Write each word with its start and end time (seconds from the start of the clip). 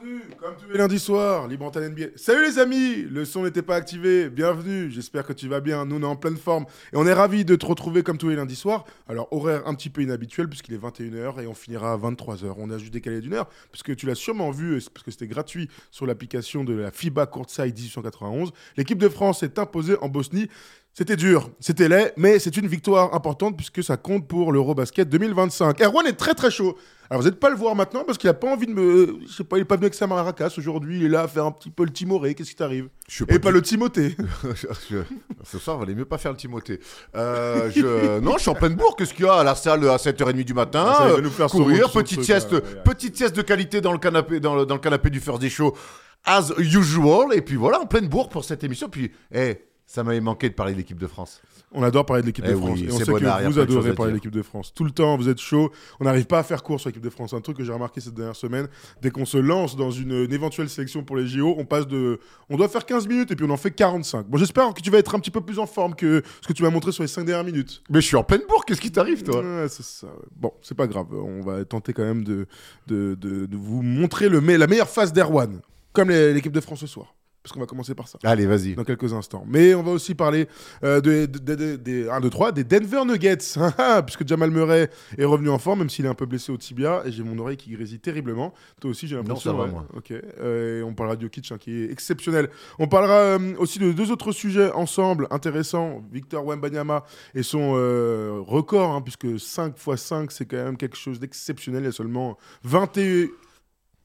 Bienvenue, 0.00 0.22
comme 0.38 0.54
tous 0.56 0.70
les 0.70 0.78
lundis 0.78 0.98
soirs, 0.98 1.48
Libre 1.48 1.70
NBA. 1.74 2.06
Salut 2.16 2.44
les 2.44 2.58
amis, 2.58 3.02
le 3.02 3.24
son 3.24 3.44
n'était 3.44 3.62
pas 3.62 3.76
activé, 3.76 4.30
bienvenue, 4.30 4.90
j'espère 4.90 5.26
que 5.26 5.32
tu 5.32 5.48
vas 5.48 5.60
bien, 5.60 5.84
nous 5.84 5.96
on 5.96 6.02
est 6.02 6.06
en 6.06 6.16
pleine 6.16 6.36
forme 6.36 6.64
et 6.92 6.96
on 6.96 7.06
est 7.06 7.12
ravis 7.12 7.44
de 7.44 7.56
te 7.56 7.66
retrouver 7.66 8.02
comme 8.02 8.16
tous 8.16 8.28
les 8.28 8.36
lundis 8.36 8.56
soirs. 8.56 8.84
Alors 9.08 9.28
horaire 9.32 9.62
un 9.66 9.74
petit 9.74 9.90
peu 9.90 10.02
inhabituel 10.02 10.48
puisqu'il 10.48 10.74
est 10.74 10.78
21h 10.78 11.42
et 11.42 11.46
on 11.46 11.54
finira 11.54 11.92
à 11.92 11.96
23h, 11.96 12.54
on 12.56 12.70
a 12.70 12.78
juste 12.78 12.92
décalé 12.92 13.20
d'une 13.20 13.34
heure 13.34 13.48
puisque 13.72 13.94
tu 13.96 14.06
l'as 14.06 14.14
sûrement 14.14 14.50
vu, 14.50 14.80
parce 14.92 15.04
que 15.04 15.10
c'était 15.10 15.26
gratuit 15.26 15.68
sur 15.90 16.06
l'application 16.06 16.64
de 16.64 16.74
la 16.74 16.90
FIBA 16.90 17.26
Courtside 17.26 17.74
1891. 17.76 18.52
L'équipe 18.76 18.98
de 18.98 19.08
France 19.08 19.42
est 19.42 19.58
imposée 19.58 19.96
en 20.00 20.08
Bosnie. 20.08 20.48
C'était 20.92 21.16
dur, 21.16 21.50
c'était 21.60 21.88
laid, 21.88 22.12
mais 22.16 22.38
c'est 22.38 22.56
une 22.56 22.66
victoire 22.66 23.14
importante 23.14 23.56
puisque 23.56 23.82
ça 23.82 23.96
compte 23.96 24.26
pour 24.26 24.52
l'Eurobasket 24.52 25.08
2025. 25.08 25.80
Erwan 25.80 26.06
est 26.06 26.16
très 26.16 26.34
très 26.34 26.50
chaud. 26.50 26.76
Alors 27.10 27.22
vous 27.22 27.28
n'êtes 27.28 27.40
pas 27.40 27.50
le 27.50 27.56
voir 27.56 27.74
maintenant 27.74 28.04
parce 28.04 28.18
qu'il 28.18 28.30
a 28.30 28.34
pas 28.34 28.46
envie 28.46 28.66
de 28.66 28.72
me. 28.72 29.18
Je 29.26 29.32
sais 29.32 29.42
pas, 29.42 29.58
il 29.58 29.62
est 29.62 29.64
pas 29.64 29.74
venu 29.74 29.86
avec 29.86 29.94
sa 29.94 30.06
maracas 30.06 30.54
aujourd'hui, 30.56 30.98
il 31.00 31.06
est 31.06 31.08
là 31.08 31.22
à 31.22 31.28
faire 31.28 31.44
un 31.44 31.50
petit 31.50 31.68
peu 31.68 31.82
le 31.84 31.90
timoré. 31.90 32.36
Qu'est-ce 32.36 32.50
qui 32.50 32.54
t'arrive? 32.56 32.88
Et 33.28 33.40
pas 33.40 33.50
le 33.50 33.60
Timothée. 33.62 34.14
Je- 34.88 34.98
Ce 35.42 35.58
soir, 35.58 35.76
valait 35.78 35.96
mieux 35.96 36.04
pas 36.04 36.18
faire 36.18 36.30
le 36.30 36.36
Timothée. 36.36 36.78
Euh, 37.16 37.68
je... 37.74 38.20
Non, 38.20 38.34
je 38.36 38.42
suis 38.42 38.50
en 38.50 38.54
pleine 38.54 38.74
bourre. 38.76 38.94
Qu'est-ce 38.94 39.12
qu'il 39.12 39.24
y 39.24 39.28
a 39.28 39.34
à 39.34 39.42
la 39.44 39.56
salle 39.56 39.88
à 39.88 39.96
7h30 39.96 40.44
du 40.44 40.54
matin 40.54 40.84
Ah, 40.88 40.94
ça, 40.98 41.08
il 41.08 41.14
va 41.16 41.20
nous 41.20 41.30
faire 41.30 41.48
Courir, 41.48 41.90
petite 41.90 42.22
sieste, 42.22 42.52
ouais. 42.52 42.60
petite 42.84 43.16
sieste 43.16 43.34
de 43.34 43.42
qualité 43.42 43.80
dans 43.80 43.92
le 43.92 43.98
canapé, 43.98 44.38
dans 44.38 44.54
le, 44.54 44.64
dans 44.64 44.76
le 44.76 44.80
canapé 44.80 45.10
du 45.10 45.18
First 45.18 45.40
Day 45.40 45.50
Show, 45.50 45.76
as 46.24 46.52
usual. 46.58 47.34
Et 47.34 47.42
puis 47.42 47.56
voilà, 47.56 47.80
en 47.80 47.86
pleine 47.86 48.06
bourre 48.06 48.28
pour 48.28 48.44
cette 48.44 48.62
émission. 48.62 48.88
Puis, 48.88 49.10
eh, 49.34 49.64
ça 49.84 50.04
m'avait 50.04 50.20
manqué 50.20 50.48
de 50.48 50.54
parler 50.54 50.74
de 50.74 50.78
l'équipe 50.78 51.00
de 51.00 51.08
France. 51.08 51.42
On 51.72 51.84
adore 51.84 52.04
parler 52.04 52.22
de 52.22 52.26
l'équipe 52.26 52.44
Eh 52.48 52.50
de 52.50 52.56
France. 52.56 52.70
oui, 52.80 52.86
et 52.88 52.92
on 52.92 52.98
sait 52.98 53.04
que 53.04 53.10
vous 53.10 53.58
adorez 53.60 53.94
parler 53.94 54.10
de 54.10 54.16
l'équipe 54.16 54.32
de 54.32 54.42
France. 54.42 54.72
Tout 54.74 54.82
le 54.82 54.90
temps, 54.90 55.16
vous 55.16 55.28
êtes 55.28 55.38
chaud. 55.38 55.70
On 56.00 56.04
n'arrive 56.04 56.26
pas 56.26 56.40
à 56.40 56.42
faire 56.42 56.64
court 56.64 56.80
sur 56.80 56.88
l'équipe 56.88 57.02
de 57.02 57.10
France. 57.10 57.32
Un 57.32 57.40
truc 57.40 57.56
que 57.58 57.62
j'ai 57.64 57.72
remarqué 57.72 58.00
cette 58.00 58.14
dernière 58.14 58.34
semaine, 58.34 58.66
dès 59.02 59.10
qu'on 59.10 59.24
se 59.24 59.38
lance 59.38 59.76
dans 59.76 59.92
une, 59.92 60.24
une 60.24 60.32
éventuelle 60.32 60.68
sélection 60.68 61.04
pour 61.04 61.16
les 61.16 61.28
JO, 61.28 61.54
on 61.58 61.64
passe 61.64 61.86
de. 61.86 62.18
On 62.48 62.56
doit 62.56 62.68
faire 62.68 62.84
15 62.84 63.06
minutes 63.06 63.30
et 63.30 63.36
puis 63.36 63.46
on 63.48 63.50
en 63.50 63.56
fait 63.56 63.70
45. 63.70 64.26
Bon, 64.26 64.36
j'espère 64.36 64.74
que 64.74 64.80
tu 64.80 64.90
vas 64.90 64.98
être 64.98 65.14
un 65.14 65.20
petit 65.20 65.30
peu 65.30 65.40
plus 65.42 65.60
en 65.60 65.66
forme 65.66 65.94
que 65.94 66.22
ce 66.42 66.48
que 66.48 66.52
tu 66.52 66.64
m'as 66.64 66.70
montré 66.70 66.90
sur 66.90 67.04
les 67.04 67.08
5 67.08 67.24
dernières 67.24 67.44
minutes. 67.44 67.82
Mais 67.88 68.00
je 68.00 68.06
suis 68.06 68.16
en 68.16 68.24
pleine 68.24 68.42
bourre. 68.48 68.64
Qu'est-ce 68.64 68.80
qui 68.80 68.90
t'arrive, 68.90 69.22
toi? 69.22 69.40
C'est 69.68 69.84
ça. 69.84 70.08
ouais. 70.08 70.12
Bon, 70.36 70.52
c'est 70.62 70.76
pas 70.76 70.88
grave. 70.88 71.06
On 71.12 71.40
va 71.42 71.64
tenter 71.64 71.92
quand 71.92 72.02
même 72.04 72.24
de, 72.24 72.46
de, 72.88 73.14
de- 73.14 73.46
de 73.46 73.56
vous 73.56 73.82
montrer 73.82 74.28
le, 74.28 74.40
la 74.40 74.66
meilleure 74.66 74.88
face 74.88 75.12
d'Erwan, 75.12 75.60
comme 75.92 76.10
l'équipe 76.10 76.52
de 76.52 76.60
France 76.60 76.80
ce 76.80 76.86
soir. 76.88 77.14
Parce 77.42 77.54
qu'on 77.54 77.60
va 77.60 77.66
commencer 77.66 77.94
par 77.94 78.06
ça 78.06 78.18
Allez, 78.22 78.44
vas-y. 78.44 78.74
dans 78.74 78.84
quelques 78.84 79.14
instants. 79.14 79.44
Mais 79.48 79.74
on 79.74 79.82
va 79.82 79.92
aussi 79.92 80.14
parler 80.14 80.46
euh, 80.84 81.00
de- 81.00 81.24
de- 81.24 81.38
de- 81.38 81.54
de- 81.54 81.76
des 81.76 82.08
1, 82.08 82.20
2, 82.20 82.28
3, 82.28 82.52
des 82.52 82.64
Denver 82.64 83.02
Nuggets. 83.06 83.38
Ah, 83.56 83.72
ah, 83.78 84.02
puisque 84.02 84.26
Jamal 84.28 84.50
Murray 84.50 84.90
est 85.16 85.24
revenu 85.24 85.48
en 85.48 85.58
forme, 85.58 85.78
même 85.80 85.88
s'il 85.90 86.04
est 86.04 86.08
un 86.08 86.14
peu 86.14 86.26
blessé 86.26 86.52
au 86.52 86.56
tibia, 86.58 87.02
et 87.06 87.12
j'ai 87.12 87.22
mon 87.22 87.38
oreille 87.38 87.56
qui 87.56 87.70
grésille 87.70 87.98
terriblement. 88.00 88.52
Toi 88.80 88.90
aussi, 88.90 89.06
j'ai 89.08 89.16
l'impression. 89.16 89.50
ça 89.52 89.56
va, 89.56 89.64
ouais. 89.64 89.70
moi. 89.70 89.86
Ok. 89.96 90.12
Euh, 90.12 90.80
et 90.80 90.82
on 90.82 90.92
parlera 90.94 91.16
de 91.16 91.22
Jokic, 91.22 91.50
hein, 91.50 91.56
qui 91.58 91.72
est 91.72 91.90
exceptionnel. 91.90 92.50
On 92.78 92.88
parlera 92.88 93.14
euh, 93.14 93.54
aussi 93.58 93.78
de 93.78 93.90
deux 93.92 94.10
autres 94.10 94.32
sujets 94.32 94.70
ensemble 94.72 95.26
intéressants. 95.30 96.02
Victor 96.12 96.44
Wembanyama 96.44 97.04
et 97.34 97.42
son 97.42 97.72
euh, 97.76 98.38
record, 98.46 98.90
hein, 98.92 99.00
puisque 99.00 99.40
5 99.40 99.74
x 99.78 100.02
5, 100.02 100.30
c'est 100.32 100.44
quand 100.44 100.56
même 100.62 100.76
quelque 100.76 100.96
chose 100.96 101.18
d'exceptionnel. 101.18 101.82
Il 101.82 101.86
y 101.86 101.88
a 101.88 101.92
seulement 101.92 102.36
21 102.64 103.28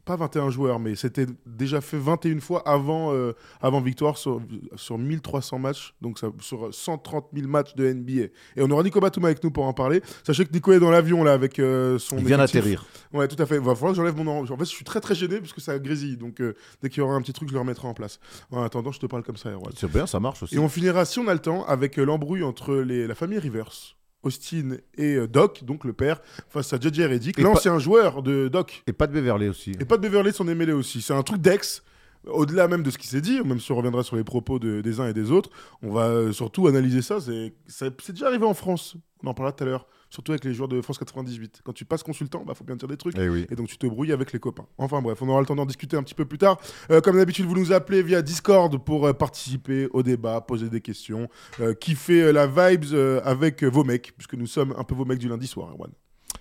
pas 0.06 0.16
21 0.16 0.52
joueurs, 0.52 0.80
mais 0.80 0.96
c'était 0.96 1.26
déjà 1.46 1.82
fait 1.82 1.98
21 1.98 2.40
fois 2.40 2.62
avant, 2.68 3.12
euh, 3.12 3.34
avant 3.60 3.82
victoire 3.82 4.18
sur, 4.18 4.40
sur 4.76 4.98
1300 4.98 5.60
matchs, 5.60 5.96
donc 6.00 6.20
ça, 6.20 6.28
sur 6.40 6.74
130 6.74 7.28
000 7.34 7.48
matchs 7.48 7.76
de 7.76 7.92
NBA. 7.92 8.22
Et 8.22 8.32
on 8.60 8.70
aura 8.70 8.84
Nico 8.84 9.00
Batum 9.00 9.26
avec 9.26 9.44
nous 9.44 9.52
pour 9.52 9.66
en 9.66 9.74
parler. 9.74 10.02
Sachez 10.24 10.46
que 10.46 10.54
Nico 10.54 10.72
est 10.72 10.80
dans 10.80 10.92
l'avion 10.92 11.24
là 11.24 11.34
avec 11.34 11.60
euh, 11.60 11.98
son. 11.98 12.18
Il 12.18 12.26
vient 12.26 12.38
d'atterrir. 12.38 12.86
Ouais, 13.14 13.28
tout 13.28 13.42
à 13.42 13.46
fait. 13.46 13.56
Il 13.56 13.62
va 13.62 13.74
falloir 13.74 13.92
que 13.92 13.98
j'enlève 13.98 14.16
mon. 14.16 14.44
En 14.44 14.46
fait, 14.46 14.66
je 14.66 14.70
suis 14.70 14.86
très 14.86 15.02
très 15.02 15.16
gêné 15.16 15.40
parce 15.40 15.54
que 15.54 15.62
ça 15.62 15.78
grésille, 15.80 16.18
donc 16.18 16.40
euh, 16.40 16.56
dès 16.82 16.90
qu'il 16.90 17.00
y 17.00 17.02
aura 17.02 17.16
un 17.16 17.22
petit 17.22 17.34
truc, 17.34 17.50
je 17.50 17.54
le 17.54 17.60
remettrai 17.60 17.88
en 17.88 17.94
place. 17.94 18.20
En 18.52 18.62
attendant, 18.64 18.92
je 18.92 19.00
te 19.00 19.08
parle 19.08 19.24
comme 19.24 19.38
ça, 19.38 19.50
Erwan. 19.50 19.74
C'est 19.76 19.92
bien, 19.92 20.06
ça 20.06 20.20
marche 20.20 20.44
aussi. 20.44 20.56
Et 20.56 20.60
on 20.60 20.70
finira, 20.70 21.04
si 21.06 21.20
on 21.20 21.28
a 21.28 21.34
le 21.34 21.40
temps, 21.40 21.66
avec 21.66 21.98
l'embrouille 21.98 22.44
entre 22.44 22.76
les, 22.76 23.08
la 23.08 23.16
famille 23.16 23.40
Rivers. 23.40 23.96
Austin 24.26 24.78
et 24.98 25.16
euh, 25.16 25.28
Doc, 25.28 25.64
donc 25.64 25.86
le 25.86 25.94
père, 25.94 26.20
face 26.50 26.74
à 26.74 26.78
JJ 26.80 27.02
Redick, 27.02 27.40
Et 27.40 27.42
l'ancien 27.44 27.80
joueur 27.80 28.22
de 28.24 28.48
Doc. 28.50 28.84
Et 28.88 28.94
pas 28.94 29.08
de 29.08 29.14
Beverly 29.14 29.48
aussi. 29.48 29.72
Et 29.80 29.86
pas 29.86 29.98
de 29.98 30.02
Beverly 30.02 30.34
s'en 30.34 30.48
est 30.48 30.56
mêlé 30.56 30.74
aussi. 30.74 31.02
C'est 31.02 31.14
un 31.14 31.24
truc 31.24 31.42
d'ex. 31.42 31.84
Au-delà 32.28 32.68
même 32.68 32.82
de 32.82 32.90
ce 32.90 32.98
qui 32.98 33.06
s'est 33.08 33.22
dit, 33.22 33.40
même 33.44 33.60
si 33.60 33.72
on 33.72 33.76
reviendra 33.76 34.02
sur 34.02 34.16
les 34.16 34.24
propos 34.24 34.58
de- 34.58 34.82
des 34.82 35.00
uns 35.00 35.08
et 35.08 35.14
des 35.14 35.30
autres, 35.30 35.52
on 35.84 35.92
va 35.92 36.08
euh, 36.08 36.32
surtout 36.32 36.68
analyser 36.68 37.04
ça. 37.04 37.22
C'est 37.22 37.54
ça- 37.68 37.86
c'est 38.04 38.14
déjà 38.14 38.28
arrivé 38.28 38.46
en 38.46 38.56
France. 38.56 38.98
On 39.24 39.28
en 39.28 39.34
parlera 39.36 39.52
tout 39.56 39.64
à 39.64 39.68
l'heure. 39.68 39.88
Surtout 40.10 40.32
avec 40.32 40.44
les 40.46 40.54
joueurs 40.54 40.68
de 40.68 40.82
France 40.82 40.98
98. 40.98 41.62
Quand 41.64 41.74
tu 41.74 41.86
passes 41.86 42.04
consultant, 42.04 42.44
bah 42.46 42.54
faut 42.54 42.64
bien 42.64 42.76
dire 42.76 42.88
des 42.88 42.98
trucs. 42.98 43.16
Eh 43.18 43.30
oui. 43.30 43.48
Et 43.50 43.56
donc 43.56 43.68
tu 43.68 43.78
te 43.78 43.88
brouilles 43.88 44.12
avec 44.12 44.32
les 44.34 44.40
copains. 44.40 44.68
Enfin 44.78 45.02
bref, 45.02 45.22
on 45.22 45.30
aura 45.30 45.40
le 45.40 45.46
temps 45.46 45.56
d'en 45.56 45.66
discuter 45.66 45.98
un 45.98 46.04
petit 46.04 46.16
peu 46.16 46.26
plus 46.26 46.38
tard. 46.38 46.60
Euh, 46.92 47.02
comme 47.02 47.18
d'habitude, 47.18 47.46
vous 47.46 47.56
nous 47.56 47.72
appelez 47.72 48.04
via 48.04 48.22
Discord 48.22 48.78
pour 48.84 49.08
euh, 49.08 49.14
participer 49.14 49.88
au 49.92 50.04
débat, 50.04 50.42
poser 50.42 50.70
des 50.70 50.82
questions, 50.82 51.28
euh, 51.60 51.74
kiffer 51.74 52.32
la 52.32 52.48
vibes 52.48 52.96
avec 53.24 53.64
vos 53.64 53.84
mecs, 53.84 54.14
puisque 54.16 54.36
nous 54.36 54.48
sommes 54.48 54.74
un 54.78 54.84
peu 54.84 54.96
vos 54.96 55.06
mecs 55.06 55.20
du 55.20 55.28
lundi 55.28 55.48
soir, 55.48 55.70
Erwan. 55.72 55.92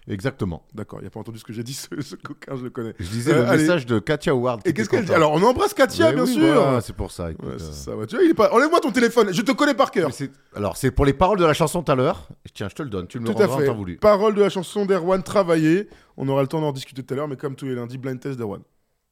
Exactement. 0.07 0.67
D'accord, 0.75 0.99
il 1.01 1.07
a 1.07 1.11
pas 1.11 1.21
entendu 1.21 1.39
ce 1.39 1.45
que 1.45 1.53
j'ai 1.55 1.63
dit, 1.63 1.73
ce, 1.75 1.89
ce 2.03 2.15
coquin, 2.17 2.57
je 2.57 2.63
le 2.65 2.71
connais. 2.71 2.95
Je 2.99 3.09
disais 3.09 3.33
Euh, 3.33 3.43
le 3.43 3.49
allez. 3.49 3.63
message 3.63 3.87
de 3.87 3.99
Katia 3.99 4.35
Ward. 4.35 4.61
Et 4.67 4.75
qu'est-ce 4.75 4.89
qu'elle 4.91 5.05
dit. 5.07 5.13
Alors 5.15 5.33
on 5.33 5.43
embrasse 5.43 5.73
Katia, 5.73 6.09
Mais 6.11 6.15
bien 6.17 6.25
oui, 6.25 6.35
sûr. 6.35 6.83
c'est 6.83 6.95
pour 6.95 7.11
ça. 7.11 7.31
écoute, 7.31 7.47
Ouais, 7.47 7.55
euh, 7.55 7.73
ça, 7.73 7.97
ouais. 7.97 8.07
Tu 8.07 8.17
vois, 8.17 8.25
il 8.25 8.31
est 8.31 8.35
pas. 8.35 8.53
Enlève-moi 8.53 8.81
ton 8.81 8.91
téléphone, 8.93 9.33
je 9.33 9.41
te 9.43 9.53
connais 9.53 9.75
par 9.75 9.91
cœur. 9.91 10.11
mais 10.21 10.31
Alors, 10.55 10.77
c'est 10.77 10.91
pour 10.91 11.07
les 11.07 11.15
paroles 11.15 11.39
de 11.39 11.45
la 11.47 11.55
chanson 11.55 11.83
tout 11.83 11.91
à 11.91 11.95
l'heure. 11.95 12.29
Tiens, 12.53 12.69
je 12.69 12.75
te 12.75 12.83
le 12.83 12.91
donne. 12.91 13.07
Tu 13.07 13.19
me 13.19 13.27
le 13.27 13.35
Tout 13.35 13.43
à 13.43 13.47
rendras 13.47 13.69
en 13.71 13.75
voulu. 13.75 13.97
Parole 13.97 14.35
de 14.35 14.41
la 14.43 14.51
chanson 14.51 14.85
d'Erwan 14.85 15.23
travaillée. 15.23 15.89
On 16.17 16.29
aura 16.29 16.43
le 16.43 16.49
temps 16.49 16.61
d'en 16.61 16.73
discuter 16.73 17.03
tout 17.03 17.15
à 17.15 17.17
l'heure, 17.17 17.29
mais 17.29 17.37
comme 17.37 17.57
tous 17.57 17.65
les 17.65 17.75
lundis, 17.75 17.97
blind 17.99 18.21
test 18.21 18.37
d'Erwan. 18.39 18.61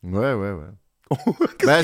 Ouais, 0.02 0.34
ouais, 0.34 0.52
ouais. 0.52 0.66
Bah, 1.66 1.80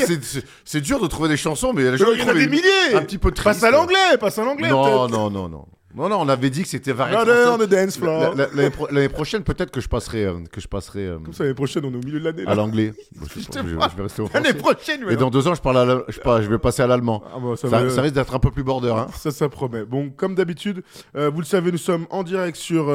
c'est- 0.65 0.81
dur 0.81 1.01
de 1.01 1.07
trouver 1.07 1.29
des 1.29 1.37
chansons, 1.37 1.73
mais 1.75 1.97
gens 1.97 2.07
Il 2.13 2.21
y 2.21 2.23
en 2.23 2.29
a 2.29 2.35
des 2.35 2.47
milliers 2.47 2.95
un 2.95 3.03
petit 3.03 3.19
peu 3.19 3.31
triste. 3.31 3.45
Passe 3.61 3.63
à 3.63 3.71
l'anglais, 3.71 4.17
passe 4.19 4.39
à 4.39 4.45
l'anglais 4.45 4.71
Non, 4.71 5.07
non, 5.09 5.31
non, 5.31 5.49
non. 5.49 5.67
Non, 5.95 6.09
non, 6.11 6.21
on 6.21 6.29
avait 6.29 6.51
dit 6.51 6.63
que 6.63 6.69
c'était 6.69 6.93
varié. 6.93 7.15
Brother 7.17 7.55
on 7.55 7.59
the 7.59 7.69
dance 7.69 7.97
floor. 7.97 8.35
la- 8.35 8.47
L'année 8.55 8.71
pro- 8.71 8.89
l'année 8.91 9.09
prochaine, 9.09 9.43
peut-être 9.43 9.71
que 9.71 9.81
je 9.81 9.89
passerai, 9.89 10.27
euh, 10.27 10.35
que 10.53 10.61
je 10.61 10.69
passerai 10.69 11.07
euh, 11.07 11.19
Comme 11.19 11.33
ça, 11.33 11.45
l'année 11.45 11.55
prochaine, 11.55 11.83
on 11.87 11.93
est 11.93 11.97
au 11.97 12.01
milieu 12.05 12.21
de 12.21 12.25
l'année. 12.25 12.45
à 12.47 12.55
l'anglais. 12.55 12.93
Je, 13.35 13.41
je- 13.41 13.47
je 13.53 13.97
vais 13.97 14.03
rester 14.03 14.21
au 14.23 14.29
L'année 14.33 14.53
prochaine, 14.53 15.03
Et 15.03 15.05
ouais. 15.07 15.17
dans 15.17 15.31
deux 15.31 15.49
ans, 15.49 15.55
je, 15.55 15.63
parle 15.63 15.79
à 15.79 15.85
la- 15.87 16.03
je, 16.09 16.49
vais 16.49 16.59
passer 16.59 16.83
à 16.83 16.87
l'allemand. 16.87 17.23
Ah, 17.35 17.39
bon, 17.41 17.57
ça, 17.57 17.69
Ça, 17.71 17.83
va- 17.83 17.91
ça 17.91 18.03
risque 18.03 18.15
d'être 18.15 18.35
un 18.35 18.39
peu 18.39 18.51
plus 18.51 18.63
border. 18.65 18.91
Hein. 18.91 19.07
Ça, 19.17 19.31
ça 19.31 19.49
promet. 19.49 19.85
Bon, 19.85 20.11
comme 20.11 20.35
d'habitude, 20.35 20.83
euh, 21.17 21.31
vous 21.31 21.41
le 21.41 21.47
savez, 21.47 21.73
nous 21.73 21.79
sommes 21.79 22.07
en 22.11 22.23
direct 22.23 22.57
sur 22.59 22.87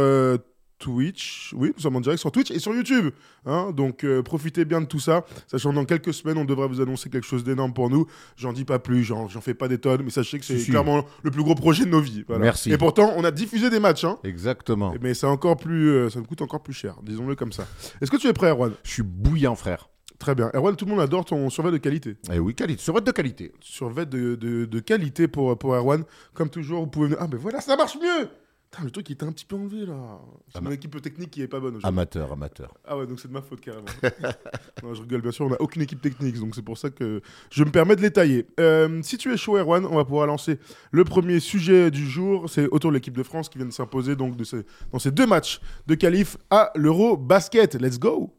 Twitch. 0.84 1.54
Oui, 1.56 1.72
nous 1.76 1.82
sommes 1.82 1.96
en 1.96 2.02
direct 2.02 2.20
sur 2.20 2.32
Twitch 2.32 2.52
et 2.52 2.60
sur 2.60 2.74
YouTube. 2.76 3.12
hein. 3.46 3.72
donc, 3.72 4.04
euh, 4.04 4.22
profitez 4.22 4.66
bien 4.66 4.82
de 4.82 4.86
tout 4.86 5.00
ça. 5.00 5.24
Sachant 5.48 5.70
que 5.72 5.76
dans 5.76 5.86
quelques 5.86 6.14
semaines, 6.14 6.38
on 6.38 6.46
devrait 6.46 6.68
vous 6.68 6.82
annoncer 6.82 7.10
quelque 7.10 7.26
chose 7.26 7.44
d'énorme 7.46 7.74
pour 7.74 7.90
nous. 7.90 8.06
J'en 8.36 8.52
dis 8.54 8.66
pas 8.66 8.80
plus, 8.80 9.04
j'en 9.04 9.28
fais 9.30 9.54
pas 9.54 9.68
des 9.70 9.78
tonnes, 9.78 10.02
mais 10.04 10.10
sachez 10.10 10.40
que 10.40 10.46
c'est 10.46 10.58
Si, 10.58 10.66
si. 10.66 10.72
clairement 10.72 11.06
le 11.24 11.32
plus 11.32 11.42
gros 11.44 11.56
projet 11.56 11.86
de 11.86 11.90
nos 11.90 12.02
vies. 12.02 12.24
voilà. 12.28 12.44
Merci. 12.44 12.72
Et 12.72 12.78
pourtant, 12.78 13.14
on 13.16 13.24
a 13.24 13.32
diffusé 13.32 13.70
des 13.70 13.80
matchs. 13.80 14.04
Hein. 14.04 14.18
Exactement. 14.24 14.94
Mais 15.02 15.14
c'est 15.14 15.26
encore 15.28 15.56
plus, 15.58 15.90
euh, 15.90 16.10
ça 16.10 16.20
me 16.20 16.26
coûte 16.26 16.42
encore 16.42 16.62
plus 16.64 16.74
cher, 16.74 16.98
disons-le 17.02 17.36
comme 17.36 17.54
ça. 17.54 17.66
Est-ce 18.02 18.12
que 18.12 18.18
tu 18.18 18.28
es 18.28 18.34
prêt, 18.34 18.50
Erwan? 18.50 18.74
Je 18.84 18.92
suis 18.92 19.04
bouillant, 19.04 19.56
frère. 19.56 19.90
Très 20.20 20.36
bien. 20.36 20.50
Erwan, 20.54 20.76
tout 20.76 20.86
le 20.86 20.92
monde 20.92 21.00
adore 21.02 21.26
ton 21.26 21.50
survêt 21.50 21.72
de 21.72 21.78
qualité. 21.78 22.16
Eh 22.32 22.40
oui, 22.40 22.56
qualité. 22.56 22.82
Sur 22.82 23.02
de 23.02 23.12
qualité. 23.12 23.52
Survêt 23.60 24.06
de, 24.06 24.36
de, 24.36 24.66
de 24.66 24.80
qualité 24.80 25.28
pour, 25.28 25.58
pour 25.58 25.74
Erwan. 25.76 26.04
Comme 26.34 26.50
toujours, 26.50 26.82
vous 26.82 26.88
pouvez. 26.88 27.16
Ah, 27.20 27.28
mais 27.30 27.38
voilà, 27.38 27.60
ça 27.62 27.76
marche 27.76 27.98
mieux 27.98 28.30
Putain, 28.74 28.86
le 28.86 28.90
truc, 28.92 29.08
il 29.10 29.14
était 29.14 29.26
un 29.26 29.32
petit 29.32 29.46
peu 29.46 29.56
enlevé, 29.56 29.86
là. 29.86 30.20
C'est 30.52 30.60
mon 30.60 30.72
équipe 30.72 31.00
technique 31.00 31.30
qui 31.30 31.44
est 31.44 31.48
pas 31.48 31.60
bonne 31.60 31.76
aujourd'hui. 31.76 31.88
Amateur, 31.88 32.32
amateur. 32.32 32.74
Ah 32.86 32.98
ouais, 32.98 33.06
donc 33.06 33.20
c'est 33.20 33.28
de 33.28 33.34
ma 33.34 33.44
faute 33.44 33.62
carrément. 33.62 33.86
non, 34.84 34.96
je 34.96 35.02
rigole, 35.04 35.22
bien 35.22 35.30
sûr, 35.32 35.46
on 35.46 35.50
n'a 35.50 35.62
aucune 35.62 35.84
équipe 35.84 36.02
technique, 36.02 36.40
donc 36.40 36.56
c'est 36.56 36.64
pour 36.64 36.76
ça 36.80 36.90
que 36.90 37.22
je 37.52 37.64
me 37.64 37.70
permets 37.70 37.96
de 37.96 38.02
les 38.02 38.10
tailler. 38.10 38.48
Euh, 38.60 39.00
si 39.04 39.20
tu 39.20 39.32
es 39.32 39.38
chaud, 39.38 39.58
Erwan, 39.60 39.86
on 39.86 39.96
va 39.98 40.06
pouvoir 40.06 40.26
lancer 40.26 40.58
le 40.92 41.04
premier 41.04 41.40
sujet 41.40 41.92
du 41.92 42.08
jour. 42.10 42.50
C'est 42.50 42.68
autour 42.70 42.90
de 42.90 42.96
l'équipe 42.96 43.16
de 43.16 43.22
France 43.24 43.48
qui 43.48 43.60
vient 43.60 43.68
de 43.68 43.72
s'imposer 43.74 44.16
donc 44.16 44.36
de 44.38 44.44
ces- 44.44 44.66
dans 44.92 44.98
ces 44.98 45.12
deux 45.12 45.28
matchs 45.28 45.62
de 45.86 45.94
qualif 45.94 46.38
à 46.50 46.72
l'Euro 46.76 47.16
Basket. 47.16 47.76
Let's 47.76 48.00
go 48.00 48.34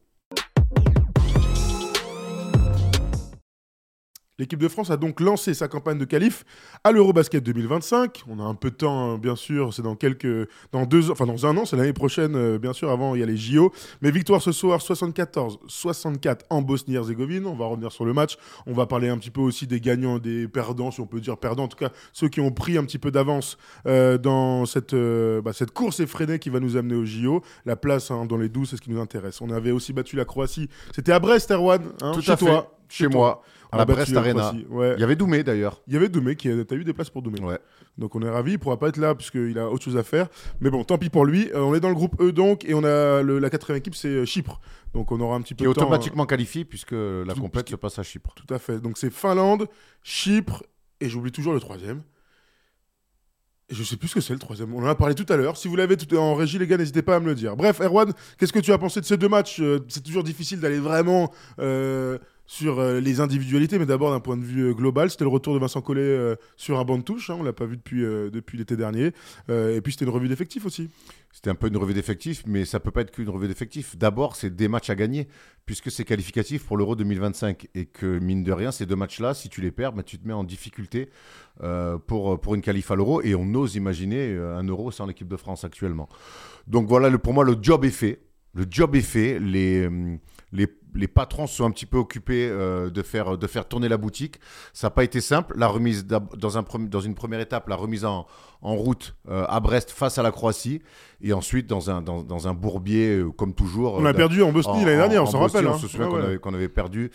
L'équipe 4.41 4.59
de 4.59 4.67
France 4.67 4.91
a 4.91 4.97
donc 4.97 5.21
lancé 5.21 5.55
sa 5.55 5.69
campagne 5.69 5.97
de 5.97 6.05
qualif 6.05 6.45
à 6.83 6.91
l'Eurobasket 6.91 7.41
2025. 7.41 8.25
On 8.29 8.41
a 8.41 8.43
un 8.43 8.57
peu 8.57 8.71
de 8.71 8.75
temps, 8.75 9.13
hein, 9.13 9.19
bien 9.19 9.37
sûr, 9.37 9.73
c'est 9.73 9.83
dans 9.83 9.95
quelques, 9.95 10.49
dans 10.73 10.87
deux, 10.87 11.13
enfin 11.13 11.25
dans 11.25 11.47
un 11.47 11.57
an, 11.57 11.65
c'est 11.65 11.77
l'année 11.77 11.93
prochaine, 11.93 12.35
euh, 12.35 12.59
bien 12.59 12.73
sûr. 12.73 12.91
Avant, 12.91 13.15
il 13.15 13.21
y 13.21 13.23
a 13.23 13.27
les 13.27 13.37
JO. 13.37 13.73
Mais 14.03 14.11
victoire 14.11 14.43
ce 14.43 14.51
soir, 14.51 14.81
74-64 14.81 16.41
en 16.51 16.63
Bosnie-Herzégovine. 16.63 17.47
On 17.47 17.55
va 17.55 17.67
revenir 17.67 17.93
sur 17.93 18.05
le 18.05 18.13
match. 18.13 18.37
On 18.67 18.73
va 18.73 18.87
parler 18.87 19.09
un 19.09 19.19
petit 19.19 19.31
peu 19.31 19.41
aussi 19.41 19.69
des 19.69 19.81
gagnants, 19.81 20.19
des 20.19 20.49
perdants, 20.49 20.91
si 20.91 21.01
on 21.01 21.07
peut 21.07 21.21
dire 21.21 21.37
perdants. 21.39 21.65
En 21.65 21.69
tout 21.69 21.79
cas, 21.79 21.91
ceux 22.13 22.29
qui 22.29 22.41
ont 22.41 22.51
pris 22.51 22.77
un 22.77 22.85
petit 22.85 22.99
peu 22.99 23.13
d'avance 23.13 23.57
euh, 23.87 24.19
dans 24.19 24.67
cette, 24.67 24.95
euh, 24.95 25.43
bah, 25.43 25.53
cette 25.53 25.71
course 25.71 26.01
effrénée 26.01 26.41
qui 26.41 26.51
va 26.51 26.59
nous 26.59 26.77
amener 26.77 26.97
aux 26.97 27.05
JO. 27.05 27.41
La 27.67 27.77
place 27.77 28.11
hein, 28.11 28.25
dans 28.27 28.37
les 28.37 28.49
12, 28.49 28.71
c'est 28.71 28.77
ce 28.79 28.83
qui 28.83 28.91
nous 28.91 29.01
intéresse. 29.01 29.41
On 29.41 29.51
avait 29.51 29.71
aussi 29.71 29.93
battu 29.93 30.17
la 30.17 30.25
Croatie. 30.25 30.69
C'était 30.93 31.13
à 31.13 31.21
Brest, 31.21 31.53
Erwan, 31.53 31.83
hein, 32.03 32.11
Tout 32.13 32.21
chez 32.21 32.33
à 32.33 32.37
fait. 32.37 32.45
toi. 32.47 32.71
Chez 32.89 33.09
toi. 33.09 33.13
moi, 33.13 33.43
à 33.75 33.79
la 33.79 33.85
Brest 33.85 34.17
Arena. 34.17 34.53
Ouais. 34.71 34.95
Il 34.97 35.01
y 35.01 35.05
avait 35.05 35.17
Doumé 35.17 35.43
d'ailleurs. 35.43 35.83
Il 35.87 35.95
y 35.95 35.97
avait 35.97 36.09
Doumé 36.09 36.37
qui 36.37 36.49
a, 36.51 36.65
t'as 36.65 36.77
eu 36.77 36.85
des 36.85 36.93
places 36.93 37.11
pour 37.11 37.23
Doumé. 37.23 37.41
Ouais. 37.41 37.59
Donc 37.99 38.15
on 38.15 38.23
est 38.23 38.29
ravi, 38.31 38.53
il 38.53 38.59
pourra 38.59 38.79
pas 38.79 38.89
être 38.89 38.97
là 38.97 39.15
parce 39.15 39.31
qu'il 39.31 39.59
a 39.59 39.69
autre 39.69 39.85
chose 39.85 39.97
à 39.97 40.03
faire. 40.03 40.29
Mais 40.61 40.71
bon, 40.71 40.83
tant 40.85 40.99
pis 40.99 41.11
pour 41.11 41.25
lui. 41.25 41.51
Euh, 41.55 41.61
on 41.61 41.75
est 41.75 41.81
dans 41.81 41.89
le 41.91 41.95
groupe 41.95 42.21
E 42.21 42.33
donc 42.33 42.65
et 42.65 42.75
on 42.75 42.83
a 42.85 43.23
le- 43.23 43.39
la 43.39 43.51
quatrième 43.51 43.79
équipe, 43.79 43.95
c'est 43.95 44.09
euh, 44.09 44.25
Chypre. 44.25 44.61
Donc 44.93 45.13
on 45.13 45.21
aura 45.21 45.37
un 45.37 45.41
petit 45.43 45.55
Qui 45.55 45.65
peu 45.65 45.71
est 45.71 45.75
de 45.75 45.75
temps. 45.75 45.83
automatiquement 45.83 46.27
qualifié 46.27 46.65
puisque 46.65 46.93
la 46.93 47.35
Tout- 47.35 47.41
complète 47.41 47.69
se 47.69 47.77
passe 47.77 47.99
à 47.99 48.03
Chypre. 48.03 48.33
Tout 48.35 48.53
à 48.53 48.59
fait. 48.59 48.81
Donc 48.81 48.99
c'est 48.99 49.11
Finlande, 49.11 49.67
Chypre 50.03 50.63
et 51.01 51.09
j'oublie 51.09 51.33
toujours 51.33 51.53
le 51.53 51.61
troisième. 51.61 52.03
Et 53.71 53.75
je 53.75 53.83
sais 53.83 53.97
plus 53.97 54.09
ce 54.09 54.15
que 54.17 54.21
c'est 54.21 54.35
le 54.35 54.39
troisième. 54.39 54.75
On 54.75 54.83
en 54.83 54.87
a 54.87 54.95
parlé 54.95 55.15
tout 55.15 55.25
à 55.33 55.37
l'heure. 55.37 55.57
Si 55.57 55.69
vous 55.69 55.77
l'avez 55.77 55.97
tout 55.97 56.15
en 56.19 56.35
régie, 56.35 56.59
les 56.59 56.67
gars, 56.67 56.77
n'hésitez 56.77 57.01
pas 57.01 57.17
à 57.17 57.21
me 57.21 57.25
le 57.27 57.35
dire. 57.35 57.57
Bref, 57.57 57.81
Erwan, 57.81 58.13
qu'est-ce 58.39 58.53
que 58.53 58.59
tu 58.59 58.73
as 58.73 58.77
pensé 58.79 59.01
de 59.01 59.07
ces 59.07 59.17
deux 59.17 59.29
matchs 59.29 59.59
Euh, 59.61 59.79
C'est 59.89 60.03
toujours 60.03 60.23
difficile 60.23 60.61
d'aller 60.61 60.79
vraiment 60.79 61.33
euh, 61.61 62.19
sur 62.47 62.79
euh, 62.79 63.01
les 63.01 63.21
individualités, 63.21 63.79
mais 63.79 63.87
d'abord 63.87 64.11
d'un 64.11 64.21
point 64.21 64.37
de 64.37 64.45
vue 64.45 64.67
euh, 64.67 64.75
global, 64.75 65.11
c'était 65.11 65.25
le 65.25 65.31
retour 65.31 65.55
de 65.55 65.59
Vincent 65.59 65.81
Collet 65.81 66.03
euh, 66.03 66.37
sur 66.57 66.79
un 66.79 66.85
banc 66.85 66.99
de 66.99 67.03
touche. 67.03 67.31
hein. 67.31 67.37
on 67.39 67.43
l'a 67.43 67.53
pas 67.53 67.65
vu 67.65 67.77
depuis, 67.77 68.03
depuis 68.03 68.59
l'été 68.59 68.77
dernier. 68.77 69.13
Et 69.49 69.81
puis 69.83 69.93
c'était 69.93 70.05
une 70.05 70.11
revue 70.11 70.29
d'effectifs 70.29 70.67
aussi. 70.67 70.91
C'était 71.33 71.51
un 71.51 71.55
peu 71.55 71.69
une 71.69 71.77
revue 71.77 71.95
d'effectifs, 71.95 72.45
mais 72.47 72.65
ça 72.65 72.79
peut 72.81 72.91
pas 72.91 73.01
être 73.01 73.11
qu'une 73.11 73.29
revue 73.29 73.49
d'effectifs. 73.49 73.97
D'abord, 73.97 74.37
c'est 74.37 74.55
des 74.55 74.69
matchs 74.69 74.91
à 74.91 74.95
gagner, 74.95 75.27
puisque 75.67 75.91
c'est 75.91 76.05
qualificatif 76.05 76.65
pour 76.65 76.77
l'Euro 76.77 76.95
2025. 76.95 77.69
Et 77.75 77.87
que, 77.87 78.19
mine 78.19 78.45
de 78.45 78.53
rien, 78.53 78.71
ces 78.71 78.87
deux 78.87 78.95
matchs-là, 78.95 79.35
si 79.35 79.49
tu 79.49 79.61
les 79.61 79.73
perds, 79.73 79.93
bah, 79.95 80.03
tu 80.03 80.19
te 80.19 80.27
mets 80.27 80.33
en 80.35 80.45
difficulté 80.45 81.11
pour, 82.07 82.41
pour 82.41 82.55
une 82.55 82.61
qualif 82.63 82.91
à 82.91 82.95
l'Euro. 82.95 83.21
Et 83.23 83.35
on 83.35 83.53
ose 83.55 83.75
imaginer 83.75 84.37
un 84.37 84.63
Euro 84.65 84.91
sans 84.91 85.07
l'équipe 85.07 85.29
de 85.29 85.37
France 85.37 85.65
actuellement. 85.65 86.09
Donc 86.69 86.87
voilà, 86.87 87.17
pour 87.19 87.35
moi, 87.35 87.45
le 87.45 87.57
job 87.61 87.85
est 87.85 87.91
fait. 87.91 88.21
Le 88.55 88.65
job 88.71 88.95
est 88.95 89.01
fait. 89.01 89.41
Les, 89.41 89.87
hum, 89.87 90.19
les, 90.53 90.69
les 90.95 91.09
patrons 91.09 91.47
se 91.47 91.57
sont 91.57 91.65
un 91.65 91.71
petit 91.71 91.87
peu 91.87 91.99
occupés 91.99 92.49
euh, 92.51 92.91
de, 92.91 93.03
faire, 93.03 93.37
de 93.37 93.47
faire 93.47 93.67
tourner 93.67 93.89
la 93.89 93.97
boutique. 93.97 94.39
Ça 94.73 94.87
n'a 94.87 94.91
pas 94.91 95.05
été 95.05 95.21
simple. 95.21 95.55
La 95.57 95.67
remise 95.67 96.07
dans, 96.07 96.59
un, 96.59 96.65
dans 96.79 97.01
une 97.01 97.15
première 97.15 97.41
étape, 97.41 97.69
la 97.69 97.77
remise 97.77 98.05
en, 98.05 98.27
en 98.63 98.75
route 98.77 99.15
euh, 99.29 99.45
à 99.49 99.61
Brest 99.61 99.91
face 99.91 100.19
à 100.19 100.23
la 100.23 100.31
Croatie. 100.31 100.83
Et 101.21 101.33
ensuite, 101.33 101.67
dans 101.67 101.91
un, 101.91 102.03
dans, 102.03 102.23
dans 102.23 102.49
un 102.49 102.55
bourbier, 102.55 103.19
euh, 103.19 103.31
comme 103.31 103.55
toujours. 103.55 103.95
On 103.95 104.05
a 104.05 104.15
perdu 104.15 104.43
en 104.43 104.53
Bosnie 104.53 104.85
l'année 104.85 104.97
dernière, 104.97 105.23
on 105.25 105.27
en 105.27 105.31
s'en 105.31 105.41
rappelle. 105.41 105.67
On 105.67 105.75
hein. 105.75 105.79
se 105.79 105.89
souvient 105.89 106.09
Ouais, 106.09 106.39
qu'on 106.39 106.55
avait, 106.55 106.69
perdu 106.69 107.11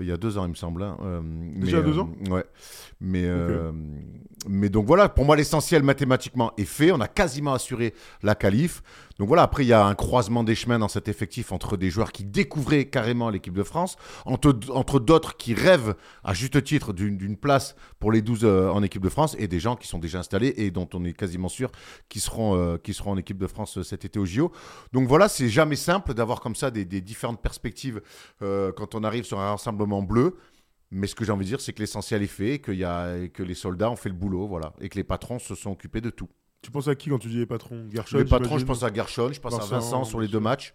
il 0.00 0.06
y 0.06 0.12
a 0.12 0.16
deux 0.16 0.38
ans, 0.38 0.44
il 0.44 0.50
me 0.50 0.54
semble. 0.54 0.82
hein. 0.82 0.96
Déjà 1.56 1.78
mais, 1.78 1.82
deux 1.82 1.98
ans 1.98 2.10
Ouais. 2.30 2.44
Mais, 3.00 3.28
mais 4.48 4.68
donc 4.68 4.86
voilà, 4.86 5.08
pour 5.08 5.24
moi, 5.24 5.36
l'essentiel 5.36 5.82
mathématiquement 5.82 6.52
est 6.56 6.64
fait. 6.64 6.92
On 6.92 7.00
a 7.00 7.08
quasiment 7.08 7.52
assuré 7.52 7.94
la 8.22 8.34
qualif. 8.34 8.82
Donc 9.18 9.28
voilà, 9.28 9.42
après, 9.42 9.64
il 9.64 9.68
y 9.68 9.72
a 9.72 9.84
un 9.84 9.94
croisement 9.94 10.44
des 10.44 10.54
chemins 10.54 10.78
dans 10.78 10.88
cet 10.88 11.08
effectif 11.08 11.52
entre 11.52 11.76
des 11.76 11.90
joueurs 11.90 12.12
qui 12.12 12.24
découvraient 12.24 12.86
carrément 12.86 13.19
l'équipe 13.28 13.54
de 13.54 13.62
France, 13.62 13.96
entre, 14.24 14.98
d'autres 14.98 15.36
qui 15.36 15.54
rêvent 15.54 15.94
à 16.24 16.32
juste 16.32 16.62
titre 16.64 16.92
d'une 16.92 17.36
place 17.36 17.74
pour 17.98 18.12
les 18.12 18.22
12 18.22 18.40
euh, 18.44 18.70
en 18.70 18.82
équipe 18.82 19.02
de 19.02 19.08
France 19.08 19.36
et 19.38 19.48
des 19.48 19.60
gens 19.60 19.76
qui 19.76 19.86
sont 19.86 19.98
déjà 19.98 20.20
installés 20.20 20.54
et 20.56 20.70
dont 20.70 20.88
on 20.94 21.04
est 21.04 21.12
quasiment 21.12 21.48
sûr 21.48 21.70
qu'ils 22.08 22.22
seront, 22.22 22.56
euh, 22.56 22.78
qui 22.78 22.94
seront 22.94 23.12
en 23.12 23.16
équipe 23.18 23.38
de 23.38 23.46
France 23.46 23.78
euh, 23.78 23.82
cet 23.82 24.04
été 24.04 24.18
au 24.18 24.24
JO. 24.24 24.52
Donc 24.92 25.08
voilà, 25.08 25.28
c'est 25.28 25.48
jamais 25.48 25.76
simple 25.76 26.14
d'avoir 26.14 26.40
comme 26.40 26.54
ça 26.54 26.70
des, 26.70 26.84
différentes 26.84 27.42
perspectives 27.42 28.00
quand 28.40 28.94
on 28.94 29.04
arrive 29.04 29.24
sur 29.24 29.40
un 29.40 29.50
rassemblement 29.50 30.02
bleu. 30.02 30.36
Mais 30.90 31.06
ce 31.06 31.14
que 31.14 31.24
j'ai 31.24 31.32
envie 31.32 31.44
de 31.44 31.50
dire, 31.50 31.60
c'est 31.60 31.72
que 31.72 31.80
l'essentiel 31.80 32.22
est 32.22 32.26
fait, 32.26 32.58
que 32.58 33.42
les 33.42 33.54
soldats 33.54 33.90
ont 33.90 33.96
fait 33.96 34.08
le 34.08 34.14
boulot, 34.14 34.48
voilà, 34.48 34.72
et 34.80 34.88
que 34.88 34.96
les 34.96 35.04
patrons 35.04 35.38
se 35.38 35.54
sont 35.54 35.70
occupés 35.70 36.00
de 36.00 36.10
tout. 36.10 36.28
Tu 36.62 36.70
penses 36.70 36.88
à 36.88 36.94
qui 36.94 37.08
quand 37.08 37.18
tu 37.18 37.28
dis 37.28 37.38
les 37.38 37.46
patrons? 37.46 37.86
Gershon, 37.90 38.18
les 38.18 38.24
patrons, 38.26 38.58
je 38.58 38.66
pense 38.66 38.82
à 38.82 38.92
Gershon, 38.92 39.32
je 39.32 39.40
pense 39.40 39.54
Vincent, 39.54 39.66
à 39.66 39.78
Vincent 39.78 40.04
sur 40.04 40.20
les 40.20 40.28
deux 40.28 40.40
matchs. 40.40 40.74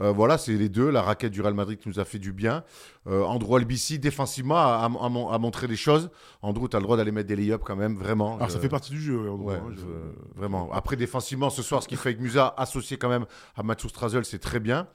Euh, 0.00 0.10
voilà, 0.12 0.36
c'est 0.36 0.52
les 0.52 0.68
deux. 0.68 0.90
La 0.90 1.00
raquette 1.02 1.32
du 1.32 1.40
Real 1.40 1.54
Madrid 1.54 1.78
qui 1.78 1.88
nous 1.88 1.98
a 1.98 2.04
fait 2.04 2.18
du 2.18 2.32
bien. 2.34 2.64
Euh, 3.06 3.22
Andrew 3.24 3.56
Albici, 3.56 3.98
défensivement, 3.98 4.56
a, 4.56 4.60
a- 4.82 4.84
a 4.84 4.88
mon- 5.08 5.28
a 5.30 5.38
montré 5.38 5.68
des 5.68 5.76
choses. 5.76 6.10
Andrew, 6.42 6.68
tu 6.68 6.76
as 6.76 6.80
le 6.80 6.84
droit 6.84 6.96
d'aller 6.98 7.12
mettre 7.12 7.28
des 7.28 7.36
lay-ups 7.36 7.62
quand 7.64 7.76
même, 7.76 7.96
vraiment. 7.96 8.36
Alors 8.36 8.50
ça 8.50 8.56
Je- 8.58 8.62
fait 8.62 8.68
partie 8.68 8.90
du 8.90 9.00
jeu. 9.00 9.16
gros, 9.24 9.36
Ouais, 9.50 9.54
hein, 9.56 9.66
je- 9.70 9.76
je- 9.80 10.38
vraiment. 10.38 10.70
Après, 10.72 10.96
défensivement, 10.96 11.48
ce 11.50 11.62
soir, 11.62 11.82
ce 11.82 11.88
qu'il 11.88 11.96
fait 11.98 12.10
avec 12.10 12.20
Musa, 12.20 12.54
associé 12.58 12.98
quand 12.98 13.08
même 13.08 13.24
à 13.56 13.62
Mathieu 13.62 13.88
Strazel, 13.88 14.24
c'est 14.26 14.38
très 14.38 14.60
bien. 14.60 14.86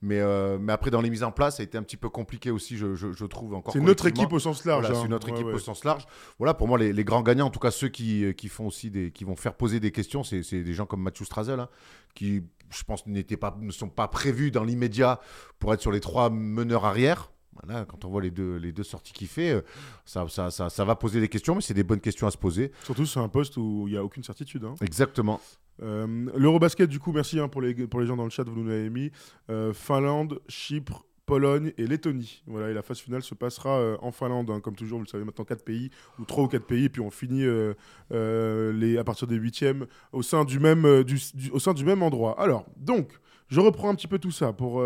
Mais, 0.00 0.20
euh, 0.20 0.58
mais 0.60 0.72
après, 0.72 0.90
dans 0.92 1.00
les 1.00 1.10
mises 1.10 1.24
en 1.24 1.32
place, 1.32 1.56
ça 1.56 1.62
a 1.62 1.64
été 1.64 1.76
un 1.76 1.82
petit 1.82 1.96
peu 1.96 2.08
compliqué 2.08 2.52
aussi, 2.52 2.76
je, 2.76 2.94
je- 2.94 3.10
je 3.12 3.24
trouve 3.24 3.54
encore. 3.54 3.72
C'est 3.72 3.80
notre 3.80 4.06
équipe 4.06 4.32
au 4.32 4.38
sens 4.38 4.64
large. 4.64 4.82
Voilà, 4.84 4.96
hein. 4.98 5.02
c'est 5.02 5.08
notre 5.08 5.28
équipe 5.28 5.46
ouais. 5.46 5.54
au 5.54 5.58
sens 5.58 5.84
large. 5.84 6.06
Voilà, 6.38 6.54
pour 6.54 6.68
moi, 6.68 6.78
les, 6.78 6.92
les 6.92 7.04
grands 7.04 7.22
gagnants, 7.22 7.46
en 7.46 7.50
tout 7.50 7.58
cas 7.58 7.72
ceux 7.72 7.88
qui, 7.88 8.32
qui 8.36 8.48
font 8.48 8.66
aussi 8.68 8.90
des, 8.90 9.10
qui 9.10 9.24
vont 9.24 9.34
faire 9.34 9.54
poser 9.54 9.80
des 9.80 9.90
questions, 9.90 10.22
c'est 10.22 10.44
c'est 10.44 10.62
des 10.62 10.72
gens 10.72 10.86
comme 10.86 11.02
Mathieu 11.02 11.24
Strazel, 11.24 11.58
hein, 11.58 11.68
qui, 12.14 12.44
je 12.70 12.82
pense, 12.84 13.06
n'étaient 13.08 13.36
pas, 13.36 13.56
ne 13.60 13.72
sont 13.72 13.88
pas 13.88 14.06
prévus 14.06 14.52
dans 14.52 14.62
l'immédiat 14.62 15.18
pour 15.58 15.74
être 15.74 15.80
sur 15.80 15.90
les 15.90 16.00
trois 16.00 16.30
meneurs 16.30 16.84
arrière. 16.84 17.32
Voilà, 17.64 17.84
quand 17.86 18.04
on 18.04 18.08
voit 18.08 18.22
les 18.22 18.30
deux, 18.30 18.54
les 18.54 18.70
deux 18.70 18.84
sorties 18.84 19.12
qu'il 19.12 19.26
fait, 19.26 19.50
euh, 19.50 19.62
ça, 20.04 20.28
ça, 20.28 20.52
ça, 20.52 20.70
ça 20.70 20.84
va 20.84 20.94
poser 20.94 21.18
des 21.20 21.26
questions, 21.28 21.56
mais 21.56 21.60
c'est 21.60 21.74
des 21.74 21.82
bonnes 21.82 21.98
questions 22.00 22.28
à 22.28 22.30
se 22.30 22.38
poser. 22.38 22.70
Surtout 22.84 23.04
sur 23.04 23.20
un 23.20 23.28
poste 23.28 23.56
où 23.56 23.86
il 23.88 23.92
n'y 23.94 23.96
a 23.98 24.04
aucune 24.04 24.22
certitude. 24.22 24.62
hein. 24.64 24.76
Exactement. 24.80 25.40
Euh, 25.82 26.26
L'Eurobasket, 26.36 26.88
du 26.88 26.98
coup, 26.98 27.12
merci 27.12 27.38
hein, 27.40 27.48
pour, 27.48 27.60
les, 27.62 27.74
pour 27.86 28.00
les 28.00 28.06
gens 28.06 28.16
dans 28.16 28.24
le 28.24 28.30
chat, 28.30 28.44
vous 28.44 28.60
nous 28.62 28.68
l'avez 28.68 28.90
mis. 28.90 29.10
Euh, 29.50 29.72
Finlande, 29.72 30.40
Chypre, 30.48 31.04
Pologne 31.26 31.72
et 31.78 31.86
Lettonie. 31.86 32.42
Voilà, 32.46 32.70
et 32.70 32.74
la 32.74 32.82
phase 32.82 32.98
finale 33.00 33.22
se 33.22 33.34
passera 33.34 33.78
euh, 33.78 33.96
en 34.00 34.10
Finlande, 34.12 34.50
hein, 34.50 34.60
comme 34.60 34.74
toujours, 34.74 34.98
vous 34.98 35.04
le 35.04 35.08
savez 35.10 35.24
maintenant, 35.24 35.44
4 35.44 35.62
pays, 35.64 35.90
ou 36.18 36.24
3 36.24 36.44
ou 36.44 36.48
4 36.48 36.64
pays, 36.66 36.84
et 36.84 36.88
puis 36.88 37.02
on 37.02 37.10
finit 37.10 37.44
euh, 37.44 37.74
euh, 38.12 38.72
les, 38.72 38.96
à 38.98 39.04
partir 39.04 39.26
des 39.28 39.36
huitièmes 39.36 39.86
au 40.12 40.22
sein 40.22 40.44
du 40.44 40.58
même, 40.58 41.04
du, 41.04 41.16
du- 41.34 41.50
au 41.50 41.58
sein 41.58 41.74
du 41.74 41.84
même 41.84 42.02
endroit. 42.02 42.40
Alors, 42.40 42.64
donc, 42.76 43.10
je 43.48 43.60
reprends 43.60 43.90
un 43.90 43.94
petit 43.94 44.08
peu 44.08 44.18
tout 44.18 44.30
ça 44.30 44.52
pour 44.52 44.82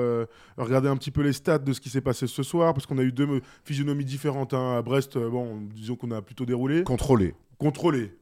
regarder 0.56 0.88
un 0.88 0.96
petit 0.96 1.10
peu 1.10 1.22
les 1.22 1.32
stats 1.32 1.58
de 1.58 1.72
ce 1.72 1.80
qui 1.80 1.88
s'est 1.90 2.00
passé 2.00 2.26
ce 2.28 2.42
soir, 2.44 2.74
parce 2.74 2.86
qu'on 2.86 2.98
a 2.98 3.02
eu 3.02 3.10
deux 3.12 3.40
physionomies 3.64 4.04
différentes. 4.04 4.54
hein. 4.54 4.76
À 4.78 4.82
Brest, 4.82 5.18
bon, 5.18 5.62
disons 5.74 5.96
qu'on 5.96 6.10
a 6.12 6.22
plutôt 6.22 6.44
déroulé. 6.46 6.84
Contrôlé. 6.84 7.34
Contrôlé. 7.58 8.12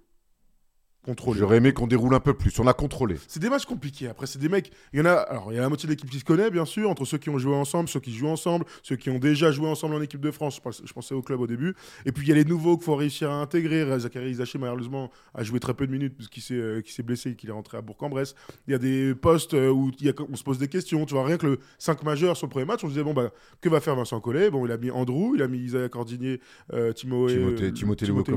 Contrôlé. 1.02 1.38
J'aurais 1.40 1.57
aimé 1.57 1.73
qu'on 1.73 1.87
déroule 1.87 2.14
un 2.14 2.21
peu 2.21 2.35
plus. 2.35 2.59
On 2.61 2.66
a 2.66 2.75
contrôlé. 2.75 3.16
C'est 3.26 3.40
des 3.40 3.49
matchs 3.49 3.64
compliqués. 3.64 4.09
Après, 4.09 4.26
c'est 4.26 4.38
des 4.38 4.49
mecs. 4.50 4.71
Il 4.92 4.99
y 4.99 5.02
en 5.02 5.07
a. 5.07 5.12
Alors, 5.12 5.50
il 5.52 5.57
y 5.57 5.59
a 5.59 5.62
la 5.62 5.69
moitié 5.69 5.87
de 5.87 5.92
l'équipe 5.92 6.11
qui 6.11 6.19
se 6.19 6.25
connaît, 6.25 6.50
bien 6.50 6.64
sûr, 6.66 6.90
entre 6.90 7.04
ceux 7.04 7.19
qui 7.19 7.30
ont 7.30 7.38
joué 7.38 7.54
ensemble, 7.54 7.88
ceux 7.88 8.00
qui 8.00 8.12
jouent 8.12 8.28
ensemble, 8.28 8.64
ceux 8.83 8.97
qui 8.97 9.09
ont 9.09 9.19
déjà 9.19 9.50
joué 9.50 9.66
ensemble 9.66 9.95
en 9.95 10.02
équipe 10.02 10.21
de 10.21 10.30
France. 10.30 10.61
Je, 10.85 10.92
pensais 10.92 11.14
au 11.14 11.23
club 11.23 11.40
au 11.40 11.47
début. 11.47 11.75
Et 12.04 12.12
puis, 12.12 12.26
il 12.26 12.28
y 12.28 12.33
a 12.33 12.35
les 12.35 12.45
nouveaux 12.45 12.76
qu'il 12.76 12.85
faut 12.85 12.97
réussir 12.97 13.30
à 13.30 13.35
intégrer. 13.40 13.87
Zachary 13.99 14.33
Isaché, 14.33 14.59
malheureusement, 14.59 15.11
a 15.35 15.42
joué 15.42 15.59
très 15.59 15.73
peu 15.75 15.87
de 15.87 15.92
minutes 15.92 16.14
s'est 16.40 16.54
euh, 16.54 16.80
qu'il 16.83 16.92
s'est 16.92 17.02
blessé 17.02 17.30
et 17.30 17.35
qu'il 17.35 17.49
est 17.49 17.52
rentré 17.52 17.78
à 17.78 17.80
Bourg-en-Bresse. 17.83 18.35
Il 18.69 18.73
y 18.73 18.75
a 18.75 18.78
des 18.78 19.14
postes 19.14 19.54
euh, 19.54 19.71
où 19.71 19.90
il 20.00 20.07
y 20.07 20.11
a- 20.11 20.14
on 20.30 20.37
se 20.37 20.45
pose 20.45 20.59
des 20.59 20.69
questions. 20.69 21.07
Tu 21.07 21.14
vois, 21.14 21.25
rien 21.25 21.38
que 21.38 21.47
le 21.47 21.59
5 21.78 22.02
majeur 22.02 22.37
sur 22.37 22.47
le 22.47 22.50
premier 22.50 22.66
match, 22.66 22.80
on 22.85 22.88
se 22.88 22.92
disait, 22.92 23.04
bon, 23.04 23.14
bah, 23.14 23.30
que 23.61 23.69
va 23.69 23.80
faire 23.80 23.97
Vincent 23.97 24.21
Collet? 24.21 24.50
Bon, 24.50 24.66
il 24.66 24.73
a 24.73 24.76
mis 24.76 24.90
Andrew, 24.90 25.33
il 25.35 25.42
a 25.42 25.49
mis 25.49 25.59
Isaiah 25.59 25.88
Cordigné, 25.88 26.40
euh, 26.73 26.92
Timothée, 26.92 27.37
Timothée- 27.37 27.73
Timothée 27.73 28.07
Timothée 28.07 28.33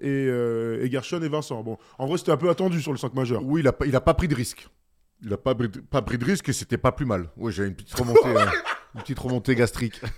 et, 0.00 0.06
euh, 0.08 0.82
et 0.82 0.90
Gershon 0.90 1.20
et 1.22 1.28
Vincent. 1.28 1.62
Bon, 1.62 1.76
en 1.98 2.06
vrai, 2.06 2.18
c'était 2.18 2.32
un 2.32 2.36
peu 2.36 2.48
attendu 2.50 2.80
sur 2.80 2.92
le 2.92 2.98
5 2.98 3.14
majeur. 3.14 3.42
Oui, 3.44 3.60
il 3.60 3.68
a, 3.68 3.72
pas- 3.72 3.86
il 3.86 3.94
a 3.96 4.00
pas 4.00 4.14
pris 4.14 4.28
de 4.28 4.34
risque. 4.34 4.68
Il 5.22 5.32
a 5.32 5.36
pas, 5.36 5.54
pris 5.54 5.68
de- 5.68 5.80
pas 5.80 6.00
pris 6.02 6.16
de 6.18 6.24
risque 6.24 6.48
et 6.48 6.52
c'était 6.52 6.78
pas 6.78 6.92
plus 6.92 7.04
mal. 7.06 7.28
Oui, 7.36 7.52
j'ai 7.52 7.64
une 7.66 7.74
petite 7.74 7.94
remontée, 7.94 8.20
euh, 8.26 8.46
une 8.94 9.00
petite 9.02 9.18
remontée 9.18 9.54
gastrique. 9.54 10.00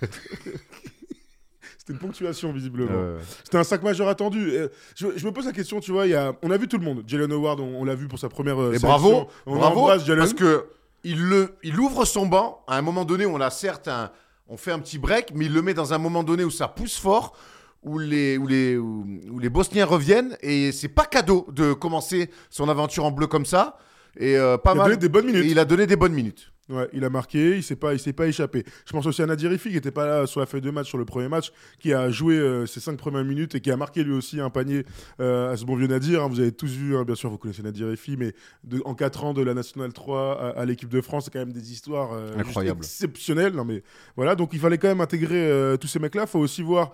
C'était 1.79 1.95
une 1.95 1.99
ponctuation, 1.99 2.52
visiblement. 2.52 2.93
Euh, 2.95 3.19
C'était 3.43 3.59
un 3.59 3.64
5 3.64 3.83
majeur 3.83 4.07
attendu. 4.09 4.52
Je, 4.95 5.09
je 5.17 5.26
me 5.26 5.33
pose 5.33 5.47
la 5.47 5.52
question, 5.52 5.81
tu 5.81 5.91
vois, 5.91 6.07
y 6.07 6.14
a, 6.14 6.33
on 6.43 6.50
a 6.52 6.57
vu 6.57 6.69
tout 6.69 6.79
le 6.79 6.85
monde. 6.85 7.02
Jalen 7.09 7.33
Howard, 7.33 7.59
on, 7.59 7.81
on 7.81 7.85
l'a 7.85 7.97
vu 7.97 8.07
pour 8.07 8.21
sa 8.21 8.29
première 8.29 8.61
euh, 8.61 8.73
et 8.73 8.79
bravo, 8.79 9.26
On 9.47 9.57
bravo, 9.57 9.88
parce 9.88 10.35
que 10.35 10.67
il, 11.02 11.21
le, 11.21 11.57
il 11.64 11.79
ouvre 11.81 12.05
son 12.05 12.26
banc. 12.26 12.62
À 12.69 12.76
un 12.76 12.83
moment 12.83 13.05
donné, 13.05 13.26
on 13.26 13.41
a 13.41 13.50
certes 13.50 13.88
un, 13.88 14.12
on 14.47 14.57
fait 14.57 14.71
un 14.71 14.79
petit 14.79 14.99
break, 14.99 15.33
mais 15.35 15.47
il 15.47 15.52
le 15.52 15.61
met 15.62 15.75
dans 15.75 15.93
un 15.93 15.99
moment 15.99 16.23
donné 16.23 16.45
où 16.45 16.50
ça 16.52 16.69
pousse 16.69 16.97
fort, 16.99 17.37
où 17.83 17.99
les, 17.99 18.39
où 18.39 18.47
les, 18.47 18.77
où, 18.77 19.05
où 19.31 19.39
les 19.39 19.49
Bosniens 19.49 19.85
reviennent, 19.87 20.37
et 20.41 20.73
c'est 20.73 20.89
pas 20.89 21.05
cadeau 21.05 21.47
de 21.53 21.73
commencer 21.73 22.31
son 22.51 22.69
aventure 22.69 23.05
en 23.05 23.11
bleu 23.11 23.27
comme 23.27 23.47
ça. 23.47 23.79
Et 24.17 24.37
euh, 24.37 24.59
pas 24.59 24.73
Il 24.75 24.79
a 24.81 24.83
mal. 24.83 24.87
donné 24.91 24.97
des 25.01 25.09
bonnes 25.09 25.27
minutes. 25.27 25.45
Et 25.45 25.49
il 25.49 25.59
a 25.59 25.65
donné 25.65 25.87
des 25.87 25.97
bonnes 25.97 26.12
minutes. 26.12 26.51
Ouais, 26.69 26.88
il 26.92 27.02
a 27.04 27.11
marqué, 27.11 27.57
il 27.57 27.62
s'est 27.62 27.75
pas, 27.76 27.92
il 27.92 27.99
s'est 27.99 28.12
pas 28.12 28.28
échappé. 28.28 28.64
Je 28.87 28.92
pense 28.92 29.04
aussi 29.04 29.21
à 29.21 29.26
Nadirifi 29.26 29.69
qui 29.71 29.75
n'était 29.75 29.90
pas 29.90 30.07
là 30.07 30.26
sur 30.28 30.38
la 30.38 30.47
feuille 30.47 30.61
de 30.61 30.71
match 30.71 30.88
sur 30.88 30.97
le 30.97 31.04
premier 31.04 31.28
match, 31.28 31.52
qui 31.81 31.92
a 31.92 32.09
joué 32.11 32.37
euh, 32.38 32.66
ses 32.66 32.78
cinq 32.78 32.97
premières 32.97 33.25
minutes 33.25 33.57
et 33.57 33.61
qui 33.61 33.71
a 33.73 33.76
marqué 33.76 34.04
lui 34.04 34.12
aussi 34.12 34.40
un 34.40 34.49
panier 34.49 34.85
euh, 35.21 35.52
à 35.52 35.57
ce 35.57 35.64
bon 35.64 35.75
vieux 35.75 35.88
Nadir. 35.88 36.23
hein. 36.23 36.28
Vous 36.28 36.38
avez 36.38 36.52
tous 36.52 36.71
vu, 36.71 36.97
hein, 36.97 37.02
bien 37.04 37.16
sûr, 37.16 37.31
vous 37.31 37.37
connaissez 37.37 37.62
Nadirifi, 37.64 38.16
mais 38.16 38.33
de- 38.62 38.81
en 38.85 38.95
4 38.95 39.25
ans 39.25 39.35
de 39.35 39.42
la 39.42 39.54
Nationale 39.54 39.92
3 39.92 40.40
à, 40.40 40.61
à 40.61 40.64
l'équipe 40.64 40.88
de 40.88 41.00
France, 41.00 41.25
c'est 41.25 41.33
quand 41.33 41.40
même 41.40 41.52
des 41.52 41.73
histoires 41.73 42.12
euh, 42.12 42.38
Incroyable. 42.38 42.78
exceptionnelles. 42.78 43.54
Non 43.54 43.64
mais 43.64 43.83
voilà, 44.14 44.37
donc 44.37 44.50
il 44.52 44.61
fallait 44.61 44.78
quand 44.78 44.88
même 44.88 45.00
intégrer 45.00 45.50
euh, 45.50 45.76
tous 45.76 45.88
ces 45.88 45.99
mecs-là. 45.99 46.26
faut 46.26 46.38
aussi 46.38 46.62
voir. 46.62 46.92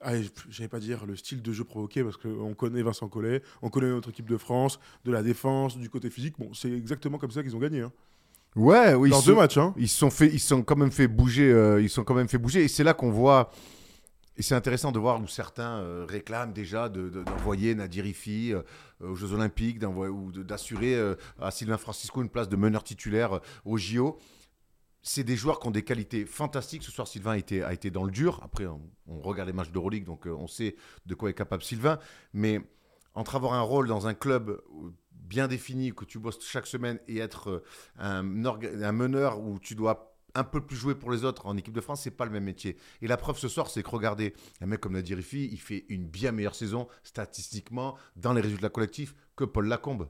Allez, 0.00 0.26
j'allais 0.48 0.68
pas 0.68 0.78
dire 0.78 1.06
le 1.06 1.16
style 1.16 1.42
de 1.42 1.52
jeu 1.52 1.64
provoqué 1.64 2.04
parce 2.04 2.16
qu'on 2.16 2.54
connaît 2.54 2.82
Vincent 2.82 3.08
Collet, 3.08 3.42
on 3.62 3.68
connaît 3.68 3.88
notre 3.90 4.10
équipe 4.10 4.28
de 4.28 4.36
France, 4.36 4.78
de 5.04 5.10
la 5.10 5.22
défense, 5.24 5.76
du 5.76 5.90
côté 5.90 6.08
physique. 6.08 6.34
Bon, 6.38 6.54
c'est 6.54 6.70
exactement 6.70 7.18
comme 7.18 7.32
ça 7.32 7.42
qu'ils 7.42 7.56
ont 7.56 7.60
gagné. 7.60 7.80
Hein. 7.80 7.92
Ouais, 8.56 8.94
oui. 8.94 9.10
Dans 9.10 9.20
ils 9.20 9.24
deux 9.26 9.32
sont- 9.34 9.38
matchs. 9.40 9.56
Hein. 9.58 9.74
Ils 9.76 9.88
se 9.88 9.98
sont 9.98 10.10
fait, 10.10 10.26
ils 10.28 10.40
sont 10.40 10.62
quand 10.62 10.76
même 10.76 10.90
fait 10.92 11.06
bouger. 11.08 11.50
euh, 11.52 11.80
ils 11.80 11.88
se 11.88 11.96
sont 11.96 12.04
quand 12.04 12.14
même 12.14 12.28
fait 12.28 12.38
bouger. 12.38 12.64
Et 12.64 12.68
c'est 12.68 12.84
là 12.84 12.94
qu'on 12.94 13.10
voit. 13.10 13.50
Et 14.36 14.42
c'est 14.42 14.54
intéressant 14.54 14.92
de 14.92 14.98
voir 15.00 15.20
où 15.20 15.26
certains 15.26 15.78
euh, 15.78 16.06
réclament 16.08 16.52
déjà 16.52 16.88
de- 16.88 17.08
de- 17.08 17.24
d'envoyer 17.24 17.74
Nadirifi 17.74 18.52
euh, 18.52 18.62
aux 19.00 19.16
Jeux 19.16 19.32
Olympiques, 19.32 19.78
d'envoyer- 19.80 20.12
ou 20.12 20.30
de- 20.30 20.42
d'assurer 20.44 20.94
euh, 20.94 21.16
à 21.40 21.50
Sylvain 21.50 21.76
Francisco 21.76 22.22
une 22.22 22.28
place 22.28 22.48
de 22.48 22.54
meneur 22.56 22.84
titulaire 22.84 23.34
euh, 23.34 23.40
au 23.64 23.76
JO. 23.78 24.18
C'est 25.02 25.24
des 25.24 25.36
joueurs 25.36 25.58
qui 25.58 25.66
ont 25.68 25.72
des 25.72 25.82
qualités 25.82 26.24
fantastiques. 26.24 26.82
Ce 26.84 26.90
soir, 26.92 27.08
Sylvain 27.08 27.32
a 27.32 27.36
été, 27.38 27.62
a 27.64 27.72
été 27.72 27.90
dans 27.90 28.04
le 28.04 28.10
dur. 28.12 28.40
Après, 28.44 28.66
on, 28.66 28.80
on 29.08 29.20
regarde 29.20 29.48
les 29.48 29.54
matchs 29.54 29.70
d'Euroleague, 29.70 30.04
donc 30.04 30.26
on 30.26 30.46
sait 30.46 30.76
de 31.06 31.14
quoi 31.14 31.30
est 31.30 31.34
capable 31.34 31.62
Sylvain. 31.62 31.98
Mais 32.32 32.60
entre 33.14 33.34
avoir 33.36 33.54
un 33.54 33.60
rôle 33.62 33.88
dans 33.88 34.06
un 34.06 34.14
club 34.14 34.60
bien 35.28 35.48
défini, 35.48 35.92
que 35.94 36.04
tu 36.04 36.18
bosses 36.18 36.38
chaque 36.44 36.66
semaine, 36.66 36.98
et 37.08 37.18
être 37.18 37.48
euh, 37.50 37.62
un, 37.98 38.22
meneur 38.92 39.40
où 39.40 39.58
tu 39.58 39.74
dois 39.74 40.14
un 40.34 40.44
peu 40.44 40.60
plus 40.60 40.76
jouer 40.76 40.94
pour 40.94 41.10
les 41.10 41.24
autres 41.24 41.46
en 41.46 41.56
équipe 41.56 41.72
de 41.74 41.80
France, 41.80 42.02
c'est 42.02 42.10
pas 42.10 42.24
le 42.24 42.30
même 42.30 42.44
métier. 42.44 42.76
Et 43.02 43.08
la 43.08 43.16
preuve 43.16 43.38
ce 43.38 43.48
soir, 43.48 43.68
c'est 43.68 43.82
que 43.82 43.90
regardez, 43.90 44.34
un 44.60 44.66
mec 44.66 44.80
comme 44.80 44.92
Nadir 44.92 45.16
Rifi, 45.16 45.48
il 45.50 45.58
fait 45.60 45.84
une 45.88 46.06
bien 46.06 46.32
meilleure 46.32 46.54
saison 46.54 46.86
statistiquement 47.02 47.96
dans 48.16 48.32
les 48.32 48.40
résultats 48.40 48.68
collectifs 48.68 49.14
que 49.36 49.44
Paul 49.44 49.66
Lacombe. 49.66 50.08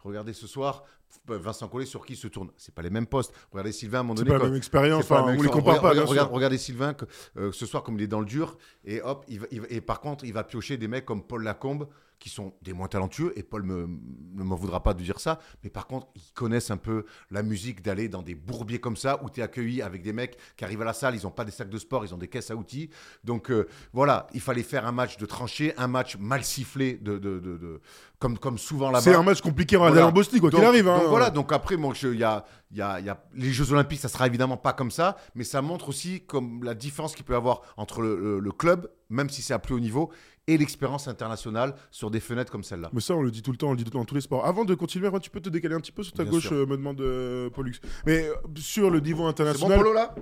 Regardez 0.00 0.32
ce 0.32 0.46
soir, 0.48 0.82
Vincent 1.28 1.68
Collet 1.68 1.86
sur 1.86 2.04
qui 2.04 2.14
il 2.14 2.16
se 2.16 2.26
tourne. 2.26 2.50
C'est 2.56 2.74
pas 2.74 2.82
les 2.82 2.90
mêmes 2.90 3.06
postes. 3.06 3.32
Regardez 3.52 3.70
Sylvain 3.70 3.98
à 3.98 4.00
un 4.00 4.02
moment 4.04 4.16
C'est 4.16 4.24
donné. 4.24 4.30
pas 4.30 4.34
la 4.38 4.40
quand- 4.40 4.46
même 4.48 4.56
expérience. 4.56 5.06
c'est 5.06 5.14
Enfin, 5.14 5.24
on 5.38 5.40
les 5.42 5.48
compare 5.48 5.80
pas. 5.80 5.92
Regardez 5.92 6.58
Sylvain 6.58 6.94
que, 6.94 7.04
euh, 7.36 7.52
ce 7.52 7.66
soir, 7.66 7.82
comme 7.84 7.96
il 7.98 8.02
est 8.02 8.06
dans 8.08 8.20
le 8.20 8.26
dur, 8.26 8.56
et 8.84 9.00
hop, 9.02 9.24
il 9.28 9.38
va- 9.40 9.46
il 9.52 9.60
va- 9.60 9.66
et 9.70 9.80
par 9.80 10.00
contre, 10.00 10.24
il 10.24 10.32
va 10.32 10.42
piocher 10.42 10.76
des 10.76 10.88
mecs 10.88 11.04
comme 11.04 11.22
Paul 11.24 11.44
Lacombe, 11.44 11.88
qui 12.22 12.28
sont 12.30 12.54
des 12.62 12.72
moins 12.72 12.86
talentueux, 12.86 13.32
et 13.36 13.42
Paul 13.42 13.64
me- 13.64 13.88
ne 13.88 14.44
m'en 14.44 14.54
voudra 14.54 14.80
pas 14.80 14.94
de 14.94 15.02
dire 15.02 15.18
ça, 15.18 15.40
mais 15.64 15.70
par 15.70 15.88
contre, 15.88 16.06
ils 16.14 16.32
connaissent 16.34 16.70
un 16.70 16.76
peu 16.76 17.04
la 17.32 17.42
musique 17.42 17.82
d'aller 17.82 18.08
dans 18.08 18.22
des 18.22 18.36
bourbiers 18.36 18.78
comme 18.78 18.96
ça, 18.96 19.20
où 19.24 19.28
tu 19.28 19.40
es 19.40 19.42
accueilli 19.42 19.82
avec 19.82 20.02
des 20.02 20.12
mecs 20.12 20.36
qui 20.56 20.64
arrivent 20.64 20.82
à 20.82 20.84
la 20.84 20.92
salle, 20.92 21.16
ils 21.16 21.24
n'ont 21.24 21.32
pas 21.32 21.44
des 21.44 21.50
sacs 21.50 21.68
de 21.68 21.78
sport, 21.78 22.04
ils 22.04 22.14
ont 22.14 22.18
des 22.18 22.28
caisses 22.28 22.52
à 22.52 22.54
outils. 22.56 22.90
Donc 23.24 23.50
euh, 23.50 23.66
voilà, 23.92 24.28
il 24.34 24.40
fallait 24.40 24.62
faire 24.62 24.86
un 24.86 24.92
match 24.92 25.16
de 25.16 25.26
tranchée, 25.26 25.74
un 25.76 25.88
match 25.88 26.16
mal 26.16 26.44
sifflé, 26.44 26.94
de, 26.94 27.18
de- 27.18 27.40
de- 27.40 27.58
de- 27.58 27.80
comme, 28.20 28.38
comme 28.38 28.56
souvent 28.56 28.86
là-bas. 28.92 29.00
C'est 29.02 29.16
un 29.16 29.22
match 29.24 29.40
compliqué 29.40 29.74
à 29.74 29.80
Voilà. 29.80 30.06
en 30.06 30.12
Bosnie, 30.12 30.38
quoi 30.38 30.48
qu'il 30.50 30.62
arrive. 30.64 30.86
hein. 30.86 30.98
Donc 31.00 31.08
voilà, 31.08 31.30
donc 31.30 31.50
après, 31.52 31.76
moi, 31.76 31.92
il 32.04 32.14
y 32.14 32.22
a, 32.22 32.44
y 32.70 32.80
a- 32.80 33.00
y 33.00 33.08
a- 33.08 33.20
les 33.34 33.50
Jeux 33.50 33.72
Olympiques, 33.72 33.98
ça 33.98 34.08
sera 34.08 34.28
évidemment 34.28 34.56
pas 34.56 34.72
comme 34.72 34.92
ça, 34.92 35.16
mais 35.34 35.42
ça 35.42 35.60
montre 35.60 35.88
aussi 35.88 36.20
comme 36.24 36.62
la 36.62 36.74
différence 36.74 37.16
qu'il 37.16 37.24
peut 37.24 37.32
y 37.32 37.36
avoir 37.36 37.62
entre 37.76 38.00
le, 38.00 38.16
le- 38.20 38.38
le 38.38 38.52
club, 38.52 38.88
même 39.12 39.30
si 39.30 39.42
c'est 39.42 39.54
à 39.54 39.58
plus 39.58 39.74
haut 39.74 39.80
niveau, 39.80 40.10
et 40.48 40.58
l'expérience 40.58 41.06
internationale 41.06 41.74
sur 41.90 42.10
des 42.10 42.18
fenêtres 42.18 42.50
comme 42.50 42.64
celle-là. 42.64 42.90
Mais 42.92 43.00
ça, 43.00 43.14
on 43.14 43.22
le 43.22 43.30
dit 43.30 43.42
tout 43.42 43.52
le 43.52 43.56
temps, 43.56 43.68
on 43.68 43.72
le 43.72 43.76
dit 43.76 43.84
dans 43.84 44.04
tous 44.04 44.14
les 44.16 44.20
sports. 44.20 44.44
Avant 44.44 44.64
de 44.64 44.74
continuer, 44.74 45.08
tu 45.20 45.30
peux 45.30 45.40
te 45.40 45.48
décaler 45.48 45.74
un 45.76 45.80
petit 45.80 45.92
peu 45.92 46.02
sur 46.02 46.12
ta 46.14 46.24
Bien 46.24 46.32
gauche, 46.32 46.48
sûr. 46.48 46.52
euh, 46.54 46.66
me 46.66 46.76
demande 46.76 47.00
euh, 47.00 47.48
Pollux. 47.50 47.74
Mais 48.06 48.26
euh, 48.28 48.34
sur 48.56 48.90
le 48.90 48.98
niveau 49.00 49.18
C'est 49.18 49.22
bon, 49.22 49.28
international. 49.28 49.78
Polo, 49.78 49.92
là? 49.92 50.14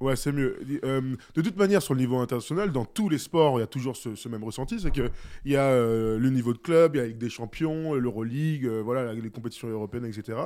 Ouais, 0.00 0.16
c'est 0.16 0.32
mieux. 0.32 0.58
Euh, 0.84 1.16
de 1.34 1.42
toute 1.42 1.56
manière, 1.56 1.82
sur 1.82 1.94
le 1.94 2.00
niveau 2.00 2.18
international, 2.18 2.72
dans 2.72 2.84
tous 2.84 3.08
les 3.08 3.18
sports, 3.18 3.58
il 3.58 3.60
y 3.60 3.64
a 3.64 3.66
toujours 3.66 3.96
ce, 3.96 4.28
même 4.28 4.44
ressenti 4.44 4.80
c'est 4.80 4.90
qu'il 4.90 5.10
y 5.44 5.56
a 5.56 5.64
euh, 5.64 6.18
le 6.18 6.30
niveau 6.30 6.52
de 6.52 6.58
club, 6.58 6.96
il 6.96 6.98
y 6.98 7.04
a 7.04 7.08
des 7.08 7.30
Champions, 7.30 7.94
l'Euroleague, 7.94 8.66
euh, 8.66 8.82
voilà, 8.82 9.12
les 9.12 9.30
compétitions 9.30 9.68
européennes, 9.68 10.06
etc. 10.06 10.38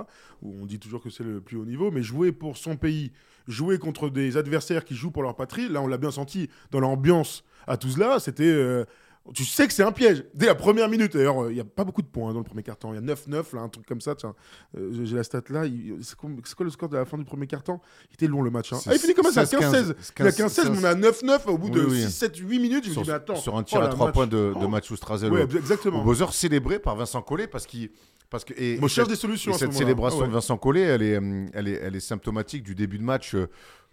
Où 0.42 0.54
on 0.62 0.66
dit 0.66 0.78
toujours 0.78 1.02
que 1.02 1.10
c'est 1.10 1.24
le 1.24 1.40
plus 1.40 1.56
haut 1.56 1.64
niveau. 1.64 1.90
Mais 1.90 2.02
jouer 2.02 2.32
pour 2.32 2.56
son 2.56 2.76
pays, 2.76 3.12
jouer 3.46 3.78
contre 3.78 4.10
des 4.10 4.36
adversaires 4.36 4.84
qui 4.84 4.94
jouent 4.94 5.10
pour 5.10 5.22
leur 5.22 5.36
patrie, 5.36 5.68
là, 5.68 5.80
on 5.82 5.86
l'a 5.86 5.98
bien 5.98 6.10
senti 6.10 6.48
dans 6.70 6.80
l'ambiance 6.80 7.44
à 7.66 7.76
Tuzla, 7.76 8.20
c'était. 8.20 8.84
Euh, 9.28 9.32
tu 9.34 9.44
sais 9.44 9.66
que 9.66 9.72
c'est 9.72 9.82
un 9.82 9.92
piège. 9.92 10.24
Dès 10.34 10.46
la 10.46 10.54
première 10.54 10.88
minute, 10.88 11.12
d'ailleurs, 11.12 11.44
euh, 11.44 11.50
il 11.52 11.54
n'y 11.54 11.60
a 11.60 11.64
pas 11.64 11.84
beaucoup 11.84 12.02
de 12.02 12.06
points 12.06 12.30
hein, 12.30 12.32
dans 12.32 12.38
le 12.40 12.44
premier 12.44 12.62
quart-temps. 12.62 12.92
Il 12.92 12.96
y 12.96 12.98
a 13.10 13.14
9-9, 13.14 13.54
là, 13.54 13.60
un 13.62 13.68
truc 13.68 13.86
comme 13.86 14.00
ça. 14.00 14.14
Tiens, 14.14 14.34
Euh, 14.76 15.04
j'ai 15.04 15.16
la 15.16 15.22
stat 15.24 15.42
là. 15.50 15.64
C'est 16.02 16.16
quoi, 16.16 16.30
le 16.64 16.70
score 16.70 16.88
de 16.88 16.96
la 16.96 17.04
fin 17.04 17.18
du 17.18 17.24
premier 17.24 17.46
quart-temps? 17.46 17.80
Il 18.10 18.14
était 18.14 18.26
long 18.26 18.42
le 18.42 18.50
match. 18.50 18.72
hein. 18.72 18.78
Ah, 18.86 18.94
il 18.94 18.98
finit 18.98 19.14
comme 19.14 19.30
ça, 19.30 19.44
15-16. 19.44 19.58
15, 19.60 19.94
Il 20.18 20.26
a 20.26 20.30
15-16, 20.30 20.70
mais 20.70 20.78
on 20.80 20.84
a 20.84 20.94
9-9 20.94 21.46
au 21.48 21.58
bout 21.58 21.70
de 21.70 21.80
Oui, 21.80 21.86
oui. 21.90 22.04
6-7-8 22.06 22.58
minutes. 22.60 22.84
Je 22.84 22.88
me 22.90 22.94
sur, 22.94 23.02
dis, 23.02 23.08
mais 23.10 23.14
attends. 23.14 23.36
sur 23.36 23.56
un 23.56 23.60
oh 23.60 23.62
tir 23.64 23.78
à 23.78 23.84
là, 23.84 23.88
3 23.88 24.06
match. 24.06 24.14
points 24.14 24.26
de, 24.26 24.54
de. 24.58 24.66
Mathieu 24.66 24.96
Strazel 24.96 25.32
au- 25.32 25.36
au 25.36 25.46
exactement. 25.46 26.04
buzzer, 26.04 26.32
célébré 26.32 26.78
par 26.78 26.96
Vincent 26.96 27.22
Collet, 27.22 27.46
parce 27.46 27.66
qu'il. 27.66 27.90
Parce 28.30 28.44
que, 28.44 28.52
et, 28.58 28.78
Moi, 28.78 28.88
je 28.88 28.94
cherche 28.94 29.08
des 29.08 29.16
solutions 29.16 29.52
Et 29.52 29.54
à 29.54 29.58
ce 29.58 29.64
cette 29.64 29.72
célébration 29.74 30.18
Ah 30.20 30.22
ouais. 30.24 30.28
de 30.28 30.34
Vincent 30.34 30.58
Collet, 30.58 30.82
elle 30.82 31.02
est, 31.02 31.18
elle, 31.54 31.66
est, 31.68 31.80
elle 31.82 31.96
est 31.96 32.00
symptomatique 32.00 32.62
du 32.62 32.74
début 32.74 32.98
de 32.98 33.02
match 33.02 33.34
euh, 33.34 33.48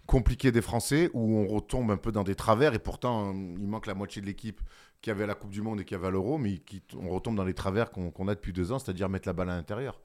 compliqué 0.06 0.52
des 0.52 0.60
Français, 0.60 1.08
où 1.14 1.38
on 1.38 1.46
retombe 1.46 1.90
un 1.90 1.96
peu 1.96 2.12
dans 2.12 2.22
des 2.22 2.34
travers, 2.34 2.74
et 2.74 2.78
pourtant, 2.78 3.32
il 3.32 3.66
manque 3.66 3.86
la 3.86 3.94
moitié 3.94 4.20
de 4.20 4.26
l'équipe 4.26 4.60
qui 5.02 5.10
avait 5.10 5.26
la 5.26 5.34
Coupe 5.34 5.50
du 5.50 5.62
Monde 5.62 5.80
et 5.80 5.84
qui 5.84 5.94
avait 5.94 6.10
l'Euro, 6.10 6.38
mais 6.38 6.58
qui, 6.58 6.82
on 6.98 7.08
retombe 7.10 7.36
dans 7.36 7.44
les 7.44 7.54
travers 7.54 7.90
qu'on 7.90 8.28
a 8.28 8.34
depuis 8.34 8.52
deux 8.52 8.72
ans, 8.72 8.78
c'est-à-dire 8.78 9.08
mettre 9.08 9.28
la 9.28 9.32
balle 9.32 9.50
à 9.50 9.56
l'intérieur. 9.56 10.00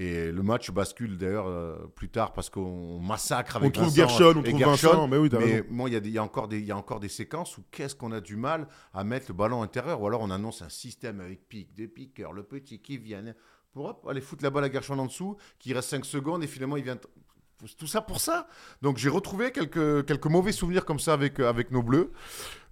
Et 0.00 0.30
le 0.30 0.42
match 0.44 0.70
bascule 0.70 1.16
d'ailleurs 1.18 1.48
euh, 1.48 1.76
plus 1.96 2.08
tard 2.08 2.32
parce 2.32 2.50
qu'on 2.50 3.00
massacre 3.00 3.56
avec 3.56 3.66
On 3.68 3.70
trouve 3.72 3.86
Vincent 3.86 3.96
Gershon, 3.96 4.38
on 4.38 4.42
trouve 4.44 4.58
Gershon, 4.58 4.88
Vincent. 4.90 5.08
Mais 5.08 5.16
oui, 5.16 5.28
mais 5.40 5.64
moi, 5.68 5.88
il 5.90 5.94
y, 5.94 5.96
a 5.96 6.00
y, 6.08 6.18
encore 6.20 6.46
des- 6.46 6.60
il 6.60 6.66
y 6.66 6.70
a 6.70 6.76
encore 6.76 7.00
des 7.00 7.08
séquences 7.08 7.58
où 7.58 7.64
qu'est-ce 7.72 7.96
qu'on 7.96 8.12
a 8.12 8.20
du 8.20 8.36
mal 8.36 8.68
à 8.94 9.02
mettre 9.02 9.26
le 9.28 9.34
ballon 9.34 9.60
intérieur, 9.60 10.00
ou 10.00 10.06
alors 10.06 10.20
on 10.20 10.30
annonce 10.30 10.62
un 10.62 10.68
système 10.68 11.20
avec 11.20 11.48
pique, 11.48 11.74
des 11.74 11.88
piqueurs, 11.88 12.32
le 12.32 12.44
petit 12.44 12.80
qui 12.80 12.96
viennent 12.96 13.34
pour 13.72 13.86
hop, 13.86 14.06
aller 14.08 14.20
foutre 14.20 14.44
la 14.44 14.50
balle 14.50 14.64
à 14.64 14.70
Gershon 14.70 14.98
en 15.00 15.06
dessous, 15.06 15.36
qui 15.58 15.72
reste 15.74 15.88
5 15.90 16.04
secondes 16.04 16.44
et 16.44 16.46
finalement 16.46 16.76
il 16.76 16.84
vient. 16.84 16.98
Tout 17.76 17.88
ça 17.88 18.00
pour 18.00 18.20
ça. 18.20 18.46
Donc 18.82 18.98
j'ai 18.98 19.08
retrouvé 19.08 19.50
quelques, 19.50 20.06
quelques 20.06 20.26
mauvais 20.26 20.52
souvenirs 20.52 20.84
comme 20.84 21.00
ça 21.00 21.12
avec, 21.12 21.40
euh, 21.40 21.48
avec 21.48 21.72
nos 21.72 21.82
bleus. 21.82 22.12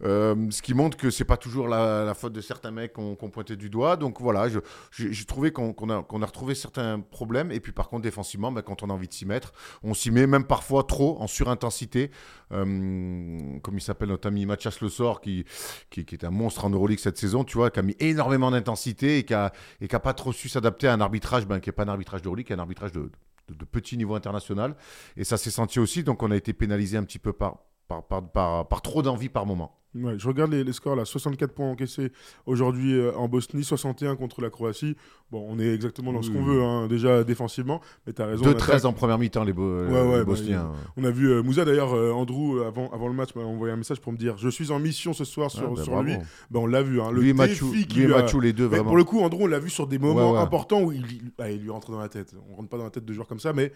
Euh, 0.04 0.50
ce 0.50 0.62
qui 0.62 0.74
montre 0.74 0.96
que 0.96 1.10
c'est 1.10 1.24
pas 1.24 1.36
toujours 1.36 1.66
la, 1.66 2.14
faute 2.14 2.32
de 2.32 2.40
certains 2.40 2.70
mecs 2.70 2.92
qu'on 2.92 3.16
pointait 3.16 3.56
du 3.56 3.68
doigt. 3.68 3.96
Donc 3.96 4.20
voilà, 4.20 4.46
j'ai 4.92 5.24
trouvé 5.24 5.50
qu'on 5.50 5.72
a, 5.90 5.94
a 5.94 6.26
retrouvé 6.26 6.54
certains 6.54 7.00
problèmes. 7.00 7.50
Et 7.50 7.58
puis 7.58 7.72
par 7.72 7.88
contre, 7.88 8.02
défensivement, 8.02 8.52
ben, 8.52 8.62
quand 8.62 8.84
on 8.84 8.90
a 8.90 8.92
envie 8.92 9.08
de 9.08 9.12
s'y 9.12 9.26
mettre, 9.26 9.52
on 9.82 9.92
s'y 9.92 10.12
met 10.12 10.28
même 10.28 10.44
parfois 10.44 10.84
trop 10.84 11.20
en 11.20 11.26
surintensité. 11.26 12.12
Euh, 12.52 13.58
comme 13.62 13.76
il 13.76 13.80
s'appelle 13.80 14.10
notre 14.10 14.28
ami 14.28 14.46
Mathias 14.46 14.80
Le 14.80 14.88
Sort, 14.88 15.20
qui, 15.20 15.44
qui, 15.90 16.00
est 16.00 16.24
un 16.24 16.30
monstre 16.30 16.64
en 16.64 16.70
Euroleague 16.70 17.00
cette 17.00 17.18
saison, 17.18 17.42
tu 17.42 17.56
vois, 17.58 17.70
qui 17.70 17.80
a 17.80 17.82
mis 17.82 17.96
énormément 17.98 18.52
d'intensité 18.52 19.18
et 19.18 19.24
qui 19.24 19.34
a, 19.34 19.52
et 19.80 19.92
a 19.92 19.98
pas 19.98 20.14
trop 20.14 20.32
su 20.32 20.48
s'adapter 20.48 20.86
à 20.86 20.92
un 20.92 21.00
arbitrage 21.00 21.46
ben, 21.46 21.58
qui 21.58 21.70
n'est 21.70 21.72
pas 21.72 21.82
un 21.82 21.88
arbitrage 21.88 22.22
d'Euroleague, 22.22 22.46
qui 22.46 22.52
est 22.52 22.56
un 22.56 22.60
arbitrage 22.60 22.92
de, 22.92 23.10
de, 23.48 23.64
petit 23.64 23.96
niveau 23.96 24.14
international. 24.14 24.76
Et 25.16 25.24
ça 25.24 25.36
s'est 25.36 25.50
senti 25.50 25.78
aussi. 25.80 26.02
Donc 26.02 26.22
on 26.22 26.30
a 26.30 26.36
été 26.36 26.52
pénalisé 26.52 26.96
un 26.96 27.04
petit 27.04 27.18
peu 27.18 27.32
par, 27.32 27.58
par, 27.88 28.04
par, 28.04 28.68
par 28.68 28.82
trop 28.82 29.02
d'envie 29.02 29.28
par 29.28 29.46
moment. 29.46 29.78
Ouais, 30.02 30.14
je 30.18 30.26
regarde 30.28 30.52
les, 30.52 30.62
les 30.64 30.72
scores 30.72 30.96
là, 30.96 31.04
64 31.04 31.52
points 31.52 31.70
encaissés 31.70 32.12
aujourd'hui 32.46 32.94
euh, 32.94 33.12
en 33.16 33.28
Bosnie, 33.28 33.64
61 33.64 34.16
contre 34.16 34.40
la 34.40 34.50
Croatie. 34.50 34.96
Bon, 35.30 35.44
on 35.48 35.58
est 35.58 35.74
exactement 35.74 36.12
dans 36.12 36.22
ce 36.22 36.30
qu'on 36.30 36.38
oui. 36.38 36.54
veut, 36.56 36.62
hein, 36.62 36.86
déjà 36.86 37.24
défensivement, 37.24 37.80
mais 38.06 38.12
tu 38.12 38.22
as 38.22 38.26
raison. 38.26 38.44
en 38.44 38.52
2-13 38.52 38.62
attaque. 38.62 38.84
en 38.84 38.92
première 38.92 39.18
mi-temps, 39.18 39.42
les, 39.42 39.52
Bo- 39.52 39.84
Ouais, 39.86 39.90
ouais, 39.90 40.02
les 40.12 40.18
bah, 40.18 40.24
Bosniens. 40.24 40.70
On 40.96 41.02
a 41.04 41.10
vu 41.10 41.28
euh, 41.30 41.42
Moussa 41.42 41.64
d'ailleurs, 41.64 41.94
euh, 41.94 42.12
Andrew, 42.12 42.58
euh, 42.58 42.68
avant, 42.68 42.90
avant 42.92 43.08
le 43.08 43.14
match, 43.14 43.34
m'a 43.34 43.42
envoyé 43.42 43.72
un 43.72 43.76
message 43.76 44.00
pour 44.00 44.12
me 44.12 44.18
dire 44.18 44.36
Je 44.38 44.48
suis 44.48 44.70
en 44.70 44.78
mission 44.78 45.12
ce 45.12 45.24
soir 45.24 45.50
sur, 45.50 45.64
Ah, 45.66 45.72
bah, 45.76 45.82
sur 45.82 46.02
lui. 46.02 46.14
Ben, 46.50 46.60
on 46.60 46.66
l'a 46.66 46.82
vu. 46.82 47.00
Hein, 47.00 47.10
le 47.10 47.20
lui 47.22 47.32
défi 47.34 47.86
qu'il 47.88 48.04
lui 48.06 48.14
a- 48.14 48.18
Mathieu, 48.18 48.40
les 48.40 48.52
deux, 48.52 48.64
Mais 48.64 48.76
vraiment. 48.76 48.84
pour 48.90 48.96
le 48.96 49.04
coup, 49.04 49.20
Andrew, 49.20 49.42
on 49.42 49.46
l'a 49.48 49.58
vu 49.58 49.70
sur 49.70 49.86
des 49.88 49.98
moments 49.98 50.36
importants 50.38 50.82
où 50.82 50.92
il, 50.92 51.00
il- 51.10 51.32
ah, 51.38 51.50
il 51.50 51.60
lui 51.62 51.70
rentre 51.70 51.90
dans 51.90 51.98
la 52.00 52.08
tête. 52.08 52.34
On 52.52 52.56
rentre 52.56 52.68
pas 52.68 52.78
dans 52.78 52.84
la 52.84 52.90
tête 52.90 53.04
de 53.04 53.12
joueurs 53.12 53.26
comme 53.26 53.40
ça, 53.40 53.52
mais 53.52 53.72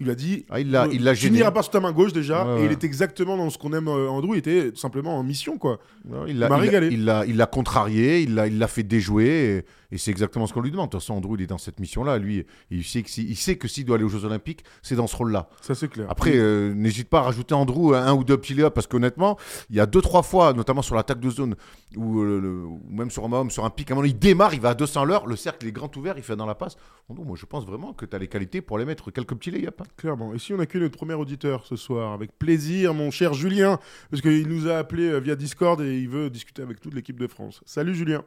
il 0.00 0.06
lui 0.06 0.12
a 0.12 0.14
dit 0.16 0.46
Ah, 0.50 0.58
il 0.60 0.70
l'a 0.70 0.84
euh, 0.84 0.88
il 0.92 1.04
l'a 1.04 1.14
Tu 1.14 1.30
n'iras 1.30 1.50
pas 1.52 1.62
sur 1.62 1.70
ta 1.72 1.80
main 1.80 1.92
gauche 1.92 2.12
déjà. 2.12 2.44
Ouais, 2.44 2.50
et 2.50 2.54
ouais. 2.60 2.66
il 2.66 2.72
est 2.72 2.82
exactement 2.84 3.36
dans 3.36 3.50
ce 3.50 3.58
qu'on 3.58 3.72
aime. 3.72 3.88
euh, 3.88 4.08
Andrew, 4.08 4.30
il 4.34 4.38
était 4.38 4.72
simplement 4.74 5.18
en 5.18 5.22
mission, 5.22 5.58
quoi. 5.58 5.78
Non, 6.08 6.26
il 6.26 6.38
l'a 6.38 6.48
m'a 6.48 6.56
régalé. 6.56 6.88
il 6.90 7.04
l'a 7.04 7.24
il 7.26 7.36
l'a 7.36 7.46
contrarié, 7.46 8.20
il 8.22 8.34
l'a 8.34 8.46
il 8.46 8.58
l'a 8.58 8.66
fait 8.68 8.82
déjouer, 8.82 9.64
et, 9.90 9.94
et 9.94 9.98
c'est 9.98 10.10
exactement 10.10 10.46
ce 10.46 10.52
qu'on 10.54 10.62
lui 10.62 10.70
demande. 10.70 10.86
De 10.86 10.92
toute 10.92 11.00
façon, 11.00 11.14
Andrew, 11.14 11.34
il 11.36 11.42
est 11.42 11.46
dans 11.46 11.58
cette 11.58 11.78
mission-là. 11.80 12.18
Lui, 12.18 12.46
il 12.70 12.82
sait 12.84 13.02
que 13.02 13.10
si- 13.10 13.26
il 13.28 13.36
sait 13.36 13.56
que 13.56 13.68
s'il 13.68 13.84
doit 13.84 13.96
aller 13.96 14.04
aux 14.04 14.08
Jeux 14.08 14.24
Olympiques, 14.24 14.64
c'est 14.82 14.96
dans 14.96 15.06
ce 15.06 15.16
rôle-là. 15.16 15.48
Ça, 15.60 15.74
c'est 15.74 15.88
clair. 15.88 16.06
Après, 16.08 16.32
euh, 16.34 16.72
n'hésite 16.74 17.08
pas 17.08 17.18
à 17.18 17.22
rajouter 17.22 17.54
Andrew 17.54 17.94
un 17.94 18.14
ou 18.14 18.24
deux 18.24 18.38
petits 18.38 18.54
layups 18.54 18.72
parce 18.74 18.86
qu'honnêtement, 18.86 19.36
il 19.68 19.76
y 19.76 19.80
a 19.80 19.86
deux, 19.86 20.00
trois 20.00 20.22
fois, 20.22 20.52
notamment 20.54 20.82
sur 20.82 20.94
l'attaque 20.94 21.20
de 21.20 21.28
zone, 21.30 21.56
ou 21.96 22.20
euh, 22.20 22.66
même 22.88 23.10
sur 23.10 23.24
un 23.26 23.32
homme, 23.32 23.50
sur 23.50 23.64
un 23.64 23.70
pic, 23.70 23.90
à 23.90 23.94
un 23.94 23.96
moment, 23.96 24.06
il 24.06 24.18
démarre, 24.18 24.54
il 24.54 24.60
va 24.60 24.70
à 24.70 24.74
200 24.74 25.02
à 25.02 25.04
l'heure, 25.04 25.26
le 25.26 25.36
cercle 25.36 25.66
est 25.66 25.72
grand 25.72 25.94
ouvert, 25.96 26.14
il 26.16 26.22
fait 26.22 26.36
dans 26.36 26.46
la 26.46 26.54
passe. 26.54 26.76
Andrew, 27.08 27.24
moi, 27.24 27.36
je 27.38 27.44
pense 27.46 27.66
vraiment 27.66 27.92
que 27.92 28.06
tu 28.06 28.14
as 28.16 28.18
les 28.18 28.28
qualités 28.28 28.60
pour 28.62 28.76
aller 28.76 28.86
mettre 28.86 29.10
quelques 29.10 29.34
petits 29.34 29.50
layups. 29.50 29.68
hein. 29.80 29.84
Clairement. 29.96 30.32
Et 30.34 30.38
si 30.38 30.54
on 30.54 30.58
accueille 30.58 30.80
notre 30.82 30.96
premier 30.96 31.14
auditeur 31.14 31.66
ce 31.66 31.76
soir, 31.76 32.12
avec 32.12 32.38
plaisir, 32.38 32.94
mon 32.94 33.10
cher 33.10 33.34
Julien, 33.34 33.78
parce 34.10 34.22
qu'il 34.22 34.48
nous 34.48 34.68
a 34.68 34.78
appelé 34.78 35.08
euh, 35.08 35.18
via 35.18 35.36
Discord 35.36 35.80
et 35.80 35.98
il 35.98 36.08
veut 36.08 36.30
discuter 36.30 36.62
avec 36.62 36.80
toute 36.80 36.94
l'équipe 36.94 37.18
de 37.18 37.26
France. 37.26 37.60
Salut 37.66 37.94
Julien. 37.94 38.24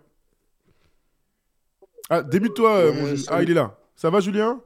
Ah, 2.09 2.21
débute-toi, 2.21 2.69
euh, 2.69 2.91
Ouais, 2.91 3.01
mon 3.01 3.07
Ju- 3.07 3.17
salut. 3.17 3.37
Ah, 3.37 3.43
il 3.43 3.51
est 3.51 3.55
là. 3.55 3.77
Ça 3.95 4.09
va, 4.09 4.19
Julien? 4.19 4.61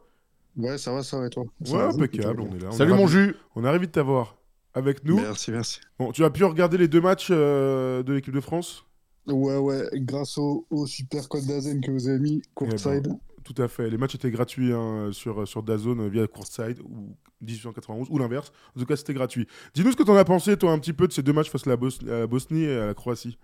Ouais, 0.57 0.77
ça 0.77 0.91
va, 0.91 1.03
ça 1.03 1.19
va 1.19 1.27
et 1.27 1.29
toi? 1.29 1.45
Ouais, 1.67 1.81
impeccable, 1.83 2.41
on 2.41 2.55
est 2.55 2.59
là. 2.59 2.71
Salut 2.71 2.93
mon 2.93 3.07
jus 3.07 3.35
On 3.55 3.63
est 3.63 3.69
ravis 3.69 3.87
de 3.87 3.91
t'avoir 3.91 4.37
avec 4.73 5.03
nous. 5.05 5.17
Merci, 5.17 5.51
merci. 5.51 5.79
Bon, 5.99 6.11
tu 6.11 6.23
as 6.25 6.29
pu 6.29 6.43
regarder 6.43 6.77
les 6.77 6.87
deux 6.87 7.01
matchs 7.01 7.29
euh, 7.31 8.01
de 8.03 8.13
l'équipe 8.13 8.33
de 8.33 8.41
France? 8.41 8.85
Ouais, 9.27 9.57
ouais, 9.57 9.87
grâce 9.93 10.37
au, 10.37 10.65
super 10.85 11.27
code 11.29 11.45
d'Azen 11.45 11.81
que 11.81 11.91
vous 11.91 12.07
avez 12.07 12.19
mis, 12.19 12.41
courtside. 12.53 13.03
Eh 13.05 13.09
ben, 13.09 13.19
tout 13.53 13.61
à 13.61 13.67
fait. 13.67 13.89
Les 13.89 13.97
matchs 13.97 14.15
étaient 14.15 14.31
gratuits 14.31 14.73
hein, 14.73 15.09
sur, 15.11 15.47
sur 15.47 15.63
via 15.63 16.27
courtside 16.27 16.79
ou 16.81 17.15
1891 17.41 18.07
ou 18.09 18.17
l'inverse. 18.17 18.51
En 18.75 18.79
tout 18.79 18.85
cas, 18.85 18.95
c'était 18.95 19.13
gratuit. 19.13 19.47
Dis-nous 19.73 19.91
ce 19.91 19.95
que 19.95 20.03
tu 20.03 20.11
en 20.11 20.15
as 20.15 20.25
pensé, 20.25 20.57
toi, 20.57 20.71
un 20.71 20.79
petit 20.79 20.93
peu 20.93 21.07
de 21.07 21.13
ces 21.13 21.23
deux 21.23 21.33
matchs 21.33 21.49
face 21.49 21.65
à 21.67 21.69
la, 21.69 22.27
Bosnie 22.27 22.63
et 22.63 22.77
à 22.77 22.85
la 22.87 22.93
Croatie. 22.93 23.37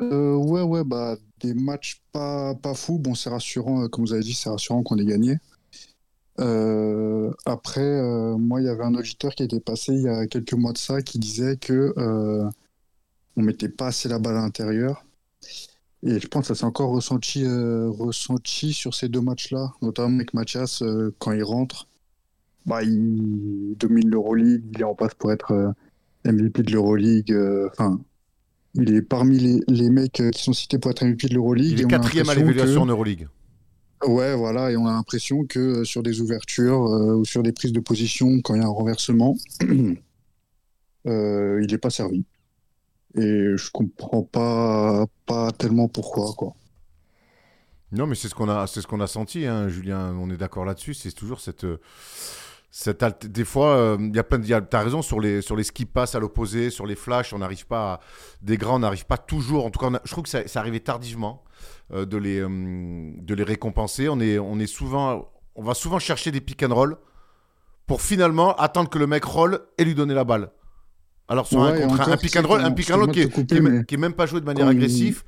Euh, 0.00 0.34
ouais, 0.34 0.62
ouais, 0.62 0.82
bah, 0.84 1.16
des 1.40 1.54
matchs 1.54 2.02
pas, 2.12 2.54
pas 2.54 2.74
fous. 2.74 2.98
Bon, 2.98 3.14
c'est 3.14 3.30
rassurant, 3.30 3.84
euh, 3.84 3.88
comme 3.88 4.04
vous 4.04 4.12
avez 4.12 4.22
dit, 4.22 4.34
c'est 4.34 4.48
rassurant 4.48 4.82
qu'on 4.82 4.96
ait 4.98 5.04
gagné. 5.04 5.36
Euh, 6.40 7.30
après, 7.44 8.02
moi, 8.38 8.60
il 8.60 8.66
y 8.66 8.68
avait 8.68 8.84
un 8.84 8.94
auditeur 8.94 9.34
qui 9.34 9.44
était 9.44 9.60
passé 9.60 9.92
il 9.92 10.02
y 10.02 10.08
a 10.08 10.26
quelques 10.26 10.54
mois 10.54 10.72
de 10.72 10.78
ça 10.78 11.02
qui 11.02 11.18
disait 11.18 11.56
que 11.56 11.94
on 13.36 13.42
mettait 13.42 13.68
pas 13.68 13.88
assez 13.88 14.08
la 14.08 14.18
balle 14.18 14.36
à 14.36 14.40
l'intérieur. 14.40 15.04
Et 16.06 16.20
je 16.20 16.26
pense 16.28 16.42
que 16.42 16.48
ça 16.48 16.54
s'est 16.54 16.66
encore 16.66 16.90
ressenti, 16.90 17.46
ressenti 17.46 18.72
sur 18.74 18.94
ces 18.94 19.08
deux 19.08 19.22
matchs-là, 19.22 19.72
notamment 19.80 20.16
avec 20.16 20.34
Mathias 20.34 20.82
quand 21.18 21.32
il 21.32 21.42
rentre. 21.42 21.88
Bah, 22.66 22.82
il 22.82 23.74
domine 23.78 24.08
l'Euroleague, 24.10 24.64
il 24.74 24.80
est 24.80 24.84
en 24.84 24.94
passe 24.94 25.14
pour 25.14 25.32
être 25.32 25.74
MVP 26.26 26.62
de 26.62 26.72
l'Euroleague. 26.72 27.34
Enfin, 27.70 27.98
il 28.74 28.94
est 28.94 29.02
parmi 29.02 29.38
les, 29.38 29.60
les, 29.68 29.88
mecs 29.88 30.12
qui 30.12 30.42
sont 30.42 30.52
cités 30.52 30.78
pour 30.78 30.90
être 30.90 31.04
MVP 31.04 31.28
de 31.28 31.34
l'Euroleague. 31.34 31.72
Il 31.72 31.80
est 31.80 31.86
quatrième 31.86 32.28
à 32.28 32.34
l'évaluation 32.34 32.82
en 32.82 32.86
Euroleague. 32.86 33.28
Ouais, 34.06 34.34
voilà, 34.34 34.70
et 34.70 34.76
on 34.76 34.86
a 34.86 34.92
l'impression 34.92 35.44
que 35.44 35.58
euh, 35.58 35.84
sur 35.84 36.02
des 36.02 36.20
ouvertures 36.20 36.86
euh, 36.86 37.14
ou 37.14 37.24
sur 37.24 37.42
des 37.42 37.52
prises 37.52 37.72
de 37.72 37.80
position, 37.80 38.40
quand 38.42 38.54
il 38.54 38.60
y 38.60 38.64
a 38.64 38.66
un 38.66 38.70
renversement, 38.70 39.36
euh, 41.06 41.60
il 41.62 41.70
n'est 41.70 41.78
pas 41.78 41.90
servi. 41.90 42.24
Et 43.16 43.56
je 43.56 43.70
comprends 43.70 44.22
pas, 44.22 45.06
pas 45.26 45.52
tellement 45.52 45.88
pourquoi, 45.88 46.32
quoi. 46.36 46.54
Non, 47.92 48.06
mais 48.06 48.16
c'est 48.16 48.28
ce 48.28 48.34
qu'on 48.34 48.48
a, 48.48 48.66
c'est 48.66 48.80
ce 48.80 48.86
qu'on 48.86 49.00
a 49.00 49.06
senti, 49.06 49.46
hein, 49.46 49.68
Julien. 49.68 50.14
On 50.18 50.28
est 50.30 50.36
d'accord 50.36 50.64
là-dessus. 50.64 50.94
C'est 50.94 51.12
toujours 51.12 51.40
cette, 51.40 51.66
cette 52.72 53.26
des 53.26 53.44
fois, 53.44 53.96
il 54.00 54.16
y 54.16 54.18
a 54.18 54.24
plein 54.24 54.38
de, 54.38 54.60
t'as 54.60 54.82
raison 54.82 55.00
sur 55.00 55.20
les 55.20 55.42
sur 55.42 55.54
les 55.54 55.62
skis 55.62 55.84
pass 55.84 56.16
à 56.16 56.18
l'opposé, 56.18 56.70
sur 56.70 56.86
les 56.86 56.96
flashs, 56.96 57.32
on 57.32 57.38
n'arrive 57.38 57.66
pas, 57.66 58.00
des 58.42 58.56
grands, 58.56 58.76
on 58.76 58.80
n'arrive 58.80 59.06
pas 59.06 59.18
toujours. 59.18 59.64
En 59.64 59.70
tout 59.70 59.78
cas, 59.78 60.00
je 60.04 60.10
trouve 60.10 60.24
que 60.24 60.30
ça, 60.30 60.48
ça 60.48 60.58
arrivait 60.58 60.80
tardivement. 60.80 61.44
Euh, 61.92 62.06
de, 62.06 62.16
les, 62.16 62.40
euh, 62.40 62.48
de 62.48 63.34
les 63.34 63.42
récompenser. 63.42 64.08
On, 64.08 64.18
est, 64.18 64.38
on, 64.38 64.58
est 64.58 64.66
souvent, 64.66 65.30
on 65.54 65.62
va 65.62 65.74
souvent 65.74 65.98
chercher 65.98 66.30
des 66.30 66.40
pick 66.40 66.62
and 66.62 66.74
roll 66.74 66.96
pour 67.86 68.00
finalement 68.00 68.54
attendre 68.56 68.88
que 68.88 68.98
le 68.98 69.06
mec 69.06 69.22
roll 69.22 69.60
et 69.76 69.84
lui 69.84 69.94
donner 69.94 70.14
la 70.14 70.24
balle. 70.24 70.50
Alors 71.28 71.46
sur 71.46 71.62
un, 71.62 71.72
un 71.72 72.16
pick 72.16 72.36
and 72.36 72.46
roll, 72.46 72.60
un 72.60 72.70
pick 72.70 72.90
and 72.90 72.96
roll 72.96 73.10
qui, 73.10 73.20
est, 73.20 73.96
même 73.96 74.12
pas 74.12 74.26
joué 74.26 74.40
de 74.40 74.46
manière 74.46 74.68
agressive. 74.68 75.22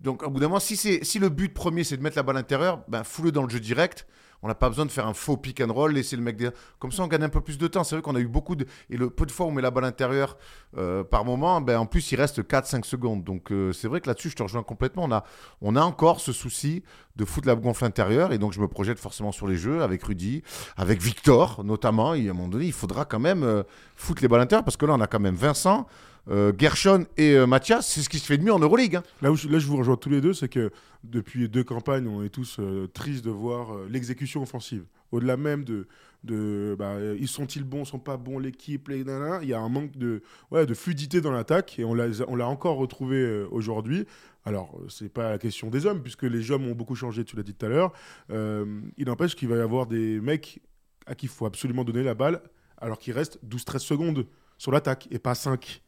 Donc 0.00 0.22
au 0.22 0.30
bout 0.30 0.40
d'un 0.40 0.48
moment, 0.48 0.60
si, 0.60 0.76
si 0.76 1.18
le 1.18 1.28
but 1.28 1.52
premier 1.52 1.84
c'est 1.84 1.96
de 1.96 2.02
mettre 2.02 2.16
la 2.16 2.22
balle 2.22 2.36
à 2.36 2.40
l'intérieur, 2.40 2.80
ben, 2.88 3.04
fous-le 3.04 3.32
dans 3.32 3.42
le 3.42 3.48
jeu 3.48 3.60
direct. 3.60 4.06
On 4.42 4.48
n'a 4.48 4.54
pas 4.54 4.68
besoin 4.68 4.86
de 4.86 4.90
faire 4.90 5.06
un 5.06 5.14
faux 5.14 5.36
pick 5.36 5.60
and 5.60 5.72
roll, 5.72 5.92
laisser 5.92 6.16
le 6.16 6.22
mec. 6.22 6.42
Comme 6.78 6.90
ça, 6.90 7.02
on 7.02 7.06
gagne 7.06 7.22
un 7.22 7.28
peu 7.28 7.40
plus 7.40 7.58
de 7.58 7.66
temps. 7.68 7.84
C'est 7.84 7.94
vrai 7.94 8.02
qu'on 8.02 8.16
a 8.16 8.20
eu 8.20 8.26
beaucoup 8.26 8.56
de. 8.56 8.66
Et 8.90 8.96
le 8.96 9.08
peu 9.08 9.24
de 9.24 9.30
fois 9.30 9.46
où 9.46 9.50
on 9.50 9.52
met 9.52 9.62
la 9.62 9.70
balle 9.70 9.84
intérieure 9.84 10.36
euh, 10.76 11.04
par 11.04 11.24
moment, 11.24 11.60
ben, 11.60 11.78
en 11.78 11.86
plus, 11.86 12.10
il 12.12 12.16
reste 12.16 12.42
4-5 12.42 12.84
secondes. 12.84 13.22
Donc, 13.22 13.52
euh, 13.52 13.72
c'est 13.72 13.86
vrai 13.86 14.00
que 14.00 14.08
là-dessus, 14.08 14.30
je 14.30 14.36
te 14.36 14.42
rejoins 14.42 14.62
complètement. 14.62 15.04
On 15.04 15.12
a, 15.12 15.24
on 15.60 15.76
a 15.76 15.82
encore 15.82 16.20
ce 16.20 16.32
souci 16.32 16.82
de 17.14 17.24
foutre 17.24 17.46
la 17.46 17.54
gonfle 17.54 17.84
intérieure. 17.84 18.32
Et 18.32 18.38
donc, 18.38 18.52
je 18.52 18.60
me 18.60 18.68
projette 18.68 18.98
forcément 18.98 19.32
sur 19.32 19.46
les 19.46 19.56
jeux 19.56 19.82
avec 19.82 20.02
Rudy, 20.02 20.42
avec 20.76 21.00
Victor 21.00 21.62
notamment. 21.64 22.14
Et 22.14 22.26
à 22.26 22.30
un 22.30 22.34
moment 22.34 22.48
donné, 22.48 22.66
il 22.66 22.72
faudra 22.72 23.04
quand 23.04 23.20
même 23.20 23.44
euh, 23.44 23.62
foutre 23.96 24.22
les 24.22 24.28
balles 24.28 24.40
intérieures 24.40 24.64
parce 24.64 24.76
que 24.76 24.86
là, 24.86 24.94
on 24.94 25.00
a 25.00 25.06
quand 25.06 25.20
même 25.20 25.36
Vincent. 25.36 25.86
Euh, 26.30 26.52
Gershon 26.56 27.06
et 27.16 27.34
euh, 27.34 27.46
Mathias, 27.46 27.86
c'est 27.86 28.00
ce 28.00 28.08
qui 28.08 28.18
se 28.18 28.26
fait 28.26 28.38
de 28.38 28.44
mieux 28.44 28.52
en 28.52 28.58
Euroleague. 28.58 28.96
Hein. 28.96 29.02
Là, 29.20 29.32
où 29.32 29.36
je, 29.36 29.48
vous 29.48 29.76
rejoins 29.76 29.96
tous 29.96 30.08
les 30.08 30.20
deux, 30.20 30.34
c'est 30.34 30.48
que 30.48 30.70
depuis 31.04 31.48
deux 31.48 31.64
campagnes, 31.64 32.06
on 32.06 32.22
est 32.22 32.28
tous 32.28 32.58
euh, 32.60 32.86
tristes 32.86 33.24
de 33.24 33.30
voir 33.30 33.76
l'exécution 33.88 34.42
offensive. 34.42 34.84
Au-delà 35.10 35.36
même 35.36 35.64
de, 35.64 35.88
de 36.24 36.76
bah, 36.78 36.94
ils 37.18 37.28
sont-ils 37.28 37.64
bons, 37.64 37.84
sont 37.84 37.98
pas 37.98 38.16
bons, 38.16 38.38
l'équipe, 38.38 38.88
les 38.88 39.00
il 39.00 39.48
y 39.48 39.52
a 39.52 39.60
un 39.60 39.68
manque 39.68 39.96
de, 39.98 40.22
ouais, 40.50 40.64
de 40.64 40.74
fluidité 40.74 41.20
dans 41.20 41.32
l'attaque 41.32 41.78
et 41.78 41.84
on 41.84 41.92
l'a, 41.92 42.06
on 42.28 42.36
l'a 42.36 42.46
encore 42.46 42.76
retrouvé 42.76 43.42
aujourd'hui. 43.50 44.06
Alors, 44.44 44.80
c'est 44.88 45.12
pas 45.12 45.30
la 45.30 45.38
question 45.38 45.68
des 45.68 45.84
hommes, 45.84 46.02
puisque 46.02 46.22
les 46.22 46.50
hommes 46.50 46.66
ont 46.66 46.74
beaucoup 46.74 46.94
changé, 46.94 47.24
tu 47.24 47.36
l'as 47.36 47.42
dit 47.42 47.52
tout 47.52 47.66
à 47.66 47.68
l'heure. 47.68 47.92
il 48.30 49.04
n'empêche 49.04 49.34
qu'il 49.34 49.48
va 49.48 49.56
y 49.56 49.60
avoir 49.60 49.86
des 49.86 50.18
mecs 50.20 50.62
à 51.06 51.14
qui 51.14 51.26
il 51.26 51.28
faut 51.28 51.44
absolument 51.44 51.84
donner 51.84 52.02
la 52.02 52.14
balle, 52.14 52.40
alors 52.78 52.98
qu'il 52.98 53.12
reste 53.12 53.38
12-13 53.46 53.78
secondes 53.80 54.26
sur 54.62 54.70
l'attaque 54.70 55.08
et 55.10 55.18
pas 55.18 55.34
5. 55.34 55.82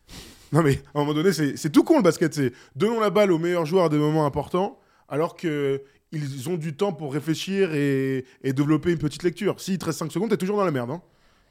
Non 0.50 0.60
mais 0.62 0.82
à 0.94 0.98
un 0.98 1.04
moment 1.04 1.14
donné, 1.14 1.32
c'est 1.32 1.70
tout 1.70 1.84
con 1.84 1.96
le 1.96 2.02
basket. 2.02 2.34
C'est 2.34 2.52
donnons 2.74 2.98
la 2.98 3.10
balle 3.10 3.30
aux 3.30 3.38
meilleurs 3.38 3.66
joueurs 3.66 3.84
à 3.84 3.88
des 3.88 3.98
moments 3.98 4.26
importants, 4.26 4.80
alors 5.08 5.36
que 5.36 5.84
ils 6.10 6.48
ont 6.48 6.56
du 6.56 6.74
temps 6.74 6.92
pour 6.92 7.12
réfléchir 7.12 7.72
et, 7.72 8.24
développer 8.42 8.90
une 8.90 8.98
petite 8.98 9.22
lecture. 9.22 9.60
S'il 9.60 9.78
te 9.78 9.84
reste 9.84 10.00
5 10.00 10.10
secondes, 10.10 10.30
t'es 10.30 10.36
toujours 10.36 10.56
dans 10.56 10.64
la 10.64 10.72
merde. 10.72 10.90
Hein. 10.90 11.02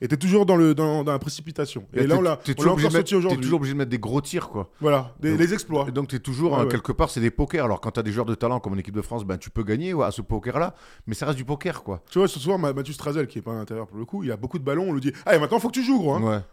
Et 0.02 0.08
t'es 0.10 0.18
toujours 0.18 0.46
dans, 0.46 0.58
le, 0.58 0.76
dans, 0.76 1.04
la 1.04 1.20
précipitation. 1.20 1.86
Et, 1.94 2.08
là, 2.08 2.18
on 2.18 2.22
l'a 2.22 2.36
toujours, 2.36 2.74
obligé 2.74 3.04
toujours 3.04 3.60
obligé 3.60 3.74
de 3.74 3.78
mettre 3.78 3.92
des 3.92 4.00
gros 4.00 4.20
tirs, 4.20 4.50
quoi. 4.50 4.70
Voilà, 4.82 5.16
des, 5.22 5.38
les 5.38 5.54
exploits. 5.54 5.86
Et 5.88 5.92
donc, 5.92 6.10
t'es 6.10 6.20
toujours, 6.20 6.60
hein, 6.60 6.68
quelque 6.70 6.92
part, 6.92 7.10
c'est 7.10 7.22
des 7.22 7.32
pokers. 7.32 7.64
Alors, 7.64 7.80
quand 7.80 7.92
t'as 7.92 8.04
des 8.04 8.12
joueurs 8.12 8.26
de 8.26 8.36
talent 8.36 8.60
comme 8.60 8.74
en 8.74 8.78
équipe 8.78 8.96
de 8.96 9.02
France, 9.02 9.24
ben, 9.24 9.38
tu 9.38 9.50
peux 9.50 9.64
gagner 9.64 9.94
à 10.04 10.12
ce 10.12 10.22
poker-là, 10.22 10.76
mais 11.08 11.14
ça 11.14 11.26
reste 11.26 11.38
du 11.38 11.46
poker, 11.46 11.84
quoi. 11.84 12.02
Tu 12.10 12.20
vois, 12.20 12.28
ce 12.28 12.38
soir, 12.38 12.60
Mathieu 12.60 12.94
Strazel, 12.94 13.28
qui 13.28 13.40
est 13.40 13.42
pas 13.42 13.54
à 13.54 13.56
l'intérieur 13.56 13.88
pour 13.88 13.98
le 13.98 14.04
coup, 14.04 14.24
il 14.24 14.32
a 14.32 14.36
beaucoup 14.36 14.60
de 14.60 14.66
ballons, 14.66 14.90
on 14.90 14.94
lui 14.94 15.00
dit 15.00 15.14
Ah, 15.26 15.40
maintenant, 15.40 15.60
faut 15.60 15.70
que 15.70 15.76
tu 15.76 15.84
joues, 15.84 16.00
gros. 16.00 16.16
Hein. 16.16 16.44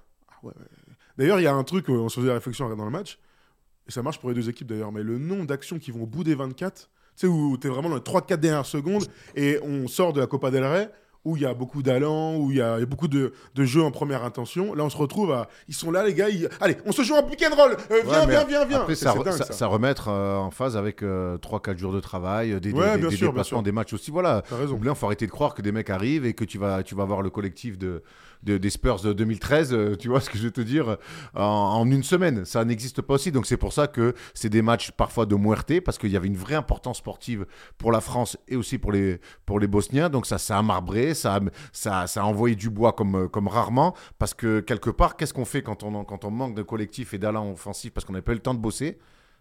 D'ailleurs, 1.16 1.40
il 1.40 1.44
y 1.44 1.46
a 1.46 1.54
un 1.54 1.64
truc, 1.64 1.88
on 1.88 2.08
se 2.08 2.16
faisait 2.16 2.28
la 2.28 2.34
réflexion 2.34 2.74
dans 2.74 2.84
le 2.84 2.90
match, 2.90 3.18
et 3.86 3.90
ça 3.90 4.02
marche 4.02 4.18
pour 4.18 4.30
les 4.30 4.34
deux 4.34 4.48
équipes 4.48 4.68
d'ailleurs, 4.68 4.92
mais 4.92 5.02
le 5.02 5.18
nombre 5.18 5.46
d'actions 5.46 5.78
qui 5.78 5.90
vont 5.90 6.04
au 6.04 6.06
bout 6.06 6.24
des 6.24 6.34
24, 6.34 6.74
tu 6.74 6.86
sais, 7.16 7.26
où 7.26 7.56
tu 7.58 7.66
es 7.66 7.70
vraiment 7.70 7.88
dans 7.90 7.96
les 7.96 8.00
3-4 8.00 8.36
dernières 8.36 8.66
secondes, 8.66 9.04
et 9.34 9.58
on 9.62 9.88
sort 9.88 10.12
de 10.12 10.20
la 10.20 10.26
Copa 10.26 10.50
del 10.50 10.64
Rey, 10.64 10.90
où 11.24 11.36
il 11.36 11.42
y 11.42 11.46
a 11.46 11.52
beaucoup 11.52 11.82
d'allants, 11.82 12.36
où 12.36 12.50
il 12.50 12.56
y, 12.56 12.62
a 12.62 12.84
beaucoup 12.86 13.08
de, 13.08 13.32
jeux 13.56 13.82
en 13.82 13.90
première 13.90 14.24
intention. 14.24 14.74
Là, 14.74 14.84
on 14.84 14.90
se 14.90 14.96
retrouve 14.96 15.32
à. 15.32 15.48
Ils 15.68 15.74
sont 15.74 15.90
là, 15.90 16.04
les 16.04 16.14
gars. 16.14 16.28
Allez, 16.60 16.76
on 16.86 16.92
se 16.92 17.02
joue 17.02 17.14
un 17.14 17.22
pick 17.22 17.44
and 17.44 17.54
roll. 17.54 17.76
Euh, 17.90 18.02
viens, 18.06 18.26
viens, 18.26 18.44
viens, 18.44 18.64
viens. 18.64 18.80
Après, 18.80 18.94
ça, 18.94 19.14
ça, 19.32 19.66
remettre 19.66 20.08
euh, 20.08 20.36
en 20.36 20.50
phase 20.50 20.76
avec 20.76 21.02
3-4 21.02 21.04
euh, 21.04 21.76
jours 21.76 21.92
de 21.92 22.00
travail, 22.00 22.58
des, 22.60 22.72
des, 22.72 23.16
déplacements, 23.16 23.62
des 23.62 23.72
matchs 23.72 23.92
aussi. 23.92 24.10
Voilà. 24.10 24.42
raison. 24.50 24.78
il 24.82 24.94
faut 24.94 25.06
arrêter 25.06 25.26
de 25.26 25.30
croire 25.30 25.54
que 25.54 25.62
des 25.62 25.72
mecs 25.72 25.90
arrivent 25.90 26.24
et 26.24 26.32
que 26.32 26.44
tu 26.44 26.58
vas, 26.58 26.82
tu 26.82 26.94
vas 26.94 27.04
voir 27.04 27.22
le 27.22 27.30
collectif 27.30 27.76
de, 27.76 28.02
des 28.42 28.70
Spurs 28.70 29.00
de 29.00 29.12
2013, 29.12 29.72
euh, 29.72 29.96
tu 29.96 30.08
vois 30.08 30.20
ce 30.20 30.30
que 30.30 30.38
je 30.38 30.44
veux 30.44 30.50
te 30.50 30.60
dire, 30.60 30.96
en, 31.34 31.86
une 31.90 32.02
semaine. 32.02 32.44
Ça 32.44 32.64
n'existe 32.64 33.02
pas 33.02 33.14
aussi. 33.14 33.32
Donc 33.32 33.46
c'est 33.46 33.56
pour 33.56 33.72
ça 33.72 33.86
que 33.86 34.14
c'est 34.34 34.48
des 34.48 34.62
matchs 34.62 34.90
parfois 34.92 35.26
de 35.26 35.34
muerte, 35.34 35.80
parce 35.84 35.98
qu'il 35.98 36.10
y 36.10 36.16
avait 36.16 36.26
une 36.26 36.36
vraie 36.36 36.54
importance 36.54 36.98
sportive 36.98 37.46
pour 37.78 37.92
la 37.92 38.00
France 38.00 38.36
et 38.48 38.56
aussi 38.56 38.78
pour 38.78 38.92
les, 38.92 39.20
pour 39.46 39.60
les 39.60 39.66
Bosniens. 39.66 40.08
Donc 40.08 40.26
ça, 40.26 40.38
ça 40.38 40.58
a 40.58 40.62
marbré, 40.62 41.09
ça 41.14 41.36
a, 41.36 41.40
ça, 41.72 42.06
ça 42.06 42.22
a 42.22 42.24
envoyé 42.24 42.56
du 42.56 42.70
bois 42.70 42.92
comme, 42.92 43.28
comme 43.28 43.48
rarement, 43.48 43.94
parce 44.18 44.34
que 44.34 44.60
quelque 44.60 44.90
part, 44.90 45.16
qu'est-ce 45.16 45.34
qu'on 45.34 45.44
fait 45.44 45.62
quand 45.62 45.82
on, 45.82 46.04
quand 46.04 46.24
on 46.24 46.30
manque 46.30 46.54
de 46.54 46.62
collectif 46.62 47.14
et 47.14 47.18
d'allant 47.18 47.50
offensif 47.50 47.92
parce 47.92 48.04
qu'on 48.04 48.12
n'a 48.12 48.22
pas 48.22 48.32
eu 48.32 48.36
le 48.36 48.42
temps 48.42 48.54
de 48.54 48.60
bosser? 48.60 48.98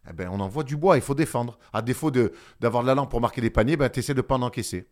Eh 0.09 0.13
ben, 0.13 0.29
on 0.31 0.39
envoie 0.39 0.63
du 0.63 0.77
bois, 0.77 0.97
il 0.97 1.01
faut 1.01 1.15
défendre. 1.15 1.59
À 1.73 1.81
défaut 1.81 2.11
d'avoir 2.11 2.83
de, 2.83 2.87
l'allant 2.87 3.05
pour 3.05 3.21
marquer 3.21 3.41
des 3.41 3.49
paniers, 3.49 3.77
ben, 3.77 3.89
tu 3.89 3.99
essaies 3.99 4.13
de 4.13 4.19
ne 4.19 4.23
pas 4.23 4.35
en 4.35 4.41
encaisser. 4.41 4.87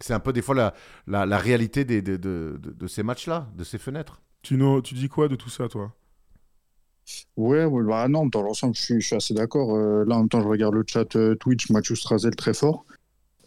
C'est 0.00 0.14
un 0.14 0.20
peu 0.20 0.32
des 0.32 0.42
fois 0.42 0.54
la, 0.54 1.26
la, 1.26 1.38
réalité 1.38 1.84
des, 1.84 2.02
de, 2.02 2.16
de, 2.16 2.58
de, 2.58 2.86
ces 2.86 3.02
matchs-là, 3.02 3.48
de 3.54 3.64
ces 3.64 3.78
fenêtres. 3.78 4.20
Tu, 4.42 4.58
tu 4.84 4.94
dis 4.94 5.08
quoi 5.08 5.28
de 5.28 5.36
tout 5.36 5.50
ça, 5.50 5.68
toi? 5.68 5.92
Ouais, 7.36 7.66
bah 7.84 8.08
non, 8.08 8.26
dans 8.26 8.42
l'ensemble, 8.42 8.74
je 8.74 8.82
suis, 8.82 9.00
je 9.00 9.06
suis 9.06 9.16
assez 9.16 9.34
d'accord. 9.34 9.74
Euh, 9.74 10.04
là, 10.04 10.16
en 10.16 10.20
même 10.20 10.28
temps, 10.28 10.40
je 10.40 10.48
regarde 10.48 10.74
le 10.74 10.84
chat 10.86 11.14
euh, 11.16 11.34
Twitch, 11.36 11.70
Mathieu 11.70 11.94
Strazel 11.94 12.34
très 12.34 12.52
fort. 12.54 12.84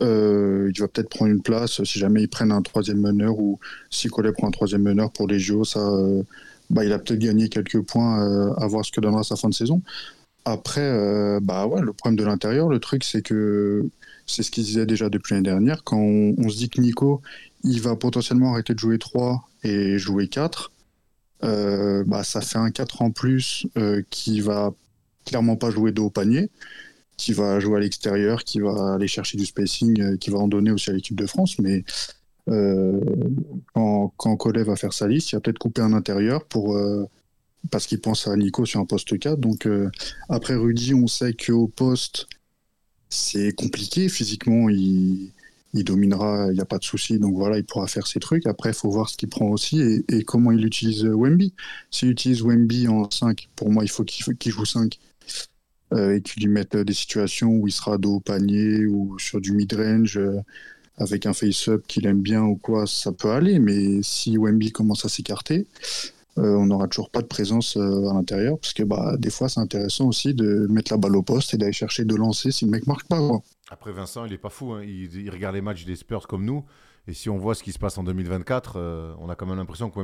Euh, 0.01 0.71
il 0.73 0.79
va 0.79 0.87
peut-être 0.87 1.09
prendre 1.09 1.31
une 1.31 1.41
place 1.41 1.83
si 1.83 1.99
jamais 1.99 2.23
ils 2.23 2.29
prennent 2.29 2.51
un 2.51 2.61
troisième 2.61 3.01
meneur 3.01 3.37
ou 3.37 3.59
si 3.89 4.07
Collet 4.07 4.31
prend 4.31 4.47
un 4.47 4.51
troisième 4.51 4.83
meneur 4.83 5.11
pour 5.11 5.27
les 5.27 5.39
JO. 5.39 5.63
Ça, 5.63 5.79
bah, 6.69 6.85
il 6.85 6.93
a 6.93 6.99
peut-être 6.99 7.19
gagné 7.19 7.49
quelques 7.49 7.81
points 7.81 8.53
à 8.55 8.67
voir 8.67 8.85
ce 8.85 8.91
que 8.91 9.01
donnera 9.01 9.23
sa 9.23 9.35
fin 9.35 9.49
de 9.49 9.53
saison. 9.53 9.81
Après, 10.45 11.39
bah 11.41 11.67
ouais, 11.67 11.81
le 11.81 11.93
problème 11.93 12.15
de 12.15 12.23
l'intérieur, 12.23 12.69
le 12.69 12.79
truc, 12.79 13.03
c'est 13.03 13.21
que 13.21 13.89
c'est 14.29 14.43
ce 14.43 14.51
qu'il 14.51 14.63
disait 14.63 14.85
déjà 14.85 15.09
depuis 15.09 15.33
l'année 15.33 15.49
dernière. 15.49 15.83
Quand 15.83 15.97
on, 15.97 16.49
se 16.49 16.57
dit 16.57 16.69
que 16.69 16.79
Nico, 16.79 17.21
il 17.63 17.81
va 17.81 17.95
potentiellement 17.95 18.53
arrêter 18.53 18.73
de 18.73 18.79
jouer 18.79 18.99
3 18.99 19.49
et 19.63 19.97
jouer 19.97 20.27
4, 20.27 20.71
euh, 21.43 22.03
bah, 22.05 22.23
ça 22.23 22.41
fait 22.41 22.59
un 22.59 22.69
4 22.69 23.01
en 23.01 23.11
plus 23.11 23.65
euh, 23.77 24.03
qui 24.09 24.39
va 24.39 24.71
clairement 25.25 25.55
pas 25.55 25.71
jouer 25.71 25.91
de 25.91 26.01
haut 26.01 26.09
panier, 26.11 26.49
qui 27.19 27.33
va 27.33 27.59
jouer 27.59 27.77
à 27.77 27.79
l'extérieur, 27.81 28.43
qui 28.43 28.59
va 28.59 28.93
aller 28.95 29.07
chercher 29.07 29.37
du 29.37 29.45
spacing, 29.45 30.01
euh, 30.01 30.17
qui 30.17 30.29
va 30.29 30.39
en 30.39 30.47
donner 30.47 30.71
aussi 30.71 30.89
à 30.89 30.93
l'équipe 30.93 31.17
de 31.17 31.27
France. 31.27 31.59
Mais 31.59 31.83
quand, 33.75 34.11
quand 34.17 34.35
Collet 34.35 34.63
va 34.63 34.75
faire 34.75 34.93
sa 34.93 35.07
liste, 35.07 35.31
il 35.31 35.35
va 35.35 35.41
peut-être 35.41 35.59
couper 35.59 35.81
un 35.81 35.93
intérieur 35.93 36.45
pour 36.45 36.75
parce 37.69 37.85
qu'il 37.85 38.01
pense 38.01 38.27
à 38.27 38.35
Nico 38.35 38.65
sur 38.65 38.79
un 38.79 38.85
poste 38.85 39.19
4. 39.19 39.39
Donc 39.39 39.67
après 40.29 40.55
Rudy, 40.55 40.95
on 40.95 41.05
sait 41.05 41.33
qu'au 41.33 41.67
poste, 41.67 42.27
c'est 43.07 43.51
compliqué. 43.51 44.09
Physiquement, 44.09 44.67
il, 44.67 45.31
il 45.73 45.83
dominera, 45.83 46.47
il 46.49 46.53
n'y 46.53 46.61
a 46.61 46.65
pas 46.65 46.77
de 46.77 46.83
souci. 46.83 47.19
Donc 47.19 47.35
voilà, 47.35 47.57
il 47.57 47.63
pourra 47.63 47.87
faire 47.87 48.07
ses 48.07 48.19
trucs. 48.19 48.45
Après, 48.47 48.69
il 48.69 48.75
faut 48.75 48.89
voir 48.89 49.09
ce 49.09 49.17
qu'il 49.17 49.29
prend 49.29 49.47
aussi 49.47 50.03
et, 50.07 50.23
comment 50.23 50.51
il 50.51 50.65
utilise 50.65 51.03
Wemby. 51.05 51.53
S'il 51.91 52.09
utilise 52.09 52.41
Wemby 52.41 52.87
en 52.87 53.09
5, 53.09 53.49
pour 53.55 53.69
moi, 53.69 53.83
il 53.83 53.89
faut 53.89 54.03
qu'il 54.03 54.51
joue 54.51 54.65
5 54.65 54.97
euh, 54.97 55.08
et 55.95 56.21
qu'il 56.21 56.43
lui 56.43 56.51
mette 56.51 56.77
des 56.77 56.93
situations 56.93 57.49
où 57.49 57.67
il 57.67 57.71
sera 57.71 57.97
dos 57.97 58.15
au 58.15 58.19
panier 58.19 58.85
ou 58.85 59.17
sur 59.19 59.41
du 59.41 59.53
mid-range 59.53 60.17
euh, 60.17 60.39
avec 60.99 61.25
un 61.25 61.33
face-up 61.33 61.83
qu'il 61.87 62.05
aime 62.05 62.21
bien 62.21 62.43
ou 62.43 62.55
quoi, 62.55 62.85
ça 62.85 63.11
peut 63.11 63.31
aller. 63.31 63.59
Mais 63.59 64.01
si 64.03 64.37
Wemby 64.37 64.71
commence 64.71 65.05
à 65.05 65.09
s'écarter, 65.09 65.67
euh, 66.37 66.55
on 66.55 66.67
n'aura 66.67 66.87
toujours 66.87 67.09
pas 67.09 67.21
de 67.21 67.27
présence 67.27 67.77
euh, 67.77 68.09
à 68.09 68.13
l'intérieur 68.13 68.59
parce 68.59 68.73
que 68.73 68.83
bah, 68.83 69.15
des 69.17 69.29
fois, 69.29 69.49
c'est 69.49 69.59
intéressant 69.59 70.07
aussi 70.07 70.33
de 70.33 70.67
mettre 70.69 70.91
la 70.91 70.97
balle 70.97 71.15
au 71.15 71.23
poste 71.23 71.53
et 71.53 71.57
d'aller 71.57 71.73
chercher 71.73 72.05
de 72.05 72.15
lancer 72.15 72.51
si 72.51 72.65
le 72.65 72.71
mec 72.71 72.85
marque 72.85 73.07
pas. 73.07 73.19
Après, 73.71 73.91
Vincent, 73.91 74.25
il 74.25 74.33
est 74.33 74.37
pas 74.37 74.49
fou. 74.49 74.73
Hein. 74.73 74.83
Il, 74.83 75.29
regarde 75.29 75.55
les 75.55 75.61
matchs 75.61 75.85
des 75.85 75.95
Spurs 75.95 76.27
comme 76.27 76.45
nous. 76.45 76.65
Et 77.09 77.13
si 77.13 77.27
on 77.27 77.39
voit 77.39 77.55
ce 77.55 77.63
qui 77.63 77.71
se 77.71 77.79
passe 77.79 77.97
en 77.97 78.03
2024, 78.03 78.73
euh, 78.75 79.13
on 79.17 79.29
a 79.29 79.35
quand 79.35 79.47
même 79.47 79.57
l'impression 79.57 79.89
que 79.89 79.99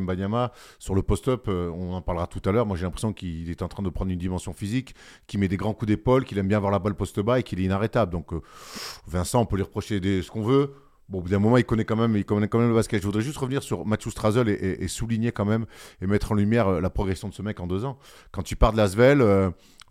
sur 0.80 0.96
le 0.96 1.04
post-up, 1.04 1.46
euh, 1.48 1.70
on 1.70 1.94
en 1.94 2.02
parlera 2.02 2.26
tout 2.26 2.42
à 2.46 2.52
l'heure, 2.52 2.66
moi 2.66 2.76
j'ai 2.76 2.84
l'impression 2.84 3.14
qu'il 3.14 3.48
est 3.52 3.62
en 3.62 3.68
train 3.68 3.84
de 3.84 3.90
prendre 3.90 4.12
une 4.12 4.18
dimension 4.18 4.54
physique, 4.54 4.96
qu'il 5.28 5.40
met 5.40 5.48
des 5.48 5.56
grands 5.56 5.76
coups 5.76 5.88
d'épaule, 5.88 6.26
qu'il 6.26 6.40
aime 6.40 6.48
bien 6.48 6.58
avoir 6.58 6.72
la 6.72 6.80
balle 6.80 6.96
post-bas 6.96 7.40
et 7.40 7.44
qu'il 7.44 7.60
est 7.60 7.64
inarrêtable. 7.64 8.12
Donc 8.12 8.34
euh, 8.34 8.42
Vincent, 9.06 9.40
on 9.40 9.46
peut 9.46 9.56
lui 9.56 9.64
reprocher 9.64 10.02
ce 10.02 10.32
qu'on 10.32 10.42
veut. 10.42 10.74
Bon, 11.08 11.20
au 11.20 11.22
bout 11.22 11.30
d'un 11.30 11.38
moment, 11.38 11.58
il 11.58 11.64
connaît 11.64 11.86
quand 11.86 11.96
même, 11.96 12.18
il 12.18 12.26
connaît 12.26 12.48
quand 12.48 12.58
même 12.58 12.70
le 12.70 12.74
basket. 12.74 13.00
Je 13.00 13.06
voudrais 13.06 13.22
juste 13.22 13.38
revenir 13.38 13.62
sur 13.62 13.86
Mathieu 13.86 14.10
Strazel 14.10 14.50
et, 14.50 14.88
souligner 14.88 15.32
quand 15.32 15.46
même 15.46 15.68
et 16.02 16.08
mettre 16.08 16.32
en 16.32 16.36
lumière 16.36 16.82
la 16.82 16.90
progression 16.90 17.30
de 17.30 17.36
ce 17.36 17.44
mec 17.44 17.60
en 17.60 17.68
deux 17.68 17.86
ans. 17.86 18.00
Quand 18.32 18.42
tu 18.42 18.56
pars 18.56 18.72
de 18.72 18.78
Lasvel, 18.78 19.22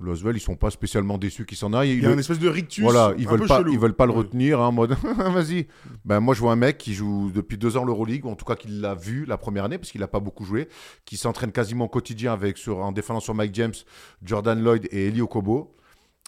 L'Oswell, 0.01 0.37
ils 0.37 0.41
sont 0.41 0.57
pas 0.57 0.71
spécialement 0.71 1.19
déçus 1.19 1.47
qu'il 1.47 1.57
s'en 1.57 1.73
aille. 1.73 1.93
Il 1.93 2.03
y 2.03 2.07
a 2.07 2.13
une 2.13 2.19
espèce 2.19 2.41
de 2.41 2.49
rictus. 2.49 2.83
Voilà, 2.83 3.15
ils 3.17 3.29
veulent 3.29 3.47
pas, 3.47 3.59
chelou. 3.59 3.73
ils 3.73 3.79
veulent 3.79 3.95
pas 3.95 4.07
le 4.07 4.13
retenir 4.13 4.61
hein, 4.61 4.67
en 4.67 4.73
mode 4.73 4.97
vas-y. 5.17 5.69
Ben 6.05 6.19
moi 6.21 6.35
je 6.35 6.41
vois 6.41 6.51
un 6.53 6.57
mec 6.57 6.79
qui 6.79 6.95
joue 6.95 7.31
depuis 7.33 7.57
deux 7.59 7.77
ans 7.77 7.85
l'Euroleague, 7.85 8.25
ou 8.25 8.29
en 8.29 8.35
tout 8.35 8.45
cas 8.45 8.57
qui 8.57 8.67
l'a 8.69 8.95
vu 8.97 9.25
la 9.25 9.39
première 9.39 9.65
année 9.65 9.79
parce 9.79 9.93
qu'il 9.93 10.03
a 10.03 10.09
pas 10.09 10.19
beaucoup 10.21 10.45
joué, 10.45 10.69
qui 11.05 11.17
s'entraîne 11.17 11.53
quasiment 11.53 11.85
au 11.85 11.89
quotidien 11.89 12.33
avec 12.33 12.59
sur 12.59 12.79
en 12.79 12.91
défendant 12.91 13.21
sur 13.21 13.35
Mike 13.35 13.55
James, 13.55 13.75
Jordan 14.23 14.61
Lloyd 14.61 14.89
et 14.91 15.07
Eli 15.09 15.21
Okobo. 15.21 15.77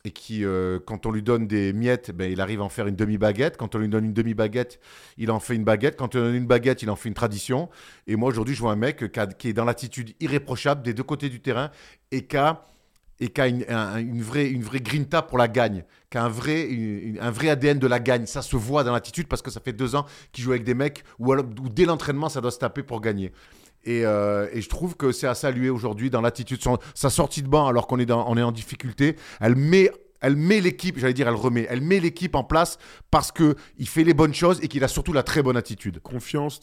Et 0.04 0.12
qui, 0.12 0.44
euh, 0.44 0.78
quand 0.86 1.04
on 1.04 1.10
lui 1.10 1.24
donne 1.24 1.48
des 1.48 1.72
miettes, 1.72 2.12
ben, 2.12 2.30
il 2.30 2.40
arrive 2.40 2.60
à 2.60 2.62
en 2.64 2.68
faire 2.68 2.86
une 2.86 2.94
demi-baguette. 2.94 3.56
Quand 3.56 3.74
on 3.74 3.78
lui 3.78 3.88
donne 3.88 4.04
une 4.04 4.12
demi-baguette, 4.12 4.78
il 5.18 5.32
en 5.32 5.40
fait 5.40 5.56
une 5.56 5.64
baguette. 5.64 5.96
Quand 5.96 6.14
on 6.14 6.18
lui 6.18 6.26
donne 6.26 6.34
une 6.36 6.46
baguette, 6.46 6.82
il 6.82 6.90
en 6.90 6.94
fait 6.94 7.08
une 7.08 7.14
tradition. 7.16 7.68
Et 8.06 8.14
moi, 8.14 8.28
aujourd'hui, 8.28 8.54
je 8.54 8.60
vois 8.60 8.70
un 8.70 8.76
mec 8.76 9.10
qui, 9.10 9.18
a- 9.18 9.26
qui 9.26 9.48
est 9.48 9.52
dans 9.52 9.64
l'attitude 9.64 10.14
irréprochable 10.20 10.82
des 10.82 10.94
deux 10.94 11.02
côtés 11.02 11.28
du 11.28 11.40
terrain 11.40 11.72
et 12.12 12.24
qui 12.24 12.36
a 12.36 12.64
et 13.20 13.28
qui 13.28 13.40
a 13.40 13.48
une, 13.48 13.64
un- 13.68 13.98
une 13.98 14.22
vraie, 14.22 14.48
une 14.48 14.62
vraie 14.62 14.80
grinta 14.80 15.22
pour 15.22 15.38
la 15.38 15.48
gagne, 15.48 15.84
qui 16.10 16.18
a 16.18 16.24
un 16.24 16.28
vrai, 16.28 16.68
un 17.20 17.30
vrai 17.30 17.48
ADN 17.48 17.78
de 17.78 17.86
la 17.86 17.98
gagne. 18.00 18.26
Ça 18.26 18.42
se 18.42 18.56
voit 18.56 18.84
dans 18.84 18.92
l'attitude 18.92 19.26
parce 19.28 19.42
que 19.42 19.50
ça 19.50 19.60
fait 19.60 19.72
deux 19.72 19.94
ans 19.94 20.04
qu'il 20.32 20.44
joue 20.44 20.50
avec 20.50 20.64
des 20.64 20.74
mecs 20.74 21.02
où, 21.18 21.34
dès 21.70 21.84
l'entraînement, 21.84 22.28
ça 22.28 22.40
doit 22.40 22.50
se 22.50 22.58
taper 22.58 22.82
pour 22.82 23.00
gagner. 23.00 23.32
Et, 23.84 24.04
euh, 24.04 24.48
et 24.52 24.60
je 24.60 24.68
trouve 24.68 24.96
que 24.96 25.12
c'est 25.12 25.28
à 25.28 25.34
saluer 25.34 25.70
aujourd'hui 25.70 26.10
dans 26.10 26.20
l'attitude. 26.20 26.60
Sa 26.94 27.08
sortie 27.10 27.42
de 27.42 27.48
banc, 27.48 27.68
alors 27.68 27.86
qu'on 27.86 27.98
est, 28.00 28.10
on 28.10 28.36
est 28.36 28.42
en 28.42 28.52
difficulté, 28.52 29.16
elle 29.40 29.54
met, 29.56 29.90
elle 30.20 30.36
met 30.36 30.60
l'équipe, 30.60 30.98
j'allais 30.98 31.14
dire 31.14 31.28
elle 31.28 31.34
remet, 31.34 31.66
elle 31.68 31.80
met 31.80 32.00
l'équipe 32.00 32.34
en 32.34 32.44
place 32.44 32.78
parce 33.10 33.32
qu'il 33.32 33.54
fait 33.88 34.04
les 34.04 34.14
bonnes 34.14 34.34
choses 34.34 34.60
et 34.62 34.68
qu'il 34.68 34.82
a 34.84 34.88
surtout 34.88 35.12
la 35.12 35.22
très 35.22 35.42
bonne 35.42 35.56
attitude. 35.56 36.00
Confiance, 36.00 36.60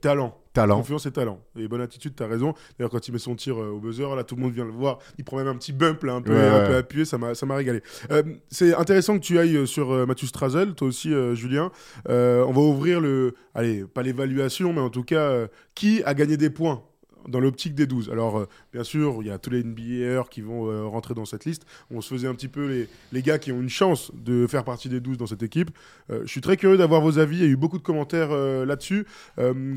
talent. 0.00 0.38
Talent. 0.52 0.76
Confiance 0.76 1.06
et 1.06 1.12
talent. 1.12 1.40
Et 1.56 1.66
bonne 1.66 1.80
attitude, 1.80 2.14
t'as 2.14 2.26
raison. 2.26 2.52
D'ailleurs, 2.78 2.90
quand 2.90 3.08
il 3.08 3.12
met 3.12 3.18
son 3.18 3.34
tir 3.34 3.58
euh, 3.58 3.70
au 3.70 3.80
buzzer, 3.80 4.14
là, 4.14 4.22
tout 4.22 4.36
le 4.36 4.42
monde 4.42 4.52
vient 4.52 4.66
le 4.66 4.70
voir. 4.70 4.98
Il 5.16 5.24
prend 5.24 5.38
même 5.38 5.46
un 5.46 5.54
petit 5.54 5.72
bump, 5.72 6.02
là, 6.02 6.12
un 6.12 6.20
peu, 6.20 6.32
Ouais, 6.34 6.46
un 6.46 6.58
ouais. 6.60 6.68
peu 6.68 6.76
appuyé. 6.76 7.06
Ça 7.06 7.16
m'a 7.16 7.54
régalé. 7.54 7.80
Euh, 8.10 8.22
c'est 8.50 8.74
intéressant 8.74 9.18
que 9.18 9.24
tu 9.24 9.38
ailles 9.38 9.56
euh, 9.56 9.64
sur 9.66 9.90
euh, 9.92 10.04
Mathieu 10.04 10.26
Strazel, 10.26 10.74
toi 10.74 10.88
aussi, 10.88 11.10
Julien. 11.34 11.70
On 12.06 12.52
va 12.52 12.60
ouvrir 12.60 13.00
le. 13.00 13.34
Allez, 13.54 13.84
pas 13.86 14.02
l'évaluation, 14.02 14.74
mais 14.74 14.80
en 14.80 14.90
tout 14.90 15.04
cas, 15.04 15.46
qui 15.74 16.02
a 16.04 16.12
gagné 16.12 16.36
des 16.36 16.50
points? 16.50 16.82
Dans 17.28 17.40
l'optique 17.40 17.74
des 17.74 17.86
12. 17.86 18.10
Alors, 18.10 18.38
euh, 18.38 18.48
bien 18.72 18.84
sûr, 18.84 19.18
il 19.20 19.26
y 19.26 19.30
a 19.30 19.38
tous 19.38 19.50
les 19.50 19.62
NBAers 19.62 20.28
qui 20.28 20.40
vont 20.40 20.70
euh, 20.70 20.84
rentrer 20.84 21.14
dans 21.14 21.24
cette 21.24 21.44
liste. 21.44 21.66
On 21.90 22.00
se 22.00 22.08
faisait 22.12 22.28
un 22.28 22.34
petit 22.34 22.48
peu 22.48 22.86
les, 23.12 23.22
gars 23.22 23.38
qui 23.38 23.52
ont 23.52 23.60
une 23.60 23.68
chance 23.68 24.12
de 24.14 24.46
faire 24.46 24.64
partie 24.64 24.88
des 24.88 25.00
12 25.00 25.18
dans 25.18 25.26
cette 25.26 25.42
équipe. 25.42 25.70
Euh, 26.10 26.22
je 26.24 26.30
suis 26.30 26.40
très 26.40 26.56
curieux 26.56 26.76
d'avoir 26.76 27.00
vos 27.00 27.18
avis. 27.18 27.38
Il 27.38 27.42
y 27.42 27.46
a 27.46 27.48
eu 27.48 27.56
beaucoup 27.56 27.78
de 27.78 27.82
commentaires 27.82 28.30
là-dessus. 28.32 29.06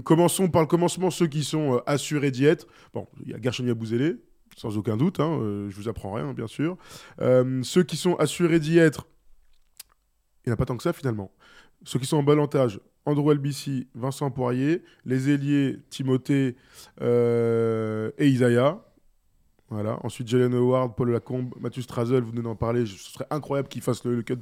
Commençons 0.03 0.49
par 0.49 0.61
le 0.61 0.67
commencement, 0.67 1.09
ceux 1.09 1.27
qui 1.27 1.43
sont 1.43 1.81
assurés 1.85 2.31
d'y 2.31 2.45
être. 2.45 2.67
Bon, 2.93 3.07
il 3.23 3.31
y 3.31 3.33
a 3.33 3.41
Gershon 3.41 3.65
Yabouzélé, 3.65 4.15
sans 4.55 4.77
aucun 4.77 4.97
doute. 4.97 5.19
Hein, 5.19 5.39
je 5.69 5.75
vous 5.75 5.87
apprends 5.87 6.13
rien, 6.13 6.33
bien 6.33 6.47
sûr. 6.47 6.77
Ceux 7.19 7.83
qui 7.83 7.97
sont 7.97 8.15
assurés 8.15 8.59
d'y 8.59 8.77
être, 8.77 9.07
il 10.45 10.49
n'y 10.49 10.51
en 10.51 10.55
a 10.55 10.57
pas 10.57 10.65
tant 10.65 10.77
que 10.77 10.83
ça 10.83 10.93
finalement. 10.93 11.31
Ceux 11.85 11.99
qui 11.99 12.05
sont 12.05 12.17
en 12.17 12.23
balantage, 12.23 12.79
Andrew 13.05 13.31
LBC, 13.31 13.87
Vincent 13.95 14.31
Poirier, 14.31 14.81
les 15.05 15.29
ailiers, 15.29 15.77
Timothée 15.89 16.55
euh, 17.01 18.11
et 18.17 18.27
Isaiah. 18.27 18.81
Voilà. 19.69 19.97
Ensuite, 20.03 20.27
Jalen 20.27 20.53
Howard, 20.53 20.95
Paul 20.95 21.09
Lacombe, 21.11 21.53
Mathieu 21.59 21.81
Strazel, 21.81 22.21
vous 22.23 22.29
venez 22.29 22.43
d'en 22.43 22.55
parler. 22.55 22.85
Je- 22.85 22.97
Ce 22.97 23.11
serait 23.11 23.25
incroyable 23.31 23.67
qu'il 23.67 23.81
fasse 23.81 24.03
le, 24.05 24.15
le 24.15 24.21
cut 24.21 24.37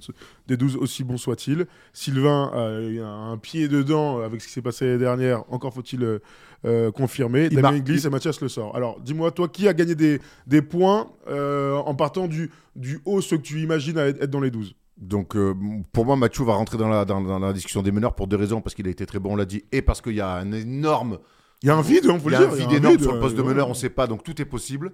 des 0.48 0.58
12, 0.58 0.76
aussi 0.76 1.04
bon 1.06 1.16
soit-il. 1.18 1.66
Sylvain 1.94 2.52
euh, 2.56 3.04
a 3.04 3.08
un 3.08 3.38
pied 3.38 3.70
dedans 3.70 4.20
avec 4.22 4.42
ce 4.42 4.48
qui 4.48 4.54
s'est 4.54 4.62
passé 4.62 4.86
l'année 4.86 4.98
dernière. 5.00 5.44
Encore 5.52 5.74
faut-il 5.74 6.20
euh, 6.66 6.92
confirmer. 6.92 7.46
Il 7.52 7.56
Damien 7.56 7.78
Inglis 7.78 8.06
et 8.06 8.10
Mathias 8.10 8.42
Le 8.42 8.50
sort. 8.50 8.76
Alors, 8.76 9.00
dis-moi, 9.00 9.32
toi, 9.32 9.48
qui 9.48 9.68
a 9.70 9.74
gagné 9.74 9.96
des, 9.96 10.20
des 10.46 10.62
points 10.62 11.10
en 11.30 11.96
partant 11.96 12.28
du, 12.28 12.52
du 12.76 13.00
haut, 13.06 13.22
ceux 13.22 13.38
que 13.38 13.44
tu 13.44 13.62
imagines 13.62 13.98
être 13.98 14.30
dans 14.30 14.42
les 14.42 14.52
12 14.52 14.76
Donc 14.98 15.36
euh, 15.36 15.54
pour 15.92 16.06
moi, 16.06 16.16
Mathieu 16.16 16.44
va 16.44 16.54
rentrer 16.54 16.78
dans 16.78 16.88
la, 16.88 17.04
dans, 17.06 17.22
dans 17.22 17.40
la 17.40 17.54
discussion 17.54 17.82
des 17.82 17.92
meneurs 17.92 18.16
pour 18.16 18.28
deux 18.28 18.38
raisons, 18.38 18.62
parce 18.62 18.76
qu'il 18.76 18.88
a 18.88 18.92
été 18.92 19.06
très 19.06 19.20
bon, 19.20 19.34
on 19.34 19.36
l'a 19.36 19.46
dit, 19.46 19.64
et 19.72 19.82
parce 19.82 20.02
qu'il 20.02 20.16
y 20.16 20.22
a 20.22 20.30
un 20.36 20.52
énorme... 20.52 21.20
Il 21.62 21.68
y 21.68 21.70
a 21.70 21.76
un 21.76 21.82
vide, 21.82 22.06
on 22.10 22.20
peut 22.20 22.30
Il 22.30 22.36
y 22.36 22.38
le 22.38 22.44
a 22.44 22.48
dire. 22.48 22.52
un 22.52 22.56
il 22.56 22.60
y 22.62 22.64
a 22.64 22.68
vide 22.68 22.78
énorme 22.78 22.96
vide, 22.96 23.04
sur 23.04 23.14
le 23.14 23.20
poste 23.22 23.36
de 23.36 23.42
euh, 23.42 23.46
meneur, 23.46 23.66
ouais. 23.68 23.72
on 23.72 23.74
ne 23.74 23.80
sait 23.80 23.90
pas, 23.90 24.06
donc 24.06 24.24
tout 24.24 24.40
est 24.42 24.46
possible. 24.46 24.92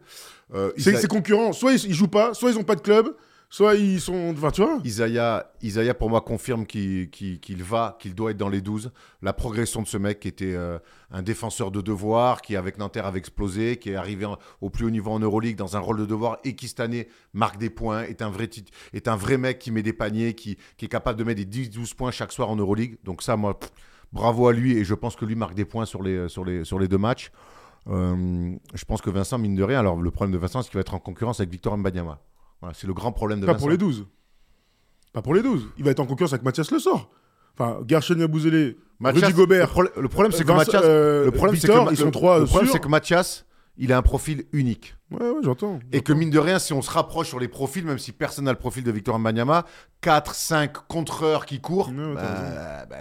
Euh, 0.53 0.71
C'est 0.77 0.95
c'est 0.97 1.07
concurrent. 1.07 1.51
Soit 1.51 1.73
ils, 1.73 1.85
ils 1.87 1.93
jouent 1.93 2.07
pas, 2.07 2.33
soit 2.35 2.51
ils 2.51 2.57
ont 2.59 2.63
pas 2.63 2.75
de 2.75 2.81
club, 2.81 3.15
soit 3.49 3.75
ils 3.75 3.99
sont. 3.99 4.33
Enfin, 4.37 4.51
tu 4.51 4.61
vois 4.61 4.79
Isaiah, 4.85 5.51
Isaiah, 5.61 5.93
pour 5.93 6.09
moi, 6.09 6.21
confirme 6.21 6.65
qu'il 6.65 7.09
va, 7.63 7.97
qu'il 7.99 8.15
doit 8.15 8.31
être 8.31 8.37
dans 8.37 8.49
les 8.49 8.61
12. 8.61 8.91
La 9.21 9.33
progression 9.33 9.81
de 9.81 9.87
ce 9.87 9.97
mec 9.97 10.19
qui 10.19 10.27
était 10.27 10.53
euh, 10.53 10.77
un 11.11 11.21
défenseur 11.21 11.71
de 11.71 11.81
devoir, 11.81 12.41
qui 12.41 12.55
avec 12.55 12.77
Nanterre 12.77 13.07
avait 13.07 13.19
explosé, 13.19 13.77
qui 13.77 13.89
est 13.89 13.95
arrivé 13.95 14.27
au 14.61 14.69
plus 14.69 14.85
haut 14.85 14.91
niveau 14.91 15.11
en 15.11 15.19
Euroleague 15.19 15.55
dans 15.55 15.75
un 15.75 15.79
rôle 15.79 15.97
de 15.97 16.05
devoir 16.05 16.37
et 16.43 16.55
qui 16.55 16.67
cette 16.67 16.79
année 16.79 17.07
marque 17.33 17.57
des 17.57 17.69
points, 17.69 18.03
est 18.03 18.21
un 18.21 18.29
vrai, 18.29 18.49
est 18.93 19.07
un 19.07 19.15
vrai 19.15 19.37
mec 19.37 19.59
qui 19.59 19.71
met 19.71 19.83
des 19.83 19.93
paniers, 19.93 20.33
qui, 20.35 20.57
est 20.81 20.87
capable 20.87 21.17
de 21.17 21.23
mettre 21.23 21.43
des 21.43 21.67
10-12 21.67 21.95
points 21.95 22.11
chaque 22.11 22.31
soir 22.31 22.49
en 22.49 22.55
Euroleague. 22.55 22.97
Donc 23.03 23.23
ça, 23.23 23.35
moi, 23.35 23.59
bravo 24.13 24.47
à 24.47 24.53
lui 24.53 24.77
et 24.77 24.83
je 24.83 24.93
pense 24.93 25.15
que 25.15 25.25
lui 25.25 25.35
marque 25.35 25.55
des 25.55 25.65
points 25.65 25.85
sur 25.85 26.03
les, 26.03 26.29
sur 26.29 26.45
les, 26.45 26.63
sur 26.63 26.77
les 26.77 26.87
deux 26.87 26.97
matchs. 26.97 27.31
Euh, 27.87 28.55
je 28.73 28.85
pense 28.85 29.01
que 29.01 29.09
Vincent, 29.09 29.37
mine 29.39 29.55
de 29.55 29.63
rien, 29.63 29.79
alors 29.79 29.99
le 29.99 30.11
problème 30.11 30.33
de 30.33 30.37
Vincent, 30.37 30.61
c'est 30.61 30.69
qu'il 30.69 30.77
va 30.77 30.81
être 30.81 30.93
en 30.93 30.99
concurrence 30.99 31.39
avec 31.39 31.49
Victor 31.49 31.75
Mbanyama. 31.77 32.19
Voilà, 32.61 32.73
c'est 32.73 32.87
le 32.87 32.93
grand 32.93 33.11
problème 33.11 33.39
de 33.39 33.45
Pas 33.45 33.53
Vincent. 33.53 33.61
pour 33.63 33.69
les 33.71 33.77
12. 33.77 34.05
Pas 35.13 35.21
pour 35.21 35.33
les 35.33 35.41
12. 35.41 35.67
Il 35.77 35.83
va 35.83 35.91
être 35.91 35.99
en 35.99 36.05
concurrence 36.05 36.33
avec 36.33 36.43
Mathias 36.43 36.71
Le 36.71 36.79
Sort. 36.79 37.09
Enfin, 37.57 37.79
Gershon 37.87 38.15
Yabouzélé, 38.17 38.77
Rudy 39.01 39.33
Gobert. 39.33 39.71
Le, 39.97 40.07
problème- 40.07 40.31
c'est 40.31 40.43
que 40.45 40.51
Mathias. 40.51 40.81
euh, 40.85 41.25
le 41.25 41.31
problème, 41.31 41.55
c'est 41.57 41.67
que, 41.67 41.91
ils 41.91 41.97
sont 41.97 42.11
trois 42.11 42.39
le 42.39 42.45
problème, 42.45 42.67
sûrs. 42.67 42.73
c'est 42.73 42.79
que 42.79 42.87
Mathias, 42.87 43.45
il 43.77 43.91
a 43.91 43.97
un 43.97 44.01
profil 44.01 44.45
unique. 44.53 44.95
Ouais, 45.11 45.27
ouais, 45.29 45.39
j'entends. 45.43 45.79
Et 45.91 46.01
que 46.01 46.13
mine 46.13 46.29
de 46.29 46.39
rien, 46.39 46.59
si 46.59 46.73
on 46.73 46.81
se 46.81 46.91
rapproche 46.91 47.27
sur 47.29 47.39
les 47.39 47.47
profils, 47.47 47.83
même 47.85 47.97
si 47.97 48.11
personne 48.11 48.45
n'a 48.45 48.51
le 48.51 48.57
profil 48.57 48.83
de 48.83 48.91
Victor 48.91 49.17
Mbanyama, 49.19 49.65
4, 50.01 50.35
5 50.35 50.87
contreurs 50.87 51.45
qui 51.45 51.59
courent, 51.59 51.89
Ouais, 51.89 52.13
bah, 52.15 52.85
bah, 52.89 52.97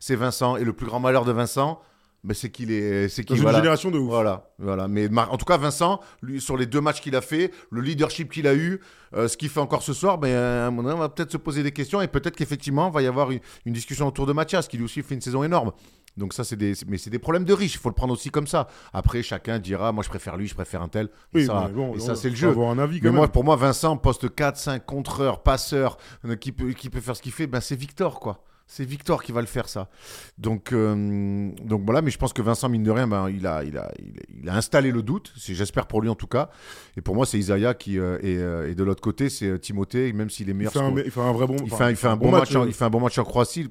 c'est 0.00 0.16
Vincent. 0.16 0.56
Et 0.56 0.64
le 0.64 0.72
plus 0.72 0.86
grand 0.86 1.00
malheur 1.00 1.24
de 1.24 1.32
Vincent, 1.32 1.80
bah, 2.24 2.32
c'est 2.34 2.50
qu'il 2.50 2.72
est. 2.72 3.08
C'est 3.08 3.28
Dans 3.28 3.36
une 3.36 3.48
génération 3.50 3.90
de 3.90 3.98
ouf. 3.98 4.08
Voilà, 4.08 4.50
voilà. 4.58 4.88
Mais 4.88 5.08
en 5.16 5.36
tout 5.36 5.44
cas, 5.44 5.58
Vincent, 5.58 6.00
lui, 6.22 6.40
sur 6.40 6.56
les 6.56 6.66
deux 6.66 6.80
matchs 6.80 7.02
qu'il 7.02 7.14
a 7.14 7.20
fait, 7.20 7.52
le 7.70 7.82
leadership 7.82 8.32
qu'il 8.32 8.46
a 8.46 8.54
eu, 8.54 8.80
euh, 9.14 9.28
ce 9.28 9.36
qu'il 9.36 9.50
fait 9.50 9.60
encore 9.60 9.82
ce 9.82 9.92
soir, 9.92 10.16
ben, 10.16 10.34
à 10.34 10.66
un 10.66 10.70
moment 10.70 10.84
donné, 10.84 10.94
on 10.94 11.00
va 11.00 11.10
peut-être 11.10 11.30
se 11.32 11.36
poser 11.36 11.62
des 11.62 11.72
questions 11.72 12.00
et 12.00 12.08
peut-être 12.08 12.34
qu'effectivement, 12.34 12.88
il 12.88 12.94
va 12.94 13.02
y 13.02 13.06
avoir 13.06 13.30
une, 13.30 13.40
une 13.66 13.74
discussion 13.74 14.08
autour 14.08 14.26
de 14.26 14.32
Mathias, 14.32 14.68
qui 14.68 14.78
lui 14.78 14.84
aussi 14.84 15.02
fait 15.02 15.14
une 15.14 15.20
saison 15.20 15.44
énorme. 15.44 15.72
Donc 16.16 16.32
ça, 16.32 16.44
c'est 16.44 16.56
des, 16.56 16.74
mais 16.86 16.96
c'est 16.96 17.10
des 17.10 17.18
problèmes 17.18 17.44
de 17.44 17.52
riches. 17.52 17.74
Il 17.74 17.78
faut 17.78 17.88
le 17.88 17.94
prendre 17.94 18.14
aussi 18.14 18.30
comme 18.30 18.46
ça. 18.46 18.68
Après, 18.92 19.22
chacun 19.22 19.58
dira, 19.58 19.92
moi, 19.92 20.02
je 20.02 20.08
préfère 20.08 20.36
lui, 20.36 20.46
je 20.46 20.54
préfère 20.54 20.80
un 20.80 20.88
tel. 20.88 21.06
Et 21.06 21.38
Oui, 21.38 21.46
ça, 21.46 21.66
mais 21.66 21.74
bon, 21.74 21.98
ça, 21.98 22.14
c'est 22.14 22.30
le 22.30 22.36
jeu. 22.36 22.48
avoir 22.48 22.70
un 22.70 22.78
avis 22.78 23.00
quand 23.00 23.08
Mais 23.08 23.16
moi, 23.16 23.28
pour 23.28 23.44
moi, 23.44 23.56
Vincent, 23.56 23.96
poste 23.96 24.34
4, 24.34 24.56
5, 24.56 24.86
contreur, 24.86 25.42
passeur, 25.42 25.98
euh, 26.24 26.36
qui 26.36 26.52
peut, 26.52 26.72
qui 26.72 26.88
peut 26.88 27.00
faire 27.00 27.16
ce 27.16 27.22
qu'il 27.22 27.32
fait, 27.32 27.46
ben, 27.46 27.60
c'est 27.60 27.76
Victor, 27.76 28.20
quoi. 28.20 28.44
C'est 28.66 28.84
Victor 28.86 29.22
qui 29.22 29.30
va 29.30 29.42
le 29.42 29.46
faire, 29.46 29.68
ça. 29.68 29.90
Donc, 30.38 30.72
euh, 30.72 31.50
donc 31.62 31.82
voilà, 31.84 32.00
mais 32.00 32.10
je 32.10 32.16
pense 32.18 32.32
que 32.32 32.40
Vincent, 32.40 32.68
mine 32.70 32.82
de 32.82 32.90
rien, 32.90 33.06
ben, 33.06 33.28
il, 33.28 33.46
a, 33.46 33.62
il, 33.62 33.76
a, 33.76 33.92
il, 33.98 34.18
a- 34.18 34.22
il 34.42 34.48
a 34.48 34.56
installé 34.56 34.90
le 34.90 35.02
doute, 35.02 35.32
j'espère 35.36 35.86
pour 35.86 36.00
lui 36.00 36.08
en 36.08 36.14
tout 36.14 36.26
cas. 36.26 36.48
Et 36.96 37.02
pour 37.02 37.14
moi, 37.14 37.26
c'est 37.26 37.38
Isaiah 37.38 37.74
qui. 37.74 37.98
euh, 37.98 38.18
et, 38.22 38.38
euh, 38.38 38.70
et 38.70 38.74
de 38.74 38.82
l'autre 38.82 39.02
côté, 39.02 39.28
c'est 39.28 39.48
euh, 39.48 39.58
Timothée, 39.58 40.12
même 40.14 40.30
s'il 40.30 40.48
est 40.48 40.52
Il 40.52 40.56
meilleur 40.56 40.72
fait, 40.72 40.78
un, 40.78 40.88
score- 40.90 41.00
il 41.04 41.10
fait 41.10 41.20
un 41.20 41.32
vrai 41.32 41.46
bon. 41.46 41.56
il 41.62 41.70
fait, 41.70 41.90
il 41.90 41.96
fait 41.96 42.08
un 42.08 42.16
bon 42.16 42.30
match, 42.30 42.56
en, 42.56 42.62
euh, 42.62 42.66
il 42.66 42.72
fait 42.72 42.84
un 42.84 42.90
bon 42.90 43.00
match 43.00 43.18
en 43.18 43.24
Croatie. 43.24 43.70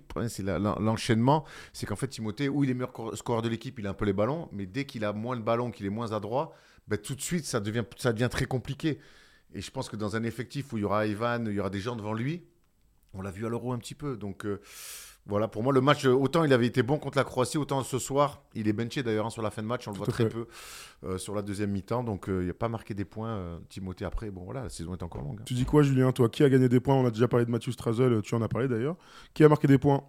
L'enchaînement. 0.79 1.43
C'est 1.73 1.85
qu'en 1.85 1.95
fait, 1.95 2.07
Timothée, 2.07 2.49
où 2.49 2.63
il 2.63 2.69
est 2.69 2.73
meilleur 2.73 2.93
cor- 2.93 3.17
scoreur 3.17 3.41
de 3.41 3.49
l'équipe, 3.49 3.79
il 3.79 3.87
a 3.87 3.91
un 3.91 3.93
peu 3.95 4.05
les 4.05 4.13
ballons. 4.13 4.47
Mais 4.51 4.65
dès 4.65 4.85
qu'il 4.85 5.03
a 5.05 5.13
moins 5.13 5.35
le 5.35 5.41
ballon, 5.41 5.71
qu'il 5.71 5.85
est 5.85 5.89
moins 5.89 6.11
adroit, 6.11 6.53
ben, 6.87 6.97
tout 6.97 7.15
de 7.15 7.21
suite, 7.21 7.45
ça 7.45 7.59
devient, 7.59 7.83
ça 7.97 8.13
devient 8.13 8.29
très 8.29 8.45
compliqué. 8.45 8.99
Et 9.55 9.61
je 9.61 9.71
pense 9.71 9.89
que 9.89 9.95
dans 9.95 10.15
un 10.15 10.23
effectif 10.23 10.73
où 10.73 10.77
il 10.77 10.81
y 10.81 10.83
aura 10.83 11.05
Evan, 11.05 11.45
il 11.47 11.53
y 11.55 11.59
aura 11.59 11.69
des 11.69 11.79
gens 11.79 11.95
devant 11.95 12.13
lui, 12.13 12.43
on 13.13 13.21
l'a 13.21 13.31
vu 13.31 13.45
à 13.45 13.49
l'Euro 13.49 13.73
un 13.73 13.77
petit 13.77 13.95
peu. 13.95 14.17
Donc, 14.17 14.45
euh, 14.45 14.59
Voilà, 15.25 15.47
pour 15.47 15.63
moi, 15.63 15.71
le 15.71 15.79
match, 15.79 16.05
euh, 16.05 16.11
autant 16.11 16.43
il 16.43 16.51
avait 16.51 16.65
été 16.67 16.83
bon 16.83 16.97
contre 16.97 17.17
la 17.17 17.23
Croatie, 17.23 17.57
autant 17.57 17.81
ce 17.83 17.97
soir, 17.97 18.43
il 18.55 18.67
est 18.67 18.73
benché 18.73 19.03
d'ailleurs 19.03 19.25
hein, 19.27 19.29
sur 19.29 19.41
la 19.41 19.51
fin 19.51 19.61
de 19.61 19.67
match, 19.67 19.87
on 19.87 19.91
le 19.91 19.97
voit 19.97 20.05
Tout 20.07 20.11
très 20.11 20.25
fait. 20.25 20.29
peu 20.31 20.47
euh, 21.05 21.17
sur 21.17 21.33
la 21.33 21.41
deuxième 21.41 21.71
mi-temps, 21.71 22.03
donc 22.03 22.27
euh, 22.27 22.41
il 22.43 22.47
n'a 22.47 22.53
pas 22.53 22.67
marqué 22.67 22.93
des 22.93 23.05
points. 23.05 23.29
euh, 23.37 23.57
Timothée 23.69 24.03
après, 24.03 24.31
bon 24.31 24.43
voilà, 24.43 24.63
la 24.63 24.69
saison 24.69 24.93
est 24.93 25.01
encore 25.01 25.21
longue. 25.21 25.37
hein. 25.39 25.43
Tu 25.45 25.53
dis 25.53 25.63
quoi, 25.63 25.81
Julien 25.81 26.11
Toi, 26.11 26.27
qui 26.27 26.43
a 26.43 26.49
gagné 26.49 26.67
des 26.67 26.81
points? 26.81 26.95
On 26.95 27.05
a 27.05 27.09
déjà 27.11 27.29
parlé 27.29 27.45
de 27.45 27.51
Mathieu 27.51 27.71
Strazel, 27.71 28.21
tu 28.21 28.35
en 28.35 28.41
as 28.41 28.49
parlé 28.49 28.67
d'ailleurs. 28.67 28.97
Qui 29.33 29.45
a 29.45 29.47
marqué 29.47 29.65
des 29.65 29.77
points 29.77 30.03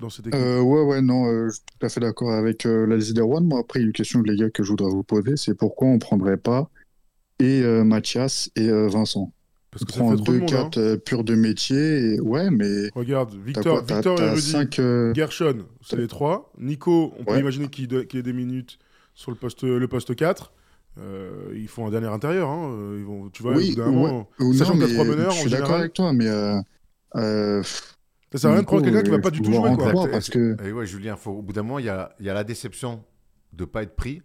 dans 0.00 0.08
cette 0.08 0.28
équipe? 0.28 0.40
Euh, 0.40 0.62
ouais, 0.62 0.80
ouais, 0.82 1.02
non, 1.02 1.26
euh, 1.26 1.48
je 1.50 1.56
suis 1.56 1.62
tout 1.78 1.84
à 1.84 1.90
fait 1.90 2.00
d'accord 2.00 2.32
avec 2.32 2.64
euh, 2.64 2.86
la 2.86 2.96
liste 2.96 3.12
des 3.12 3.20
One. 3.20 3.44
Moi, 3.46 3.60
après, 3.60 3.80
il 3.80 3.82
y 3.82 3.84
a 3.84 3.88
une 3.88 3.92
question, 3.92 4.22
les 4.22 4.34
gars, 4.34 4.48
que 4.48 4.62
je 4.62 4.70
voudrais 4.70 4.88
vous 4.90 5.04
poser 5.04 5.36
c'est 5.36 5.54
pourquoi 5.54 5.88
on 5.88 5.98
prendrait 5.98 6.38
pas 6.38 6.70
et 7.38 7.60
euh, 7.62 7.84
Mathias 7.84 8.50
et 8.56 8.70
euh, 8.70 8.88
Vincent? 8.88 9.30
Parce 9.78 9.84
que 9.84 10.00
On 10.00 10.10
ça 10.10 10.16
fait 10.16 10.22
trop 10.22 10.32
de 10.32 10.38
deux, 10.38 10.38
monde. 10.40 10.52
hein. 10.54 10.62
quatre 10.70 10.78
euh, 10.78 10.96
purs 10.96 11.24
de 11.24 11.34
métier. 11.34 12.14
Et... 12.14 12.20
Ouais, 12.20 12.48
mais. 12.50 12.88
Regarde, 12.94 13.34
Victor, 13.44 13.84
quoi 13.84 13.94
Victor 13.96 14.20
et 14.22 14.30
Rudy, 14.30 14.40
cinq, 14.40 14.78
euh, 14.78 15.12
Gershon, 15.14 15.66
c'est 15.82 15.96
les 15.96 16.06
trois. 16.08 16.52
Nico, 16.58 17.12
on 17.18 17.24
peut 17.24 17.32
Ouais. 17.32 17.40
imaginer 17.40 17.68
qu'il 17.68 17.88
do- 17.88 18.04
qu'il 18.04 18.20
ait 18.20 18.22
des 18.22 18.32
minutes 18.32 18.78
sur 19.14 19.30
le 19.32 19.36
poste, 19.36 19.64
le 19.64 19.86
poste 19.88 20.14
4. 20.14 20.52
Euh, 21.00 21.52
ils 21.56 21.66
font 21.68 21.86
un 21.88 21.90
dernier 21.90 22.06
intérieur. 22.06 22.48
hein. 22.48 22.94
Ils 22.96 23.04
vont, 23.04 23.28
tu 23.30 23.42
vois, 23.42 23.54
Oui, 23.56 23.72
au 23.72 23.74
bout 23.74 23.82
d'un 23.82 23.90
moment, 23.90 24.30
sachant 24.56 24.78
que 24.78 24.92
trois 24.92 25.04
meneurs, 25.04 25.32
Je 25.32 25.40
suis 25.40 25.50
d'accord 25.50 25.74
avec 25.76 25.92
toi, 25.92 26.12
mais. 26.12 26.28
Euh, 26.28 26.56
euh, 27.16 27.62
ça 28.32 28.38
sert 28.38 28.50
à 28.50 28.52
rien 28.54 28.62
de 28.62 28.66
prendre 28.66 28.82
quelqu'un 28.84 29.02
qui 29.02 29.10
va 29.10 29.18
pas 29.20 29.30
du 29.30 29.40
tout 29.42 29.52
jouer. 29.52 29.74
Quoi. 29.76 30.08
parce 30.10 30.28
que- 30.30 30.56
Et 30.64 30.72
ouais, 30.72 30.86
Julien, 30.86 31.16
faut, 31.16 31.30
au 31.32 31.42
bout 31.42 31.52
d'un 31.52 31.62
moment, 31.62 31.78
il 31.80 31.84
y 31.86 31.88
a, 31.88 32.14
il 32.20 32.26
y 32.26 32.30
a 32.30 32.34
la 32.34 32.44
déception 32.44 33.02
de 33.52 33.64
pas 33.64 33.82
être 33.82 33.94
pris, 33.96 34.22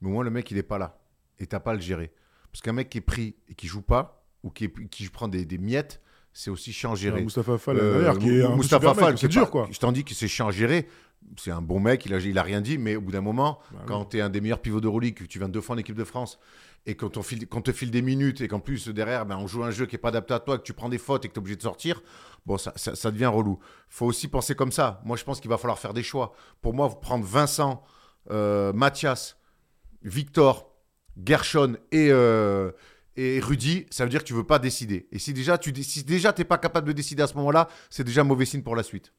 mais 0.00 0.08
au 0.08 0.12
moins 0.12 0.24
le 0.24 0.30
mec, 0.30 0.50
il 0.50 0.58
est 0.58 0.62
pas 0.62 0.78
là. 0.78 0.98
Et 1.40 1.46
t'as 1.46 1.60
pas 1.60 1.70
à 1.72 1.74
le 1.74 1.80
gérer. 1.80 2.12
Parce 2.52 2.62
qu'un 2.62 2.72
mec 2.72 2.88
qui 2.88 2.98
est 2.98 3.02
pris 3.02 3.34
et 3.48 3.54
qui 3.54 3.66
joue 3.66 3.82
pas, 3.82 4.17
ou 4.42 4.50
qui, 4.50 4.64
est- 4.64 4.88
qui 4.88 5.08
prend 5.08 5.28
des, 5.28 5.44
des 5.44 5.58
miettes, 5.58 6.00
c'est 6.32 6.50
aussi 6.50 6.72
chiant 6.72 6.92
à 6.92 6.94
gérer. 6.94 7.22
Moustapha 7.22 7.58
Fall, 7.58 7.78
Euh, 7.78 8.14
qui 8.16 8.30
est 8.38 8.48
Moustapha 8.48 8.94
Fall, 8.94 9.18
c'est 9.18 9.28
dur, 9.28 9.50
quoi. 9.50 9.68
Je 9.72 9.78
t'en 9.78 9.92
dis 9.92 10.04
que 10.04 10.14
c'est 10.14 10.28
chiant 10.28 10.48
à 10.48 10.52
gérer. 10.52 10.88
C'est 11.36 11.50
un 11.50 11.60
bon 11.60 11.80
mec, 11.80 12.06
il 12.06 12.14
a, 12.14 12.18
il 12.20 12.38
a 12.38 12.42
rien 12.42 12.60
dit, 12.60 12.78
mais 12.78 12.94
au 12.94 13.00
bout 13.00 13.10
d'un 13.10 13.20
moment, 13.20 13.58
Bah 13.72 13.78
oui. 13.80 13.84
quand 13.88 14.04
tu 14.06 14.18
es 14.18 14.20
un 14.20 14.30
des 14.30 14.40
meilleurs 14.40 14.60
pivots 14.62 14.80
de 14.80 14.86
Euroleague, 14.86 15.14
que 15.14 15.24
tu 15.24 15.38
viens 15.40 15.48
deux 15.48 15.60
fois 15.60 15.74
en 15.74 15.78
équipe 15.78 15.96
de 15.96 16.04
France, 16.04 16.38
et 16.86 16.96
file- 17.22 17.48
qu'on 17.48 17.60
te 17.60 17.72
file 17.72 17.90
des 17.90 18.02
minutes, 18.02 18.40
et 18.40 18.46
qu'en 18.48 18.60
plus, 18.60 18.86
derrière, 18.88 19.26
ben, 19.26 19.36
on 19.36 19.48
joue 19.48 19.64
un 19.64 19.72
jeu 19.72 19.84
qui 19.86 19.96
n'est 19.96 20.00
pas 20.00 20.08
adapté 20.10 20.32
à 20.32 20.38
toi, 20.38 20.56
que 20.58 20.62
tu 20.62 20.72
prends 20.72 20.88
des 20.88 20.96
fautes 20.96 21.24
et 21.24 21.28
que 21.28 21.32
tu 21.34 21.38
es 21.38 21.40
obligé 21.40 21.56
de 21.56 21.62
sortir, 21.62 22.00
bon, 22.46 22.56
ça, 22.56 22.72
ça, 22.76 22.94
ça 22.94 23.10
devient 23.10 23.26
relou. 23.26 23.58
faut 23.88 24.06
aussi 24.06 24.28
penser 24.28 24.54
comme 24.54 24.70
ça. 24.70 25.02
Moi, 25.04 25.16
je 25.16 25.24
pense 25.24 25.40
qu'il 25.40 25.50
va 25.50 25.58
falloir 25.58 25.78
faire 25.78 25.92
des 25.92 26.04
choix. 26.04 26.32
Pour 26.62 26.72
moi, 26.72 26.88
prendre 27.00 27.24
Vincent, 27.24 27.82
euh, 28.30 28.72
Mathias, 28.72 29.36
Victor, 30.02 30.72
Gershon 31.22 31.76
et, 31.90 32.08
euh, 32.12 32.70
et 33.18 33.40
Rudy, 33.40 33.84
ça 33.90 34.04
veut 34.04 34.10
dire 34.10 34.20
que 34.20 34.28
tu 34.28 34.32
veux 34.32 34.46
pas 34.46 34.60
décider. 34.60 35.08
Et 35.10 35.18
si 35.18 35.32
déjà 35.32 35.58
tu 35.58 35.74
si 35.82 36.04
t'es 36.04 36.44
pas 36.44 36.56
capable 36.56 36.86
de 36.86 36.92
décider 36.92 37.20
à 37.20 37.26
ce 37.26 37.34
moment-là, 37.34 37.68
c'est 37.90 38.04
déjà 38.04 38.22
mauvais 38.22 38.44
signe 38.44 38.62
pour 38.62 38.76
la 38.76 38.84
suite. 38.84 39.12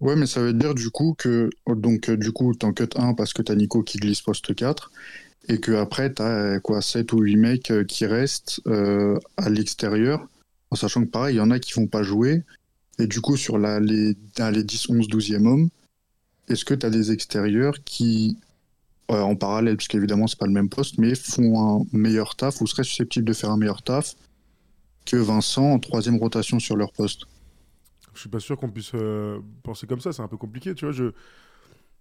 Ouais, 0.00 0.16
mais 0.16 0.26
ça 0.26 0.40
veut 0.40 0.52
dire 0.52 0.74
du 0.74 0.90
coup 0.90 1.14
que. 1.16 1.48
Donc, 1.68 2.10
euh, 2.10 2.16
du 2.16 2.32
coup, 2.32 2.52
t'en 2.52 2.72
cut 2.72 2.88
1 2.96 3.14
parce 3.14 3.32
que 3.32 3.40
t'as 3.40 3.54
Nico 3.54 3.84
qui 3.84 3.98
glisse 3.98 4.22
poste 4.22 4.52
4. 4.52 4.90
Et 5.48 5.60
que 5.60 5.70
après 5.72 6.12
t'as 6.12 6.56
euh, 6.56 6.60
quoi, 6.60 6.82
7 6.82 7.12
ou 7.12 7.20
8 7.20 7.36
mecs 7.36 7.70
euh, 7.70 7.84
qui 7.84 8.06
restent 8.06 8.60
à 8.66 9.48
l'extérieur. 9.48 10.26
En 10.72 10.76
sachant 10.76 11.04
que 11.04 11.10
pareil, 11.10 11.36
il 11.36 11.38
y 11.38 11.40
en 11.40 11.52
a 11.52 11.60
qui 11.60 11.74
vont 11.74 11.86
pas 11.86 12.02
jouer. 12.02 12.42
Et 12.98 13.06
du 13.06 13.20
coup, 13.20 13.36
sur 13.36 13.56
les, 13.56 14.16
les 14.36 14.64
10, 14.64 14.90
11, 14.90 15.08
12e 15.08 15.46
hommes, 15.46 15.68
est-ce 16.48 16.64
que 16.64 16.74
t'as 16.74 16.90
des 16.90 17.12
extérieurs 17.12 17.84
qui, 17.84 18.36
en 19.20 19.36
parallèle, 19.36 19.76
puisque 19.76 19.94
évidemment 19.94 20.26
c'est 20.26 20.38
pas 20.38 20.46
le 20.46 20.52
même 20.52 20.68
poste, 20.68 20.98
mais 20.98 21.14
font 21.14 21.80
un 21.80 21.86
meilleur 21.92 22.36
taf 22.36 22.60
ou 22.60 22.66
seraient 22.66 22.84
susceptibles 22.84 23.26
de 23.26 23.32
faire 23.32 23.50
un 23.50 23.56
meilleur 23.56 23.82
taf 23.82 24.14
que 25.04 25.16
Vincent 25.16 25.72
en 25.72 25.78
troisième 25.78 26.16
rotation 26.16 26.58
sur 26.58 26.76
leur 26.76 26.92
poste 26.92 27.22
Je 28.14 28.20
suis 28.20 28.28
pas 28.28 28.40
sûr 28.40 28.56
qu'on 28.56 28.70
puisse 28.70 28.92
euh, 28.94 29.40
penser 29.62 29.86
comme 29.86 30.00
ça, 30.00 30.12
c'est 30.12 30.22
un 30.22 30.28
peu 30.28 30.36
compliqué, 30.36 30.74
tu 30.74 30.84
vois. 30.84 30.92
Je, 30.92 31.12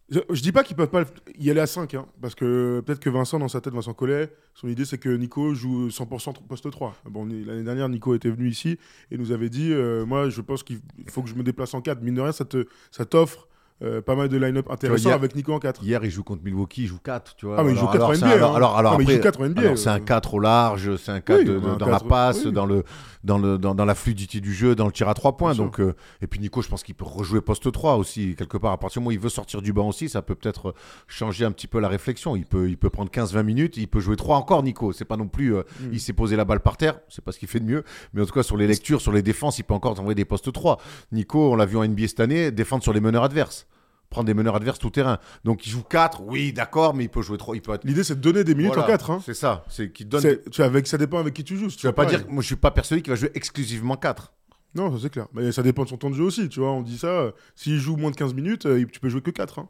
je, 0.09 0.19
je 0.29 0.41
dis 0.41 0.51
pas 0.51 0.63
qu'ils 0.63 0.75
peuvent 0.75 0.89
pas 0.89 1.05
y 1.39 1.49
aller 1.49 1.61
à 1.61 1.67
5, 1.67 1.93
hein, 1.93 2.05
parce 2.21 2.35
que 2.35 2.81
peut-être 2.85 2.99
que 2.99 3.09
Vincent, 3.09 3.39
dans 3.39 3.47
sa 3.47 3.61
tête, 3.61 3.73
Vincent 3.73 3.93
Collet, 3.93 4.29
son 4.53 4.67
idée 4.67 4.85
c'est 4.85 4.97
que 4.97 5.09
Nico 5.09 5.53
joue 5.53 5.87
100% 5.87 6.33
poste 6.47 6.69
3. 6.69 6.95
Bon, 7.05 7.25
l'année 7.25 7.63
dernière, 7.63 7.89
Nico 7.89 8.13
était 8.13 8.29
venu 8.29 8.49
ici 8.49 8.77
et 9.09 9.17
nous 9.17 9.31
avait 9.31 9.49
dit 9.49 9.71
euh, 9.71 10.05
Moi, 10.05 10.29
je 10.29 10.41
pense 10.41 10.63
qu'il 10.63 10.81
faut 11.07 11.23
que 11.23 11.29
je 11.29 11.35
me 11.35 11.43
déplace 11.43 11.73
en 11.73 11.81
4. 11.81 12.01
Mine 12.01 12.15
de 12.15 12.21
rien, 12.21 12.33
ça 12.33 13.05
t'offre 13.05 13.47
euh, 13.83 14.01
pas 14.01 14.15
mal 14.15 14.29
de 14.29 14.37
line-up 14.37 14.69
intéressants 14.69 15.09
hier- 15.09 15.15
avec 15.15 15.35
Nico 15.35 15.53
en 15.53 15.59
4. 15.59 15.83
Hier, 15.83 16.03
il 16.03 16.11
joue 16.11 16.23
contre 16.23 16.43
Milwaukee, 16.43 16.83
il 16.83 16.87
joue 16.87 16.99
4, 17.03 17.35
tu 17.35 17.45
vois. 17.45 17.55
Ah, 17.59 17.63
mais 17.63 17.71
il 17.71 17.77
joue 17.77 17.87
4 17.87 18.03
en 18.09 18.13
NBA, 18.13 18.27
un- 18.27 18.31
Alors, 18.31 18.55
alors, 18.55 18.77
alors 18.77 18.93
Ah, 18.93 18.97
mais 18.97 19.03
il 19.03 19.07
après- 19.07 19.15
joue 19.17 19.21
4 19.23 19.41
en 19.41 19.45
NBA, 19.45 19.61
alors, 19.61 19.77
c'est 19.77 19.89
un 19.89 19.95
euh. 19.97 19.99
4 19.99 20.33
au 20.33 20.39
large, 20.39 20.95
c'est 20.97 21.11
un 21.11 21.21
4 21.21 21.39
Oui, 21.39 21.45
de- 21.45 21.51
un 21.51 21.55
de- 21.55 21.61
dans 21.77 21.85
4, 21.87 22.03
la 22.03 22.09
passe, 22.09 22.45
oui. 22.45 22.51
dans, 22.51 22.65
le, 22.65 22.83
dans, 23.23 23.37
le, 23.37 23.57
dans, 23.57 23.73
dans 23.75 23.85
la 23.85 23.95
fluidité 23.95 24.39
du 24.39 24.53
jeu, 24.53 24.75
dans 24.75 24.85
le 24.85 24.91
tir 24.91 25.09
à 25.09 25.13
3 25.13 25.37
points. 25.37 25.53
Bien 25.53 25.63
Donc, 25.65 25.79
euh, 25.79 25.93
et 26.21 26.27
puis 26.27 26.39
Nico, 26.39 26.61
je 26.61 26.67
pense 26.69 26.83
qu'il 26.83 26.95
peut 26.95 27.05
rejouer 27.05 27.41
poste 27.41 27.71
3 27.71 27.95
aussi, 27.95 28.35
quelque 28.37 28.57
part. 28.57 28.71
À 28.71 28.77
partir 28.77 28.99
du 28.99 29.03
moment 29.03 29.09
où 29.09 29.11
il 29.13 29.19
veut 29.19 29.29
sortir 29.29 29.61
du 29.61 29.73
banc 29.73 29.87
aussi, 29.87 30.09
ça 30.09 30.21
peut 30.21 30.35
peut-être 30.35 30.69
euh, 30.69 30.73
changer 31.07 31.45
un 31.45 31.51
petit 31.51 31.67
peu 31.67 31.79
la 31.79 31.87
réflexion. 31.87 32.35
Il 32.35 32.45
peut, 32.45 32.69
il 32.69 32.77
peut 32.77 32.89
prendre 32.89 33.09
15-20 33.11 33.43
minutes, 33.43 33.77
il 33.77 33.87
peut 33.87 33.99
jouer 33.99 34.15
3 34.15 34.37
encore, 34.37 34.63
Nico. 34.63 34.91
C'est 34.93 35.05
pas 35.05 35.17
non 35.17 35.27
plus. 35.27 35.55
euh, 35.55 35.63
Mm. 35.81 35.89
Il 35.93 35.99
s'est 35.99 36.13
posé 36.13 36.35
la 36.35 36.45
balle 36.45 36.59
par 36.59 36.77
terre, 36.77 36.99
c'est 37.09 37.23
pas 37.23 37.31
ce 37.31 37.39
qu'il 37.39 37.47
fait 37.47 37.59
de 37.59 37.65
mieux. 37.65 37.83
Mais 38.13 38.21
en 38.21 38.25
tout 38.25 38.33
cas, 38.33 38.43
sur 38.43 38.57
les 38.57 38.67
lectures, 38.67 39.01
sur 39.01 39.11
les 39.11 39.21
défenses, 39.21 39.57
il 39.59 39.63
peut 39.63 39.73
encore 39.73 39.95
t'envoyer 39.95 40.15
des 40.15 40.25
postes 40.25 40.51
3. 40.51 40.77
Nico, 41.11 41.51
on 41.51 41.55
l'a 41.55 41.65
vu 41.65 41.77
en 41.77 41.83
NBA 41.83 42.07
cette 42.07 42.19
année, 42.19 42.51
défendre 42.51 42.83
sur 42.83 42.93
les 42.93 42.99
meneurs 42.99 43.23
adverses. 43.23 43.67
Prendre 44.11 44.27
des 44.27 44.35
meneurs 44.35 44.55
adverses 44.57 44.77
tout 44.77 44.91
terrain. 44.91 45.17
Donc 45.45 45.65
il 45.65 45.71
joue 45.71 45.81
4, 45.81 46.21
oui, 46.21 46.53
d'accord, 46.53 46.93
mais 46.93 47.05
il 47.05 47.09
peut 47.09 47.23
jouer 47.23 47.37
3. 47.39 47.55
Il 47.55 47.61
peut 47.63 47.73
être. 47.73 47.83
L'idée 47.85 48.03
c'est 48.03 48.15
de 48.15 48.21
donner 48.21 48.43
des 48.43 48.53
minutes 48.53 48.73
Voilà, 48.73 48.83
en 48.83 48.91
4. 48.91 49.09
Hein. 49.09 49.21
C'est 49.25 49.33
ça, 49.33 49.65
c'est 49.69 49.91
qu'il 49.91 50.07
donne. 50.07 50.21
C'est- 50.21 50.47
tu 50.51 50.61
avec, 50.61 50.85
ça 50.85 50.99
dépend 50.99 51.17
avec 51.17 51.33
qui 51.33 51.43
tu 51.43 51.57
joues. 51.57 51.69
si 51.71 51.77
Tu 51.77 51.87
vas 51.87 51.93
pas 51.93 52.05
dire, 52.05 52.23
moi 52.29 52.41
je 52.43 52.47
suis 52.47 52.55
pas 52.55 52.69
persuadé 52.71 53.01
qu'il 53.01 53.09
va 53.11 53.15
jouer 53.15 53.31
exclusivement 53.33 53.95
4. 53.95 54.33
Non, 54.75 54.91
ça 54.95 55.01
c'est 55.01 55.09
clair. 55.09 55.27
Mais 55.33 55.51
ça 55.51 55.63
dépend 55.63 55.83
de 55.85 55.89
son 55.89 55.97
temps 55.97 56.09
de 56.09 56.15
jeu 56.15 56.23
aussi, 56.23 56.47
tu 56.49 56.59
vois. 56.59 56.71
On 56.71 56.81
dit 56.81 56.97
ça, 56.97 57.07
euh, 57.07 57.31
s'il 57.55 57.77
joue 57.79 57.95
moins 57.97 58.11
de 58.11 58.15
15 58.15 58.33
minutes, 58.33 58.65
euh, 58.67 58.85
tu 58.91 58.99
peux 58.99 59.09
jouer 59.09 59.21
que 59.21 59.31
4. 59.31 59.59
Hein. 59.59 59.67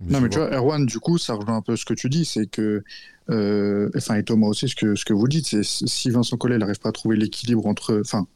Non, 0.00 0.20
mais 0.20 0.28
tu 0.28 0.38
vois, 0.38 0.50
Erwan, 0.54 0.86
du 0.86 1.00
coup, 1.00 1.18
ça 1.18 1.34
rejoint 1.34 1.56
un 1.56 1.62
peu 1.62 1.74
ce 1.76 1.84
que 1.84 1.92
tu 1.94 2.08
dis, 2.08 2.24
c'est 2.24 2.46
que, 2.46 2.84
euh, 3.30 3.90
enfin, 3.96 4.14
et 4.14 4.22
Thomas 4.22 4.46
aussi, 4.46 4.68
ce 4.68 4.76
que, 4.76 4.94
ce 4.94 5.04
que 5.04 5.12
vous 5.12 5.26
dites, 5.28 5.46
c'est 5.46 5.62
si 5.64 6.08
Vincent 6.10 6.36
Collet 6.36 6.56
n'arrive 6.56 6.78
pas 6.78 6.90
à 6.90 6.92
trouver 6.92 7.16
l'équilibre 7.16 7.66
entre, 7.66 8.00
enfin, 8.00 8.26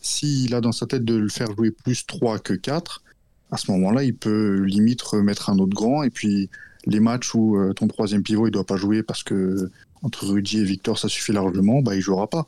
s'il 0.00 0.54
a 0.54 0.60
dans 0.60 0.72
sa 0.72 0.86
tête 0.86 1.04
de 1.04 1.14
le 1.14 1.28
faire 1.28 1.54
jouer 1.54 1.70
plus 1.70 2.06
3 2.06 2.38
que 2.38 2.54
4, 2.54 3.02
à 3.50 3.56
ce 3.56 3.70
moment-là, 3.72 4.02
il 4.02 4.14
peut 4.14 4.62
limite 4.62 5.02
remettre 5.02 5.50
un 5.50 5.58
autre 5.58 5.74
grand, 5.74 6.02
et 6.02 6.10
puis 6.10 6.50
les 6.86 7.00
matchs 7.00 7.34
où 7.34 7.56
euh, 7.56 7.72
ton 7.72 7.88
troisième 7.88 8.22
pivot, 8.22 8.46
il 8.46 8.50
doit 8.50 8.64
pas 8.64 8.76
jouer 8.76 9.02
parce 9.02 9.22
que 9.22 9.70
entre 10.02 10.26
Rudy 10.26 10.60
et 10.60 10.64
Victor, 10.64 10.98
ça 10.98 11.08
suffit 11.08 11.32
largement, 11.32 11.82
bah, 11.82 11.94
il 11.94 12.00
jouera 12.00 12.28
pas. 12.28 12.46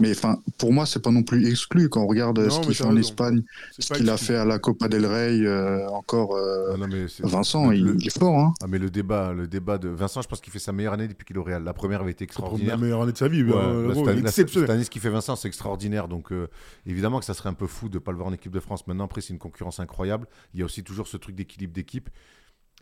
Mais 0.00 0.12
enfin, 0.12 0.40
pour 0.58 0.72
moi, 0.72 0.86
c'est 0.86 1.02
pas 1.02 1.10
non 1.10 1.24
plus 1.24 1.48
exclu 1.50 1.88
quand 1.88 2.02
on 2.02 2.06
regarde 2.06 2.38
Non, 2.38 2.50
ce 2.50 2.60
qu'il 2.60 2.72
fait 2.74 2.84
en 2.84 2.88
raison. 2.90 3.00
Espagne, 3.00 3.42
ce 3.78 3.92
qu'il 3.94 4.08
a 4.08 4.16
fait 4.16 4.36
à 4.36 4.44
la 4.44 4.60
Copa 4.60 4.86
del 4.88 5.04
Rey, 5.06 5.40
euh, 5.40 5.88
encore. 5.88 6.36
euh, 6.36 6.70
Ah, 6.74 6.76
non, 6.76 6.86
Vincent, 7.24 7.70
le- 7.70 7.76
il, 7.98 8.06
est 8.06 8.16
fort, 8.18 8.38
hein. 8.38 8.54
Ah, 8.62 8.66
mais 8.68 8.78
le 8.78 8.90
débat, 8.90 9.32
le 9.32 9.48
débat 9.48 9.76
de 9.78 9.88
Vincent, 9.88 10.22
je 10.22 10.28
pense 10.28 10.40
qu'il 10.40 10.52
fait 10.52 10.60
sa 10.60 10.70
meilleure 10.70 10.92
année 10.92 11.08
depuis 11.08 11.24
qu'il 11.24 11.34
est 11.34 11.38
au 11.40 11.42
Real. 11.42 11.64
La 11.64 11.72
première 11.74 12.02
avait 12.02 12.12
été 12.12 12.26
pour 12.26 12.42
la 12.42 12.46
extraordinaire. 12.46 12.78
meilleure 12.78 13.02
année 13.02 13.12
de 13.12 13.18
sa 13.18 13.26
vie. 13.26 13.42
Ouais, 13.42 13.52
euh, 13.56 13.88
cette 13.94 14.06
année- 14.08 14.22
la- 14.22 14.28
exceptionnel. 14.28 14.66
cette 14.68 14.74
année, 14.74 14.84
ce 14.84 14.90
qu'il 14.90 15.02
fait 15.02 15.10
Vincent, 15.10 15.34
c'est 15.34 15.48
extraordinaire. 15.48 16.06
Donc, 16.06 16.30
euh, 16.30 16.48
évidemment 16.86 17.18
que 17.18 17.24
ça 17.24 17.34
serait 17.34 17.48
un 17.48 17.54
peu 17.54 17.66
fou 17.66 17.88
de 17.88 17.94
ne 17.94 17.98
pas 17.98 18.12
le 18.12 18.18
voir 18.18 18.28
en 18.28 18.32
équipe 18.32 18.52
de 18.52 18.60
France. 18.60 18.86
Maintenant, 18.86 19.06
après, 19.06 19.20
c'est 19.20 19.32
une 19.32 19.40
concurrence 19.40 19.80
incroyable. 19.80 20.28
Il 20.54 20.60
y 20.60 20.62
a 20.62 20.64
aussi 20.66 20.84
toujours 20.84 21.08
ce 21.08 21.16
truc 21.16 21.34
d'équilibre 21.34 21.72
d'équipe. 21.72 22.08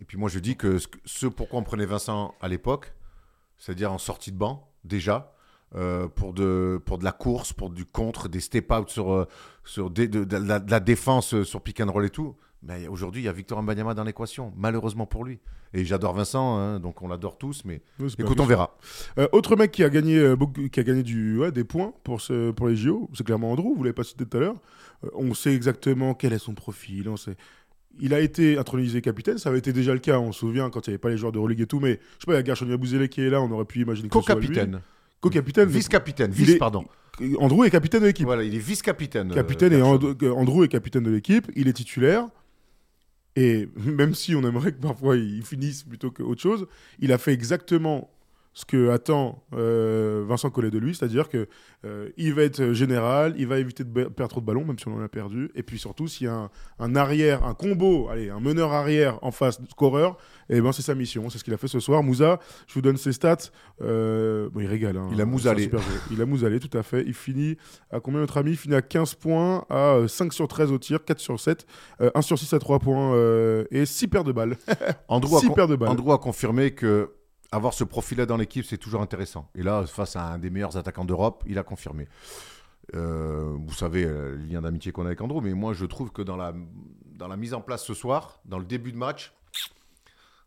Et 0.02 0.04
puis, 0.04 0.18
moi, 0.18 0.28
je 0.28 0.38
dis 0.38 0.56
que 0.56 0.78
ce, 0.78 0.86
que- 0.88 0.98
ce 1.06 1.26
pourquoi 1.26 1.60
on 1.60 1.62
prenait 1.62 1.86
Vincent 1.86 2.34
à 2.42 2.48
l'époque, 2.48 2.92
c'est-à-dire 3.56 3.90
en 3.90 3.96
sortie 3.98 4.32
de 4.32 4.36
banc, 4.36 4.68
déjà, 4.84 5.32
euh, 5.74 6.06
pour, 6.08 6.32
de, 6.32 6.80
pour 6.84 6.98
de 6.98 7.04
la 7.04 7.12
course, 7.12 7.52
pour 7.52 7.70
du 7.70 7.84
contre, 7.84 8.28
des 8.28 8.40
step-out 8.40 8.88
sur, 8.88 9.12
euh, 9.12 9.26
sur 9.64 9.90
des- 9.90 10.08
de, 10.08 10.24
de 10.24 10.36
la, 10.36 10.58
de 10.60 10.70
la 10.70 10.80
défense 10.80 11.34
euh, 11.34 11.44
sur 11.44 11.60
pick 11.60 11.80
and 11.80 11.90
roll 11.90 12.04
et 12.06 12.10
tout. 12.10 12.36
Mais 12.62 12.88
aujourd'hui, 12.88 13.22
il 13.22 13.24
y 13.24 13.28
a 13.28 13.32
Victor 13.32 13.62
Mbanyama 13.62 13.94
dans 13.94 14.04
l'équation, 14.04 14.52
malheureusement 14.56 15.06
pour 15.06 15.24
lui. 15.24 15.38
Et 15.74 15.84
j'adore 15.84 16.14
Vincent, 16.14 16.56
hein, 16.56 16.80
donc 16.80 17.02
on 17.02 17.08
l'adore 17.08 17.36
tous, 17.36 17.62
mais 17.64 17.82
pas 18.16 18.22
écoute, 18.24 18.40
on 18.40 18.46
verra. 18.46 18.76
Euh, 19.18 19.28
autre 19.32 19.56
mec 19.56 19.72
qui 19.72 19.84
a 19.84 19.90
gagné, 19.90 20.16
euh, 20.18 20.36
qui 20.72 20.80
a 20.80 20.82
gagné 20.82 21.02
du, 21.02 21.38
ouais, 21.38 21.52
des 21.52 21.64
points 21.64 21.92
pour, 22.02 22.20
ce, 22.20 22.50
pour 22.52 22.68
les 22.68 22.76
JO, 22.76 23.10
c'est 23.12 23.24
clairement 23.26 23.52
Andrew, 23.52 23.74
vous 23.76 23.82
l'avez 23.82 23.92
pas 23.92 24.04
cité 24.04 24.24
tout 24.24 24.36
à 24.36 24.40
l'heure. 24.40 24.54
Euh, 25.04 25.08
on 25.14 25.34
sait 25.34 25.54
exactement 25.54 26.14
quel 26.14 26.32
est 26.32 26.38
son 26.38 26.54
profil. 26.54 27.08
On 27.08 27.16
sait... 27.16 27.36
Il 27.98 28.14
a 28.14 28.20
été 28.20 28.58
intronisé 28.58 29.00
capitaine, 29.02 29.38
ça 29.38 29.48
avait 29.50 29.58
été 29.58 29.72
déjà 29.72 29.92
le 29.92 29.98
cas, 30.00 30.18
on 30.18 30.32
se 30.32 30.40
souvient, 30.40 30.70
quand 30.70 30.86
il 30.86 30.90
n'y 30.90 30.94
avait 30.94 30.98
pas 30.98 31.08
les 31.10 31.16
joueurs 31.18 31.32
de 31.32 31.38
Euroleague 31.38 31.60
et 31.62 31.66
tout, 31.66 31.80
mais 31.80 31.92
je 32.18 32.24
sais 32.24 32.26
pas, 32.26 32.32
il 32.34 32.36
y 32.36 32.38
a 32.40 32.44
Gershon 32.44 32.66
Yabouzele 32.68 33.08
qui 33.08 33.20
est 33.22 33.30
là, 33.30 33.40
on 33.42 33.50
aurait 33.50 33.64
pu 33.64 33.80
imaginer 33.80 34.08
que 34.08 34.14
ce 34.14 34.26
soit 34.32 34.40
lui. 34.40 34.54
Co-capitaine. 35.28 35.66
Co-capitaine. 35.66 35.68
Vice-capitaine, 35.68 36.30
vice, 36.30 36.48
est- 36.50 36.58
pardon. 36.58 36.84
Andrew 37.38 37.64
est 37.64 37.70
capitaine 37.70 38.02
de 38.02 38.06
l'équipe. 38.06 38.26
Voilà, 38.26 38.42
il 38.42 38.54
est 38.54 38.58
vice-capitaine. 38.58 39.32
Capitaine 39.32 39.72
euh, 39.72 39.76
et 39.76 39.78
Gershon. 39.78 40.16
And- 40.34 40.36
Andrew 40.40 40.64
est 40.64 40.68
capitaine 40.68 41.02
de 41.04 41.10
l'équipe, 41.10 41.50
il 41.56 41.66
est 41.68 41.72
titulaire. 41.72 42.26
Et 43.36 43.68
même 43.76 44.14
si 44.14 44.34
on 44.34 44.42
aimerait 44.42 44.72
que 44.72 44.80
parfois 44.80 45.16
il 45.16 45.42
finisse 45.44 45.82
plutôt 45.82 46.10
qu'autre 46.10 46.40
chose, 46.40 46.66
il 46.98 47.12
a 47.12 47.18
fait 47.18 47.32
exactement 47.32 48.10
ce 48.58 48.64
que 48.64 48.88
attend 48.88 49.44
euh, 49.52 50.24
Vincent 50.26 50.48
Collet 50.48 50.70
de 50.70 50.78
lui, 50.78 50.94
c'est-à-dire 50.94 51.28
que 51.28 51.46
euh, 51.84 52.08
il 52.16 52.32
va 52.32 52.42
être 52.42 52.72
général, 52.72 53.34
il 53.36 53.46
va 53.46 53.58
éviter 53.58 53.84
de 53.84 54.04
perdre 54.04 54.30
trop 54.30 54.40
de 54.40 54.46
ballons, 54.46 54.64
même 54.64 54.78
si 54.78 54.88
on 54.88 54.94
en 54.96 55.02
a 55.02 55.08
perdu, 55.10 55.50
et 55.54 55.62
puis 55.62 55.78
surtout 55.78 56.08
s'il 56.08 56.26
y 56.26 56.30
a 56.30 56.32
un, 56.34 56.50
un 56.78 56.96
arrière, 56.96 57.44
un 57.44 57.52
combo, 57.52 58.08
allez, 58.08 58.30
un 58.30 58.40
meneur 58.40 58.72
arrière 58.72 59.18
en 59.20 59.30
face 59.30 59.60
de 59.60 59.68
scoreur, 59.68 60.16
et 60.48 60.62
ben 60.62 60.72
c'est 60.72 60.80
sa 60.80 60.94
mission, 60.94 61.28
c'est 61.28 61.36
ce 61.36 61.44
qu'il 61.44 61.52
a 61.52 61.58
fait 61.58 61.68
ce 61.68 61.80
soir. 61.80 62.02
Moussa, 62.02 62.40
je 62.66 62.72
vous 62.72 62.80
donne 62.80 62.96
ses 62.96 63.12
stats, 63.12 63.36
euh, 63.82 64.48
bon, 64.50 64.60
il 64.60 64.66
régale. 64.68 64.96
hein. 64.96 65.10
Il 65.12 65.20
a 65.20 65.26
mousalé. 65.26 65.68
Il 66.10 66.22
a 66.22 66.24
mousalé, 66.26 66.58
tout 66.58 66.78
à 66.78 66.82
fait. 66.82 67.04
Il 67.06 67.12
finit 67.12 67.58
à 67.90 68.00
combien 68.00 68.20
notre 68.20 68.38
ami? 68.38 68.52
Il 68.52 68.56
finit 68.56 68.74
à 68.74 68.80
15 68.80 69.16
points, 69.16 69.66
à 69.68 69.96
euh, 69.96 70.08
5 70.08 70.32
sur 70.32 70.48
13 70.48 70.72
au 70.72 70.78
tir, 70.78 71.04
4 71.04 71.18
sur 71.20 71.38
7, 71.38 71.66
euh, 72.00 72.10
1 72.14 72.22
sur 72.22 72.38
6 72.38 72.54
à 72.54 72.58
3 72.58 72.78
points 72.78 73.14
et 73.70 73.84
6 73.84 74.08
paires 74.08 74.24
de 74.24 74.32
balles. 74.32 74.56
Andrew 75.08 75.36
a, 75.36 75.40
Six 75.40 75.48
con- 75.48 75.52
paires 75.54 75.68
de 75.68 75.76
balles. 75.76 75.90
Andrew 75.90 76.10
a 76.12 76.18
confirmé 76.18 76.70
que 76.70 77.10
avoir 77.56 77.74
ce 77.74 77.84
profil-là 77.84 78.26
dans 78.26 78.36
l'équipe, 78.36 78.64
c'est 78.64 78.78
toujours 78.78 79.02
intéressant. 79.02 79.48
Et 79.54 79.62
là, 79.62 79.84
face 79.86 80.14
à 80.16 80.22
un 80.32 80.38
des 80.38 80.50
meilleurs 80.50 80.76
attaquants 80.76 81.04
d'Europe, 81.04 81.42
il 81.46 81.58
a 81.58 81.62
confirmé. 81.62 82.06
Euh, 82.94 83.56
vous 83.66 83.74
savez 83.74 84.04
euh, 84.04 84.36
le 84.36 84.44
lien 84.44 84.60
d'amitié 84.62 84.92
qu'on 84.92 85.02
a 85.02 85.06
avec 85.06 85.20
Andrew, 85.20 85.40
mais 85.42 85.54
moi, 85.54 85.72
je 85.72 85.84
trouve 85.86 86.12
que 86.12 86.22
dans 86.22 86.36
la, 86.36 86.54
dans 87.16 87.26
la 87.28 87.36
mise 87.36 87.52
en 87.54 87.60
place 87.60 87.82
ce 87.84 87.94
soir, 87.94 88.38
dans 88.44 88.58
le 88.60 88.64
début 88.64 88.92
de 88.92 88.96
match, 88.96 89.32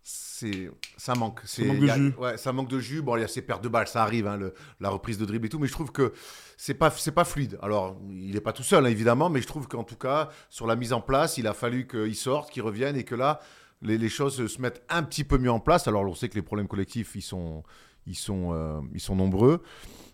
c'est 0.02 0.72
ça 0.98 1.14
manque. 1.16 1.42
C'est- 1.44 1.66
manque 1.66 1.78
de 1.80 1.82
il 1.82 1.88
y 1.88 1.92
a- 1.92 1.96
jus. 1.96 2.14
Ouais, 2.18 2.38
ça 2.38 2.54
manque 2.54 2.70
de 2.70 2.80
jus. 2.80 3.02
Bon, 3.02 3.18
il 3.18 3.22
y 3.22 3.24
a 3.24 3.28
ces 3.28 3.42
pertes 3.42 3.64
de 3.64 3.68
balles, 3.70 3.88
ça 3.88 4.02
arrive, 4.04 4.26
hein, 4.28 4.38
le- 4.38 4.54
la 4.80 4.90
reprise 4.90 5.18
de 5.18 5.26
dribble 5.26 5.46
et 5.48 5.50
tout, 5.50 5.60
mais 5.60 5.68
je 5.68 5.74
trouve 5.74 5.92
que 5.92 6.14
c'est 6.58 6.74
pas 6.74 6.90
c'est 6.92 7.12
pas 7.12 7.26
fluide. 7.26 7.60
Alors, 7.62 7.98
il 8.10 8.34
n'est 8.34 8.42
pas 8.42 8.54
tout 8.54 8.64
seul, 8.64 8.86
hein, 8.86 8.90
évidemment, 8.90 9.30
mais 9.30 9.42
je 9.42 9.48
trouve 9.48 9.68
qu'en 9.68 9.84
tout 9.84 9.98
cas, 9.98 10.30
sur 10.50 10.66
la 10.66 10.76
mise 10.78 10.94
en 10.94 11.02
place, 11.02 11.38
il 11.38 11.46
a 11.48 11.54
fallu 11.54 11.88
qu'il 11.88 12.16
sorte, 12.16 12.52
qu'il 12.52 12.64
revienne 12.64 12.96
et 12.96 13.04
que 13.04 13.16
là, 13.16 13.42
les, 13.82 13.98
les 13.98 14.10
choses 14.10 14.48
se 14.48 14.62
mettent 14.62 14.84
un 14.90 15.04
petit 15.04 15.24
peu 15.24 15.38
mieux 15.38 15.52
en 15.52 15.60
place. 15.60 15.88
Alors, 15.88 16.04
on 16.04 16.16
sait 16.16 16.30
que 16.30 16.36
les 16.36 16.42
problèmes 16.42 16.68
collectifs, 16.68 17.16
ils 17.16 17.22
sont, 17.22 17.64
ils 18.06 18.16
sont, 18.16 18.52
euh, 18.54 18.80
ils 18.94 19.00
sont 19.00 19.16
nombreux. 19.16 19.62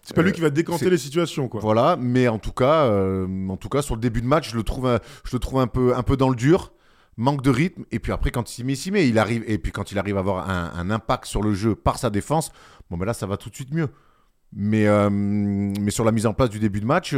C'est 0.03 0.15
pas 0.15 0.21
lui 0.21 0.29
Euh, 0.29 0.33
qui 0.33 0.41
va 0.41 0.49
décanter 0.49 0.89
les 0.89 0.97
situations, 0.97 1.47
quoi. 1.47 1.61
Voilà, 1.61 1.97
mais 1.99 2.27
en 2.27 2.37
tout 2.39 2.51
cas, 2.51 2.85
euh, 2.85 3.47
en 3.49 3.57
tout 3.57 3.69
cas, 3.69 3.81
sur 3.81 3.95
le 3.95 4.01
début 4.01 4.21
de 4.21 4.27
match, 4.27 4.51
je 4.51 4.55
le 4.55 4.63
trouve, 4.63 4.87
un, 4.87 4.99
je 5.23 5.35
le 5.35 5.39
trouve 5.39 5.59
un 5.59 5.67
peu, 5.67 5.95
un 5.95 6.03
peu 6.03 6.15
dans 6.15 6.29
le 6.29 6.35
dur, 6.35 6.73
manque 7.17 7.41
de 7.41 7.49
rythme. 7.49 7.85
Et 7.91 7.99
puis 7.99 8.11
après, 8.11 8.29
quand 8.29 8.49
il 8.49 8.53
s'y 8.53 8.63
met, 8.63 8.73
il 8.73 8.77
s'y 8.77 8.91
met. 8.91 9.07
Il 9.07 9.17
arrive, 9.17 9.43
et 9.47 9.57
puis 9.57 9.71
quand 9.71 9.91
il 9.91 9.97
arrive 9.97 10.17
à 10.17 10.19
avoir 10.19 10.49
un, 10.49 10.71
un 10.75 10.91
impact 10.91 11.25
sur 11.25 11.41
le 11.41 11.53
jeu 11.53 11.73
par 11.75 11.97
sa 11.97 12.09
défense, 12.09 12.51
bon 12.89 12.97
ben 12.97 13.05
là, 13.05 13.13
ça 13.13 13.25
va 13.25 13.37
tout 13.37 13.49
de 13.49 13.55
suite 13.55 13.73
mieux. 13.73 13.89
Mais, 14.57 14.87
mais 15.09 15.91
sur 15.91 16.05
la 16.05 16.13
mise 16.13 16.25
en 16.25 16.33
place 16.33 16.49
du 16.49 16.59
début 16.59 16.79
de 16.79 16.85
match, 16.85 17.13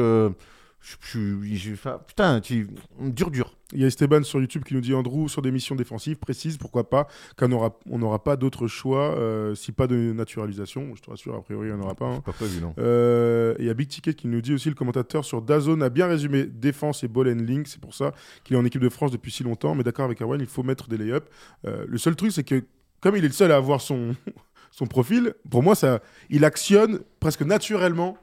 je, 0.79 0.95
je, 1.01 1.55
je- 1.55 1.73
enfin, 1.73 1.99
putain, 2.07 2.39
tu- 2.39 2.69
dur, 3.01 3.31
dur. 3.31 3.53
Il 3.73 3.81
y 3.81 3.83
a 3.83 3.87
Esteban 3.87 4.23
sur 4.23 4.39
YouTube 4.39 4.63
qui 4.63 4.73
nous 4.73 4.79
dit 4.81 4.93
Andrew 4.93 5.27
sur 5.27 5.41
des 5.41 5.51
missions 5.51 5.75
défensives 5.75 6.15
précises, 6.17 6.55
pourquoi 6.57 6.89
pas, 6.89 7.07
qu'on 7.37 7.51
aura, 7.51 7.77
on 7.89 7.97
n'aura 7.99 8.23
pas 8.23 8.37
d'autre 8.37 8.67
choix 8.67 9.17
euh, 9.17 9.55
si 9.55 9.73
pas 9.73 9.87
de 9.87 10.13
naturalisation. 10.13 10.95
Je 10.95 11.01
te 11.01 11.09
rassure, 11.09 11.35
a 11.35 11.41
priori, 11.41 11.67
il 11.67 11.73
n'y 11.73 11.77
en 11.77 11.83
aura 11.83 11.95
pas. 11.95 12.05
hein. 12.05 12.21
Pas 12.21 12.31
prévu, 12.31 12.61
non. 12.61 12.73
Euh, 12.77 13.55
Il 13.59 13.65
y 13.65 13.69
a 13.69 13.73
Big 13.73 13.89
Ticket 13.89 14.13
qui 14.13 14.27
nous 14.29 14.39
dit 14.39 14.53
aussi 14.53 14.69
le 14.69 14.75
commentateur 14.75 15.25
sur 15.25 15.41
Dazone 15.41 15.83
a 15.83 15.89
bien 15.89 16.07
résumé 16.07 16.45
défense 16.45 17.03
et 17.03 17.09
ball 17.09 17.27
handling. 17.27 17.65
C'est 17.65 17.81
pour 17.81 17.93
ça 17.93 18.13
qu'il 18.45 18.55
est 18.55 18.59
en 18.59 18.63
équipe 18.65 18.81
de 18.81 18.89
France 18.89 19.11
depuis 19.11 19.31
si 19.31 19.43
longtemps. 19.43 19.75
Mais 19.75 19.83
d'accord 19.83 20.05
avec 20.05 20.21
Erwan, 20.21 20.39
il 20.39 20.47
faut 20.47 20.63
mettre 20.63 20.87
des 20.87 20.97
lay-ups. 20.97 21.27
Euh, 21.65 21.85
le 21.89 21.97
seul 21.97 22.15
truc, 22.15 22.31
c'est 22.31 22.43
que 22.45 22.63
comme 23.01 23.15
il 23.17 23.25
est 23.25 23.27
le 23.27 23.33
seul 23.33 23.51
à 23.51 23.57
avoir 23.57 23.81
son, 23.81 24.15
son 24.71 24.85
profil, 24.85 25.33
pour 25.49 25.61
moi, 25.63 25.75
ça, 25.75 26.01
il 26.29 26.45
actionne 26.45 27.01
presque 27.19 27.41
naturellement 27.41 28.17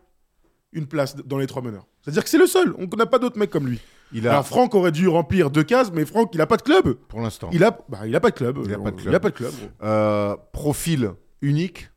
une 0.72 0.86
place 0.86 1.16
dans 1.16 1.36
les 1.38 1.46
trois 1.46 1.60
meneurs. 1.62 1.86
C'est-à-dire 2.04 2.22
que 2.22 2.28
c'est 2.30 2.38
le 2.38 2.46
seul. 2.46 2.74
On 2.78 2.86
n'a 2.96 3.06
pas 3.06 3.18
d'autres 3.18 3.38
mecs 3.38 3.50
comme 3.50 3.66
lui. 3.66 3.80
Il 4.12 4.28
a, 4.28 4.32
Alors 4.32 4.46
Franck 4.46 4.74
aurait 4.74 4.92
dû 4.92 5.08
remplir 5.08 5.50
deux 5.50 5.64
cases, 5.64 5.90
mais 5.92 6.04
Franck, 6.04 6.30
il 6.34 6.40
a 6.40 6.46
pas 6.46 6.56
de 6.58 6.62
club. 6.62 6.94
pour 7.08 7.20
l'instant, 7.20 7.48
Il 7.52 7.64
a, 7.64 7.76
bah, 7.88 8.06
il 8.06 8.14
a 8.14 8.20
pas 8.20 8.30
de 8.30 8.34
club. 8.36 8.58
Il 8.64 8.72
a 8.74 8.78
pas 8.78 8.90
de 8.90 8.96
Il 8.96 9.02
club. 9.02 9.14
a 9.14 9.20
pas 9.20 9.30
de 9.30 9.34
club. 9.34 9.52
euh, 9.82 10.36
profil 10.52 11.10
unique, 11.40 11.90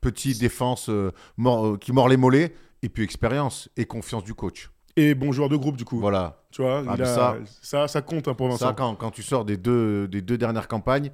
petit 0.00 0.36
défense 0.36 0.88
euh, 0.90 1.12
euh, 1.46 1.76
qui 1.78 1.92
mord 1.92 2.08
les 2.08 2.16
mollets, 2.16 2.54
et 2.82 2.88
puis 2.88 3.04
expérience 3.04 3.68
et 3.76 3.84
confiance 3.84 4.24
du 4.24 4.34
coach. 4.34 4.70
Et 4.96 5.14
bon 5.14 5.32
joueur 5.32 5.48
de 5.48 5.56
groupe 5.56 5.76
du 5.76 5.84
coup. 5.84 5.98
Voilà. 6.00 6.42
Tu 6.50 6.60
vois, 6.60 6.78
Ah, 6.86 6.94
il 6.96 7.00
mais 7.02 7.08
a- 7.08 7.14
ça- 7.14 7.36
ça, 7.62 7.88
ça, 7.88 8.02
compte 8.02 8.28
hein, 8.28 8.34
pour 8.34 8.48
Vincent. 8.48 8.66
Ça, 8.66 8.74
quand, 8.76 8.94
quand 8.96 9.10
tu 9.12 9.22
sors 9.22 9.44
des 9.46 9.56
deux, 9.56 10.06
des 10.08 10.20
deux 10.20 10.36
dernières 10.36 10.68
campagnes, 10.68 11.10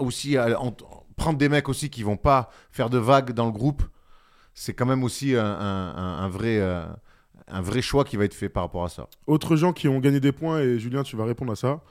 aussi 0.00 0.36
en- 0.38 0.74
prendre 1.16 1.38
des 1.38 1.48
mecs 1.48 1.68
aussi 1.68 1.90
qui 1.90 2.02
vont 2.02 2.16
pas 2.16 2.50
faire 2.72 2.90
de 2.90 2.98
vagues 2.98 3.30
dans 3.32 3.44
le 3.46 3.52
groupe, 3.52 3.82
c'est 4.54 4.72
quand 4.74 4.86
même 4.86 5.04
aussi 5.04 5.36
un, 5.36 5.44
un- 5.44 5.94
un- 5.96 6.18
un 6.24 6.28
vrai, 6.28 6.58
euh, 6.58 6.86
un 7.48 7.60
vrai 7.60 7.82
choix 7.82 8.04
qui 8.04 8.16
va 8.16 8.24
être 8.24 8.34
fait 8.34 8.48
par 8.48 8.62
rapport 8.62 8.84
à 8.84 8.88
ça. 8.88 9.08
Autres 9.26 9.56
gens 9.56 9.72
qui 9.72 9.88
ont 9.88 10.00
gagné 10.00 10.20
des 10.20 10.32
points, 10.32 10.60
et 10.60 10.78
Julien, 10.78 11.02
tu 11.02 11.16
vas 11.16 11.24
répondre 11.24 11.52
à 11.52 11.56
ça. 11.56 11.82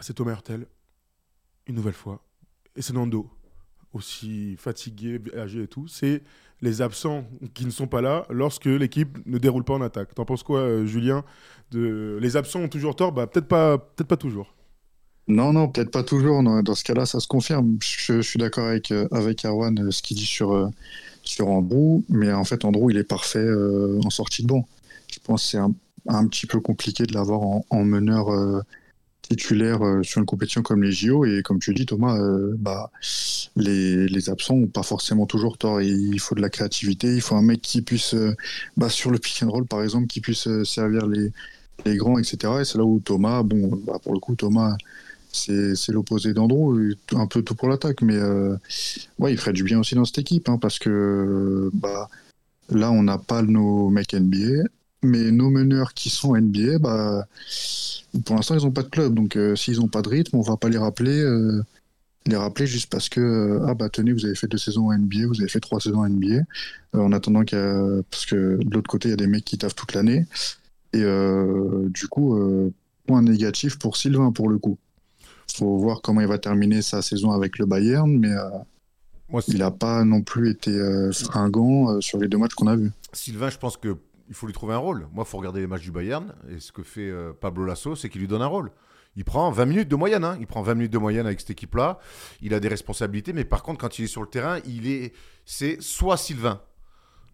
C'est 0.00 0.14
Thomas 0.14 0.32
Hurtel, 0.32 0.66
une 1.66 1.76
nouvelle 1.76 1.94
fois. 1.94 2.22
Et 2.76 2.82
c'est 2.82 2.92
Nando, 2.92 3.30
aussi 3.92 4.56
fatigué, 4.58 5.20
âgé 5.36 5.62
et 5.62 5.68
tout. 5.68 5.86
C'est 5.88 6.22
les 6.60 6.82
absents 6.82 7.24
qui 7.54 7.64
ne 7.64 7.70
sont 7.70 7.86
pas 7.86 8.00
là 8.00 8.26
lorsque 8.28 8.66
l'équipe 8.66 9.18
ne 9.26 9.38
déroule 9.38 9.64
pas 9.64 9.74
en 9.74 9.82
attaque. 9.82 10.14
T'en 10.14 10.24
penses 10.24 10.42
quoi, 10.42 10.60
euh, 10.60 10.86
Julien 10.86 11.24
de... 11.70 12.18
Les 12.20 12.36
absents 12.36 12.60
ont 12.60 12.68
toujours 12.68 12.96
tort? 12.96 13.12
Bah, 13.12 13.26
peut-être 13.26 13.48
pas, 13.48 13.78
peut 13.78 14.04
pas 14.04 14.16
toujours. 14.16 14.54
Non, 15.28 15.52
non, 15.52 15.68
peut-être 15.68 15.90
pas 15.90 16.02
toujours. 16.02 16.42
non. 16.42 16.62
Dans 16.62 16.74
ce 16.74 16.84
cas-là, 16.84 17.06
ça 17.06 17.20
se 17.20 17.28
confirme. 17.28 17.78
Je, 17.82 18.16
je 18.16 18.20
suis 18.20 18.38
d'accord 18.38 18.66
avec, 18.66 18.90
euh, 18.90 19.08
avec 19.10 19.44
Erwan, 19.44 19.78
euh, 19.78 19.90
ce 19.90 20.02
qu'il 20.02 20.16
dit 20.16 20.26
sur, 20.26 20.52
euh, 20.52 20.68
sur 21.24 21.48
Andrew. 21.48 22.02
Mais 22.08 22.32
en 22.32 22.44
fait, 22.44 22.64
Andrew, 22.64 22.90
il 22.90 22.96
est 22.96 23.04
parfait 23.04 23.38
euh, 23.38 24.00
en 24.04 24.10
sortie 24.10 24.42
de 24.42 24.48
banc. 24.48 24.66
Je 25.12 25.18
pense 25.22 25.42
que 25.42 25.48
c'est 25.50 25.58
un, 25.58 25.72
un 26.08 26.26
petit 26.26 26.46
peu 26.46 26.60
compliqué 26.60 27.04
de 27.04 27.14
l'avoir 27.14 27.42
en, 27.42 27.64
en 27.70 27.84
meneur 27.84 28.32
euh, 28.32 28.60
titulaire 29.22 29.84
euh, 29.84 30.02
sur 30.02 30.20
une 30.20 30.26
compétition 30.26 30.62
comme 30.62 30.82
les 30.82 30.92
JO. 30.92 31.24
Et 31.24 31.42
comme 31.42 31.58
tu 31.58 31.74
dis, 31.74 31.86
Thomas, 31.86 32.18
bah, 32.58 32.90
les, 33.56 34.06
les 34.06 34.30
absents 34.30 34.56
n'ont 34.56 34.66
pas 34.66 34.82
forcément 34.82 35.26
toujours 35.26 35.58
tort. 35.58 35.80
Il 35.80 36.20
faut 36.20 36.34
de 36.34 36.42
la 36.42 36.50
créativité. 36.50 37.14
Il 37.14 37.20
faut 37.20 37.36
un 37.36 37.42
mec 37.42 37.62
qui 37.62 37.82
puisse, 37.82 38.14
bah, 38.76 38.88
sur 38.88 39.10
le 39.10 39.18
pick 39.18 39.42
and 39.42 39.50
roll, 39.50 39.66
par 39.66 39.82
exemple, 39.82 40.06
qui 40.06 40.20
puisse 40.20 40.48
servir 40.64 41.06
les, 41.06 41.32
les 41.84 41.96
grands, 41.96 42.18
etc. 42.18 42.54
Et 42.60 42.64
c'est 42.64 42.78
là 42.78 42.84
où 42.84 43.00
Thomas, 43.00 43.42
bon, 43.42 43.70
bah, 43.86 43.98
pour 44.02 44.12
le 44.12 44.20
coup, 44.20 44.34
Thomas 44.34 44.76
c'est 45.34 45.92
l'opposé 45.92 46.32
d'Andrew, 46.32 46.94
un 47.12 47.26
peu 47.26 47.42
tout 47.42 47.54
pour 47.54 47.68
l'attaque, 47.68 48.02
mais 48.02 48.16
euh, 48.16 48.56
ouais, 49.18 49.32
il 49.32 49.38
ferait 49.38 49.52
du 49.52 49.64
bien 49.64 49.80
aussi 49.80 49.94
dans 49.94 50.04
cette 50.04 50.18
équipe, 50.18 50.48
hein, 50.48 50.58
parce 50.58 50.78
que 50.78 51.70
bah, 51.74 52.08
là, 52.70 52.90
on 52.90 53.02
n'a 53.02 53.18
pas 53.18 53.42
nos 53.42 53.90
mecs 53.90 54.14
NBA, 54.14 54.68
mais 55.02 55.30
nos 55.32 55.50
meneurs 55.50 55.92
qui 55.94 56.08
sont 56.10 56.36
NBA, 56.36 56.78
bah, 56.78 57.26
pour 58.24 58.36
l'instant, 58.36 58.56
ils 58.56 58.64
n'ont 58.64 58.70
pas 58.70 58.82
de 58.82 58.88
club, 58.88 59.14
donc 59.14 59.36
euh, 59.36 59.56
s'ils 59.56 59.78
n'ont 59.78 59.88
pas 59.88 60.02
de 60.02 60.08
rythme, 60.08 60.36
on 60.36 60.42
va 60.42 60.56
pas 60.56 60.68
les 60.68 60.78
rappeler, 60.78 61.20
euh, 61.20 61.62
les 62.26 62.36
rappeler 62.36 62.66
juste 62.66 62.90
parce 62.90 63.08
que 63.08 63.60
ah 63.66 63.74
bah 63.74 63.90
tenez, 63.90 64.12
vous 64.12 64.24
avez 64.24 64.34
fait 64.34 64.46
deux 64.46 64.56
saisons 64.56 64.86
en 64.86 64.96
NBA, 64.96 65.26
vous 65.26 65.40
avez 65.40 65.50
fait 65.50 65.60
trois 65.60 65.80
saisons 65.80 65.98
en 65.98 66.08
NBA, 66.08 66.42
en 66.94 67.12
attendant 67.12 67.42
qu'il 67.42 67.58
parce 68.10 68.24
que 68.24 68.58
de 68.62 68.74
l'autre 68.74 68.88
côté, 68.88 69.08
il 69.08 69.10
y 69.10 69.14
a 69.14 69.16
des 69.16 69.26
mecs 69.26 69.44
qui 69.44 69.58
taffent 69.58 69.74
toute 69.74 69.92
l'année, 69.94 70.26
et 70.94 71.04
du 71.90 72.08
coup, 72.08 72.38
point 73.06 73.20
négatif 73.20 73.78
pour 73.78 73.96
Sylvain 73.96 74.32
pour 74.32 74.48
le 74.48 74.58
coup 74.58 74.78
faut 75.56 75.76
voir 75.78 76.00
comment 76.02 76.20
il 76.20 76.26
va 76.26 76.38
terminer 76.38 76.82
sa 76.82 77.02
saison 77.02 77.30
avec 77.30 77.58
le 77.58 77.66
Bayern, 77.66 78.10
mais 78.18 78.30
euh, 78.32 78.48
Moi, 79.28 79.42
il 79.48 79.58
n'a 79.58 79.70
pas 79.70 80.04
non 80.04 80.22
plus 80.22 80.50
été 80.50 80.70
euh, 80.70 81.12
fringant 81.12 81.90
euh, 81.90 82.00
sur 82.00 82.18
les 82.18 82.28
deux 82.28 82.38
matchs 82.38 82.54
qu'on 82.54 82.66
a 82.66 82.76
vus. 82.76 82.90
Sylvain, 83.12 83.50
je 83.50 83.58
pense 83.58 83.76
qu'il 83.76 83.94
faut 84.32 84.46
lui 84.46 84.52
trouver 84.52 84.74
un 84.74 84.78
rôle. 84.78 85.06
Moi, 85.12 85.24
il 85.26 85.30
faut 85.30 85.38
regarder 85.38 85.60
les 85.60 85.66
matchs 85.66 85.82
du 85.82 85.92
Bayern. 85.92 86.34
Et 86.50 86.58
ce 86.60 86.72
que 86.72 86.82
fait 86.82 87.08
euh, 87.08 87.32
Pablo 87.38 87.64
Lasso, 87.64 87.94
c'est 87.96 88.08
qu'il 88.08 88.20
lui 88.20 88.28
donne 88.28 88.42
un 88.42 88.46
rôle. 88.46 88.70
Il 89.16 89.24
prend 89.24 89.48
20 89.50 89.64
minutes 89.66 89.88
de 89.88 89.94
moyenne. 89.96 90.24
hein. 90.24 90.36
Il 90.40 90.46
prend 90.46 90.62
20 90.62 90.74
minutes 90.74 90.92
de 90.92 90.98
moyenne 90.98 91.26
avec 91.26 91.38
cette 91.40 91.50
équipe-là. 91.50 91.98
Il 92.42 92.52
a 92.52 92.58
des 92.60 92.68
responsabilités. 92.68 93.32
Mais 93.32 93.44
par 93.44 93.62
contre, 93.62 93.78
quand 93.80 93.98
il 93.98 94.04
est 94.06 94.08
sur 94.08 94.22
le 94.22 94.28
terrain, 94.28 94.58
il 94.66 94.88
est, 94.88 95.12
c'est 95.44 95.80
soit 95.80 96.16
Sylvain. 96.16 96.60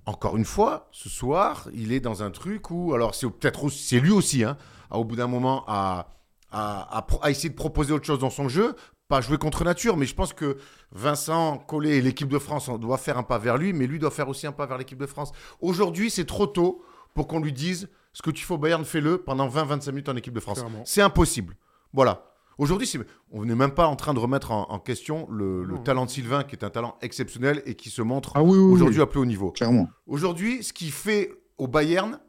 Encore 0.07 0.37
une 0.37 0.45
fois, 0.45 0.89
ce 0.93 1.09
soir, 1.09 1.69
il 1.73 1.93
est 1.93 2.01
dans 2.01 2.23
un 2.23 2.31
truc 2.31 2.71
où, 2.71 2.93
alors 2.95 3.15
c'est 3.15 3.29
peut-être 3.31 3.69
c'est 3.71 4.01
lui 4.01 4.11
aussi, 4.11 4.45
hein, 4.45 4.57
à, 4.91 4.99
au 4.99 5.05
bout 5.05 5.17
d'un 5.17 5.27
moment, 5.27 5.65
à, 5.69 6.09
à, 6.53 6.97
à 6.97 7.03
pro- 7.03 7.21
à 7.23 7.31
essayer 7.31 7.49
de 7.51 7.55
proposer 7.55 7.93
autre 7.93 8.07
chose 8.07 8.19
dans 8.19 8.31
son 8.31 8.49
jeu, 8.49 8.75
pas 9.09 9.21
jouer 9.21 9.39
contre 9.39 9.65
nature, 9.65 9.97
mais 9.97 10.07
je 10.07 10.15
pense 10.15 10.33
que 10.33 10.57
Vincent 10.93 11.59
Collet 11.59 11.97
et 11.99 12.01
l'équipe 12.01 12.29
de 12.29 12.39
France 12.39 12.69
on 12.69 12.79
doit 12.79 12.99
faire 12.99 13.19
un 13.19 13.23
pas 13.23 13.39
vers 13.39 13.57
lui, 13.59 13.73
mais 13.73 13.87
lui 13.87 13.99
doit 13.99 14.11
faire 14.11 14.29
aussi 14.29 14.47
un 14.47 14.53
pas 14.53 14.67
vers 14.67 14.79
l'équipe 14.79 14.99
de 14.99 15.07
France. 15.07 15.33
Aujourd'hui, 15.61 16.11
c'est 16.11 16.27
trop 16.27 16.47
tôt 16.47 16.83
pour 17.15 17.27
qu'on 17.27 17.41
lui 17.41 17.53
dise 17.53 17.89
ce 18.13 18.23
que 18.23 18.31
tu 18.31 18.45
fais 18.45 18.55
au 18.55 18.59
Bayern, 18.59 18.85
fais-le 18.85 19.19
pendant 19.19 19.49
20-25 19.49 19.89
minutes 19.91 20.09
en 20.09 20.17
équipe 20.17 20.35
de 20.35 20.41
France. 20.41 20.65
C'est 20.85 21.03
impossible. 21.03 21.57
Voilà. 21.93 22.27
Aujourd'hui, 22.59 22.91
on 23.31 23.45
n'est 23.47 23.55
même 23.55 23.71
pas 23.73 23.87
en 23.87 23.97
train 23.97 24.13
de 24.13 24.19
remettre 24.19 24.51
en, 24.51 24.71
en 24.71 24.79
question 24.79 25.27
le, 25.31 25.65
talent 25.83 26.05
de 26.05 26.11
Sylvain, 26.11 26.45
qui 26.45 26.55
est 26.55 26.65
un 26.65 26.69
talent 26.71 26.97
exceptionnel 27.01 27.63
et 27.65 27.75
qui 27.75 27.89
se 27.89 28.03
montre 28.03 28.33
Ah 28.35 28.43
oui, 28.43 28.59
oui, 28.59 28.73
aujourd'hui 28.73 28.97
oui, 28.99 29.03
à 29.03 29.07
plus 29.07 29.19
haut 29.21 29.25
niveau. 29.25 29.51
clairement. 29.51 29.89
Aujourd'hui, 30.07 30.63
ce 30.63 30.73
qu'il 30.73 30.93
fait 30.93 31.33
au 31.57 31.69
Bayern, 31.69 32.21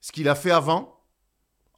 ce 0.00 0.10
qu'il 0.12 0.28
a 0.28 0.34
fait 0.34 0.50
avant, 0.50 0.98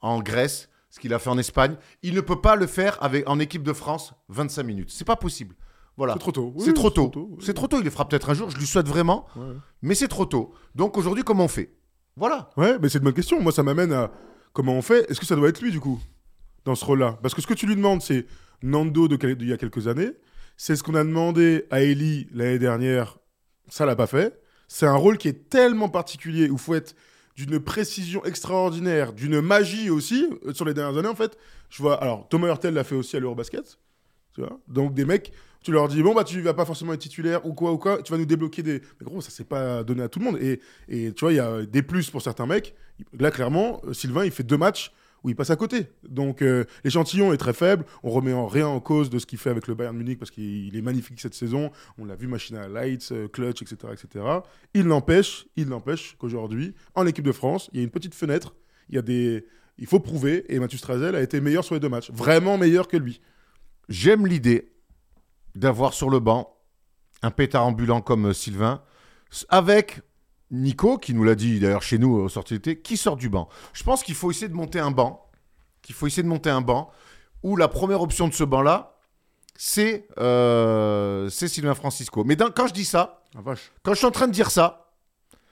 en 0.01 0.21
Grèce, 0.21 0.69
ce 0.93 0.99
qu'il 0.99 1.11
a 1.15 1.17
fait 1.17 1.31
en 1.31 1.39
Espagne, 1.39 1.75
il 2.03 2.13
ne 2.13 2.21
peut 2.21 2.39
pas 2.39 2.55
le 2.55 2.67
faire 2.67 3.01
avec, 3.01 3.27
en 3.27 3.39
équipe 3.39 3.63
de 3.63 3.73
France 3.73 4.13
25 4.29 4.61
minutes. 4.61 4.91
C'est 4.91 5.05
pas 5.05 5.15
possible. 5.15 5.55
Voilà. 5.97 6.13
C'est 6.13 6.19
trop 6.19 6.31
tôt. 6.31 6.53
Oui, 6.55 6.63
C'est 6.63 6.73
trop 6.73 6.91
tôt. 6.91 7.11
oui. 7.15 7.37
C'est 7.43 7.55
trop 7.55 7.67
tôt. 7.67 7.79
Il 7.79 7.83
le 7.83 7.89
fera 7.89 8.07
peut-être 8.07 8.29
un 8.29 8.35
jour. 8.35 8.51
Je 8.51 8.57
lui 8.59 8.67
souhaite 8.67 8.87
vraiment. 8.87 9.25
Ouais. 9.35 9.55
Mais 9.81 9.95
c'est 9.95 10.07
trop 10.07 10.27
tôt. 10.27 10.53
Donc 10.75 10.95
aujourd'hui, 10.95 11.23
comment 11.23 11.45
on 11.45 11.47
fait? 11.47 11.73
Voilà. 12.15 12.51
Ouais, 12.57 12.77
mais 12.79 12.89
c'est 12.89 12.99
une 12.99 13.05
bonne 13.05 13.13
question. 13.15 13.41
Moi, 13.41 13.51
ça 13.51 13.63
m'amène 13.63 13.91
à 13.91 14.11
comment 14.53 14.73
on 14.73 14.83
fait. 14.83 15.09
Est-ce 15.09 15.19
que 15.19 15.25
ça 15.25 15.35
doit 15.35 15.49
être 15.49 15.61
lui, 15.61 15.71
du 15.71 15.79
coup, 15.79 15.99
dans 16.63 16.75
ce 16.75 16.85
rôle-là? 16.85 17.17
Parce 17.23 17.33
que 17.33 17.41
ce 17.41 17.47
que 17.47 17.55
tu 17.55 17.65
lui 17.65 17.75
demandes, 17.75 18.03
c'est 18.03 18.27
Nando 18.61 19.07
de 19.07 19.15
d'il 19.33 19.49
y 19.49 19.53
a 19.53 19.57
quelques 19.57 19.87
années. 19.87 20.11
C'est 20.57 20.75
ce 20.75 20.83
qu'on 20.83 20.93
a 20.93 21.03
demandé 21.03 21.65
à 21.71 21.81
Ellie 21.81 22.27
l'année 22.31 22.59
dernière. 22.59 23.17
Ça 23.67 23.87
l'a 23.87 23.95
pas 23.95 24.05
fait. 24.07 24.39
C'est 24.67 24.85
un 24.85 24.95
rôle 24.95 25.17
qui 25.17 25.27
est 25.27 25.49
tellement 25.49 25.89
particulier 25.89 26.49
où 26.51 26.53
il 26.53 26.59
faut 26.59 26.75
être 26.75 26.95
d'une 27.35 27.59
précision 27.59 28.23
extraordinaire, 28.25 29.13
d'une 29.13 29.41
magie 29.41 29.89
aussi. 29.89 30.27
euh, 30.45 30.53
Sur 30.53 30.65
les 30.65 30.73
dernières 30.73 30.97
années, 30.99 31.09
en 31.09 31.15
fait, 31.15 31.37
je 31.69 31.81
vois. 31.81 32.01
Alors, 32.01 32.27
Thomas 32.29 32.47
Hurtel 32.47 32.73
l'a 32.73 32.83
fait 32.83 32.95
aussi 32.95 33.15
à 33.15 33.19
l'Eurobasket. 33.19 33.77
Tu 34.35 34.41
vois 34.41 34.59
Donc, 34.67 34.93
des 34.93 35.05
mecs, 35.05 35.31
tu 35.63 35.71
leur 35.71 35.87
dis, 35.87 36.01
bon, 36.03 36.13
bah, 36.13 36.23
tu 36.23 36.41
vas 36.41 36.53
pas 36.53 36.65
forcément 36.65 36.93
être 36.93 37.01
titulaire 37.01 37.45
ou 37.45 37.53
quoi 37.53 37.71
ou 37.71 37.77
quoi, 37.77 38.01
tu 38.03 38.11
vas 38.11 38.17
nous 38.17 38.25
débloquer 38.25 38.63
des. 38.63 38.81
Mais 38.99 39.05
gros, 39.05 39.21
ça, 39.21 39.29
c'est 39.31 39.47
pas 39.47 39.83
donné 39.83 40.03
à 40.03 40.09
tout 40.09 40.19
le 40.19 40.25
monde. 40.25 40.37
Et, 40.41 40.59
et 40.89 41.13
tu 41.13 41.21
vois, 41.25 41.31
il 41.31 41.37
y 41.37 41.39
a 41.39 41.65
des 41.65 41.81
plus 41.81 42.09
pour 42.09 42.21
certains 42.21 42.45
mecs. 42.45 42.75
Là, 43.17 43.31
clairement, 43.31 43.81
euh, 43.85 43.93
Sylvain, 43.93 44.25
il 44.25 44.31
fait 44.31 44.43
deux 44.43 44.57
matchs 44.57 44.91
où 45.23 45.29
il 45.29 45.35
passe 45.35 45.49
à 45.49 45.55
côté. 45.55 45.87
Donc 46.07 46.41
euh, 46.41 46.65
l'échantillon 46.83 47.33
est 47.33 47.37
très 47.37 47.53
faible. 47.53 47.85
On 48.03 48.09
remet 48.09 48.33
en 48.33 48.47
rien 48.47 48.67
en 48.67 48.79
cause 48.79 49.09
de 49.09 49.19
ce 49.19 49.25
qu'il 49.25 49.39
fait 49.39 49.49
avec 49.49 49.67
le 49.67 49.75
Bayern 49.75 49.95
Munich 49.95 50.19
parce 50.19 50.31
qu'il 50.31 50.75
est 50.75 50.81
magnifique 50.81 51.19
cette 51.19 51.33
saison. 51.33 51.71
On 51.97 52.05
l'a 52.05 52.15
vu 52.15 52.27
machine 52.27 52.57
à 52.57 52.67
lights, 52.67 53.09
euh, 53.11 53.27
clutch, 53.27 53.61
etc., 53.61 53.93
etc. 53.93 54.25
Il 54.73 54.87
n'empêche, 54.87 55.47
il 55.55 55.67
n'empêche 55.67 56.15
qu'aujourd'hui, 56.17 56.73
en 56.95 57.05
équipe 57.07 57.25
de 57.25 57.31
France, 57.31 57.69
il 57.73 57.77
y 57.77 57.81
a 57.81 57.83
une 57.83 57.91
petite 57.91 58.15
fenêtre. 58.15 58.55
Il 58.89 58.95
y 58.95 58.99
a 58.99 59.01
des, 59.01 59.45
il 59.77 59.87
faut 59.87 59.99
prouver. 59.99 60.45
Et 60.53 60.59
Mathieu 60.59 60.77
Strazel 60.77 61.15
a 61.15 61.21
été 61.21 61.39
meilleur 61.41 61.63
sur 61.63 61.75
les 61.75 61.79
deux 61.79 61.89
matchs, 61.89 62.11
vraiment 62.11 62.57
meilleur 62.57 62.87
que 62.87 62.97
lui. 62.97 63.21
J'aime 63.89 64.27
l'idée 64.27 64.73
d'avoir 65.55 65.93
sur 65.93 66.09
le 66.09 66.19
banc 66.19 66.57
un 67.21 67.31
pétard 67.31 67.65
ambulant 67.65 68.01
comme 68.01 68.27
euh, 68.27 68.33
Sylvain, 68.33 68.81
avec 69.49 70.01
Nico, 70.53 70.97
qui 70.97 71.13
nous 71.13 71.23
l'a 71.23 71.35
dit 71.35 71.59
d'ailleurs 71.59 71.81
chez 71.83 71.97
nous 71.97 72.13
au 72.15 72.29
sortie 72.29 72.53
d'été, 72.53 72.79
qui 72.79 72.95
sort 72.95 73.17
du 73.17 73.27
banc. 73.27 73.49
Je 73.73 73.83
pense 73.83 74.03
qu'il 74.03 74.15
faut 74.15 74.31
essayer 74.31 74.47
de 74.47 74.53
monter 74.53 74.79
un 74.79 74.91
banc, 74.91 75.25
qu'il 75.81 75.95
faut 75.95 76.07
essayer 76.07 76.23
de 76.23 76.27
monter 76.27 76.49
un 76.49 76.61
banc, 76.61 76.89
où 77.41 77.55
la 77.57 77.67
première 77.67 78.01
option 78.01 78.27
de 78.27 78.33
ce 78.33 78.43
banc-là, 78.43 78.95
c'est 79.55 80.07
euh, 80.19 81.29
c'est 81.29 81.47
Sylvain 81.47 81.73
Francisco. 81.75 82.23
Mais 82.23 82.35
dans- 82.35 82.49
quand 82.51 82.67
je 82.67 82.73
dis 82.73 82.85
ça, 82.85 83.23
Ah 83.35 83.41
vache. 83.41 83.71
quand 83.83 83.93
je 83.93 83.97
suis 83.97 84.07
en 84.07 84.11
train 84.11 84.27
de 84.27 84.31
dire 84.31 84.49
ça, 84.51 84.91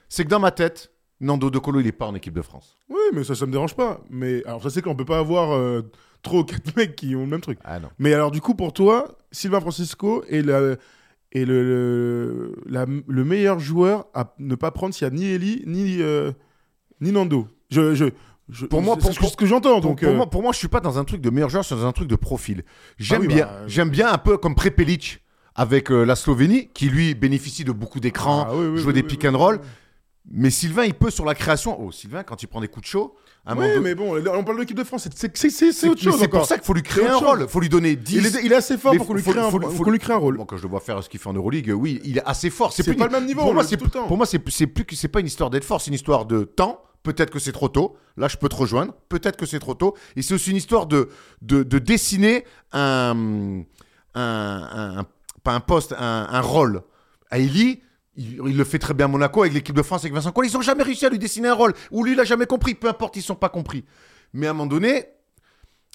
c'est 0.08 0.24
que 0.24 0.28
dans 0.28 0.40
ma 0.40 0.50
tête, 0.50 0.90
Nando 1.20 1.50
De 1.50 1.58
Colo, 1.58 1.80
il 1.80 1.84
n'est 1.86 1.92
pas 1.92 2.06
en 2.06 2.14
équipe 2.14 2.34
de 2.34 2.42
France. 2.42 2.76
Oui, 2.88 3.00
mais 3.12 3.22
ça, 3.24 3.34
ça 3.34 3.46
me 3.46 3.52
dérange 3.52 3.74
pas. 3.76 4.00
Mais 4.10 4.44
alors, 4.44 4.62
ça, 4.62 4.70
c'est 4.70 4.82
qu'on 4.82 4.96
peut 4.96 5.04
pas 5.04 5.18
avoir 5.18 5.52
euh, 5.54 5.82
trop 6.22 6.44
quatre 6.44 6.74
mecs 6.76 6.96
qui 6.96 7.14
ont 7.14 7.20
le 7.20 7.26
même 7.26 7.40
truc. 7.40 7.58
Ah 7.64 7.78
non. 7.78 7.88
Mais 7.98 8.12
alors, 8.12 8.30
du 8.30 8.40
coup, 8.40 8.54
pour 8.54 8.72
toi, 8.72 9.16
Sylvain 9.30 9.60
Francisco 9.60 10.24
est, 10.28 10.42
la- 10.42 10.76
est 11.32 11.44
le, 11.44 11.62
le, 11.62 12.54
la- 12.66 12.86
le 13.06 13.24
meilleur 13.24 13.58
joueur 13.58 14.06
à 14.14 14.34
ne 14.38 14.54
pas 14.54 14.70
prendre 14.70 14.94
s'il 14.94 15.04
y 15.06 15.10
a 15.10 15.10
ni 15.10 15.24
Eli 15.26 15.62
ni, 15.66 16.00
euh, 16.02 16.32
ni 17.00 17.12
Nando. 17.12 17.48
Je, 17.70 17.94
je, 17.94 18.06
je- 18.48 18.66
Pour 18.66 18.82
moi, 18.82 18.96
pour- 18.96 19.12
ce 19.12 19.18
que- 19.18 19.26
ce 19.26 19.36
que 19.36 19.46
j'entends. 19.46 19.80
Pour, 19.80 19.90
Donc, 19.90 20.00
pour 20.00 20.08
euh, 20.10 20.16
moi, 20.16 20.28
pour 20.28 20.42
moi, 20.42 20.52
je 20.52 20.58
suis 20.58 20.68
pas 20.68 20.80
dans 20.80 20.98
un 20.98 21.04
truc 21.04 21.20
de 21.20 21.30
meilleur 21.30 21.48
joueur, 21.48 21.62
je 21.62 21.68
suis 21.68 21.76
dans 21.76 21.86
un 21.86 21.92
truc 21.92 22.08
de 22.08 22.16
profil. 22.16 22.64
J'aime 22.98 23.18
Ah 23.18 23.20
oui, 23.22 23.28
bien, 23.28 23.46
bah, 23.46 23.62
j'aime 23.66 23.90
bien 23.90 24.12
un 24.12 24.18
peu 24.18 24.36
comme 24.36 24.54
Prepelic 24.54 25.22
avec 25.54 25.90
euh, 25.90 26.04
la 26.04 26.16
Slovénie, 26.16 26.68
qui 26.74 26.88
lui 26.88 27.14
bénéficie 27.14 27.64
de 27.64 27.72
beaucoup 27.72 28.00
d'écrans, 28.00 28.46
ah 28.48 28.54
oui, 28.56 28.66
oui, 28.66 28.78
jouer 28.78 28.92
des 28.92 29.02
pick 29.02 29.24
and 29.24 29.36
roll. 29.36 29.60
Mais 30.30 30.50
Sylvain, 30.50 30.84
il 30.84 30.94
peut 30.94 31.10
sur 31.10 31.24
la 31.24 31.34
création. 31.34 31.80
Oh, 31.80 31.90
Sylvain, 31.92 32.22
quand 32.22 32.42
il 32.42 32.46
prend 32.46 32.60
des 32.60 32.68
coups 32.68 32.84
de 32.84 32.88
chaud, 32.90 33.14
à 33.44 33.54
Oui, 33.56 33.66
mais 33.82 33.94
bon, 33.94 34.16
on 34.16 34.44
parle 34.44 34.56
de 34.56 34.60
l'équipe 34.60 34.76
de 34.76 34.84
France. 34.84 35.08
c'est- 35.72 35.88
autre 35.88 36.00
chose 36.00 36.16
c'est 36.20 36.28
pour 36.28 36.46
ça 36.46 36.56
qu'il 36.56 36.64
faut 36.64 36.74
lui 36.74 36.82
créer 36.82 37.06
un 37.08 37.16
rôle. 37.16 37.40
Il 37.42 37.48
faut 37.48 37.60
lui 37.60 37.68
donner 37.68 37.96
10. 37.96 38.16
Il 38.16 38.26
est, 38.26 38.44
il 38.44 38.52
est 38.52 38.56
assez 38.56 38.78
fort 38.78 38.94
pour 38.96 39.06
qu'on 39.06 39.14
lui 39.14 39.22
faut- 39.22 39.32
crée 39.32 39.40
un, 39.40 39.50
faut- 39.50 39.58
pour 39.58 39.72
faut- 39.72 39.84
qu'on 39.84 39.90
lui 39.90 39.98
crée 39.98 40.12
un 40.12 40.18
rôle. 40.18 40.36
Bon, 40.36 40.44
quand 40.44 40.56
je 40.56 40.62
le 40.62 40.68
vois 40.68 40.80
faire 40.80 41.02
ce 41.02 41.08
qu'il 41.08 41.18
fait 41.18 41.28
en 41.28 41.32
Euroleague, 41.32 41.72
oui, 41.76 42.00
il 42.04 42.18
est 42.18 42.24
assez 42.24 42.50
fort. 42.50 42.72
C'est 42.72 42.84
pas 42.94 43.06
le 43.06 43.10
même 43.12 43.26
niveau, 43.26 43.40
Pour 43.42 43.52
moi, 43.54 43.64
c'est 43.64 43.76
moi, 44.16 44.26
plus 44.68 44.84
que 44.84 44.94
c'est 44.94 45.08
pas 45.08 45.20
une 45.20 45.26
histoire 45.26 45.50
d'être 45.50 45.64
fort, 45.64 45.80
c'est 45.80 45.88
une 45.88 45.94
histoire 45.94 46.24
de 46.26 46.44
temps. 46.44 46.82
Peut-être 47.02 47.30
que 47.30 47.40
c'est 47.40 47.50
trop 47.50 47.68
tôt. 47.68 47.96
Là, 48.16 48.28
je 48.28 48.36
peux 48.36 48.48
te 48.48 48.54
rejoindre. 48.54 48.94
Peut-être 49.08 49.36
que 49.36 49.44
c'est 49.44 49.58
trop 49.58 49.74
tôt. 49.74 49.96
Et 50.14 50.22
c'est 50.22 50.34
aussi 50.34 50.50
une 50.52 50.56
histoire 50.56 50.86
de, 50.86 51.08
de, 51.40 51.64
de 51.64 51.78
dessiner 51.80 52.44
un, 52.72 53.62
un, 54.14 54.98
un- 55.00 55.04
pas 55.42 55.52
un 55.52 55.58
poste, 55.60 55.94
un, 55.98 56.28
un 56.30 56.40
rôle. 56.40 56.82
Ailey, 57.32 57.80
il, 58.16 58.56
le 58.56 58.64
fait 58.64 58.78
très 58.78 58.94
bien 58.94 59.06
à 59.06 59.08
Monaco 59.08 59.42
avec 59.42 59.54
l'équipe 59.54 59.74
de 59.74 59.82
France 59.82 60.02
avec 60.02 60.12
Vincent 60.12 60.32
Collet. 60.32 60.48
Ils 60.48 60.54
n'ont 60.54 60.62
jamais 60.62 60.82
réussi 60.82 61.06
à 61.06 61.08
lui 61.08 61.18
dessiner 61.18 61.48
un 61.48 61.54
rôle. 61.54 61.72
Ou 61.90 62.04
lui, 62.04 62.12
il 62.12 62.16
n'a 62.16 62.24
jamais 62.24 62.46
compris. 62.46 62.74
Peu 62.74 62.88
importe, 62.88 63.16
ils 63.16 63.20
ne 63.20 63.24
sont 63.24 63.34
pas 63.34 63.48
compris. 63.48 63.84
Mais 64.32 64.46
à 64.46 64.50
un 64.50 64.52
moment 64.52 64.66
donné, 64.66 65.06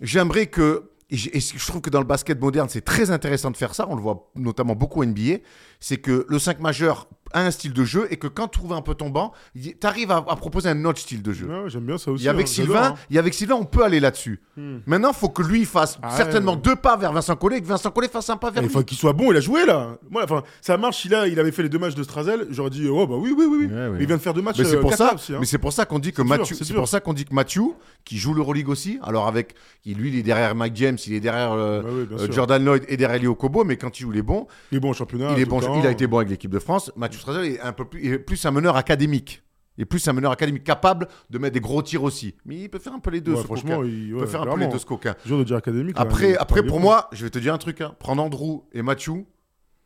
j'aimerais 0.02 0.48
que. 0.48 0.92
Et 1.10 1.16
je, 1.16 1.66
trouve 1.66 1.80
que 1.80 1.90
dans 1.90 2.02
le 2.02 2.06
basket 2.06 2.38
moderne, 2.42 2.68
c'est 2.70 2.84
très 2.84 3.12
intéressant 3.12 3.50
de 3.50 3.56
faire 3.56 3.74
ça. 3.74 3.88
On 3.88 3.96
le 3.96 4.02
voit 4.02 4.30
notamment 4.36 4.76
beaucoup 4.76 5.02
au 5.02 5.06
NBA. 5.06 5.38
C'est 5.80 5.98
que 5.98 6.26
le 6.28 6.38
5 6.38 6.60
majeur 6.60 7.08
un 7.34 7.52
style 7.52 7.74
de 7.74 7.84
jeu 7.84 8.08
et 8.10 8.18
que 8.18 8.28
quand 8.28 8.48
tu 8.48 8.60
trouves 8.60 8.74
un 8.74 8.82
peu 8.82 8.96
ton 8.96 9.10
banc, 9.10 9.34
tu 9.56 9.76
arrives 9.84 10.12
à, 10.12 10.18
à 10.18 10.36
proposer 10.36 10.70
un 10.70 10.86
autre 10.86 11.00
style 11.00 11.22
de 11.22 11.34
jeu. 11.34 11.48
Ouais, 11.48 11.70
J'aime 11.70 11.86
bien 11.86 11.98
ça 11.98 12.12
aussi. 12.12 12.26
Et 12.26 12.30
avec, 12.30 12.46
hein, 12.46 12.50
Sylvain, 12.50 12.84
hein. 12.84 12.96
et 13.12 13.18
avec 13.18 13.34
Sylvain, 13.34 13.56
on 13.56 13.66
peut 13.66 13.84
aller 13.84 14.00
là-dessus. 14.00 14.40
Hmm. 14.56 14.78
Maintenant, 14.86 15.10
il 15.14 15.16
faut 15.18 15.30
que 15.30 15.42
lui 15.44 15.66
fasse 15.66 15.98
Ah 16.02 16.16
certainement 16.16 16.54
ouais. 16.54 16.62
deux 16.64 16.76
pas 16.76 16.98
vers 16.98 17.12
Vincent 17.14 17.36
Collet 17.36 17.58
et 17.58 17.62
que 17.62 17.68
Vincent 17.68 17.92
Collet 17.92 18.08
fasse 18.08 18.30
un 18.30 18.38
pas 18.38 18.52
vers 18.52 18.64
Il 18.64 18.68
lui. 18.68 18.74
faut 18.74 18.84
qu'il 18.84 18.98
soit 18.98 19.14
bon, 19.14 19.32
il 19.32 19.38
a 19.38 19.42
joué 19.42 19.66
là. 19.66 19.98
Moi, 20.10 20.24
enfin, 20.24 20.44
ça 20.62 20.78
marche. 20.78 21.04
Il, 21.06 21.14
a, 21.16 21.28
il 21.28 21.40
avait 21.40 21.52
fait 21.52 21.64
les 21.64 21.70
deux 21.70 21.80
matchs 21.80 21.96
de 21.96 22.04
Strazel. 22.04 22.48
J'aurais 22.50 22.70
dit, 22.70 22.88
oh 22.88 23.06
bah 23.08 23.16
oui, 23.18 23.34
oui, 23.38 23.46
oui. 23.50 23.58
oui. 23.62 23.68
Mais 23.70 24.00
il 24.02 24.08
vient 24.08 24.18
de 24.18 24.22
faire 24.22 24.34
deux 24.34 24.42
matchs. 24.42 24.58
Mais 24.60 24.66
c'est 24.66 24.76
euh, 24.78 24.82
pour 24.82 24.94
ça, 24.94 25.14
aussi, 25.16 25.34
hein. 25.34 25.38
mais 25.40 25.46
c'est 25.46 25.58
pour 25.58 25.74
ça 25.74 25.86
qu'on 25.86 26.00
dit 26.00 26.14
que 26.14 26.22
Mathieu, 26.22 26.56
c'est 26.60 26.74
pour 26.74 26.88
ça 26.88 27.00
qu'on 27.00 27.14
dit 27.14 27.26
que 27.26 27.34
Mathieu, 27.34 27.64
qui 28.06 28.18
joue 28.18 28.34
l'Euroleague 28.34 28.70
aussi, 28.70 29.00
alors 29.04 29.28
avec, 29.28 29.54
il- 29.86 29.98
lui, 29.98 30.10
il 30.10 30.16
est 30.18 30.24
derrière 30.24 30.56
Mike 30.56 30.76
James, 30.76 30.98
il 31.08 31.14
est 31.14 31.20
derrière 31.20 31.52
euh, 31.52 32.06
bien 32.06 32.18
euh. 32.20 32.32
Jordan 32.32 32.64
Lloyd 32.64 32.84
et 32.88 32.98
derrière 32.98 33.22
Leo 33.22 33.36
Kobo, 33.36 33.64
mais 33.64 33.78
quand 33.78 34.00
il 34.00 34.04
joue 34.04 34.12
les 34.12 34.22
bons, 34.22 34.48
Il 34.72 34.78
est 34.78 34.80
bon 34.80 34.92
en 34.92 34.94
championnat. 34.94 35.32
il 35.36 35.40
est 35.40 35.46
bon, 35.46 35.60
il 35.80 35.86
a 35.88 35.92
été 35.92 36.08
bon 36.08 36.18
avec 36.18 36.30
l'équipe 36.30 36.52
de 36.52 36.60
France. 36.60 36.92
Mathieu 36.96 37.17
Strazel 37.18 37.46
est 37.46 37.60
un 37.60 37.74
peu 37.74 37.86
plus, 37.86 38.06
est 38.06 38.20
plus 38.20 38.46
un 38.46 38.52
meneur 38.52 38.76
académique. 38.76 39.44
Il 39.78 39.84
est 39.84 39.86
plus 39.86 40.08
un 40.08 40.14
meneur 40.14 40.32
académique 40.32 40.64
capable 40.64 41.08
de 41.30 41.38
mettre 41.38 41.54
des 41.54 41.60
gros 41.60 41.84
tirs 41.84 42.02
aussi. 42.04 42.34
Mais 42.46 42.56
il 42.62 42.70
peut 42.70 42.80
faire 42.80 42.94
un 42.94 43.00
peu 43.00 43.12
les 43.12 43.22
deux. 43.22 43.34
Ouais, 43.34 43.38
ce 43.42 43.44
franchement, 43.44 43.84
il, 43.84 44.12
peut 44.18 44.26
faire 44.26 44.42
un 44.42 44.46
peu 44.46 44.60
les 44.60 44.68
deux, 44.68 44.80
ce 44.80 44.86
coquin. 44.88 45.14
Dur 45.26 45.38
de 45.38 45.44
dire 45.44 45.56
académique. 45.58 45.96
là, 46.34 46.38
Après, 46.40 46.62
pour 46.64 46.80
moi, 46.80 47.08
je 47.12 47.24
vais 47.24 47.30
te 47.30 47.38
dire 47.38 47.54
un 47.54 47.60
truc. 47.60 47.82
hein. 47.82 47.94
Prendre 48.00 48.24
Andrew 48.24 48.62
et 48.74 48.82
Mathieu, 48.82 49.26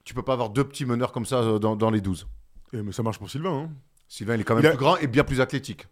tu 0.05 0.13
peux 0.13 0.23
pas 0.23 0.33
avoir 0.33 0.49
deux 0.49 0.63
petits 0.63 0.85
meneurs 0.85 1.11
comme 1.11 1.25
ça 1.25 1.39
euh, 1.41 1.59
dans, 1.59 1.75
dans 1.75 1.89
les 1.89 1.99
12. 1.99 2.25
Eh, 2.73 2.81
mais 2.81 2.93
ça 2.93 3.03
marche 3.03 3.19
pour 3.19 3.29
Sylvain. 3.29 3.63
hein. 3.65 3.69
Sylvain, 4.07 4.35
il 4.35 4.41
est 4.41 4.43
quand 4.45 4.55
même 4.55 4.63
Il 4.63 4.67
a- 4.67 4.71
plus 4.71 4.77
grand 4.79 4.95
et 4.97 5.07
bien 5.07 5.25
plus 5.25 5.41
athlétique. 5.41 5.87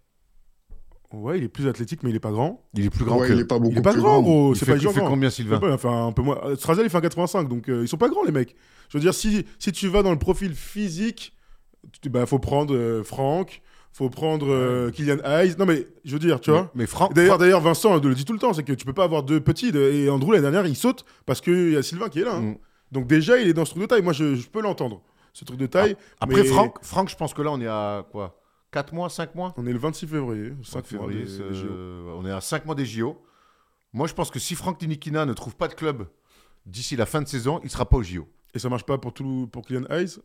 Ouais, 1.12 1.40
il 1.40 1.44
est 1.44 1.48
plus 1.50 1.68
athlétique, 1.68 2.04
mais 2.04 2.12
il 2.12 2.16
est 2.16 2.20
pas 2.20 2.32
grand. 2.32 2.64
Il 2.76 2.86
est 2.86 2.90
plus 2.92 3.04
grand 3.04 3.20
Ouais, 3.20 3.28
que. 3.30 3.34
il 3.34 3.40
est 3.40 3.46
pas 3.46 3.58
beaucoup 3.58 3.72
Il 3.74 3.80
est 3.80 3.82
pas 3.82 3.94
plus 3.94 4.02
grand, 4.02 4.22
gros. 4.22 4.54
Il 4.54 4.58
C'est 4.58 4.66
pas 4.68 4.74
il 4.76 4.80
fait 4.88 5.00
grand. 5.00 5.10
combien, 5.10 5.30
Sylvain 5.32 5.58
pas, 5.60 5.74
enfin, 5.74 6.08
un 6.08 6.12
peu 6.12 6.22
moins. 6.22 6.40
Euh, 6.46 6.56
Strazel, 6.56 6.86
il 6.86 6.90
fait 6.90 6.98
un 6.98 7.02
85, 7.02 7.48
donc 7.50 7.68
euh, 7.70 7.82
ils 7.84 7.88
sont 7.88 7.98
pas 7.98 8.10
grands, 8.10 8.24
les 8.24 8.32
mecs. 8.32 8.56
Je 8.90 8.98
veux 8.98 9.02
dire, 9.02 9.14
si, 9.14 9.44
si 9.58 9.72
tu 9.72 9.88
vas 9.88 10.04
dans 10.04 10.12
le 10.12 10.20
profil 10.20 10.54
physique, 10.54 11.34
tu, 12.02 12.10
bah, 12.10 12.26
faut 12.28 12.38
prendre 12.38 12.76
euh, 12.76 13.04
Franck, 13.04 13.62
faut 13.92 14.10
prendre 14.12 14.48
euh, 14.52 14.92
Kylian 14.92 15.18
Hayes. 15.24 15.56
Non, 15.58 15.66
mais 15.66 15.88
je 16.06 16.14
veux 16.14 16.20
dire, 16.20 16.40
tu 16.42 16.52
vois. 16.52 16.70
Mais 16.76 16.86
Franck, 16.86 17.16
D'ailleurs, 17.16 17.40
d'ailleurs, 17.40 17.62
Vincent 17.62 17.98
le 17.98 18.14
dit 18.14 18.24
tout 18.26 18.34
le 18.34 18.40
temps, 18.40 18.54
c'est 18.54 18.64
que 18.64 18.74
tu 18.74 18.86
peux 18.86 18.94
pas 18.94 19.04
avoir 19.06 19.24
deux 19.24 19.40
petits. 19.40 19.72
de- 19.72 19.82
Et 19.92 20.10
Andrew, 20.12 20.32
l'année 20.32 20.44
dernière, 20.44 20.68
il 20.68 20.76
saute 20.76 21.06
parce 21.26 21.42
qu'il 21.42 21.72
y 21.72 21.76
a 21.78 21.82
Sylvain 21.82 22.10
qui 22.10 22.20
est 22.20 22.26
là. 22.26 22.36
hein. 22.36 22.42
Mm. 22.42 22.56
Donc, 22.92 23.08
déjà, 23.08 23.40
il 23.40 23.48
est 23.48 23.54
dans 23.54 23.66
ce 23.66 23.72
truc 23.72 23.82
de 23.82 23.88
taille. 23.88 24.04
Moi, 24.04 24.14
je, 24.14 24.36
je 24.36 24.48
peux 24.48 24.62
l'entendre, 24.62 25.02
ce 25.34 25.44
truc 25.44 25.58
de 25.60 25.66
taille. 25.66 25.96
Après, 26.20 26.44
mais 26.44 26.48
Franck, 26.48 26.78
Franck, 26.84 27.10
je 27.10 27.16
pense 27.16 27.34
que 27.34 27.42
là, 27.42 27.52
on 27.52 27.60
est 27.62 27.68
à 27.68 28.06
quoi? 28.12 28.39
4 28.72 28.94
mois, 28.94 29.10
5 29.10 29.36
mois 29.36 29.54
On 29.58 29.66
est 29.66 29.74
le 29.74 29.80
26 29.80 30.08
février. 30.08 30.54
5 30.64 30.86
février, 30.86 31.26
euh, 31.28 32.14
on 32.16 32.26
est 32.26 32.32
à 32.32 32.42
5 32.42 32.66
mois 32.66 32.76
des 32.76 32.86
JO. 32.86 33.22
Moi, 33.94 34.08
je 34.08 34.14
pense 34.14 34.30
que 34.30 34.40
si 34.40 34.56
Franck 34.56 34.78
Tinikina 34.78 35.26
ne 35.26 35.34
trouve 35.34 35.56
pas 35.56 35.68
de 35.68 35.74
club 35.74 36.08
d'ici 36.66 36.96
la 36.96 37.06
fin 37.06 37.22
de 37.22 37.28
saison, 37.28 37.60
il 37.64 37.70
sera 37.70 37.88
pas 37.90 37.98
au 37.98 38.04
JO. 38.04 38.28
Et 38.54 38.60
ça 38.60 38.70
marche 38.70 38.86
pas 38.86 38.98
pour, 38.98 39.14
tout, 39.14 39.50
pour 39.52 39.66
Kylian 39.66 39.86
Hayes? 39.90 40.20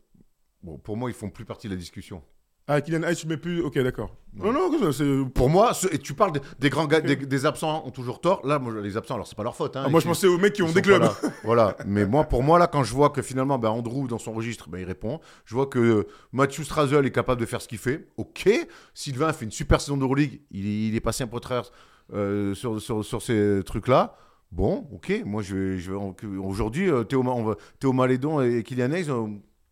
Bon, 0.63 0.79
pour 0.79 0.97
moi, 0.97 1.11
ils 1.11 1.15
font 1.15 1.31
plus 1.31 1.45
partie 1.45 1.69
de 1.69 1.75
la 1.75 1.79
discussion. 1.79 2.23
Ah, 2.67 2.81
Kylian 2.81 3.03
Hayes, 3.03 3.15
tu 3.17 3.27
mets 3.27 3.37
plus. 3.37 3.61
Ok, 3.61 3.79
d'accord. 3.79 4.17
Non. 4.35 4.51
Non, 4.53 4.91
c'est. 4.91 5.05
Pour 5.35 5.51
moi, 5.51 5.75
ce- 5.75 5.87
et 5.95 5.99
tu 5.99 6.15
parles 6.15 6.33
des, 6.33 6.41
des 6.59 6.71
grands 6.71 6.87
gars, 6.87 7.01
des, 7.03 7.15
des 7.15 7.47
absents 7.47 7.87
ont 7.87 7.91
toujours 7.91 8.23
tort. 8.23 8.41
Là, 8.47 8.59
moi, 8.59 8.73
les 8.83 8.97
absents, 8.97 9.15
alors 9.15 9.27
c'est 9.27 9.37
pas 9.37 9.43
leur 9.43 9.55
faute. 9.55 9.77
hein. 9.77 9.83
Ah, 9.85 9.89
moi, 9.91 10.01
je 10.01 10.07
pensais 10.07 10.27
aux 10.27 10.39
mecs 10.39 10.55
qui 10.55 10.63
ont 10.63 10.69
sont 10.69 10.73
des 10.75 10.81
pas 10.81 10.89
clubs. 10.89 11.03
là. 11.03 11.13
voilà. 11.45 11.77
Mais 11.87 12.07
moi, 12.07 12.25
pour 12.25 12.43
moi, 12.43 12.59
là, 12.59 12.67
quand 12.67 12.83
je 12.83 12.95
vois 12.95 13.11
que 13.11 13.21
finalement, 13.21 13.59
ben, 13.59 13.69
Andrew, 13.69 14.07
dans 14.09 14.19
son 14.19 14.33
registre, 14.33 14.71
ben, 14.71 14.79
il 14.79 14.87
répond. 14.87 15.21
Je 15.45 15.55
vois 15.55 15.67
que 15.67 15.79
euh, 15.79 16.07
Mathieu 16.33 16.65
Strazel 16.65 17.05
est 17.05 17.11
capable 17.11 17.39
de 17.41 17.47
faire 17.47 17.61
ce 17.61 17.69
qu'il 17.69 17.77
fait. 17.79 18.09
Ok. 18.17 18.49
Sylvain 18.95 19.33
fait 19.35 19.45
une 19.45 19.51
super 19.53 19.81
saison 19.83 19.99
d'Euroleague. 19.99 20.41
Il, 20.51 20.65
il 20.67 20.97
est 20.97 21.01
passé 21.01 21.23
un 21.23 21.27
peu 21.29 21.41
travers 21.41 21.71
euh, 22.15 22.55
sur, 22.55 22.81
sur, 22.81 23.05
sur 23.05 23.21
ces 23.21 23.61
trucs-là. 23.67 24.17
Bon, 24.53 24.87
ok. 24.91 25.23
Moi, 25.27 25.43
je 25.43 25.55
vais, 25.55 25.79
je 25.79 25.91
vais 25.93 25.99
en- 25.99 26.13
que- 26.15 26.27
aujourd'hui, 26.27 26.91
euh, 26.91 27.05
Théo, 27.05 27.23
Ma- 27.23 27.33
on 27.33 27.45
va- 27.45 27.57
Théo 27.79 27.93
Malédon 27.93 28.41
et 28.41 28.63
Kylian 28.63 28.91
Hayes. 28.93 29.11
euh, 29.11 29.27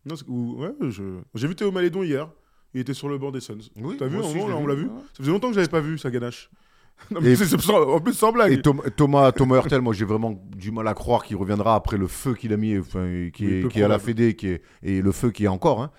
Non, 0.05 0.15
c'est- 0.15 0.25
ou- 0.27 0.57
ouais, 0.61 0.73
je- 0.89 1.19
j'ai 1.33 1.47
vu 1.47 1.55
Théo 1.55 1.71
Malédon 1.71 2.03
hier. 2.03 2.29
Il 2.73 2.81
était 2.81 2.93
sur 2.93 3.07
le 3.09 3.17
banc 3.17 3.31
des 3.31 3.39
Suns. 3.39 3.57
oui, 3.77 3.95
T'as 3.97 4.07
vu, 4.07 4.17
aussi, 4.17 4.35
moment, 4.35 4.47
là, 4.49 4.55
on 4.55 4.65
l'a 4.67 4.75
vu. 4.75 4.85
Ça 4.85 5.17
faisait 5.19 5.31
longtemps 5.31 5.49
que 5.49 5.55
j'avais 5.55 5.67
pas 5.67 5.79
vu 5.79 5.97
sa 5.97 6.09
ganache. 6.11 6.49
Non, 7.11 7.19
mais 7.21 7.31
Et- 7.31 7.35
c'est- 7.35 7.45
c'est 7.45 7.71
en 7.73 7.99
plus, 7.99 8.13
sans 8.13 8.31
blague. 8.31 8.51
Et 8.53 8.61
Tom- 8.61 8.81
Thomas, 8.95 9.31
Thomas 9.31 9.55
Hurtel, 9.57 9.81
moi 9.81 9.93
j'ai 9.93 10.05
vraiment 10.05 10.39
du 10.55 10.71
mal 10.71 10.87
à 10.87 10.93
croire 10.93 11.23
qu'il 11.23 11.35
reviendra 11.37 11.75
après 11.75 11.97
le 11.97 12.07
feu 12.07 12.33
qu'il 12.35 12.53
a 12.53 12.57
mis, 12.57 12.77
enfin, 12.77 13.29
qui, 13.33 13.45
Oui, 13.47 13.53
est, 13.55 13.61
peu 13.63 13.67
qui 13.69 13.79
est 13.79 13.83
à 13.83 13.87
la. 13.87 13.97
Fédé, 13.99 14.35
qui 14.35 14.47
est, 14.49 14.61
et 14.83 15.01
le 15.01 15.11
feu 15.11 15.31
qui 15.31 15.45
est 15.45 15.47
encore. 15.49 15.81
hein. 15.81 15.89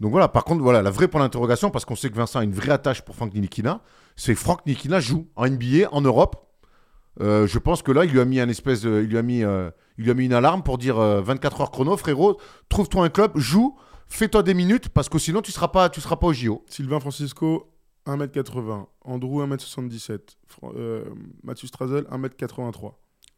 Donc 0.00 0.10
voilà, 0.10 0.26
par 0.28 0.44
contre, 0.44 0.62
voilà, 0.62 0.80
la 0.80 0.90
vraie 0.90 1.06
point 1.08 1.20
d'interrogation, 1.20 1.70
parce 1.70 1.84
qu'on 1.84 1.96
sait 1.96 2.08
que 2.08 2.14
Vincent 2.16 2.38
a 2.40 2.44
une 2.44 2.52
vraie 2.54 2.70
attache 2.72 3.02
pour 3.02 3.14
Franck 3.14 3.34
Nikina, 3.34 3.82
c'est 4.16 4.32
que 4.34 4.40
Franck 4.40 4.64
Nikina 4.66 5.00
joue 5.00 5.28
en 5.36 5.46
NBA, 5.46 5.88
en 5.92 6.00
Europe. 6.00 6.36
Euh, 7.20 7.46
je 7.46 7.58
pense 7.58 7.82
que 7.82 7.92
là, 7.92 8.04
il 8.04 8.12
lui 8.12 8.20
a 8.20 8.24
mis 8.24 8.40
un 8.40 8.48
espèce, 8.48 8.82
de- 8.82 9.02
il 9.02 9.10
lui 9.10 9.18
a 9.18 9.22
mis, 9.22 9.42
euh, 9.44 9.70
il 9.98 10.04
lui 10.04 10.10
a 10.10 10.14
mis 10.14 10.24
une 10.26 10.32
alarme 10.32 10.62
pour 10.62 10.78
dire 10.78 10.98
euh, 10.98 11.20
24 11.20 11.60
heures 11.60 11.70
chrono, 11.70 11.96
frérot, 11.96 12.38
trouve-toi 12.68 13.04
un 13.04 13.08
club, 13.10 13.32
joue, 13.36 13.76
fais-toi 14.08 14.42
des 14.42 14.54
minutes, 14.54 14.88
parce 14.88 15.08
que 15.08 15.18
sinon 15.18 15.42
tu 15.42 15.52
seras 15.52 15.68
pas, 15.68 15.88
tu 15.90 16.00
seras 16.00 16.16
pas 16.16 16.26
au 16.28 16.32
JO. 16.32 16.64
Sylvain 16.68 17.00
Francisco, 17.00 17.70
1m80. 18.06 18.86
Andrew, 19.04 19.42
1m77. 19.42 20.36
Fran- 20.46 20.72
euh, 20.76 21.04
Mathieu 21.42 21.66
Strazel, 21.68 22.04
1m83. 22.10 22.94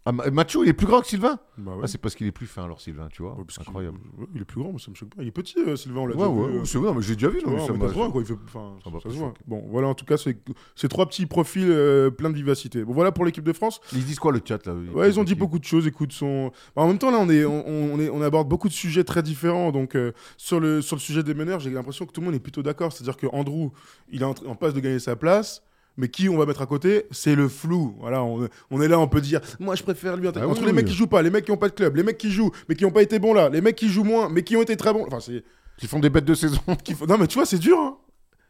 Ah, 0.06 0.12
Ma- 0.12 0.30
Macho, 0.30 0.64
il 0.64 0.68
est 0.70 0.72
plus 0.72 0.86
grand 0.86 1.02
que 1.02 1.06
Sylvain 1.08 1.38
Bah 1.58 1.72
ouais. 1.72 1.80
Ah, 1.84 1.86
c'est 1.86 1.98
parce 1.98 2.14
qu'il 2.14 2.26
est 2.26 2.32
plus 2.32 2.46
fin, 2.46 2.64
alors, 2.64 2.80
Sylvain, 2.80 3.08
tu 3.12 3.20
vois. 3.20 3.34
Ouais, 3.34 3.44
Incroyable. 3.60 3.98
il 4.34 4.40
est 4.40 4.44
plus 4.46 4.58
grand, 4.62 4.72
mais 4.72 4.78
ça 4.78 4.90
me 4.90 4.96
choque 4.96 5.10
pas. 5.14 5.22
Il 5.22 5.28
est 5.28 5.30
petit, 5.30 5.58
euh, 5.58 5.76
Sylvain, 5.76 6.00
on 6.00 6.06
l'a 6.06 6.16
Ouais, 6.16 6.26
déjà 6.26 6.30
ouais, 6.30 6.52
vu, 6.52 6.58
euh, 6.60 6.64
c'est 6.64 6.78
vrai, 6.78 6.94
mais 6.94 7.02
j'ai 7.02 7.14
déjà 7.16 7.28
vu. 7.28 7.40
non, 7.44 7.52
mais 7.52 7.58
ça 7.66 7.72
80, 7.74 8.10
quoi, 8.10 8.22
il 8.22 8.26
fait, 8.26 8.34
enfin, 8.46 8.72
ça 8.82 8.88
m'a 8.90 8.96
ça 8.98 9.02
pas 9.08 9.10
se 9.14 9.18
voit. 9.18 9.28
choqué. 9.28 9.40
Bon, 9.46 9.62
voilà, 9.68 9.88
en 9.88 9.94
tout 9.94 10.06
cas, 10.06 10.16
c'est 10.16 10.38
ces 10.74 10.88
trois 10.88 11.04
petits 11.06 11.26
profils 11.26 11.66
euh, 11.70 12.10
pleins 12.10 12.30
de 12.30 12.34
vivacité. 12.34 12.82
Bon, 12.82 12.94
voilà 12.94 13.12
pour 13.12 13.26
l'équipe 13.26 13.44
de 13.44 13.52
France. 13.52 13.82
Ils 13.92 14.04
disent 14.06 14.18
quoi, 14.18 14.32
le 14.32 14.40
chat, 14.42 14.64
là 14.66 14.72
Ouais, 14.94 15.06
ils 15.10 15.20
ont 15.20 15.24
dit 15.24 15.34
beaucoup 15.34 15.58
de 15.58 15.64
choses. 15.64 15.86
Écoute, 15.86 16.12
son... 16.12 16.50
Bah, 16.74 16.80
en 16.82 16.88
même 16.88 16.98
temps, 16.98 17.10
là, 17.10 17.18
on, 17.20 17.28
est, 17.28 17.44
on, 17.44 17.66
on 17.68 18.00
est, 18.00 18.08
on 18.08 18.22
aborde 18.22 18.48
beaucoup 18.48 18.68
de 18.68 18.72
sujets 18.72 19.04
très 19.04 19.22
différents. 19.22 19.70
Donc, 19.70 19.96
euh, 19.96 20.12
sur, 20.38 20.60
le, 20.60 20.80
sur 20.80 20.96
le 20.96 21.00
sujet 21.00 21.22
des 21.22 21.34
meneurs, 21.34 21.60
j'ai 21.60 21.68
l'impression 21.68 22.06
que 22.06 22.12
tout 22.12 22.22
le 22.22 22.24
monde 22.26 22.34
est 22.34 22.40
plutôt 22.40 22.62
d'accord. 22.62 22.90
C'est-à-dire 22.90 23.18
que 23.18 23.26
Andrew, 23.32 23.68
il 24.10 24.22
est 24.22 24.24
en, 24.24 24.34
en 24.46 24.54
passe 24.54 24.72
de 24.72 24.80
gagner 24.80 24.98
sa 24.98 25.14
place. 25.14 25.62
Mais 26.00 26.08
qui 26.08 26.30
on 26.30 26.38
va 26.38 26.46
mettre 26.46 26.62
à 26.62 26.66
côté? 26.66 27.04
C'est 27.10 27.34
le 27.34 27.46
flou. 27.46 27.94
Voilà, 28.00 28.24
on, 28.24 28.48
on 28.70 28.80
est 28.80 28.88
là, 28.88 28.98
on 28.98 29.06
peut 29.06 29.20
dire, 29.20 29.40
moi 29.58 29.74
je 29.74 29.82
préfère 29.82 30.16
lui. 30.16 30.26
Ah 30.34 30.48
Entre 30.48 30.60
oui, 30.62 30.66
les 30.66 30.72
mecs 30.72 30.86
qui 30.86 30.94
jouent 30.94 31.06
pas, 31.06 31.20
les 31.20 31.28
mecs 31.30 31.44
qui 31.44 31.50
ont 31.50 31.58
pas 31.58 31.68
de 31.68 31.74
club, 31.74 31.94
les 31.94 32.02
mecs 32.02 32.16
qui 32.16 32.30
jouent, 32.30 32.50
mais 32.68 32.74
qui 32.74 32.86
ont 32.86 32.90
pas 32.90 33.02
été 33.02 33.18
bons 33.18 33.34
là, 33.34 33.50
les 33.50 33.60
mecs 33.60 33.76
qui 33.76 33.88
jouent 33.90 34.04
moins, 34.04 34.30
mais 34.30 34.42
qui 34.42 34.56
ont 34.56 34.62
été 34.62 34.76
très 34.78 34.94
bons. 34.94 35.04
Enfin, 35.06 35.20
c'est. 35.20 35.44
Ils 35.82 35.88
font 35.88 35.98
des 36.00 36.08
bêtes 36.10 36.24
de 36.24 36.34
saison. 36.34 36.58
Non, 37.08 37.18
mais 37.18 37.26
tu 37.26 37.34
vois, 37.34 37.44
c'est 37.46 37.58
dur. 37.58 37.78
hein. 37.78 37.98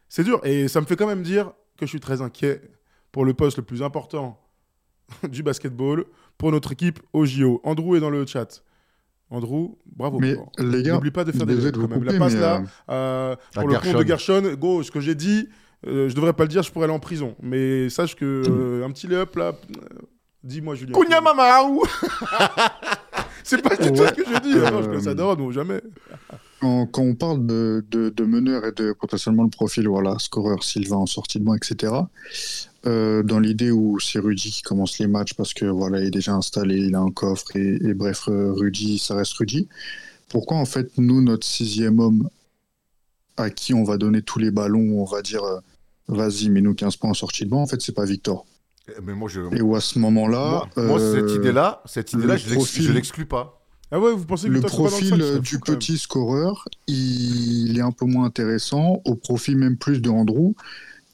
C'est 0.07 0.23
dur. 0.23 0.39
Et 0.45 0.67
ça 0.69 0.79
me 0.81 0.85
fait 0.85 0.95
quand 0.95 1.07
même 1.07 1.23
dire 1.23 1.51
que 1.77 1.85
je 1.85 1.89
suis 1.89 1.99
très 1.99 2.21
inquiet 2.21 2.61
pour 3.11 3.25
le 3.25 3.33
poste 3.33 3.57
le 3.57 3.63
plus 3.63 3.83
important 3.83 4.39
du 5.29 5.43
basketball 5.43 6.05
pour 6.37 6.51
notre 6.51 6.71
équipe 6.71 6.99
au 7.11 7.25
JO. 7.25 7.59
Andrew 7.65 7.95
est 7.97 7.99
dans 7.99 8.09
le 8.09 8.25
chat. 8.25 8.63
Andrew, 9.29 9.75
bravo. 9.85 10.19
Mais 10.19 10.35
les 10.57 10.83
gars, 10.83 10.93
N'oublie 10.93 11.11
pas 11.11 11.23
de 11.23 11.31
faire 11.31 11.45
des 11.45 11.59
jeux 11.59 11.71
quand. 11.71 11.87
La 12.03 12.17
passe 12.19 12.35
là, 12.35 12.63
euh, 12.89 13.33
euh, 13.33 13.35
pour 13.53 13.67
le 13.69 13.75
compte 13.79 14.03
de. 14.03 14.07
Gershon, 14.07 14.55
go, 14.59 14.83
ce 14.83 14.91
que 14.91 14.99
j'ai 14.99 15.15
dit, 15.15 15.47
euh, 15.87 16.09
je 16.09 16.15
devrais 16.15 16.33
pas 16.33 16.43
le 16.43 16.49
dire, 16.49 16.63
je 16.63 16.71
pourrais 16.71 16.85
aller 16.85 16.93
en 16.93 16.99
prison. 16.99 17.35
Mais 17.41 17.89
sache 17.89 18.15
que 18.15 18.25
euh, 18.47 18.85
un 18.85 18.91
petit 18.91 19.07
lay-up 19.07 19.35
là, 19.35 19.53
euh, 19.77 19.85
dis-moi 20.43 20.75
Julien. 20.75 20.93
Kounia 20.93 21.21
Mamaou 21.21 21.83
C'est 23.43 23.61
pas 23.61 23.75
du 23.75 23.91
tout 23.91 24.01
Ouais. 24.01 24.07
ce 24.09 24.13
que 24.13 24.23
j'ai 24.25 24.39
dit. 24.41 24.53
hein. 24.59 24.71
Non, 24.71 24.81
je 24.81 24.87
Euh, 24.87 24.91
connais 24.91 25.03
ça 25.03 25.13
d'or, 25.15 25.35
non, 25.37 25.51
jamais. 25.51 25.81
Quand, 26.59 26.85
quand 26.85 27.01
on 27.01 27.15
parle 27.15 27.45
de, 27.47 27.83
de, 27.89 28.09
de 28.09 28.23
meneur 28.23 28.65
et 28.65 28.71
de 28.71 28.93
potentiellement 28.93 29.43
le 29.43 29.49
profil, 29.49 29.87
voilà, 29.87 30.17
scoreur, 30.19 30.63
Sylvain 30.63 30.97
en 30.97 31.05
sortie 31.07 31.39
de 31.39 31.43
banc, 31.43 31.55
etc., 31.55 31.91
euh, 32.85 33.23
dans 33.23 33.39
l'idée 33.39 33.71
où 33.71 33.99
c'est 33.99 34.19
Rudy 34.19 34.51
qui 34.51 34.61
commence 34.61 34.99
les 34.99 35.07
matchs 35.07 35.33
parce 35.33 35.53
que 35.55 35.65
voilà, 35.65 35.99
il 35.99 36.07
est 36.07 36.11
déjà 36.11 36.33
installé, 36.33 36.77
il 36.77 36.95
a 36.95 36.99
un 36.99 37.11
coffre 37.11 37.55
et, 37.55 37.77
et 37.83 37.93
bref, 37.95 38.25
euh, 38.27 38.51
Rudy, 38.53 38.99
ça 38.99 39.15
reste 39.15 39.33
Rudy. 39.33 39.67
Pourquoi 40.29 40.57
en 40.57 40.65
fait, 40.65 40.91
nous, 40.97 41.21
notre 41.21 41.45
sixième 41.45 41.99
homme 41.99 42.29
à 43.37 43.49
qui 43.49 43.73
on 43.73 43.83
va 43.83 43.97
donner 43.97 44.21
tous 44.21 44.39
les 44.39 44.51
ballons, 44.51 44.99
on 45.01 45.05
va 45.05 45.21
dire 45.21 45.43
euh, 45.43 45.59
vas-y, 46.11 46.49
mets-nous 46.49 46.73
15 46.75 46.97
points 46.97 47.09
en 47.11 47.13
sortie 47.15 47.45
de 47.45 47.49
banc, 47.49 47.61
en 47.63 47.67
fait, 47.67 47.81
c'est 47.81 47.95
pas 47.95 48.05
Victor. 48.05 48.45
Mais 49.03 49.13
moi, 49.13 49.29
je. 49.29 49.41
Et 49.55 49.61
où 49.61 49.75
à 49.75 49.81
ce 49.81 49.99
moment-là. 49.99 50.67
Moi, 50.75 50.85
moi, 50.85 50.99
euh, 50.99 51.27
cette 51.27 51.35
idée-là, 51.37 51.81
cette 51.85 52.13
idée-là, 52.13 52.37
je 52.37 52.53
profil- 52.53 52.91
l'exclus 52.93 53.25
pas. 53.25 53.57
Ah 53.91 53.99
ouais, 53.99 54.13
vous 54.13 54.25
pensez 54.25 54.47
que 54.47 54.53
le 54.53 54.61
pas 54.61 54.69
dans 54.69 54.75
profil 54.75 55.39
du 55.41 55.59
petit 55.59 55.97
scoreur, 55.97 56.67
il 56.87 57.77
est 57.77 57.81
un 57.81 57.91
peu 57.91 58.05
moins 58.05 58.25
intéressant, 58.25 59.01
au 59.05 59.15
profit 59.15 59.55
même 59.55 59.77
plus 59.77 60.01
de 60.01 60.09
Andrew, 60.09 60.53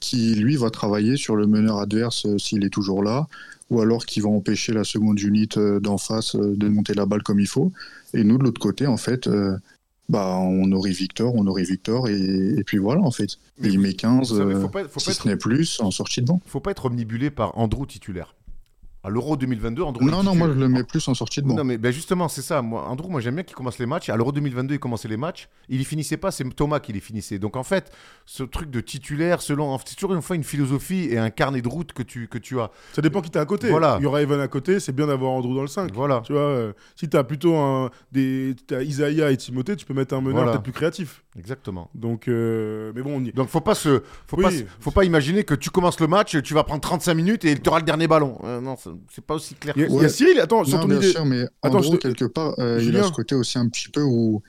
qui 0.00 0.34
lui 0.36 0.56
va 0.56 0.70
travailler 0.70 1.16
sur 1.16 1.34
le 1.34 1.46
meneur 1.46 1.78
adverse 1.78 2.24
euh, 2.26 2.38
s'il 2.38 2.64
est 2.64 2.70
toujours 2.70 3.02
là, 3.02 3.26
ou 3.70 3.80
alors 3.80 4.06
qui 4.06 4.20
va 4.20 4.28
empêcher 4.28 4.72
la 4.72 4.84
seconde 4.84 5.20
unit 5.20 5.48
euh, 5.56 5.80
d'en 5.80 5.98
face 5.98 6.36
euh, 6.36 6.54
de 6.56 6.68
monter 6.68 6.94
la 6.94 7.04
balle 7.04 7.22
comme 7.24 7.40
il 7.40 7.48
faut. 7.48 7.72
Et 8.14 8.22
nous, 8.22 8.38
de 8.38 8.44
l'autre 8.44 8.60
côté, 8.60 8.86
en 8.86 8.96
fait, 8.96 9.26
euh, 9.26 9.56
bah, 10.08 10.38
on 10.38 10.70
aurait 10.72 10.92
Victor, 10.92 11.34
on 11.34 11.46
aurait 11.46 11.64
Victor, 11.64 12.08
et, 12.08 12.54
et 12.58 12.64
puis 12.64 12.78
voilà, 12.78 13.02
en 13.02 13.10
fait. 13.10 13.38
Mais 13.58 13.68
il 13.68 13.78
met 13.78 13.92
15, 13.92 14.32
Vous 14.32 14.38
savez, 14.38 14.54
faut 14.54 14.68
pas, 14.68 14.84
faut 14.84 14.94
pas 14.94 15.00
si 15.00 15.10
être, 15.10 15.22
ce 15.22 15.28
n'est 15.28 15.36
plus, 15.36 15.80
en 15.80 15.90
sortie 15.90 16.20
de 16.22 16.26
banc. 16.26 16.40
faut 16.46 16.60
pas 16.60 16.70
être 16.70 16.86
omnibulé 16.86 17.30
par 17.30 17.58
Andrew 17.58 17.86
titulaire. 17.86 18.34
À 19.04 19.10
l'Euro 19.10 19.36
2022, 19.36 19.82
Andrew. 19.82 20.04
Non, 20.04 20.24
non, 20.24 20.34
moi 20.34 20.48
je 20.48 20.58
le 20.58 20.68
mets 20.68 20.82
plus 20.82 21.06
en 21.06 21.14
sortie 21.14 21.40
de 21.40 21.46
banc. 21.46 21.54
Non, 21.54 21.64
mais 21.64 21.78
ben 21.78 21.92
justement, 21.92 22.26
c'est 22.28 22.42
ça. 22.42 22.62
Moi, 22.62 22.84
Andrew, 22.88 23.08
moi 23.08 23.20
j'aime 23.20 23.36
bien 23.36 23.44
qu'il 23.44 23.54
commence 23.54 23.78
les 23.78 23.86
matchs. 23.86 24.08
À 24.08 24.16
l'Euro 24.16 24.32
2022, 24.32 24.74
il 24.74 24.80
commençait 24.80 25.06
les 25.06 25.16
matchs. 25.16 25.48
Il 25.68 25.80
y 25.80 25.84
finissait 25.84 26.16
pas, 26.16 26.32
c'est 26.32 26.44
Thomas 26.54 26.80
qui 26.80 26.92
les 26.92 27.00
finissait. 27.00 27.38
Donc 27.38 27.56
en 27.56 27.62
fait, 27.62 27.92
ce 28.26 28.42
truc 28.42 28.70
de 28.70 28.80
titulaire, 28.80 29.40
selon. 29.40 29.78
C'est 29.86 29.94
toujours 29.94 30.14
une 30.14 30.22
fois 30.22 30.34
une 30.34 30.44
philosophie 30.44 31.08
et 31.10 31.18
un 31.18 31.30
carnet 31.30 31.62
de 31.62 31.68
route 31.68 31.92
que 31.92 32.02
tu, 32.02 32.26
que 32.26 32.38
tu 32.38 32.58
as. 32.58 32.70
Ça 32.92 33.00
dépend 33.00 33.20
qui 33.20 33.30
t'as 33.30 33.40
à 33.40 33.46
côté. 33.46 33.70
Voilà. 33.70 33.96
Il 34.00 34.02
y 34.02 34.06
aura 34.06 34.20
Evan 34.20 34.40
à 34.40 34.48
côté, 34.48 34.80
c'est 34.80 34.92
bien 34.92 35.06
d'avoir 35.06 35.30
Andrew 35.30 35.54
dans 35.54 35.62
le 35.62 35.68
5. 35.68 35.92
Voilà. 35.94 36.20
Tu 36.24 36.32
vois, 36.32 36.42
euh, 36.42 36.72
si 36.96 37.08
t'as 37.08 37.22
plutôt 37.22 37.56
un, 37.56 37.90
des, 38.10 38.56
t'as 38.66 38.82
Isaiah 38.82 39.30
et 39.30 39.36
Timothée, 39.36 39.76
tu 39.76 39.86
peux 39.86 39.94
mettre 39.94 40.14
un 40.14 40.20
meneur 40.20 40.34
Voilà. 40.34 40.52
peut-être 40.52 40.64
plus 40.64 40.72
créatif. 40.72 41.22
Exactement. 41.38 41.90
Donc, 41.94 42.28
euh, 42.28 42.92
mais 42.94 43.02
bon, 43.02 43.18
on 43.20 43.24
y... 43.24 43.32
Donc 43.32 43.48
faut 43.48 43.60
pas 43.60 43.74
se, 43.74 44.02
faut 44.26 44.36
Oui. 44.36 44.42
pas, 44.42 44.50
faut 44.80 44.90
pas 44.90 45.04
imaginer 45.04 45.44
que 45.44 45.54
tu 45.54 45.70
commences 45.70 46.00
le 46.00 46.06
match, 46.08 46.40
tu 46.42 46.54
vas 46.54 46.64
prendre 46.64 46.80
35 46.80 47.14
minutes 47.14 47.44
et 47.44 47.56
tu 47.58 47.68
auras 47.68 47.78
le 47.78 47.84
dernier 47.84 48.08
ballon. 48.08 48.38
Euh, 48.44 48.60
non, 48.60 48.76
c'est 49.10 49.24
pas 49.24 49.34
aussi 49.34 49.54
clair. 49.54 49.74
il 49.76 49.82
y 49.82 49.84
a, 49.84 49.88
que 49.88 49.92
il 49.92 49.96
y 49.96 50.00
ça. 50.00 50.06
a 50.06 50.08
Cyril, 50.08 50.40
attends, 50.40 50.64
sur 50.64 50.76
Non, 50.76 50.82
ton 50.82 50.88
bien 50.88 50.98
idée. 50.98 51.10
sûr, 51.12 51.24
mais 51.24 51.44
Attends, 51.62 51.78
en 51.78 51.82
je 51.82 51.88
gros, 51.88 51.96
te- 51.96 52.02
quelque 52.08 52.24
part, 52.24 52.54
euh, 52.58 52.80
il 52.82 52.96
a 52.96 53.04
ce 53.04 53.12
côté 53.12 53.34
aussi 53.34 53.58
un 53.58 53.68
petit 53.68 53.88
peu 53.88 54.02
où 54.02 54.42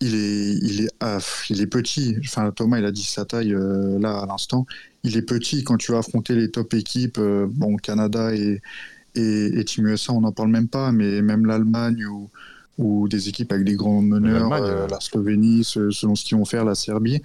il 0.00 0.14
est, 0.14 0.54
il 0.62 0.84
est, 0.86 0.90
ah, 1.00 1.16
pff, 1.16 1.46
il 1.50 1.60
est 1.60 1.66
petit. 1.66 2.16
Enfin, 2.24 2.50
Thomas, 2.50 2.78
il 2.78 2.84
a 2.84 2.90
dit 2.90 3.04
sa 3.04 3.24
taille 3.24 3.54
euh, 3.54 3.98
là 3.98 4.18
à 4.20 4.26
l'instant. 4.26 4.66
Il 5.02 5.16
est 5.16 5.22
petit 5.22 5.62
quand 5.64 5.76
tu 5.76 5.92
vas 5.92 5.98
affronter 5.98 6.34
les 6.34 6.50
top 6.50 6.74
équipes. 6.74 7.18
euh, 7.18 7.46
bon, 7.48 7.76
Canada 7.76 8.34
et, 8.34 8.60
et, 9.14 9.58
et 9.60 9.64
Team 9.64 9.86
USA, 9.86 10.12
on 10.12 10.22
n'en 10.22 10.32
parle 10.32 10.48
même 10.48 10.68
pas, 10.68 10.90
mais 10.92 11.22
même 11.22 11.46
l'Allemagne 11.46 12.04
ou, 12.06 12.30
ou 12.78 13.08
des 13.08 13.28
équipes 13.28 13.52
avec 13.52 13.64
des 13.64 13.74
grands 13.76 14.02
meneurs, 14.02 14.48
l'Allemagne, 14.48 14.62
euh, 14.64 14.84
euh, 14.84 14.86
la 14.88 15.00
Slovénie, 15.00 15.62
ce- 15.64 15.90
selon 15.90 16.14
ce 16.14 16.24
qu'ils 16.24 16.36
vont 16.36 16.44
faire, 16.44 16.64
la 16.64 16.74
Serbie. 16.74 17.22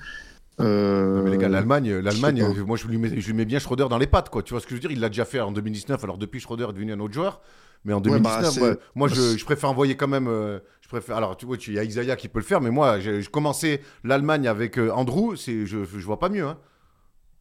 euh, 0.60 1.24
Mais 1.24 1.32
les 1.32 1.38
gars, 1.38 1.50
l'Allemagne, 1.50 1.92
l'Allemagne, 2.00 2.44
je 2.56 2.62
moi 2.62 2.76
je 2.78 2.86
lui, 2.88 2.98
mets, 2.98 3.20
je 3.20 3.26
lui 3.28 3.34
mets 3.34 3.46
bien 3.46 3.60
Schroeder 3.60 3.88
dans 3.90 3.98
les 3.98 4.08
pattes, 4.08 4.30
quoi. 4.30 4.44
Tu 4.44 4.54
vois 4.54 4.60
ce 4.62 4.66
que 4.66 4.72
je 4.72 4.76
veux 4.76 4.82
dire? 4.82 4.92
Il 4.92 5.00
l'a 5.00 5.08
déjà 5.10 5.26
fait 5.26 5.40
en 5.40 5.52
2019. 5.52 6.04
Alors 6.04 6.18
depuis, 6.18 6.40
Schroeder 6.40 6.66
est 6.70 6.74
devenu 6.74 6.94
un 6.94 7.00
autre 7.00 7.14
joueur. 7.14 7.42
Mais 7.86 7.94
en 7.94 8.02
Ouais, 8.02 8.20
bah, 8.20 8.42
2019, 8.42 8.50
c'est- 8.54 8.62
ouais, 8.62 8.78
moi 8.94 9.08
je, 9.08 9.16
c'est- 9.16 9.38
je 9.38 9.46
préfère 9.46 9.70
envoyer 9.70 9.96
quand 9.96 10.10
même. 10.10 10.28
euh, 10.28 10.60
je 10.82 10.90
préfère. 10.90 11.16
Alors 11.16 11.38
tu 11.38 11.46
vois, 11.46 11.56
il 11.66 11.74
y 11.74 11.80
a 11.80 11.84
Isaiah 11.86 12.16
qui 12.18 12.28
peut 12.28 12.40
le 12.40 12.46
faire, 12.46 12.60
mais 12.60 12.72
moi, 12.72 13.00
j'ai 13.00 13.22
je 13.22 13.30
commençais 13.30 13.82
l'Allemagne 14.04 14.48
avec 14.48 14.78
euh, 14.78 14.92
Andrew. 14.92 15.36
C'est, 15.38 15.66
je, 15.66 15.86
je 15.86 16.06
vois 16.06 16.20
pas 16.20 16.28
mieux. 16.30 16.46
Hein. 16.46 16.58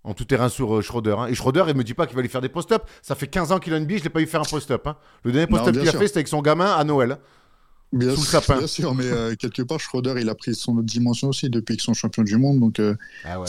En 0.05 0.15
tout 0.15 0.25
terrain 0.25 0.49
sur 0.49 0.77
euh, 0.77 0.81
Schroeder. 0.81 1.17
hein. 1.19 1.27
Et 1.27 1.35
Schroeder, 1.35 1.65
il 1.69 1.75
me 1.75 1.83
dit 1.83 1.93
pas 1.95 2.07
qu'il 2.07 2.15
va 2.15 2.23
lui 2.23 2.29
faire 2.29 2.41
des 2.41 2.49
post-up. 2.49 2.85
Ça 3.03 3.17
fait 3.17 3.27
15 3.27 3.51
ans 3.51 3.59
qu'il 3.59 3.75
a 3.75 3.79
une 3.79 3.85
bille, 3.85 3.99
je 3.99 4.05
l'ai 4.05 4.11
pas 4.11 4.21
vu 4.21 4.27
faire 4.27 4.41
un 4.41 4.45
post-up. 4.45 4.87
hein. 4.87 4.97
Le 5.25 5.33
dernier 5.33 5.49
post-up 5.49 5.75
qu'il 5.77 5.89
a 5.89 5.91
sûr. 5.91 5.99
fait, 5.99 6.07
c'était 6.07 6.19
avec 6.19 6.29
son 6.29 6.41
gamin 6.41 6.71
à 6.73 6.85
Noël. 6.85 7.19
Bien 7.93 8.11
Sous 8.11 8.21
le 8.21 8.27
sûr, 8.27 8.43
sapin. 8.43 8.59
Bien 8.59 8.67
sûr, 8.67 8.95
mais 8.95 9.07
euh, 9.07 9.35
quelque 9.35 9.63
part, 9.63 9.81
Schroeder, 9.81 10.15
il 10.21 10.29
a 10.29 10.35
pris 10.35 10.55
son 10.55 10.73
autre 10.77 10.87
dimension 10.87 11.29
aussi 11.29 11.49
depuis 11.49 11.77
qu'ils 11.77 11.85
sont 11.85 11.95
champions 11.95 12.23
du 12.23 12.37
monde. 12.37 12.61
Donc, 12.61 12.81
euh, 12.81 12.95
Ah 13.25 13.41
ouais, 13.41 13.47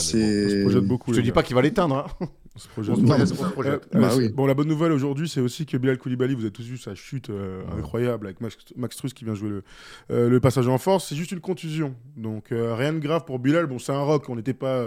bon. 0.64 0.80
Beaucoup. 0.80 1.12
Je 1.12 1.18
te 1.20 1.24
dis 1.24 1.32
pas 1.32 1.42
qu'il 1.42 1.54
va 1.54 1.62
l'éteindre. 1.62 1.96
hein. 2.20 2.26
Non. 2.78 3.16
Euh, 3.64 3.78
Bah 3.92 4.10
euh, 4.12 4.16
oui. 4.18 4.28
Bon, 4.30 4.44
la 4.44 4.54
bonne 4.54 4.66
nouvelle 4.68 4.90
aujourd'hui, 4.92 5.28
c'est 5.28 5.40
aussi 5.40 5.66
que 5.66 5.76
Bilal 5.76 5.98
Koulibaly, 5.98 6.34
vous 6.34 6.42
avez 6.42 6.50
tous 6.50 6.64
vu 6.64 6.76
sa 6.78 6.94
chute 6.94 7.30
euh, 7.30 7.62
Ouais. 7.62 7.78
incroyable 7.78 8.26
avec 8.26 8.40
Max, 8.40 8.56
Max 8.76 8.96
Truss 8.96 9.14
qui 9.14 9.24
vient 9.24 9.34
jouer 9.34 9.50
le, 9.50 9.62
euh, 10.10 10.28
le 10.28 10.40
passage 10.40 10.66
en 10.68 10.76
force. 10.76 11.08
C'est 11.08 11.14
juste 11.14 11.30
une 11.32 11.40
contusion. 11.40 11.94
Donc, 12.16 12.50
euh, 12.50 12.74
rien 12.74 12.92
de 12.92 12.98
grave 12.98 13.24
pour 13.24 13.38
Bilal. 13.38 13.66
Bon, 13.66 13.78
c'est 13.78 13.92
un 13.92 14.00
rock, 14.02 14.28
on 14.28 14.36
n'était 14.36 14.52
pas 14.52 14.84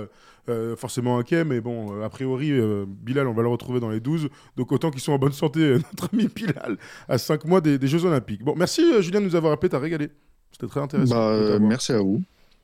euh, 0.49 0.75
forcément 0.75 1.17
inquiet, 1.17 1.43
mais 1.45 1.61
bon, 1.61 1.95
euh, 1.95 2.03
a 2.03 2.09
priori, 2.09 2.51
euh, 2.51 2.85
Bilal, 2.87 3.27
on 3.27 3.33
va 3.33 3.41
le 3.41 3.47
retrouver 3.47 3.79
dans 3.79 3.89
les 3.89 3.99
12. 3.99 4.29
Donc, 4.57 4.71
autant 4.71 4.91
qu'ils 4.91 5.01
sont 5.01 5.13
en 5.13 5.19
bonne 5.19 5.31
santé, 5.31 5.73
notre 5.91 6.09
ami 6.13 6.27
Bilal, 6.27 6.77
à 7.07 7.17
5 7.17 7.45
mois 7.45 7.61
des, 7.61 7.77
des 7.77 7.87
Jeux 7.87 8.05
Olympiques. 8.05 8.43
Bon, 8.43 8.53
merci 8.57 8.81
euh, 8.81 9.01
Julien 9.01 9.21
de 9.21 9.25
nous 9.25 9.35
avoir 9.35 9.53
appelé, 9.53 9.69
t'as 9.69 9.79
régalé. 9.79 10.09
C'était 10.51 10.67
très 10.67 10.81
intéressant. 10.81 11.15
Bah, 11.15 11.59
merci 11.59 11.91
à 11.93 11.99
vous. 11.99 12.21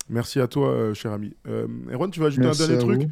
Merci 0.10 0.40
à 0.40 0.48
toi, 0.48 0.70
euh, 0.70 0.94
cher 0.94 1.12
ami. 1.12 1.36
Euh, 1.48 1.68
Erwan, 1.92 2.10
tu 2.10 2.20
veux 2.20 2.28
ajouter 2.28 2.46
Merci 2.46 2.64
un 2.64 2.68
dernier 2.68 2.84
truc 2.84 3.02
vous. 3.04 3.10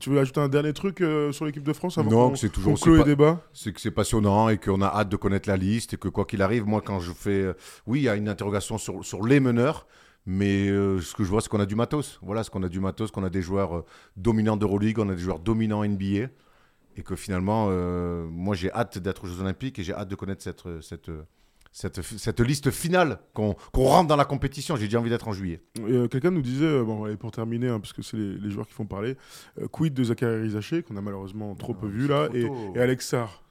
Tu 0.00 0.10
veux 0.10 0.18
ajouter 0.18 0.40
un 0.40 0.48
dernier 0.48 0.72
truc 0.72 1.00
euh, 1.00 1.32
sur 1.32 1.44
l'équipe 1.44 1.62
de 1.62 1.72
France 1.72 1.98
avant 1.98 2.10
Non, 2.10 2.34
c'est 2.34 2.48
toujours 2.48 2.80
clôt 2.80 2.96
les 2.96 3.04
débats? 3.04 3.42
c'est 3.52 3.72
que 3.72 3.80
c'est 3.80 3.90
passionnant 3.90 4.48
et 4.48 4.56
qu'on 4.56 4.80
a 4.80 4.86
hâte 4.86 5.10
de 5.10 5.16
connaître 5.16 5.48
la 5.48 5.56
liste 5.56 5.94
et 5.94 5.96
que 5.98 6.08
quoi 6.08 6.24
qu'il 6.24 6.40
arrive, 6.42 6.66
moi 6.66 6.80
quand 6.84 6.98
je 6.98 7.12
fais, 7.12 7.42
euh, 7.42 7.52
oui, 7.86 8.00
il 8.00 8.04
y 8.04 8.08
a 8.08 8.16
une 8.16 8.28
interrogation 8.28 8.78
sur, 8.78 9.04
sur 9.04 9.22
les 9.24 9.38
meneurs, 9.38 9.86
mais 10.26 10.68
euh, 10.68 11.00
ce 11.00 11.14
que 11.14 11.24
je 11.24 11.28
vois, 11.28 11.40
c'est 11.40 11.48
qu'on 11.48 11.60
a 11.60 11.66
du 11.66 11.74
matos. 11.74 12.18
Voilà, 12.22 12.44
ce 12.44 12.50
qu'on 12.50 12.62
a 12.62 12.68
du 12.68 12.80
matos, 12.80 13.10
qu'on 13.10 13.24
a 13.24 13.30
des 13.30 13.42
joueurs 13.42 13.78
euh, 13.78 13.84
dominants 14.16 14.56
d'Euroleague, 14.56 14.98
on 14.98 15.08
a 15.08 15.14
des 15.14 15.22
joueurs 15.22 15.40
dominants 15.40 15.84
NBA, 15.84 16.28
et 16.96 17.02
que 17.02 17.16
finalement, 17.16 17.68
euh, 17.70 18.26
moi 18.28 18.54
j'ai 18.54 18.70
hâte 18.72 18.98
d'être 18.98 19.24
aux 19.24 19.26
Jeux 19.26 19.40
Olympiques 19.40 19.78
et 19.78 19.82
j'ai 19.82 19.94
hâte 19.94 20.08
de 20.08 20.14
connaître 20.14 20.42
cette, 20.42 20.66
euh, 20.66 20.80
cette, 20.80 21.10
cette, 21.72 22.02
cette 22.02 22.40
liste 22.40 22.70
finale, 22.70 23.18
qu'on 23.34 23.56
qu'on 23.72 23.84
rentre 23.84 24.08
dans 24.08 24.16
la 24.16 24.24
compétition. 24.24 24.76
J'ai 24.76 24.84
déjà 24.84 25.00
envie 25.00 25.10
d'être 25.10 25.26
en 25.26 25.32
juillet. 25.32 25.60
Et, 25.88 26.08
Quelqu'un 26.08 26.30
nous 26.30 26.42
disait, 26.42 26.82
bon, 26.82 27.06
et 27.06 27.16
pour 27.16 27.32
terminer, 27.32 27.68
hein, 27.68 27.80
parce 27.80 27.92
que 27.92 28.02
c'est 28.02 28.16
les, 28.16 28.34
les 28.34 28.50
joueurs 28.50 28.68
qui 28.68 28.74
font 28.74 28.86
parler, 28.86 29.16
quid 29.72 29.92
de 29.94 30.04
Zachary 30.04 30.42
Rizaché, 30.42 30.82
qu'on 30.82 30.96
a 30.96 31.00
malheureusement 31.00 31.54
trop 31.56 31.74
peu 31.74 31.88
vu 31.88 32.02
c'est 32.02 32.12
là, 32.12 32.28
et, 32.34 32.46
et 32.74 32.80
Alex 32.80 33.08
Sarr, 33.08 33.42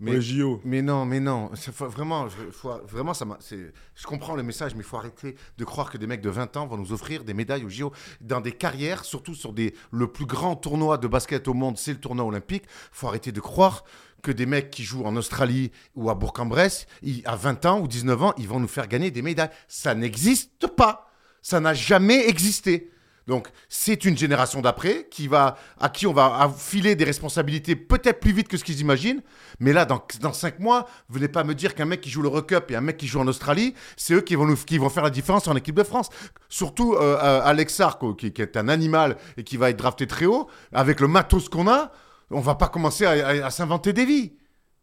Mais 0.00 0.20
JO. 0.20 0.60
Mais 0.64 0.82
non, 0.82 1.04
mais 1.06 1.20
non, 1.20 1.50
faut- 1.54 1.88
vraiment, 1.88 2.28
je, 2.28 2.50
faut- 2.50 2.80
vraiment, 2.86 3.14
ça 3.14 3.24
Je 3.40 4.06
comprends 4.06 4.34
le 4.34 4.42
message, 4.42 4.74
mais 4.74 4.80
il 4.80 4.84
faut 4.84 4.96
arrêter 4.96 5.36
de 5.56 5.64
croire 5.64 5.90
que 5.90 5.98
des 5.98 6.06
mecs 6.06 6.20
de 6.20 6.30
20 6.30 6.56
ans 6.56 6.66
vont 6.66 6.76
nous 6.76 6.92
offrir 6.92 7.22
des 7.24 7.32
médailles 7.34 7.64
au 7.64 7.68
JO 7.68 7.92
dans 8.20 8.40
des 8.40 8.52
carrières, 8.52 9.04
surtout 9.04 9.34
sur 9.34 9.52
des, 9.52 9.74
le 9.92 10.06
plus 10.08 10.26
grand 10.26 10.56
tournoi 10.56 10.98
de 10.98 11.06
basket 11.06 11.46
au 11.48 11.54
monde, 11.54 11.78
c'est 11.78 11.92
le 11.92 12.00
tournoi 12.00 12.24
olympique. 12.24 12.64
faut 12.92 13.06
arrêter 13.06 13.30
de 13.32 13.40
croire 13.40 13.84
que 14.22 14.32
des 14.32 14.46
mecs 14.46 14.70
qui 14.70 14.82
jouent 14.84 15.04
en 15.04 15.14
Australie 15.16 15.70
ou 15.94 16.10
à 16.10 16.14
Bourg-en-Bresse, 16.14 16.86
à 17.26 17.36
20 17.36 17.66
ans 17.66 17.80
ou 17.80 17.86
19 17.86 18.22
ans, 18.22 18.32
ils 18.38 18.48
vont 18.48 18.58
nous 18.58 18.68
faire 18.68 18.88
gagner 18.88 19.10
des 19.10 19.22
médailles. 19.22 19.50
Ça 19.68 19.94
n'existe 19.94 20.66
pas. 20.66 21.08
Ça 21.42 21.60
n'a 21.60 21.74
jamais 21.74 22.26
existé. 22.28 22.90
Donc, 23.26 23.48
c'est 23.68 24.04
une 24.04 24.18
génération 24.18 24.60
d'après 24.60 25.08
qui 25.10 25.28
va, 25.28 25.56
à 25.80 25.88
qui 25.88 26.06
on 26.06 26.12
va 26.12 26.52
filer 26.56 26.94
des 26.94 27.04
responsabilités 27.04 27.74
peut-être 27.74 28.20
plus 28.20 28.32
vite 28.32 28.48
que 28.48 28.56
ce 28.56 28.64
qu'ils 28.64 28.80
imaginent. 28.80 29.22
Mais 29.60 29.72
là, 29.72 29.86
dans, 29.86 30.02
dans 30.20 30.32
cinq 30.32 30.58
mois, 30.60 30.86
venez 31.08 31.28
pas 31.28 31.42
me 31.42 31.54
dire 31.54 31.74
qu'un 31.74 31.86
mec 31.86 32.02
qui 32.02 32.10
joue 32.10 32.20
le 32.20 32.30
Cup 32.42 32.70
et 32.70 32.76
un 32.76 32.82
mec 32.82 32.98
qui 32.98 33.06
joue 33.06 33.20
en 33.20 33.26
Australie, 33.26 33.74
c'est 33.96 34.14
eux 34.14 34.20
qui 34.20 34.34
vont, 34.34 34.44
nous, 34.44 34.56
qui 34.56 34.76
vont 34.76 34.90
faire 34.90 35.04
la 35.04 35.10
différence 35.10 35.48
en 35.48 35.56
équipe 35.56 35.76
de 35.76 35.84
France. 35.84 36.10
Surtout 36.48 36.94
euh, 36.94 37.18
euh, 37.22 37.40
Alex 37.44 37.74
Sarko, 37.74 38.14
qui, 38.14 38.26
est 38.26 38.56
un 38.56 38.68
animal 38.68 39.16
et 39.36 39.44
qui 39.44 39.56
va 39.56 39.70
être 39.70 39.78
drafté 39.78 40.06
très 40.06 40.26
haut, 40.26 40.48
avec 40.72 41.00
le 41.00 41.08
matos 41.08 41.48
qu'on 41.48 41.66
a, 41.68 41.92
on 42.30 42.40
va 42.40 42.56
pas 42.56 42.68
commencer 42.68 43.06
à 43.06 43.50
s'inventer 43.50 43.92
des 43.92 44.04
vies. 44.04 44.32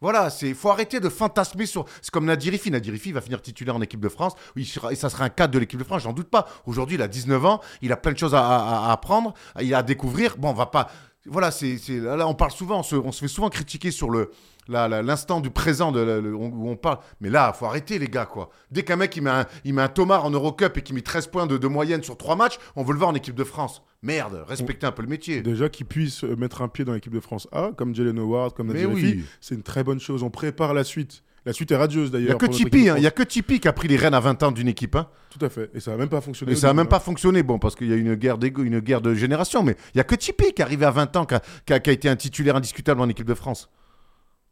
Voilà, 0.01 0.31
c'est 0.31 0.53
faut 0.55 0.69
arrêter 0.69 0.99
de 0.99 1.09
fantasmer 1.09 1.67
sur. 1.67 1.85
C'est 2.01 2.11
comme 2.11 2.25
Nadirifi. 2.25 2.71
Nadirifi 2.71 3.11
va 3.11 3.21
finir 3.21 3.41
titulaire 3.41 3.75
en 3.75 3.81
équipe 3.81 3.99
de 3.99 4.09
France. 4.09 4.33
Et 4.57 4.95
ça 4.95 5.09
sera 5.09 5.25
un 5.25 5.29
cadre 5.29 5.53
de 5.53 5.59
l'équipe 5.59 5.79
de 5.79 5.83
France, 5.83 6.01
j'en 6.01 6.13
doute 6.13 6.29
pas. 6.29 6.47
Aujourd'hui, 6.65 6.95
il 6.95 7.01
a 7.01 7.07
19 7.07 7.45
ans, 7.45 7.61
il 7.81 7.91
a 7.91 7.97
plein 7.97 8.11
de 8.11 8.17
choses 8.17 8.33
à, 8.33 8.91
apprendre, 8.91 9.33
il 9.61 9.73
a 9.73 9.79
à 9.79 9.83
découvrir. 9.83 10.37
Bon, 10.37 10.49
on 10.49 10.53
va 10.53 10.65
pas. 10.65 10.89
Voilà, 11.27 11.51
c'est 11.51 11.77
là, 11.89 12.27
on 12.27 12.33
parle 12.33 12.51
souvent, 12.51 12.79
on 12.79 12.83
se, 12.83 12.95
on 12.95 13.11
se 13.11 13.19
fait 13.19 13.27
souvent 13.27 13.49
critiquer 13.49 13.91
sur 13.91 14.09
le 14.09 14.31
l'instant 14.67 15.41
du 15.41 15.49
présent 15.49 15.91
de, 15.91 16.31
où 16.33 16.69
on 16.69 16.75
parle. 16.75 16.99
Mais 17.19 17.29
là, 17.29 17.53
faut 17.53 17.65
arrêter, 17.65 17.99
les 17.99 18.07
gars, 18.07 18.25
quoi. 18.25 18.49
Dès 18.71 18.83
qu'un 18.83 18.95
mec, 18.95 19.15
il 19.15 19.23
met 19.23 19.29
un, 19.29 19.45
il 19.65 19.73
met 19.73 19.81
un 19.81 19.87
Thomas 19.87 20.19
en 20.19 20.29
Eurocup 20.29 20.77
et 20.77 20.81
qu'il 20.81 20.95
met 20.95 21.01
13 21.01 21.27
points 21.27 21.47
de, 21.47 21.57
de, 21.57 21.67
moyenne 21.67 22.03
sur 22.03 22.17
3 22.17 22.35
matchs, 22.35 22.57
on 22.75 22.83
veut 22.83 22.93
le 22.93 22.99
voir 22.99 23.09
en 23.09 23.15
équipe 23.15 23.35
de 23.35 23.43
France. 23.43 23.81
Merde, 24.01 24.43
respectez 24.47 24.87
un 24.87 24.91
peu 24.91 25.01
le 25.01 25.07
métier. 25.07 25.41
Déjà 25.41 25.69
qu'il 25.69 25.85
puisse 25.85 26.23
mettre 26.23 26.61
un 26.61 26.67
pied 26.67 26.85
dans 26.85 26.93
l'équipe 26.93 27.13
de 27.13 27.19
France 27.19 27.47
A, 27.51 27.71
comme 27.75 27.93
Jalen 27.93 28.17
Howard, 28.19 28.53
comme 28.53 28.67
Nadia 28.67 28.87
oui. 28.87 29.23
c'est 29.41 29.55
une 29.55 29.63
très 29.63 29.83
bonne 29.83 29.99
chose. 29.99 30.23
On 30.23 30.29
prépare 30.29 30.73
la 30.73 30.83
suite. 30.83 31.23
La 31.45 31.53
suite 31.53 31.71
est 31.71 31.75
radieuse 31.75 32.11
d'ailleurs. 32.11 32.37
Il 32.39 32.45
n'y 32.45 32.45
a 32.45 32.47
que 32.47 32.53
Tipeee, 32.53 32.89
hein. 32.89 32.95
il 32.97 33.03
y 33.03 33.07
a 33.07 33.11
que 33.11 33.23
Tipeee 33.23 33.59
qui 33.59 33.67
a 33.67 33.73
pris 33.73 33.87
les 33.87 33.97
rênes 33.97 34.13
à 34.13 34.19
20 34.19 34.43
ans 34.43 34.51
d'une 34.51 34.67
équipe. 34.67 34.95
Hein. 34.95 35.07
Tout 35.31 35.43
à 35.43 35.49
fait. 35.49 35.71
Et 35.73 35.79
ça 35.79 35.91
n'a 35.91 35.97
même 35.97 36.09
pas 36.09 36.21
fonctionné. 36.21 36.51
Et 36.51 36.55
ça 36.55 36.67
n'a 36.67 36.73
même 36.73 36.87
pas 36.87 36.99
fonctionné, 36.99 37.41
bon, 37.41 37.57
parce 37.57 37.75
qu'il 37.75 37.87
y 37.87 37.93
a 37.93 37.95
une 37.95 38.13
guerre 38.13 38.37
une 38.41 38.79
guerre 38.79 39.01
de 39.01 39.15
génération. 39.15 39.63
Mais 39.63 39.75
il 39.93 39.97
n'y 39.97 40.01
a 40.01 40.03
que 40.03 40.15
Tipeee 40.15 40.53
qui 40.53 40.61
est 40.61 40.65
arrivé 40.65 40.85
à 40.85 40.91
20 40.91 41.15
ans, 41.15 41.25
qui 41.25 41.73
a, 41.73 41.79
qui 41.79 41.89
a 41.89 41.93
été 41.93 42.09
un 42.09 42.15
titulaire 42.15 42.55
indiscutable 42.55 43.01
en 43.01 43.09
équipe 43.09 43.25
de 43.25 43.33
France. 43.33 43.69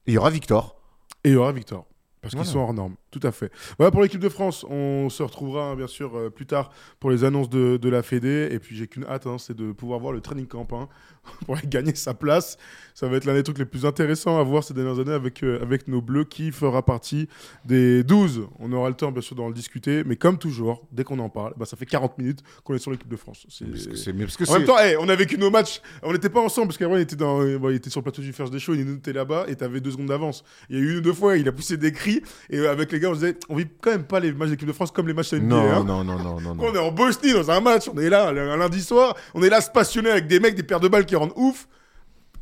Et 0.08 0.12
il 0.12 0.14
y 0.16 0.18
aura 0.18 0.32
Victor. 0.32 0.82
Et 1.24 1.30
il 1.30 1.34
y 1.34 1.36
aura 1.36 1.52
Victor. 1.52 1.86
Parce 2.22 2.36
qu'ils 2.36 2.46
sont 2.46 2.60
hors 2.60 2.74
normes, 2.74 2.96
tout 3.12 3.20
à 3.24 3.32
fait. 3.32 3.52
Voilà 3.78 3.92
pour 3.92 4.02
l'équipe 4.02 4.20
de 4.20 4.30
France. 4.30 4.66
On 4.70 5.10
se 5.10 5.24
retrouvera 5.24 5.76
bien 5.76 5.88
sûr 5.88 6.16
euh, 6.16 6.30
plus 6.30 6.46
tard 6.46 6.72
pour 7.00 7.10
les 7.10 7.24
annonces 7.24 7.50
de, 7.50 7.78
de 7.78 7.90
la 7.90 8.04
Fédé. 8.04 8.50
Et 8.52 8.60
puis 8.60 8.76
j'ai 8.76 8.88
qu'une 8.88 9.06
hâte, 9.06 9.26
hein, 9.26 9.38
c'est 9.40 9.56
de 9.56 9.72
pouvoir 9.72 10.00
voir 10.00 10.14
le 10.14 10.22
training 10.22 10.46
camp 10.46 10.68
hein, 10.74 10.88
pour 11.46 11.58
gagner 11.66 11.96
sa 11.96 12.14
place. 12.14 12.58
Ça 12.94 13.08
va 13.08 13.18
être 13.18 13.26
l'un 13.26 13.34
des 13.34 13.44
trucs 13.44 13.58
les 13.58 13.66
plus 13.66 13.86
intéressants 13.86 14.40
à 14.40 14.44
voir 14.44 14.64
ces 14.64 14.74
dernières 14.74 15.00
années 15.00 15.14
avec, 15.14 15.44
euh, 15.44 15.62
avec 15.62 15.88
nos 15.88 16.02
Bleus 16.02 16.26
qui 16.26 16.52
fera 16.52 16.86
partie 16.86 17.28
des 17.66 18.04
12. 18.04 18.48
On 18.60 18.72
aura 18.74 18.90
le 18.90 18.96
temps 18.96 19.12
bien 19.12 19.22
sûr 19.22 19.36
d'en 19.36 19.50
discuter. 19.50 20.04
Mais 20.04 20.16
comme 20.16 20.38
toujours, 20.38 20.88
dès 20.92 21.04
qu'on 21.04 21.20
en 21.20 21.30
parle, 21.30 21.54
bah, 21.58 21.66
ça 21.66 21.78
fait 21.78 21.86
40 21.86 22.18
minutes 22.18 22.44
qu'on 22.64 22.76
est 22.76 22.80
sur 22.80 22.92
l'équipe 22.92 23.10
de 23.10 23.16
France. 23.16 23.48
C'est... 23.50 23.66
Parce 23.66 24.38
que 24.38 24.50
en 24.50 24.54
même 24.54 24.66
temps, 24.66 24.78
on 25.00 25.10
a 25.10 25.16
vécu 25.16 25.38
nos 25.38 25.50
matchs. 25.50 25.82
On 26.04 26.14
n'était 26.14 26.30
pas 26.30 26.42
ensemble 26.42 26.68
parce 26.68 26.78
qu'avant 26.78 26.96
il 26.96 27.02
était, 27.02 27.16
dans... 27.16 27.44
il 27.44 27.76
était 27.76 27.90
sur 27.90 28.02
le 28.02 28.04
plateau 28.04 28.22
du 28.22 28.34
First 28.34 28.52
des 28.52 28.60
Show, 28.60 28.76
il 28.76 28.88
était 28.88 29.14
là-bas 29.14 29.46
et 29.48 29.56
tu 29.56 29.64
avais 29.64 29.82
deux 29.82 29.92
secondes 29.92 30.08
d'avance. 30.08 30.44
Il 30.70 30.78
y 30.78 30.80
a 30.80 30.84
eu 30.84 30.92
une 30.92 30.98
ou 30.98 31.02
deux 31.02 31.14
fois, 31.14 31.38
il 31.38 31.48
a 31.48 31.52
poussé 31.52 31.78
des 31.78 31.92
cris. 31.92 32.22
Et 32.50 32.60
avec 32.68 32.92
les 32.92 32.99
gars, 33.00 33.10
on 33.10 33.14
se 33.16 33.20
disait, 33.20 33.38
on 33.50 33.56
vit 33.56 33.68
quand 33.82 33.92
même 33.92 34.04
pas 34.04 34.20
les 34.20 34.32
matchs 34.32 34.50
d'équipe 34.50 34.68
de 34.68 34.74
France 34.74 34.92
comme 34.92 35.08
les 35.08 35.14
matchs 35.14 35.34
NBA. 35.34 35.56
Non, 35.56 35.72
hein. 35.72 35.84
non, 35.84 36.04
non, 36.04 36.18
non, 36.18 36.40
non, 36.40 36.56
on 36.60 36.74
est 36.74 36.80
en 36.80 36.92
Bosnie 36.92 37.34
dans 37.34 37.50
un 37.52 37.60
match, 37.60 37.90
on 37.94 37.98
est 38.00 38.10
là 38.10 38.30
un 38.30 38.58
lundi 38.58 38.82
soir, 38.82 39.16
on 39.34 39.44
est 39.44 39.50
là 39.50 39.62
se 39.62 39.70
passionner 39.70 40.10
avec 40.10 40.28
des 40.28 40.40
mecs, 40.40 40.56
des 40.56 40.64
paires 40.64 40.80
de 40.80 40.88
balles 40.88 41.06
qui 41.06 41.16
rendent 41.16 41.34
ouf. 41.36 41.68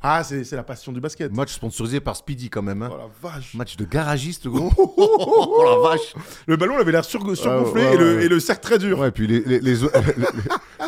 Ah, 0.01 0.23
c'est 0.23 0.51
la 0.51 0.63
passion 0.63 0.91
du 0.91 0.99
basket. 0.99 1.33
Match 1.33 1.53
sponsorisé 1.53 1.99
par 1.99 2.15
Speedy 2.15 2.49
quand 2.49 2.61
même. 2.61 2.81
Hein. 2.83 2.89
Oh 2.91 2.97
la 2.97 3.29
vache. 3.29 3.55
Match 3.55 3.75
de 3.77 3.85
garagiste, 3.85 4.47
gros. 4.47 4.71
oh 4.77 5.63
la 5.65 5.89
vache. 5.89 6.13
Le 6.45 6.55
ballon 6.55 6.75
il 6.77 6.81
avait 6.81 6.91
l'air 6.91 7.03
sur, 7.03 7.19
surgonflé 7.35 7.81
et, 7.81 7.97
le, 7.97 8.21
et, 8.21 8.29
le, 8.29 8.39
cercle 8.39 8.61
très 8.61 8.77
dur. 8.77 8.99
Ouais, 8.99 9.07
et 9.07 9.11
puis 9.11 9.25
les, 9.25 9.39
les, 9.41 9.59
les, 9.59 9.75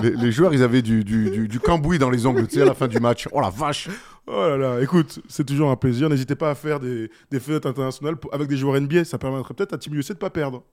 les, 0.01 0.32
joueurs, 0.32 0.53
ils 0.53 0.64
avaient 0.64 0.84
du, 0.84 1.03
du, 1.03 1.32
du, 1.32 1.47
du 1.47 1.60
cambouis 1.60 1.97
dans 1.97 2.10
les 2.10 2.26
ongles, 2.26 2.47
tu 2.47 2.55
sais, 2.55 2.62
à 2.62 2.66
la 2.66 2.76
fin 2.76 2.88
du 2.88 2.99
match. 2.99 3.28
Oh 3.32 3.41
la 3.41 3.49
vache. 3.49 3.89
Oh 4.28 4.47
là 4.47 4.57
là, 4.57 4.82
écoute, 4.82 5.20
c'est 5.28 5.45
toujours 5.45 5.72
un 5.72 5.76
plaisir. 5.76 6.07
N'hésitez 6.07 6.36
pas 6.36 6.51
à 6.51 6.55
faire 6.55 6.80
des, 6.80 7.10
des 7.32 7.39
fenêtres 7.39 7.68
internationales 7.68 8.16
avec 8.32 8.47
des 8.47 8.57
joueurs 8.57 8.80
NBA. 8.80 9.05
Ça 9.05 9.18
permettrait 9.18 9.55
peut-être 9.55 9.74
à 9.74 9.78
Team 9.80 9.95
USA 9.95 10.14
de 10.14 10.20
pas 10.20 10.30
perdre. 10.30 10.64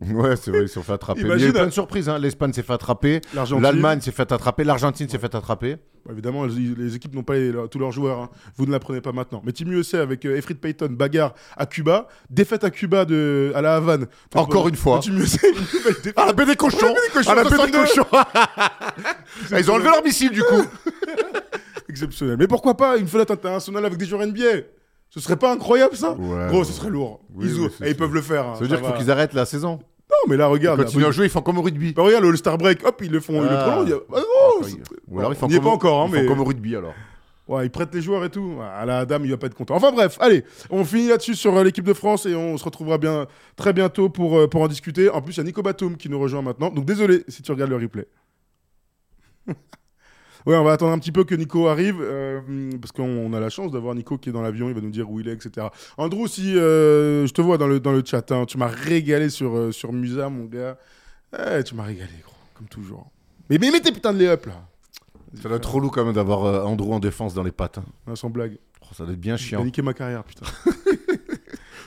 Ouais, 0.00 0.34
c'est 0.36 0.50
vrai, 0.50 0.62
ils 0.62 0.68
se 0.68 0.74
sont 0.74 0.82
fait 0.82 0.92
attraper. 0.92 1.20
il 1.20 1.26
y 1.26 1.44
a 1.44 1.48
eu 1.48 1.52
plein 1.52 1.66
de 1.66 1.70
surprises. 1.70 2.08
Hein. 2.08 2.18
L'Espagne 2.18 2.52
s'est 2.52 2.62
fait 2.62 2.72
attraper. 2.72 3.20
L'Allemagne 3.60 4.00
s'est 4.00 4.10
fait 4.10 4.30
attraper. 4.32 4.64
L'Argentine 4.64 5.08
s'est 5.08 5.18
fait 5.18 5.34
attraper. 5.34 5.76
évidemment, 6.10 6.44
les, 6.44 6.96
équipes 6.96 7.14
n'ont 7.14 7.22
pas 7.22 7.34
tous 7.70 7.78
leurs 7.78 7.92
joueurs. 7.92 8.18
Hein. 8.18 8.30
Vous 8.56 8.66
ne 8.66 8.72
l'apprenez 8.72 9.00
pas 9.00 9.12
maintenant. 9.12 9.40
Mais 9.44 9.52
Team 9.52 9.72
USA 9.72 10.02
avec 10.02 10.24
euh, 10.24 10.36
Efrid 10.36 10.58
Payton, 10.58 10.88
bagarre 10.90 11.34
à 11.56 11.66
Cuba. 11.66 12.08
Défaite 12.28 12.64
à 12.64 12.70
Cuba 12.70 13.04
de, 13.04 13.52
à 13.54 13.62
la 13.62 13.76
Havane. 13.76 14.06
Encore 14.34 14.68
une 14.68 14.76
fois. 14.76 14.98
Team 14.98 15.16
USA, 15.18 15.46
une 15.48 15.54
nouvelle 15.54 15.94
défaite. 15.94 16.18
À 16.18 16.26
la 16.26 16.32
baie 16.32 16.46
des 16.46 16.56
cochons. 16.56 16.94
À 17.26 17.34
la 17.34 17.44
baie 17.44 17.66
des 17.66 17.72
cochons. 17.72 18.06
Ils 19.56 19.70
ont 19.70 19.74
enlevé 19.74 19.90
leur 19.90 20.04
missile 20.04 20.32
du 20.32 20.42
coup. 20.42 20.64
Exceptionnel. 21.88 22.36
Mais 22.36 22.48
pourquoi 22.48 22.76
pas 22.76 22.96
une 22.96 23.06
fenêtre 23.06 23.32
internationale 23.32 23.84
avec 23.84 23.98
des 23.98 24.06
joueurs 24.06 24.26
NBA 24.26 24.64
ce 25.14 25.20
serait 25.20 25.36
pas 25.36 25.52
incroyable 25.52 25.94
ça 25.94 26.14
ouais, 26.14 26.48
Gros, 26.48 26.64
ce 26.64 26.72
serait 26.72 26.90
lourd. 26.90 27.20
ils, 27.40 27.94
peuvent 27.94 28.12
le 28.12 28.20
faire. 28.20 28.48
Hein, 28.48 28.54
ça 28.54 28.62
veut 28.62 28.66
dire 28.66 28.80
qu'il 28.80 28.88
faut 28.88 28.94
qu'ils 28.94 29.12
arrêtent 29.12 29.32
la 29.32 29.46
saison. 29.46 29.78
Non, 30.10 30.16
mais 30.28 30.36
là, 30.36 30.48
regarde. 30.48 30.80
Ils 30.80 30.86
continuent 30.86 31.06
à 31.06 31.12
jouer, 31.12 31.26
ils 31.26 31.30
font 31.30 31.40
comme 31.40 31.58
au 31.58 31.62
rugby. 31.62 31.92
Bah, 31.92 32.02
regarde, 32.02 32.24
le 32.24 32.36
Star 32.36 32.58
Break, 32.58 32.84
hop, 32.84 33.00
ils 33.00 33.12
le 33.12 33.20
font, 33.20 33.34
ils 33.34 33.48
le 33.48 33.56
ah. 33.56 33.64
prolongent. 33.64 34.00
Ah, 34.12 34.20
oh, 34.20 34.62
Ou 35.06 35.20
alors 35.20 35.32
ils 35.32 35.36
font 35.36 35.46
comme, 35.46 35.60
pas 35.60 35.70
encore, 35.70 36.02
hein, 36.02 36.06
ils 36.08 36.14
mais... 36.14 36.22
font 36.22 36.30
comme 36.30 36.40
au 36.40 36.44
rugby 36.44 36.74
alors. 36.74 36.94
Ouais, 37.46 37.64
ils 37.64 37.70
prêtent 37.70 37.94
les 37.94 38.02
joueurs 38.02 38.24
et 38.24 38.30
tout. 38.30 38.56
À 38.60 38.84
la 38.84 39.06
dame, 39.06 39.24
il 39.24 39.30
va 39.30 39.36
pas 39.36 39.46
être 39.46 39.54
content. 39.54 39.76
Enfin 39.76 39.92
bref, 39.92 40.16
allez, 40.18 40.42
on 40.68 40.84
finit 40.84 41.08
là-dessus 41.08 41.36
sur 41.36 41.56
euh, 41.56 41.62
l'équipe 41.62 41.84
de 41.84 41.92
France 41.92 42.26
et 42.26 42.34
on 42.34 42.58
se 42.58 42.64
retrouvera 42.64 42.98
bien 42.98 43.28
très 43.54 43.72
bientôt 43.72 44.08
pour, 44.08 44.36
euh, 44.36 44.48
pour 44.48 44.62
en 44.62 44.68
discuter. 44.68 45.10
En 45.10 45.22
plus, 45.22 45.34
il 45.34 45.36
y 45.36 45.40
a 45.42 45.44
Nico 45.44 45.62
Batum 45.62 45.96
qui 45.96 46.08
nous 46.08 46.18
rejoint 46.18 46.42
maintenant. 46.42 46.70
Donc 46.70 46.86
désolé 46.86 47.22
si 47.28 47.42
tu 47.42 47.52
regardes 47.52 47.70
le 47.70 47.76
replay. 47.76 48.08
Ouais, 50.46 50.56
on 50.56 50.64
va 50.64 50.72
attendre 50.72 50.92
un 50.92 50.98
petit 50.98 51.12
peu 51.12 51.24
que 51.24 51.34
Nico 51.34 51.68
arrive, 51.68 52.00
euh, 52.02 52.40
parce 52.80 52.92
qu'on 52.92 53.32
a 53.32 53.40
la 53.40 53.48
chance 53.48 53.72
d'avoir 53.72 53.94
Nico 53.94 54.18
qui 54.18 54.28
est 54.28 54.32
dans 54.32 54.42
l'avion, 54.42 54.68
il 54.68 54.74
va 54.74 54.82
nous 54.82 54.90
dire 54.90 55.10
où 55.10 55.18
il 55.18 55.28
est, 55.28 55.32
etc. 55.32 55.68
Andrew, 55.96 56.26
si 56.26 56.58
euh, 56.58 57.26
je 57.26 57.32
te 57.32 57.40
vois 57.40 57.56
dans 57.56 57.66
le, 57.66 57.80
dans 57.80 57.92
le 57.92 58.02
chat, 58.04 58.30
hein, 58.30 58.44
tu 58.44 58.58
m'as 58.58 58.66
régalé 58.66 59.30
sur, 59.30 59.56
euh, 59.56 59.72
sur 59.72 59.92
Musa, 59.92 60.28
mon 60.28 60.44
gars. 60.44 60.76
Eh, 61.32 61.64
tu 61.64 61.74
m'as 61.74 61.84
régalé, 61.84 62.12
gros, 62.22 62.34
comme 62.54 62.68
toujours. 62.68 63.10
Mais, 63.48 63.56
mais 63.58 63.70
mets 63.70 63.80
tes 63.80 63.90
putains 63.90 64.12
de 64.12 64.18
lay-up, 64.18 64.44
là. 64.46 64.66
Ça 65.40 65.48
doit 65.48 65.56
être 65.56 65.64
trop 65.64 65.80
lourd 65.80 65.90
quand 65.90 66.04
même 66.04 66.14
d'avoir 66.14 66.66
Andrew 66.66 66.92
en 66.92 67.00
défense 67.00 67.34
dans 67.34 67.42
les 67.42 67.50
pattes. 67.50 67.78
Hein. 67.78 68.14
sans 68.14 68.30
blague. 68.30 68.58
Oh, 68.82 68.86
ça 68.92 69.04
doit 69.04 69.14
être 69.14 69.20
bien 69.20 69.36
chiant. 69.36 69.62
A 69.62 69.64
niqué 69.64 69.82
ma 69.82 69.94
carrière, 69.94 70.22
putain. 70.22 70.46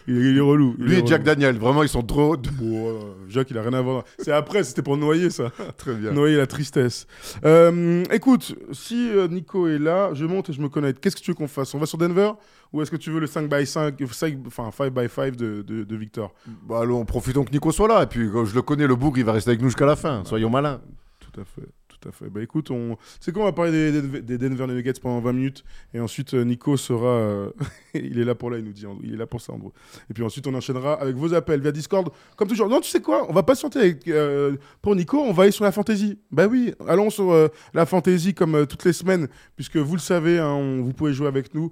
Il, 0.08 0.38
est 0.38 0.39
relou. 0.41 0.76
Lui 0.78 0.99
et 0.99 1.05
Jack 1.05 1.24
Daniel, 1.24 1.58
vraiment, 1.58 1.84
ils 1.84 1.89
sont 1.89 2.01
trop. 2.01 2.38
Bon, 2.38 3.16
Jack, 3.30 3.51
il 3.51 3.58
a 3.58 3.62
rien 3.62 3.74
à 3.74 3.82
voir. 3.82 4.03
C'est 4.20 4.32
après, 4.32 4.64
c'était 4.64 4.82
pour 4.82 4.95
noyer 4.95 5.30
ça. 5.30 5.51
Très 5.78 5.93
bien. 5.95 6.12
Noyer 6.12 6.38
la 6.38 6.47
tristesse. 6.47 7.08
Euh, 7.43 8.03
écoute, 8.12 8.55
si 8.72 9.10
euh, 9.10 9.28
Nico 9.28 9.68
est 9.68 9.80
là, 9.80 10.14
je 10.14 10.26
monte 10.26 10.49
et 10.49 10.53
je 10.53 10.62
me 10.62 10.70
connecte. 10.70 11.01
Qu'est-ce 11.01 11.18
que 11.18 11.22
tu 11.22 11.32
veux 11.32 11.36
qu'on 11.36 11.49
fasse? 11.49 11.74
On 11.74 11.80
va 11.80 11.86
sur 11.86 11.97
Denver? 11.97 12.32
Ou 12.72 12.82
est-ce 12.82 12.91
que 12.91 12.95
tu 12.95 13.12
veux 13.12 13.20
le 13.20 13.28
5 13.28 13.49
by 13.49 13.66
5, 13.66 13.95
5 14.10 14.38
enfin 14.47 14.72
5 14.72 14.93
by 14.93 15.10
5 15.10 15.36
de, 15.36 15.62
de, 15.62 15.95
Victor? 15.95 16.34
Bah, 16.68 16.80
allons, 16.82 17.03
profitons 17.03 17.43
que 17.43 17.51
Nico 17.51 17.72
soit 17.72 17.88
là. 17.88 18.03
Et 18.03 18.08
puis, 18.08 18.30
je 18.45 18.55
le 18.55 18.62
connais, 18.62 18.88
le 18.88 18.95
bougre, 18.95 19.18
il 19.18 19.26
va 19.26 19.34
rester 19.34 19.51
avec 19.51 19.62
nous 19.62 19.68
jusqu'à 19.68 19.86
la 19.86 19.95
fin. 19.95 20.24
Soyons 20.26 20.49
malins. 20.49 20.80
Tout 21.20 21.41
à 21.41 21.43
fait 21.43 21.68
tout 22.00 22.10
à 22.10 22.12
fait. 22.12 22.30
Bah 22.30 22.41
écoute, 22.41 22.70
on... 22.72 22.98
c'est 23.20 23.32
quoi, 23.32 23.43
on 23.43 23.45
va 23.45 23.54
parler 23.54 23.91
des, 24.22 24.38
Denver 24.38 24.68
Nuggets 24.68 24.93
pendant 25.02 25.20
20 25.20 25.34
minutes 25.34 25.64
et 25.93 26.00
ensuite 26.00 26.34
euh, 26.34 26.43
Nico 26.43 26.78
sera. 26.78 27.08
Euh, 27.08 27.50
il 27.93 28.20
est 28.20 28.26
là 28.26 28.36
pour 28.36 28.52
là, 28.52 28.58
il 28.58 28.66
nous 28.66 28.72
dit. 28.72 28.86
Il 29.04 29.14
est 29.14 29.18
là 29.18 29.26
pour 29.26 29.41
ça, 29.41 29.54
Andrew. 29.54 29.72
Et 30.10 30.14
puis 30.14 30.24
ensuite, 30.24 30.45
on 30.48 30.54
enchaînera 30.54 30.93
avec 30.93 31.16
vos 31.16 31.34
appels 31.34 31.62
via 31.62 31.72
Discord. 31.72 32.10
Comme 32.36 32.48
toujours. 32.48 32.70
Non, 32.70 32.82
tu 32.82 32.89
sais 32.89 33.02
quoi 33.02 33.26
On 33.30 33.34
va 33.34 33.43
patienter 33.43 33.80
avec, 33.80 34.08
euh, 34.08 34.56
pour 34.82 34.95
Nico, 34.95 35.20
on 35.20 35.34
va 35.34 35.43
aller 35.43 35.52
sur 35.52 35.64
la 35.64 35.72
fantasy. 35.72 36.20
Bah 36.32 36.48
oui, 36.48 36.74
allons 36.88 37.10
sur 37.10 37.50
la 37.74 37.86
fantasy 37.86 38.34
comme 38.34 38.68
toutes 38.68 38.86
les 38.86 38.93
semaines, 38.93 39.28
puisque 39.56 39.78
vous 39.78 39.95
le 39.95 40.02
savez, 40.02 40.39
hein, 40.39 40.82
vous 40.82 40.93
pouvez 40.93 41.14
jouer 41.14 41.28
avec 41.28 41.54
nous 41.54 41.72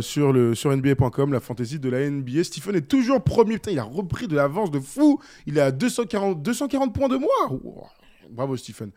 sur, 0.00 0.32
le, 0.32 0.54
sur 0.54 0.76
NBA.com, 0.76 1.32
la 1.32 1.40
fantasy 1.40 1.78
de 1.78 1.88
la 1.88 2.08
NBA. 2.08 2.44
Stephen 2.44 2.76
est 2.76 2.88
toujours 2.88 3.22
premier. 3.22 3.54
Putain, 3.54 3.70
il 3.70 3.78
a 3.78 3.84
repris 3.84 4.28
de 4.28 4.36
l'avance 4.36 4.70
de 4.70 4.80
fou. 4.80 5.20
Il 5.46 5.58
est 5.58 5.62
à 5.62 5.70
240, 5.70 6.42
240 6.42 6.94
points 6.94 7.08
de 7.08 7.16
moi. 7.16 7.94
Bravo, 8.30 8.56
Stephen. 8.56 8.92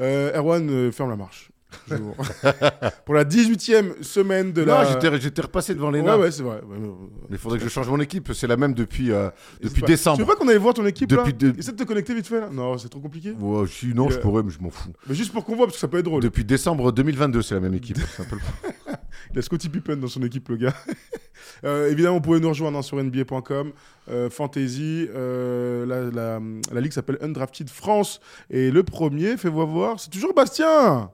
Euh, 0.00 0.32
Erwan, 0.34 0.68
euh, 0.68 0.92
ferme 0.92 1.10
la 1.10 1.16
marche. 1.16 1.51
pour 3.04 3.14
la 3.14 3.24
18e 3.24 4.02
semaine 4.02 4.52
de 4.52 4.62
la. 4.62 4.84
Non, 4.84 5.18
j'étais 5.18 5.42
repassé 5.42 5.74
devant 5.74 5.90
les 5.90 6.00
Ouais, 6.00 6.14
ouais, 6.14 6.30
c'est 6.30 6.42
vrai. 6.42 6.60
Mais 6.68 7.36
il 7.36 7.38
faudrait 7.38 7.58
que 7.58 7.64
je 7.64 7.70
change 7.70 7.88
mon 7.88 8.00
équipe. 8.00 8.32
C'est 8.32 8.46
la 8.46 8.56
même 8.56 8.74
depuis, 8.74 9.12
euh, 9.12 9.30
depuis 9.62 9.82
décembre. 9.82 10.16
Tu 10.16 10.22
veux 10.22 10.28
pas 10.28 10.36
qu'on 10.36 10.48
aille 10.48 10.56
voir 10.56 10.74
ton 10.74 10.86
équipe 10.86 11.08
depuis 11.08 11.34
là 11.40 11.52
Essaie 11.58 11.72
de 11.72 11.76
te 11.76 11.84
connecter 11.84 12.14
vite 12.14 12.26
fait 12.26 12.40
là. 12.40 12.48
Non, 12.50 12.78
c'est 12.78 12.88
trop 12.88 13.00
compliqué. 13.00 13.32
Ouais, 13.32 13.66
si, 13.66 13.86
non, 13.94 14.10
je 14.10 14.18
pourrais, 14.18 14.42
mais 14.42 14.50
je 14.50 14.60
m'en 14.60 14.70
fous. 14.70 14.90
Mais 15.08 15.14
juste 15.14 15.32
pour 15.32 15.44
qu'on 15.44 15.56
voit, 15.56 15.66
parce 15.66 15.76
que 15.76 15.80
ça 15.80 15.88
peut 15.88 15.98
être 15.98 16.04
drôle. 16.04 16.22
Depuis 16.22 16.44
décembre 16.44 16.92
2022, 16.92 17.42
c'est 17.42 17.54
la 17.54 17.60
même 17.60 17.74
équipe. 17.74 17.98
il 19.32 19.38
a 19.38 19.42
Scotty 19.42 19.68
Pippen 19.68 19.96
dans 19.96 20.08
son 20.08 20.22
équipe, 20.22 20.48
le 20.48 20.56
gars. 20.56 20.74
Euh, 21.64 21.90
évidemment, 21.90 22.16
vous 22.16 22.22
pouvez 22.22 22.40
nous 22.40 22.48
rejoindre 22.48 22.78
hein, 22.78 22.82
sur 22.82 23.02
NBA.com. 23.02 23.72
Euh, 24.08 24.30
fantasy, 24.30 25.08
euh, 25.14 25.86
la, 25.86 26.40
la, 26.72 26.80
ligue 26.80 26.92
s'appelle 26.92 27.18
Undrafted 27.20 27.70
France. 27.70 28.20
Et 28.50 28.70
le 28.70 28.82
premier, 28.82 29.36
fais-moi 29.36 29.64
voir, 29.64 30.00
c'est 30.00 30.10
toujours 30.10 30.34
Bastien 30.34 31.10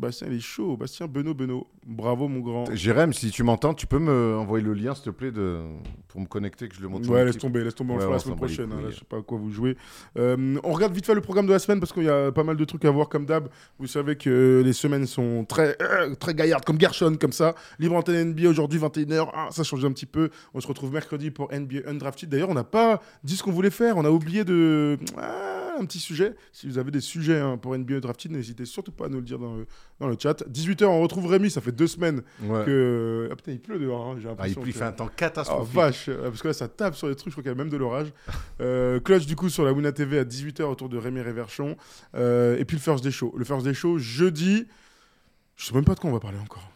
Bastien, 0.00 0.26
il 0.28 0.36
est 0.36 0.40
chaud. 0.40 0.76
Bastien 0.76 1.06
Benoît 1.06 1.34
Benoît. 1.34 1.64
Bravo, 1.86 2.26
mon 2.28 2.40
grand. 2.40 2.64
Jérém, 2.74 3.12
si 3.12 3.30
tu 3.30 3.42
m'entends, 3.42 3.74
tu 3.74 3.86
peux 3.86 3.98
me 3.98 4.36
envoyer 4.38 4.64
le 4.64 4.74
lien, 4.74 4.94
s'il 4.94 5.04
te 5.04 5.10
plaît, 5.10 5.30
de... 5.30 5.60
pour 6.08 6.20
me 6.20 6.26
connecter, 6.26 6.68
que 6.68 6.74
je 6.74 6.80
le 6.82 6.88
montre. 6.88 7.08
Ouais, 7.08 7.24
laisse 7.24 7.38
tomber, 7.38 7.62
laisse 7.62 7.74
tomber, 7.74 7.92
on 7.92 7.96
le 7.96 8.02
fera 8.02 8.12
la 8.14 8.18
semaine 8.18 8.36
prochaine. 8.36 8.72
hein, 8.72 8.80
là, 8.82 8.90
je 8.90 8.96
sais 8.96 9.04
pas 9.08 9.18
à 9.18 9.22
quoi 9.22 9.38
vous 9.38 9.50
jouez. 9.50 9.76
Euh, 10.18 10.56
on 10.64 10.72
regarde 10.72 10.92
vite 10.94 11.06
fait 11.06 11.14
le 11.14 11.20
programme 11.20 11.46
de 11.46 11.52
la 11.52 11.58
semaine 11.58 11.80
parce 11.80 11.92
qu'il 11.92 12.04
y 12.04 12.08
a 12.08 12.32
pas 12.32 12.44
mal 12.44 12.56
de 12.56 12.64
trucs 12.64 12.84
à 12.84 12.90
voir 12.90 13.08
comme 13.08 13.26
d'hab. 13.26 13.48
Vous 13.78 13.86
savez 13.86 14.16
que 14.16 14.62
les 14.64 14.72
semaines 14.72 15.06
sont 15.06 15.44
très, 15.44 15.76
euh, 15.82 16.14
très 16.14 16.34
gaillardes, 16.34 16.64
comme 16.64 16.80
Gershon, 16.80 17.16
comme 17.20 17.32
ça. 17.32 17.54
Libre 17.78 17.96
antenne 17.96 18.30
NBA 18.32 18.48
aujourd'hui, 18.48 18.78
21h. 18.80 19.28
Ah, 19.34 19.48
ça 19.50 19.62
change 19.62 19.84
un 19.84 19.92
petit 19.92 20.06
peu. 20.06 20.30
On 20.54 20.60
se 20.60 20.66
retrouve 20.66 20.92
mercredi 20.92 21.30
pour 21.30 21.52
NBA 21.52 21.88
Undrafted. 21.88 22.28
D'ailleurs, 22.28 22.50
on 22.50 22.54
n'a 22.54 22.64
pas 22.64 23.00
dit 23.22 23.36
ce 23.36 23.42
qu'on 23.42 23.52
voulait 23.52 23.70
faire. 23.70 23.96
On 23.96 24.04
a 24.04 24.10
oublié 24.10 24.44
de. 24.44 24.98
Ah, 25.18 25.59
un 25.78 25.84
petit 25.84 25.98
sujet. 25.98 26.34
Si 26.52 26.66
vous 26.66 26.78
avez 26.78 26.90
des 26.90 27.00
sujets 27.00 27.38
hein, 27.38 27.56
pour 27.58 27.76
NBA 27.76 27.96
Undrafted, 27.96 28.32
n'hésitez 28.32 28.64
surtout 28.64 28.92
pas 28.92 29.06
à 29.06 29.08
nous 29.08 29.18
le 29.18 29.24
dire 29.24 29.38
dans 29.38 29.54
le, 29.56 29.66
dans 30.00 30.08
le 30.08 30.16
chat. 30.18 30.42
18h, 30.48 30.84
on 30.86 31.00
retrouve 31.00 31.26
Rémi. 31.26 31.50
Ça 31.50 31.60
fait 31.60 31.72
deux 31.72 31.86
semaines 31.86 32.22
Ouais. 32.42 32.64
que. 32.64 33.28
Ah 33.30 33.36
putain, 33.36 33.52
il 33.52 33.60
pleut 33.60 33.78
dehors. 33.78 34.06
hein, 34.08 34.16
J'ai 34.18 34.28
Ah, 34.28 34.32
il, 34.32 34.54
l'impression 34.54 34.62
il 34.66 34.72
fait 34.72 34.84
un 34.84 34.92
temps 34.92 35.06
ah 35.08 35.14
catastrophique. 35.16 35.74
vache, 35.74 36.08
euh, 36.08 36.24
parce 36.30 36.42
que 36.42 36.48
là 36.48 36.54
ça 36.54 36.68
tape 36.68 36.94
sur 36.96 37.08
les 37.08 37.14
trucs, 37.14 37.28
je 37.30 37.34
crois 37.34 37.42
qu'il 37.42 37.52
y 37.52 37.54
a 37.54 37.56
même 37.58 37.70
de 37.70 37.76
l'orage. 37.76 38.12
Euh, 38.60 39.00
clutch 39.00 39.24
du 39.26 39.36
coup 39.36 39.48
sur 39.48 39.64
la 39.64 39.72
Wuna 39.72 39.90
TV 39.90 40.18
à 40.18 40.24
18h 40.24 40.62
autour 40.64 40.90
de 40.90 40.98
Rémi 40.98 41.22
Réverchon. 41.22 41.76
Euh, 42.14 42.58
et 42.58 42.64
puis 42.66 42.76
le 42.76 42.82
First 42.82 43.02
Day 43.02 43.10
Show. 43.10 43.32
Le 43.38 43.44
First 43.46 43.64
Day 43.64 43.72
Show 43.72 43.96
jeudi, 43.98 44.66
je 45.56 45.64
sais 45.64 45.74
même 45.74 45.84
pas 45.86 45.94
de 45.94 46.00
quoi 46.00 46.10
on 46.10 46.12
va 46.12 46.20
parler 46.20 46.38
encore. 46.38 46.70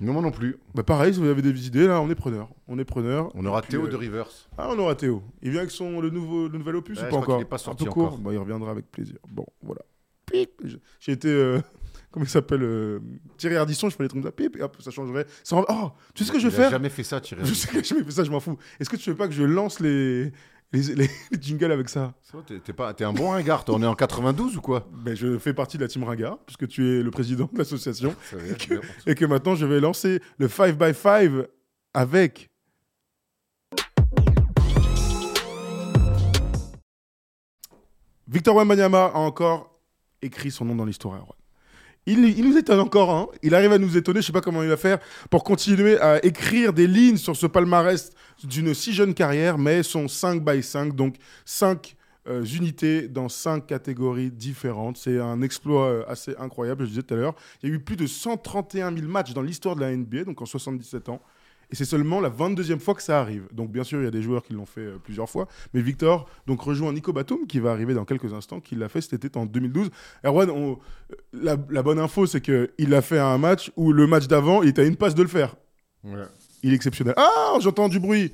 Non, 0.00 0.12
moi 0.12 0.22
non 0.22 0.30
plus. 0.30 0.56
Bah 0.74 0.82
pareil, 0.82 1.14
si 1.14 1.20
vous 1.20 1.26
avez 1.26 1.42
des 1.42 1.66
idées 1.66 1.86
là, 1.86 2.00
on 2.00 2.10
est 2.10 2.14
preneur. 2.14 2.48
On 2.68 2.78
est 2.78 2.84
preneur. 2.84 3.30
On 3.34 3.44
aura 3.46 3.62
puis, 3.62 3.70
Théo 3.70 3.86
euh, 3.86 3.90
de 3.90 3.96
Rivers. 3.96 4.28
Ah, 4.58 4.68
on 4.70 4.78
aura 4.78 4.94
Théo. 4.94 5.22
Il 5.42 5.50
vient 5.50 5.60
avec 5.60 5.70
son 5.70 6.00
le 6.00 6.10
nouveau 6.10 6.48
le 6.48 6.58
nouvel 6.58 6.76
opus 6.76 6.98
Ouais, 7.00 7.06
ou 7.06 7.10
pas 7.10 7.16
encore 7.16 7.40
est 7.40 7.44
pas 7.46 7.58
sorti 7.58 7.84
Un 7.84 7.86
peu 7.86 7.92
court. 7.92 8.06
encore. 8.06 8.18
Bon, 8.18 8.30
il 8.30 8.38
reviendra 8.38 8.70
avec 8.70 8.90
plaisir. 8.90 9.16
Bon, 9.28 9.46
voilà. 9.62 9.80
J'ai- 11.00 11.12
été 11.12 11.28
euh, 11.28 11.60
comment 12.10 12.24
il 12.24 12.28
s'appelle 12.28 12.62
euh, 12.62 13.00
Thierry 13.38 13.56
Ardisson, 13.56 13.88
je 13.88 13.96
fais 13.96 14.02
des 14.04 14.08
trucs 14.08 14.22
ça. 14.24 14.32
Pip 14.32 14.56
et 14.56 14.62
hop, 14.62 14.76
ça 14.80 14.90
changerait. 14.90 15.26
Ça 15.44 15.56
Oh, 15.68 15.90
tu 16.14 16.24
sais 16.24 16.28
ce 16.28 16.32
que 16.32 16.38
je 16.40 16.48
vais 16.48 16.52
Il 16.52 16.56
faire 16.56 16.70
jamais 16.70 16.88
fait 16.90 17.04
ça, 17.04 17.20
Thierry. 17.20 17.44
Je 17.46 17.54
sais 17.54 17.68
que 17.68 17.82
je 17.82 17.94
fais 17.94 18.10
ça, 18.10 18.24
je 18.24 18.30
m'en 18.30 18.40
fous. 18.40 18.58
Est-ce 18.80 18.90
que 18.90 18.96
tu 18.96 19.10
veux 19.10 19.16
pas 19.16 19.28
que 19.28 19.34
je 19.34 19.44
lance 19.44 19.80
les, 19.80 20.32
les, 20.72 20.82
les- 20.94 21.10
les 21.30 21.40
jingles 21.40 21.72
avec 21.72 21.88
ça 21.88 22.12
T'es 22.46 22.58
t'es 22.60 22.72
pas... 22.72 22.92
t'es 22.94 23.04
un 23.04 23.12
bon 23.12 23.30
ringard. 23.30 23.64
toi. 23.64 23.74
On 23.76 23.82
est 23.82 23.86
en 23.86 23.94
92 23.94 24.56
ou 24.56 24.60
quoi? 24.60 24.86
Ben, 24.92 25.14
Je 25.14 25.38
fais 25.38 25.54
partie 25.54 25.76
de 25.78 25.82
la 25.82 25.88
team 25.88 26.04
Ringard, 26.04 26.38
puisque 26.44 26.68
tu 26.68 26.86
es 26.98 27.02
le 27.02 27.10
président 27.10 27.48
de 27.52 27.58
l'association, 27.58 28.14
Que- 28.58 28.80
et 29.10 29.14
que 29.14 29.24
maintenant 29.24 29.54
je 29.54 29.64
vais 29.66 29.80
lancer 29.80 30.20
le 30.38 30.48
5x5 30.48 31.46
avec. 31.94 32.50
Victor 38.28 38.56
Wembanyama 38.56 39.06
a 39.06 39.18
encore 39.18 39.78
écrit 40.22 40.50
son 40.50 40.64
nom 40.64 40.74
dans 40.74 40.84
l'histoire. 40.84 41.26
Il 42.06 42.20
nous 42.20 42.56
étonne 42.56 42.78
encore, 42.78 43.10
hein. 43.10 43.26
il 43.42 43.52
arrive 43.52 43.72
à 43.72 43.78
nous 43.78 43.96
étonner, 43.96 44.20
je 44.20 44.26
sais 44.26 44.32
pas 44.32 44.40
comment 44.40 44.62
il 44.62 44.68
va 44.68 44.76
faire 44.76 45.00
pour 45.28 45.42
continuer 45.42 45.98
à 45.98 46.24
écrire 46.24 46.72
des 46.72 46.86
lignes 46.86 47.16
sur 47.16 47.34
ce 47.34 47.46
palmarès 47.46 48.10
d'une 48.44 48.74
si 48.74 48.92
jeune 48.92 49.12
carrière, 49.12 49.58
mais 49.58 49.82
son 49.82 50.06
5 50.06 50.44
by 50.44 50.62
5, 50.62 50.94
donc 50.94 51.16
5 51.44 51.96
euh, 52.28 52.44
unités 52.44 53.08
dans 53.08 53.28
5 53.28 53.66
catégories 53.66 54.30
différentes. 54.30 54.98
C'est 54.98 55.20
un 55.20 55.42
exploit 55.42 55.86
euh, 55.86 56.04
assez 56.08 56.34
incroyable, 56.38 56.84
je 56.84 56.90
disais 56.90 57.02
tout 57.02 57.14
à 57.14 57.16
l'heure. 57.16 57.34
Il 57.62 57.68
y 57.68 57.72
a 57.72 57.74
eu 57.74 57.80
plus 57.80 57.96
de 57.96 58.06
131 58.06 58.94
000 58.94 59.08
matchs 59.08 59.32
dans 59.32 59.42
l'histoire 59.42 59.74
de 59.74 59.80
la 59.80 59.96
NBA, 59.96 60.24
donc 60.24 60.40
en 60.40 60.46
77 60.46 61.08
ans. 61.08 61.20
Et 61.70 61.74
c'est 61.74 61.84
seulement 61.84 62.20
la 62.20 62.30
22e 62.30 62.78
fois 62.78 62.94
que 62.94 63.02
ça 63.02 63.20
arrive. 63.20 63.48
Donc 63.52 63.72
bien 63.72 63.82
sûr, 63.82 64.00
il 64.00 64.04
y 64.04 64.06
a 64.06 64.10
des 64.12 64.22
joueurs 64.22 64.42
qui 64.44 64.52
l'ont 64.52 64.66
fait 64.66 64.82
euh, 64.82 64.98
plusieurs 65.02 65.28
fois. 65.28 65.48
Mais 65.74 65.80
Victor 65.80 66.28
donc 66.46 66.60
rejoint 66.60 66.92
Nico 66.92 67.12
Batum, 67.12 67.46
qui 67.48 67.58
va 67.58 67.72
arriver 67.72 67.92
dans 67.94 68.04
quelques 68.04 68.32
instants, 68.32 68.60
qui 68.60 68.76
l'a 68.76 68.88
fait 68.88 69.00
cet 69.00 69.24
été 69.24 69.36
en 69.38 69.46
2012. 69.46 69.90
Erwan, 70.24 70.50
on- 70.50 70.72
euh, 71.12 71.14
la, 71.32 71.56
la 71.70 71.82
bonne 71.82 71.98
info, 71.98 72.26
c'est 72.26 72.40
qu'il 72.40 72.94
a 72.94 73.02
fait 73.02 73.18
un 73.18 73.38
match 73.38 73.72
où 73.76 73.92
le 73.92 74.06
match 74.06 74.26
d'avant, 74.28 74.62
il 74.62 74.68
était 74.68 74.82
à 74.82 74.84
une 74.84 74.96
passe 74.96 75.14
de 75.14 75.22
le 75.22 75.28
faire. 75.28 75.56
Ouais. 76.04 76.22
Il 76.62 76.72
est 76.72 76.76
exceptionnel. 76.76 77.14
Ah, 77.16 77.54
j'entends 77.60 77.88
du 77.88 77.98
bruit. 78.00 78.32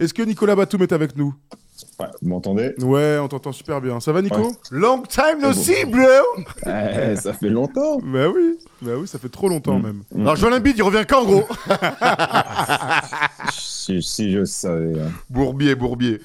Est-ce 0.00 0.12
que 0.12 0.22
Nicolas 0.22 0.56
Batum 0.56 0.82
est 0.82 0.92
avec 0.92 1.16
nous? 1.16 1.32
Ouais, 1.98 2.06
vous 2.22 2.28
m'entendez? 2.28 2.72
Ouais, 2.80 3.18
on 3.20 3.28
t'entend 3.28 3.52
super 3.52 3.80
bien. 3.80 3.98
Ça 4.00 4.12
va, 4.12 4.22
Nico? 4.22 4.36
Ouais. 4.48 4.52
Long 4.70 5.02
time 5.02 5.40
no 5.42 5.52
see, 5.52 5.84
bro 5.84 6.02
Eh, 6.66 7.16
Ça 7.16 7.32
fait 7.32 7.48
longtemps. 7.50 7.98
Bah 8.04 8.28
oui, 8.28 8.58
bah 8.82 8.92
oui, 8.98 9.06
ça 9.08 9.18
fait 9.18 9.28
trop 9.28 9.48
longtemps 9.48 9.78
Mm. 9.78 9.82
même. 9.82 10.02
Alors, 10.20 10.36
Joel 10.36 10.54
Embiid, 10.54 10.76
il 10.76 10.82
revient 10.82 11.04
quand, 11.08 11.24
gros? 11.24 11.44
Si, 13.52 14.02
si 14.02 14.32
je 14.32 14.44
savais. 14.44 14.98
hein. 15.00 15.10
Bourbier, 15.28 15.74
Bourbier. 15.74 16.20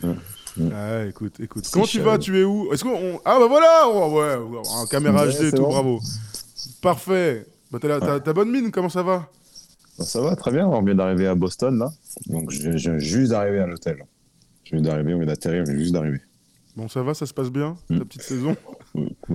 Ah, 0.74 1.06
écoute, 1.08 1.40
écoute. 1.40 1.66
Comment 1.72 1.86
tu 1.86 2.00
vas 2.02 2.18
Tu 2.18 2.40
es 2.40 2.44
où? 2.44 2.72
Est-ce 2.74 2.84
qu'on 2.84 3.20
Ah 3.26 3.38
bah 3.40 3.48
voilà, 3.48 3.84
oh, 3.88 4.10
ouais, 4.20 4.36
ouais, 4.36 4.62
un 4.82 4.86
caméra 4.88 5.26
Ouais, 5.26 5.32
HD 5.34 5.44
et 5.46 5.52
tout, 5.52 5.62
bon. 5.64 5.70
bravo. 5.70 6.00
Parfait. 6.82 7.46
Bah 7.72 7.78
t'as 7.82 8.20
t'as 8.20 8.34
bonne 8.34 8.50
mine, 8.52 8.72
comment 8.72 8.90
ça 8.90 9.04
va? 9.04 9.28
Ça 10.00 10.22
va 10.22 10.36
très 10.36 10.52
bien, 10.52 10.68
on 10.68 10.82
vient 10.82 10.96
d'arriver 10.96 11.28
à 11.28 11.36
Boston 11.36 11.78
là. 11.78 11.90
Donc 12.28 12.50
je 12.52 12.78
je 12.78 12.90
viens 12.90 13.00
juste 13.00 13.32
d'arriver 13.32 13.60
à 13.60 13.68
l'hôtel. 13.68 14.06
Je 14.70 14.76
viens 14.76 14.82
d'arriver, 14.84 15.14
on 15.14 15.18
vient 15.18 15.28
d'atterrir, 15.28 15.62
on 15.62 15.70
vient 15.72 15.80
juste 15.80 15.94
d'arriver. 15.94 16.22
Bon, 16.76 16.88
ça 16.88 17.02
va, 17.02 17.14
ça 17.14 17.26
se 17.26 17.34
passe 17.34 17.50
bien, 17.50 17.76
Mm. 17.90 17.98
la 18.00 18.06
petite 18.06 18.22
saison 18.22 18.56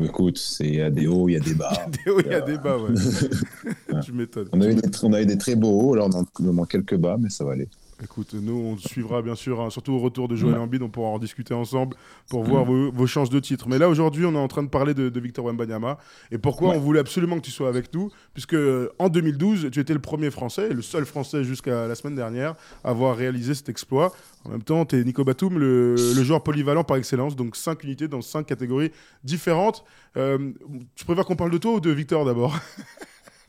Écoute, 0.03 0.39
c'est- 0.39 0.67
il 0.67 0.75
y 0.77 0.81
a 0.81 0.91
des 0.91 1.07
hauts, 1.07 1.29
il 1.29 1.33
y 1.33 1.37
a 1.37 1.41
des 1.41 1.55
bas. 1.55 1.73
Des 2.05 2.11
hauts, 2.11 2.21
il 2.21 2.31
y 2.31 2.35
a 2.35 2.41
des 2.41 2.59
bas, 2.59 2.77
ouais. 2.79 2.91
tu 4.05 4.13
m'étonnes. 4.13 4.49
On 4.53 4.61
a, 4.61 4.69
eu 4.69 4.75
des, 4.75 4.83
on 5.03 5.13
a 5.13 5.25
des 5.25 5.39
très 5.39 5.55
beaux 5.57 5.81
hauts, 5.81 5.95
là 5.95 6.07
on 6.07 6.21
a 6.21 6.25
on 6.41 6.63
a 6.63 6.67
quelques 6.67 6.97
bas, 6.97 7.17
mais 7.19 7.29
ça 7.31 7.45
va 7.45 7.53
aller. 7.53 7.69
Écoute, 8.03 8.35
nous, 8.35 8.53
on 8.55 8.77
suivra 8.77 9.23
bien 9.23 9.37
sûr, 9.37 9.61
hein, 9.61 9.71
surtout 9.71 9.93
au 9.93 9.99
retour 10.01 10.27
de 10.29 10.35
Ouais. 10.35 10.53
Embiid, 10.59 10.83
on 10.83 10.89
pourra 10.89 11.09
en 11.11 11.19
discuter 11.19 11.55
ensemble 11.55 11.97
pour 12.29 12.43
voir 12.43 12.65
vos, 12.65 12.91
vos 12.91 13.07
chances 13.07 13.31
de 13.31 13.39
titre. 13.39 13.69
Mais 13.69 13.79
là, 13.79 13.89
aujourd'hui, 13.89 14.27
on 14.27 14.35
est 14.35 14.39
en 14.39 14.49
train 14.49 14.63
de 14.65 14.69
parler 14.69 14.95
de, 14.95 15.09
de 15.09 15.21
Victor 15.21 15.45
Wembanyama. 15.47 15.99
Et 16.33 16.39
pourquoi 16.39 16.71
Ouais. 16.71 16.77
on 16.77 16.81
voulait 16.81 16.99
absolument 17.01 17.37
que 17.37 17.43
tu 17.45 17.51
sois 17.53 17.69
avec 17.69 17.95
nous 17.95 18.11
Puisque 18.33 18.57
en 18.99 19.09
2012, 19.09 19.69
tu 19.71 19.79
étais 19.81 19.93
le 19.95 20.01
premier 20.01 20.31
Français, 20.31 20.71
le 20.71 20.83
seul 20.83 21.05
Français 21.07 21.45
jusqu'à 21.45 21.87
la 21.87 21.95
semaine 21.95 22.17
dernière, 22.17 22.57
à 22.83 22.91
avoir 22.91 23.17
réalisé 23.17 23.55
cet 23.55 23.69
exploit. 23.69 24.13
En 24.45 24.51
même 24.51 24.63
temps, 24.63 24.85
tu 24.85 24.99
es 25.01 25.05
Nico 25.05 25.23
Batum, 25.25 25.59
le, 25.59 25.95
le 25.95 26.25
joueur 26.25 26.43
polyvalent 26.43 26.85
par 26.85 26.97
excellence, 26.97 27.37
donc 27.37 27.55
5 27.57 27.83
unités 27.85 28.09
dans 28.09 28.21
5 28.23 28.45
catégories 28.45 28.91
différentes. 29.23 29.85
Euh, 30.17 30.51
tu 30.97 31.05
préfères 31.05 31.25
qu'on 31.27 31.37
parle 31.37 31.51
de 31.53 31.59
toi 31.59 31.75
ou 31.75 31.81
de 31.81 31.91
Victor 31.91 32.25
d'abord? 32.25 32.59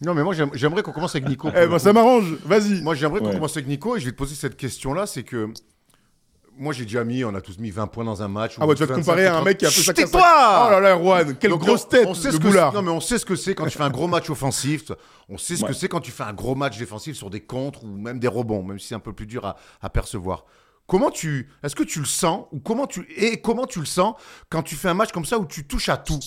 Non, 0.02 0.14
mais 0.14 0.24
moi, 0.24 0.34
j'aime- 0.34 0.50
j'aimerais 0.54 0.84
qu'on 0.84 0.92
commence 0.92 1.16
avec 1.16 1.28
Nico. 1.30 1.50
Eh 1.56 1.68
ben, 1.68 1.80
ça 1.80 1.94
m'arrange, 1.94 2.36
vas-y. 2.46 2.82
Moi, 2.82 2.96
j'aimerais 2.96 3.20
qu'on 3.20 3.28
Ouais. 3.28 3.34
commence 3.36 3.56
avec 3.56 3.68
Nico 3.68 3.96
et 3.96 4.00
je 4.00 4.06
vais 4.06 4.12
te 4.12 4.18
poser 4.18 4.36
cette 4.36 4.58
question-là. 4.58 5.06
C'est 5.08 5.24
que 5.24 5.48
moi, 6.58 6.74
j'ai 6.74 6.84
déjà 6.84 7.04
mis, 7.04 7.24
on 7.24 7.34
a 7.36 7.42
tous 7.42 7.58
mis 7.60 7.72
20 7.72 7.88
points 7.88 8.04
dans 8.04 8.22
un 8.22 8.28
match. 8.28 8.56
Ah 8.60 8.66
ou 8.66 8.70
ouais, 8.70 8.76
tu 8.76 8.82
vas 8.82 8.88
te 8.88 8.94
25, 8.94 9.02
comparer 9.12 9.26
à 9.28 9.32
un 9.32 9.36
30. 9.36 9.46
mec 9.46 9.58
qui 9.58 9.66
a 9.66 9.70
fait 9.70 9.82
ça 9.82 9.94
tais-toi 9.94 10.22
Oh 10.22 10.70
là 10.72 10.80
là, 10.80 10.92
Erwan, 10.96 11.36
quelle 11.38 11.52
Donc, 11.52 11.62
grosse 11.62 11.88
tête, 11.88 12.06
on 12.08 12.14
sait 12.14 12.30
le 12.30 12.34
ce 12.36 12.40
que 12.40 12.74
Non, 12.74 12.82
mais 12.82 12.92
on 12.92 13.00
sait 13.00 13.18
ce 13.18 13.26
que 13.26 13.36
c'est 13.36 13.56
quand 13.56 13.66
tu 13.68 13.78
fais 13.78 13.84
un 13.84 13.90
gros 13.90 14.08
match 14.08 14.30
offensif. 14.30 14.92
On 15.30 15.38
sait 15.38 15.56
ce 15.56 15.64
que 15.66 15.74
c'est 15.74 15.88
quand 15.88 16.02
tu 16.02 16.12
fais 16.12 16.24
un 16.24 16.34
gros 16.34 16.56
match 16.56 16.78
défensif 16.78 17.16
sur 17.16 17.30
des 17.30 17.42
contres 17.42 17.84
ou 17.84 17.88
même 17.88 18.20
des 18.20 18.28
rebonds, 18.28 18.64
même 18.64 18.80
si 18.80 18.88
c'est 18.88 18.96
un 18.96 19.00
peu 19.00 19.14
plus 19.14 19.26
dur 19.28 19.46
à, 19.46 19.56
à 19.82 19.90
percevoir. 19.90 20.46
Comment 20.88 21.10
tu, 21.10 21.50
est-ce 21.64 21.76
que 21.76 21.84
tu 21.84 22.00
le 22.00 22.06
sens 22.06 22.46
ou 22.52 22.60
comment 22.60 22.86
tu 22.86 23.08
et 23.18 23.42
comment 23.42 23.66
tu 23.66 23.80
le 23.80 23.86
sens 23.88 24.14
quand 24.50 24.62
tu 24.62 24.76
fais 24.76 24.88
un 24.90 24.94
match 24.94 25.12
comme 25.12 25.26
ça 25.26 25.40
où 25.40 25.46
tu 25.46 25.66
touches 25.66 25.90
à 25.90 25.98
tout? 25.98 26.20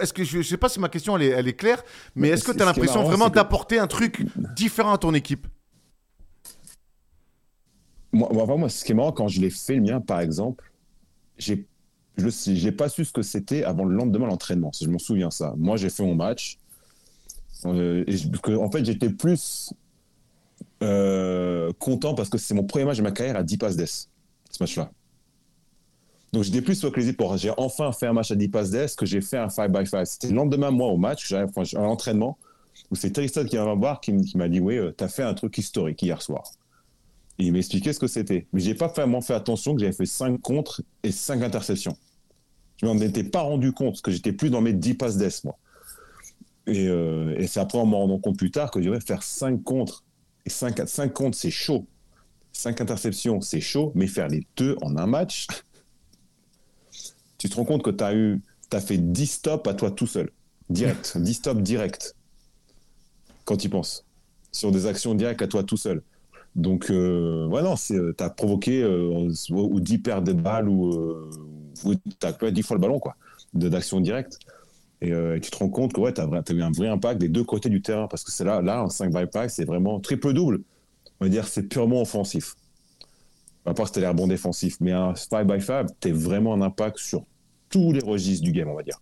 Est-ce 0.00 0.12
que 0.12 0.24
je, 0.24 0.42
je 0.42 0.48
sais 0.48 0.56
pas 0.56 0.68
si 0.68 0.80
ma 0.80 0.88
question 0.88 1.16
elle 1.16 1.22
est, 1.24 1.28
elle 1.30 1.48
est 1.48 1.54
claire, 1.54 1.82
mais, 2.14 2.22
Mais 2.22 2.28
est-ce 2.34 2.44
que 2.44 2.52
tu 2.52 2.62
as 2.62 2.64
l'impression 2.66 3.02
vraiment 3.04 3.28
que- 3.28 3.34
d'apporter 3.34 3.78
un 3.78 3.86
truc 3.86 4.24
différent 4.56 4.92
à 4.92 4.98
ton 4.98 5.14
équipe? 5.14 5.46
Moi, 8.12 8.28
moi, 8.32 8.44
vraiment, 8.44 8.68
ce 8.68 8.84
qui 8.84 8.92
est 8.92 8.94
marrant, 8.94 9.12
quand 9.12 9.28
je 9.28 9.40
l'ai 9.40 9.50
fait 9.50 9.74
le 9.74 9.82
mien, 9.82 10.00
par 10.00 10.20
exemple, 10.20 10.70
j'ai 11.38 11.66
je 12.16 12.28
j'ai 12.30 12.70
pas 12.70 12.88
su 12.88 13.04
ce 13.04 13.12
que 13.12 13.22
c'était 13.22 13.64
avant 13.64 13.84
le 13.84 13.96
lendemain 13.96 14.26
de 14.26 14.30
l'entraînement. 14.30 14.70
Je 14.80 14.86
m'en 14.88 15.00
souviens 15.00 15.32
ça. 15.32 15.52
Moi, 15.56 15.76
j'ai 15.76 15.90
fait 15.90 16.04
mon 16.04 16.14
match. 16.14 16.58
Euh, 17.66 18.04
et 18.06 18.16
je- 18.16 18.28
parce 18.28 18.40
que, 18.42 18.52
en 18.52 18.70
fait, 18.70 18.84
j'étais 18.84 19.10
plus 19.10 19.72
euh, 20.82 21.72
content 21.80 22.14
parce 22.14 22.28
que 22.28 22.38
c'est 22.38 22.54
mon 22.54 22.62
premier 22.64 22.84
match 22.84 22.98
de 22.98 23.02
ma 23.02 23.10
carrière 23.10 23.36
à 23.36 23.42
10 23.42 23.56
passes 23.58 23.74
d'ess, 23.76 24.08
ce 24.50 24.62
match-là. 24.62 24.92
Donc, 26.34 26.42
j'étais 26.42 26.62
plus 26.62 26.80
focalisé 26.80 27.12
pour 27.12 27.36
j'ai 27.36 27.52
enfin 27.58 27.92
fait 27.92 28.08
un 28.08 28.12
match 28.12 28.32
à 28.32 28.34
10 28.34 28.48
passes 28.48 28.70
d'ess 28.70 28.96
que 28.96 29.06
j'ai 29.06 29.20
fait 29.20 29.38
un 29.38 29.46
5x5. 29.46 30.04
C'était 30.04 30.28
le 30.30 30.34
lendemain, 30.34 30.72
moi, 30.72 30.88
au 30.88 30.96
match, 30.96 31.28
j'arrive 31.28 31.50
enfin, 31.54 31.78
à 31.78 31.82
l'entraînement, 31.82 32.38
où 32.90 32.96
c'est 32.96 33.12
Tristan 33.12 33.44
qui 33.44 33.56
me 33.56 33.74
voir, 33.76 34.00
qui, 34.00 34.12
m'a 34.34 34.48
dit 34.48 34.58
Oui, 34.58 34.76
tu 34.98 35.04
as 35.04 35.06
fait 35.06 35.22
un 35.22 35.34
truc 35.34 35.56
historique 35.58 36.02
hier 36.02 36.20
soir. 36.20 36.50
Et 37.38 37.46
il 37.46 37.52
m'expliquait 37.52 37.92
ce 37.92 38.00
que 38.00 38.08
c'était. 38.08 38.48
Mais 38.52 38.58
j'ai 38.58 38.74
pas 38.74 38.88
vraiment 38.88 39.20
fait 39.20 39.34
attention 39.34 39.76
que 39.76 39.80
j'avais 39.80 39.92
fait 39.92 40.06
5 40.06 40.40
contres 40.40 40.82
et 41.04 41.12
5 41.12 41.40
interceptions. 41.40 41.96
Je 42.78 42.86
m'en 42.86 42.98
étais 42.98 43.22
pas 43.22 43.42
rendu 43.42 43.70
compte 43.70 44.02
que 44.02 44.10
j'étais 44.10 44.32
plus 44.32 44.50
dans 44.50 44.60
mes 44.60 44.72
10 44.72 44.94
passes 44.94 45.16
d'ess, 45.16 45.44
moi. 45.44 45.56
Et, 46.66 46.88
euh, 46.88 47.36
et 47.38 47.46
c'est 47.46 47.60
après 47.60 47.78
en 47.78 47.86
m'en 47.86 47.98
rendant 47.98 48.18
compte 48.18 48.38
plus 48.38 48.50
tard 48.50 48.72
que 48.72 48.82
je 48.82 48.88
devais 48.88 48.98
faire 48.98 49.22
5 49.22 49.62
contres. 49.62 50.02
Et 50.46 50.50
5, 50.50 50.88
5 50.88 51.12
contres, 51.12 51.38
c'est 51.38 51.52
chaud. 51.52 51.86
5 52.54 52.80
interceptions, 52.80 53.40
c'est 53.40 53.60
chaud. 53.60 53.92
Mais 53.94 54.08
faire 54.08 54.26
les 54.26 54.44
deux 54.56 54.76
en 54.82 54.96
un 54.96 55.06
match, 55.06 55.46
tu 57.44 57.50
te 57.50 57.56
rends 57.56 57.66
compte 57.66 57.82
que 57.82 57.90
tu 57.90 58.02
as 58.02 58.14
eu, 58.14 58.40
as 58.72 58.80
fait 58.80 58.96
10 58.96 59.26
stops 59.26 59.68
à 59.68 59.74
toi 59.74 59.90
tout 59.90 60.06
seul. 60.06 60.30
Direct. 60.70 61.18
10 61.18 61.34
stops 61.34 61.60
direct. 61.60 62.16
Quand 63.44 63.58
tu 63.58 63.68
penses. 63.68 64.06
Sur 64.50 64.72
des 64.72 64.86
actions 64.86 65.14
directes 65.14 65.42
à 65.42 65.46
toi 65.46 65.62
tout 65.62 65.76
seul. 65.76 66.02
Donc, 66.56 66.88
euh, 66.88 67.46
ouais, 67.48 67.62
non, 67.62 67.74
tu 67.74 68.14
as 68.18 68.30
provoqué 68.30 68.82
euh, 68.82 69.28
ou 69.50 69.80
10 69.80 69.98
pertes 69.98 70.24
de 70.24 70.32
balles 70.32 70.70
ou, 70.70 70.90
euh, 70.90 71.30
ou 71.84 71.94
tu 71.94 72.26
as 72.26 72.50
10 72.50 72.62
fois 72.62 72.76
le 72.76 72.80
ballon, 72.80 72.98
quoi, 72.98 73.14
d'action 73.52 74.00
directe. 74.00 74.38
Et 75.02 75.12
euh, 75.12 75.38
tu 75.38 75.50
te 75.50 75.56
rends 75.58 75.68
compte 75.68 75.92
que 75.92 76.00
ouais, 76.00 76.14
tu 76.14 76.22
as, 76.22 76.24
eu 76.50 76.62
un 76.62 76.70
vrai 76.70 76.88
impact 76.88 77.20
des 77.20 77.28
deux 77.28 77.44
côtés 77.44 77.68
du 77.68 77.82
terrain. 77.82 78.06
Parce 78.08 78.24
que 78.24 78.32
c'est 78.32 78.44
là, 78.44 78.62
là, 78.62 78.80
un 78.80 78.88
5 78.88 79.12
by 79.12 79.26
5, 79.30 79.50
c'est 79.50 79.66
vraiment 79.66 80.00
triple-double. 80.00 80.62
On 81.20 81.26
va 81.26 81.28
dire 81.28 81.46
c'est 81.46 81.64
purement 81.64 82.00
offensif. 82.00 82.54
À 83.66 83.74
part 83.74 83.84
que 83.84 83.88
c'était 83.90 84.00
l'air 84.00 84.14
bon 84.14 84.28
défensif. 84.28 84.78
Mais 84.80 84.92
un 84.92 85.14
5 85.14 85.46
by 85.46 85.60
5, 85.60 85.88
tu 86.00 86.08
as 86.08 86.12
vraiment 86.14 86.54
un 86.54 86.62
impact 86.62 86.96
sur 86.96 87.26
tous 87.74 87.92
les 87.92 88.00
registres 88.00 88.44
du 88.44 88.52
game, 88.52 88.68
on 88.68 88.74
va 88.76 88.82
dire. 88.82 89.00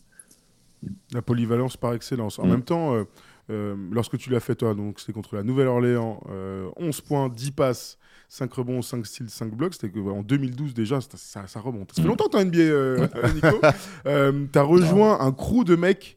La 1.12 1.22
polyvalence 1.22 1.76
par 1.76 1.92
excellence. 1.94 2.38
En 2.38 2.46
Mm. 2.46 2.50
même 2.50 2.62
temps, 2.62 2.94
euh, 2.94 3.04
euh, 3.50 3.76
lorsque 3.92 4.16
tu 4.18 4.30
l'as 4.30 4.40
fait 4.40 4.54
toi, 4.56 4.74
donc 4.74 4.98
c'était 4.98 5.12
contre 5.12 5.36
la 5.36 5.42
Nouvelle-Orléans, 5.42 6.20
euh, 6.30 6.68
11 6.76 7.00
points, 7.02 7.28
10 7.28 7.50
passes, 7.52 7.98
5 8.28 8.52
rebonds, 8.52 8.82
5 8.82 9.06
styles, 9.06 9.28
5 9.30 9.54
blocs. 9.54 9.74
C'était 9.74 9.96
en 10.00 10.22
2012 10.22 10.74
déjà, 10.74 10.98
ça, 11.00 11.60
remonte. 11.60 11.92
Ça 11.92 12.02
fait 12.02 12.06
Mm. 12.08 12.10
longtemps 12.10 12.24
que 12.26 12.36
tu 12.38 12.42
NBA, 12.42 12.58
euh, 12.58 13.06
Nico. 13.34 13.60
Euh, 14.06 14.46
tu 14.52 14.58
as 14.58 14.62
rejoint 14.62 15.20
un 15.20 15.32
crew 15.32 15.64
de 15.64 15.76
mecs 15.76 16.16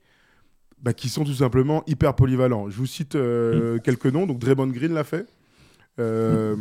bah, 0.82 0.94
qui 0.94 1.10
sont 1.10 1.24
tout 1.26 1.34
simplement 1.34 1.84
hyper 1.88 2.16
polyvalents. 2.16 2.70
Je 2.70 2.78
vous 2.78 2.86
cite 2.88 3.16
Mm. 3.16 3.20
euh, 3.20 3.78
quelques 3.80 4.06
noms. 4.08 4.26
Donc 4.26 4.40
Draymond 4.40 4.68
Green 4.68 4.94
l'a 4.94 5.04
fait. 5.04 5.26
Euh, 6.00 6.56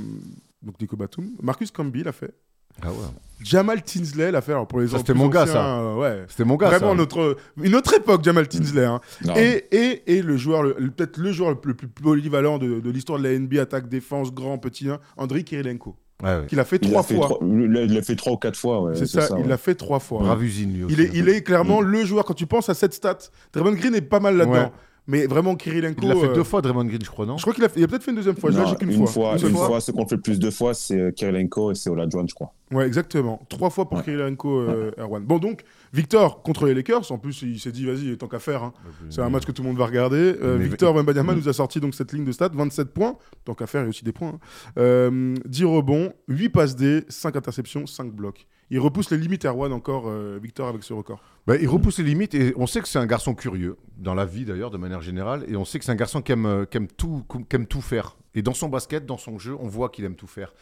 donc 0.63 0.81
Nico 0.81 0.97
Batum. 0.97 1.31
Marcus 1.43 1.71
Camby 1.71 2.03
l'a 2.03 2.13
fait. 2.13 2.35
Ah 2.83 2.89
ouais. 2.91 2.95
Jamal 3.43 3.83
Tinsley 3.83 4.31
l'a 4.31 4.41
fait. 4.41 4.53
Alors 4.53 4.67
pour 4.67 4.81
les 4.81 4.89
Ça, 4.89 4.99
c'était 4.99 5.13
mon 5.13 5.29
gars, 5.29 5.43
anciens, 5.43 5.53
ça. 5.55 5.79
euh, 5.81 5.97
ouais. 5.97 6.25
C'était 6.29 6.45
mon 6.45 6.57
gars, 6.57 6.69
Vraiment 6.71 6.91
ça. 6.93 6.95
notre, 6.97 7.37
une 7.63 7.75
autre 7.75 7.95
époque, 7.95 8.25
Jamal 8.25 8.49
Tinsley. 8.49 8.85
hein. 8.85 9.01
Et, 9.37 9.67
et, 9.71 10.17
et 10.17 10.23
le 10.23 10.37
joueur, 10.39 10.63
peut-être 10.97 11.19
le 11.19 11.31
joueur 11.33 11.51
le 11.51 11.57
plus, 11.57 11.71
le 11.73 11.77
plus 11.77 11.89
polyvalent 11.89 12.59
de, 12.59 12.81
de 12.81 12.91
l'histoire 12.91 13.19
de 13.19 13.25
la 13.25 13.39
NBA, 13.39 13.61
attaque, 13.63 13.89
défense, 13.89 14.33
grand, 14.33 14.57
petit, 14.59 14.89
hein, 14.89 14.99
Andriy 15.19 15.45
Kirilenko, 15.45 15.95
Ouais, 16.23 16.37
ouais. 16.39 16.47
qu'il 16.47 16.59
a 16.61 16.65
fait 16.65 16.77
il 16.81 16.89
trois 16.89 17.03
l'a 17.03 17.07
fait, 17.07 17.17
fois. 17.17 17.27
trois- 17.27 17.39
il 17.43 17.67
l'a- 17.73 17.83
il 17.83 17.93
l'a 17.95 18.03
fait 18.03 18.17
trois 18.17 18.33
ou 18.33 18.37
quatre 18.39 18.57
fois. 18.59 18.81
ouais, 18.83 18.95
c'est 18.95 19.07
ça, 19.07 19.27
il 19.37 19.43
ouais. 19.43 19.49
l'a 19.49 19.59
fait 19.59 19.75
trois 19.75 19.99
fois. 19.99 20.21
Brave 20.21 20.43
usine, 20.43 20.73
lui 20.73 20.85
aussi. 20.85 20.95
Il 20.95 21.01
est, 21.03 21.11
il 21.13 21.29
est 21.29 21.43
clairement 21.43 21.83
Mm. 21.83 21.87
le 21.87 22.05
joueur, 22.07 22.25
quand 22.25 22.35
tu 22.35 22.47
penses 22.47 22.69
à 22.71 22.75
cette 22.75 22.95
stat, 22.95 23.19
Draymond 23.53 23.73
Green 23.73 23.95
est 23.95 24.01
pas 24.01 24.21
mal 24.21 24.37
là-dedans. 24.39 24.73
Mais 25.07 25.27
vraiment, 25.27 25.55
Kirilenko. 25.55 26.01
Il 26.03 26.09
l'a 26.09 26.15
fait 26.17 26.29
euh, 26.29 26.35
deux 26.35 26.45
fois, 26.45 26.63
Draymond 26.63 26.87
Green, 26.87 27.05
je 27.05 27.11
crois, 27.11 27.27
non 27.27 27.37
Je 27.37 27.43
crois 27.43 27.53
qu'il 27.53 27.63
a, 27.63 27.69
fait- 27.69 27.79
il 27.79 27.85
a 27.85 27.89
peut-être 27.89 28.03
fait 28.05 28.11
une 28.11 28.17
deuxième 28.17 28.37
fois. 28.37 28.51
Je 28.51 28.57
Non, 28.57 28.65
l'ai 28.65 28.71
j'ai 28.71 28.77
qu'une 28.77 28.91
une 28.91 28.97
fois. 29.07 29.07
fois, 29.07 29.37
Une 29.39 29.49
une 29.49 29.55
fois. 29.55 29.67
fois, 29.67 29.81
ce 29.83 29.91
qu'on 29.93 30.07
fait 30.07 30.17
le 30.17 30.23
plus 30.23 30.39
de 30.39 30.51
fois, 30.51 30.73
c'est 30.73 30.99
euh, 30.99 31.11
Kirilenko 31.11 31.73
et 31.73 31.75
c'est 31.75 31.91
Olajuwon, 31.91 32.27
je 32.27 32.35
crois. 32.35 32.55
Ouais, 32.73 32.87
exactement. 32.87 33.45
Trois 33.51 33.69
fois 33.69 33.87
pour 33.89 33.99
Ouais. 33.99 34.05
Kirilenko, 34.05 34.61
euh, 34.61 34.93
Erwan. 34.99 35.23
Bon, 35.23 35.39
donc, 35.39 35.63
Victor 35.93 36.43
contre 36.43 36.65
les 36.65 36.73
Lakers. 36.75 37.13
En 37.13 37.19
plus, 37.19 37.43
il 37.43 37.61
s'est 37.61 37.71
dit, 37.71 37.85
vas-y, 37.85 38.17
tant 38.17 38.29
qu'à 38.29 38.39
faire. 38.39 38.63
hein. 38.63 38.73
C'est 39.11 39.21
un 39.21 39.29
match 39.29 39.45
que 39.45 39.53
tout 39.53 39.63
le 39.63 39.69
monde 39.69 39.77
va 39.77 39.85
regarder. 39.87 40.37
Euh, 40.43 40.57
Mais- 40.59 40.65
Victor 40.65 40.95
Wembanyama 40.95 41.35
nous 41.35 41.49
a 41.51 41.53
sorti 41.53 41.81
donc 41.81 41.95
cette 41.95 42.13
ligne 42.15 42.25
de 42.25 42.33
stats 42.33 42.49
27 42.55 42.89
points. 42.95 43.17
Tant 43.45 43.53
qu'à 43.55 43.67
faire, 43.67 43.83
il 43.83 43.85
y 43.85 43.87
a 43.87 43.91
aussi 43.91 44.05
des 44.05 44.13
points. 44.13 44.29
hein. 44.35 44.39
Euh, 44.79 45.35
10 45.45 45.65
rebonds, 45.67 46.15
8 46.29 46.49
passes 46.49 46.77
D, 46.77 47.05
5 47.11 47.37
interceptions, 47.37 47.87
5 47.87 48.11
blocs. 48.11 48.47
Il 48.71 48.81
repousse 48.81 49.11
les 49.11 49.19
limites, 49.19 49.45
Erwan, 49.45 49.73
encore, 49.73 50.05
euh, 50.09 50.39
Victor, 50.43 50.69
avec 50.69 50.83
ce 50.85 50.93
record. 50.95 51.21
Bah, 51.47 51.57
il 51.57 51.69
repousse 51.69 51.99
les 51.99 52.05
limites 52.05 52.35
et 52.35 52.55
on 52.57 52.67
sait 52.67 52.81
que 52.81 52.89
c'est 52.89 52.99
un 52.99 53.07
garçon 53.07 53.35
curieux, 53.35 53.77
dans 53.99 54.15
la 54.15 54.25
vie 54.25 54.45
d'ailleurs, 54.45 54.71
de 54.71 54.79
manière 54.79 55.03
générale. 55.03 55.45
Et 55.49 55.57
on 55.57 55.65
sait 55.65 55.79
que 55.79 55.85
c'est 55.85 55.93
un 55.93 55.97
garçon 55.97 56.23
qui 56.23 56.33
aime, 56.33 56.47
euh, 56.47 56.65
qui 56.65 56.79
aime 56.79 56.89
tout, 56.89 57.25
qui 57.49 57.57
aime 57.57 57.67
tout 57.67 57.83
faire. 57.83 58.17
Et 58.35 58.43
dans 58.43 58.55
son 58.55 58.69
basket, 58.69 59.05
dans 59.07 59.19
son 59.19 59.39
jeu, 59.39 59.55
on 59.61 59.69
voit 59.69 59.91
qu'il 59.91 60.05
aime 60.05 60.17
tout 60.17 60.27
faire. 60.27 60.55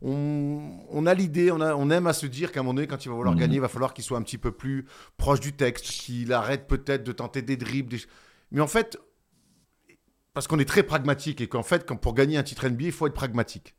On, 0.00 0.70
on 0.90 1.06
a 1.06 1.14
l'idée, 1.14 1.50
on, 1.50 1.90
aime 1.90 2.06
à 2.06 2.12
se 2.12 2.26
dire 2.26 2.52
qu'à 2.52 2.60
un 2.60 2.62
moment 2.62 2.74
donné, 2.74 2.86
quand 2.86 3.04
il 3.04 3.08
va 3.08 3.16
vouloir 3.16 3.34
Mhm. 3.34 3.40
gagner, 3.40 3.54
il 3.56 3.60
va 3.60 3.66
falloir 3.68 3.92
qu'il 3.92 4.04
soit 4.04 4.16
un 4.16 4.22
petit 4.22 4.38
peu 4.38 4.52
plus 4.52 4.86
proche 5.16 5.40
du 5.40 5.52
texte, 5.52 5.84
qu'il 5.86 6.32
arrête 6.32 6.68
peut-être 6.68 7.02
de 7.02 7.10
tenter 7.12 7.42
des 7.42 7.56
dribbles. 7.56 7.90
des- 7.90 8.00
Mais 8.52 8.60
en 8.60 8.68
fait, 8.68 8.96
parce 10.34 10.46
qu'on 10.46 10.60
est 10.60 10.64
très 10.68 10.84
pragmatique 10.84 11.40
et 11.40 11.48
qu'en 11.48 11.64
fait, 11.64 11.84
quand 11.84 11.96
pour 11.96 12.14
gagner 12.14 12.36
un 12.38 12.44
titre 12.44 12.64
NBA, 12.68 12.84
il 12.84 12.92
faut 12.92 13.08
être 13.08 13.14
pragmatique. 13.14 13.74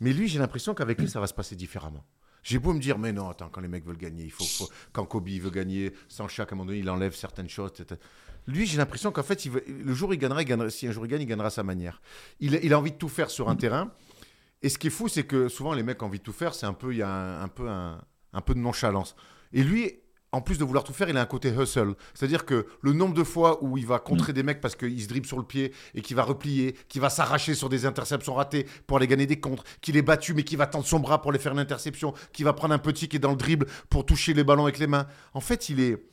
Mais 0.00 0.14
lui, 0.14 0.26
j'ai 0.26 0.38
l'impression 0.38 0.72
qu'avec 0.72 0.98
lui, 0.98 1.08
ça 1.08 1.20
va 1.20 1.26
se 1.26 1.34
passer 1.34 1.54
différemment. 1.54 2.02
J'ai 2.44 2.58
beau 2.58 2.74
me 2.74 2.78
dire, 2.78 2.98
mais 2.98 3.12
non, 3.12 3.30
attends, 3.30 3.48
quand 3.48 3.62
les 3.62 3.68
mecs 3.68 3.84
veulent 3.84 3.96
gagner, 3.96 4.24
il 4.24 4.30
faut, 4.30 4.68
quand 4.92 5.06
Kobe 5.06 5.28
veut 5.28 5.50
gagner, 5.50 5.94
sans 6.08 6.28
chaque, 6.28 6.52
à 6.52 6.54
un 6.54 6.58
moment 6.58 6.66
donné, 6.66 6.78
il 6.78 6.90
enlève 6.90 7.14
certaines 7.14 7.48
choses. 7.48 7.72
etc. 7.80 7.98
Lui, 8.46 8.66
j'ai 8.66 8.76
l'impression 8.76 9.10
qu'en 9.10 9.22
fait, 9.22 9.42
le 9.46 9.94
jour 9.94 10.10
où 10.10 10.12
il 10.12 10.18
gagnera, 10.18 10.68
si 10.68 10.86
un 10.86 10.92
jour 10.92 11.06
il 11.06 11.08
gagne, 11.08 11.22
il 11.22 11.26
gagnera 11.26 11.48
sa 11.48 11.62
manière. 11.62 12.02
Il, 12.40 12.72
a 12.72 12.78
envie 12.78 12.92
de 12.92 12.98
tout 12.98 13.08
faire 13.08 13.30
sur 13.30 13.48
un 13.48 13.56
terrain. 13.56 13.90
Et 14.60 14.68
ce 14.68 14.76
qui 14.76 14.88
est 14.88 14.90
fou, 14.90 15.08
c'est 15.08 15.24
que 15.24 15.48
souvent, 15.48 15.72
les 15.72 15.82
mecs 15.82 16.02
ont 16.02 16.06
envie 16.06 16.18
de 16.18 16.24
tout 16.24 16.32
faire, 16.32 16.54
c'est 16.54 16.66
un 16.66 16.74
peu, 16.74 16.92
il 16.92 16.98
y 16.98 17.02
a 17.02 17.40
un, 17.40 17.48
peu, 17.48 17.66
un 17.68 18.40
peu 18.44 18.54
de 18.54 18.60
nonchalance. 18.60 19.16
Et 19.54 19.62
lui, 19.62 20.00
en 20.34 20.40
plus 20.40 20.58
de 20.58 20.64
vouloir 20.64 20.84
tout 20.84 20.92
faire, 20.92 21.08
il 21.08 21.16
a 21.16 21.20
un 21.20 21.26
côté 21.26 21.48
hustle. 21.50 21.94
C'est-à-dire 22.12 22.44
que 22.44 22.66
le 22.82 22.92
nombre 22.92 23.14
de 23.14 23.24
fois 23.24 23.62
où 23.64 23.78
il 23.78 23.86
va 23.86 23.98
contrer 23.98 24.32
des 24.32 24.42
mecs 24.42 24.60
parce 24.60 24.76
qu'il 24.76 25.00
se 25.02 25.08
dribble 25.08 25.26
sur 25.26 25.38
le 25.38 25.44
pied 25.44 25.72
et 25.94 26.02
qu'il 26.02 26.16
va 26.16 26.22
replier, 26.24 26.74
qu'il 26.88 27.00
va 27.00 27.08
s'arracher 27.10 27.54
sur 27.54 27.68
des 27.68 27.86
interceptions 27.86 28.34
ratées 28.34 28.66
pour 28.86 28.96
aller 28.98 29.06
gagner 29.06 29.26
des 29.26 29.40
contres, 29.40 29.64
qu'il 29.80 29.96
est 29.96 30.02
battu 30.02 30.34
mais 30.34 30.42
qu'il 30.42 30.58
va 30.58 30.66
tendre 30.66 30.86
son 30.86 31.00
bras 31.00 31.22
pour 31.22 31.30
aller 31.30 31.38
faire 31.40 31.52
une 31.52 31.58
interception, 31.58 32.12
qu'il 32.32 32.44
va 32.44 32.52
prendre 32.52 32.74
un 32.74 32.78
petit 32.78 33.08
qui 33.08 33.16
est 33.16 33.20
dans 33.20 33.30
le 33.30 33.36
dribble 33.36 33.66
pour 33.88 34.04
toucher 34.04 34.34
les 34.34 34.44
ballons 34.44 34.64
avec 34.64 34.78
les 34.78 34.86
mains. 34.86 35.06
En 35.32 35.40
fait, 35.40 35.68
il 35.68 35.80
est. 35.80 36.04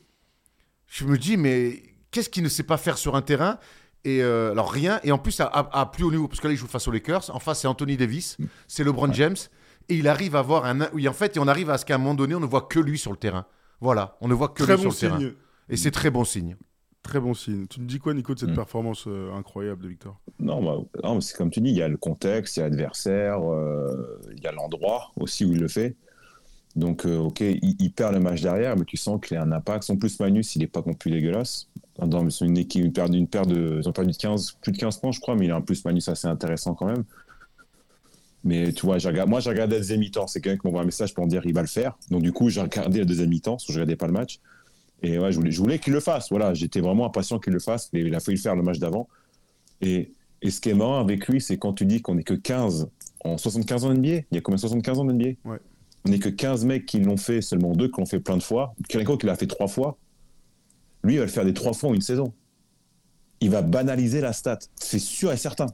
Je 0.86 1.04
me 1.04 1.16
dis, 1.18 1.36
mais 1.36 1.82
qu'est-ce 2.10 2.28
qu'il 2.28 2.42
ne 2.42 2.48
sait 2.48 2.62
pas 2.62 2.76
faire 2.76 2.98
sur 2.98 3.16
un 3.16 3.22
terrain 3.22 3.58
et 4.04 4.20
euh, 4.22 4.50
alors 4.50 4.72
rien, 4.72 4.98
et 5.04 5.12
en 5.12 5.18
plus 5.18 5.38
à, 5.40 5.44
à- 5.46 5.80
à 5.80 5.86
plus 5.86 6.02
haut 6.04 6.10
niveau, 6.10 6.26
parce 6.26 6.40
que 6.40 6.48
là 6.48 6.52
il 6.52 6.56
joue 6.56 6.66
face 6.66 6.88
aux 6.88 6.90
Lakers, 6.90 7.34
en 7.34 7.38
face 7.38 7.60
c'est 7.60 7.68
Anthony 7.68 7.96
Davis, 7.96 8.36
c'est 8.66 8.82
LeBron 8.82 9.12
James, 9.12 9.36
et 9.88 9.94
il 9.94 10.08
arrive 10.08 10.34
à 10.34 10.40
avoir 10.40 10.64
un... 10.64 10.88
Oui 10.92 11.06
en 11.08 11.12
fait, 11.12 11.36
et 11.36 11.38
on 11.40 11.46
arrive 11.46 11.70
à 11.70 11.78
ce 11.78 11.84
qu'à 11.84 11.94
un 11.94 11.98
moment 11.98 12.14
donné 12.14 12.34
on 12.34 12.40
ne 12.40 12.46
voit 12.46 12.62
que 12.62 12.80
lui 12.80 12.98
sur 12.98 13.12
le 13.12 13.16
terrain. 13.16 13.46
Voilà, 13.82 14.16
on 14.22 14.28
ne 14.28 14.34
voit 14.34 14.48
que 14.48 14.62
Très 14.62 14.76
lui 14.76 14.84
bon 14.84 14.90
sur 14.90 15.08
le 15.08 15.18
terrain. 15.18 15.18
signe. 15.30 15.32
Et 15.68 15.76
c'est 15.76 15.90
très 15.90 16.10
bon 16.10 16.24
signe. 16.24 16.56
Très 17.02 17.18
bon 17.18 17.34
signe. 17.34 17.66
Tu 17.66 17.80
me 17.80 17.86
dis 17.86 17.98
quoi, 17.98 18.14
Nico, 18.14 18.32
de 18.32 18.38
cette 18.38 18.50
Mm. 18.50 18.54
performance 18.54 19.04
euh, 19.08 19.32
incroyable 19.34 19.82
de 19.82 19.88
Victor? 19.88 20.20
Non, 20.38 20.62
bah, 20.62 20.78
non, 21.02 21.20
c'est 21.20 21.36
comme 21.36 21.50
tu 21.50 21.60
dis, 21.60 21.70
il 21.70 21.76
y 21.76 21.82
a 21.82 21.88
le 21.88 21.96
contexte, 21.96 22.56
il 22.56 22.60
y 22.60 22.62
a 22.62 22.68
l'adversaire, 22.68 23.40
euh, 23.42 24.20
il 24.36 24.40
y 24.42 24.46
a 24.46 24.52
l'endroit 24.52 25.10
aussi 25.16 25.44
où 25.44 25.52
il 25.52 25.58
le 25.60 25.66
fait. 25.68 25.96
Donc, 26.76 27.04
euh, 27.04 27.18
ok, 27.18 27.40
il, 27.40 27.74
il 27.80 27.92
perd 27.92 28.14
le 28.14 28.20
match 28.20 28.40
derrière, 28.40 28.76
mais 28.76 28.84
tu 28.84 28.96
sens 28.96 29.20
qu'il 29.20 29.36
a 29.36 29.42
un 29.42 29.50
impact. 29.52 29.82
Son 29.82 29.96
plus 29.96 30.18
manus, 30.20 30.54
il 30.54 30.60
n'est 30.60 30.68
pas 30.68 30.82
non 30.86 30.94
plus 30.94 31.10
dégueulasse. 31.10 31.68
Dans 31.98 32.26
une 32.30 32.56
équipe, 32.56 32.84
une 32.84 32.92
paire, 32.92 33.06
une 33.12 33.26
paire 33.28 33.46
de, 33.46 33.80
ils 33.82 33.88
ont 33.88 33.92
perdu 33.92 34.12
de 34.12 34.16
15, 34.16 34.52
plus 34.62 34.72
de 34.72 34.78
15 34.78 34.98
points, 34.98 35.10
je 35.12 35.20
crois, 35.20 35.34
mais 35.34 35.46
il 35.46 35.50
a 35.50 35.56
un 35.56 35.60
plus 35.60 35.84
manus 35.84 36.08
assez 36.08 36.28
intéressant 36.28 36.74
quand 36.74 36.86
même. 36.86 37.04
Mais 38.44 38.72
tu 38.72 38.86
vois, 38.86 38.98
moi, 39.26 39.40
j'ai 39.40 39.50
regardé 39.50 39.74
la 39.74 39.80
deuxième 39.80 40.00
mi-temps. 40.00 40.26
C'est 40.26 40.40
quelqu'un 40.40 40.60
qui 40.60 40.66
m'envoie 40.66 40.82
un 40.82 40.86
message 40.86 41.14
pour 41.14 41.24
me 41.24 41.30
dire 41.30 41.42
il 41.44 41.54
va 41.54 41.60
le 41.60 41.68
faire. 41.68 41.96
Donc, 42.10 42.22
du 42.22 42.32
coup, 42.32 42.48
j'ai 42.48 42.60
regardé 42.60 42.98
la 43.00 43.04
deuxième 43.04 43.28
mi-temps, 43.28 43.52
parce 43.52 43.66
que 43.66 43.72
je 43.72 43.78
regardais 43.78 43.96
pas 43.96 44.06
le 44.06 44.12
match. 44.12 44.40
Et 45.02 45.18
ouais, 45.18 45.32
je 45.32 45.36
voulais, 45.36 45.50
je 45.50 45.58
voulais 45.58 45.78
qu'il 45.78 45.92
le 45.92 46.00
fasse. 46.00 46.30
Voilà, 46.30 46.54
j'étais 46.54 46.80
vraiment 46.80 47.06
impatient 47.06 47.38
qu'il 47.38 47.52
le 47.52 47.60
fasse, 47.60 47.90
mais 47.92 48.00
il 48.00 48.14
a 48.14 48.20
failli 48.20 48.36
le 48.36 48.42
faire 48.42 48.56
le 48.56 48.62
match 48.62 48.78
d'avant. 48.78 49.08
Et, 49.80 50.12
et 50.42 50.50
ce 50.50 50.60
qui 50.60 50.70
est 50.70 50.74
marrant 50.74 51.00
avec 51.00 51.28
lui, 51.28 51.40
c'est 51.40 51.56
quand 51.56 51.72
tu 51.72 51.86
dis 51.86 52.02
qu'on 52.02 52.14
n'est 52.16 52.22
que 52.22 52.34
15 52.34 52.88
en 53.24 53.38
75 53.38 53.84
ans 53.84 53.94
NBA. 53.94 54.08
Il 54.08 54.24
y 54.32 54.38
a 54.38 54.40
combien 54.40 54.58
75 54.58 54.98
ans 54.98 55.04
NBA 55.04 55.24
Ouais. 55.44 55.58
On 56.04 56.10
n'est 56.10 56.18
que 56.18 56.28
15 56.28 56.64
mecs 56.64 56.86
qui 56.86 56.98
l'ont 56.98 57.16
fait, 57.16 57.40
seulement 57.40 57.72
deux 57.74 57.88
qui 57.88 58.00
l'ont 58.00 58.06
fait 58.06 58.18
plein 58.20 58.36
de 58.36 58.42
fois. 58.42 58.74
Quelqu'un 58.88 59.16
qui 59.16 59.26
l'a 59.26 59.36
fait 59.36 59.46
trois 59.46 59.68
fois, 59.68 59.98
lui, 61.04 61.14
il 61.14 61.18
va 61.18 61.24
le 61.24 61.30
faire 61.30 61.44
des 61.44 61.54
trois 61.54 61.72
fois 61.72 61.90
en 61.90 61.94
une 61.94 62.00
saison. 62.00 62.32
Il 63.40 63.50
va 63.50 63.62
banaliser 63.62 64.20
la 64.20 64.32
stat. 64.32 64.58
C'est 64.76 64.98
sûr 64.98 65.32
et 65.32 65.36
certain. 65.36 65.66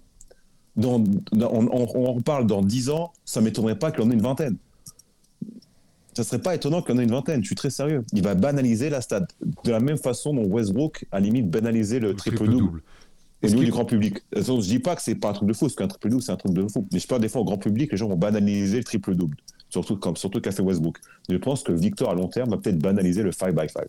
Dans, 0.76 0.98
dans- 1.32 1.52
on, 1.52 2.06
en 2.06 2.12
reparle 2.12 2.46
dans 2.46 2.62
10 2.62 2.90
ans, 2.90 3.12
ça 3.24 3.40
ne 3.40 3.46
m'étonnerait 3.46 3.78
pas 3.78 3.90
qu'il 3.90 4.02
en 4.02 4.10
ait 4.10 4.14
une 4.14 4.22
vingtaine. 4.22 4.56
Ça 6.14 6.24
serait 6.24 6.40
pas 6.40 6.54
étonnant 6.54 6.82
qu'il 6.82 6.94
en 6.94 6.98
ait 6.98 7.04
une 7.04 7.10
vingtaine, 7.10 7.42
je 7.42 7.46
suis 7.46 7.54
très 7.54 7.70
sérieux. 7.70 8.04
Il 8.12 8.22
va 8.22 8.34
banaliser 8.34 8.90
la 8.90 9.00
stat. 9.00 9.26
De 9.64 9.70
la 9.70 9.80
même 9.80 9.98
façon 9.98 10.34
dont 10.34 10.44
Westbrook 10.46 11.04
a 11.12 11.20
limite 11.20 11.48
banalisé 11.48 12.00
le, 12.00 12.14
triple-double 12.14 12.82
au 13.42 13.46
niveau 13.46 13.62
du 13.64 13.70
grand 13.70 13.84
public. 13.84 14.18
Je 14.34 14.60
dis 14.60 14.80
pas 14.80 14.96
que 14.96 15.02
c'est 15.02 15.14
pas 15.14 15.30
un 15.30 15.32
truc 15.32 15.48
de 15.48 15.52
fou, 15.52 15.66
parce 15.66 15.76
qu'un 15.76 15.86
triple 15.86 16.10
double 16.10 16.22
c'est 16.22 16.32
un 16.32 16.36
truc 16.36 16.52
de 16.52 16.66
fou. 16.68 16.86
Mais 16.92 16.98
je 16.98 17.06
parle 17.06 17.20
des 17.20 17.28
fois 17.28 17.42
au 17.42 17.44
grand 17.44 17.58
public, 17.58 17.92
les 17.92 17.98
gens 17.98 18.08
vont 18.08 18.16
banaliser 18.16 18.78
le 18.78 18.84
triple 18.84 19.14
double, 19.14 19.36
surtout 19.68 19.96
comme 19.96 20.16
surtout 20.16 20.40
qu'a 20.40 20.50
fait 20.50 20.62
Westbrook. 20.62 20.98
Je 21.28 21.36
pense 21.36 21.62
que 21.62 21.72
Victor 21.72 22.10
à 22.10 22.14
long 22.14 22.28
terme 22.28 22.50
va 22.50 22.56
peut-être 22.58 22.78
banaliser 22.78 23.22
le 23.22 23.30
5 23.32 23.54
by 23.54 23.68
5 23.68 23.84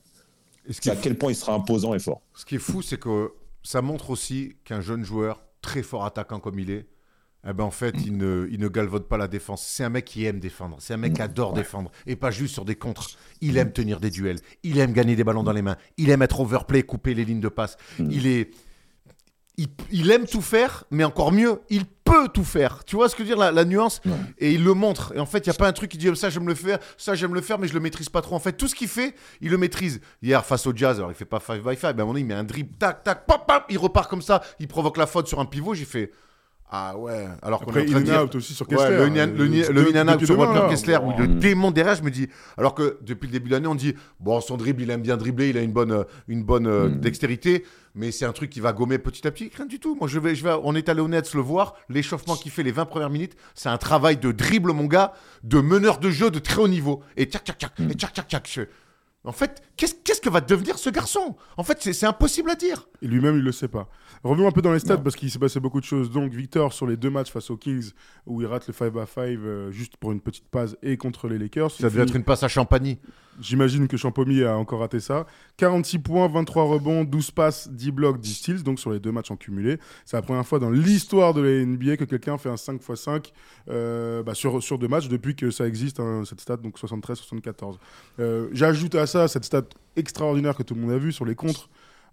Et 0.68 0.74
ce 0.74 0.82
qui 0.82 0.90
C'est 0.90 0.96
est 0.96 0.98
à 0.98 1.02
quel 1.02 1.18
point 1.18 1.32
il 1.32 1.36
sera 1.36 1.54
imposant 1.54 1.94
et 1.96 2.00
fort. 2.00 2.22
Ce 2.36 2.46
qui 2.46 2.56
est 2.56 2.60
fou, 2.60 2.82
c'est 2.82 3.00
que 3.00 3.32
ça 3.64 3.82
montre 3.82 4.12
aussi 4.12 4.54
qu'un 4.66 4.82
jeune 4.82 5.04
joueur, 5.04 5.42
très 5.62 5.84
fort 5.84 6.06
attaquant 6.06 6.40
comme 6.40 6.60
il 6.60 6.72
est, 6.72 6.88
eh 7.48 7.54
ben 7.54 7.64
en 7.64 7.72
fait, 7.72 7.96
il 8.06 8.18
ne, 8.18 8.48
il 8.52 8.60
ne 8.60 8.68
galvaude 8.68 9.08
pas 9.08 9.18
la 9.18 9.30
défense. 9.30 9.66
C'est 9.66 9.84
un 9.86 9.90
mec 9.90 10.04
qui 10.04 10.26
aime 10.26 10.40
défendre. 10.40 10.76
C'est 10.80 10.94
un 10.94 10.98
mec 10.98 11.14
qui 11.14 11.22
adore 11.22 11.54
défendre. 11.54 11.90
Et 12.06 12.18
pas 12.18 12.32
juste 12.32 12.54
sur 12.54 12.66
des 12.66 12.76
contres. 12.76 13.12
Il 13.40 13.58
aime 13.58 13.72
tenir 13.72 14.02
des 14.02 14.10
duels. 14.10 14.40
Il 14.64 14.78
aime 14.78 14.92
gagner 14.92 15.16
des 15.16 15.24
ballons 15.24 15.44
dans 15.44 15.54
les 15.54 15.62
mains. 15.62 15.78
Il 15.98 16.10
aime 16.10 16.22
être 16.22 16.42
overplay, 16.42 16.84
couper 16.84 17.14
les 17.14 17.24
lignes 17.24 17.40
de 17.40 17.48
passe. 17.50 17.78
Il 17.98 18.28
est. 18.28 18.52
Il, 19.60 19.68
il 19.92 20.10
aime 20.10 20.26
tout 20.26 20.42
faire, 20.42 20.86
mais 20.90 21.04
encore 21.04 21.34
mieux, 21.34 21.60
il 21.70 21.84
peut 21.86 22.30
tout 22.34 22.46
faire. 22.46 22.86
Tu 22.86 22.96
vois 22.96 23.10
ce 23.10 23.16
que 23.16 23.24
je 23.24 23.30
veux 23.30 23.36
dire, 23.36 23.44
la, 23.44 23.52
la 23.52 23.66
nuance 23.66 24.00
Ouais. 24.06 24.14
Et 24.38 24.54
il 24.54 24.64
le 24.64 24.74
montre. 24.74 25.12
Et 25.16 25.20
en 25.20 25.26
fait, 25.26 25.40
il 25.46 25.50
n'y 25.50 25.56
a 25.56 25.58
pas 25.58 25.68
un 25.68 25.74
truc 25.74 25.92
qui 25.92 25.98
dit 25.98 26.10
ça, 26.16 26.30
j'aime 26.30 26.48
le 26.48 26.56
faire, 26.56 26.80
ça, 26.98 27.14
j'aime 27.14 27.34
le 27.34 27.42
faire, 27.42 27.60
mais 27.60 27.68
je 27.68 27.74
le 27.74 27.82
maîtrise 27.82 28.08
pas 28.08 28.22
trop. 28.22 28.36
En 28.36 28.40
fait, 28.40 28.54
tout 28.54 28.70
ce 28.70 28.76
qu'il 28.76 28.88
fait, 28.88 29.14
il 29.42 29.52
le 29.52 29.58
maîtrise. 29.58 30.00
Hier, 30.22 30.46
face 30.46 30.66
au 30.66 30.74
Jazz, 30.74 30.98
alors 30.98 31.12
il 31.12 31.16
fait 31.16 31.26
pas 31.26 31.42
5 31.42 31.62
by 31.62 31.76
5, 31.76 31.82
mais 31.82 31.88
à 31.88 31.90
un 31.90 31.94
moment 32.06 32.14
donné, 32.14 32.22
il 32.22 32.26
met 32.28 32.36
un 32.36 32.46
dribble, 32.46 32.74
tac, 32.78 33.04
tac, 33.04 33.26
pop, 33.26 33.46
pop, 33.46 33.66
il 33.70 33.78
repart 33.78 34.10
comme 34.10 34.22
ça, 34.22 34.42
il 34.60 34.70
provoque 34.70 34.96
la 34.96 35.08
faute 35.08 35.28
sur 35.28 35.42
un 35.42 35.46
pivot. 35.46 35.74
J'ai 35.74 35.86
fait. 35.86 36.12
Ah 36.72 36.96
ouais. 36.98 37.28
Alors 37.42 37.62
qu'on 37.62 37.74
est 37.74 37.82
en 37.82 37.86
train 37.86 37.96
in 37.96 38.00
de 38.02 38.06
dire- 38.06 38.24
out 38.24 38.36
aussi 38.36 38.54
sur 38.54 38.70
Ouais, 38.70 38.76
Kessler. 38.78 38.96
le 38.98 39.02
in- 39.06 39.16
euh, 39.18 39.26
le 39.26 39.44
out 39.46 39.50
pieds 40.18 40.26
sur 40.28 40.38
là. 40.38 40.68
Kessler 40.70 40.98
où 40.98 41.12
il 41.18 41.22
le 41.24 41.28
Mm. 41.28 41.40
démonte 41.40 41.74
derrière, 41.74 41.96
je 41.96 42.04
me 42.04 42.12
dis. 42.12 42.28
Alors 42.58 42.76
que 42.76 43.00
depuis 43.02 43.26
le 43.26 43.32
début 43.32 43.50
de 43.50 43.56
l'année, 43.56 43.68
on 43.68 43.74
dit 43.74 43.96
bon, 44.20 44.40
son 44.40 44.56
dribble, 44.56 44.84
il 44.84 44.90
aime 44.92 45.02
bien 45.02 45.18
dribbler, 45.18 45.50
il 45.50 45.58
a 45.58 45.62
une 45.62 45.72
bonne, 45.72 45.92
euh, 45.92 46.04
une 46.28 46.44
bonne 46.44 46.68
euh, 46.68 46.90
Mm. 46.90 47.00
dextérité, 47.00 47.66
mais 47.96 48.12
c'est 48.12 48.26
un 48.26 48.34
truc 48.34 48.52
qui 48.52 48.60
va 48.60 48.72
gommer 48.72 49.00
petit 49.00 49.26
à 49.28 49.32
petit. 49.32 49.50
Rien 49.56 49.66
du 49.66 49.80
tout. 49.80 49.96
Moi, 50.00 50.08
je 50.08 50.20
vais, 50.20 50.36
je 50.36 50.44
vais, 50.44 50.54
on 50.64 50.76
est 50.76 50.90
allé 50.90 51.02
au 51.02 51.08
Nets 51.08 51.34
le 51.34 51.42
voir. 51.42 51.74
L'échauffement 51.90 52.36
qu'il 52.36 52.52
fait 52.52 52.62
les 52.64 52.72
20 52.72 52.86
premières 52.86 53.10
minutes, 53.10 53.34
c'est 53.56 53.70
un 53.70 53.78
travail 53.78 54.18
de 54.18 54.32
dribble, 54.32 54.72
mon 54.72 54.86
gars, 54.86 55.14
de 55.44 55.60
meneur 55.62 55.98
de 55.98 56.12
jeu 56.12 56.30
de 56.30 56.38
très 56.38 56.62
haut 56.62 56.68
niveau. 56.68 57.02
Et 57.18 57.26
tchac, 57.26 57.46
tchac, 57.46 57.58
tchac, 57.58 57.72
et 57.80 57.94
tchac, 57.96 58.14
tchac, 58.14 58.28
tchac. 58.46 58.70
En 59.30 59.32
fait, 59.32 59.62
qu'est-ce 59.78 59.94
qu'est-ce 60.04 60.22
que 60.22 60.30
va 60.30 60.42
devenir 60.42 60.80
ce 60.80 60.90
garçon? 60.90 61.36
En 61.56 61.64
fait, 61.64 61.78
c'est 61.82 62.06
impossible 62.08 62.50
à 62.50 62.56
dire. 62.56 62.90
Et 63.04 63.08
lui-même, 63.08 63.38
il 63.38 63.44
le 63.44 63.52
sait 63.52 63.68
pas. 63.68 63.88
Revenons 64.24 64.48
un 64.48 64.52
peu 64.52 64.64
dans 64.64 64.74
les 64.74 64.80
stats 64.80 64.96
Non. 64.98 65.04
parce 65.04 65.16
qu'il 65.16 65.30
s'est 65.30 65.38
passé 65.38 65.60
beaucoup 65.60 65.80
de 65.80 65.86
choses. 65.86 66.10
Donc, 66.10 66.34
Victor, 66.34 66.74
sur 66.74 66.88
les 66.88 66.98
deux 66.98 67.12
matchs 67.12 67.32
face 67.32 67.52
aux 67.52 67.58
Kings, 67.58 67.92
où 68.26 68.42
il 68.42 68.48
rate 68.48 68.66
le 68.68 68.74
5 68.74 68.96
à 68.98 69.06
5 69.06 69.22
euh, 69.22 69.70
juste 69.70 69.98
pour 69.98 70.12
une 70.12 70.20
petite 70.20 70.48
passe 70.50 70.76
et 70.82 70.98
contre 70.98 71.28
les 71.28 71.38
Lakers. 71.38 71.70
Ça 71.70 71.84
devait 71.84 72.02
être 72.02 72.16
une 72.16 72.24
passe 72.24 72.42
à 72.42 72.48
Champagny. 72.48 72.98
J'imagine 73.40 73.88
que 73.88 73.98
Champomy 73.98 74.44
a 74.44 74.58
encore 74.58 74.80
raté 74.80 75.00
ça. 75.00 75.26
46 75.58 76.00
points, 76.00 76.28
23 76.28 76.64
rebonds, 76.66 77.04
12 77.04 77.32
passes, 77.32 77.70
10 77.70 77.92
blocs, 77.92 78.20
10 78.20 78.34
steals, 78.34 78.64
donc 78.64 78.80
sur 78.80 78.92
les 78.92 79.00
deux 79.00 79.12
matchs 79.12 79.32
en 79.32 79.36
cumulé. 79.36 79.78
C'est 80.06 80.18
la 80.18 80.22
première 80.22 80.46
fois 80.46 80.60
dans 80.60 80.70
l'histoire 80.70 81.34
de 81.34 81.42
la 81.42 81.66
NBA 81.66 81.98
que 81.98 82.04
quelqu'un 82.04 82.38
fait 82.38 82.50
un 82.50 82.58
5 82.58 82.82
x 82.82 83.02
5 83.02 83.34
euh, 83.70 84.24
bah, 84.24 84.34
sur, 84.34 84.62
sur 84.62 84.78
deux 84.78 84.88
matchs 84.88 85.08
depuis 85.08 85.36
que 85.36 85.52
ça 85.52 85.68
existe, 85.68 86.00
hein, 86.00 86.24
cette 86.26 86.42
stat, 86.42 86.58
donc 86.58 86.78
73-74. 86.78 87.76
Euh, 88.20 88.50
J'ajoute 88.52 88.96
à 88.96 89.08
ça 89.08 89.28
cette 89.28 89.46
stat 89.46 89.64
extraordinaire 89.96 90.56
que 90.56 90.64
tout 90.64 90.76
le 90.76 90.82
monde 90.82 90.92
a 90.92 90.98
vu 90.98 91.12
sur 91.12 91.26
les 91.26 91.36
contres. 91.36 91.70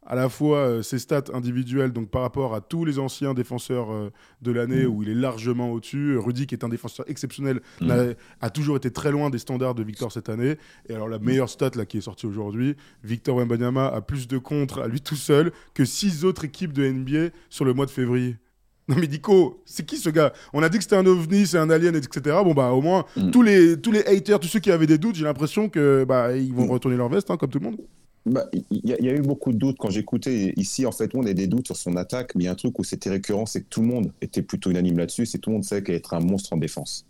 À 0.09 0.15
la 0.15 0.29
fois 0.29 0.59
euh, 0.59 0.83
ses 0.83 0.99
stats 1.01 1.25
individuelles, 1.35 1.93
donc 1.93 2.11
par 2.11 2.23
rapport 2.23 2.55
à 2.55 2.61
tous 2.61 2.85
les 2.85 2.99
anciens 3.01 3.35
défenseurs 3.35 3.91
euh, 3.93 4.11
de 4.41 4.53
l'année 4.53 4.87
où 4.87 5.03
il 5.03 5.09
est 5.09 5.15
largement 5.15 5.73
au-dessus. 5.73 6.17
Rudy, 6.17 6.47
qui 6.47 6.55
est 6.55 6.65
un 6.65 6.69
défenseur 6.69 7.05
exceptionnel, 7.11 7.61
n'a- 7.81 8.15
a 8.41 8.51
toujours 8.51 8.77
été 8.77 8.91
très 8.93 9.11
loin 9.11 9.31
des 9.31 9.39
standards 9.39 9.75
de 9.75 9.83
Victor 9.83 10.13
cette 10.13 10.29
année. 10.29 10.57
Et 10.89 10.95
alors 10.95 11.09
la 11.09 11.19
meilleure 11.19 11.49
stat 11.51 11.71
là, 11.75 11.85
qui 11.87 11.99
est 11.99 12.03
sortie 12.03 12.27
aujourd'hui, 12.27 12.77
Victor 13.03 13.37
Wembanyama 13.37 13.87
a 13.89 14.01
plus 14.01 14.29
de 14.29 14.39
contres 14.39 14.79
à 14.81 14.87
lui 14.87 15.01
tout 15.01 15.17
seul 15.17 15.51
que 15.75 15.85
six 15.85 16.25
autres 16.25 16.45
équipes 16.45 16.73
de 16.73 16.87
NBA 16.89 17.31
sur 17.51 17.65
le 17.65 17.75
mois 17.75 17.87
de 17.87 17.91
février. 17.91 18.37
Non 18.89 18.95
mais 19.01 19.09
Nico, 19.09 19.61
c'est 19.67 19.85
qui 19.85 19.97
ce 19.97 20.11
gars? 20.11 20.33
On 20.53 20.63
a 20.63 20.69
dit 20.69 20.77
que 20.79 20.85
c'était 20.85 20.95
un 20.95 21.07
ovni, 21.07 21.49
c'est 21.49 21.59
un 21.59 21.71
alien, 21.71 21.97
etc. 21.97 22.37
Bon 22.45 22.55
bah 22.55 22.71
au 22.71 22.81
moins 22.81 23.05
Mm. 23.17 23.33
tous 23.33 23.43
les 23.43 23.81
tous 23.81 23.91
les 23.91 24.07
haters, 24.07 24.39
tous 24.39 24.47
ceux 24.47 24.61
qui 24.61 24.71
avaient 24.71 24.87
des 24.87 24.97
doutes, 24.99 25.17
j'ai 25.17 25.25
l'impression 25.25 25.69
que 25.69 26.05
bah 26.05 26.37
ils 26.37 26.55
vont 26.55 26.67
Mm. 26.67 26.71
retourner 26.71 26.97
leur 26.97 27.09
veste 27.09 27.29
hein, 27.33 27.37
comme 27.37 27.51
tout 27.51 27.59
le 27.59 27.65
monde. 27.65 27.79
Bah, 28.27 28.45
Il 28.53 28.81
y, 28.85 28.93
a- 28.93 29.15
eu 29.15 29.23
beaucoup 29.23 29.53
de 29.53 29.57
doutes 29.59 29.77
quand 29.79 29.89
j'écoutais. 29.91 30.53
Ici, 30.57 30.85
en 30.85 30.93
fait, 30.93 31.15
on 31.15 31.25
a 31.27 31.33
des 31.33 31.47
doutes 31.47 31.67
sur 31.67 31.77
son 31.77 31.97
attaque, 31.97 32.35
mais 32.35 32.45
il 32.45 32.47
y 32.47 32.49
a 32.49 32.53
un 32.53 32.57
truc 32.57 32.79
où 32.79 32.85
c'était 32.85 33.09
récurrent, 33.11 33.47
c'est 33.47 33.63
que 33.63 33.69
tout 33.71 33.81
le 33.83 33.87
monde 33.89 34.13
était 34.21 34.43
plutôt 34.43 34.71
unanime 34.71 34.99
là-dessus, 34.99 35.27
c'est 35.27 35.39
tout 35.39 35.51
le 35.51 35.55
monde 35.57 35.65
sait 35.65 35.83
qu'elle 35.83 35.95
être 35.95 36.13
un 36.15 36.21
monstre 36.21 36.53
en 36.53 36.57
défense. 36.57 37.07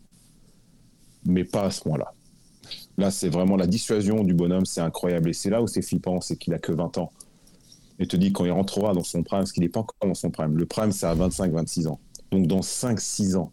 Mais 1.25 1.45
pas 1.45 1.65
à 1.67 1.71
ce 1.71 1.81
point-là. 1.83 2.13
Là, 2.99 3.11
c'est 3.11 3.29
vraiment 3.29 3.57
la 3.57 3.67
dissuasion 3.67 4.25
du 4.25 4.35
bonhomme, 4.35 4.67
c'est 4.67 4.81
incroyable. 4.81 5.31
Et 5.31 5.33
c'est 5.33 5.51
là 5.51 5.63
où 5.63 5.67
c'est 5.67 5.83
flippant, 5.83 6.21
c'est 6.21 6.37
qu'il 6.37 6.55
a 6.55 6.59
que 6.59 6.73
20 6.73 6.99
ans. 6.99 7.13
Et 7.99 8.07
te 8.07 8.17
dit 8.17 8.33
quand 8.33 8.45
il 8.45 8.53
rentrera 8.53 8.95
dans 8.95 9.05
son 9.05 9.23
prime, 9.23 9.41
parce 9.41 9.53
qu'il 9.53 9.63
n'est 9.63 9.69
pas 9.71 9.81
encore 9.81 9.97
dans 10.09 10.15
son 10.15 10.31
prime. 10.31 10.57
Le 10.59 10.67
prime, 10.67 10.93
c'est 10.93 11.07
à 11.07 11.15
25-26 11.15 11.87
ans. 11.89 12.01
Donc 12.33 12.47
dans 12.47 12.63
5-6 12.63 13.37
ans, 13.37 13.53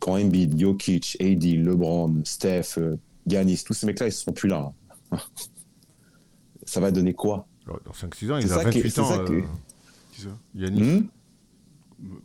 quand 0.00 0.14
Embiid, 0.18 0.58
Jokic, 0.58 1.16
AD, 1.20 1.44
LeBron, 1.56 2.22
Steph, 2.24 2.78
euh, 2.78 2.96
Giannis, 3.26 3.62
tous 3.66 3.74
ces 3.74 3.86
mecs-là, 3.86 4.06
ils 4.06 4.10
ne 4.10 4.14
seront 4.14 4.32
plus 4.32 4.48
là. 4.48 4.72
hein. 5.12 5.18
Ça 6.68 6.80
va 6.80 6.90
donner 6.90 7.14
quoi? 7.14 7.46
Dans 7.66 7.92
5-6 7.92 8.32
ans, 8.32 8.36
il 8.38 8.44
a 8.44 8.48
ça 8.48 8.64
qui 8.70 8.78
est- 8.78 8.82
28 8.82 8.90
c'est 8.90 9.00
ans. 9.00 9.12
euh, 9.12 9.40
Qui 10.12 10.20
ça? 10.22 10.28
Yannick. 10.54 10.84
Hmm? 10.84 11.06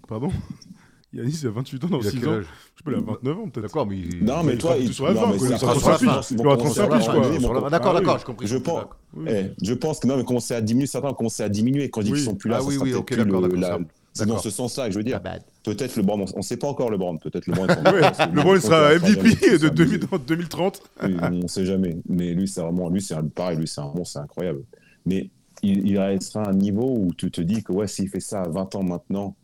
Pardon? 0.07 0.31
Yannis 1.13 1.39
il 1.43 1.47
a 1.47 1.51
28 1.51 1.83
ans 1.83 1.87
dans 1.89 1.99
Il 2.01 2.07
a 2.07 2.09
6 2.11 2.19
quel 2.19 2.29
ans. 2.29 2.41
Je 2.41 2.43
sais 2.43 2.83
pas, 2.83 2.91
il 2.91 2.95
a 2.97 3.01
29 3.01 3.37
ans 3.37 3.49
peut-être. 3.49 3.61
D'accord, 3.67 3.85
mais. 3.87 3.99
il- 3.99 4.23
Non, 4.23 4.43
mais 4.43 4.53
il 4.53 4.57
toi, 4.57 4.75
il 4.77 4.93
sur 4.93 5.05
la 5.07 5.13
non, 5.13 5.21
fin, 5.21 5.31
mais 5.31 5.37
quoi, 5.37 5.47
il 5.49 5.57
sera 5.59 5.71
après, 5.71 5.79
sur 5.81 5.89
la 5.91 5.97
sur 5.97 6.07
fin. 6.07 6.35
la 6.35 6.41
Il 6.41 6.47
aura 6.47 6.57
fin. 6.57 6.63
35 6.63 6.73
Sur 6.73 6.89
la 6.89 6.97
piges, 6.97 7.05
fin, 7.05 7.13
quoi. 7.13 7.69
D'accord, 7.69 7.91
Ah 7.95 7.99
d'accord, 7.99 8.17
j'ai 8.19 8.25
compris. 8.25 8.47
Je 8.47 8.55
j'ai 8.57 8.63
compris, 8.63 8.71
pense. 8.73 8.79
d'accord. 8.81 8.97
Oui. 9.15 9.25
Eh, 9.29 9.65
je 9.65 9.73
pense 9.73 9.99
que 9.99 10.07
non, 10.07 10.17
mais 10.17 10.23
commencer 10.23 10.53
à 10.55 10.61
diminuer, 10.61 10.87
certains 10.87 11.09
ont 11.09 11.13
commencé 11.13 11.43
à 11.43 11.49
diminuer. 11.49 11.89
Quand 11.89 12.01
je 12.01 12.05
dis 12.07 12.11
Oui. 12.13 12.17
qu'ils 12.19 12.25
sont 12.25 12.35
plus 12.35 12.49
là, 12.49 12.57
Ah 12.61 12.65
d'accord, 12.65 13.41
d'accord, 13.41 13.79
C'est 14.13 14.25
dans 14.25 14.33
d'accord. 14.33 14.43
ce 14.43 14.49
sens-là 14.49 14.87
que 14.87 14.91
je 14.93 14.97
veux 14.97 15.03
dire. 15.03 15.21
Peut-être 15.64 15.95
le 15.95 16.03
Brand, 16.03 16.26
on 16.34 16.38
ne 16.38 16.41
sait 16.43 16.57
pas 16.57 16.68
encore 16.68 16.89
le 16.89 16.97
Brand. 16.97 17.20
Peut-être 17.22 17.47
le 17.47 17.53
Brand. 17.53 17.70
Le 17.70 18.55
il 18.55 18.61
sera 18.61 18.93
MVP 18.95 19.57
de 19.59 19.70
2000 19.70 19.99
2030. 20.28 20.82
Oui, 21.03 21.16
on 21.22 21.30
ne 21.30 21.47
sait 21.47 21.66
jamais. 21.66 21.97
Mais 22.09 22.34
lui, 22.34 22.47
c'est 22.47 22.61
vraiment, 22.61 22.89
lui, 22.89 23.01
c'est 23.01 23.14
un- 23.14 23.24
pareil, 23.28 23.57
lui, 23.57 23.68
c'est 23.68 23.80
un 23.82 23.88
bon, 23.88 24.03
c'est 24.03 24.20
incroyable. 24.20 24.64
Mais 25.05 25.30
il, 25.61 25.88
il 25.88 25.97
restera 25.97 26.43
à 26.43 26.49
un 26.49 26.53
niveau 26.53 26.93
où 26.97 27.14
tu 27.14 27.32
te 27.32 27.39
dis 27.39 27.64
que 27.64 27.72
ouais, 27.72 27.88
s'il 27.88 28.09
fait 28.09 28.20
ça 28.20 28.41
à 28.41 28.49
20 28.49 28.76
ans 28.76 28.84
maintenant, 28.84 29.36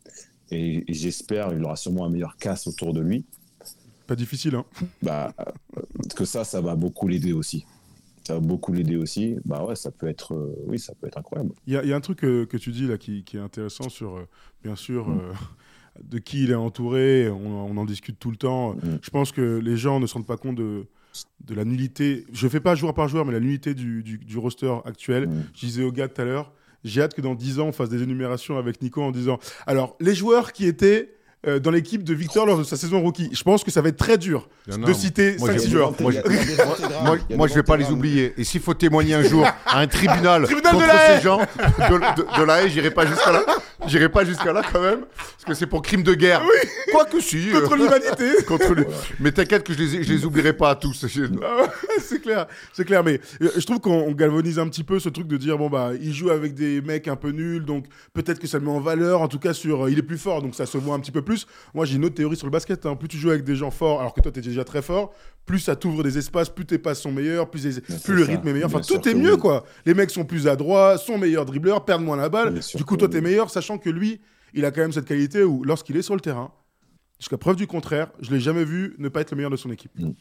et, 0.51 0.83
et 0.91 0.93
j'espère, 0.93 1.53
il 1.53 1.63
aura 1.63 1.75
sûrement 1.77 2.05
un 2.05 2.09
meilleur 2.09 2.35
casse 2.37 2.67
autour 2.67 2.93
de 2.93 2.99
lui. 3.01 3.23
Pas 4.05 4.15
difficile 4.15 4.55
hein. 4.55 4.65
bah, 5.03 5.33
que 6.15 6.25
ça, 6.25 6.43
ça 6.43 6.59
va 6.61 6.75
beaucoup 6.75 7.07
l'aider 7.07 7.31
aussi. 7.31 7.65
Ça 8.27 8.33
va 8.33 8.39
beaucoup 8.41 8.73
l'aider 8.73 8.95
aussi. 8.97 9.35
Bah 9.45 9.63
ouais, 9.63 9.75
ça 9.75 9.91
peut 9.91 10.07
être, 10.07 10.33
euh, 10.33 10.53
oui, 10.67 10.79
ça 10.79 10.93
peut 10.99 11.07
être 11.07 11.17
incroyable. 11.17 11.51
Il 11.65 11.73
y, 11.73 11.77
a- 11.77 11.83
il 11.83 11.89
y 11.89 11.93
a 11.93 11.95
un 11.95 12.01
truc 12.01 12.23
euh, 12.25 12.45
que 12.45 12.57
tu 12.57 12.71
dis 12.71 12.87
là 12.87 12.97
qui, 12.97 13.23
qui 13.23 13.37
est 13.37 13.39
intéressant 13.39 13.87
sur, 13.89 14.17
euh, 14.17 14.27
bien 14.63 14.75
sûr, 14.75 15.09
euh, 15.09 15.31
de 16.03 16.19
qui 16.19 16.43
il 16.43 16.51
est 16.51 16.55
entouré. 16.55 17.29
On, 17.29 17.65
on 17.71 17.77
en 17.77 17.85
discute 17.85 18.17
tout 18.19 18.31
le 18.31 18.37
temps. 18.37 18.73
Mm. 18.75 18.99
Je 19.01 19.09
pense 19.09 19.31
que 19.31 19.59
les 19.59 19.77
gens 19.77 19.99
ne 19.99 20.07
se 20.07 20.13
rendent 20.13 20.25
pas 20.27 20.37
compte 20.37 20.55
de, 20.55 20.85
de 21.45 21.53
la 21.55 21.65
nullité. 21.65 22.25
Je 22.31 22.47
fais 22.47 22.59
pas 22.59 22.75
joueur 22.75 22.93
par 22.93 23.07
joueur, 23.07 23.25
mais 23.25 23.33
la 23.33 23.39
nullité 23.39 23.73
du, 23.73 24.03
du- 24.03 24.17
du 24.17 24.37
roster 24.37 24.73
actuel. 24.85 25.27
Mm. 25.27 25.43
Je 25.55 25.59
disais 25.65 25.83
au 25.83 25.91
gars 25.91 26.07
tout 26.07 26.21
à 26.21 26.25
l'heure, 26.25 26.51
j'ai 26.83 27.01
hâte 27.01 27.13
que 27.13 27.21
dans 27.21 27.35
10 27.35 27.59
ans, 27.59 27.67
on 27.67 27.71
fasse 27.73 27.89
des 27.89 28.01
énumérations 28.03 28.57
avec 28.57 28.81
Nico 28.81 29.01
en 29.01 29.11
disant 29.11 29.37
alors, 29.67 29.95
les 29.99 30.15
joueurs 30.15 30.53
qui 30.53 30.65
étaient 30.65 31.13
euh, 31.47 31.59
dans 31.59 31.71
l'équipe 31.71 32.03
de 32.03 32.13
Victor 32.13 32.45
lors 32.45 32.57
de 32.57 32.63
sa 32.63 32.75
saison 32.75 33.01
rookie, 33.01 33.29
je 33.31 33.43
pense 33.43 33.63
que 33.63 33.71
ça 33.71 33.81
va 33.81 33.89
être 33.89 33.97
très 33.97 34.17
dur 34.17 34.49
de 34.67 34.93
citer 34.93 35.37
moi, 35.39 35.49
5-6 35.49 35.63
j'ai- 35.63 35.69
joueurs. 35.69 35.93
moi, 36.01 36.11
j'ai- 36.11 36.21
Moi, 37.03 37.17
moi, 37.35 37.47
je 37.47 37.53
vais 37.53 37.63
pas 37.63 37.77
les 37.77 37.89
oublier. 37.91 38.33
Et 38.37 38.43
s'il 38.43 38.59
faut 38.61 38.73
témoigner 38.73 39.13
un 39.13 39.23
jour 39.23 39.45
à 39.65 39.79
un 39.79 39.87
tribunal, 39.87 40.43
Tribunal 40.45 40.73
de 40.73 40.77
contre 40.77 40.87
la 40.87 41.15
ces 41.17 41.23
gens 41.23 41.37
de, 41.39 42.21
de- 42.23 42.39
de 42.39 42.43
la 42.43 42.63
haie, 42.63 42.69
j'irai 42.69 42.91
pas 42.91 43.05
jusqu'à 43.05 43.31
là. 43.31 43.43
J'irai 43.87 44.09
pas 44.09 44.25
jusqu'à 44.25 44.51
là 44.51 44.61
quand 44.73 44.81
même, 44.81 44.99
parce 45.15 45.45
que 45.45 45.53
c'est 45.53 45.65
pour 45.65 45.81
crime 45.81 46.03
de 46.03 46.13
guerre. 46.13 46.41
Quoi 46.91 47.05
que 47.05 47.21
si. 47.21 47.49
euh, 47.55 47.61
Contre 47.61 47.77
l'humanité 47.77 48.43
contre. 48.47 48.75
Mais 49.21 49.31
t'inquiète 49.31 49.63
que 49.63 49.73
je 49.73 49.79
les, 49.79 50.03
je 50.03 50.13
les 50.13 50.25
oublierai 50.25 50.51
pas 50.51 50.71
à 50.71 50.75
tous. 50.75 51.05
Ah 51.41 51.63
c'est 52.01 52.21
clair, 52.21 52.45
c'est 52.73 52.83
clair. 52.83 53.03
Mais 53.05 53.21
euh, 53.41 53.49
je 53.55 53.65
trouve 53.65 53.79
qu'on 53.79 53.93
on 54.01 54.11
galvanise 54.11 54.59
un 54.59 54.67
petit 54.67 54.83
peu 54.83 54.99
ce 54.99 55.07
truc 55.07 55.27
de 55.27 55.37
dire 55.37 55.57
bon 55.57 55.69
bah 55.69 55.91
il 56.01 56.13
joue 56.13 56.29
avec 56.29 56.53
des 56.55 56.81
mecs 56.81 57.07
un 57.07 57.15
peu 57.15 57.29
nuls, 57.29 57.63
donc 57.63 57.85
peut-être 58.13 58.39
que 58.39 58.47
ça 58.47 58.57
le 58.59 58.65
met 58.65 58.71
en 58.71 58.81
valeur. 58.81 59.21
En 59.21 59.29
tout 59.29 59.39
cas 59.39 59.53
sur, 59.53 59.85
euh, 59.85 59.91
il 59.91 59.97
est 59.97 60.01
plus 60.03 60.17
fort, 60.17 60.41
donc 60.41 60.55
ça 60.55 60.65
se 60.65 60.77
voit 60.77 60.95
un 60.95 60.99
petit 60.99 61.11
peu 61.11 61.21
plus. 61.21 61.28
Moi 61.73 61.85
j'ai 61.85 61.95
une 61.95 62.05
autre 62.05 62.15
théorie 62.15 62.35
sur 62.35 62.47
le 62.47 62.51
basket. 62.51 62.85
hein. 62.85 62.95
Plus 62.95 63.07
tu 63.07 63.17
joues 63.17 63.29
avec 63.29 63.43
des 63.43 63.55
gens 63.55 63.71
forts, 63.71 63.99
alors 63.99 64.13
que 64.13 64.21
toi 64.21 64.31
t'es 64.31 64.41
déjà 64.41 64.63
très 64.63 64.81
fort, 64.81 65.13
plus 65.45 65.59
ça 65.59 65.75
t'ouvre 65.75 66.03
des 66.03 66.17
espaces, 66.17 66.49
plus 66.49 66.65
tes 66.65 66.77
passes 66.77 67.01
sont 67.01 67.11
meilleures, 67.11 67.49
plus, 67.49 67.65
les- 67.65 67.81
plus 67.81 68.15
le 68.15 68.25
ça. 68.25 68.31
rythme 68.31 68.47
est 68.47 68.53
meilleur. 68.53 68.67
Enfin 68.67 68.79
Bien 68.79 68.97
tout 68.99 69.07
est 69.09 69.13
mieux 69.13 69.33
oui. 69.33 69.39
quoi. 69.39 69.65
Les 69.85 69.93
mecs 69.93 70.09
sont 70.11 70.25
plus 70.25 70.47
adroits, 70.47 70.97
sont 70.97 71.17
meilleurs 71.17 71.45
dribbleurs, 71.45 71.85
perdent 71.85 72.03
moins 72.03 72.17
la 72.17 72.29
balle. 72.29 72.53
Bien 72.53 72.61
Du 72.75 72.83
coup 72.85 72.97
toi 72.97 73.07
t'es 73.09 73.17
oui. 73.17 73.23
meilleur, 73.23 73.49
sachant 73.49 73.77
que 73.77 73.89
lui 73.89 74.21
il 74.53 74.65
a 74.65 74.71
quand 74.71 74.81
même 74.81 74.91
cette 74.93 75.05
qualité 75.05 75.43
où 75.43 75.63
lorsqu'il 75.63 75.95
est 75.97 76.01
sur 76.01 76.15
le 76.15 76.21
terrain, 76.21 76.51
jusqu'à 77.19 77.37
preuve 77.37 77.55
du 77.55 77.67
contraire, 77.67 78.11
je 78.21 78.31
l'ai 78.31 78.39
jamais 78.39 78.63
vu 78.63 78.95
ne 78.97 79.09
pas 79.09 79.21
être 79.21 79.31
le 79.31 79.37
meilleur 79.37 79.51
de 79.51 79.57
son 79.57 79.69
équipe. 79.71 79.91
Mm. 79.99 80.11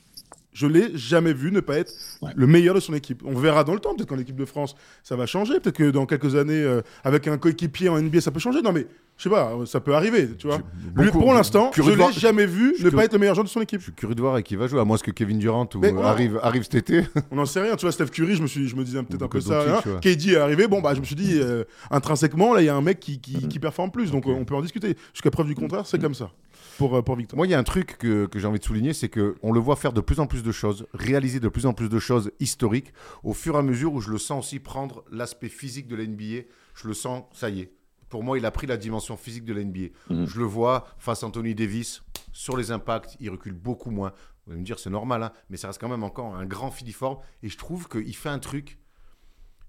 Je 0.52 0.66
l'ai 0.66 0.96
jamais 0.96 1.32
vu 1.34 1.52
ne 1.52 1.60
pas 1.60 1.76
être 1.78 1.92
Ouais. 2.22 2.30
le 2.34 2.46
meilleur 2.46 2.74
de 2.74 2.80
son 2.80 2.94
équipe. 2.94 3.22
On 3.24 3.34
verra 3.38 3.62
dans 3.64 3.74
le 3.74 3.80
temps, 3.80 3.94
peut-être 3.94 4.08
qu'en 4.08 4.18
équipe 4.18 4.34
de 4.36 4.44
France, 4.46 4.74
ça 5.04 5.14
va 5.14 5.26
changer. 5.26 5.60
Peut-être 5.60 5.76
que 5.76 5.90
dans 5.90 6.06
quelques 6.06 6.34
années, 6.34 6.54
euh, 6.62 6.80
avec 7.04 7.28
un 7.28 7.36
coéquipier 7.38 7.88
en 7.90 7.98
NBA, 8.00 8.20
ça 8.22 8.30
peut 8.32 8.40
changer. 8.40 8.60
Non, 8.62 8.72
mais 8.72 8.86
je 9.18 9.22
sais 9.24 9.28
pas, 9.30 9.52
euh, 9.52 9.66
ça 9.66 9.78
peut 9.80 9.94
arriver, 9.94 10.30
tu 10.36 10.46
vois. 10.48 10.60
Lui, 10.96 11.10
pour 11.10 11.32
l'instant, 11.34 11.70
je 11.76 11.82
voir- 11.82 12.08
l'ai 12.08 12.14
jamais 12.14 12.46
vu 12.46 12.74
je 12.78 12.84
ne 12.84 12.90
pas 12.90 13.04
être 13.04 13.12
le 13.12 13.18
meilleur 13.18 13.34
joueur 13.34 13.44
de 13.44 13.50
son 13.50 13.60
équipe. 13.60 13.78
Je 13.80 13.84
suis 13.84 13.92
curieux 13.92 14.14
de 14.16 14.20
voir 14.20 14.32
avec 14.34 14.46
qui 14.46 14.56
va 14.56 14.66
jouer, 14.66 14.80
à 14.80 14.84
moins 14.84 14.96
que 14.96 15.10
Kevin 15.10 15.38
Durant 15.38 15.68
ou 15.74 15.78
ouais. 15.78 15.92
arrive, 16.02 16.40
arrive 16.42 16.62
cet 16.62 16.74
été. 16.76 17.04
On 17.30 17.36
n'en 17.36 17.46
sait 17.46 17.60
rien. 17.60 17.76
Tu 17.76 17.82
vois, 17.82 17.92
Steph 17.92 18.06
Curry, 18.06 18.34
je 18.34 18.42
me, 18.42 18.46
suis, 18.48 18.66
je 18.68 18.74
me 18.74 18.82
disais 18.84 19.00
peut-être 19.02 19.22
un 19.22 19.28
peu 19.28 19.40
ça. 19.40 19.62
Hein. 19.86 19.98
KD 20.00 20.30
est 20.32 20.36
arrivé, 20.36 20.66
bon, 20.66 20.80
bah, 20.80 20.94
je 20.94 21.00
me 21.00 21.04
suis 21.04 21.14
dit, 21.14 21.38
euh, 21.40 21.64
intrinsèquement, 21.90 22.54
là, 22.54 22.62
il 22.62 22.64
y 22.66 22.68
a 22.70 22.74
un 22.74 22.82
mec 22.82 22.98
qui, 23.00 23.20
qui, 23.20 23.46
qui 23.48 23.58
performe 23.58 23.90
plus. 23.90 24.10
Donc, 24.10 24.26
on 24.26 24.44
peut 24.44 24.54
en 24.54 24.62
discuter. 24.62 24.96
Jusqu'à 25.12 25.30
preuve 25.30 25.46
du 25.46 25.54
contraire, 25.54 25.86
c'est 25.86 26.00
comme 26.00 26.14
ça. 26.14 26.30
Pour, 26.78 26.96
euh, 26.96 27.02
pour 27.02 27.16
Victor. 27.16 27.36
Moi, 27.36 27.46
il 27.46 27.50
y 27.50 27.54
a 27.54 27.58
un 27.58 27.64
truc 27.64 27.98
que, 27.98 28.26
que 28.26 28.38
j'ai 28.38 28.46
envie 28.46 28.60
de 28.60 28.64
souligner, 28.64 28.92
c'est 28.92 29.08
qu'on 29.08 29.52
le 29.52 29.60
voit 29.60 29.76
faire 29.76 29.92
de 29.92 30.00
plus 30.00 30.20
en 30.20 30.26
plus 30.26 30.42
de 30.42 30.52
choses, 30.52 30.86
réaliser 30.94 31.40
de 31.40 31.48
plus 31.48 31.66
en 31.66 31.74
plus 31.74 31.88
de 31.88 31.98
choses 31.98 32.30
historiques, 32.40 32.92
au 33.22 33.34
fur 33.34 33.56
et 33.56 33.58
à 33.58 33.62
mesure 33.62 33.92
où 33.92 34.00
je 34.00 34.10
le 34.10 34.18
sens 34.18 34.46
aussi 34.46 34.60
prendre 34.60 35.04
l'aspect 35.10 35.48
physique 35.48 35.88
de 35.88 35.96
la 35.96 36.06
NBA. 36.06 36.46
Je 36.74 36.88
le 36.88 36.94
sens, 36.94 37.24
ça 37.32 37.50
y 37.50 37.60
est. 37.60 37.72
Pour 38.08 38.22
moi, 38.22 38.38
il 38.38 38.46
a 38.46 38.50
pris 38.50 38.66
la 38.66 38.76
dimension 38.76 39.16
physique 39.16 39.44
de 39.44 39.52
la 39.52 39.62
NBA. 39.64 39.88
Mhm. 40.10 40.26
Je 40.26 40.38
le 40.38 40.46
vois 40.46 40.86
face 40.98 41.22
à 41.22 41.26
Anthony 41.26 41.54
Davis, 41.54 42.02
sur 42.32 42.56
les 42.56 42.70
impacts, 42.70 43.16
il 43.20 43.30
recule 43.30 43.52
beaucoup 43.52 43.90
moins. 43.90 44.12
Vous 44.46 44.52
allez 44.52 44.60
me 44.60 44.64
dire, 44.64 44.78
c'est 44.78 44.90
normal, 44.90 45.22
hein, 45.22 45.32
mais 45.50 45.56
ça 45.56 45.66
reste 45.66 45.80
quand 45.80 45.88
même 45.88 46.04
encore 46.04 46.34
un 46.34 46.46
grand 46.46 46.70
filiforme. 46.70 47.18
Et 47.42 47.48
je 47.48 47.58
trouve 47.58 47.88
qu'il 47.88 48.16
fait 48.16 48.30
un 48.30 48.38
truc, 48.38 48.78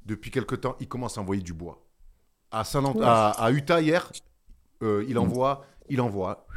depuis 0.06 0.32
quelque 0.32 0.56
temps, 0.56 0.76
il 0.80 0.88
commence 0.88 1.18
à 1.18 1.22
envoyer 1.22 1.42
du 1.42 1.54
bois. 1.54 1.86
À, 3.04 3.52
Utah 3.52 3.82
hier, 3.82 4.12
euh, 4.82 5.04
il 5.08 5.18
envoie, 5.18 5.66
il 5.90 6.00
envoie. 6.00 6.48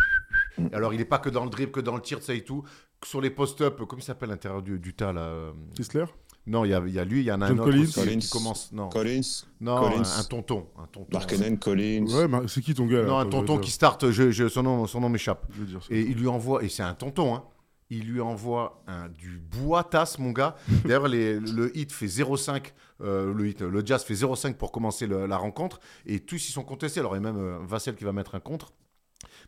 Alors, 0.72 0.92
il 0.94 0.98
n'est 0.98 1.04
pas 1.04 1.18
que 1.18 1.28
dans 1.30 1.44
le 1.44 1.50
dribble, 1.50 1.72
que 1.72 1.80
dans 1.80 1.94
le 1.96 2.02
tir, 2.02 2.22
ça 2.22 2.34
et 2.34 2.42
tout. 2.44 2.62
Sur 3.04 3.20
les 3.20 3.30
post-up, 3.30 3.80
comment 3.88 4.00
il 4.00 4.04
s'appelle 4.04 4.28
l'intérieur 4.28 4.62
du, 4.62 4.78
du 4.78 4.94
tas 4.94 5.12
là 5.12 5.22
euh, 5.22 5.52
Kessler 5.74 6.04
Non, 6.46 6.64
il 6.64 6.70
y 6.70 6.74
a, 6.74 6.82
il 6.86 6.92
y 6.94 6.98
a 7.00 7.04
lui, 7.04 7.20
il 7.20 7.24
y 7.26 7.32
en 7.32 7.40
a 7.40 7.48
John 7.48 7.58
un 7.58 7.62
autre 7.62 7.70
Collins. 7.72 7.82
aussi 7.82 7.94
Collins. 7.94 8.18
qui 8.18 8.28
commence. 8.30 8.72
Non, 8.72 8.88
Collins, 8.90 9.20
non 9.60 9.80
Collins. 9.80 10.02
Un, 10.16 10.20
un 10.20 10.24
tonton. 10.24 10.66
Un 10.78 10.86
tonton. 10.86 11.18
Collins. 11.60 12.06
Ouais, 12.14 12.28
mais 12.28 12.38
c'est 12.48 12.60
qui 12.60 12.74
ton 12.74 12.86
gars? 12.86 13.02
Non, 13.02 13.18
un 13.18 13.26
tonton 13.26 13.58
qui 13.58 13.70
start, 13.72 14.10
je, 14.10 14.30
je- 14.30 14.48
son 14.48 14.62
nom, 14.62 14.86
son 14.86 15.00
nom 15.00 15.08
m'échappe. 15.08 15.46
Et 15.90 16.00
il 16.02 16.16
lui 16.16 16.28
envoie, 16.28 16.62
et 16.62 16.68
c'est 16.68 16.82
un 16.84 16.94
tonton, 16.94 17.34
hein, 17.34 17.44
il 17.90 18.04
lui 18.06 18.20
envoie 18.20 18.82
un, 18.86 19.08
du 19.08 19.38
bois 19.38 19.82
tasse, 19.84 20.18
mon 20.20 20.30
gars. 20.30 20.54
D'ailleurs, 20.84 21.08
les- 21.08 21.40
le 21.40 21.76
hit 21.76 21.90
fait 21.90 22.06
0,5, 22.06 22.72
euh, 23.02 23.34
le, 23.34 23.48
hit, 23.48 23.62
le 23.62 23.84
jazz 23.84 24.04
fait 24.04 24.14
0,5 24.14 24.54
pour 24.54 24.70
commencer 24.70 25.06
le- 25.08 25.26
la 25.26 25.36
rencontre, 25.36 25.80
et 26.06 26.20
tous 26.20 26.48
ils 26.48 26.52
sont 26.52 26.62
contestés. 26.62 27.00
Alors, 27.00 27.16
il 27.16 27.22
y 27.22 27.26
a 27.26 27.32
même 27.32 27.36
euh, 27.42 27.58
Vassel 27.62 27.96
qui 27.96 28.04
va 28.04 28.12
mettre 28.12 28.36
un 28.36 28.40
contre. 28.40 28.72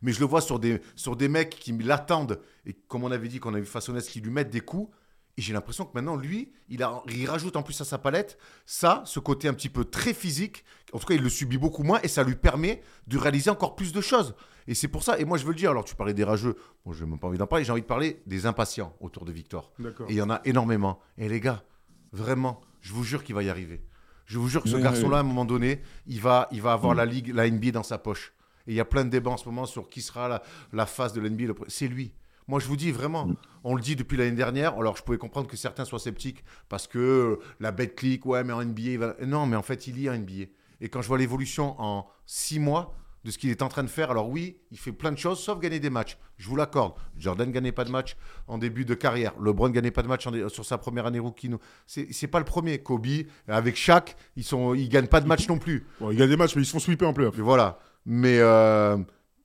Mais 0.04 0.12
je 0.12 0.20
le 0.20 0.26
vois 0.26 0.40
sur 0.40 0.60
des, 0.60 0.80
sur 0.94 1.16
des 1.16 1.26
mecs 1.28 1.50
qui 1.50 1.72
l'attendent, 1.72 2.40
et 2.66 2.74
comme 2.74 3.02
on 3.02 3.10
avait 3.10 3.26
dit 3.28 3.40
qu'on 3.40 3.54
a 3.54 3.58
vu 3.58 3.66
Fassonès, 3.66 4.06
qui 4.08 4.20
lui 4.20 4.30
mettent 4.30 4.50
des 4.50 4.60
coups. 4.60 4.94
Et 5.36 5.42
j'ai 5.42 5.52
l'impression 5.52 5.84
que 5.84 5.90
maintenant, 5.94 6.14
lui, 6.14 6.52
il, 6.68 6.84
a, 6.84 7.02
il 7.12 7.28
rajoute 7.28 7.56
en 7.56 7.64
plus 7.64 7.80
à 7.80 7.84
sa 7.84 7.98
palette 7.98 8.38
ça, 8.66 9.02
ce 9.04 9.18
côté 9.18 9.48
un 9.48 9.52
petit 9.54 9.68
peu 9.68 9.84
très 9.84 10.14
physique. 10.14 10.62
En 10.92 11.00
tout 11.00 11.06
cas, 11.06 11.14
il 11.14 11.22
le 11.22 11.28
subit 11.28 11.58
beaucoup 11.58 11.82
moins 11.82 11.98
et 12.04 12.08
ça 12.08 12.22
lui 12.22 12.36
permet 12.36 12.80
de 13.08 13.18
réaliser 13.18 13.50
encore 13.50 13.74
plus 13.74 13.92
de 13.92 14.00
choses. 14.00 14.36
Et 14.68 14.74
c'est 14.74 14.86
pour 14.86 15.02
ça, 15.02 15.18
et 15.18 15.24
moi 15.24 15.36
je 15.36 15.44
veux 15.44 15.50
le 15.50 15.56
dire, 15.58 15.72
alors 15.72 15.84
tu 15.84 15.96
parlais 15.96 16.14
des 16.14 16.22
rageux, 16.22 16.54
bon, 16.86 16.92
je 16.92 17.02
n'ai 17.04 17.10
même 17.10 17.18
pas 17.18 17.26
envie 17.26 17.36
d'en 17.38 17.48
parler, 17.48 17.64
j'ai 17.64 17.72
envie 17.72 17.82
de 17.82 17.86
parler 17.86 18.22
des 18.26 18.46
impatients 18.46 18.94
autour 19.00 19.24
de 19.24 19.32
Victor. 19.32 19.72
Et 20.08 20.12
il 20.12 20.14
y 20.16 20.22
en 20.22 20.30
a 20.30 20.40
énormément. 20.44 21.00
Et 21.18 21.28
les 21.28 21.40
gars, 21.40 21.64
vraiment, 22.12 22.60
je 22.80 22.92
vous 22.92 23.02
jure 23.02 23.24
qu'il 23.24 23.34
va 23.34 23.42
y 23.42 23.48
arriver. 23.50 23.82
Je 24.26 24.38
vous 24.38 24.48
jure 24.48 24.62
que 24.62 24.68
ce 24.68 24.76
Oui, 24.76 24.82
garçon-là, 24.82 25.08
oui. 25.08 25.16
à 25.16 25.20
un 25.20 25.22
moment 25.24 25.44
donné, 25.44 25.82
il 26.06 26.20
va, 26.20 26.48
il 26.52 26.62
va 26.62 26.72
avoir 26.72 26.94
Mm. 26.94 26.96
la 26.98 27.06
Ligue, 27.06 27.34
la 27.34 27.50
NBA 27.50 27.72
dans 27.72 27.82
sa 27.82 27.98
poche. 27.98 28.32
Et 28.66 28.72
il 28.72 28.74
y 28.74 28.80
a 28.80 28.84
plein 28.84 29.04
de 29.04 29.10
débats 29.10 29.30
en 29.32 29.36
ce 29.36 29.46
moment 29.46 29.66
sur 29.66 29.88
qui 29.88 30.02
sera 30.02 30.28
la, 30.28 30.42
la 30.72 30.86
face 30.86 31.12
de 31.12 31.20
l'NBA. 31.20 31.44
le 31.46 31.54
C'est 31.68 31.88
lui. 31.88 32.12
Moi, 32.46 32.60
je 32.60 32.66
vous 32.66 32.76
dis 32.76 32.92
vraiment, 32.92 33.28
on 33.62 33.74
le 33.74 33.80
dit 33.80 33.96
depuis 33.96 34.18
l'année 34.18 34.36
dernière. 34.36 34.78
Alors, 34.78 34.96
je 34.96 35.02
pouvais 35.02 35.18
comprendre 35.18 35.48
que 35.48 35.56
certains 35.56 35.84
soient 35.84 35.98
sceptiques 35.98 36.44
parce 36.68 36.86
que 36.86 37.38
la 37.58 37.72
bête 37.72 37.94
clique, 37.94 38.26
ouais, 38.26 38.44
mais 38.44 38.52
en 38.52 38.62
NBA, 38.62 38.82
il 38.82 38.98
va... 38.98 39.14
non, 39.26 39.46
mais 39.46 39.56
en 39.56 39.62
fait, 39.62 39.86
il 39.86 40.00
y 40.00 40.08
a 40.08 40.12
un 40.12 40.18
NBA. 40.18 40.44
Et 40.80 40.88
quand 40.88 41.00
je 41.00 41.08
vois 41.08 41.18
l'évolution 41.18 41.74
en 41.78 42.06
six 42.26 42.58
mois 42.58 42.94
de 43.24 43.30
ce 43.30 43.38
qu'il 43.38 43.48
est 43.48 43.62
en 43.62 43.68
train 43.68 43.82
de 43.82 43.88
faire, 43.88 44.10
alors 44.10 44.28
oui, 44.28 44.58
il 44.70 44.78
fait 44.78 44.92
plein 44.92 45.10
de 45.10 45.16
choses 45.16 45.38
sauf 45.40 45.58
gagner 45.58 45.80
des 45.80 45.88
matchs. 45.88 46.18
Je 46.36 46.46
vous 46.46 46.56
l'accorde. 46.56 46.92
Jordan 47.16 47.50
gagnait 47.50 47.72
pas 47.72 47.84
de 47.84 47.90
match 47.90 48.16
en 48.48 48.58
début 48.58 48.84
de 48.84 48.92
carrière. 48.92 49.32
LeBron 49.40 49.70
gagnait 49.70 49.90
pas 49.90 50.02
de 50.02 50.08
match 50.08 50.26
en 50.26 50.48
sur 50.50 50.66
sa 50.66 50.76
première 50.76 51.06
année 51.06 51.20
rookie. 51.20 51.50
C'est 51.86 52.26
pas 52.26 52.38
le 52.38 52.44
premier. 52.44 52.82
Kobe, 52.82 53.06
avec 53.48 53.76
Shaq, 53.76 54.14
ils 54.36 54.44
sont, 54.44 54.74
ils 54.74 54.90
gagnent 54.90 55.06
pas 55.06 55.22
de 55.22 55.26
match 55.26 55.48
non 55.48 55.58
plus. 55.58 55.86
Bon, 56.00 56.10
ils 56.10 56.18
gagnent 56.18 56.28
des 56.28 56.36
matchs, 56.36 56.54
mais 56.56 56.62
ils 56.62 56.66
se 56.66 56.72
font 56.72 56.80
sweeper 56.80 57.08
en 57.08 57.14
playoff. 57.14 57.38
Voilà. 57.38 57.78
Mais 58.06 58.38
euh, 58.38 58.96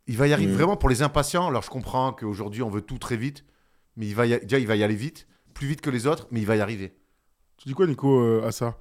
il 0.08 0.18
va 0.18 0.28
y 0.28 0.34
arriver 0.34 0.52
Mm. 0.52 0.56
vraiment 0.56 0.78
pour 0.78 0.90
les 0.90 1.02
impatients. 1.02 1.48
Alors 1.48 1.62
je 1.64 1.70
comprends 1.70 2.12
qu'aujourd'hui 2.14 2.62
on 2.62 2.70
veut 2.70 2.82
tout 2.82 2.98
très 2.98 3.18
vite, 3.18 3.46
mais 3.96 4.08
il 4.08 4.16
va 4.16 4.26
y... 4.28 4.40
déjà 4.40 4.60
il 4.60 4.68
va 4.68 4.76
y 4.76 4.84
aller 4.84 4.96
vite, 4.96 5.28
plus 5.54 5.68
vite 5.68 5.82
que 5.82 5.90
les 5.90 6.08
autres, 6.08 6.28
mais 6.32 6.42
il 6.42 6.46
va 6.46 6.56
y 6.56 6.62
arriver. 6.62 6.94
Tu 7.58 7.68
dis 7.68 7.74
quoi, 7.74 7.88
Nico, 7.88 8.20
euh, 8.20 8.46
à 8.46 8.52
ça? 8.52 8.78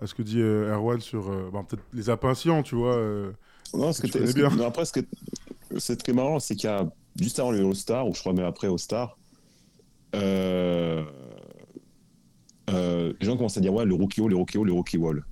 À 0.00 0.06
ce 0.06 0.14
que 0.14 0.22
dit 0.22 0.40
euh, 0.40 0.72
Erwan 0.74 1.00
sur 1.00 1.30
euh, 1.30 1.50
bon, 1.52 1.62
peut-être 1.64 1.82
les 1.92 2.08
impatients, 2.08 2.62
tu 2.62 2.74
vois 2.74 2.94
euh, 2.94 3.32
Non, 3.74 3.92
ce 3.92 4.00
que 4.02 4.06
Tu 4.06 4.12
ce 4.26 4.32
que- 4.32 4.38
bien. 4.40 4.48
non, 4.50 4.66
après, 4.66 4.84
ce, 4.84 4.92
que, 4.92 5.00
qui 5.00 6.10
est 6.10 6.14
marrant, 6.14 6.38
c'est 6.40 6.54
qu'il 6.56 6.70
y 6.70 6.72
a 6.72 6.88
juste 7.20 7.38
avant 7.38 7.50
le 7.50 7.58
All-Star, 7.64 8.08
ou 8.08 8.14
je 8.14 8.20
crois 8.20 8.32
même 8.32 8.46
après 8.46 8.66
All-Star, 8.68 9.18
euh, 10.16 11.04
euh, 12.70 13.12
les 13.20 13.26
gens 13.26 13.36
commencent 13.36 13.56
à 13.58 13.60
dire 13.60 13.74
Ouais, 13.74 13.84
le 13.84 13.94
rookie 13.94 14.20
wall, 14.20 14.30
le 14.30 14.36
rookie 14.36 14.58
wall, 14.58 14.66
le 14.68 14.72
rookie 14.72 14.96
wall. 14.96 15.24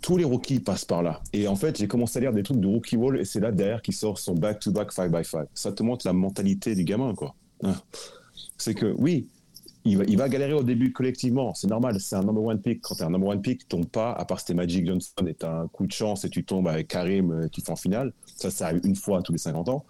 Tous 0.00 0.16
les 0.16 0.24
rookies 0.24 0.60
passent 0.60 0.84
par 0.84 1.02
là. 1.02 1.20
Et 1.32 1.46
en 1.46 1.56
fait, 1.56 1.78
j'ai 1.78 1.88
commencé 1.88 2.18
à 2.18 2.20
lire 2.20 2.32
des 2.32 2.42
trucs 2.42 2.60
de 2.60 2.66
rookie 2.66 2.96
wall, 2.96 3.20
et 3.20 3.24
c'est 3.24 3.40
là 3.40 3.52
derrière 3.52 3.82
qui 3.82 3.92
sort 3.92 4.18
son 4.18 4.34
back-to-back 4.34 4.92
5x5. 4.92 5.46
Ça 5.54 5.72
te 5.72 5.82
montre 5.82 6.06
la 6.06 6.12
mentalité 6.12 6.74
du 6.74 6.84
gamin, 6.84 7.14
quoi. 7.14 7.34
Hein. 7.62 7.74
C'est 8.56 8.74
que, 8.74 8.94
oui, 8.98 9.28
il 9.84 10.16
va, 10.18 10.28
galérer 10.28 10.52
au 10.52 10.62
début 10.62 10.92
collectivement, 10.92 11.54
c'est 11.54 11.66
normal, 11.66 11.98
c'est 12.00 12.14
un 12.14 12.22
number 12.22 12.44
one 12.44 12.60
pick. 12.60 12.82
Quand 12.82 12.94
tu 12.94 13.02
es 13.02 13.04
un 13.04 13.10
number 13.10 13.30
one 13.30 13.40
pick, 13.40 13.66
tombes 13.66 13.88
pas, 13.88 14.12
à 14.12 14.24
part 14.26 14.40
si 14.40 14.46
t'es 14.46 14.54
Magic 14.54 14.86
Johnson 14.86 15.26
et 15.26 15.34
tu 15.34 15.46
as 15.46 15.60
un 15.60 15.68
coup 15.68 15.86
de 15.86 15.92
chance 15.92 16.24
et 16.24 16.30
tu 16.30 16.44
tombes 16.44 16.68
avec 16.68 16.88
Karim, 16.88 17.30
euh, 17.30 17.48
tu 17.48 17.62
fais 17.62 17.72
en 17.72 17.76
finale. 17.76 18.12
Ça, 18.36 18.50
ça 18.50 18.66
arrive 18.66 18.82
une 18.84 18.96
fois 18.96 19.22
tous 19.22 19.32
les 19.32 19.38
50 19.38 19.70
ans. 19.70 19.84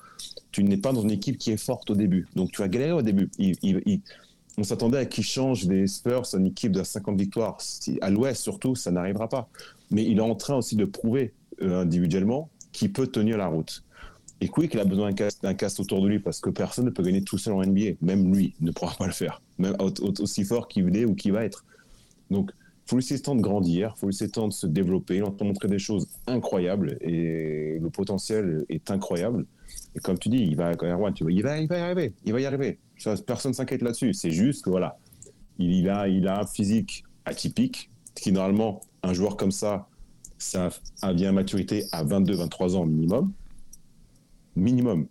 Tu 0.53 0.63
n'es 0.63 0.77
pas 0.77 0.93
dans 0.93 1.03
une 1.03 1.11
équipe 1.11 1.39
qui 1.39 1.51
est 1.51 1.57
forte 1.57 1.91
au 1.91 1.97
début. 1.97 2.29
Donc 2.37 2.53
tu 2.53 2.61
vas 2.61 2.69
galérer 2.69 2.93
au 2.93 3.03
début. 3.03 3.31
On 4.61 4.65
s'attendait 4.65 4.99
à 4.99 5.07
qu'il 5.07 5.25
change 5.25 5.67
des 5.67 5.87
Spurs 5.87 6.23
une 6.35 6.47
équipe 6.47 6.73
de 6.73 6.83
50 6.83 7.19
victoires. 7.19 7.59
À 8.01 8.11
l'Ouest, 8.11 8.43
surtout, 8.43 8.75
ça 8.75 8.91
n'arrivera 8.91 9.29
pas. 9.29 9.49
Mais 9.91 10.05
il 10.05 10.19
est 10.19 10.23
en 10.23 10.35
train 10.35 10.57
aussi 10.57 10.77
de 10.77 10.85
prouver 10.85 11.33
euh, 11.63 11.81
individuellement 11.83 12.51
qu'il 12.73 12.93
peut 12.93 13.07
tenir 13.07 13.37
la 13.39 13.47
route. 13.47 13.83
Et 14.43 14.49
Quick, 14.49 14.73
il 14.75 14.81
a 14.81 14.85
besoin 14.85 15.11
d'un 15.43 15.55
cast, 15.55 15.81
autour 15.81 16.03
de 16.03 16.09
lui 16.09 16.19
parce 16.19 16.41
que 16.41 16.49
personne 16.51 16.87
ne 16.87 16.91
peut 16.91 17.03
gagner 17.03 17.23
tout 17.23 17.37
seul 17.39 17.55
en 17.55 17.63
NBA. 17.65 17.97
Même 18.01 18.35
lui 18.35 18.55
ne 18.61 18.71
pourra 18.71 18.95
pas 18.97 19.07
le 19.07 19.13
faire. 19.13 19.43
Même 19.59 19.77
au- 19.79 19.91
au- 20.03 20.23
aussi 20.23 20.45
fort 20.45 20.69
qu'il 20.69 20.97
est 20.97 21.05
ou 21.05 21.15
qu'il 21.15 21.33
va 21.33 21.45
être. 21.45 21.65
Donc, 22.31 22.51
faut 22.91 22.97
laisser 22.97 23.15
le 23.15 23.21
temps 23.21 23.37
de 23.37 23.41
grandir, 23.41 23.97
faut 23.97 24.09
laisser 24.09 24.25
le 24.25 24.33
temps 24.33 24.49
de 24.49 24.53
se 24.53 24.67
développer, 24.67 25.15
il 25.15 25.21
est 25.21 25.23
en 25.23 25.31
train 25.31 25.45
de 25.45 25.51
montrer 25.51 25.69
des 25.69 25.79
choses 25.79 26.09
incroyables 26.27 26.99
et 27.01 27.79
le 27.81 27.89
potentiel 27.89 28.65
est 28.69 28.91
incroyable. 28.91 29.47
Et 29.95 30.01
comme 30.01 30.19
tu 30.19 30.29
dis, 30.29 30.39
il 30.39 30.57
va, 30.57 30.75
tu 30.75 31.23
vois, 31.23 31.33
il 31.33 31.43
va, 31.45 31.59
il 31.61 31.69
va 31.69 31.79
y 31.79 31.81
arriver, 31.81 32.15
il 32.25 32.33
va 32.33 32.41
y 32.41 32.47
arriver. 32.47 32.81
Personne 33.27 33.55
s'inquiète 33.55 33.83
là-dessus. 33.83 34.13
C'est 34.13 34.33
juste 34.33 34.65
que 34.65 34.71
voilà, 34.71 34.99
il, 35.59 35.89
a, 35.89 36.09
il 36.09 36.27
a 36.27 36.41
un 36.41 36.47
physique 36.47 37.05
atypique 37.27 37.93
qui 38.17 38.33
normalement, 38.33 38.81
un 39.05 39.13
joueur 39.13 39.37
comme 39.37 39.53
ça, 39.53 39.89
ça 40.39 40.71
vient 41.15 41.29
à 41.29 41.33
maturité 41.33 41.85
à 41.93 42.03
22, 42.03 42.35
23 42.35 42.77
ans 42.77 42.87
minimum. 42.87 43.33
Minimum. 44.57 45.07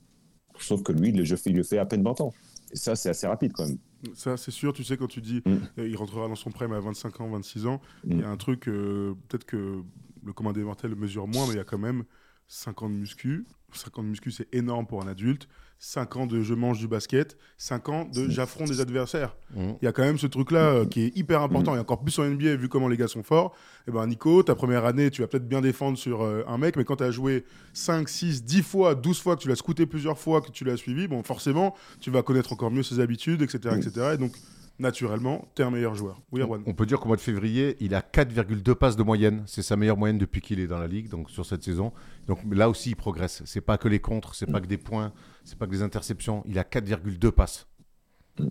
Sauf 0.60 0.84
que 0.84 0.92
lui, 0.92 1.14
le 1.14 1.24
jeu 1.24 1.38
fait, 1.38 1.52
il 1.52 1.56
le 1.56 1.64
fait 1.64 1.78
à 1.78 1.86
peine 1.86 2.04
20 2.04 2.20
ans. 2.20 2.34
Et 2.74 2.76
ça, 2.76 2.98
c'est 2.98 3.08
assez 3.08 3.26
rapide 3.26 3.54
quand 3.54 3.66
même. 3.66 3.78
Ça, 4.14 4.38
c'est 4.38 4.52
sûr, 4.52 4.74
tu 4.74 4.84
sais, 4.84 4.98
quand 4.98 5.08
tu 5.08 5.22
dis 5.22 5.42
Mm. 5.46 5.50
euh, 5.80 5.88
il 5.88 5.96
rentrera 5.98 6.28
dans 6.28 6.36
son 6.36 6.52
prime 6.52 6.72
à 6.72 6.80
25 6.80 7.20
ans, 7.22 7.30
26 7.30 7.66
ans, 7.66 7.82
Mm. 8.06 8.12
il 8.12 8.20
y 8.20 8.24
a 8.24 8.30
un 8.30 8.38
truc, 8.38 8.68
euh, 8.68 9.14
peut-être 9.28 9.46
que 9.46 9.82
le 10.26 10.34
commun 10.34 10.54
des 10.54 10.64
mortels 10.64 10.96
mesure 10.96 11.28
moins, 11.28 11.46
mais 11.48 11.54
il 11.54 11.58
y 11.58 11.62
a 11.62 11.64
quand 11.66 11.78
même 11.78 12.04
5 12.48 12.82
ans 12.84 12.90
de 12.90 12.96
muscu. 12.96 13.46
5 13.74 13.98
ans 14.00 14.04
de 14.04 14.10
muscu, 14.10 14.32
c'est 14.32 14.54
énorme 14.54 14.88
pour 14.88 15.02
un 15.04 15.08
adulte. 15.08 15.48
5 15.82 16.16
ans 16.18 16.26
de 16.28 16.42
je 16.42 16.54
mange 16.54 16.78
du 16.78 16.88
basket. 16.90 17.38
5 17.58 17.90
ans 17.90 18.06
de 18.06 18.30
j'affronte 18.30 18.68
des 18.68 18.82
adversaires. 18.82 19.36
Mhm. 19.56 19.76
Il 19.82 19.86
y 19.86 19.88
a 19.88 19.94
quand 19.94 20.04
même 20.04 20.18
ce 20.18 20.28
truc-là 20.28 20.60
euh, 20.60 20.86
qui 20.86 21.04
est 21.04 21.18
hyper 21.18 21.42
important, 21.42 21.76
et 21.76 21.80
encore 21.80 22.02
plus 22.02 22.20
en 22.20 22.26
NBA, 22.26 22.58
vu 22.58 22.68
comment 22.68 22.90
les 22.90 22.98
gars 22.98 23.08
sont 23.08 23.24
forts. 23.24 23.56
Et 23.88 23.92
ben 23.92 24.06
Nico, 24.06 24.44
ta 24.44 24.56
première 24.56 24.86
année, 24.86 25.10
tu 25.10 25.22
vas 25.22 25.28
peut-être 25.28 25.48
bien 25.48 25.62
défendre 25.62 25.98
sur 25.98 26.22
euh, 26.22 26.44
un 26.48 26.58
mec, 26.58 26.76
mais 26.76 26.84
quand 26.84 26.98
tu 26.98 27.04
as 27.06 27.12
joué 27.12 27.46
5, 27.74 28.10
6, 28.10 28.44
10 28.44 28.62
fois, 28.62 28.94
12 28.94 29.22
fois, 29.22 29.38
que 29.38 29.42
tu 29.42 29.48
l'as 29.48 29.56
scouté 29.56 29.86
plusieurs 29.86 30.20
fois, 30.20 30.42
que 30.42 30.52
tu 30.52 30.66
l'as 30.66 30.78
suivi, 30.78 31.08
bon, 31.08 31.24
forcément, 31.24 31.74
tu 32.02 32.12
vas 32.12 32.24
connaître 32.24 32.52
encore 32.52 32.72
mieux 32.72 32.84
ses 32.84 33.00
habitudes, 33.00 33.42
etc. 33.42 33.76
etc. 33.78 34.12
Et 34.16 34.18
donc, 34.18 34.34
naturellement, 34.80 35.48
tu 35.56 35.62
es 35.62 35.66
un 35.66 35.72
meilleur 35.72 35.96
joueur. 35.96 36.22
Oui, 36.32 36.42
Erwan. 36.42 36.64
On 36.66 36.74
peut 36.74 36.86
dire 36.86 37.00
qu'au 37.00 37.08
mois 37.08 37.18
de 37.18 37.22
février, 37.22 37.78
il 37.80 37.94
a 37.94 38.02
4,2 38.02 38.76
passes 38.76 38.96
de 38.96 39.04
moyenne. 39.04 39.44
C'est 39.46 39.62
sa 39.62 39.76
meilleure 39.76 39.98
moyenne 39.98 40.18
depuis 40.18 40.42
qu'il 40.42 40.60
est 40.60 40.68
dans 40.68 40.80
la 40.80 40.88
ligue, 40.88 41.10
donc 41.10 41.30
sur 41.30 41.46
cette 41.46 41.64
saison. 41.64 41.94
Donc 42.28 42.40
là 42.50 42.70
aussi, 42.70 42.92
il 42.92 42.96
progresse. 42.96 43.44
C'est 43.46 43.62
pas 43.62 43.78
que 43.78 43.88
les 43.88 44.00
contres, 44.00 44.36
c'est 44.36 44.52
pas 44.52 44.60
que 44.62 44.68
des 44.68 44.78
points, 44.78 45.14
c'est 45.44 45.58
pas 45.58 45.68
que 45.68 45.72
des 45.72 45.84
interceptions. 45.84 46.44
Il 46.48 46.58
a 46.58 46.64
4,2 46.64 47.32
passes. 47.32 47.69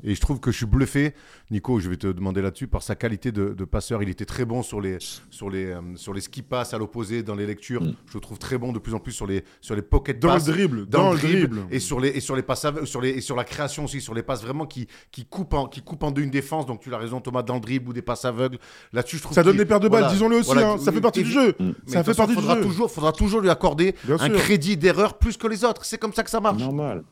Et 0.04 0.14
je 0.14 0.20
trouve 0.20 0.40
que 0.40 0.50
je 0.50 0.56
suis 0.58 0.66
bluffé, 0.66 1.14
Nico, 1.50 1.80
je 1.80 1.88
vais 1.88 1.96
te 1.96 2.06
demander 2.08 2.42
là-dessus, 2.42 2.66
par 2.66 2.82
sa 2.82 2.94
qualité 2.94 3.32
de, 3.32 3.50
de 3.50 3.64
passeur. 3.64 4.02
Il 4.02 4.08
était 4.08 4.24
très 4.24 4.44
bon 4.44 4.62
sur 4.62 4.80
les, 4.80 4.98
sur 5.30 5.50
les, 5.50 5.66
euh, 5.66 5.80
sur 5.96 6.12
les 6.14 6.20
ski 6.20 6.42
passes 6.42 6.74
à 6.74 6.78
l'opposé 6.78 7.22
dans 7.22 7.34
les 7.34 7.46
lectures. 7.46 7.82
Je 8.06 8.14
le 8.14 8.20
trouve 8.20 8.38
très 8.38 8.58
bon 8.58 8.72
de 8.72 8.78
plus 8.78 8.94
en 8.94 8.98
plus 9.00 9.12
sur 9.12 9.26
les, 9.26 9.44
sur 9.60 9.74
les 9.74 9.82
pocket 9.82 10.18
Dans 10.18 10.28
passes. 10.28 10.46
le 10.46 10.52
dribble, 10.54 10.86
dans, 10.86 10.98
dans 11.04 11.08
le 11.10 11.16
le 11.16 11.22
dribble, 11.22 11.56
dribble. 11.56 11.74
et 11.74 11.80
sur 11.80 12.00
les 12.00 12.08
et 12.08 12.20
sur 12.20 12.36
les 12.36 12.42
passes 12.42 12.64
aveugles, 12.64 12.86
sur 12.86 13.00
les 13.00 13.10
et 13.10 13.20
sur 13.20 13.36
la 13.36 13.44
création 13.44 13.84
aussi 13.84 14.00
sur 14.00 14.14
les 14.14 14.22
passes 14.22 14.42
vraiment 14.42 14.66
qui 14.66 14.86
qui 15.10 15.24
coupent 15.24 15.54
en 15.54 15.66
qui 15.66 15.82
coupent 15.82 16.02
en 16.02 16.10
deux 16.10 16.22
une 16.22 16.30
défense 16.30 16.66
donc 16.66 16.80
tu 16.80 16.92
as 16.94 16.98
raison 16.98 17.20
Thomas 17.20 17.42
dans 17.42 17.54
le 17.54 17.60
dribble 17.60 17.90
ou 17.90 17.92
des 17.92 18.02
passes 18.02 18.24
aveugles 18.24 18.58
là-dessus 18.92 19.16
je 19.18 19.22
trouve 19.22 19.34
Ça 19.34 19.42
donne 19.42 19.56
des 19.56 19.64
paires 19.64 19.80
de 19.80 19.88
balles, 19.88 20.00
voilà, 20.02 20.12
disons-le 20.14 20.36
aussi, 20.36 20.46
voilà, 20.52 20.72
hein, 20.72 20.78
ça 20.78 20.92
fait 20.92 21.00
partie 21.00 21.20
et- 21.20 21.24
du 21.24 21.30
jeu. 21.30 21.54
Mm. 21.58 21.70
Ça 21.86 22.04
fait 22.04 22.12
façon, 22.12 22.16
partie 22.22 22.34
du 22.34 22.40
faudra 22.40 22.54
jeu. 22.56 22.62
toujours 22.62 22.90
faudra 22.90 23.12
toujours 23.12 23.40
lui 23.40 23.50
accorder 23.50 23.94
Bien 24.04 24.16
un 24.20 24.26
sûr. 24.26 24.36
crédit 24.36 24.76
d'erreur 24.76 25.18
plus 25.18 25.36
que 25.36 25.46
les 25.46 25.64
autres 25.64 25.84
c'est 25.84 25.98
comme 25.98 26.12
ça 26.12 26.22
que 26.24 26.30
ça 26.30 26.40
marche 26.40 26.58
Normal. 26.62 27.04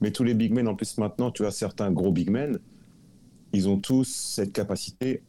Mais 0.00 0.10
tous 0.10 0.24
les 0.24 0.34
big 0.34 0.52
men, 0.52 0.66
en 0.68 0.74
plus 0.74 0.98
maintenant, 0.98 1.30
tu 1.30 1.44
as 1.46 1.50
certains 1.50 1.90
gros 1.90 2.12
big 2.12 2.30
men, 2.30 2.58
ils 3.52 3.68
ont 3.68 3.78
tous 3.78 4.04
cette 4.04 4.52
capacité 4.52 5.22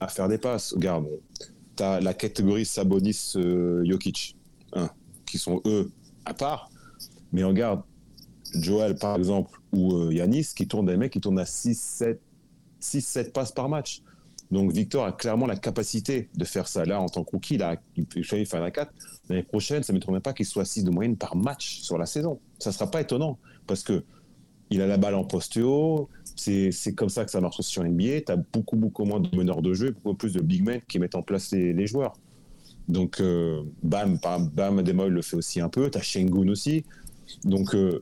à 0.00 0.08
faire 0.08 0.28
des 0.28 0.38
passes. 0.38 0.72
Regarde, 0.74 1.06
tu 1.76 1.82
as 1.82 2.00
la 2.00 2.14
catégorie 2.14 2.64
Sabonis-Jokic, 2.64 4.36
qui 5.24 5.38
sont 5.38 5.60
eux 5.66 5.90
à 6.24 6.34
part. 6.34 6.70
Mais 7.32 7.42
regarde, 7.44 7.82
Joel, 8.54 8.96
par 8.96 9.16
exemple, 9.16 9.58
ou 9.72 9.94
euh, 9.94 10.12
Yanis, 10.12 10.48
qui 10.54 10.68
tournent 10.68 10.86
des 10.86 10.96
mecs 10.96 11.12
qui 11.12 11.20
tournent 11.20 11.38
à 11.38 11.44
6-7 11.44 12.18
6-7 12.80 13.32
passes 13.32 13.52
par 13.52 13.68
match. 13.68 14.02
Donc 14.50 14.70
Victor 14.70 15.04
a 15.04 15.12
clairement 15.12 15.46
la 15.46 15.56
capacité 15.56 16.28
de 16.34 16.44
faire 16.44 16.68
ça. 16.68 16.84
Là, 16.84 17.00
en 17.00 17.08
tant 17.08 17.24
que 17.24 17.30
rookie, 17.30 17.60
a, 17.60 17.76
il 17.96 18.06
peut 18.06 18.22
faire 18.22 18.60
la 18.60 18.70
4. 18.70 18.92
L'année 19.28 19.42
prochaine, 19.42 19.82
ça 19.82 19.92
ne 19.92 19.98
m'étonnerait 19.98 20.20
pas 20.20 20.32
qu'il 20.32 20.46
soit 20.46 20.64
6 20.64 20.84
de 20.84 20.90
moyenne 20.90 21.16
par 21.16 21.34
match 21.34 21.80
sur 21.80 21.98
la 21.98 22.06
saison. 22.06 22.38
Ça 22.58 22.70
ne 22.70 22.74
sera 22.74 22.90
pas 22.90 23.00
étonnant 23.00 23.38
parce 23.66 23.82
que 23.82 24.04
il 24.70 24.80
a 24.82 24.86
la 24.86 24.96
balle 24.98 25.14
en 25.14 25.24
poste 25.24 25.56
haut. 25.58 26.08
C'est 26.34 26.72
c'est 26.72 26.92
comme 26.94 27.08
ça 27.08 27.24
que 27.24 27.30
ça 27.30 27.40
marche 27.40 27.58
aussi 27.60 27.70
sur 27.70 27.84
NBA. 27.84 28.20
Tu 28.26 28.32
as 28.32 28.36
beaucoup, 28.36 28.76
beaucoup 28.76 29.04
moins 29.04 29.20
de 29.20 29.34
meneurs 29.36 29.62
de 29.62 29.74
jeu, 29.74 29.92
beaucoup 30.02 30.16
plus 30.16 30.32
de 30.32 30.40
big 30.40 30.64
men 30.64 30.80
qui 30.88 30.98
mettent 30.98 31.14
en 31.14 31.22
place 31.22 31.52
les, 31.52 31.72
les 31.72 31.86
joueurs. 31.86 32.14
Donc, 32.88 33.20
euh, 33.20 33.62
Bam, 33.82 34.18
Bam 34.52 34.78
Ademoy 34.78 35.08
le 35.10 35.22
fait 35.22 35.36
aussi 35.36 35.60
un 35.60 35.68
peu. 35.68 35.90
Tu 35.90 35.98
as 35.98 36.02
Shengun 36.02 36.48
aussi. 36.48 36.84
Donc, 37.44 37.74
euh, 37.74 38.00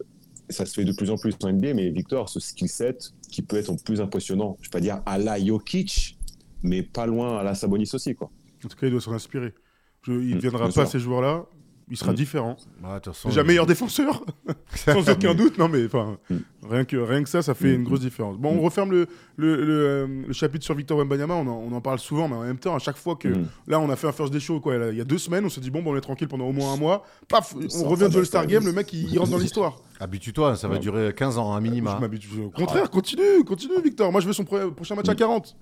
ça 0.51 0.67
se 0.67 0.75
fait 0.75 0.85
de 0.85 0.93
plus 0.93 1.11
en 1.11 1.17
plus 1.17 1.35
en 1.43 1.49
NBA, 1.49 1.75
mais 1.75 1.91
Victor, 1.91 2.29
ce 2.29 2.39
skill 2.41 2.69
set 2.69 3.12
qui 3.31 3.41
peut 3.43 3.57
être 3.57 3.75
plus 3.83 4.01
impressionnant, 4.01 4.57
je 4.61 4.62
ne 4.62 4.65
vais 4.67 4.71
pas 4.71 4.81
dire 4.81 5.01
à 5.07 5.17
la 5.19 5.43
Jokic, 5.43 6.19
mais 6.62 6.83
pas 6.83 7.07
loin 7.07 7.39
à 7.39 7.43
la 7.43 7.55
Sabonis 7.55 7.91
aussi. 7.95 8.15
Quoi. 8.15 8.31
En 8.65 8.69
tout 8.69 8.77
cas, 8.77 8.87
il 8.87 8.91
doit 8.91 9.01
s'en 9.01 9.12
inspirer. 9.12 9.53
Je- 10.03 10.12
il 10.12 10.31
ne 10.31 10.35
Mm, 10.37 10.39
viendra 10.41 10.67
pas, 10.67 10.73
sûr. 10.73 10.89
ces 10.89 10.99
joueurs-là, 10.99 11.47
Il 11.91 11.99
sera 11.99 12.12
Mm. 12.12 12.14
différent. 12.14 12.57
Façon, 13.05 13.28
Déjà 13.28 13.43
il- 13.43 13.47
meilleur 13.47 13.66
défenseur, 13.66 14.25
sans 14.75 15.07
aucun 15.11 15.34
doute. 15.34 15.59
Non, 15.59 15.68
mais 15.68 15.84
enfin, 15.84 16.17
Mm. 16.30 16.37
rien, 16.71 16.84
que, 16.87 16.96
rien 16.96 17.22
que 17.22 17.29
ça, 17.29 17.42
ça 17.42 17.53
fait 17.54 17.72
Mm. 17.72 17.75
une 17.75 17.84
grosse 17.84 18.00
différence. 18.00 18.38
Bon, 18.38 18.57
on 18.57 18.63
referme 18.63 18.91
le, 18.91 19.07
le, 19.37 19.57
le, 19.64 19.72
euh, 19.87 20.07
le 20.26 20.33
chapitre 20.33 20.64
sur 20.64 20.75
Victor 20.75 20.96
Wembanyama. 20.99 21.34
On 21.34 21.46
en, 21.46 21.63
on 21.71 21.72
en 21.72 21.80
parle 21.83 21.99
souvent, 21.99 22.26
mais 22.26 22.37
en 22.37 22.42
même 22.42 22.59
temps, 22.59 22.75
à 22.75 22.79
chaque 22.79 22.96
fois 22.96 23.17
que 23.17 23.29
Mm. 23.29 23.46
là, 23.67 23.80
on 23.80 23.91
a 23.91 23.96
fait 23.96 24.07
un 24.07 24.13
first 24.13 24.33
day 24.33 24.41
show, 24.41 24.61
quoi, 24.61 24.76
il 24.91 24.96
y 24.96 25.00
a 25.00 25.04
deux 25.04 25.18
semaines, 25.18 25.45
on 25.45 25.50
s'est 25.50 25.61
dit, 25.61 25.71
bon, 25.71 25.83
bon, 25.83 25.92
on 25.92 25.96
est 25.96 26.00
tranquille 26.00 26.29
pendant 26.29 26.46
au 26.46 26.53
moins 26.53 26.72
un 26.72 26.76
mois. 26.79 27.04
Paf, 27.29 27.54
on 27.54 27.84
revient 27.88 28.09
de 28.11 28.18
All-Star 28.18 28.46
de 28.46 28.50
Game, 28.50 28.64
le 28.64 28.72
mec, 28.72 28.91
il, 28.95 29.13
il 29.13 29.18
rentre 29.18 29.30
dans 29.33 29.38
l'histoire. 29.38 29.76
Habitue-toi, 30.00 30.57
ça 30.57 30.68
va 30.68 30.75
Ouais. 30.75 30.80
durer 30.80 31.13
15 31.14 31.37
ans, 31.38 31.53
un 31.53 31.61
minima. 31.61 31.95
Je 31.96 32.00
m'habitue. 32.00 32.29
Au 32.46 32.50
contraire, 32.50 32.88
continue, 32.91 33.45
continue, 33.46 33.80
Victor. 33.83 34.11
Moi, 34.11 34.21
je 34.22 34.26
veux 34.26 34.33
son 34.33 34.45
pro- 34.45 34.71
prochain 34.71 34.95
match 34.95 35.09
à 35.09 35.14
40. 35.14 35.54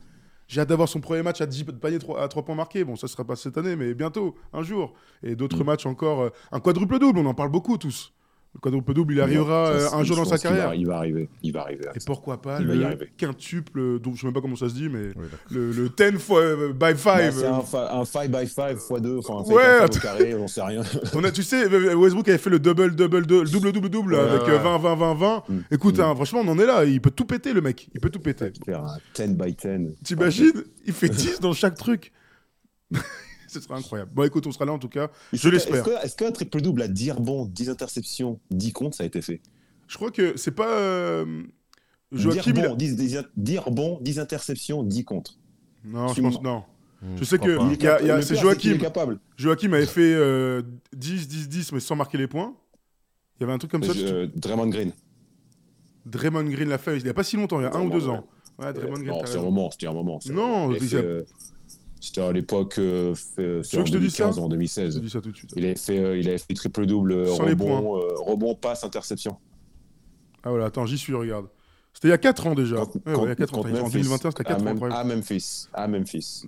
J'ai 0.52 0.60
hâte 0.60 0.68
d'avoir 0.68 0.86
son 0.86 1.00
premier 1.00 1.22
match 1.22 1.40
à 1.40 1.46
10 1.46 1.64
paniers 1.80 1.98
à 2.18 2.28
3 2.28 2.44
points 2.44 2.54
marqués. 2.54 2.84
Bon, 2.84 2.94
ça 2.94 3.08
sera 3.08 3.24
pas 3.24 3.36
cette 3.36 3.56
année, 3.56 3.74
mais 3.74 3.94
bientôt, 3.94 4.34
un 4.52 4.62
jour. 4.62 4.92
Et 5.22 5.34
d'autres 5.34 5.64
matchs 5.64 5.86
encore. 5.86 6.20
euh, 6.20 6.28
un 6.50 6.60
quadruple-double, 6.60 7.20
on 7.20 7.24
en 7.24 7.32
parle 7.32 7.48
beaucoup 7.48 7.78
tous. 7.78 8.12
Le 8.54 8.60
quadruple-double, 8.60 9.14
il 9.14 9.20
arrivera 9.22 9.78
Ça, 9.78 9.96
euh, 9.96 9.98
un 10.00 10.04
jour 10.04 10.14
dans 10.16 10.26
sa 10.26 10.36
qu'il 10.36 10.50
va- 10.50 10.56
carrière. 10.56 10.74
Il 10.74 10.86
va 10.86 10.98
arriver. 10.98 11.30
Il 11.42 11.52
va 11.54 11.62
arriver. 11.62 11.86
Et 11.94 11.98
pourquoi 12.04 12.42
pas 12.42 12.58
Il 12.60 12.66
va 12.66 12.74
y 12.74 12.78
le 12.78 12.84
arriver. 12.84 13.10
quintuple, 13.16 13.98
donc 13.98 14.16
je 14.16 14.20
sais 14.20 14.26
même 14.26 14.34
pas 14.34 14.42
comment 14.42 14.56
ça 14.56 14.68
se 14.68 14.74
dit, 14.74 14.90
mais 14.90 15.06
Oui, 15.16 15.24
le, 15.50 15.72
le 15.72 15.88
10 15.88 16.18
fois, 16.18 16.40
euh, 16.42 16.68
by 16.74 16.78
Bah, 16.78 16.94
5. 16.96 17.32
c'est 17.32 17.46
un, 17.46 17.60
fa- 17.62 17.94
un 17.96 18.04
5 18.04 18.30
by 18.30 18.46
5 18.46 18.72
x 18.72 18.92
2, 19.00 19.18
enfin 19.20 19.38
un 19.38 19.44
5 19.46 19.54
Ouais, 19.54 19.62
by 19.62 19.68
5 19.78 19.84
attends. 19.84 19.96
au 19.96 20.00
carré, 20.02 20.34
on 20.34 20.48
sait 20.48 20.60
rien. 20.62 20.82
On 21.14 21.24
a, 21.24 21.30
tu 21.30 21.42
sais, 21.42 21.66
Westbrook 21.94 22.28
avait 22.28 22.36
fait 22.36 22.50
le 22.50 22.58
double, 22.58 22.94
double, 22.94 23.24
double, 23.24 23.48
double, 23.50 23.72
double, 23.72 23.88
double 23.88 24.14
Ouais, 24.14 24.20
avec 24.20 24.42
ouais. 24.42 24.50
euh, 24.50 24.58
20, 24.58 24.76
20, 24.78 24.94
20, 24.96 25.14
20. 25.14 25.42
Mm. 25.48 25.58
Écoute, 25.70 25.96
Mm. 25.96 26.00
hein, 26.02 26.14
franchement, 26.14 26.40
on 26.44 26.48
en 26.48 26.58
est 26.58 26.66
là. 26.66 26.84
Il 26.84 27.00
peut 27.00 27.10
tout 27.10 27.24
péter, 27.24 27.54
le 27.54 27.62
mec. 27.62 27.88
Il 27.94 28.00
peut 28.02 28.10
tout 28.10 28.20
péter. 28.20 28.52
Faire 28.66 28.84
un 28.84 28.98
10 29.14 29.28
by 29.34 29.54
10. 29.54 29.94
T'imagines 30.04 30.62
Il 30.84 30.92
fait 30.92 31.08
10 31.08 31.40
dans 31.40 31.54
chaque 31.54 31.76
truc. 31.76 32.12
Ce 33.52 33.60
serait 33.60 33.74
incroyable. 33.74 34.10
Bon, 34.14 34.22
écoute, 34.24 34.46
on 34.46 34.52
sera 34.52 34.64
là 34.64 34.72
en 34.72 34.78
tout 34.78 34.88
cas. 34.88 35.10
Je 35.32 35.48
l'espère. 35.48 35.76
Est-ce 35.76 35.84
que- 35.84 36.04
est-ce 36.06 36.16
qu'un 36.16 36.30
triple-double 36.32 36.82
à 36.82 36.88
10 36.88 37.10
rebonds, 37.12 37.46
10 37.46 37.68
interceptions, 37.70 38.40
10 38.50 38.72
comptes, 38.72 38.94
ça 38.94 39.04
a 39.04 39.06
été 39.06 39.20
fait? 39.22 39.40
Je 39.88 39.96
crois 39.96 40.10
que 40.10 40.36
c'est 40.36 40.52
pas. 40.52 40.68
euh, 40.78 41.42
Joachim. 42.12 42.40
10 42.40 42.50
il 42.50 42.58
a- 42.60 42.62
rebonds, 42.64 42.76
10, 42.76 42.96
10, 42.96 43.18
10 43.36 43.58
rebonds, 43.58 43.98
10 44.00 44.18
interceptions, 44.18 44.82
10 44.82 45.04
comptes. 45.04 45.38
Non, 45.84 46.08
je 46.08 46.14
Tu 46.14 46.22
pense. 46.22 46.40
Non. 46.42 46.62
Hmm, 47.02 47.16
Je 47.16 47.24
sais 47.24 47.38
que- 47.38 47.86
a- 47.86 48.14
a- 48.16 48.22
c'est 48.22 48.36
Joachim. 48.36 48.74
est 48.74 48.78
capable. 48.78 49.18
Joachim 49.36 49.72
avait 49.72 49.86
fait 49.86 50.14
euh, 50.14 50.62
10, 50.94 51.26
10, 51.26 51.48
10, 51.48 51.72
mais 51.72 51.80
sans 51.80 51.96
marquer 51.96 52.16
les 52.16 52.28
points. 52.28 52.54
Il 53.36 53.42
y 53.42 53.44
avait 53.44 53.52
un 53.52 53.58
truc 53.58 53.72
comme 53.72 53.82
ça. 53.82 53.92
Euh, 53.96 54.28
Draymond 54.36 54.68
Green. 54.68 54.92
Draymond 56.06 56.44
Green 56.44 56.68
l'a 56.68 56.78
fait 56.78 56.96
il 56.98 57.02
n'y 57.04 57.08
a 57.08 57.14
pas 57.14 57.24
si 57.24 57.36
longtemps, 57.36 57.60
il 57.60 57.64
y 57.64 57.66
a 57.66 57.74
un 57.74 57.82
ou 57.86 57.90
deux 57.90 58.08
ans. 58.08 58.24
Ouais, 58.58 58.72
Draymond 58.72 58.94
Green. 58.94 59.06
Non, 59.08 59.24
c'était 59.26 59.38
un 59.38 59.42
moment, 59.42 59.70
c'était 59.70 59.86
un 59.88 59.92
moment. 59.92 60.18
Non. 60.30 60.70
Il 60.72 60.76
il 60.82 60.88
fait, 60.88 60.96
a- 60.96 61.00
euh, 61.00 61.22
C'était 62.04 62.20
à 62.20 62.32
l'époque, 62.32 62.78
euh, 62.80 63.12
en 63.12 63.14
que 63.14 63.62
je 63.62 63.92
te 63.92 63.96
dise 63.96 64.12
ça 64.14 64.24
2015 64.24 64.38
ou 64.38 64.40
en 64.40 64.44
Je 64.44 64.48
te 64.48 64.50
2016. 64.54 65.00
dis 65.00 65.08
ça 65.10 65.20
tout 65.20 65.30
de 65.30 65.36
suite. 65.36 65.52
Il 65.56 65.64
avait 65.64 65.76
fait, 65.76 65.98
euh, 66.00 66.18
il 66.18 66.28
avait 66.28 66.38
fait 66.38 66.52
triple-double, 66.52 67.12
euh, 67.12 67.30
rebond, 67.32 67.96
euh, 67.96 68.14
rebond, 68.26 68.56
passe, 68.56 68.82
interception. 68.82 69.36
Ah 70.42 70.50
voilà, 70.50 70.64
attends, 70.66 70.84
j'y 70.84 70.98
suis, 70.98 71.14
regarde. 71.14 71.46
C'était 71.94 72.08
il 72.08 72.10
y 72.10 72.14
a 72.14 72.18
4 72.18 72.46
ans 72.48 72.54
déjà. 72.56 72.76
Contre- 72.76 72.98
Ouais, 73.06 73.14
ouais, 73.14 73.22
il 73.24 73.28
y 73.28 73.30
a 73.30 73.36
4 73.36 73.54
ans. 73.54 73.62
contre 73.62 73.68
En 73.74 73.82
Memphis. 73.84 73.92
2021, 73.92 74.30
c'était 74.32 74.40
à, 74.40 74.44
4 74.44 74.60
ans. 74.60 74.64
Mem- 74.64 74.72
incroyable. 74.72 75.00
à 75.12 75.14
Memphis. 75.16 75.68
À 75.72 75.86
Memphis. 75.88 76.42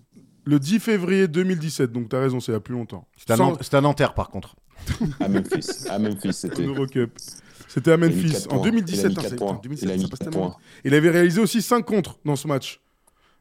Le 0.45 0.59
10 0.59 0.81
février 0.81 1.29
2017, 1.29 1.93
donc 1.93 2.09
t'as 2.09 2.19
raison, 2.21 2.41
c'est 2.41 2.51
il 2.51 2.55
y 2.55 2.59
a 2.59 2.61
plus 2.61 2.75
longtemps. 2.75 3.07
C'était 3.17 3.35
à 3.35 3.37
Sans- 3.37 3.75
à 3.75 3.81
Nanterre, 3.81 4.15
par 4.15 4.31
contre. 4.31 4.57
À 5.21 5.29
Memphis. 5.29 5.87
à 5.89 5.99
Memphis, 6.01 6.33
c'était. 6.33 6.67
C'était 7.69 7.93
à 7.93 7.97
Memphis 7.97 8.35
en 8.51 8.57
points. 8.57 8.63
2017. 8.65 9.01
Il 9.01 9.07
a 9.07 9.09
mis 9.09 9.15
quatre 9.15 9.29
c'est- 9.29 9.37
points. 9.37 9.49
putain, 9.55 9.61
2017, 9.63 9.89
Il 9.89 9.93
a 9.93 9.95
ça 9.95 9.97
mis 10.03 10.11
passe 10.11 10.19
quatre 10.19 10.31
tellement 10.33 10.47
points. 10.51 10.57
vite. 10.59 10.81
Il 10.85 10.95
avait 10.95 11.11
réalisé 11.11 11.41
aussi 11.41 11.63
5 11.63 11.85
contres 11.85 12.19
dans 12.25 12.37
ce 12.37 12.49
match. 12.49 12.81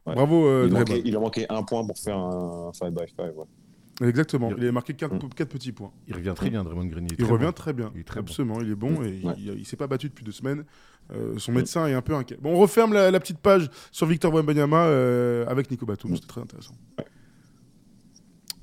Ouais. 0.06 0.14
Bravo, 0.14 0.46
euh, 0.46 0.64
Il, 0.66 0.70
Draymond. 0.70 0.78
manquait, 0.90 1.02
il 1.04 1.16
a 1.16 1.20
manqué 1.20 1.46
un 1.48 1.62
point 1.62 1.84
pour 1.86 1.96
faire 1.98 2.18
un 2.18 2.70
5 2.74 2.90
by 2.92 3.00
5. 3.16 3.32
Ouais. 3.36 4.08
Exactement. 4.08 4.50
Il- 4.50 4.56
Il 4.58 4.62
avait 4.64 4.72
marqué 4.72 4.92
4, 4.94 5.14
Mm. 5.14 5.28
petits 5.46 5.72
points. 5.72 5.92
Il 6.08 6.14
revient 6.14 6.32
très 6.36 6.50
bien, 6.50 6.62
Draymond 6.64 6.84
Green. 6.86 7.04
est 7.06 7.12
Il 7.12 7.16
très 7.16 7.32
revient 7.32 7.44
bon. 7.46 7.52
très 7.52 7.72
bien. 7.72 7.90
Il 7.94 8.00
est 8.00 8.04
très 8.04 8.20
bon. 8.20 8.26
Absolument, 8.28 8.60
il 8.60 8.70
est 8.70 8.74
bon 8.74 9.02
et 9.02 9.20
Ouais. 9.24 9.34
il, 9.38 9.54
il 9.58 9.64
s'est 9.64 9.76
pas 9.76 9.86
battu 9.86 10.08
depuis 10.08 10.24
deux 10.24 10.32
semaines. 10.32 10.64
Euh, 11.12 11.38
son 11.38 11.52
médecin 11.52 11.86
est 11.86 11.92
un 11.94 12.02
peu 12.02 12.14
inquiet. 12.14 12.38
Bon, 12.40 12.54
on 12.54 12.58
referme 12.58 12.92
la, 12.92 13.10
la 13.10 13.20
petite 13.20 13.38
page 13.38 13.70
sur 13.92 14.06
Victor 14.06 14.32
Wembanyama 14.34 14.86
euh, 14.86 15.46
avec 15.46 15.70
Nico 15.70 15.86
Batum. 15.86 16.10
Mm. 16.10 16.14
C'était 16.16 16.26
très 16.28 16.40
intéressant. 16.40 16.74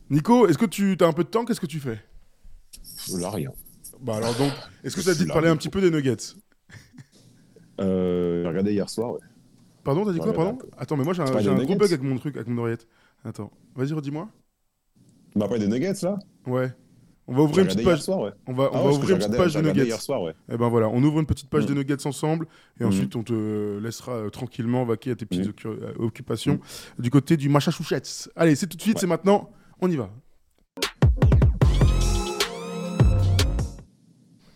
Nico, 0.09 0.47
est-ce 0.47 0.57
que 0.57 0.65
tu 0.65 0.97
as 0.99 1.05
un 1.07 1.13
peu 1.13 1.23
de 1.23 1.30
temps 1.30 1.45
Qu'est-ce 1.45 1.61
que 1.61 1.65
tu 1.65 1.80
fais? 1.80 1.99
Là, 3.19 3.30
rien. 3.30 3.51
Bah 4.01 4.15
alors 4.18 4.34
donc, 4.35 4.51
est-ce 4.84 4.95
que 4.95 5.01
ça 5.01 5.13
te 5.13 5.19
dit 5.19 5.26
de 5.26 5.31
parler 5.31 5.47
un 5.49 5.55
petit 5.55 5.69
peu 5.69 5.80
des 5.81 5.91
Nuggets? 5.91 6.35
Euh, 7.80 8.41
j'ai 8.43 8.47
regardé 8.49 8.73
hier 8.73 8.89
soir, 8.89 9.13
ouais. 9.13 9.19
Pardon, 9.83 10.05
t'as 10.05 10.13
dit 10.13 10.19
quoi 10.19 10.33
Pardon 10.33 10.55
peu. 10.55 10.67
Attends, 10.77 10.95
mais 10.97 11.03
moi 11.03 11.13
j'ai 11.13 11.21
un, 11.23 11.25
un 11.25 11.63
gros 11.63 11.75
bug 11.75 11.83
avec 11.91 12.01
mon 12.03 12.17
truc, 12.17 12.35
avec 12.35 12.47
mon 12.47 12.57
oreillette. 12.61 12.87
Attends, 13.23 13.51
vas-y, 13.75 13.93
redis-moi. 13.93 14.29
Tu 15.31 15.39
m'as 15.39 15.47
parlé 15.47 15.65
des 15.65 15.71
Nuggets, 15.71 15.93
là 16.03 16.19
Ouais. 16.45 16.71
On 17.27 17.33
va 17.35 17.43
ouvrir 17.43 17.59
une 17.63 17.67
petite 17.71 17.85
page. 17.85 18.01
soir, 18.01 18.19
ouais. 18.19 18.31
On 18.47 18.51
va, 18.53 18.63
on 18.73 18.75
Ah 18.77 18.83
va 18.83 18.89
ouvrir 18.89 19.11
une 19.11 19.17
petite 19.19 19.37
page 19.37 19.55
regardé 19.55 19.69
Nuggets. 19.79 19.85
hier 19.91 20.01
soir, 20.01 20.21
ouais. 20.23 20.33
Et 20.51 20.57
ben 20.57 20.67
voilà, 20.69 20.89
on 20.89 21.01
ouvre 21.03 21.19
une 21.19 21.25
petite 21.25 21.49
page 21.49 21.63
Mm. 21.63 21.67
des 21.67 21.73
Nuggets 21.75 22.05
ensemble 22.07 22.47
et 22.79 22.83
Mm. 22.83 22.87
ensuite 22.87 23.15
on 23.15 23.23
te 23.23 23.79
laissera 23.79 24.11
euh, 24.13 24.29
tranquillement 24.29 24.83
vaquer 24.85 25.11
à 25.11 25.15
tes 25.15 25.25
petites 25.25 25.63
Mm. 25.63 25.67
euh, 25.69 25.93
occupations 25.99 26.59
du 26.99 27.09
côté 27.09 27.37
du 27.37 27.47
Massachusetts. 27.47 28.29
Allez, 28.35 28.55
c'est 28.55 28.67
tout 28.67 28.75
de 28.75 28.81
suite, 28.81 28.99
c'est 28.99 29.07
maintenant, 29.07 29.49
on 29.79 29.89
y 29.89 29.95
va. 29.95 30.09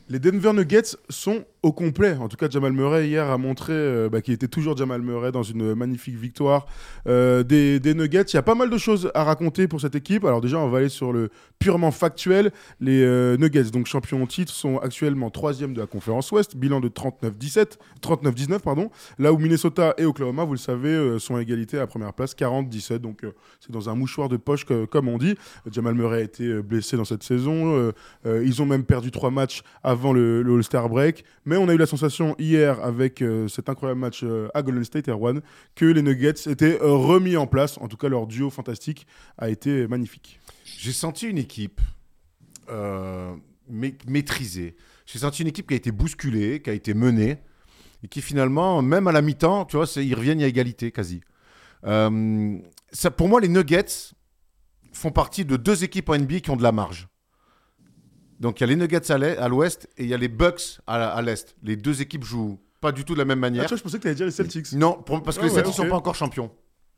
Les 0.10 0.20
Denver 0.20 0.54
Nuggets 0.54 0.98
sont 1.10 1.46
au 1.66 1.72
complet. 1.72 2.16
En 2.16 2.28
tout 2.28 2.38
cas, 2.38 2.48
Jamal 2.48 2.74
Murray 2.74 3.08
hier 3.08 3.28
a 3.28 3.40
montré 3.40 3.74
euh, 3.74 4.08
bah, 4.08 4.22
qu'il 4.22 4.36
était 4.36 4.48
toujours 4.48 4.78
Jamal 4.78 5.02
Murray 5.02 5.32
dans 5.32 5.42
une 5.42 5.74
magnifique 5.74 6.16
victoire 6.16 6.68
euh, 7.08 7.42
des, 7.42 7.80
Nuggets. 7.96 8.22
Il 8.22 8.36
y 8.36 8.38
a 8.38 8.44
pas 8.44 8.54
mal 8.54 8.70
de 8.70 8.78
choses 8.78 9.10
à 9.16 9.24
raconter 9.24 9.68
pour 9.68 9.82
cette 9.82 9.96
équipe. 9.96 10.26
Alors 10.26 10.42
déjà, 10.42 10.60
on 10.60 10.70
va 10.70 10.78
aller 10.78 10.90
sur 10.90 11.12
le 11.12 11.32
purement 11.58 11.90
factuel. 11.90 12.52
Les 12.80 13.02
euh, 13.02 13.36
Nuggets, 13.38 13.72
donc 13.72 13.88
champions 13.88 14.22
en 14.22 14.28
titre, 14.28 14.54
sont 14.54 14.78
actuellement 14.78 15.32
troisième 15.32 15.74
de 15.74 15.82
la 15.82 15.88
conférence 15.88 16.32
Ouest, 16.32 16.56
bilan 16.56 16.82
de 16.82 16.88
39-17, 16.88 17.80
39-19 18.00 18.60
pardon. 18.60 18.92
Là 19.18 19.34
où 19.34 19.40
Minnesota 19.40 19.96
et 19.98 20.06
Oklahoma, 20.06 20.44
vous 20.44 20.54
le 20.54 20.60
savez, 20.60 21.18
sont 21.18 21.36
à 21.36 21.42
égalité 21.42 21.80
à 21.80 21.88
première 21.88 22.14
place, 22.14 22.36
40-17. 22.36 23.00
Donc 23.00 23.24
c'est 23.60 23.72
dans 23.72 23.90
un 23.90 23.96
mouchoir 23.96 24.30
de 24.30 24.38
poche 24.38 24.66
que- 24.66 24.86
comme 24.86 25.08
on 25.08 25.18
dit. 25.18 25.36
Jamal 25.72 25.96
Murray 25.96 26.20
a 26.20 26.24
été 26.24 26.62
blessé 26.62 26.96
dans 26.96 27.06
cette 27.06 27.24
saison. 27.24 27.92
Ils 28.26 28.62
ont 28.62 28.68
même 28.68 28.84
perdu 28.84 29.10
trois 29.10 29.32
matchs 29.32 29.64
avant 29.84 30.14
le, 30.14 30.44
le 30.44 30.56
All-Star 30.58 30.90
break. 30.90 31.24
Mais 31.46 31.55
on 31.58 31.68
a 31.70 31.74
eu 31.74 31.78
la 31.78 31.86
sensation 31.86 32.36
hier, 32.40 32.84
avec 32.84 33.22
euh, 33.22 33.48
cet 33.48 33.70
incroyable 33.70 34.00
match 34.00 34.22
euh, 34.24 34.48
à 34.54 34.62
Golden 34.62 34.84
State 34.84 35.08
Erwan, 35.10 35.42
que 35.76 35.86
les 35.86 36.02
Nuggets 36.02 36.50
étaient 36.50 36.82
euh, 36.82 36.92
remis 36.94 37.38
en 37.38 37.48
place. 37.48 37.78
En 37.80 37.88
tout 37.88 37.98
cas, 37.98 38.08
leur 38.10 38.28
duo 38.28 38.50
fantastique 38.50 39.06
a 39.38 39.50
été 39.50 39.88
magnifique. 39.88 40.40
J'ai 40.66 40.92
senti 40.92 41.28
une 41.28 41.38
équipe 41.38 41.82
ma- 42.70 43.88
maîtrisée. 44.08 44.76
J'ai 45.06 45.20
senti 45.20 45.42
une 45.44 45.48
équipe 45.48 45.68
qui 45.68 45.74
a 45.74 45.78
été 45.78 45.92
bousculée, 45.92 46.62
qui 46.62 46.70
a 46.70 46.74
été 46.74 46.94
menée, 46.94 47.38
et 48.04 48.08
qui 48.08 48.22
finalement, 48.22 48.82
même 48.82 49.08
à 49.08 49.12
la 49.12 49.22
mi-temps, 49.22 49.66
tu 49.66 49.78
vois, 49.78 49.86
ils 49.98 50.16
reviennent 50.16 50.42
à 50.42 50.48
égalité 50.48 50.92
quasi. 50.92 51.22
Pour 51.82 53.28
moi, 53.28 53.42
les 53.42 53.48
Nuggets 53.48 54.14
font 54.92 55.12
partie 55.12 55.46
de 55.46 55.58
deux 55.58 55.84
équipes 55.84 56.10
en 56.10 56.18
NBA 56.18 56.40
qui 56.40 56.50
ont 56.50 56.56
de 56.56 56.64
la 56.64 56.72
marge. 56.72 57.08
Donc 58.40 58.60
il 58.60 58.62
y 58.62 58.64
a 58.66 58.68
les 58.68 58.76
Nuggets 58.76 59.12
à 59.12 59.48
l'ouest 59.48 59.88
et 59.98 60.04
il 60.04 60.10
y 60.10 60.14
a 60.14 60.18
les 60.18 60.28
Bucks 60.28 60.80
à, 60.88 61.22
l'est. 61.22 61.56
Les 61.64 61.76
deux 61.76 62.02
équipes 62.02 62.24
jouent 62.24 62.60
pas 62.82 62.92
du 62.92 63.04
tout 63.06 63.14
de 63.14 63.20
la 63.20 63.26
même 63.26 63.40
Ah, 63.40 63.42
manière. 63.42 63.64
tu 63.64 63.70
vois, 63.70 63.78
je 63.78 63.84
pensais 63.84 63.98
que 63.98 64.02
tu 64.04 64.08
allais 64.08 64.16
dire 64.16 64.26
les 64.26 64.32
Celtics. 64.32 64.74
non, 64.74 64.94
pour- 64.94 65.24
parce 65.24 65.38
que 65.38 65.44
Ah 65.44 65.46
les 65.46 65.52
ouais, 65.52 65.56
Celtics 65.56 65.80
ok. 65.80 65.86
sont 65.86 65.90
pas 65.90 65.96
encore 65.98 66.16
champions. 66.16 66.52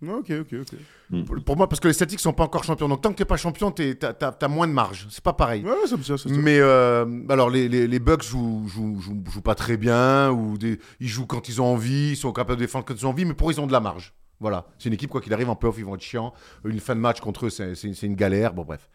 Ah, 0.05 0.13
ok, 0.19 0.31
ok, 0.41 0.55
ok. 0.61 1.23
Pour, 1.25 1.43
pour 1.43 1.57
moi, 1.57 1.67
parce 1.67 1.79
que 1.79 1.87
les 1.87 1.93
Celtics 1.93 2.19
sont 2.19 2.33
pas 2.33 2.43
encore 2.43 2.63
champions. 2.63 2.87
Donc 2.87 3.01
tant 3.01 3.11
que 3.11 3.15
t'es 3.15 3.25
pas 3.25 3.37
champion, 3.37 3.71
t'es- 3.71 3.95
t'as 3.95 4.13
as, 4.41 4.47
moins 4.47 4.67
de 4.67 4.73
marge. 4.73 5.07
C'est 5.09 5.23
pas 5.23 5.33
pareil. 5.33 5.63
Ouais, 5.63 5.71
ouais, 5.71 5.87
ça. 5.87 6.15
Mais 6.29 6.59
euh, 6.59 7.05
alors 7.29 7.49
les, 7.49 7.67
les, 7.67 7.87
les 7.87 7.99
Bucks 7.99 8.21
jouent, 8.23 8.67
jouent, 8.67 8.99
jouent, 9.01 9.23
jouent 9.31 9.41
pas 9.41 9.55
très 9.55 9.77
bien 9.77 10.29
ou 10.31 10.57
des, 10.57 10.79
ils 10.99 11.07
jouent 11.07 11.25
quand 11.25 11.49
ils 11.49 11.61
ont 11.61 11.65
envie, 11.65 12.11
ils 12.11 12.15
sont 12.17 12.31
capables 12.31 12.59
de 12.59 12.65
défendre 12.65 12.85
quand 12.85 12.93
ils 12.93 13.05
ont 13.07 13.09
envie, 13.09 13.25
mais 13.25 13.33
pour 13.33 13.49
eux, 13.49 13.53
ils 13.53 13.61
ont 13.61 13.65
de 13.67 13.71
la 13.71 13.79
marge. 13.79 14.13
Voilà, 14.39 14.67
c'est 14.77 14.89
une 14.89 14.93
équipe 14.93 15.09
quoi 15.09 15.19
qu'il 15.19 15.33
arrive 15.33 15.49
en 15.49 15.55
playoff, 15.55 15.77
ils 15.79 15.85
vont 15.85 15.95
être 15.95 16.01
chiants. 16.01 16.33
Une 16.63 16.79
fin 16.79 16.95
de 16.95 16.99
match 16.99 17.19
contre 17.19 17.47
eux, 17.47 17.49
c'est 17.49 18.03
une 18.03 18.15
galère. 18.15 18.53
Bon 18.53 18.63
bref. 18.63 18.89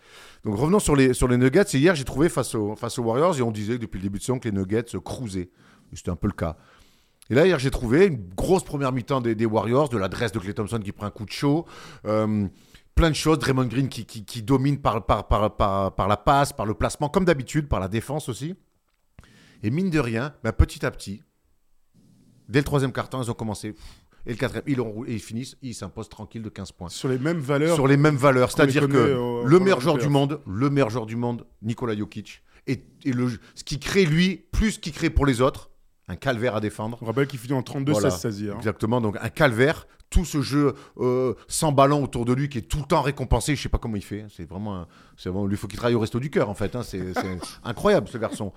Donc 0.44 0.56
revenons 0.56 0.78
sur 0.78 0.94
les 0.94 1.14
sur 1.14 1.27
les 1.27 1.36
Nuggets. 1.36 1.64
Et 1.74 1.78
hier, 1.78 1.94
j'ai 1.94 2.05
trouvé 2.05 2.28
face 2.28 2.55
aux 2.55 2.77
face 2.77 2.98
aux 2.98 3.02
Warriors 3.02 3.36
et 3.39 3.43
on 3.43 3.51
disait 3.51 3.78
depuis 3.78 3.98
le 3.98 4.05
début 4.05 4.19
de 4.19 4.24
saison 4.24 4.39
que 4.39 4.48
les 4.48 4.56
Nuggets 4.56 4.85
se 4.86 4.98
cruisaient. 4.98 5.51
C'était 5.93 6.10
un 6.10 6.16
peu 6.16 6.28
le 6.28 6.32
cas. 6.32 6.56
Et 7.31 7.35
là, 7.35 7.47
hier, 7.47 7.59
j'ai 7.59 7.70
trouvé 7.70 8.06
une 8.06 8.28
grosse 8.35 8.64
première 8.64 8.93
mi-temps 8.93 9.20
des, 9.20 9.47
Warriors, 9.47 9.89
de 9.89 9.97
l'adresse 9.97 10.32
de 10.32 10.39
Clay 10.39 10.55
Thompson 10.55 10.78
qui 10.78 10.93
prend 10.93 11.06
un 11.06 11.10
coup 11.10 11.24
de 11.24 11.31
chaud. 11.31 11.66
euh, 12.05 12.47
plein 12.94 13.10
de 13.10 13.14
choses. 13.14 13.39
Draymond 13.39 13.66
Green 13.66 13.89
qui, 13.89 14.05
qui, 14.05 14.43
domine 14.43 14.78
par, 14.78 15.06
par, 15.06 15.28
par, 15.28 15.56
par, 15.56 15.94
par 15.94 16.09
la 16.09 16.16
passe, 16.16 16.52
par 16.52 16.66
le 16.66 16.74
placement, 16.74 17.09
comme 17.09 17.24
d'habitude, 17.24 17.69
par 17.69 17.81
la 17.81 17.89
défense 17.89 18.28
aussi. 18.28 18.55
Et 19.62 19.70
mine 19.70 19.90
de 19.90 19.98
rien, 19.98 20.35
bah, 20.43 20.52
petit 20.52 20.85
à 20.85 20.90
petit, 20.90 21.23
dès 22.48 22.59
le 22.59 22.64
troisième 22.64 22.93
quart-temps, 22.93 23.23
ils 23.23 23.31
ont 23.31 23.35
commencé. 23.35 23.74
Et 24.27 24.31
le 24.31 24.36
quatrième, 24.36 24.65
ils, 24.66 24.81
ont, 24.81 25.05
et 25.07 25.15
ils 25.15 25.20
finissent, 25.20 25.57
ils 25.62 25.74
s'imposent 25.74 26.09
tranquille 26.09 26.43
de 26.43 26.49
15 26.49 26.73
points. 26.73 26.89
Sur 26.89 27.09
les 27.09 27.19
mêmes 27.19 27.39
valeurs. 27.40 27.74
Sur 27.74 27.89
les 27.89 27.97
mêmes 27.97 28.16
valeurs, 28.16 28.51
c'est-à-dire 28.53 28.82
que 28.89 29.15
au- 29.16 29.44
le 29.44 29.59
meilleur 29.61 29.81
joueur 29.81 29.97
du 29.99 30.09
monde, 30.09 30.40
le 30.47 30.70
meilleur 30.70 30.90
joueur 30.90 31.07
du 31.07 31.16
monde, 31.16 31.44
Nikola 31.62 31.97
Jokic, 31.97 32.43
et, 32.69 32.85
et 33.05 33.12
le, 33.12 33.28
ce 33.57 33.65
qui 33.65 33.81
crée 33.81 34.05
lui, 34.05 34.44
plus 34.53 34.78
qu'il 34.78 34.93
crée 34.93 35.11
pour 35.11 35.27
les 35.27 35.40
autres, 35.40 35.70
un 36.09 36.15
calvaire 36.16 36.55
à 36.55 36.61
défendre. 36.61 36.99
On 37.03 37.07
rappelle 37.07 37.27
qu'il 37.27 37.39
finit 37.40 37.55
en 37.55 37.62
32-16 37.62 37.90
Voilà. 37.90 38.09
hein. 38.53 38.57
Exactement, 38.59 39.01
donc 39.01 39.16
un 39.20 39.28
calvaire. 39.28 39.86
Tout 40.12 40.24
ce 40.24 40.43
jeu 40.43 40.74
euh, 40.98 41.34
sans 41.48 41.72
ballon 41.72 42.05
autour 42.05 42.24
de 42.24 42.32
lui 42.32 42.48
qui 42.48 42.59
est 42.59 42.62
tout 42.62 42.78
le 42.78 42.84
temps 42.84 43.02
récompensé. 43.02 43.56
Je 43.56 43.62
sais 43.62 43.68
pas 43.68 43.78
comment 43.78 43.97
il 43.97 44.05
fait. 44.05 44.26
C'est 44.36 44.48
vraiment, 44.48 44.76
un- 44.76 44.86
c'est 45.16 45.28
vraiment, 45.30 45.47
lui 45.47 45.56
faut 45.56 45.66
qu'il 45.66 45.78
travaille 45.78 45.94
au 45.97 46.01
resto 46.01 46.20
du 46.20 46.30
cœur 46.30 46.48
en 46.51 46.55
fait. 46.55 46.76
hein. 46.76 46.82
C'est 46.82 47.14
c'est 47.14 47.39
incroyable 47.64 48.06
ce 48.09 48.18
garçon. 48.18 48.52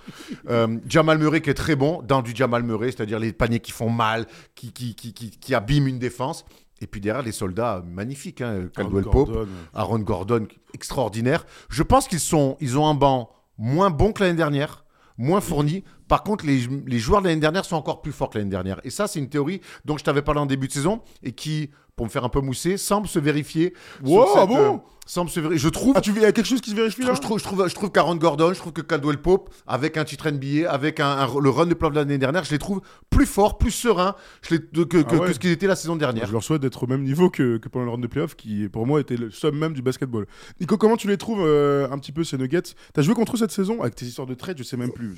Euh, 0.49 0.77
Jamal 0.88 1.18
Murray 1.18 1.41
qui 1.41 1.49
est 1.49 1.53
très 1.56 1.76
bon 1.76 2.02
dans 2.03 2.22
du 2.22 2.36
Jamal 2.36 2.61
Murray, 2.64 2.91
c'est-à-dire 2.91 3.18
les 3.19 3.34
paniers 3.34 3.60
qui 3.61 3.72
font 3.72 3.90
mal, 3.90 4.27
qui 4.53 4.72
qui, 4.72 4.94
qui, 4.95 5.14
qui, 5.14 5.32
qui 5.32 5.56
abîment 5.56 5.88
une 5.88 5.99
défense. 5.99 6.45
Et 6.82 6.88
puis 6.88 6.99
derrière 7.02 7.23
les 7.23 7.32
soldats 7.32 7.84
magnifiques, 7.88 8.41
hein, 8.41 8.68
Caldwell 8.76 9.06
Pope, 9.06 9.32
Gordon. 9.32 9.48
Aaron 9.73 9.99
Gordon, 9.99 10.48
extraordinaire. 10.73 11.45
Je 11.69 11.84
pense 11.84 12.07
qu'ils 12.07 12.19
sont, 12.19 12.57
ils 12.60 12.77
ont 12.77 12.88
un 12.88 12.94
banc 12.94 13.30
moins 13.57 13.90
bon 13.90 14.11
que 14.11 14.23
l'année 14.23 14.36
dernière, 14.38 14.85
moins 15.18 15.42
fourni. 15.42 15.84
Par 16.08 16.24
contre, 16.24 16.46
les, 16.46 16.68
les 16.86 17.00
joueurs 17.00 17.22
de 17.22 17.28
l'année 17.28 17.42
dernière 17.42 17.66
sont 17.66 17.76
encore 17.76 18.02
plus 18.02 18.12
forts 18.12 18.30
que 18.30 18.38
l'année 18.38 18.50
dernière. 18.50 18.80
Et 18.84 18.90
ça, 18.90 19.08
c'est 19.08 19.20
une 19.20 19.30
théorie 19.30 19.62
dont 19.86 19.98
je 19.98 20.04
t'avais 20.04 20.22
parlé 20.22 20.40
en 20.42 20.46
début 20.46 20.68
de 20.68 20.74
saison 20.74 21.02
et 21.24 21.32
qui, 21.32 21.72
pour 21.95 22.05
me 22.05 22.11
faire 22.11 22.23
un 22.26 22.30
peu 22.30 22.41
mousser, 22.41 22.77
semble 22.77 23.07
se 23.07 23.19
vérifier. 23.19 23.73
Wow, 24.03 24.26
cette, 24.27 24.35
ah 24.38 24.45
bon 24.45 24.57
euh, 24.76 24.77
Semble 25.07 25.30
se 25.30 25.39
vérifier. 25.39 25.59
Je 25.59 25.69
trouve. 25.69 25.93
Ah, 25.95 26.01
tu 26.01 26.11
il 26.11 26.22
y 26.22 26.26
a 26.26 26.31
quelque 26.31 26.45
chose 26.47 26.59
qui 26.61 26.72
se 26.72 26.76
vérifie 26.76 27.03
Je 27.03 27.07
là 27.07 27.13
trouve, 27.15 27.38
je 27.39 27.43
trouve, 27.43 27.57
je 27.57 27.63
trouve, 27.63 27.69
je 27.69 27.76
trouve 27.76 27.91
qu'Aaron 27.91 28.15
Gordon, 28.15 28.51
je 28.53 28.59
trouve 28.59 28.73
que 28.73 28.81
Caldwell 28.81 29.17
Pope, 29.22 29.49
avec 29.67 29.95
un 29.97 30.03
titre 30.03 30.30
NBA, 30.30 30.69
avec 30.69 30.99
un, 30.99 31.07
un- 31.07 31.39
le 31.39 31.49
run 31.49 31.67
de 31.67 31.73
playoff 31.73 31.93
de 31.93 31.99
l'année 31.99 32.17
dernière, 32.17 32.43
je 32.43 32.51
les 32.51 32.57
trouve 32.59 32.81
plus 33.09 33.26
forts, 33.26 33.57
plus 33.57 33.72
sereins 33.72 34.15
je 34.41 34.55
les- 34.55 34.61
que, 34.61 34.84
que, 34.84 35.05
Ah 35.09 35.13
ouais. 35.19 35.27
que 35.27 35.34
ce 35.34 35.39
qu'ils 35.39 35.51
étaient 35.51 35.67
la 35.67 35.76
saison 35.76 35.95
dernière. 35.95 36.26
Je 36.27 36.31
leur 36.34 36.43
souhaite 36.43 36.61
d'être 36.61 36.84
au 36.84 36.88
même 36.88 37.03
niveau 37.03 37.30
que, 37.30 37.57
que 37.57 37.69
pendant 37.69 37.85
le 37.85 37.91
round 37.91 38.03
de 38.03 38.07
playoff, 38.07 38.35
qui 38.35 38.67
pour 38.67 38.85
moi 38.88 38.99
était 38.99 39.15
le 39.17 39.30
somme 39.31 39.57
même 39.57 39.73
du 39.73 39.81
basketball. 39.81 40.26
Nico, 40.59 40.77
comment 40.77 40.97
tu 40.97 41.07
les 41.07 41.17
trouves 41.17 41.43
euh, 41.45 41.88
un 41.91 41.97
petit 41.99 42.11
peu 42.11 42.23
ces 42.23 42.38
Nuggets? 42.38 42.73
T'as 42.93 43.01
joué 43.03 43.13
contre 43.13 43.35
eux 43.35 43.38
cette 43.38 43.51
saison? 43.51 43.81
Avec 43.81 43.95
tes 43.95 44.05
histoires 44.05 44.27
de 44.27 44.34
trade, 44.34 44.57
je 44.57 44.63
sais 44.63 44.76
même 44.77 44.91
plus. 44.91 45.15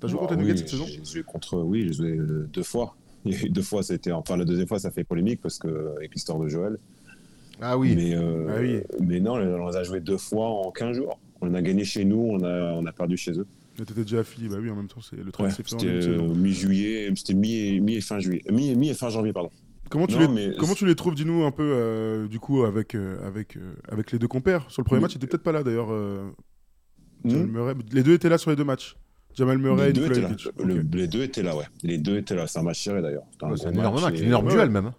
T'as 0.00 0.06
joué 0.08 0.20
contre 0.20 0.34
les 0.34 0.38
Nuggets 0.38 0.52
oui, 0.52 0.58
cette 0.58 0.68
saison? 0.70 0.86
J'ai 0.86 1.04
joué 1.04 1.22
contre, 1.24 1.58
oui, 1.58 1.84
j'ai 1.88 1.92
joué 1.92 2.10
euh, 2.16 2.48
deux 2.52 2.62
fois. 2.62 2.94
Deux 3.24 3.62
fois, 3.62 3.82
c'était, 3.82 4.12
enfin, 4.12 4.36
la 4.36 4.44
deuxième 4.44 4.68
fois, 4.68 4.78
ça 4.78 4.90
fait 4.90 5.04
polémique 5.04 5.40
parce 5.42 5.58
que, 5.58 5.94
avec 5.96 6.14
l'histoire 6.14 6.38
de 6.38 6.48
Joël. 6.48 6.78
Ah 7.60 7.76
oui. 7.76 7.94
Mais, 7.96 8.14
euh, 8.14 8.46
Ah 8.48 8.60
oui. 8.60 8.80
mais 9.00 9.20
non, 9.20 9.32
on 9.34 9.68
les 9.68 9.76
a 9.76 9.82
joués 9.82 10.00
deux 10.00 10.16
fois 10.18 10.46
en 10.48 10.70
15 10.70 10.96
jours. 10.96 11.18
On 11.40 11.52
a 11.54 11.62
gagné 11.62 11.84
chez 11.84 12.04
nous, 12.04 12.16
on 12.30 12.42
a, 12.42 12.72
on 12.74 12.86
a 12.86 12.92
perdu 12.92 13.16
chez 13.16 13.32
eux. 13.32 13.46
T'étais 13.76 14.02
déjà 14.02 14.20
affilié, 14.20 14.48
bah 14.48 14.56
oui, 14.60 14.70
en 14.70 14.74
même 14.76 14.88
temps, 14.88 15.00
c'est 15.00 15.16
le 15.22 15.30
trade 15.30 15.46
Ouais, 15.46 15.52
c'était 15.52 15.86
euh, 15.86 16.34
mi-juillet, 16.34 17.12
c'était 17.14 17.34
mi, 17.34 17.80
mi 17.80 17.94
et 17.94 18.00
fin 18.00 18.18
juillet. 18.18 18.42
Mi, 18.50 18.74
mi 18.74 18.88
et 18.90 18.94
fin 18.94 19.08
janvier, 19.08 19.32
pardon. 19.32 19.50
Comment 19.88 20.06
tu, 20.06 20.16
non, 20.16 20.32
les, 20.34 20.54
comment 20.56 20.74
tu 20.74 20.84
les 20.84 20.94
trouves, 20.96 21.14
dis-nous 21.14 21.44
un 21.44 21.50
peu, 21.52 21.62
euh, 21.64 22.26
du 22.28 22.40
coup, 22.40 22.64
avec, 22.64 22.94
euh, 22.94 23.24
avec, 23.26 23.56
euh, 23.56 23.72
avec 23.88 24.10
les 24.12 24.18
deux 24.18 24.26
compères? 24.28 24.68
Sur 24.70 24.82
le 24.82 24.84
premier 24.84 24.98
Oui. 24.98 25.02
match, 25.02 25.12
ils 25.14 25.16
étaient 25.18 25.28
peut-être 25.28 25.42
pas 25.44 25.52
là 25.52 25.62
d'ailleurs. 25.62 25.90
Hmm? 27.24 27.46
Les 27.92 28.02
deux 28.02 28.14
étaient 28.14 28.28
là 28.28 28.36
sur 28.38 28.50
les 28.50 28.56
deux 28.56 28.64
matchs. 28.64 28.96
Jamal 29.38 29.58
Murray 29.58 29.84
les, 29.84 29.90
et 29.90 29.92
deux 29.92 30.08
Nikola. 30.08 30.28
Jokic. 30.36 30.64
Le- 30.64 30.86
les 30.98 31.06
deux 31.08 31.22
étaient 31.22 31.42
là, 31.42 31.56
ouais. 31.56 31.64
Les 31.82 31.98
deux 31.98 32.18
étaient 32.18 32.34
là. 32.34 32.46
C'est 32.46 32.58
un 32.58 32.62
match 32.62 32.82
serré 32.82 33.00
d'ailleurs. 33.02 33.24
Un 33.42 33.50
Ouais, 33.50 33.56
c'est 33.56 33.66
un 33.66 33.72
énorme 33.72 34.00
match, 34.00 34.14
et- 34.18 34.24
un 34.24 34.26
énorme 34.26 34.46
ouais. 34.46 34.52
duel 34.52 34.70
même. 34.70 34.92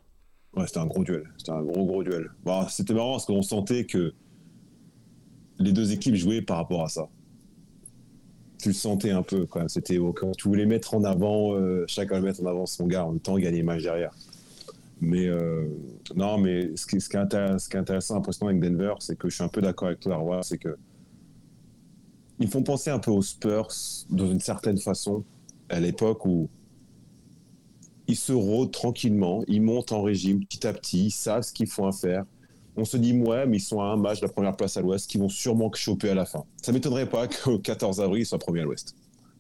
Ouais, 0.56 0.66
c'était 0.66 0.80
un 0.80 0.88
gros 0.88 1.03
duel. 1.03 1.24
C'était 1.38 1.52
un 1.52 1.61
gros, 1.61 1.86
gros 1.86 2.03
duel. 2.03 2.30
Bon, 2.44 2.68
c'était 2.70 2.94
marrant 2.94 3.11
parce 3.11 3.26
qu'on 3.26 3.41
sentait 3.44 3.86
que 3.86 4.14
les 5.60 5.72
deux 5.74 5.91
équipes 5.91 6.16
jouaient 6.16 6.41
par 6.41 6.57
rapport 6.57 6.84
à 6.84 6.90
ça. 6.90 7.07
Tu 8.61 8.70
le 8.70 8.74
sentais 8.74 9.11
un 9.11 9.24
peu 9.24 9.45
quand 9.45 9.60
même. 9.60 9.70
C'était 9.70 9.98
quand 10.16 10.32
tu 10.36 10.48
voulais 10.48 10.66
mettre 10.66 10.94
en 10.94 11.03
avant, 11.03 11.53
euh, 11.56 11.86
chacun 11.88 12.18
voulait 12.20 12.30
mettre 12.32 12.44
en 12.44 12.48
avant 12.48 12.66
son 12.66 12.88
gars 12.88 13.06
en 13.06 13.11
même 13.11 13.20
temps 13.20 13.38
gagner 13.38 13.60
le 13.60 13.66
match 13.66 13.84
derrière. 13.84 14.11
Mais 15.02 15.28
euh, 15.28 15.66
non, 16.16 16.38
mais 16.38 16.76
ce 16.76 16.86
qui, 16.86 16.99
ce, 16.99 17.07
qui 17.07 17.16
est 17.16 17.20
intér- 17.22 17.57
ce 17.57 17.70
qui 17.70 17.78
est 17.78 17.80
intéressant, 17.80 18.18
impressionnant 18.18 18.49
avec 18.49 18.61
Denver, 18.61 18.95
c'est 18.99 19.18
que 19.18 19.30
je 19.30 19.36
suis 19.36 19.44
un 19.44 19.48
peu 19.48 19.61
d'accord 19.61 19.88
avec 19.88 20.02
toi, 20.02 20.16
Arwa, 20.16 20.41
c'est 20.44 20.57
que 20.57 20.76
ils 22.40 22.48
font 22.48 22.64
penser 22.64 22.90
un 22.90 22.99
peu 22.99 23.11
aux 23.11 23.22
Spurs 23.22 23.70
dans 24.10 24.32
une 24.32 24.40
certaine 24.40 24.78
façon 24.78 25.24
à 25.70 25.80
l'époque 25.80 26.26
où 26.26 26.49
ils 28.07 28.16
se 28.16 28.34
rôdent 28.34 28.72
tranquillement, 28.72 29.44
ils 29.48 29.61
montent 29.61 29.91
en 29.91 30.02
régime 30.02 30.44
petit 30.44 30.66
à 30.66 30.74
petit, 30.74 31.06
ils 31.06 31.11
savent 31.11 31.44
ce 31.44 31.53
qu'ils 31.53 31.68
font 31.68 31.86
à 31.86 31.91
faire. 31.91 32.26
On 32.76 32.86
se 32.86 32.98
dit, 32.98 33.14
ouais, 33.14 33.45
mais 33.45 33.57
ils 33.57 33.61
sont 33.61 33.82
à 33.82 33.86
un 33.86 33.98
match 33.98 34.22
de 34.22 34.26
la 34.26 34.32
première 34.32 34.56
place 34.56 34.78
à 34.78 34.82
l'ouest, 34.82 35.10
qu'ils 35.10 35.22
vont 35.22 35.30
sûrement 35.30 35.72
choper 35.74 36.10
à 36.10 36.16
la 36.16 36.26
fin. 36.26 36.44
Ça 36.61 36.72
m'étonnerait 36.72 37.10
pas 37.10 37.28
qu'au 37.44 37.60
14 37.60 38.02
avril, 38.02 38.24
ils 38.24 38.26
soient 38.26 38.40
premiers 38.40 38.61
à 38.61 38.64
l'ouest. 38.64 38.95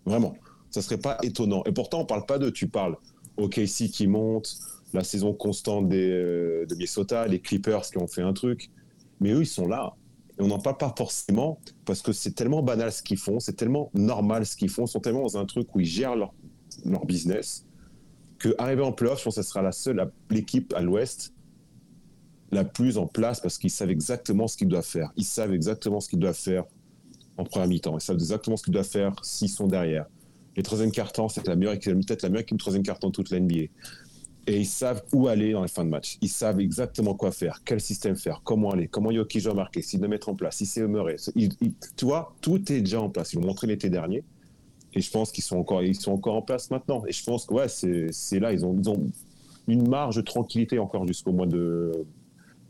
Vraiment. 0.05 0.35
Ça 0.69 0.81
serait 0.83 0.99
pas 0.99 1.17
étonnant. 1.23 1.63
Et 1.65 1.71
pourtant, 1.71 2.01
on 2.01 2.05
parle 2.05 2.25
pas 2.25 2.37
d'eux. 2.37 2.51
Tu 2.51 2.67
parles 2.67 2.95
OKC 3.37 3.89
qui 3.91 4.05
monte, 4.05 4.55
la 4.93 5.03
saison 5.03 5.33
constante 5.33 5.89
des, 5.89 6.11
euh, 6.11 6.65
de 6.67 6.75
Minnesota, 6.75 7.25
les 7.27 7.39
Clippers 7.39 7.81
qui 7.81 7.97
ont 7.97 8.07
fait 8.07 8.21
un 8.21 8.33
truc. 8.33 8.69
Mais 9.19 9.31
eux, 9.31 9.41
ils 9.41 9.47
sont 9.47 9.67
là. 9.67 9.95
Et 10.39 10.43
on 10.43 10.47
n'en 10.47 10.59
parle 10.59 10.77
pas 10.77 10.93
forcément 10.97 11.59
parce 11.85 12.01
que 12.01 12.13
c'est 12.13 12.31
tellement 12.31 12.63
banal 12.63 12.91
ce 12.91 13.03
qu'ils 13.03 13.17
font, 13.17 13.39
c'est 13.39 13.53
tellement 13.53 13.91
normal 13.93 14.45
ce 14.45 14.55
qu'ils 14.55 14.69
font, 14.69 14.85
ils 14.85 14.89
sont 14.89 15.01
tellement 15.01 15.23
dans 15.23 15.37
un 15.37 15.45
truc 15.45 15.75
où 15.75 15.81
ils 15.81 15.85
gèrent 15.85 16.15
leur, 16.15 16.33
business 17.05 17.65
que 18.37 18.55
arriver 18.57 18.83
en 18.83 18.93
playoff, 18.93 19.19
je 19.19 19.25
pense 19.25 19.35
que 19.35 19.41
ce 19.41 19.49
sera 19.49 19.61
la 19.61 19.73
seule 19.73 20.11
l'équipe 20.29 20.73
à 20.73 20.81
l'Ouest 20.81 21.33
la 22.51 22.63
plus 22.63 22.97
en 22.97 23.05
place 23.05 23.41
parce 23.41 23.57
qu'ils 23.57 23.69
savent 23.69 23.89
exactement 23.89 24.47
ce 24.47 24.55
qu'ils 24.55 24.69
doivent 24.69 24.85
faire. 24.85 25.11
Ils 25.17 25.25
savent 25.25 25.53
exactement 25.53 25.99
ce 25.99 26.07
qu'ils 26.07 26.19
doivent 26.19 26.37
faire 26.37 26.63
en 27.37 27.43
première 27.43 27.67
mi-temps. 27.67 27.97
Ils 27.97 28.01
savent 28.01 28.15
exactement 28.15 28.55
ce 28.55 28.63
qu'ils 28.63 28.73
doivent 28.73 28.87
faire 28.87 29.13
s'ils 29.23 29.49
sont 29.49 29.67
derrière. 29.67 30.05
Les 30.55 30.63
troisième 30.63 30.91
cartons, 30.91 31.29
c'est 31.29 31.45
la 31.47 31.55
meilleure 31.55 31.73
équipe, 31.73 31.93
peut-être 32.05 32.23
la 32.23 32.29
meilleure 32.29 32.43
équipe 32.43 32.57
troisième 32.57 32.83
carton 32.83 33.07
de 33.07 33.13
toute 33.13 33.29
la. 33.29 33.39
Et 34.47 34.59
ils 34.61 34.65
savent 34.65 35.03
où 35.13 35.27
aller 35.27 35.51
dans 35.51 35.61
les 35.61 35.67
fins 35.67 35.85
de 35.85 35.89
match. 35.89 36.17
Ils 36.21 36.29
savent 36.29 36.59
exactement 36.59 37.13
quoi 37.13 37.31
faire, 37.31 37.61
quel 37.63 37.79
système 37.79 38.15
faire, 38.15 38.41
comment 38.43 38.71
aller, 38.71 38.87
comment 38.87 39.11
Yoki 39.11 39.41
doit 39.41 39.53
marquer, 39.53 39.81
s'il 39.83 39.99
doit 39.99 40.07
mettre 40.09 40.29
en 40.29 40.35
place, 40.35 40.57
si 40.57 40.65
c'est 40.65 40.87
Murray. 40.87 41.17
Ils- 41.35 41.53
ils- 41.61 41.73
tu 41.95 42.05
vois, 42.05 42.33
tout 42.41 42.57
est 42.71 42.81
déjà 42.81 42.99
en 43.01 43.09
place. 43.09 43.33
Ils 43.33 43.39
l'ont 43.39 43.45
montré 43.47 43.67
l'été 43.67 43.89
dernier. 43.89 44.23
Et 44.95 45.01
je 45.01 45.11
pense 45.11 45.31
qu'ils 45.31 45.43
sont 45.43 45.57
encore, 45.57 45.83
ils 45.83 45.93
sont 45.93 46.11
encore 46.13 46.35
en 46.35 46.41
place 46.41 46.71
maintenant. 46.71 47.03
Et 47.07 47.11
je 47.11 47.23
pense 47.23 47.45
que 47.45 47.53
ouais, 47.53 47.67
c'est 47.67 48.39
là, 48.39 48.51
ils 48.51 48.65
ont, 48.65 48.75
ils 48.81 48.89
ont 48.89 49.05
une 49.67 49.87
marge 49.87 50.15
de 50.15 50.21
tranquillité 50.21 50.79
encore 50.79 51.05
jusqu'au 51.05 51.31
mois 51.31 51.45
de 51.45 51.91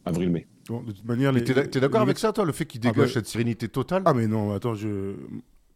avril-mai. 0.03 0.47
Bon, 0.67 0.81
de 0.83 0.91
toute 0.91 1.05
manière, 1.05 1.31
les. 1.31 1.43
T'es 1.45 1.53
d'ac- 1.53 1.71
t'es 1.71 1.79
d'accord 1.79 2.01
avec 2.01 2.19
ça, 2.19 2.33
toi, 2.33 2.43
le 2.45 2.51
fait 2.51 2.65
qu'il 2.65 2.81
Ah 2.83 2.91
dégage 2.91 3.07
bah- 3.07 3.13
cette 3.13 3.27
sérénité 3.27 3.69
totale? 3.69 4.03
Ah 4.05 4.13
mais 4.13 4.27
non, 4.27 4.51
attends, 4.53 4.75
je... 4.75 5.15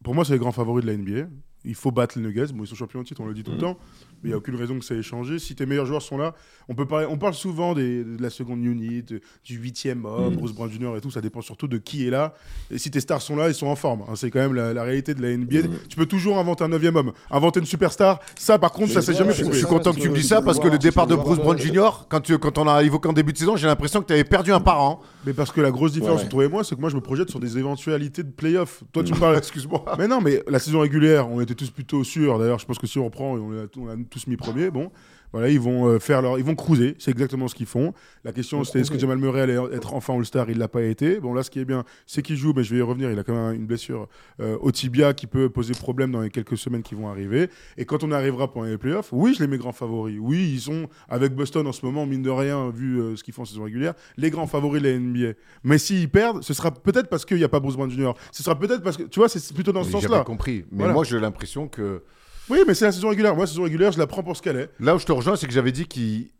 pour 0.02 0.14
moi 0.14 0.24
c'est 0.26 0.34
les 0.34 0.38
grands 0.38 0.52
favoris 0.52 0.84
de 0.84 0.90
la 0.90 0.98
NBA. 0.98 1.28
Il 1.64 1.74
faut 1.74 1.90
battre 1.90 2.18
les 2.18 2.24
Nuggets. 2.24 2.52
Bon, 2.54 2.64
ils 2.64 2.66
sont 2.66 2.74
champions 2.74 3.00
de 3.00 3.06
titre, 3.06 3.20
on 3.22 3.26
le 3.26 3.34
dit 3.34 3.42
tout 3.42 3.52
le 3.52 3.58
temps, 3.58 3.78
mais 4.22 4.24
il 4.24 4.26
n'y 4.28 4.34
a 4.34 4.36
aucune 4.36 4.56
raison 4.56 4.78
que 4.78 4.84
ça 4.84 4.94
ait 4.94 5.02
changé. 5.02 5.38
Si 5.38 5.54
tes 5.54 5.64
meilleurs 5.66 5.86
joueurs 5.86 6.02
sont 6.02 6.18
là, 6.18 6.34
on 6.68 6.74
peut 6.74 6.86
parler, 6.86 7.06
on 7.08 7.16
parle 7.16 7.34
souvent 7.34 7.74
des- 7.74 8.04
de 8.04 8.22
la 8.22 8.30
seconde 8.30 8.64
unit, 8.64 9.02
de- 9.02 9.20
du 9.44 9.56
huitième 9.56 10.04
homme, 10.04 10.34
Mm. 10.34 10.36
Bruce 10.36 10.52
Brown 10.52 10.70
Jr. 10.70 10.96
et 10.96 11.00
tout. 11.00 11.10
Ça 11.10 11.20
dépend 11.20 11.40
surtout 11.40 11.66
de 11.68 11.78
qui 11.78 12.06
est 12.06 12.10
là. 12.10 12.34
Et 12.70 12.78
si 12.78 12.90
tes 12.90 13.00
stars 13.00 13.22
sont 13.22 13.36
là, 13.36 13.48
ils 13.48 13.54
sont 13.54 13.66
en 13.66 13.76
forme. 13.76 14.02
hein. 14.02 14.12
C'est 14.16 14.30
quand 14.30 14.40
même 14.40 14.54
la, 14.54 14.74
la 14.74 14.82
réalité 14.82 15.14
de 15.14 15.22
la 15.22 15.30
NBA. 15.30 15.68
Tu 15.88 15.96
peux 15.96 16.06
toujours 16.06 16.38
inventer 16.38 16.64
un 16.64 16.68
neuvième 16.68 16.96
homme, 16.96 17.12
inventer 17.30 17.60
une 17.60 17.66
superstar. 17.66 18.20
Ça, 18.38 18.58
par 18.58 18.72
contre, 18.72 18.92
ça 18.92 19.00
s'est 19.02 19.14
jamais 19.14 19.30
ouais, 19.30 19.34
Je 19.36 19.42
prouvé. 19.42 19.56
suis 19.58 19.66
content 19.66 19.92
que 19.92 20.00
tu 20.00 20.08
me 20.10 20.14
dises 20.14 20.28
ça 20.28 20.42
parce 20.42 20.58
que 20.58 20.68
le 20.68 20.78
départ 20.78 21.06
de 21.06 21.14
Bruce 21.16 21.38
Brown 21.38 21.58
Jr., 21.58 22.06
quand, 22.08 22.20
tu- 22.20 22.38
quand 22.38 22.58
on 22.58 22.68
a 22.68 22.82
évoqué 22.82 23.08
en 23.08 23.12
début 23.14 23.32
de 23.32 23.38
saison, 23.38 23.56
j'ai 23.56 23.66
l'impression 23.66 24.00
que 24.02 24.06
tu 24.06 24.12
avais 24.12 24.24
perdu 24.24 24.52
un 24.52 24.60
parent. 24.60 25.00
Mais 25.26 25.32
parce 25.32 25.50
que 25.50 25.60
la 25.62 25.70
grosse 25.70 25.92
différence 25.92 26.20
entre 26.20 26.28
toi 26.28 26.44
et 26.44 26.48
moi, 26.48 26.62
c'est 26.64 26.74
que 26.76 26.80
moi, 26.80 26.90
je 26.90 26.96
me 26.96 27.00
projette 27.00 27.30
sur 27.30 27.40
des 27.40 27.56
éventualités 27.56 28.22
de 28.22 28.30
playoff. 28.30 28.84
Toi, 28.92 29.02
tu 29.04 29.14
me 29.14 29.18
parles. 29.18 29.36
Excuse-moi. 29.38 29.82
Mais 29.98 30.06
non, 30.06 30.20
mais 30.20 30.42
la 30.48 30.58
saison 30.58 30.80
régulière, 30.80 31.30
on 31.30 31.40
était 31.40 31.53
tous 31.54 31.70
plutôt 31.70 32.04
sûrs. 32.04 32.38
D'ailleurs, 32.38 32.58
je 32.58 32.66
pense 32.66 32.78
que 32.78 32.86
si 32.86 32.98
on 32.98 33.04
reprend, 33.04 33.36
on 33.36 33.52
a, 33.52 33.66
on 33.78 33.88
a 33.88 33.96
tous 34.10 34.26
mis 34.26 34.36
premier. 34.36 34.70
Bon, 34.70 34.90
voilà, 35.34 35.48
ils 35.48 35.58
vont 35.58 35.88
euh, 35.88 35.98
faire 35.98 36.22
leur, 36.22 36.38
ils 36.38 36.44
vont 36.44 36.54
cruiser. 36.54 36.94
C'est 37.00 37.10
exactement 37.10 37.48
ce 37.48 37.56
qu'ils 37.56 37.66
font. 37.66 37.92
La 38.22 38.30
question, 38.32 38.62
c'était 38.62 38.78
est-ce 38.78 38.90
que 38.92 38.98
Jamal 39.00 39.18
Murray 39.18 39.40
allait 39.40 39.58
être 39.72 39.92
enfin 39.94 40.14
All-Star? 40.14 40.48
Il 40.48 40.58
l'a 40.58 40.68
pas 40.68 40.82
été. 40.84 41.18
Bon, 41.18 41.34
là, 41.34 41.42
ce 41.42 41.50
qui 41.50 41.58
est 41.58 41.64
bien, 41.64 41.82
c'est 42.06 42.22
qu'il 42.22 42.36
joue, 42.36 42.52
mais 42.54 42.62
je 42.62 42.72
vais 42.72 42.78
y 42.78 42.82
revenir. 42.82 43.10
Il 43.10 43.18
a 43.18 43.24
quand 43.24 43.34
même 43.34 43.56
une 43.56 43.66
blessure 43.66 44.06
euh, 44.40 44.56
au 44.60 44.70
tibia 44.70 45.12
qui 45.12 45.26
peut 45.26 45.48
poser 45.50 45.72
problème 45.74 46.12
dans 46.12 46.20
les 46.20 46.30
quelques 46.30 46.56
semaines 46.56 46.84
qui 46.84 46.94
vont 46.94 47.08
arriver. 47.08 47.50
Et 47.76 47.84
quand 47.84 48.04
on 48.04 48.12
arrivera 48.12 48.52
pendant 48.52 48.66
les 48.66 48.78
playoffs, 48.78 49.08
oui, 49.10 49.34
je 49.34 49.40
les 49.42 49.48
mets 49.48 49.58
grands 49.58 49.72
favoris. 49.72 50.16
Oui, 50.20 50.52
ils 50.54 50.60
sont 50.60 50.88
avec 51.08 51.34
Boston 51.34 51.66
en 51.66 51.72
ce 51.72 51.84
moment, 51.84 52.06
mine 52.06 52.22
de 52.22 52.30
rien, 52.30 52.70
vu 52.70 53.00
euh, 53.00 53.16
ce 53.16 53.24
qu'ils 53.24 53.34
font 53.34 53.42
en 53.42 53.44
saison 53.44 53.64
régulière, 53.64 53.94
les 54.16 54.30
grands 54.30 54.46
favoris 54.46 54.80
de 54.80 54.88
la 54.88 54.96
NBA. 54.98 55.36
Mais 55.64 55.78
s'ils 55.78 56.08
perdent, 56.08 56.44
ce 56.44 56.54
sera 56.54 56.70
peut-être 56.70 57.08
parce 57.08 57.24
qu'il 57.24 57.38
n'y 57.38 57.44
a 57.44 57.48
pas 57.48 57.58
Bruce 57.58 57.74
Brown 57.74 57.90
Jr. 57.90 58.12
Ce 58.30 58.44
sera 58.44 58.56
peut-être 58.56 58.82
parce 58.84 58.96
que, 58.96 59.02
tu 59.02 59.18
vois, 59.18 59.28
c'est 59.28 59.52
plutôt 59.52 59.72
dans 59.72 59.82
ce 59.82 59.90
sens-là. 59.90 60.22
compris. 60.22 60.64
Mais 60.70 60.78
Voilà. 60.78 60.92
moi, 60.92 61.02
j'ai 61.04 61.18
l'impression 61.18 61.66
que. 61.66 62.02
Oui, 62.50 62.58
mais 62.66 62.74
c'est 62.74 62.84
la 62.84 62.92
saison 62.92 63.08
régulière. 63.08 63.34
Moi, 63.34 63.44
la 63.44 63.46
saison 63.46 63.62
régulière, 63.62 63.92
je 63.92 63.98
la 63.98 64.06
prends 64.06 64.22
pour 64.22 64.36
ce 64.36 64.42
qu'elle 64.42 64.56
est. 64.56 64.70
Là 64.80 64.94
où 64.94 64.98
je 64.98 65.06
te 65.06 65.12
rejoins, 65.12 65.36
c'est 65.36 65.46
que 65.46 65.52
j'avais 65.52 65.72
dit 65.72 65.86
qu'il. 65.86 66.30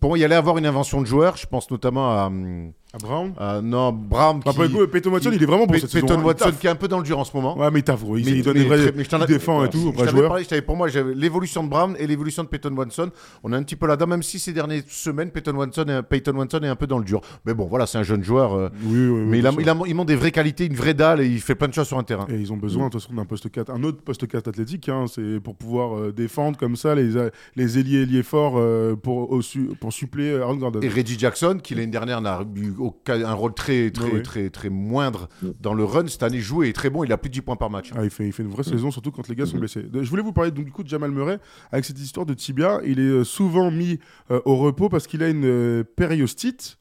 Pour 0.00 0.10
moi, 0.10 0.18
il 0.18 0.24
allait 0.24 0.34
avoir 0.34 0.58
une 0.58 0.66
invention 0.66 1.00
de 1.00 1.06
joueur. 1.06 1.36
Je 1.36 1.46
pense 1.46 1.70
notamment 1.70 2.10
à. 2.12 2.26
hum, 2.26 2.72
À 2.96 3.06
Brown. 3.06 3.32
à- 3.38 3.60
non, 3.62 3.92
Brown. 3.92 4.40
Enfin, 4.44 4.66
qui- 4.66 4.72
le 4.72 4.78
coup, 4.78 4.90
Peyton 4.90 5.10
Watson, 5.12 5.30
il 5.32 5.42
est 5.42 5.46
vraiment 5.46 5.66
bon 5.66 5.74
cette 5.78 5.92
Peyton 5.92 6.06
saison. 6.08 6.20
hein. 6.20 6.24
Watson 6.24 6.52
qui 6.60 6.66
est 6.66 6.70
un 6.70 6.74
peu 6.74 6.88
dans 6.88 6.98
le 6.98 7.04
dur 7.04 7.18
en 7.18 7.24
ce 7.24 7.36
moment. 7.36 7.56
Ouais, 7.58 7.70
mais 7.70 7.80
il 7.80 7.82
taffe, 7.82 8.02
gros. 8.02 8.16
Il, 8.16 8.24
Mais- 8.24 8.30
il 8.32 8.42
donne 8.42 8.54
mais 8.54 8.60
des 8.60 8.66
vrais. 8.66 8.76
très- 8.78 8.92
mais 8.96 9.04
je 9.04 9.08
il 9.10 9.14
a- 9.22 9.26
défend 9.26 9.64
et 9.64 9.70
tout, 9.70 9.78
je 9.78 9.84
vrai 9.84 9.92
t'en 9.94 10.02
avais 10.02 10.10
joueur. 10.12 10.28
parlé, 10.28 10.44
je 10.44 10.48
t'avais- 10.48 10.62
pour 10.62 10.76
moi, 10.76 10.88
j'avais 10.88 11.14
l'évolution 11.14 11.62
de 11.64 11.68
Brown 11.68 11.94
et 11.98 12.06
l'évolution 12.06 12.42
de 12.42 12.48
Peyton 12.48 12.74
Watson. 12.76 13.10
On 13.44 13.52
est 13.52 13.56
un 13.56 13.62
petit 13.62 13.76
peu 13.76 13.86
là-dedans, 13.86 14.06
même 14.06 14.22
si 14.22 14.38
ces 14.38 14.52
dernières 14.52 14.82
semaines, 14.88 15.30
Peyton 15.30 15.54
Watson, 15.54 15.84
est, 15.88 16.02
Peyton 16.02 16.34
Watson 16.36 16.60
est 16.62 16.68
un 16.68 16.76
peu 16.76 16.86
dans 16.86 16.98
le 16.98 17.04
dur. 17.04 17.20
Mais 17.44 17.54
bon, 17.54 17.66
voilà, 17.66 17.86
c'est 17.86 17.98
un 17.98 18.02
jeune 18.02 18.22
joueur. 18.24 18.54
euh, 18.54 18.68
Oui, 18.84 18.98
oui, 18.98 19.08
oui, 19.08 19.20
mais 19.26 19.38
il, 19.38 19.46
a, 19.46 19.50
bien 19.50 19.60
il, 19.60 19.64
sûr. 19.64 19.82
a, 19.84 19.88
il 19.88 19.94
montre 19.94 20.08
des 20.08 20.16
vraies 20.16 20.30
qualités, 20.32 20.66
une 20.66 20.74
vraie 20.74 20.94
dalle 20.94 21.20
et 21.20 21.26
il 21.26 21.40
fait 21.40 21.54
plein 21.54 21.68
de 21.68 21.74
choses 21.74 21.86
sur 21.86 21.98
un 21.98 22.04
terrain. 22.04 22.26
Et 22.30 22.36
ils 22.36 22.52
ont 22.52 22.56
besoin, 22.56 22.86
de 22.86 22.90
toute 22.92 23.02
façon, 23.02 23.14
d'un 23.14 23.24
poste 23.24 23.50
4, 23.50 23.70
un 23.70 23.82
autre 23.82 24.00
poste 24.02 24.26
4 24.26 24.48
athlétique, 24.48 24.88
hein, 24.88 25.04
c'est 25.12 25.40
pour 25.40 25.54
pouvoir 25.54 25.96
euh, 25.96 26.12
défendre 26.12 26.56
comme 26.58 26.76
ça 26.76 26.94
les, 26.94 27.16
a- 27.16 27.30
les 27.56 27.78
ailiers 27.78 28.02
ailiers 28.02 28.22
forts 28.22 28.54
euh, 28.56 28.94
pour, 28.96 29.38
pour 29.80 29.92
suppléer 29.92 30.36
Aaron 30.38 30.56
Gordon. 30.56 30.80
Et 30.82 30.88
Reggie 30.88 31.18
Jackson, 31.18 31.58
qui 31.62 31.74
l'année 31.74 31.86
dernière 31.88 32.20
n'a 32.20 32.40
eu 32.56 32.72
au- 32.86 33.02
un 33.08 33.32
rôle 33.34 33.54
très, 33.54 33.90
très, 33.90 34.22
très, 34.22 34.50
très 34.50 34.68
moindre 34.70 35.28
Mm. 35.42 35.48
dans 35.60 35.74
le 35.74 35.84
run, 35.84 36.06
cette 36.06 36.22
année 36.22 36.40
joué 36.40 36.68
est 36.68 36.72
très 36.72 36.90
bon. 36.90 37.04
Il 37.04 37.12
a 37.12 37.18
plus 37.18 37.28
de 37.28 37.34
10 37.34 37.40
points 37.42 37.56
par 37.56 37.70
match. 37.70 37.90
hein. 37.92 37.96
Ah, 37.98 38.04
il, 38.04 38.10
fait, 38.10 38.26
il 38.26 38.32
fait 38.32 38.42
une 38.42 38.48
vraie 38.50 38.62
saison, 38.62 38.90
surtout 38.90 39.10
quand 39.12 39.28
les 39.28 39.34
gars 39.34 39.46
sont 39.46 39.54
Mhm. 39.54 39.60
blessés. 39.60 39.84
Je 39.92 40.08
voulais 40.10 40.22
vous 40.22 40.32
parler 40.32 40.50
donc, 40.50 40.64
du 40.64 40.72
coup 40.72 40.82
de 40.82 40.88
Jamal 40.88 41.10
Murray 41.10 41.38
avec 41.72 41.84
cette 41.84 41.98
histoire 41.98 42.26
de 42.26 42.34
tibia. 42.34 42.80
Il 42.84 42.98
est 42.98 43.02
euh, 43.02 43.24
souvent 43.24 43.70
mis 43.70 43.98
euh, 44.30 44.40
au 44.44 44.56
repos 44.56 44.88
parce 44.88 45.06
qu'il 45.06 45.22
a 45.22 45.28
une 45.28 45.44
euh, 45.44 45.84
périostite. 45.84 46.78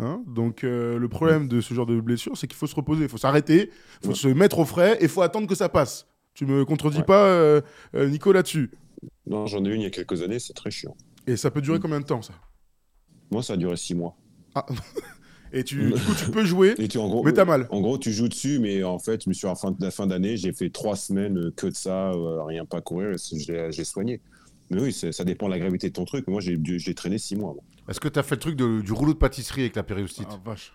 hein. 0.00 0.22
donc 0.28 0.62
euh, 0.62 0.96
le 0.98 1.08
problème 1.08 1.48
de 1.48 1.60
ce 1.60 1.74
genre 1.74 1.84
de 1.86 2.00
blessure, 2.00 2.36
c'est 2.36 2.46
qu'il 2.46 2.56
faut 2.56 2.68
se 2.68 2.74
reposer, 2.76 3.02
il 3.04 3.08
faut 3.08 3.18
s'arrêter, 3.18 3.70
il 4.02 4.06
faut 4.06 4.08
Ouais. 4.10 4.14
se 4.14 4.28
mettre 4.28 4.60
au 4.60 4.64
frais 4.64 4.96
et 5.00 5.04
il 5.04 5.08
faut 5.08 5.22
attendre 5.22 5.48
que 5.48 5.56
ça 5.56 5.68
passe. 5.68 6.06
Tu 6.34 6.46
me 6.46 6.64
contredis 6.64 6.98
Ouais. 6.98 7.02
pas, 7.04 7.24
euh, 7.26 7.60
euh, 7.96 8.08
Nico, 8.08 8.30
là-dessus? 8.32 8.70
Non, 9.26 9.46
j'en 9.46 9.64
ai 9.64 9.68
une 9.74 9.80
il 9.80 9.84
y 9.84 9.86
a 9.86 9.90
quelques 9.90 10.22
années, 10.22 10.38
c'est 10.38 10.52
très 10.52 10.70
chiant. 10.70 10.96
Et 11.26 11.36
ça 11.36 11.50
peut 11.50 11.60
durer 11.60 11.78
Mm. 11.78 11.82
combien 11.82 12.00
de 12.00 12.04
temps 12.06 12.22
ça? 12.22 12.32
Moi, 13.32 13.42
ça 13.42 13.54
a 13.54 13.56
duré 13.56 13.76
six 13.76 13.94
mois. 13.96 14.16
Et 15.52 15.64
tu, 15.64 15.92
du 15.92 16.00
coup, 16.00 16.14
tu 16.14 16.30
peux 16.30 16.44
jouer, 16.44 16.74
Et 16.78 16.88
tu, 16.88 16.98
en 16.98 17.08
gros, 17.08 17.22
mais 17.22 17.32
t'as 17.32 17.44
mal. 17.44 17.66
En 17.70 17.80
gros, 17.80 17.98
tu 17.98 18.12
joues 18.12 18.28
dessus, 18.28 18.58
mais 18.58 18.82
en 18.84 18.98
fait, 18.98 19.24
je 19.24 19.28
me 19.28 19.34
suis 19.34 19.46
à 19.46 19.50
la 19.50 19.56
fin, 19.56 19.74
la 19.80 19.90
fin 19.90 20.06
d'année, 20.06 20.36
j'ai 20.36 20.52
fait 20.52 20.70
trois 20.70 20.96
semaines 20.96 21.38
euh, 21.38 21.50
que 21.56 21.66
de 21.66 21.74
ça, 21.74 22.10
euh, 22.12 22.42
rien 22.44 22.64
pas 22.66 22.80
courir, 22.80 23.16
j'ai 23.32 23.84
soigné. 23.84 24.20
Mais 24.70 24.82
oui, 24.82 24.92
ça 24.92 25.24
dépend 25.24 25.46
de 25.46 25.52
la 25.52 25.58
gravité 25.58 25.88
de 25.88 25.94
ton 25.94 26.04
truc. 26.04 26.26
Moi, 26.28 26.40
j'ai 26.42 26.94
traîné 26.94 27.16
six 27.18 27.36
mois. 27.36 27.54
moi. 27.54 27.62
Est-ce 27.88 28.00
que 28.00 28.08
tu 28.08 28.18
as 28.18 28.22
fait 28.22 28.34
le 28.34 28.40
truc 28.40 28.56
de- 28.56 28.82
du 28.82 28.92
rouleau 28.92 29.14
de 29.14 29.18
pâtisserie 29.18 29.62
avec 29.62 29.76
la 29.76 29.82
périostite? 29.82 30.28
Ah, 30.30 30.38
vache. 30.44 30.72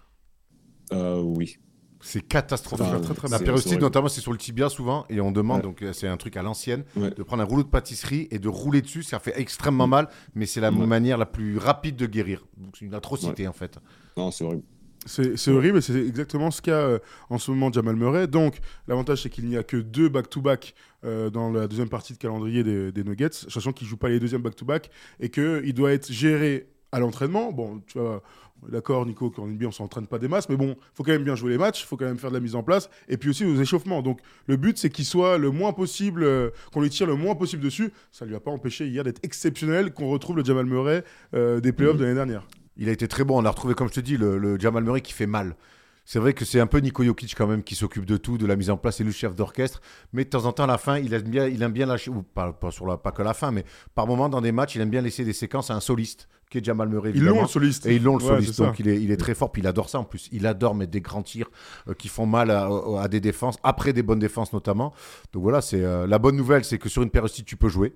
Euh, 0.91 1.21
oui. 1.21 1.57
C'est 2.05 2.21
catastrophique. 2.21 2.85
Enfin, 2.85 2.99
très, 2.99 3.13
très 3.13 3.27
la 3.30 3.38
horrible. 3.53 3.81
notamment, 3.81 4.09
c'est 4.09 4.19
sur 4.21 4.34
le 4.34 4.38
tibia 4.38 4.67
souvent, 4.69 5.05
et 5.09 5.21
on 5.21 5.31
demande, 5.31 5.57
Ouais. 5.57 5.63
donc 5.63 5.81
euh, 5.81 5.93
c'est 5.93 6.07
un 6.07 6.17
truc 6.17 6.35
à 6.38 6.43
l'ancienne, 6.43 6.84
Ouais. 6.97 7.11
de 7.11 7.23
prendre 7.23 7.41
un 7.41 7.45
rouleau 7.45 7.63
de 7.63 7.69
pâtisserie 7.69 8.27
et 8.30 8.39
de 8.39 8.49
rouler 8.49 8.81
dessus. 8.81 9.03
Ça 9.03 9.19
fait 9.19 9.39
extrêmement 9.39 9.88
mal, 9.88 10.09
mais 10.35 10.45
c'est 10.45 10.59
la 10.61 10.69
manière 10.71 11.17
la 11.17 11.25
plus 11.25 11.57
rapide 11.57 11.95
de 11.95 12.05
guérir. 12.05 12.45
Donc 12.57 12.75
c'est 12.77 12.85
une 12.85 12.93
atrocité 12.93 13.47
en 13.47 13.53
fait. 13.53 13.80
Non, 14.17 14.31
c'est 14.31 14.43
horrible. 14.43 14.63
C'est 15.05 15.38
c'est 15.38 15.51
horrible 15.51 15.80
et 15.80 15.81
c'est 15.81 15.95
exactement 16.05 16.49
ce 16.49 16.61
qu'a 16.61 16.71
euh, 16.71 16.99
en 17.30 17.38
ce 17.38 17.51
moment 17.51 17.69
Jamal 17.71 17.95
Murray. 17.97 18.25
Donc, 18.27 18.59
l'avantage, 18.88 19.23
c'est 19.23 19.30
qu'il 19.30 19.45
n'y 19.47 19.57
a 19.57 19.63
que 19.63 19.75
deux 19.75 20.07
back-to-back 20.07 20.75
euh, 21.03 21.30
dans 21.30 21.51
la 21.51 21.67
deuxième 21.67 21.89
partie 21.89 22.13
de 22.13 22.17
calendrier 22.19 22.63
des, 22.63 22.91
des 22.93 23.03
Nuggets, 23.03 23.30
sachant 23.49 23.73
qu'il 23.73 23.85
ne 23.85 23.89
joue 23.89 23.97
pas 23.97 24.07
les 24.09 24.19
deuxièmes 24.21 24.41
back-to-back 24.41 24.89
et 25.19 25.30
qu'il 25.30 25.73
doit 25.73 25.91
être 25.91 26.09
géré 26.09 26.69
à 26.93 26.99
l'entraînement. 26.99 27.51
Bon, 27.51 27.81
tu 27.88 27.97
vois, 27.99 28.21
d'accord, 28.69 29.06
Nico, 29.06 29.34
NBA, 29.38 29.65
on 29.65 29.68
ne 29.68 29.72
s'entraîne 29.72 30.07
pas 30.07 30.19
des 30.19 30.27
masses, 30.27 30.49
mais 30.49 30.56
bon, 30.56 30.76
faut 30.94 31.03
quand 31.03 31.11
même 31.11 31.23
bien 31.23 31.35
jouer 31.35 31.52
les 31.52 31.57
matchs, 31.57 31.85
faut 31.85 31.98
quand 31.98 32.06
même 32.06 32.18
faire 32.18 32.30
de 32.30 32.35
la 32.35 32.41
mise 32.41 32.56
en 32.56 32.64
place 32.64 32.90
et 33.07 33.18
puis 33.18 33.30
aussi 33.30 33.45
aux 33.45 33.56
échauffements. 33.56 34.02
Donc, 34.02 34.19
le 34.48 34.57
but, 34.57 34.77
c'est 34.77 34.90
qu'il 34.90 35.06
soit 35.06 35.38
le 35.38 35.52
moins 35.52 35.73
possible, 35.73 36.23
euh, 36.23 36.49
qu'on 36.72 36.81
lui 36.81 36.90
tire 36.90 37.07
le 37.07 37.15
moins 37.15 37.35
possible 37.35 37.64
dessus. 37.64 37.91
Ça 38.11 38.26
lui 38.26 38.35
a 38.35 38.40
pas 38.40 38.52
empêché 38.52 38.88
hier 38.88 39.03
d'être 39.03 39.19
exceptionnel, 39.23 39.94
qu'on 39.94 40.10
retrouve 40.10 40.38
le 40.38 40.44
Jamal 40.44 40.65
Murray 40.65 41.03
euh, 41.34 41.60
des 41.60 41.72
playoffs 41.72 41.98
de 41.98 42.03
l'année 42.03 42.15
dernière. 42.15 42.48
Il 42.77 42.90
a 42.90 42.91
été 42.91 43.07
très 43.07 43.23
bon. 43.23 43.41
On 43.41 43.45
a 43.45 43.49
retrouvé, 43.49 43.73
comme 43.76 43.88
je 43.88 43.94
te 43.94 43.99
dis, 43.99 44.18
le, 44.18 44.38
le 44.38 44.60
Jamal 44.60 44.84
Murray 44.84 45.02
qui 45.02 45.14
fait 45.14 45.27
mal. 45.27 45.56
C'est 46.05 46.19
vrai 46.19 46.34
que 46.34 46.43
c'est 46.43 46.59
un 46.59 46.67
peu 46.67 46.80
Nico 46.80 47.03
Jokic 47.03 47.34
quand 47.35 47.47
même 47.47 47.63
qui 47.63 47.75
s'occupe 47.75 48.05
de 48.05 48.17
tout, 48.17 48.38
de 48.38 48.45
la 48.45 48.55
mise 48.55 48.69
en 48.69 48.77
place, 48.77 48.97
c'est 48.97 49.03
le 49.03 49.11
chef 49.11 49.35
d'orchestre. 49.35 49.81
Mais 50.11 50.25
de 50.25 50.30
temps 50.30 50.45
en 50.45 50.51
temps, 50.51 50.65
à 50.65 50.67
la 50.67 50.77
fin, 50.77 50.97
il 50.97 51.13
aime 51.13 51.23
bien, 51.23 51.47
il 51.47 51.61
aime 51.63 51.71
bien 51.71 51.85
lâcher, 51.85 52.11
ou 52.11 52.23
pas, 52.23 52.51
pas, 52.51 52.71
sur 52.71 52.85
la, 52.85 52.97
pas 52.97 53.11
que 53.11 53.21
la 53.21 53.34
fin, 53.34 53.51
mais 53.51 53.63
par 53.95 54.05
moment 54.05 54.27
dans 54.27 54.41
des 54.41 54.51
matchs, 54.51 54.75
il 54.75 54.81
aime 54.81 54.89
bien 54.89 55.01
laisser 55.01 55.23
des 55.23 55.34
séquences 55.34 55.71
à 55.71 55.75
un 55.75 55.80
soliste, 55.80 56.27
qui 56.49 56.57
est 56.57 56.63
Jamal 56.63 56.89
Murray. 56.89 57.13
Ils 57.15 57.23
l'ont, 57.23 57.41
le 57.41 57.47
soliste. 57.47 57.85
Et 57.85 57.95
ils 57.95 58.03
l'ont 58.03 58.17
le 58.17 58.23
Ouais, 58.23 58.31
soliste, 58.31 58.57
donc 58.59 58.80
il 58.80 58.89
est, 58.89 59.01
il 59.01 59.11
est 59.11 59.17
très 59.17 59.34
fort, 59.34 59.51
puis 59.51 59.61
il 59.61 59.67
adore 59.67 59.89
ça 59.89 59.99
en 59.99 60.03
plus. 60.03 60.27
Il 60.34 60.45
adore 60.45 60.75
mettre 60.75 60.91
des 60.91 61.01
grands 61.01 61.23
tirs 61.23 61.49
euh, 61.88 61.93
qui 61.93 62.09
font 62.09 62.25
mal 62.25 62.51
à, 62.51 62.69
à 62.99 63.07
des 63.07 63.21
défenses, 63.21 63.55
après 63.63 63.93
des 63.93 64.03
bonnes 64.03 64.19
défenses 64.19 64.51
notamment. 64.51 64.93
Donc 65.31 65.43
voilà, 65.43 65.61
c'est 65.61 65.84
euh, 65.84 66.05
la 66.05 66.19
bonne 66.19 66.35
nouvelle, 66.35 66.65
c'est 66.65 66.77
que 66.80 66.89
sur 66.89 67.01
une 67.01 67.11
périostite, 67.11 67.45
tu 67.45 67.55
peux 67.55 67.69
jouer, 67.69 67.95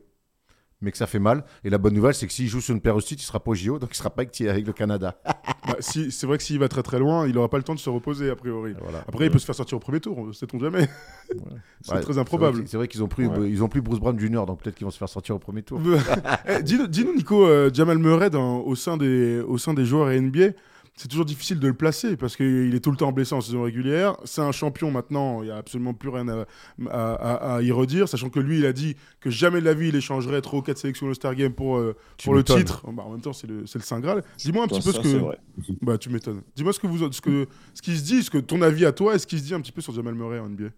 mais 0.82 0.92
que 0.92 0.98
ça 0.98 1.08
fait 1.08 1.20
mal. 1.20 1.44
Et 1.64 1.70
la 1.70 1.78
bonne 1.78 1.94
nouvelle, 1.94 2.14
c'est 2.14 2.28
que 2.28 2.34
s'il 2.34 2.48
joue 2.48 2.62
sur 2.62 2.74
une 2.74 2.82
pérostite, 2.82 3.22
il 3.22 3.26
sera 3.26 3.40
pas 3.40 3.52
au 3.52 3.56
JO, 3.56 3.80
donc 3.80 3.90
il 3.92 3.96
sera 3.98 4.10
pas 4.10 4.22
avec, 4.22 4.40
le 4.68 4.74
Canada. 4.74 5.20
Bah, 5.68 5.76
si, 5.82 6.12
c'est 6.12 6.26
vrai 6.26 6.38
que 6.38 6.44
s'il 6.46 6.58
va 6.60 6.70
très 6.70 6.82
très 6.82 6.98
loin, 6.98 7.28
il 7.28 7.34
n'aura 7.34 7.50
pas 7.50 7.58
le 7.58 7.64
temps 7.64 7.76
de 7.76 7.80
se 7.80 7.90
reposer, 7.90 8.30
a 8.30 8.38
priori. 8.38 8.74
Voilà. 8.82 9.04
Après, 9.06 9.26
il 9.26 9.32
peut 9.32 9.38
se 9.38 9.46
faire 9.46 9.54
sortir 9.54 9.76
au 9.76 9.82
premier 9.82 10.00
tour, 10.00 10.34
sait-on 10.34 10.60
jamais. 10.60 10.88
c'est 11.82 11.94
Ouais, 11.94 12.00
très 12.00 12.18
improbable. 12.18 12.64
C'est 12.68 12.78
vrai, 12.78 12.88
qu'ils 12.88 13.04
ont 13.04 13.10
pris, 13.10 13.26
Ouais. 13.28 13.50
ils 13.50 13.62
ont 13.62 13.68
pris 13.68 13.82
Bruce 13.82 14.00
Brown 14.00 14.18
Jr. 14.18 14.46
Donc 14.46 14.62
peut-être 14.62 14.76
qu'ils 14.76 14.86
vont 14.86 14.92
se 14.92 14.98
faire 14.98 15.10
sortir 15.10 15.36
au 15.36 15.40
premier 15.40 15.64
tour. 15.64 15.82
Eh, 16.48 16.64
dis-nous, 16.64 17.14
Nico, 17.16 17.46
euh, 17.46 17.70
Jamal 17.74 17.98
Murray, 17.98 18.30
dans- 18.30 18.60
au, 18.62 18.76
sein 18.76 18.96
des, 18.96 19.42
au 19.42 19.58
sein 19.58 19.74
des 19.74 19.84
joueurs 19.86 20.08
NBA, 20.10 20.52
c'est 21.00 21.08
toujours 21.08 21.26
difficile 21.26 21.60
de 21.60 21.68
le 21.68 21.74
placer 21.76 22.18
parce 22.18 22.36
qu'il 22.36 22.74
est 22.76 22.80
tout 22.84 22.90
le 22.92 22.98
temps 22.98 23.12
blessé 23.12 23.34
en 23.36 23.40
saison 23.40 23.62
régulière. 23.64 24.18
C'est 24.26 24.42
un 24.42 24.52
champion 24.52 24.90
maintenant, 24.92 25.44
il 25.44 25.46
n'y 25.46 25.52
a 25.52 25.58
absolument 25.58 25.94
plus 25.94 26.10
rien 26.10 26.28
à, 26.28 26.46
à- 26.90 27.14
à- 27.14 27.56
à 27.58 27.62
y 27.62 27.72
redire, 27.72 28.10
sachant 28.10 28.30
que 28.30 28.40
lui, 28.40 28.58
il 28.58 28.66
a 28.66 28.74
dit 28.74 28.96
que 29.20 29.30
jamais 29.30 29.60
de 29.62 29.66
la 29.66 29.74
vie 29.76 29.90
il 29.90 29.96
échangerait 29.96 30.42
3 30.42 30.60
ou 30.60 30.62
4 30.64 30.78
sélections 30.78 31.08
All-Star 31.08 31.36
Game 31.36 31.54
pour, 31.54 31.78
euh, 31.78 31.96
pour 32.24 32.34
le 32.34 32.44
titre. 32.44 32.84
Bah, 32.92 33.04
en 33.06 33.12
même 33.12 33.22
temps, 33.22 33.32
c'est 33.34 33.48
le, 33.48 33.62
le 33.62 33.68
Saint 33.82 34.00
Graal. 34.00 34.24
Dis-moi 34.40 34.64
un 34.64 34.68
petit 34.68 34.82
peu 34.82 34.92
Ça, 34.92 34.98
ce 34.98 35.04
que. 35.04 35.18
vrai. 35.18 35.38
Bah, 35.82 35.98
tu 35.98 36.10
m'étonnes. 36.10 36.42
Dis-moi 36.56 36.74
ce 36.74 36.80
que 36.80 36.88
vous, 36.88 37.12
ce 37.12 37.22
que, 37.22 37.48
ce 37.74 37.82
qui 37.82 37.96
se 37.96 38.04
dit, 38.04 38.24
ce 38.24 38.30
que 38.32 38.40
ton 38.40 38.62
avis 38.64 38.86
à 38.86 38.92
toi, 38.92 39.16
et 39.16 39.20
ce 39.20 39.28
qui 39.28 39.38
se 39.38 39.44
dit 39.44 39.54
un 39.54 39.62
petit 39.62 39.72
peu 39.72 39.82
sur 39.82 39.94
Jamal 39.94 40.16
Murray 40.16 40.40
en 40.40 40.50
NBA. 40.50 40.70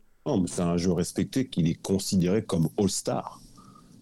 C'est 0.48 0.62
un 0.62 0.78
jeu 0.78 0.92
respecté 0.92 1.48
qu'il 1.48 1.68
est 1.70 1.82
considéré 1.82 2.44
comme 2.44 2.68
All-Star. 2.78 3.40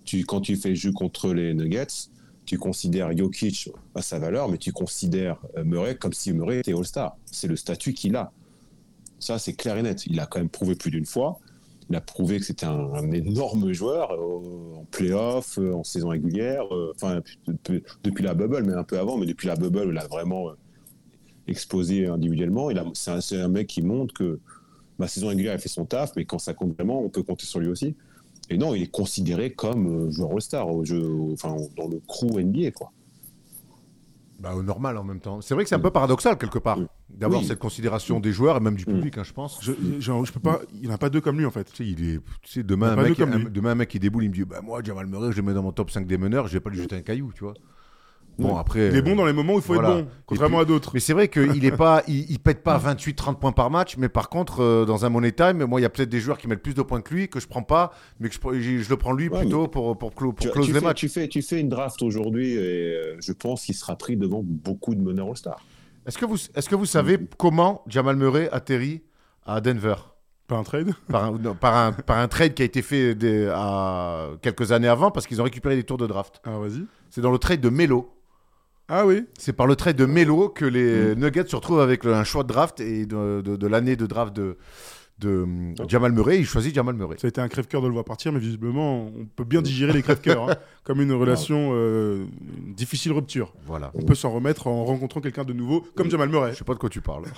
Tu, 0.04 0.26
quand 0.26 0.42
tu 0.42 0.56
fais 0.56 0.70
le 0.70 0.76
jeu 0.76 0.92
contre 0.92 1.34
les 1.34 1.54
Nuggets, 1.54 2.10
tu 2.48 2.58
considères 2.58 3.16
Jokic 3.16 3.70
à 3.94 4.02
sa 4.02 4.18
valeur, 4.18 4.50
mais 4.50 4.58
tu 4.58 4.72
considères 4.72 5.38
euh, 5.58 5.66
Murray 5.66 5.96
comme 5.98 6.14
si 6.14 6.32
Murray 6.34 6.60
était 6.60 6.74
All-Star. 6.74 7.18
C'est 7.26 7.48
le 7.48 7.58
statut 7.58 7.94
qu'il 7.94 8.16
a. 8.16 8.32
Ça, 9.20 9.38
c'est 9.38 9.54
clair 9.54 9.78
et 9.78 9.84
net. 9.84 10.06
Il 10.08 10.20
a 10.20 10.26
quand 10.26 10.40
même 10.40 10.50
prouvé 10.50 10.76
plus 10.76 10.90
d'une 10.90 11.06
fois. 11.06 11.40
Il 11.90 11.96
a 11.96 12.02
prouvé 12.02 12.40
que 12.40 12.46
c'était 12.46 12.66
un, 12.66 13.12
énorme 13.12 13.72
joueur 13.74 14.12
euh, 14.14 14.78
en 14.78 14.86
playoff, 14.86 15.60
euh, 15.60 15.74
en 15.74 15.84
saison 15.84 16.10
régulière, 16.10 16.64
enfin 16.96 17.22
depuis, 17.48 18.24
la 18.24 18.34
bubble, 18.34 18.64
mais 18.64 18.74
un 18.74 18.84
peu 18.84 18.98
avant, 18.98 19.18
mais 19.18 19.26
depuis 19.26 19.48
la 19.48 19.56
bubble, 19.56 19.90
il 19.92 19.98
a 19.98 20.08
vraiment 20.08 20.52
explosé 21.48 22.08
individuellement. 22.08 22.70
C'est 22.94 23.36
un, 23.36 23.44
un 23.44 23.48
mec 23.50 23.68
qui 23.68 23.82
montre 23.82 24.14
que 24.14 24.40
ma 25.00 25.08
saison 25.08 25.28
régulière, 25.28 25.54
il 25.54 25.60
fait 25.60 25.70
son 25.70 25.86
taf, 25.86 26.16
mais 26.16 26.24
quand 26.26 26.40
ça 26.40 26.54
compte 26.54 26.76
vraiment, 26.76 27.02
on 27.02 27.10
peut 27.10 27.24
compter 27.24 27.46
sur 27.46 27.60
lui 27.60 27.68
aussi. 27.68 27.96
Et 28.50 28.58
non, 28.58 28.74
il 28.76 28.84
est 28.84 28.92
considéré 28.92 29.52
comme 29.54 30.08
euh, 30.08 30.12
joueur 30.12 30.32
All-Star 30.32 30.70
au 30.70 30.86
jeu, 30.86 31.06
au- 31.06 31.34
enfin, 31.34 31.56
dans 31.76 31.88
le 31.88 32.00
crew 32.08 32.40
NBA, 32.40 32.72
quoi. 32.72 32.92
Bah, 34.40 34.54
au 34.56 34.62
normal 34.62 34.98
en 34.98 35.04
même 35.04 35.20
temps. 35.20 35.42
C'est 35.42 35.56
vrai 35.56 35.64
que 35.64 35.70
c'est 35.70 35.76
un 35.76 35.80
peu 35.80 35.90
paradoxal 35.90 36.38
quelque 36.38 36.60
part 36.60 36.78
Oui. 36.78 36.86
d'avoir 37.10 37.42
Oui. 37.42 37.48
cette 37.48 37.58
considération 37.58 38.20
des 38.20 38.32
joueurs 38.32 38.58
et 38.58 38.60
même 38.60 38.76
du 38.76 38.84
Mm. 38.84 38.94
public, 38.94 39.18
hein, 39.18 39.24
je 39.24 39.34
pense. 39.34 39.58
Je, 39.64 39.72
je, 40.00 40.12
je 40.24 40.32
peux 40.32 40.40
pas, 40.40 40.62
il 40.76 40.82
n'y 40.82 40.88
en 40.88 40.92
a 40.94 40.98
pas 41.00 41.10
deux 41.10 41.22
comme 41.22 41.40
lui 41.40 41.46
en 41.46 41.50
fait. 41.52 41.64
Tu 41.72 41.76
sais, 41.78 41.90
il 41.90 42.08
est, 42.08 42.20
tu 42.44 42.52
sais, 42.52 42.60
Il 42.60 42.64
y 42.64 42.66
demain, 42.66 42.90
a 42.90 42.92
un 42.92 42.96
pas 42.96 43.02
mec, 43.04 43.18
deux 43.18 43.26
comme 43.26 43.34
un- 43.34 43.38
lui. 43.40 43.50
demain, 43.50 43.72
un 43.72 43.76
mec 43.76 43.90
qui 43.90 43.98
déboule, 44.00 44.24
il 44.26 44.30
me 44.30 44.34
dit 44.36 44.46
bah, 44.46 44.62
Moi, 44.62 44.82
Jamal 44.84 45.08
Murray, 45.08 45.32
je 45.32 45.38
le 45.38 45.42
mets 45.44 45.54
dans 45.56 45.64
mon 45.64 45.72
top 45.72 45.90
5 45.90 46.06
des 46.06 46.20
meneurs, 46.20 46.48
je 46.48 46.54
vais 46.54 46.60
pas 46.60 46.70
lui 46.70 46.78
jeter 46.78 46.96
un 46.96 47.02
caillou, 47.02 47.32
tu 47.34 47.44
vois. 47.46 47.56
Bon, 48.40 48.54
Ouais. 48.54 48.60
après. 48.60 48.88
Il 48.90 48.96
est 48.96 49.02
bon 49.02 49.16
dans 49.16 49.26
les 49.26 49.34
moments 49.34 49.54
où 49.54 49.58
il 49.58 49.62
faut 49.64 49.74
voilà. 49.74 49.98
être 49.98 50.06
bon, 50.06 50.12
contrairement 50.28 50.60
à 50.60 50.66
d'autres. 50.66 50.92
Mais 50.94 51.00
c'est 51.00 51.14
vrai 51.14 51.28
qu'il 51.28 51.66
est 51.66 51.72
pas, 51.76 52.04
il, 52.08 52.30
il 52.30 52.40
pète 52.40 52.62
pas 52.62 52.78
28-30 52.78 53.40
points 53.40 53.52
par 53.52 53.72
match, 53.72 53.98
mais 53.98 54.10
par 54.10 54.30
contre, 54.30 54.62
euh, 54.62 54.86
dans 54.86 55.06
un 55.06 55.10
money 55.10 55.32
time, 55.32 55.66
moi, 55.66 55.80
il 55.80 55.84
y 55.84 55.86
a 55.86 55.90
peut-être 55.90 56.10
des 56.10 56.20
joueurs 56.20 56.38
qui 56.38 56.48
mettent 56.48 56.62
plus 56.62 56.76
de 56.76 56.82
points 56.84 57.02
que 57.02 57.14
lui, 57.14 57.30
que 57.30 57.40
je 57.40 57.48
prends 57.48 57.64
pas, 57.64 57.92
mais 58.20 58.30
que 58.30 58.36
je, 58.36 58.40
prends- 58.40 58.54
je, 58.54 58.78
je 58.78 58.90
le 58.90 58.96
prends 58.98 59.14
lui 59.14 59.28
Ouais, 59.30 59.40
plutôt 59.40 59.68
pour, 59.68 59.98
pour, 59.98 60.12
clo- 60.12 60.34
pour 60.34 60.36
Tu, 60.36 60.50
close 60.52 60.68
tu 60.68 60.74
les 60.74 60.80
fais, 60.80 60.86
matchs. 60.86 61.00
tu, 61.00 61.10
fais, 61.10 61.28
tu 61.28 61.42
fais 61.42 61.60
une 61.60 61.70
draft 61.70 62.02
aujourd'hui 62.04 62.52
et 62.54 62.96
euh, 62.96 63.16
je 63.20 63.32
pense 63.32 63.64
qu'il 63.66 63.74
sera 63.76 63.96
pris 63.96 64.16
devant 64.18 64.42
beaucoup 64.44 64.94
de 64.94 65.02
meneurs 65.02 65.30
All-Star. 65.30 65.58
Est-ce 66.06 66.18
que, 66.20 66.26
vous, 66.26 66.38
est-ce 66.56 66.70
que 66.70 66.76
vous 66.76 66.86
savez 66.86 67.18
comment 67.38 67.82
Jamal 67.88 68.16
Murray 68.18 68.50
atterrit 68.52 69.02
à 69.46 69.62
Denver? 69.62 69.96
Pas 70.48 70.56
un 70.58 70.64
trade? 70.64 70.94
Par 71.10 71.26
un, 71.26 71.32
non, 71.38 71.56
par, 71.56 71.76
un, 71.76 71.92
par 71.92 72.20
un 72.20 72.28
trade 72.30 72.54
qui 72.54 72.62
a 72.62 72.66
été 72.66 72.82
fait 72.82 73.16
des- 73.16 73.52
à 73.54 74.28
quelques 74.42 74.72
années 74.72 74.88
avant 74.88 75.12
parce 75.12 75.28
qu'ils 75.28 75.42
ont 75.42 75.44
récupéré 75.44 75.76
des 75.76 75.84
tours 75.84 75.98
de 75.98 76.08
draft. 76.08 76.40
Ah, 76.46 76.58
vas-y. 76.60 76.86
C'est 77.10 77.20
dans 77.20 77.32
le 77.32 77.38
trade 77.40 77.60
de 77.60 77.70
Melo. 77.70 78.14
Ah 78.90 79.06
oui. 79.06 79.26
C'est 79.38 79.54
par 79.54 79.68
le 79.68 79.76
trade 79.76 79.98
de 79.98 80.06
Melo 80.06 80.50
que 80.50 80.64
les 80.66 81.14
Mm. 81.16 81.20
Nuggets 81.20 81.48
se 81.48 81.56
retrouvent 81.56 81.82
avec 81.82 82.06
un 82.06 82.24
choix 82.24 82.44
de 82.44 82.48
draft 82.48 82.80
et 82.80 83.06
de, 83.06 83.42
de- 83.42 83.56
de 83.58 83.68
l'année 83.68 83.96
de 83.98 84.06
draft 84.06 84.34
de, 84.34 84.56
de 85.20 85.44
hum, 85.44 85.74
Oh. 85.80 85.84
Jamal 85.88 86.12
Murray. 86.12 86.40
Il 86.40 86.46
choisit 86.46 86.74
Jamal 86.76 86.96
Murray. 86.96 87.18
Ça 87.20 87.28
a 87.28 87.30
été 87.30 87.42
un 87.42 87.48
crève-cœur 87.48 87.82
de 87.82 87.88
le 87.88 87.94
voir 87.94 88.06
partir, 88.06 88.32
mais 88.32 88.40
visiblement, 88.40 89.06
on 89.08 89.26
peut 89.36 89.44
bien 89.44 89.62
digérer 89.62 89.94
les 89.94 90.02
crève-cœurs, 90.02 90.50
hein, 90.50 90.56
comme 90.84 91.02
une 91.02 91.12
relation, 91.14 91.72
euh, 91.74 92.26
une 92.66 92.74
difficile 92.74 93.12
rupture. 93.12 93.54
Voilà. 93.66 93.92
On 93.96 94.04
peut 94.04 94.16
s'en 94.16 94.32
remettre 94.32 94.68
en 94.68 94.86
rencontrant 94.86 95.20
quelqu'un 95.22 95.44
de 95.44 95.54
nouveau, 95.54 95.86
comme 95.96 96.10
Jamal 96.12 96.30
Murray. 96.30 96.52
Je 96.54 96.58
sais 96.58 96.64
pas 96.64 96.74
de 96.74 96.80
quoi 96.80 96.90
tu 96.90 97.02
parles. 97.02 97.26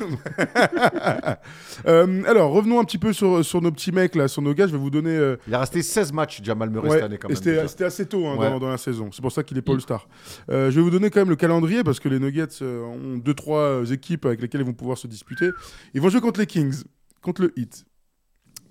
Euh, 1.85 2.23
alors, 2.25 2.51
revenons 2.51 2.79
un 2.79 2.83
petit 2.83 2.97
peu 2.97 3.13
sur, 3.13 3.43
sur 3.45 3.61
nos 3.61 3.71
petits 3.71 3.91
mecs, 3.91 4.15
là, 4.15 4.27
sur 4.27 4.41
nos 4.41 4.53
gars. 4.53 4.67
Je 4.67 4.73
vais 4.73 4.77
vous 4.77 4.89
donner. 4.89 5.15
euh, 5.15 5.37
Il 5.47 5.53
a 5.53 5.59
resté 5.59 5.81
16 5.81 6.11
matchs, 6.13 6.41
Jamal 6.43 6.69
Murray, 6.69 6.89
ouais, 6.89 6.95
cette 6.95 7.03
année 7.05 7.17
quand 7.17 7.29
même. 7.29 7.37
c'était 7.67 7.83
assez 7.85 8.05
tôt 8.05 8.27
hein, 8.27 8.35
Ouais. 8.37 8.49
dans, 8.49 8.59
dans 8.59 8.69
la 8.69 8.77
saison. 8.77 9.09
C'est 9.11 9.21
pour 9.21 9.31
ça 9.31 9.43
qu'il 9.43 9.57
est 9.57 9.61
pas 9.61 9.73
All-Star. 9.73 10.07
Euh, 10.49 10.69
je 10.71 10.75
vais 10.75 10.81
vous 10.81 10.89
donner 10.91 11.09
quand 11.09 11.21
même 11.21 11.29
le 11.29 11.35
calendrier 11.35 11.83
parce 11.83 11.99
que 11.99 12.09
les 12.09 12.19
Nuggets 12.19 12.47
euh, 12.61 12.83
ont 12.83 13.17
deux 13.17 13.33
trois 13.33 13.59
euh, 13.61 13.85
équipes 13.85 14.25
avec 14.25 14.41
lesquelles 14.41 14.61
ils 14.61 14.67
vont 14.67 14.73
pouvoir 14.73 14.97
se 14.97 15.07
disputer. 15.07 15.49
Ils 15.93 16.01
vont 16.01 16.09
jouer 16.09 16.21
contre 16.21 16.39
les 16.39 16.47
Kings, 16.47 16.83
contre 17.21 17.41
le 17.41 17.53
Heat. 17.57 17.85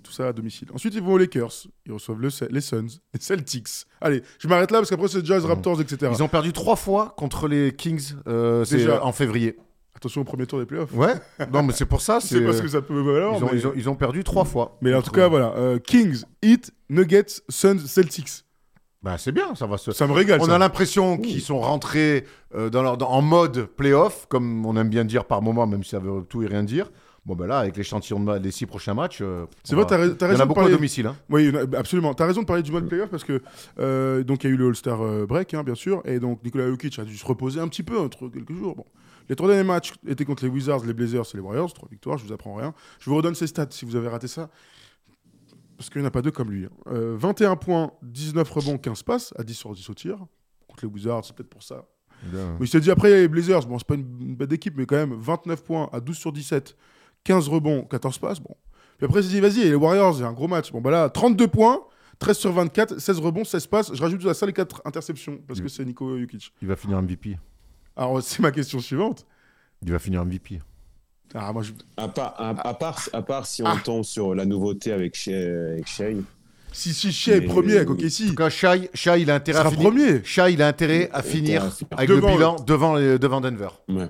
Tout 0.03 0.11
ça 0.11 0.27
à 0.29 0.33
domicile. 0.33 0.67
Ensuite, 0.73 0.95
ils 0.95 1.01
vont 1.03 1.13
aux 1.13 1.17
Lakers. 1.17 1.51
Ils 1.85 1.91
reçoivent 1.91 2.19
le- 2.19 2.29
les 2.49 2.61
Suns, 2.61 2.87
les 3.13 3.19
Celtics. 3.19 3.67
Allez, 4.01 4.23
je 4.39 4.47
m'arrête 4.47 4.71
là 4.71 4.79
parce 4.79 4.89
qu'après, 4.89 5.07
c'est 5.07 5.23
Jazz, 5.25 5.43
Mhm. 5.43 5.49
Raptors, 5.49 5.81
etc. 5.81 6.11
Ils 6.15 6.23
ont 6.23 6.27
perdu 6.29 6.53
trois 6.53 6.75
fois 6.77 7.13
contre 7.17 7.47
les 7.47 7.73
Kings 7.75 8.13
euh, 8.27 8.65
Déjà. 8.65 9.03
en 9.03 9.11
février. 9.11 9.57
Attention 9.95 10.21
au 10.21 10.23
premier 10.23 10.45
tour 10.47 10.59
des 10.59 10.65
playoffs. 10.65 10.93
Ouais. 10.93 11.13
Non, 11.51 11.61
mais 11.61 11.73
c'est 11.73 11.85
pour 11.85 11.99
ça. 12.01 12.19
C'est, 12.21 12.39
pas 12.41 12.53
ce 12.53 12.59
euh, 12.59 12.61
que 12.61 12.67
ça 12.69 12.81
peut 12.81 12.99
valoir. 13.01 13.35
ils, 13.37 13.43
ont, 13.43 13.49
mais... 13.51 13.57
ils, 13.59 13.67
ont, 13.67 13.73
ils 13.75 13.89
ont 13.89 13.95
perdu 13.95 14.23
trois 14.23 14.45
fois. 14.45 14.77
mais 14.81 14.93
en 14.93 15.01
tout 15.01 15.11
cas, 15.11 15.27
voilà. 15.27 15.53
euh, 15.57 15.77
Kings, 15.79 16.23
Heat, 16.41 16.71
Nuggets, 16.89 17.41
Suns, 17.49 17.79
Celtics. 17.85 18.45
Bah, 19.03 19.17
c'est 19.17 19.31
bien, 19.33 19.53
ça 19.55 19.65
va 19.67 19.77
se. 19.77 19.91
Ça 19.91 20.07
me 20.07 20.13
régale. 20.13 20.39
On 20.41 20.45
ça. 20.45 20.55
a 20.55 20.57
l'impression 20.57 21.17
qu'ils 21.17 21.41
sont 21.41 21.59
rentrés 21.59 22.25
euh, 22.55 22.69
dans 22.69 22.81
leur, 22.81 22.97
dans- 22.97 23.09
en 23.09 23.21
mode 23.21 23.65
playoff, 23.65 24.25
comme 24.29 24.65
on 24.65 24.75
aime 24.77 24.89
bien 24.89 25.05
dire 25.05 25.25
par 25.25 25.41
moment, 25.41 25.67
même 25.67 25.83
si 25.83 25.91
ça 25.91 25.99
veut 25.99 26.23
tout 26.27 26.41
et 26.43 26.47
rien 26.47 26.63
dire. 26.63 26.89
Bon, 27.29 27.35
ben 27.35 27.45
là, 27.45 27.59
avec 27.59 27.77
l'échantillon 27.77 28.19
de 28.23 28.39
des 28.39 28.49
six 28.49 28.65
prochains 28.65 28.95
matchs. 28.95 29.19
euh, 29.21 29.45
C'est 29.63 29.75
vrai, 29.75 29.85
t'as 29.87 29.97
rais- 29.97 30.15
t'as 30.15 30.25
Il 30.25 30.29
y 30.29 30.31
en 30.31 30.31
raison 30.31 30.41
a 30.41 30.45
beaucoup 30.47 30.59
à 30.61 30.63
parler- 30.63 30.75
domicile. 30.75 31.05
Hein. 31.05 31.15
Oui, 31.29 31.51
absolument. 31.77 32.15
Tu 32.15 32.23
as 32.23 32.25
raison 32.25 32.41
de 32.41 32.47
parler 32.47 32.63
du 32.63 32.71
mode 32.71 32.87
playoff 32.89 33.09
parce 33.11 33.23
que 33.23 33.39
euh, 33.79 34.23
donc 34.23 34.43
il 34.43 34.47
y 34.47 34.49
a 34.49 34.53
eu 34.55 34.57
le 34.57 34.67
All-Star 34.69 34.99
euh, 35.01 35.27
break, 35.27 35.53
hein, 35.53 35.63
bien 35.63 35.75
sûr, 35.75 36.01
et 36.05 36.19
donc 36.19 36.43
Nikola 36.43 36.67
Jokic 36.67 36.97
a 36.97 37.03
dû 37.05 37.15
se 37.15 37.23
reposer 37.25 37.59
un 37.59 37.67
petit 37.67 37.83
peu 37.83 37.99
entre 37.99 38.29
quelques 38.29 38.53
jours. 38.53 38.75
Bon. 38.75 38.85
Les 39.29 39.35
trois 39.35 39.47
derniers 39.47 39.63
matchs 39.63 39.93
étaient 40.07 40.25
contre 40.25 40.43
les 40.43 40.49
Wizards, 40.49 40.83
les 40.87 40.93
Blazers 40.95 41.23
et 41.31 41.37
les 41.37 41.43
Warriors, 41.43 41.71
trois 41.71 41.87
victoires, 41.87 42.17
je 42.17 42.25
vous 42.25 42.33
apprends 42.33 42.55
rien. 42.55 42.73
Je 42.99 43.07
vous 43.11 43.15
redonne 43.15 43.35
ses 43.35 43.45
stats 43.45 43.67
si 43.69 43.85
vous 43.85 43.95
avez 43.95 44.07
raté 44.07 44.27
ça. 44.27 44.49
Parce 45.77 45.89
qu'il 45.89 46.01
n'y 46.01 46.05
en 46.05 46.09
a 46.09 46.11
pas 46.11 46.21
deux 46.23 46.31
comme 46.31 46.51
lui. 46.51 46.65
hein. 46.65 46.69
Euh, 46.91 47.15
21 47.17 47.55
points, 47.55 47.91
19 48.01 48.49
rebonds, 48.49 48.77
15 48.77 49.03
passes, 49.03 49.33
à 49.37 49.43
10 49.43 49.53
sur 49.53 49.71
10 49.73 49.87
au 49.89 49.93
tir. 49.93 50.17
Contre 50.67 50.85
les 50.85 50.91
Wizards, 50.91 51.25
c'est 51.25 51.35
peut-être 51.35 51.49
pour 51.49 51.63
ça. 51.63 51.85
Mais 52.33 52.39
il 52.65 52.67
s'est 52.67 52.81
dit 52.81 52.91
après, 52.91 53.09
il 53.09 53.13
y 53.13 53.15
a 53.15 53.21
les 53.21 53.27
Blazers, 53.29 53.65
bon, 53.65 53.77
c'est 53.77 53.87
pas 53.87 53.95
une, 53.95 54.17
une 54.19 54.35
bête 54.35 54.49
d'équipe, 54.49 54.73
mais 54.75 54.85
quand 54.85 54.97
même, 54.97 55.13
29 55.13 55.63
points 55.63 55.89
à 55.93 56.01
12 56.01 56.17
sur 56.17 56.33
17, 56.33 56.75
15 57.23 57.47
rebonds, 57.49 57.83
14 57.83 58.17
passes. 58.19 58.39
Bon. 58.39 58.55
Puis 58.97 59.05
après, 59.05 59.21
il 59.21 59.23
s'est 59.23 59.29
dit, 59.29 59.39
vas-y, 59.39 59.63
les 59.69 59.75
Warriors, 59.75 60.17
c'est 60.17 60.23
un 60.23 60.33
gros 60.33 60.47
match. 60.47 60.71
Bon, 60.71 60.81
bah 60.81 60.91
là, 60.91 61.09
32 61.09 61.47
points, 61.47 61.79
13 62.19 62.37
sur 62.37 62.51
24, 62.51 62.99
16 62.99 63.19
rebonds, 63.19 63.43
16 63.45 63.67
passes. 63.67 63.93
Je 63.93 64.01
rajoute 64.01 64.25
à 64.25 64.33
ça 64.33 64.45
les 64.45 64.53
4 64.53 64.81
interceptions, 64.85 65.39
parce 65.47 65.59
que 65.59 65.65
Mm. 65.65 65.69
c'est 65.69 65.85
Nico 65.85 66.17
Jokic. 66.19 66.51
Il 66.61 66.67
va 66.67 66.75
finir 66.75 67.01
MVP. 67.01 67.37
Alors, 67.95 68.21
c'est 68.21 68.39
ma 68.41 68.51
question 68.51 68.79
suivante. 68.79 69.25
Il 69.85 69.91
va 69.91 69.99
finir 69.99 70.23
MVP. 70.25 70.59
Ah, 71.33 71.53
moi, 71.53 71.61
je... 71.63 71.71
À 71.95 72.07
part, 72.07 72.33
à, 72.37 72.49
à 72.67 72.73
part, 72.73 73.07
à 73.13 73.21
part 73.21 73.45
si 73.45 73.61
on 73.61 73.67
Ah. 73.67 73.77
tombe 73.83 74.03
sur 74.03 74.33
la 74.35 74.45
nouveauté 74.45 74.91
avec 74.91 75.15
Shea, 75.15 75.77
Si, 76.71 76.93
si 76.93 77.11
Shea 77.11 77.35
est 77.37 77.41
premier 77.41 77.77
avec 77.77 77.89
En 77.89 77.93
OKC, 77.93 78.27
tout 78.29 78.35
cas, 78.35 78.49
Shai, 78.49 78.89
Shai, 78.93 79.21
il 79.21 79.29
a 79.29 79.33
il 79.33 79.37
intérêt 79.37 79.59
à 79.59 79.61
sera 79.61 79.71
finir. 79.71 79.89
premier. 79.89 80.21
Shai, 80.23 80.53
il 80.53 80.61
a 80.61 80.67
intérêt 80.67 81.09
à 81.13 81.21
finir 81.23 81.63
avec 81.91 82.09
Devant 82.09 82.27
le 82.29 82.33
bilan 82.33 82.55
devant, 82.65 82.95
devant 83.17 83.41
Denver. 83.41 83.69
ouais. 83.89 84.07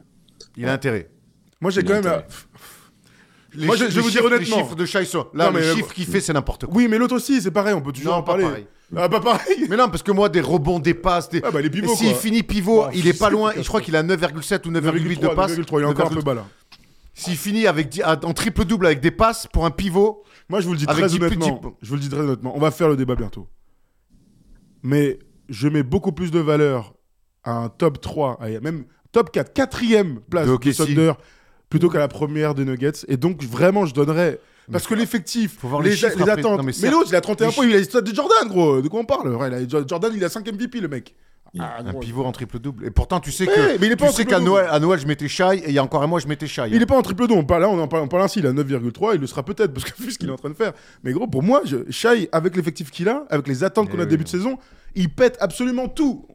Il 0.58 0.66
a 0.68 0.74
intérêt. 0.74 1.10
Moi, 1.62 1.72
j'ai 1.72 1.82
Il 1.82 1.88
quand 1.88 1.94
a 1.96 2.02
même. 2.02 2.24
Euh, 3.58 3.66
Moi, 3.66 3.76
je- 3.76 3.86
chi- 3.86 3.92
je 3.92 3.96
vais 3.96 4.02
vous 4.02 4.10
dire 4.12 4.24
honnêtement. 4.26 4.58
Les 4.58 4.64
chiffres 4.64 4.76
de 4.76 4.86
sont. 5.06 5.28
Là, 5.34 5.46
Non, 5.48 5.52
mais- 5.54 5.68
le 5.68 5.76
chiffre 5.76 5.94
qu'il 5.94 6.06
fait, 6.06 6.22
c'est 6.22 6.34
n'importe 6.34 6.66
quoi. 6.66 6.76
Oui, 6.76 6.88
mais 6.88 6.98
l'autre 6.98 7.16
aussi, 7.16 7.42
c'est 7.42 7.52
pareil, 7.52 7.74
on 7.74 7.82
peut 7.82 7.92
toujours 7.92 8.12
Non, 8.14 8.18
en 8.20 8.24
pas 8.24 8.34
parler. 8.34 8.44
pareil. 8.46 8.68
Ah, 8.96 9.08
pas 9.10 9.20
pareil. 9.20 9.68
Mais 9.70 9.78
non, 9.78 9.88
parce 9.90 10.02
que 10.04 10.12
moi, 10.12 10.30
des 10.30 10.42
rebonds, 10.42 10.80
des 10.80 10.94
passes, 10.96 11.30
des. 11.30 11.42
Ah, 11.44 11.52
bah, 11.52 11.62
les 11.62 11.70
pivots, 11.70 11.96
S'il 11.96 12.12
quoi. 12.12 12.20
finit 12.20 12.42
pivot, 12.44 12.86
il 12.94 13.08
est 13.08 13.18
pas 13.18 13.30
loin. 13.30 13.52
Je 13.56 13.68
crois 13.68 13.82
qu'il 13.82 13.96
a 13.96 14.02
9,7 14.04 14.66
ou 14.68 14.72
9,8 14.72 15.20
de 15.20 15.26
9,3, 15.28 15.36
passes. 15.36 15.52
9,3, 15.58 15.80
il 15.80 15.84
est 15.84 15.86
encore 15.86 16.06
un 16.08 16.10
peu 16.10 16.16
9,3. 16.16 16.24
bas 16.24 16.34
là. 16.34 16.46
S'il 17.14 17.36
finit 17.38 17.68
avec 17.68 17.90
dix- 17.90 18.04
en 18.04 18.34
triple-double 18.34 18.86
avec 18.86 19.02
des 19.02 19.12
passes 19.12 19.46
pour 19.52 19.66
un 19.66 19.72
pivot, 19.72 20.24
Moi, 20.48 20.62
je 20.62 20.66
vous 20.66 20.72
le 20.74 20.80
dis 20.80 20.86
Avec 20.88 21.06
très 21.06 21.08
dix 21.10 21.18
honnêtement. 21.24 21.76
Je 21.82 21.90
vous 21.90 21.96
le 21.96 22.02
dis 22.02 22.10
très 22.10 22.22
honnêtement. 22.22 22.54
On 22.56 22.60
va 22.60 22.72
faire 22.72 22.88
le 22.90 22.96
débat 22.96 23.16
bientôt. 23.16 23.48
Mais 24.84 25.20
je 25.50 25.68
mets 25.68 25.84
beaucoup 25.84 26.12
plus 26.12 26.32
de 26.32 26.40
valeur 26.40 26.94
à 27.44 27.52
un 27.52 27.70
top 27.70 28.02
3, 28.02 28.42
à 28.42 28.50
même 28.62 28.86
top 29.12 29.32
4, 29.32 29.54
quatrième 29.54 30.20
place 30.30 30.46
De 30.48 30.52
de 30.52 30.56
OKC. 30.56 30.78
Thunder 30.78 31.14
plutôt 31.70 31.90
qu'à 31.90 32.00
la 32.00 32.08
première 32.08 32.56
des 32.56 32.66
Nuggets. 32.66 32.92
Et 33.08 33.18
donc, 33.18 33.44
vraiment, 33.44 33.86
je 33.86 33.94
donnerais. 33.94 34.40
Parce 34.72 34.86
que 34.86 34.94
l'effectif, 34.94 35.58
faut 35.60 35.68
voir 35.68 35.82
les, 35.82 35.92
les 35.92 35.96
les 35.96 36.06
après. 36.06 36.32
attentes. 36.32 36.60
Non, 36.60 36.64
mais 36.64 36.90
l'autre, 36.92 37.08
il 37.10 37.16
a 37.16 37.22
31 37.22 37.48
les 37.48 37.54
points, 37.54 37.66
il 37.66 37.74
a 37.74 37.78
les 37.80 37.84
stats 37.86 38.02
de 38.02 38.14
Jordan, 38.14 38.48
gros. 38.48 38.82
De 38.82 38.88
quoi 38.88 39.00
on 39.00 39.06
parle? 39.06 39.36
Ouais, 39.36 39.48
il 39.64 39.76
a- 39.76 39.88
Jordan, 39.88 40.12
il 40.16 40.24
a 40.24 40.30
5 40.30 40.48
MVP, 40.52 40.80
le 40.80 40.88
mec. 40.88 41.16
Ah, 41.58 41.78
un 41.80 41.92
gros. 41.92 42.00
pivot 42.00 42.24
en 42.26 42.32
triple-double. 42.32 42.86
Et 42.86 42.92
pourtant, 42.92 43.20
tu 43.20 43.32
sais 43.32 43.48
que. 43.48 43.80
mais 43.80 43.88
il 43.88 43.92
est 43.92 43.96
pas 43.96 44.10
tu 44.10 44.14
sais 44.14 44.26
qu'à. 44.26 44.40
Noël, 44.40 44.68
à 44.70 44.80
Noël, 44.80 45.00
je 45.00 45.08
mettais 45.08 45.28
Shai 45.28 45.58
et 45.58 45.70
il 45.70 45.74
y 45.74 45.80
a 45.80 45.84
encore 45.84 46.04
un 46.04 46.08
mois, 46.08 46.20
je 46.20 46.28
mettais 46.28 46.46
Shai. 46.46 46.70
Il 46.72 46.80
est 46.80 46.86
pas 46.86 46.96
en 46.96 47.02
triple 47.02 47.26
don. 47.26 47.44
Là, 47.50 47.68
on 47.68 47.80
en 47.80 47.88
parle, 47.88 48.04
on 48.04 48.08
parle 48.08 48.22
ainsi. 48.22 48.38
Il 48.38 48.46
a 48.46 48.52
9,3. 48.54 49.16
Il 49.16 49.22
le 49.22 49.26
sera 49.26 49.42
peut-être 49.42 49.74
parce 49.74 49.90
que 49.92 50.00
vu 50.04 50.12
ce 50.12 50.20
qu'il 50.20 50.30
est 50.30 50.32
en 50.32 50.36
train 50.36 50.52
de 50.52 50.54
faire. 50.56 50.74
Mais 51.04 51.12
gros, 51.12 51.26
pour 51.26 51.42
moi, 51.42 51.62
je, 51.66 51.78
Shai, 51.90 52.30
avec 52.32 52.56
l'effectif 52.56 52.92
qu'il 52.92 53.10
a, 53.10 53.26
avec 53.32 53.48
les 53.48 53.64
attentes 53.64 53.88
Eh 53.90 53.94
qu'on 53.94 54.00
a 54.00 54.04
oui. 54.04 54.10
début 54.10 54.26
de 54.26 54.30
saison, 54.30 54.60
il 54.94 55.10
pète 55.10 55.38
absolument 55.40 55.88
tout. 55.88 56.28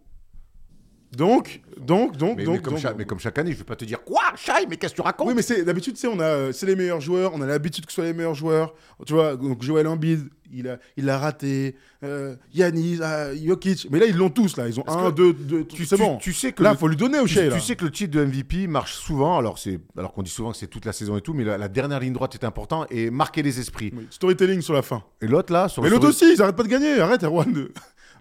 Donc, 1.16 1.60
donc, 1.78 2.16
donc, 2.16 2.36
Mais, 2.38 2.44
donc, 2.44 2.54
mais 2.56 2.60
comme 2.62 2.72
donc, 2.74 2.82
chaque, 2.82 2.90
donc. 2.92 2.98
mais 2.98 3.04
comme 3.04 3.18
chaque 3.20 3.38
année, 3.38 3.52
je 3.52 3.58
vais 3.58 3.64
pas 3.64 3.76
te 3.76 3.84
dire 3.84 4.02
quoi, 4.04 4.22
Shai, 4.36 4.66
mais 4.68 4.76
qu'est-ce 4.76 4.92
que 4.92 4.96
tu 4.96 5.02
racontes? 5.02 5.28
Oui, 5.28 5.34
mais 5.34 5.42
c'est 5.42 5.64
d'habitude, 5.64 5.94
tu 5.94 6.00
sais, 6.00 6.06
on 6.08 6.18
a, 6.20 6.24
euh, 6.24 6.52
c'est 6.52 6.66
les 6.66 6.76
meilleurs 6.76 7.00
joueurs. 7.00 7.32
On 7.34 7.40
a 7.42 7.46
l'habitude 7.46 7.86
que 7.86 7.92
ce 7.92 7.96
soit 7.96 8.04
les 8.04 8.12
meilleurs 8.14 8.34
joueurs. 8.34 8.74
Tu 9.06 9.12
vois, 9.12 9.36
donc 9.36 9.62
Joel 9.62 9.86
Embiid, 9.86 10.28
il 10.52 10.68
a, 10.68 10.78
il 10.96 11.08
a 11.10 11.18
raté. 11.18 11.76
Euh, 12.04 12.36
Yanis, 12.52 12.98
ah, 13.02 13.34
Jokic. 13.34 13.88
Mais 13.90 13.98
là, 13.98 14.06
ils 14.06 14.16
l'ont 14.16 14.28
tous 14.30 14.56
là. 14.56 14.68
Ils 14.68 14.78
ont 14.78 14.86
un, 14.88 15.10
deux, 15.10 15.32
deux. 15.32 15.64
tu, 15.64 15.84
c'est 15.86 15.96
tu- 15.96 16.02
bon. 16.02 16.16
tu 16.18 16.32
sais 16.34 16.52
que 16.52 16.62
Là, 16.62 16.72
le- 16.72 16.76
faut 16.76 16.86
lui 16.88 16.96
donner 16.96 17.18
au 17.18 17.26
Shai. 17.26 17.48
tu 17.52 17.60
sais 17.60 17.76
que 17.76 17.84
le 17.84 17.90
titre 17.90 18.10
de 18.18 18.24
MVP 18.24 18.66
marche 18.66 18.94
souvent, 18.94 19.38
alors 19.38 19.58
c'est 19.58 19.80
alors 19.96 20.12
qu'on 20.12 20.22
dit 20.22 20.30
souvent 20.30 20.52
que 20.52 20.56
c'est 20.58 20.66
toute 20.66 20.84
la 20.84 20.92
saison 20.92 21.16
et 21.16 21.22
tout, 21.22 21.32
mais 21.34 21.44
la, 21.44 21.56
la 21.58 21.68
dernière 21.68 22.00
ligne 22.00 22.12
droite 22.12 22.34
est 22.34 22.44
important 22.44 22.84
et 22.90 23.10
marquer 23.10 23.42
les 23.42 23.58
esprits. 23.58 23.90
Oui, 23.96 24.06
Storytelling 24.10 24.60
sur 24.60 24.74
la 24.74 24.82
fin. 24.82 25.02
Et 25.22 25.26
l'autre 25.26 25.52
là, 25.52 25.68
sur 25.68 25.82
Mais 25.82 25.88
l'autre 25.88 26.08
aussi, 26.08 26.32
ils 26.34 26.42
arrêtent 26.42 26.56
pas 26.56 26.62
de 26.62 26.68
gagner. 26.68 27.00
Arrête, 27.00 27.24
Erwan. 27.24 27.68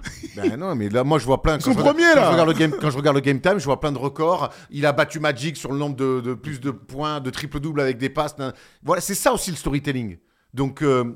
Ben 0.35 0.57
non, 0.57 0.75
mais 0.75 0.89
là, 0.89 1.03
moi, 1.03 1.19
je 1.19 1.25
vois 1.25 1.41
plein. 1.41 1.57
Ils 1.57 1.63
quand 1.63 1.71
sont 1.71 1.73
je 1.73 1.77
regarde- 1.79 1.95
premiers, 1.97 2.13
quand 2.13 2.19
là. 2.21 2.25
je 2.27 2.31
regarde 2.31 2.49
le 2.49 2.53
game, 2.55 2.71
Quand 2.81 2.89
je 2.89 2.97
regarde 2.97 3.15
le 3.15 3.21
game 3.21 3.39
time, 3.39 3.59
je 3.59 3.65
vois 3.65 3.79
plein 3.79 3.91
de 3.91 3.97
records. 3.97 4.51
Il 4.71 4.85
a 4.85 4.91
battu 4.91 5.19
Magic 5.19 5.55
sur 5.57 5.71
le 5.71 5.77
nombre 5.77 5.95
de, 5.95 6.21
de 6.21 6.33
plus 6.33 6.59
de 6.59 6.71
points, 6.71 7.19
de 7.19 7.29
triple-double 7.29 7.79
avec 7.81 7.97
des 7.97 8.09
passes. 8.09 8.37
nan- 8.37 8.53
Voilà, 8.83 9.01
c'est 9.01 9.15
ça 9.15 9.31
aussi 9.33 9.51
le 9.51 9.57
storytelling. 9.57 10.17
Donc, 10.53 10.81
euh, 10.81 11.15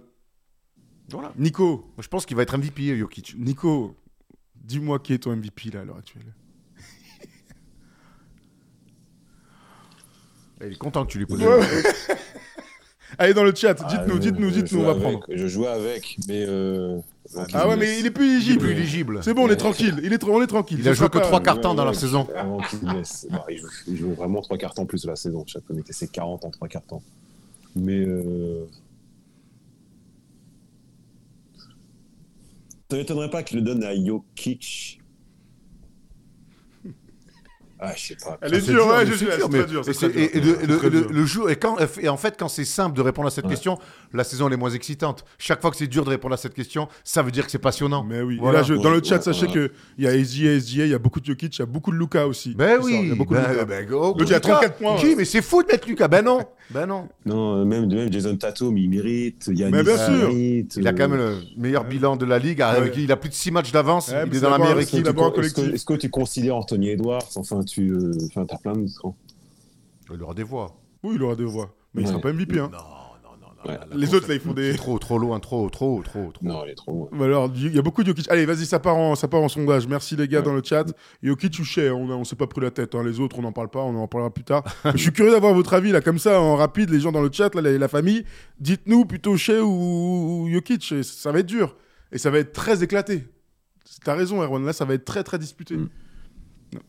voilà. 1.10 1.32
Nico, 1.38 1.92
Moi, 1.96 2.02
Je 2.04 2.08
pense 2.08 2.26
qu'il 2.26 2.38
va 2.38 2.44
être 2.44 2.56
MVP, 2.58 2.96
Jokic. 2.98 3.36
Nico, 3.38 3.96
dis-moi 4.56 5.00
qui 5.00 5.14
est 5.14 5.20
ton 5.20 5.32
MVP 5.36 5.72
là 5.72 5.82
à 5.82 5.84
l'heure 5.86 5.98
actuelle. 5.98 6.34
Il 10.62 10.72
est 10.74 10.78
content 10.78 11.06
que 11.06 11.12
tu 11.12 11.18
lui 11.20 11.26
poses. 11.26 11.42
Ouais. 11.42 11.60
Allez 13.20 13.34
dans 13.34 13.44
le 13.44 13.54
chat, 13.56 13.74
dites-nous, 13.74 14.16
Ah, 14.16 14.20
dites-nous, 14.20 14.50
je 14.50 14.60
dites-nous, 14.62 14.80
on 14.82 14.84
va 14.86 14.92
avec, 14.92 15.02
prendre. 15.04 15.26
Je 15.34 15.48
jouais 15.48 15.68
avec, 15.68 16.18
mais. 16.28 16.44
euh, 16.48 17.00
donc, 17.36 17.48
Ah 17.54 17.68
ouais, 17.68 17.76
mais 17.76 18.00
il 18.00 18.06
est 18.06 18.12
plus 18.12 18.26
Il 18.26 18.32
est 18.32 18.36
éligible. 18.36 18.60
plus 18.60 18.72
éligible. 18.72 19.20
C'est 19.24 19.34
bon, 19.34 19.46
on 19.48 19.50
est 19.50 19.56
tranquille. 19.58 20.00
Il 20.04 20.14
est 20.14 20.22
tra- 20.22 20.30
on 20.32 20.42
est 20.42 20.48
tranquille. 20.48 20.80
Il 20.80 20.88
a 20.88 20.94
joué 20.94 21.10
que 21.10 21.18
trois 21.20 21.42
quarts 21.42 21.60
temps 21.62 21.76
dans 21.76 21.86
la 21.86 21.94
saison. 21.94 22.28
Laisse. 22.96 23.28
Bah, 23.30 23.46
il, 23.88 23.96
joue, 23.98 24.14
vraiment 24.14 24.42
trois 24.42 24.58
quarts 24.58 24.74
temps 24.74 24.86
plus 24.86 25.06
la 25.06 25.16
saison. 25.16 25.44
Chaque 25.48 25.66
fois, 25.66 25.76
mettait 25.76 25.94
ses 25.94 26.08
40 26.08 26.46
en 26.46 26.50
trois 26.52 26.68
quarts 26.68 26.84
temps. 26.86 27.04
Mais. 27.76 28.00
Euh... 28.06 28.66
Ça 32.90 32.96
m'étonnerait 32.98 33.30
pas 33.30 33.44
qu'il 33.44 33.58
le 33.60 33.64
donne 33.66 33.84
à 33.84 33.94
Jokic. 33.94 35.02
Ah, 37.80 37.94
je 37.96 38.08
sais 38.08 38.16
pas. 38.16 38.40
Elle 38.42 38.56
est 38.56 38.62
dure, 38.62 38.88
ouais, 38.88 39.06
mais 39.06 39.12
je 39.12 39.16
sais, 39.18 39.26
dur, 39.26 39.34
c'est 39.36 39.50
mais- 39.52 39.60
très 39.60 39.68
dur. 39.68 39.84
et 40.18 40.40
le- 40.40 41.56
quand- 41.56 41.78
en 41.80 42.18
fait, 42.18 42.36
quand 42.40 42.48
c'est 42.48 42.66
simple 42.66 42.96
de 42.98 43.02
répondre 43.04 43.28
à 43.28 43.32
cette 43.32 43.46
Ouais. 43.46 43.52
question, 43.52 43.78
la 44.14 44.24
saison 44.24 44.48
elle 44.48 44.54
est 44.54 44.58
moins 44.58 44.70
excitante. 44.72 45.26
Chaque 45.38 45.62
fois 45.62 45.72
que 45.72 45.78
c'est 45.78 45.88
dur 45.88 46.04
de 46.06 46.10
répondre 46.10 46.34
à 46.34 46.38
cette 46.38 46.54
question, 46.54 46.88
ça 47.04 47.22
veut 47.22 47.32
dire 47.32 47.46
que 47.46 47.52
c'est 47.52 47.58
passionnant. 47.60 48.04
Mais 48.04 48.22
oui. 48.22 48.36
Et 48.36 48.40
Voilà. 48.40 48.60
là, 48.60 48.64
je- 48.64 48.74
dans 48.76 48.90
le 48.90 49.02
chat, 49.04 49.18
Ouais, 49.18 49.22
sachez 49.22 49.46
ouais. 49.48 49.52
qu'il 49.98 50.04
y 50.06 50.08
a 50.08 50.14
SGA, 50.14 50.60
SGA, 50.60 50.86
il 50.86 50.92
y 50.92 50.94
a 50.94 51.00
beaucoup 51.00 51.20
de 51.20 51.26
Jokic, 51.26 51.56
il 51.56 51.60
y 51.60 51.62
a 51.64 51.66
beaucoup 51.66 51.92
de 51.92 51.98
Luca 51.98 52.28
aussi. 52.28 52.54
Ben 52.56 52.80
sort. 52.82 52.90
Il 52.90 52.96
y 52.96 53.00
oui, 53.00 53.12
a 53.12 53.16
beaucoup 53.16 53.34
de 53.34 53.40
ben, 53.40 53.50
Luka. 53.52 53.66
ben, 53.66 53.88
il 53.90 53.94
a 53.96 54.20
Lucas. 54.20 54.40
34 54.40 54.78
points, 54.78 54.96
Qui 54.98 55.06
ouais. 55.08 55.16
Mais 55.16 55.26
c'est 55.26 55.42
fou 55.42 55.62
de 55.64 55.68
mettre 55.68 55.88
Lucas. 55.88 56.08
Ben 56.08 56.24
non, 56.24 56.40
ben 56.72 56.86
non. 56.86 57.08
Non, 57.26 57.58
euh, 57.62 57.66
même, 57.66 57.88
même 57.94 58.12
Jason 58.12 58.36
Tatum, 58.38 58.78
il 58.78 58.90
mérite. 58.90 59.50
Yannis, 59.54 59.72
Mais 59.72 59.84
bien 59.84 59.98
sûr. 59.98 60.30
mérite, 60.30 60.76
Il 60.78 60.88
a 60.88 60.92
euh, 60.92 60.94
quand 60.94 61.10
même 61.10 61.18
le 61.18 61.38
meilleur 61.58 61.84
bilan 61.84 62.16
de 62.16 62.26
la 62.26 62.40
ligue. 62.40 62.62
avec- 62.62 62.96
Ouais. 62.96 63.02
Il 63.04 63.12
a 63.12 63.18
plus 63.18 63.30
de 63.30 63.34
6 63.34 63.52
matchs 63.52 63.72
d'avance. 63.72 64.10
Ouais, 64.10 64.26
mais 64.26 64.32
il 64.32 64.38
est 64.38 64.42
dans 64.42 64.50
la 64.50 64.58
meilleure 64.58 64.80
équipe. 64.80 65.06
Est-ce 65.06 65.14
que, 65.14 65.30
collectif. 65.36 65.74
est-ce 65.74 65.86
que 65.86 65.94
tu 65.94 66.10
considères 66.10 66.56
Anthony 66.56 66.90
Edwards 66.90 67.22
Enfin, 67.36 67.64
tu 67.64 67.92
euh, 67.92 68.12
enfin, 68.28 68.46
t'as 68.46 68.58
plein 68.58 68.74
de. 68.74 68.86
Il 70.14 70.22
aura 70.24 70.34
des 70.34 70.44
voix. 70.44 70.76
Oui, 71.04 71.16
il 71.16 71.24
aura 71.24 71.36
deux 71.36 71.44
voix. 71.46 71.74
Mais 71.94 72.02
il 72.04 72.08
sera 72.08 72.20
pas 72.20 72.32
MVP. 72.32 72.60
Hein. 72.60 72.70
Non, 72.72 72.78
Ouais. 73.68 73.80
Les 73.96 74.14
autres, 74.14 74.28
là, 74.28 74.36
ils 74.36 74.40
font 74.40 74.54
des. 74.54 74.74
Trop, 74.76 74.98
trop 75.00 75.18
loin, 75.20 75.40
trop, 75.40 75.70
trop, 75.70 76.02
trop, 76.04 76.32
trop. 76.32 76.46
Non, 76.46 76.64
il 76.66 76.72
est 76.72 76.76
trop 76.76 76.92
loin. 76.92 77.10
Bah 77.12 77.26
Alors, 77.26 77.52
il 77.56 77.76
y 77.76 77.80
a 77.80 77.82
beaucoup 77.82 78.02
de 78.04 78.08
Jokic. 78.08 78.30
Allez, 78.30 78.46
vas-y, 78.46 78.66
ça 78.66 78.80
part 78.80 78.96
en, 78.98 79.16
ça 79.16 79.28
part 79.28 79.42
en 79.42 79.50
sondage. 79.50 79.88
Merci 79.88 80.16
les 80.16 80.28
gars 80.28 80.42
dans 80.42 80.54
le 80.54 80.62
chat. 80.64 80.86
Jokic 81.24 81.58
ou 81.60 81.64
Shea, 81.64 81.92
on, 81.94 82.10
a- 82.10 82.16
on 82.16 82.24
s'est 82.24 82.36
pas 82.36 82.48
pris 82.48 82.62
la 82.62 82.72
tête. 82.72 82.96
hein. 82.96 83.04
Les 83.04 83.20
autres, 83.20 83.38
on 83.40 83.42
n'en 83.42 83.52
parle 83.52 83.70
pas, 83.70 83.80
on 83.82 83.96
en 83.96 84.08
parlera 84.08 84.34
plus 84.34 84.44
tard. 84.44 84.64
Je 84.96 84.98
suis 85.02 85.12
curieux 85.12 85.32
d'avoir 85.32 85.54
votre 85.54 85.74
avis 85.74 85.92
là, 85.92 86.02
comme 86.02 86.20
ça, 86.20 86.42
en 86.42 86.56
rapide, 86.56 86.90
les 86.90 87.00
gens 87.00 87.12
dans 87.12 87.22
le 87.22 87.30
chat, 87.32 87.54
là, 87.56 87.62
la, 87.62 87.78
la 87.78 87.88
famille. 87.88 88.24
Dites-nous 88.60 89.06
plutôt 89.06 89.36
Shea 89.38 89.60
ou, 89.62 90.44
ou 90.46 90.50
Jokic. 90.52 90.92
Et 90.92 91.04
ça 91.04 91.32
va 91.32 91.40
être 91.40 91.46
dur. 91.48 91.76
Et 92.12 92.18
ça 92.18 92.30
va 92.30 92.40
être 92.40 92.54
très 92.54 92.84
éclaté. 92.84 93.26
T'as 94.04 94.16
raison, 94.16 94.42
Erwan. 94.42 94.64
Là, 94.66 94.74
ça 94.74 94.86
va 94.86 94.94
être 94.94 95.06
très 95.06 95.24
très 95.24 95.40
disputé. 95.40 95.76
Mm. 95.76 95.90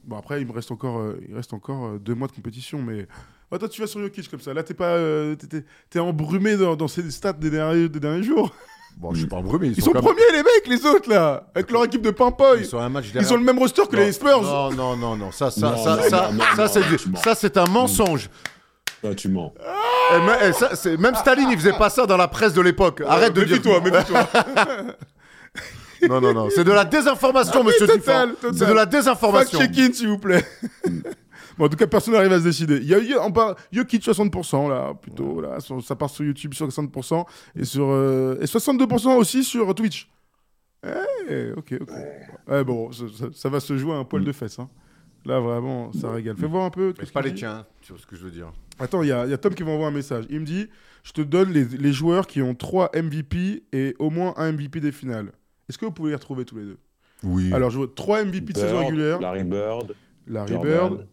Bon, 0.04 0.16
après, 0.16 0.40
il 0.40 0.46
me 0.46 0.52
reste 0.52 0.70
encore, 0.72 0.98
euh, 0.98 1.20
il 1.28 1.34
reste 1.34 1.52
encore 1.54 1.86
euh, 1.86 1.98
deux 1.98 2.14
mois 2.14 2.26
de 2.28 2.32
compétition, 2.32 2.82
mais. 2.82 3.06
Ouais, 3.50 3.58
toi, 3.58 3.68
tu 3.68 3.80
vas 3.80 3.86
sur 3.86 4.00
Jokic 4.00 4.30
comme 4.30 4.40
ça. 4.40 4.52
Là, 4.52 4.62
t'es 4.62 4.74
pas, 4.74 4.84
euh, 4.96 5.34
t'es- 5.34 5.64
t'es- 5.90 5.98
embrumé 5.98 6.56
dans, 6.56 6.76
dans 6.76 6.88
ces 6.88 7.10
stats 7.10 7.32
des 7.32 7.48
derniers, 7.50 7.88
des 7.88 8.00
derniers 8.00 8.22
jours. 8.22 8.54
Bon, 8.98 9.14
je 9.14 9.20
suis 9.20 9.26
pas 9.28 9.36
embrumé. 9.36 9.68
Ils, 9.68 9.74
Ils 9.78 9.82
sont 9.82 9.92
même- 9.92 10.02
premiers, 10.02 10.20
les 10.32 10.42
mecs, 10.42 10.66
les 10.66 10.84
autres, 10.84 11.08
là, 11.08 11.46
avec 11.54 11.70
leur 11.70 11.84
équipe 11.84 12.02
de 12.02 12.10
Pimpoy. 12.10 12.58
Ils 12.60 12.66
sont 12.66 12.78
un 12.78 12.88
match 12.88 13.06
Ils 13.14 13.32
ont 13.32 13.36
le 13.36 13.44
même 13.44 13.58
roster 13.58 13.82
que 13.90 13.96
Non, 13.96 14.02
les 14.02 14.12
Spurs. 14.12 14.42
Non, 14.42 14.70
non, 14.72 14.96
non, 14.96 15.16
non. 15.16 15.30
Ça, 15.30 15.50
ça, 15.50 15.60
Non, 15.70 15.76
ça, 15.82 15.96
non, 15.96 16.02
ça, 16.02 16.30
non, 16.30 16.32
non, 16.32 16.44
ça, 16.56 16.62
non, 16.62 16.68
c'est 16.68 16.88
du- 16.88 17.16
ça, 17.22 17.34
c'est 17.34 17.56
un 17.56 17.66
mensonge. 17.66 18.28
Toi, 19.00 19.14
tu 19.14 19.28
mens. 19.28 19.54
Eh, 19.60 20.18
mais, 20.26 20.48
eh, 20.48 20.52
ça, 20.52 20.74
c'est- 20.74 20.96
même 20.96 21.14
Staline, 21.14 21.48
il 21.52 21.56
faisait 21.56 21.72
pas 21.72 21.88
ça 21.90 22.04
dans 22.06 22.16
la 22.16 22.26
presse 22.28 22.52
de 22.52 22.60
l'époque. 22.60 23.00
Arrête 23.06 23.32
de 23.32 23.44
dire. 23.44 23.56
Méfie-toi, 23.58 23.80
méfie-toi. 23.80 24.28
Non, 26.08 26.20
non, 26.20 26.32
non. 26.32 26.48
C'est 26.54 26.62
de 26.62 26.70
la 26.70 26.84
désinformation, 26.84 27.64
monsieur 27.64 27.86
total, 27.88 28.28
Dufort. 28.28 28.40
total. 28.40 28.58
C'est 28.58 28.66
de 28.66 28.72
la 28.72 28.86
désinformation. 28.86 29.58
Fact-check-in, 29.58 29.92
s'il 29.92 30.06
vous 30.08 30.18
plaît. 30.18 30.44
Bon, 31.58 31.64
en 31.66 31.68
tout 31.68 31.76
cas, 31.76 31.86
personne 31.86 32.14
n'arrive 32.14 32.32
à 32.32 32.38
se 32.38 32.44
décider. 32.44 32.76
Il 32.78 32.86
y 32.88 32.94
a, 32.94 32.98
il 32.98 33.08
y 33.10 33.14
a- 33.14 33.22
on 33.24 33.32
parle 33.32 33.56
Jokic 33.72 34.02
60%, 34.02 34.68
là, 34.68 34.94
plutôt. 34.94 35.40
Là, 35.40 35.60
sur- 35.60 35.82
ça 35.82 35.96
part 35.96 36.08
sur 36.10 36.24
YouTube 36.24 36.54
sur 36.54 36.66
60%. 36.66 37.26
Et, 37.56 37.64
sur, 37.64 37.86
euh, 37.90 38.38
et 38.40 38.46
62% 38.46 39.16
aussi 39.16 39.44
sur 39.44 39.74
Twitch. 39.74 40.08
Eh, 41.28 41.52
ok, 41.56 41.74
ok. 41.80 41.90
Ouais, 42.48 42.64
bon, 42.64 42.90
ça, 43.34 43.48
va 43.48 43.60
se 43.60 43.76
jouer 43.76 43.92
à 43.92 43.96
un 43.96 44.04
poil 44.04 44.24
de 44.24 44.32
fesses. 44.32 44.58
hein. 44.58 44.68
Là, 45.26 45.40
vraiment, 45.40 45.92
ça 45.92 46.10
régale. 46.12 46.36
Fais 46.36 46.46
voir 46.46 46.64
un 46.64 46.70
peu. 46.70 46.94
Mais 46.98 47.06
pas 47.06 47.20
les 47.20 47.34
tiens, 47.34 47.66
tu 47.82 47.92
vois 47.92 48.00
ce 48.00 48.06
que 48.06 48.16
je 48.16 48.22
veux 48.24 48.30
dire. 48.30 48.52
Attends, 48.78 49.02
il 49.02 49.08
y, 49.08 49.12
a 49.12 49.24
il 49.26 49.30
y 49.30 49.34
a 49.34 49.38
Tom 49.38 49.52
qui 49.54 49.64
m'envoie 49.64 49.88
un 49.88 49.92
message. 49.92 50.24
Il 50.30 50.40
me 50.40 50.44
dit 50.46 50.68
Je 51.02 51.12
te 51.12 51.20
donne 51.20 51.50
les, 51.52 51.64
les 51.64 51.92
joueurs 51.92 52.26
qui 52.26 52.40
ont 52.40 52.54
3 52.54 52.90
MVP 52.94 53.64
et 53.72 53.94
au 53.98 54.08
moins 54.10 54.32
un 54.36 54.52
MVP 54.52 54.78
des 54.80 54.92
finales. 54.92 55.32
Est-ce 55.68 55.76
que 55.76 55.84
vous 55.84 55.90
pouvez 55.90 56.10
les 56.10 56.16
retrouver 56.16 56.44
tous 56.44 56.56
les 56.56 56.64
deux? 56.64 56.78
Oui. 57.24 57.52
Alors, 57.52 57.70
je 57.70 57.78
veux 57.80 57.88
3 57.88 58.24
MVP 58.24 58.52
de 58.52 58.58
saison 58.58 58.78
régulière. 58.78 59.20
Larry 59.20 59.42
Bird. 59.44 59.94
Larry 60.28 60.52
Jordan. 60.52 60.70
Bird. 60.88 61.06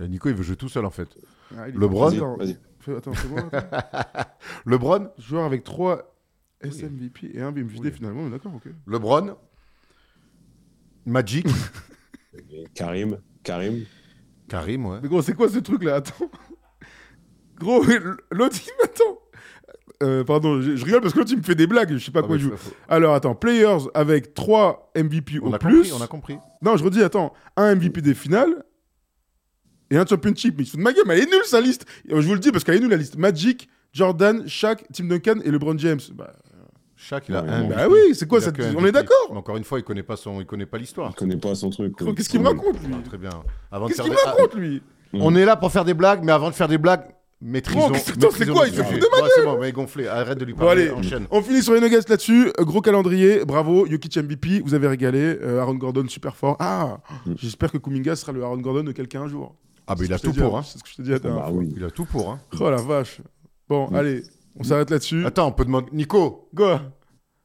Euh, 0.00 0.08
Nico, 0.08 0.28
il 0.28 0.34
veut 0.34 0.42
jouer 0.42 0.56
tout 0.56 0.68
seul 0.68 0.84
en 0.84 0.90
fait. 0.90 1.08
Ah, 1.56 1.68
LeBron. 1.68 2.08
Attends, 2.08 2.36
fais- 2.80 2.96
attends, 2.96 3.12
fais 3.12 3.28
voir, 3.28 3.44
attends. 3.52 4.30
LeBron, 4.66 5.08
Joueur 5.18 5.44
avec 5.44 5.62
3 5.64 6.14
SMVP 6.62 7.30
et 7.34 7.40
un 7.42 7.50
MVP 7.52 7.78
des 7.80 7.90
finales. 7.90 8.12
Bon, 8.14 8.28
d'accord, 8.28 8.52
ok. 8.54 8.72
LeBron, 8.86 9.36
Magic, 11.06 11.46
Karim. 12.74 13.18
Karim. 13.42 13.84
Karim, 14.48 14.86
ouais. 14.86 14.98
Mais 15.02 15.08
gros, 15.08 15.22
c'est 15.22 15.34
quoi 15.34 15.48
ce 15.48 15.58
truc 15.58 15.84
là 15.84 15.96
Attends. 15.96 16.30
Gros, 17.58 17.82
l'autre, 18.30 18.56
il 18.66 18.72
m'attend. 18.80 19.18
Euh, 20.02 20.24
pardon, 20.24 20.60
je, 20.60 20.74
je 20.76 20.84
rigole 20.84 21.00
parce 21.02 21.14
que 21.14 21.18
l'autre, 21.20 21.30
il 21.32 21.38
me 21.38 21.42
fait 21.42 21.54
des 21.54 21.66
blagues. 21.66 21.92
Je 21.92 22.04
sais 22.04 22.10
pas 22.10 22.20
Ah, 22.24 22.26
quoi 22.26 22.36
il 22.36 22.42
joue. 22.42 22.52
Alors, 22.88 23.14
attends, 23.14 23.34
Players 23.34 23.84
avec 23.94 24.34
3 24.34 24.90
MVP 24.96 25.38
On 25.42 25.50
au 25.50 25.54
a 25.54 25.58
plus. 25.58 25.76
compris, 25.76 25.92
on 25.92 26.02
a 26.02 26.06
compris. 26.06 26.38
Non, 26.62 26.76
je 26.76 26.84
redis, 26.84 27.02
attends, 27.02 27.32
un 27.56 27.74
MVP 27.76 28.00
des 28.02 28.14
finales 28.14 28.64
et 29.90 29.96
un 29.96 30.06
championship. 30.06 30.54
Mais 30.56 30.64
il 30.64 30.66
se 30.66 30.70
fout 30.72 30.78
de 30.80 30.84
ma 30.84 30.92
gueule, 30.92 31.04
mais 31.06 31.14
elle 31.18 31.22
est 31.24 31.30
nulle 31.30 31.44
sa 31.44 31.60
liste. 31.60 31.84
Et, 32.08 32.12
euh, 32.14 32.20
Je 32.20 32.26
vous 32.26 32.34
le 32.34 32.40
dis 32.40 32.50
parce 32.52 32.64
qu'elle 32.64 32.76
est 32.76 32.80
nulle 32.80 32.90
la 32.90 32.96
liste. 32.96 33.16
Magic, 33.16 33.68
Jordan, 33.92 34.46
Shaq, 34.46 34.84
Tim 34.92 35.04
Duncan 35.06 35.36
et 35.44 35.50
LeBron 35.50 35.76
James. 35.78 36.00
Bah, 36.14 36.32
Shaq, 36.96 37.24
il 37.28 37.36
a 37.36 37.42
Ouais, 37.42 37.48
un. 37.50 37.64
bah 37.68 37.86
oui, 37.90 38.14
c'est 38.14 38.26
quoi 38.26 38.38
Il 38.38 38.42
a 38.42 38.44
cette... 38.46 38.56
que 38.56 38.62
un 38.62 38.74
On 38.76 38.84
est 38.86 38.92
d'accord 38.92 39.30
Encore 39.30 39.56
une 39.56 39.64
fois, 39.64 39.78
il 39.78 39.82
connaît 39.84 40.02
pas 40.02 40.16
son, 40.16 40.40
il 40.40 40.46
connaît 40.46 40.66
pas 40.66 40.78
l'histoire. 40.78 41.10
Il 41.12 41.16
connaît 41.16 41.36
pas 41.36 41.54
son 41.54 41.70
truc. 41.70 41.94
Qu'est-ce 42.16 42.28
qu'il 42.28 42.40
me 42.40 42.48
raconte, 42.48 42.80
lui 42.82 42.94
Ah, 42.94 43.02
très 43.08 43.18
bien. 43.18 43.30
Qu'est-ce 43.88 44.02
qu'il 44.02 44.12
me 44.12 44.16
raconte, 44.24 44.54
lui 44.54 44.82
Ah, 45.12 45.16
On 45.20 45.34
est 45.34 45.44
là 45.44 45.56
pour 45.56 45.70
faire 45.70 45.84
des 45.84 45.94
blagues, 45.94 46.20
mais 46.24 46.32
avant 46.32 46.48
de 46.50 46.54
faire 46.54 46.68
des 46.68 46.78
blagues, 46.78 47.04
maîtrisons. 47.42 47.86
Attends, 47.88 47.94
c'est 47.98 48.16
maîtrisons 48.22 48.54
quoi, 48.54 48.66
il 48.68 48.74
se 48.74 48.82
fout 48.82 48.94
de 48.94 49.06
ma 49.10 49.22
Ouais, 49.22 49.28
C'est 49.36 49.44
bon, 49.44 49.58
mais 49.60 49.72
gonflé. 49.72 50.06
Arrête 50.08 50.38
de 50.38 50.44
lui 50.46 50.54
Bon, 50.54 50.64
parler. 50.64 50.82
allez, 50.88 50.90
Enchaîne. 50.92 51.26
on 51.30 51.42
finit 51.42 51.62
sur 51.62 51.74
les 51.74 51.80
Nuggets 51.80 52.00
là-dessus. 52.08 52.48
Euh, 52.58 52.64
Gros 52.64 52.80
calendrier, 52.80 53.44
bravo. 53.44 53.86
Jokic 53.86 54.16
MVP, 54.16 54.62
vous 54.64 54.72
avez 54.74 54.88
régalé. 54.88 55.38
Euh, 55.42 55.60
Aaron 55.60 55.74
Gordon, 55.74 56.06
super 56.08 56.36
fort. 56.36 56.56
Ah, 56.58 57.00
Mm. 57.26 57.34
j'espère 57.36 57.70
que 57.70 57.78
Kuminga 57.78 58.16
sera 58.16 58.32
le 58.32 58.42
Aaron 58.42 58.56
Gordon 58.58 58.84
de 58.84 58.92
quelqu'un 58.92 59.22
un 59.22 59.28
jour. 59.28 59.54
Ah, 59.86 59.94
bah 59.94 60.04
il 60.04 60.12
a 60.12 60.18
tout 60.18 60.32
pour. 60.32 60.50
dit, 60.50 60.56
Hein. 60.56 60.62
C'est 60.64 60.78
ce 60.78 60.82
que 60.84 60.90
je 60.90 60.94
te 60.96 61.02
dis 61.02 61.10
la 61.10 61.18
dernière 61.18 61.42
Bah 61.44 61.50
fois. 61.52 61.62
Il 61.76 61.84
a 61.84 61.90
tout 61.90 62.04
pour. 62.04 62.30
Hein. 62.30 62.40
Oh 62.60 62.70
la 62.70 62.76
vache. 62.76 63.20
Bon, 63.68 63.90
Mm. 63.90 63.94
allez, 63.94 64.22
on 64.58 64.62
s'arrête 64.64 64.90
là-dessus. 64.90 65.24
Attends, 65.26 65.48
on 65.48 65.52
peut 65.52 65.64
demander. 65.64 65.88
Nico, 65.92 66.48
Go. 66.54 66.76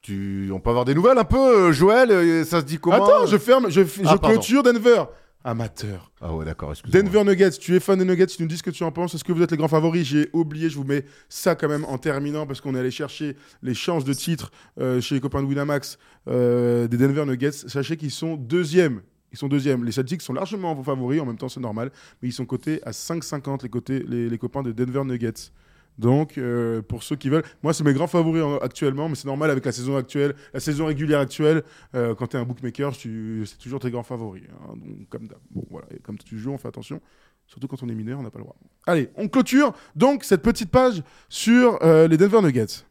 tu... 0.02 0.50
on 0.54 0.60
peut 0.60 0.70
avoir 0.70 0.86
des 0.86 0.96
nouvelles 0.96 1.18
un 1.18 1.24
peu, 1.26 1.68
euh, 1.70 1.72
Joël 1.74 2.12
euh, 2.12 2.44
Ça 2.46 2.60
se 2.62 2.66
dit 2.66 2.78
comment 2.78 2.96
Attends, 3.04 3.26
je 3.26 3.38
ferme, 3.38 3.70
je, 3.70 3.82
Ah, 4.06 4.18
clôture 4.18 4.64
Denver. 4.64 5.04
Amateur. 5.44 6.12
Ah 6.20 6.34
ouais, 6.36 6.44
d'accord, 6.44 6.72
excuse-moi. 6.72 7.02
Denver 7.02 7.24
Nuggets, 7.24 7.52
tu 7.52 7.74
es 7.74 7.80
fan 7.80 7.98
des 7.98 8.04
Nuggets, 8.04 8.26
tu 8.28 8.42
nous 8.42 8.48
dis 8.50 8.58
ce 8.58 8.64
que 8.64 8.72
tu 8.72 8.84
en 8.84 8.92
penses. 8.92 9.16
Est-ce 9.16 9.24
que 9.24 9.32
vous 9.32 9.42
êtes 9.42 9.52
les 9.52 9.58
grands 9.58 9.70
favoris? 9.70 10.06
J'ai 10.06 10.30
oublié, 10.34 10.70
je 10.70 10.76
vous 10.76 10.84
mets 10.84 11.06
ça 11.30 11.56
quand 11.56 11.70
même 11.70 11.86
en 11.86 11.98
terminant 11.98 12.46
parce 12.46 12.60
qu'on 12.60 12.76
est 12.76 12.80
allé 12.80 12.92
chercher 12.92 13.38
les 13.64 13.74
chances 13.74 14.04
de 14.04 14.12
titre 14.14 14.52
euh, 14.82 15.00
chez 15.00 15.16
les 15.16 15.22
copains 15.22 15.42
de 15.42 15.48
Winamax 15.48 15.98
euh, 16.28 16.88
des 16.90 16.98
Denver 16.98 17.26
Nuggets. 17.26 17.52
Sachez 17.54 17.96
qu'ils 17.96 18.12
sont 18.12 18.36
deuxièmes. 18.36 19.02
Ils 19.32 19.38
sont 19.38 19.48
deuxièmes. 19.48 19.84
Les 19.84 19.92
Celtics 19.92 20.22
sont 20.22 20.34
largement 20.34 20.74
vos 20.74 20.84
favoris, 20.84 21.22
en 21.22 21.26
même 21.26 21.38
temps 21.38 21.50
c'est 21.50 21.60
normal, 21.60 21.92
mais 22.22 22.30
ils 22.30 22.34
sont 22.34 22.46
cotés 22.46 22.82
à 22.84 22.92
5,50 22.92 24.08
les, 24.10 24.30
les, 24.30 24.38
copains 24.38 24.64
de 24.64 24.72
Denver 24.72 25.04
Nuggets. 25.06 25.52
Donc, 25.98 26.38
euh, 26.38 26.82
pour 26.82 27.04
ceux 27.04 27.18
qui 27.18 27.28
veulent, 27.28 27.44
moi, 27.62 27.74
c'est 27.74 27.84
mes 27.84 27.94
grands 27.94 28.08
favoris 28.08 28.42
en- 28.42 28.58
actuellement, 28.60 29.10
mais 29.10 29.16
c'est 29.16 29.26
normal 29.28 29.52
avec 29.52 29.66
la 29.66 29.74
saison 29.74 29.98
actuelle, 29.98 30.34
la 30.54 30.62
saison 30.62 30.86
régulière 30.86 31.20
actuelle. 31.20 31.64
euh, 31.94 32.16
quand 32.16 32.28
tu 32.28 32.38
es 32.38 32.40
un 32.40 32.46
bookmaker, 32.46 32.96
c'est 32.96 33.58
toujours 33.62 33.82
tes 33.82 33.92
grands 33.92 34.04
favoris. 34.04 34.44
hein. 34.50 34.76
donc, 34.78 35.10
comme. 35.10 35.28
Bon, 35.52 35.66
voilà. 35.70 35.88
Et 35.94 36.00
comme 36.00 36.18
tu 36.18 36.40
joues, 36.40 36.52
on 36.52 36.58
fait 36.58 36.70
attention. 36.70 37.02
Surtout 37.48 37.68
quand 37.68 37.84
on 37.84 37.90
est 37.90 37.96
mineur, 37.96 38.20
on 38.20 38.24
n'a 38.24 38.30
pas 38.32 38.38
le 38.40 38.46
droit. 38.46 38.56
Allez, 38.86 39.10
on 39.18 39.28
clôture 39.28 39.74
donc 39.96 40.24
cette 40.24 40.42
petite 40.42 40.70
page 40.72 41.04
sur 41.28 41.80
euh, 41.84 42.08
les 42.08 42.16
Denver 42.16 42.42
Nuggets. 42.42 42.86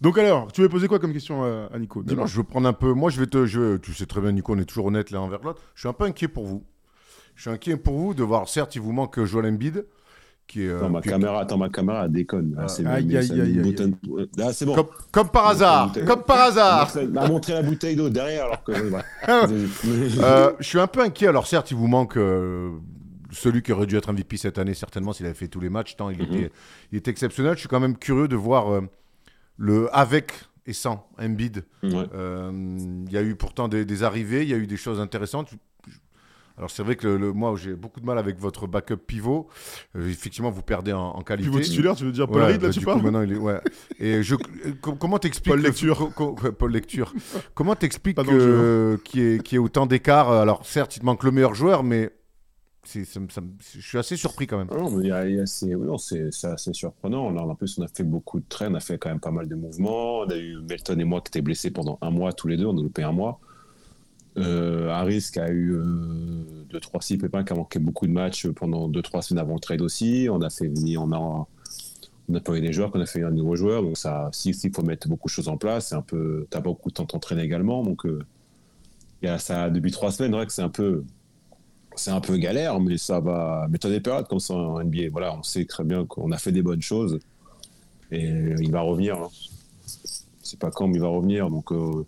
Donc 0.00 0.16
alors, 0.18 0.50
tu 0.52 0.62
veux 0.62 0.68
poser 0.68 0.88
quoi 0.88 0.98
comme 0.98 1.12
question 1.12 1.42
à, 1.44 1.68
à 1.74 1.78
Nico 1.78 2.02
Non, 2.02 2.26
je 2.26 2.36
veux 2.38 2.44
prendre 2.44 2.66
un 2.68 2.72
peu. 2.72 2.92
Moi, 2.94 3.10
je 3.10 3.20
vais 3.20 3.26
te. 3.26 3.44
Je... 3.46 3.76
Tu 3.76 3.92
sais 3.92 4.06
très 4.06 4.20
bien, 4.20 4.32
Nico, 4.32 4.54
on 4.54 4.58
est 4.58 4.64
toujours 4.64 4.86
honnête 4.86 5.10
l'un 5.10 5.20
envers 5.20 5.40
l'autre. 5.42 5.60
Je 5.74 5.80
suis 5.80 5.88
un 5.88 5.92
peu 5.92 6.04
inquiet 6.04 6.28
pour 6.28 6.46
vous. 6.46 6.64
Je 7.34 7.42
suis 7.42 7.50
inquiet 7.50 7.76
pour 7.76 7.98
vous 7.98 8.14
de 8.14 8.22
voir. 8.22 8.48
Certes, 8.48 8.74
il 8.76 8.80
vous 8.80 8.92
manque 8.92 9.22
Joel 9.24 9.46
Embiid, 9.46 9.84
qui 10.46 10.62
est. 10.62 10.68
euh, 10.68 10.78
Attends, 10.78 10.88
ma 10.90 11.00
qui- 11.02 11.08
caméra, 11.10 11.40
attends, 11.40 11.58
ma 11.58 11.68
caméra, 11.68 12.08
déconne. 12.08 12.54
Ah, 12.58 12.68
c'est 12.68 14.64
bon. 14.64 14.74
Comme, 14.74 14.86
comme 15.12 15.28
par 15.28 15.48
hasard. 15.48 15.92
Comme 16.06 16.22
par 16.22 16.40
hasard. 16.40 16.90
elle 16.96 17.16
a 17.18 17.28
montré 17.28 17.52
la 17.52 17.62
bouteille 17.62 17.96
d'eau 17.96 18.08
derrière 18.08 18.46
alors 18.46 18.64
que. 18.64 18.72
Euh, 19.28 20.52
je 20.58 20.64
suis 20.66 20.80
un 20.80 20.86
peu 20.86 21.00
inquiet. 21.00 21.26
Alors, 21.28 21.46
certes, 21.46 21.70
il 21.70 21.76
vous 21.76 21.86
manque 21.88 22.16
euh, 22.16 22.70
celui 23.30 23.62
qui 23.62 23.72
aurait 23.72 23.86
dû 23.86 23.96
être 23.96 24.12
MVP 24.12 24.36
cette 24.36 24.58
année, 24.58 24.74
certainement, 24.74 25.12
s'il 25.12 25.26
avait 25.26 25.34
fait 25.34 25.48
tous 25.48 25.60
les 25.60 25.68
matchs. 25.70 25.96
Tant 25.96 26.10
il, 26.10 26.18
Mhm. 26.18 26.24
était, 26.34 26.52
il 26.92 26.98
était 26.98 27.10
exceptionnel. 27.10 27.54
Je 27.54 27.60
suis 27.60 27.68
quand 27.68 27.80
même 27.80 27.96
curieux 27.96 28.28
de 28.28 28.36
voir 28.36 28.72
euh, 28.72 28.80
le 29.62 29.94
avec 29.94 30.32
et 30.66 30.72
sans 30.72 31.06
Embiid. 31.18 31.64
Ouais. 31.82 32.06
Euh, 32.14 32.50
Il 33.06 33.12
y 33.12 33.16
a 33.18 33.22
eu 33.22 33.34
pourtant 33.36 33.68
des, 33.68 33.84
des 33.84 34.02
arrivées, 34.02 34.42
il 34.42 34.48
y 34.48 34.54
a 34.54 34.56
eu 34.56 34.66
des 34.66 34.76
choses 34.78 35.00
intéressantes. 35.00 35.50
Alors 36.56 36.70
c'est 36.70 36.82
vrai 36.82 36.94
que 36.96 37.06
le, 37.06 37.16
le- 37.16 37.32
moi 37.32 37.54
j'ai 37.56 37.74
beaucoup 37.74 38.00
de 38.00 38.04
mal 38.06 38.18
avec 38.18 38.38
votre 38.38 38.66
backup 38.66 38.96
pivot. 38.98 39.48
Euh, 39.96 40.08
effectivement, 40.08 40.50
vous 40.50 40.60
perdez 40.62 40.92
en, 40.92 41.00
en 41.10 41.22
qualité. 41.22 41.48
Pivot 41.48 41.60
titulaire, 41.62 41.94
tu 41.96 42.04
veux 42.04 42.12
dire 42.12 42.26
Paul 42.26 42.42
Ouais, 42.42 42.46
Reed, 42.52 42.60
là, 42.62 42.68
bah, 42.68 42.72
tu 42.72 42.80
du 42.80 42.84
parles 42.84 42.98
coup, 42.98 43.04
maintenant, 43.04 43.22
il 43.22 43.32
est, 43.32 43.36
ouais. 43.38 43.60
Et 43.98 44.22
je, 44.22 44.34
euh, 44.34 44.38
com- 44.82 44.96
comment 44.98 45.18
t'expliques 45.18 45.52
Paul 45.52 45.60
le- 45.62 45.68
Lecture. 45.68 45.96
co- 46.14 46.34
co- 46.34 46.36
ouais, 46.44 46.52
Paul 46.52 46.72
Lecture. 46.72 47.14
comment 47.54 47.74
t'expliques 47.76 48.18
y, 49.22 49.38
qu'il 49.42 49.52
y 49.52 49.54
ait 49.54 49.58
autant 49.58 49.86
d'écart? 49.86 50.30
Alors 50.30 50.66
certes, 50.66 50.96
il 50.96 51.00
te 51.00 51.04
manque 51.06 51.24
le 51.24 51.30
meilleur 51.30 51.54
joueur, 51.54 51.82
mais 51.82 52.10
je 52.86 53.80
suis 53.80 53.98
assez 53.98 54.16
surpris 54.16 54.46
quand 54.46 54.58
même. 54.58 54.68
Il 55.02 55.06
il 55.06 55.46
c'est 55.46 56.46
assez 56.46 56.72
surprenant. 56.72 57.34
En 57.36 57.54
plus, 57.54 57.78
on 57.78 57.82
a 57.82 57.88
fait 57.88 58.04
beaucoup 58.04 58.40
de 58.40 58.44
trains, 58.48 58.70
on 58.70 58.74
a 58.74 58.80
fait 58.80 58.98
quand 58.98 59.10
même 59.10 59.20
pas 59.20 59.30
mal 59.30 59.48
de 59.48 59.54
mouvements. 59.54 60.20
On 60.20 60.28
a 60.28 60.36
eu 60.36 60.56
Melton 60.68 60.98
et 60.98 61.04
moi 61.04 61.20
qui 61.20 61.28
étaient 61.28 61.42
blessés 61.42 61.70
pendant 61.70 61.98
un 62.00 62.10
mois 62.10 62.32
tous 62.32 62.48
les 62.48 62.56
deux, 62.56 62.66
on 62.66 62.76
a 62.76 62.82
loupé 62.82 63.02
un 63.02 63.12
mois. 63.12 63.40
Euh, 64.38 64.88
Harris 64.88 65.28
qui 65.32 65.40
a 65.40 65.50
eu 65.50 65.76
2-3-6 66.70 67.18
pépins, 67.18 67.44
qui 67.44 67.52
a 67.52 67.56
manqué 67.56 67.78
beaucoup 67.78 68.06
de 68.06 68.12
matchs 68.12 68.48
pendant 68.48 68.88
2-3 68.88 69.22
semaines 69.22 69.42
avant 69.42 69.54
le 69.54 69.60
trade 69.60 69.82
aussi. 69.82 70.28
On 70.30 70.40
a 70.40 70.50
fait 70.50 70.68
venir, 70.68 71.02
on 71.02 71.12
a, 71.12 71.18
on 71.18 72.34
a 72.34 72.60
des 72.60 72.72
joueurs, 72.72 72.90
qu'on 72.90 73.00
a 73.00 73.06
fait 73.06 73.22
un 73.22 73.30
nouveau 73.30 73.56
joueur. 73.56 73.82
Donc, 73.82 73.98
ça, 73.98 74.30
si, 74.32 74.54
s'il 74.54 74.72
faut 74.72 74.82
mettre 74.82 75.08
beaucoup 75.08 75.28
de 75.28 75.32
choses 75.32 75.48
en 75.48 75.56
place, 75.56 75.88
c'est 75.88 75.96
un 75.96 76.02
peu, 76.02 76.46
t'as 76.50 76.60
beaucoup 76.60 76.88
de 76.90 76.94
temps 76.94 77.02
de 77.02 77.08
t'entraîner 77.08 77.42
également. 77.42 77.82
Donc, 77.82 78.06
euh, 78.06 78.24
il 79.22 79.28
a 79.28 79.38
ça, 79.38 79.68
depuis 79.68 79.90
3 79.90 80.12
semaines, 80.12 80.46
que 80.46 80.52
c'est 80.52 80.62
un 80.62 80.68
peu, 80.70 81.04
c'est 82.00 82.10
un 82.10 82.20
peu 82.20 82.36
galère, 82.38 82.80
mais 82.80 82.96
ça 82.98 83.20
va. 83.20 83.66
Mais 83.70 83.78
t'as 83.78 83.90
des 83.90 84.00
périodes 84.00 84.26
comme 84.26 84.40
ça 84.40 84.54
en 84.54 84.80
NBA. 84.82 85.10
Voilà, 85.12 85.36
on 85.36 85.42
sait 85.42 85.64
très 85.66 85.84
bien 85.84 86.04
qu'on 86.06 86.32
a 86.32 86.38
fait 86.38 86.52
des 86.52 86.62
bonnes 86.62 86.82
choses 86.82 87.20
et 88.10 88.24
il 88.58 88.70
va 88.72 88.80
revenir. 88.80 89.16
hein. 89.18 89.28
C'est 90.42 90.58
pas 90.58 90.70
quand, 90.70 90.88
mais 90.88 90.94
il 90.96 91.00
va 91.00 91.08
revenir. 91.08 91.48
Donc, 91.50 91.70
euh, 91.72 92.04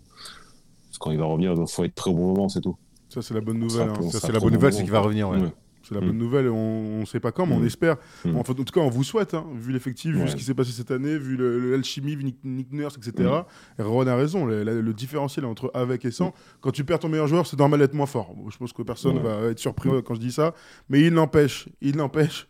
quand 0.99 1.11
il 1.11 1.17
va 1.17 1.25
revenir, 1.25 1.53
il 1.53 1.67
faut 1.67 1.83
être 1.83 1.93
prêt 1.95 2.09
au 2.09 2.13
bon 2.15 2.33
moment, 2.33 2.49
c'est 2.49 2.61
tout. 2.61 2.75
Ça, 3.09 3.21
c'est 3.21 3.33
la 3.33 3.41
bonne 3.41 3.59
nouvelle. 3.59 3.89
hein. 3.89 3.93
Ça, 4.11 4.19
c'est 4.19 4.31
la 4.33 4.39
bonne 4.39 4.53
nouvelle, 4.53 4.73
c'est 4.73 4.83
qu'il 4.83 4.91
va 4.91 4.99
revenir. 4.99 5.29
ouais. 5.29 5.37
Ouais. 5.39 5.53
C'est 5.83 5.93
la 5.95 6.01
Mm. 6.01 6.07
bonne 6.07 6.17
nouvelle. 6.17 6.47
On 6.49 7.01
ne 7.01 7.05
sait 7.05 7.19
pas 7.19 7.31
quand, 7.31 7.45
mais 7.45 7.55
on 7.55 7.59
Mm. 7.59 7.65
espère. 7.65 7.97
Mm. 8.25 8.37
Enfin, 8.37 8.53
en 8.53 8.63
tout 8.63 8.73
cas, 8.73 8.79
on 8.81 8.89
vous 8.89 9.03
souhaite, 9.03 9.33
hein, 9.33 9.45
vu 9.55 9.71
l'effectif, 9.73 10.15
vu 10.15 10.27
ce 10.27 10.35
qui 10.35 10.43
s'est 10.43 10.53
passé 10.53 10.71
cette 10.71 10.91
année, 10.91 11.17
vu 11.17 11.37
l'alchimie, 11.71 12.15
vu 12.15 12.23
Nick, 12.23 12.37
Nick 12.43 12.71
Nurse, 12.71 12.97
etc. 12.97 13.29
Mm. 13.29 13.81
Et 13.81 13.83
Ron 13.83 14.07
a 14.07 14.15
raison. 14.15 14.45
Le, 14.45 14.93
différentiel 14.93 15.45
entre 15.45 15.71
avec 15.73 16.05
et 16.05 16.11
sans. 16.11 16.33
Quand 16.61 16.71
tu 16.71 16.83
perds 16.83 16.99
ton 16.99 17.09
meilleur 17.09 17.27
joueur, 17.27 17.45
c'est 17.47 17.57
normal 17.59 17.79
d'être 17.79 17.93
moins 17.93 18.05
fort. 18.05 18.33
Je 18.49 18.57
pense 18.57 18.71
que 18.73 18.81
personne 18.83 19.17
Ouais. 19.17 19.23
va 19.23 19.49
être 19.49 19.59
surpris 19.59 19.89
quand 20.05 20.15
je 20.15 20.19
dis 20.19 20.31
ça. 20.31 20.53
Mais 20.89 21.01
il 21.01 21.13
n'empêche, 21.13 21.67
il 21.81 21.97
n'empêche. 21.97 22.47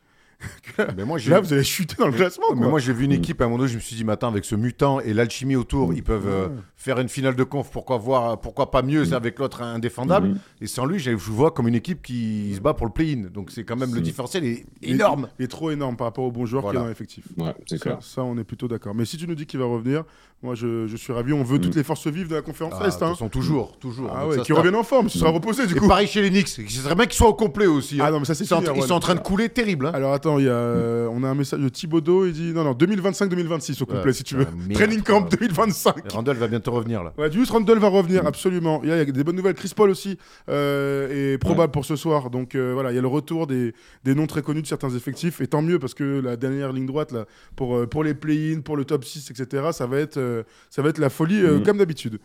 Mais 0.98 1.06
moi, 1.06 1.18
Là, 1.28 1.40
vous 1.40 1.54
allez 1.54 1.64
chuter 1.64 1.96
dans 1.98 2.08
le 2.08 2.14
classement. 2.14 2.54
Mais 2.56 2.68
moi, 2.68 2.80
j'ai 2.80 2.94
vu 2.94 3.06
une 3.06 3.12
Mm. 3.12 3.16
équipe 3.16 3.42
à 3.42 3.46
un 3.46 3.48
moment 3.48 3.60
donné, 3.60 3.70
je 3.70 3.76
me 3.76 3.82
suis 3.82 3.96
dit, 3.96 4.06
attends, 4.10 4.28
avec 4.30 4.44
ce 4.46 4.56
mutant 4.56 5.00
et 5.00 5.14
l'alchimie 5.14 5.56
autour, 5.56 5.94
ils 5.94 6.04
peuvent 6.04 6.28
euh, 6.28 6.50
faire 6.76 7.00
une 7.00 7.10
finale 7.10 7.36
de 7.36 7.44
conf. 7.44 7.70
Pourquoi, 7.72 7.98
voir, 7.98 8.40
pourquoi 8.40 8.72
pas 8.72 8.82
mieux 8.82 9.06
c'est 9.06 9.14
avec 9.14 9.40
l'autre 9.40 9.62
indéfendable 9.62 10.30
Mhm. 10.30 10.38
Et 10.62 10.68
sans 10.68 10.86
lui, 10.86 11.00
je 11.00 11.12
vois 11.12 11.52
comme 11.52 11.68
une 11.68 11.76
équipe 11.76 12.02
qui 12.02 12.54
se 12.56 12.60
bat 12.62 12.74
pour 12.74 12.86
le 12.88 12.92
play-in. 12.94 13.30
Donc, 13.34 13.52
c'est 13.52 13.64
quand 13.64 13.76
même 13.76 13.94
le 13.94 14.02
différentiel 14.02 14.44
est 14.46 14.66
énorme. 14.82 15.28
Il 15.40 15.46
est 15.46 15.48
trop 15.48 15.72
énorme 15.72 15.96
par 15.98 16.08
rapport 16.08 16.24
aux 16.26 16.32
bons 16.32 16.46
joueurs 16.46 16.64
Voilà. 16.64 16.80
y 16.80 16.82
a 16.82 16.84
dans 16.86 16.90
l'effectif. 16.90 17.26
Ouais, 17.38 17.54
c'est 17.68 17.78
Ça, 17.78 17.84
clair. 17.84 17.98
ça, 18.02 18.24
on 18.24 18.38
est 18.38 18.44
plutôt 18.44 18.68
d'accord. 18.68 18.94
Mais 18.96 19.06
si 19.06 19.18
tu 19.18 19.28
nous 19.28 19.36
dis 19.36 19.46
qu'il 19.46 19.60
va 19.60 19.66
revenir, 19.66 20.04
moi, 20.44 20.56
je, 20.56 20.88
je 20.88 20.98
suis 20.98 21.14
ravi. 21.14 21.34
On 21.34 21.44
veut 21.44 21.60
toutes 21.60 21.76
les 21.76 21.84
forces 21.84 22.06
vives 22.08 22.28
de 22.28 22.36
la 22.36 22.42
conférence 22.42 22.74
Ah, 22.80 22.88
Est. 22.88 23.02
hein. 23.02 23.10
façon, 23.12 23.30
toujours, 23.30 23.78
toujours. 23.80 24.12
Ah 24.16 24.28
ouais, 24.28 24.40
qui 24.42 24.52
reviennent 24.54 24.76
en 24.76 24.84
forme. 24.84 25.10
Ce 25.10 25.18
sera 25.18 25.32
reposé, 25.32 25.66
du 25.68 25.76
Et 25.76 25.78
coup. 25.80 25.88
pareil 25.88 26.08
chez 26.08 26.22
les 26.22 26.30
Knicks. 26.30 26.48
Ce 26.50 26.62
serait 26.68 26.96
bien 26.96 27.06
qu'ils 27.06 27.14
soient 27.16 27.30
au 27.30 27.34
complet 27.34 27.66
aussi. 27.66 28.00
hein. 28.02 28.06
Ah 28.08 28.12
non, 28.12 28.20
mais 28.20 28.26
ça, 28.26 28.36
c'est 28.36 28.44
ils, 28.44 28.48
sont 28.48 28.56
en, 28.56 28.74
ils 28.76 28.84
sont 28.84 28.94
en 28.94 29.00
train 29.00 29.16
de 29.16 29.20
couler 29.22 29.50
terrible. 29.50 29.88
hein. 29.88 29.92
Alors 29.94 30.14
attends, 30.14 30.38
il 30.40 30.46
y 30.46 30.50
a, 30.50 30.52
euh, 30.52 31.08
on 31.12 31.24
a 31.24 31.28
un 31.30 31.36
message 31.36 31.60
de 31.62 31.70
Thibaudot, 31.70 32.26
il 32.28 32.34
dit 32.34 32.52
non, 32.54 32.64
non, 32.64 32.74
2025-2026 32.74 33.82
au 33.84 33.86
complet, 33.86 34.14
si 34.14 34.24
tu 34.24 34.36
veux. 34.36 34.46
merde, 34.68 34.74
Training 34.74 35.02
camp 35.02 35.22
quoi. 35.22 35.30
2025. 35.30 35.96
Et 35.98 36.14
Randall 36.14 36.38
va 36.38 36.48
bientôt 36.48 36.72
revenir 36.72 37.04
là. 37.04 37.14
Ouais, 37.18 37.32
Julius 37.32 37.50
Randle 37.50 37.78
va 37.80 37.88
revenir, 37.88 38.26
absolument. 38.26 38.82
Il 38.84 38.90
y, 38.90 38.92
a, 38.92 38.96
il 39.02 39.08
y 39.08 39.10
a 39.10 39.12
des 39.12 39.24
bonnes 39.24 39.36
nouvelles. 39.36 39.54
Chris 39.56 39.72
Paul 39.76 39.90
aussi 39.90 40.18
euh, 40.50 41.34
est 41.34 41.38
probable 41.38 41.72
pour 41.72 41.86
ce 41.86 41.96
soir. 41.96 42.30
Donc 42.30 42.56
euh, 42.56 42.72
voilà, 42.74 42.92
il 42.92 42.96
y 42.96 43.00
a 43.00 43.02
le 43.02 43.08
retour 43.08 43.48
des, 43.48 43.74
des 44.04 44.16
noms 44.16 44.28
très 44.28 44.42
connus 44.42 44.62
de 44.62 44.68
certains 44.68 44.90
effectifs. 44.90 45.42
Et 45.42 45.48
tant 45.48 45.62
mieux 45.62 45.80
parce 45.80 45.94
que 45.94 46.22
la 46.24 46.36
dernière 46.36 46.72
ligne 46.74 46.86
droite, 46.86 47.12
là, 47.12 47.26
pour, 47.56 47.76
euh, 47.78 47.88
pour 47.88 48.04
les 48.04 48.14
play-in, 48.14 48.62
pour 48.62 48.78
le 48.78 48.86
top 48.86 49.06
6, 49.06 49.32
etc., 49.32 49.64
ça 49.72 49.88
va 49.88 49.98
être, 50.00 50.18
euh, 50.34 50.44
ça 50.70 50.82
va 50.82 50.90
être 50.90 50.98
la 51.00 51.10
folie 51.10 51.42
euh, 51.42 51.58
Mhm. 51.60 51.64
comme 51.64 51.78
d'habitude. 51.78 52.20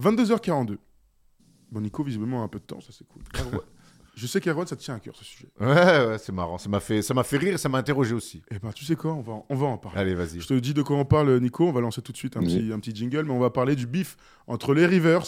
22h42. 0.00 0.78
Bon, 1.70 1.80
Nico, 1.80 2.02
visiblement, 2.02 2.40
a 2.42 2.44
un 2.44 2.48
peu 2.48 2.58
de 2.58 2.64
temps, 2.64 2.80
ça 2.80 2.88
c'est 2.96 3.06
cool. 3.06 3.22
Erwan- 3.34 3.60
Je 4.14 4.26
sais 4.26 4.40
qu'Erwan, 4.40 4.66
ça 4.66 4.74
te 4.74 4.80
tient 4.82 4.94
à 4.96 4.98
cœur 5.00 5.14
ce 5.14 5.24
sujet. 5.24 5.46
Ouais, 5.60 5.66
ouais, 5.68 6.18
c'est 6.18 6.32
marrant. 6.32 6.58
Ça 6.58 6.68
m'a 6.68 6.80
fait, 6.80 7.02
ça 7.02 7.14
m'a 7.14 7.22
fait 7.22 7.36
rire 7.36 7.54
et 7.54 7.58
ça 7.58 7.68
m'a 7.68 7.78
interrogé 7.78 8.14
aussi. 8.14 8.42
Eh 8.50 8.58
ben, 8.58 8.72
tu 8.72 8.84
sais 8.84 8.96
quoi, 8.96 9.12
on 9.14 9.20
va, 9.20 9.32
en- 9.34 9.46
on 9.48 9.54
va 9.54 9.66
en 9.68 9.78
parler. 9.78 10.00
Allez, 10.00 10.14
vas-y. 10.14 10.40
Je 10.40 10.46
te 10.48 10.54
dis 10.54 10.74
de 10.74 10.82
quoi 10.82 10.96
on 10.96 11.04
parle, 11.04 11.38
Nico. 11.38 11.68
On 11.68 11.72
va 11.72 11.80
lancer 11.80 12.02
tout 12.02 12.10
de 12.10 12.16
suite 12.16 12.36
un, 12.36 12.40
Oui. 12.40 12.46
petit, 12.46 12.72
un 12.72 12.80
petit 12.80 12.94
jingle, 12.96 13.22
mais 13.24 13.32
on 13.32 13.38
va 13.38 13.50
parler 13.50 13.76
du 13.76 13.86
bif 13.86 14.16
entre 14.48 14.74
les 14.74 14.86
Rivers 14.86 15.22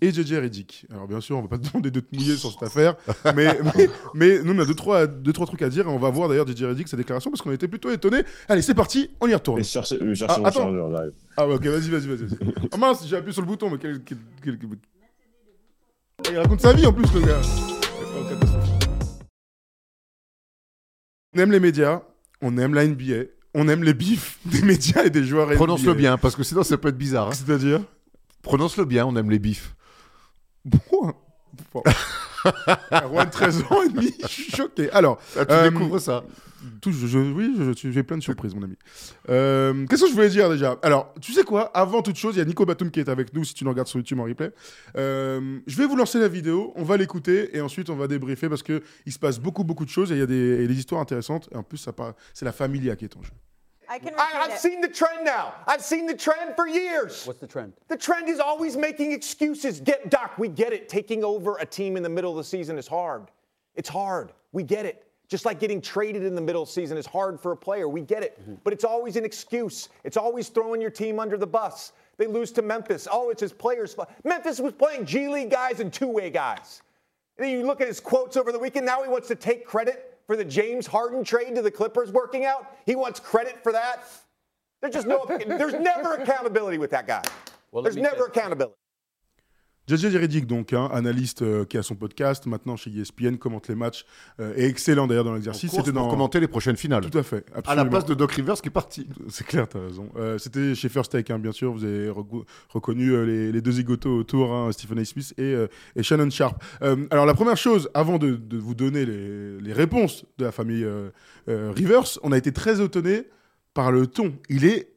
et 0.00 0.12
JJ 0.12 0.34
Redick. 0.34 0.86
Alors, 0.90 1.06
bien 1.06 1.20
sûr, 1.20 1.36
on 1.36 1.42
va 1.42 1.48
pas 1.48 1.58
te 1.58 1.68
demander 1.70 1.90
de 1.90 2.00
te 2.00 2.14
mouiller 2.14 2.36
sur 2.36 2.50
cette 2.52 2.62
affaire, 2.62 2.96
mais, 3.34 3.58
mais, 3.76 3.88
mais 4.14 4.42
nous, 4.42 4.54
on 4.54 4.58
a 4.58 4.64
deux 4.64 4.74
trois, 4.74 5.06
deux, 5.06 5.32
trois 5.32 5.46
trucs 5.46 5.62
à 5.62 5.68
dire 5.68 5.86
et 5.86 5.90
on 5.90 5.98
va 5.98 6.10
voir 6.10 6.28
d'ailleurs 6.28 6.46
JJ 6.46 6.64
Redick, 6.64 6.88
sa 6.88 6.96
déclaration, 6.96 7.30
parce 7.30 7.42
qu'on 7.42 7.52
était 7.52 7.68
plutôt 7.68 7.90
étonnés. 7.90 8.22
Allez, 8.48 8.62
c'est 8.62 8.74
parti, 8.74 9.10
on 9.20 9.28
y 9.28 9.34
retourne. 9.34 9.60
Et 9.60 9.64
chercher, 9.64 9.96
euh, 10.02 10.14
Ah, 10.28 10.38
mon 10.38 10.44
attends. 10.44 10.60
chargeur, 10.62 10.90
j'arrive. 10.90 11.12
Ah, 11.36 11.46
ouais, 11.48 11.54
ok, 11.54 11.64
vas-y, 11.66 11.88
vas-y, 11.90 12.06
vas-y. 12.06 12.16
vas-y. 12.26 12.54
oh 12.72 12.76
mince, 12.78 13.06
j'ai 13.06 13.16
appuyé 13.16 13.32
sur 13.32 13.42
le 13.42 13.48
bouton, 13.48 13.68
mais 13.70 13.78
quel. 13.78 14.02
quel- 14.02 14.18
quel- 14.42 14.58
quel- 14.58 14.68
Il 16.32 16.38
raconte 16.38 16.60
sa 16.60 16.72
vie 16.72 16.86
en 16.86 16.92
plus, 16.92 17.12
le 17.14 17.20
gars. 17.26 17.40
On 21.34 21.38
aime 21.40 21.52
les 21.52 21.60
médias, 21.60 22.02
on 22.42 22.58
aime 22.58 22.74
la 22.74 22.84
NBA, 22.86 23.24
on 23.54 23.68
aime 23.68 23.84
les 23.84 23.94
bifs 23.94 24.38
des 24.44 24.62
médias 24.62 25.04
et 25.04 25.10
des 25.10 25.24
joueurs. 25.24 25.50
Prononce-le 25.52 25.94
bien, 25.94 26.18
parce 26.18 26.34
que 26.36 26.42
sinon 26.42 26.62
ça 26.62 26.76
peut 26.76 26.88
être 26.88 26.98
bizarre. 26.98 27.28
hein. 27.28 27.32
C'est-à-dire? 27.32 27.80
Prononce-le 28.42 28.84
bien, 28.84 29.06
on 29.06 29.14
aime 29.16 29.30
les 29.30 29.38
bifs. 29.38 29.74
Bon. 30.64 31.12
bon. 31.72 31.82
Erwan, 32.90 33.28
13 33.30 33.62
ans 33.70 33.82
et 33.82 33.88
demi, 33.90 34.14
je 34.22 34.26
suis 34.26 34.50
choqué. 34.50 34.90
Alors, 34.92 35.18
Ah, 35.36 35.44
tu 35.44 35.52
Euh, 35.52 35.70
découvres 35.70 36.00
ça. 36.00 36.24
tout, 36.80 36.90
je, 36.92 37.06
je- 37.06 37.18
oui, 37.18 37.54
je- 37.58 37.90
j'ai 37.90 38.02
plein 38.02 38.16
de 38.16 38.22
surprises, 38.22 38.54
mon 38.54 38.62
ami. 38.62 38.76
Euh, 39.28 39.86
Qu'est-ce 39.86 40.02
que 40.04 40.08
je 40.08 40.14
voulais 40.14 40.28
dire 40.30 40.48
déjà? 40.48 40.78
Alors, 40.82 41.12
tu 41.20 41.32
sais 41.32 41.42
quoi? 41.44 41.64
Avant 41.76 42.00
toute 42.02 42.16
chose, 42.16 42.36
il 42.36 42.38
y 42.38 42.42
a 42.42 42.44
Nico 42.44 42.64
Batum 42.64 42.90
qui 42.90 43.00
est 43.00 43.08
avec 43.10 43.34
nous, 43.34 43.44
si 43.44 43.52
tu 43.54 43.64
nous 43.64 43.70
regardes 43.70 43.88
sur 43.88 43.98
YouTube 43.98 44.20
en 44.20 44.24
replay. 44.24 44.52
Euh, 44.96 45.58
je 45.66 45.76
vais 45.76 45.86
vous 45.86 45.96
lancer 45.96 46.18
la 46.18 46.28
vidéo, 46.28 46.72
on 46.76 46.82
va 46.84 46.96
l'écouter 46.96 47.54
et 47.56 47.60
ensuite 47.60 47.90
on 47.90 47.96
va 47.96 48.06
débriefer 48.08 48.48
parce 48.48 48.62
que 48.62 48.82
il 49.06 49.12
se 49.12 49.18
passe 49.18 49.38
beaucoup, 49.38 49.64
beaucoup 49.64 49.84
de 49.84 49.90
choses 49.90 50.10
et 50.12 50.14
il 50.14 50.18
y 50.20 50.22
a 50.22 50.26
des, 50.26 50.74
histoires 50.78 51.00
intéressantes. 51.02 51.48
Et 51.52 51.56
en 51.56 51.62
plus, 51.62 51.86
c'est 52.32 52.44
la 52.44 52.52
familia 52.52 52.96
qui 52.96 53.04
est 53.04 53.16
en 53.16 53.22
jeu. 53.22 53.32
I 53.90 53.98
can 53.98 54.14
I, 54.16 54.26
repeat 54.26 54.36
I've 54.36 54.50
it. 54.52 54.58
seen 54.60 54.80
the 54.80 54.88
trend 54.88 55.24
now. 55.24 55.52
I've 55.66 55.82
seen 55.82 56.06
the 56.06 56.16
trend 56.16 56.54
for 56.54 56.68
years. 56.68 57.26
What's 57.26 57.40
the 57.40 57.46
trend? 57.48 57.72
The 57.88 57.96
trend 57.96 58.28
is 58.28 58.38
always 58.38 58.76
making 58.76 59.10
excuses. 59.10 59.80
Get 59.80 60.10
Doc, 60.10 60.38
we 60.38 60.46
get 60.46 60.72
it. 60.72 60.88
Taking 60.88 61.24
over 61.24 61.56
a 61.56 61.66
team 61.66 61.96
in 61.96 62.04
the 62.04 62.08
middle 62.08 62.30
of 62.30 62.36
the 62.36 62.44
season 62.44 62.78
is 62.78 62.86
hard. 62.86 63.26
It's 63.74 63.88
hard. 63.88 64.32
We 64.52 64.62
get 64.62 64.86
it. 64.86 65.08
Just 65.28 65.44
like 65.44 65.58
getting 65.58 65.80
traded 65.80 66.24
in 66.24 66.36
the 66.36 66.40
middle 66.40 66.62
of 66.62 66.68
the 66.68 66.72
season 66.72 66.98
is 66.98 67.06
hard 67.06 67.40
for 67.40 67.50
a 67.52 67.56
player. 67.56 67.88
We 67.88 68.00
get 68.00 68.22
it. 68.22 68.40
Mm-hmm. 68.40 68.54
But 68.62 68.72
it's 68.72 68.84
always 68.84 69.16
an 69.16 69.24
excuse. 69.24 69.88
It's 70.04 70.16
always 70.16 70.48
throwing 70.48 70.80
your 70.80 70.90
team 70.90 71.18
under 71.18 71.36
the 71.36 71.46
bus. 71.46 71.92
They 72.16 72.26
lose 72.28 72.52
to 72.52 72.62
Memphis. 72.62 73.08
Oh, 73.10 73.30
it's 73.30 73.40
his 73.40 73.52
players' 73.52 73.96
Memphis 74.22 74.60
was 74.60 74.72
playing 74.72 75.04
G 75.04 75.28
League 75.28 75.50
guys 75.50 75.80
and 75.80 75.92
two-way 75.92 76.30
guys. 76.30 76.82
And 77.38 77.46
then 77.46 77.58
you 77.58 77.66
look 77.66 77.80
at 77.80 77.88
his 77.88 77.98
quotes 77.98 78.36
over 78.36 78.52
the 78.52 78.58
weekend. 78.58 78.86
Now 78.86 79.02
he 79.02 79.08
wants 79.08 79.26
to 79.28 79.34
take 79.34 79.64
credit 79.64 80.09
for 80.30 80.36
the 80.36 80.44
James 80.44 80.86
Harden 80.86 81.24
trade 81.24 81.56
to 81.56 81.62
the 81.62 81.72
Clippers 81.72 82.12
working 82.12 82.44
out. 82.44 82.76
He 82.86 82.94
wants 82.94 83.18
credit 83.18 83.60
for 83.64 83.72
that. 83.72 84.04
There's 84.80 84.94
just 84.94 85.08
no, 85.08 85.26
there's 85.26 85.74
never 85.74 86.14
accountability 86.14 86.78
with 86.78 86.92
that 86.92 87.08
guy. 87.08 87.24
Well, 87.72 87.82
there's 87.82 87.96
never 87.96 88.26
accountability. 88.26 88.76
JJ 89.88 90.14
Redick, 90.16 90.46
donc, 90.46 90.72
hein, 90.72 90.88
analyste 90.92 91.42
euh, 91.42 91.64
qui 91.64 91.76
a 91.76 91.82
son 91.82 91.96
podcast, 91.96 92.46
maintenant 92.46 92.76
chez 92.76 92.90
ESPN, 92.96 93.36
commente 93.38 93.66
les 93.66 93.74
matchs, 93.74 94.04
euh, 94.38 94.52
et 94.56 94.66
excellent 94.66 95.08
d'ailleurs 95.08 95.24
dans 95.24 95.34
l'exercice. 95.34 95.70
C'était 95.70 95.90
pour 95.90 96.02
dans. 96.02 96.08
commenter 96.08 96.38
les 96.38 96.46
prochaines 96.46 96.76
finales. 96.76 97.08
Tout 97.10 97.18
à 97.18 97.22
fait. 97.24 97.44
À 97.48 97.50
la 97.50 97.58
absolument. 97.58 97.90
place 97.90 98.04
de 98.04 98.14
Doc 98.14 98.30
Rivers 98.32 98.60
qui 98.60 98.68
est 98.68 98.70
parti. 98.70 99.08
C'est 99.28 99.44
clair, 99.46 99.66
t'as 99.68 99.80
raison. 99.80 100.08
Euh, 100.16 100.38
C'était 100.38 100.76
chez 100.76 100.88
First 100.88 101.10
Take, 101.10 101.32
hein, 101.32 101.38
bien 101.40 101.50
sûr. 101.50 101.72
Vous 101.72 101.82
avez 101.84 102.08
reco- 102.08 102.44
reconnu 102.68 103.10
euh, 103.10 103.24
les, 103.24 103.50
les 103.50 103.60
deux 103.60 103.72
zigotos 103.72 104.16
autour, 104.18 104.52
hein, 104.52 104.70
Stephen 104.70 104.98
A. 105.00 105.04
Smith 105.04 105.34
et, 105.38 105.56
et 105.96 106.02
Shannon 106.02 106.30
Sharp. 106.30 106.62
Alors, 107.10 107.26
la 107.26 107.34
première 107.34 107.56
chose, 107.56 107.90
avant 107.94 108.18
de, 108.18 108.36
de 108.36 108.58
vous 108.58 108.74
donner 108.76 109.04
les, 109.04 109.60
les 109.60 109.72
réponses 109.72 110.24
de 110.38 110.44
la 110.44 110.52
famille 110.52 110.86
Rivers, 111.48 112.04
on 112.22 112.32
a 112.32 112.38
été 112.38 112.52
très 112.52 112.80
étonné 112.80 113.24
par 113.74 113.90
le 113.92 114.06
ton. 114.06 114.34
Il 114.48 114.64
est 114.64 114.88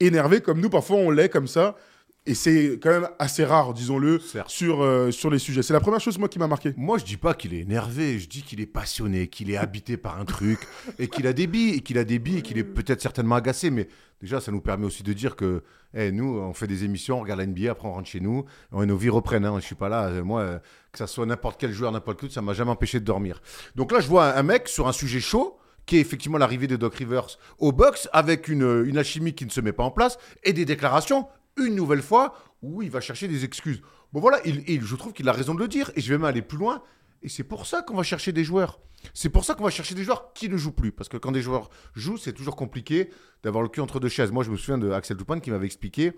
énervé 0.00 0.40
comme 0.40 0.60
nous, 0.60 0.68
parfois 0.70 0.96
on 0.96 1.10
l'est 1.10 1.28
comme 1.28 1.46
ça. 1.46 1.76
Et 2.24 2.34
c'est 2.34 2.78
quand 2.80 2.90
même 2.90 3.08
assez 3.18 3.44
rare, 3.44 3.74
disons-le, 3.74 4.20
sur, 4.46 4.82
euh, 4.82 5.10
sur 5.10 5.28
les 5.28 5.40
sujets. 5.40 5.62
C'est 5.62 5.72
la 5.72 5.80
première 5.80 6.00
chose, 6.00 6.18
moi, 6.18 6.28
qui 6.28 6.38
m'a 6.38 6.46
marqué. 6.46 6.72
Moi, 6.76 6.98
je 6.98 7.04
dis 7.04 7.16
pas 7.16 7.34
qu'il 7.34 7.52
est 7.52 7.62
énervé, 7.62 8.20
je 8.20 8.28
dis 8.28 8.42
qu'il 8.42 8.60
est 8.60 8.66
passionné, 8.66 9.26
qu'il 9.26 9.50
est 9.50 9.56
habité 9.56 9.96
par 9.96 10.20
un 10.20 10.24
truc, 10.24 10.60
et 11.00 11.08
qu'il 11.08 11.26
a 11.26 11.32
des 11.32 11.48
billes, 11.48 11.74
et 11.74 11.80
qu'il 11.80 11.98
a 11.98 12.04
des 12.04 12.20
billes, 12.20 12.38
et 12.38 12.42
qu'il 12.42 12.58
est 12.58 12.64
peut-être 12.64 13.00
certainement 13.02 13.34
agacé. 13.34 13.70
Mais 13.70 13.88
déjà, 14.20 14.40
ça 14.40 14.52
nous 14.52 14.60
permet 14.60 14.86
aussi 14.86 15.02
de 15.02 15.12
dire 15.12 15.34
que, 15.34 15.64
eh, 15.94 16.12
nous, 16.12 16.38
on 16.38 16.54
fait 16.54 16.68
des 16.68 16.84
émissions, 16.84 17.18
on 17.18 17.22
regarde 17.22 17.40
la 17.40 17.46
NBA, 17.46 17.72
après 17.72 17.88
on 17.88 17.92
rentre 17.92 18.08
chez 18.08 18.20
nous, 18.20 18.44
et 18.80 18.86
nos 18.86 18.96
vies 18.96 19.08
reprennent. 19.08 19.44
Hein. 19.44 19.58
Je 19.58 19.66
suis 19.66 19.74
pas 19.74 19.88
là, 19.88 20.06
euh, 20.06 20.22
moi, 20.22 20.42
euh, 20.42 20.58
que 20.92 20.98
ça 20.98 21.08
soit 21.08 21.26
n'importe 21.26 21.58
quel 21.58 21.72
joueur, 21.72 21.90
n'importe 21.90 22.20
qui, 22.20 22.30
ça 22.30 22.40
m'a 22.40 22.52
jamais 22.52 22.70
empêché 22.70 23.00
de 23.00 23.04
dormir. 23.04 23.42
Donc 23.74 23.90
là, 23.90 23.98
je 23.98 24.06
vois 24.06 24.26
un, 24.26 24.36
un 24.36 24.42
mec 24.44 24.68
sur 24.68 24.86
un 24.86 24.92
sujet 24.92 25.18
chaud, 25.18 25.58
qui 25.86 25.96
est 25.96 26.00
effectivement 26.00 26.38
l'arrivée 26.38 26.68
de 26.68 26.76
Doc 26.76 26.94
Rivers 26.94 27.26
au 27.58 27.72
box, 27.72 28.08
avec 28.12 28.46
une, 28.46 28.84
une 28.86 28.96
alchimie 28.96 29.34
qui 29.34 29.44
ne 29.44 29.50
se 29.50 29.60
met 29.60 29.72
pas 29.72 29.82
en 29.82 29.90
place, 29.90 30.18
et 30.44 30.52
des 30.52 30.64
déclarations, 30.64 31.26
une 31.56 31.74
nouvelle 31.74 32.02
fois, 32.02 32.34
où 32.62 32.82
il 32.82 32.90
va 32.90 33.00
chercher 33.00 33.28
des 33.28 33.44
excuses. 33.44 33.82
Bon 34.12 34.20
voilà, 34.20 34.38
il, 34.44 34.82
je 34.82 34.96
trouve 34.96 35.12
qu'il 35.12 35.28
a 35.28 35.32
raison 35.32 35.54
de 35.54 35.60
le 35.60 35.68
dire, 35.68 35.90
et 35.96 36.00
je 36.00 36.08
vais 36.12 36.18
même 36.18 36.24
aller 36.26 36.42
plus 36.42 36.58
loin. 36.58 36.82
Et 37.22 37.28
c'est 37.28 37.44
pour 37.44 37.66
ça 37.66 37.82
qu'on 37.82 37.94
va 37.96 38.02
chercher 38.02 38.32
des 38.32 38.44
joueurs. 38.44 38.80
C'est 39.14 39.28
pour 39.30 39.44
ça 39.44 39.54
qu'on 39.54 39.64
va 39.64 39.70
chercher 39.70 39.94
des 39.94 40.04
joueurs 40.04 40.32
qui 40.32 40.48
ne 40.48 40.56
jouent 40.56 40.72
plus. 40.72 40.92
Parce 40.92 41.08
que 41.08 41.16
quand 41.16 41.32
des 41.32 41.42
joueurs 41.42 41.70
jouent, 41.94 42.16
c'est 42.18 42.32
toujours 42.32 42.56
compliqué 42.56 43.10
d'avoir 43.42 43.62
le 43.62 43.68
cul 43.68 43.80
entre 43.80 44.00
deux 44.00 44.08
chaises. 44.08 44.30
Moi, 44.32 44.44
je 44.44 44.50
me 44.50 44.56
souviens 44.56 44.78
de 44.78 44.90
Axel 44.90 45.16
Toupane 45.16 45.40
qui 45.40 45.50
m'avait 45.50 45.66
expliqué. 45.66 46.12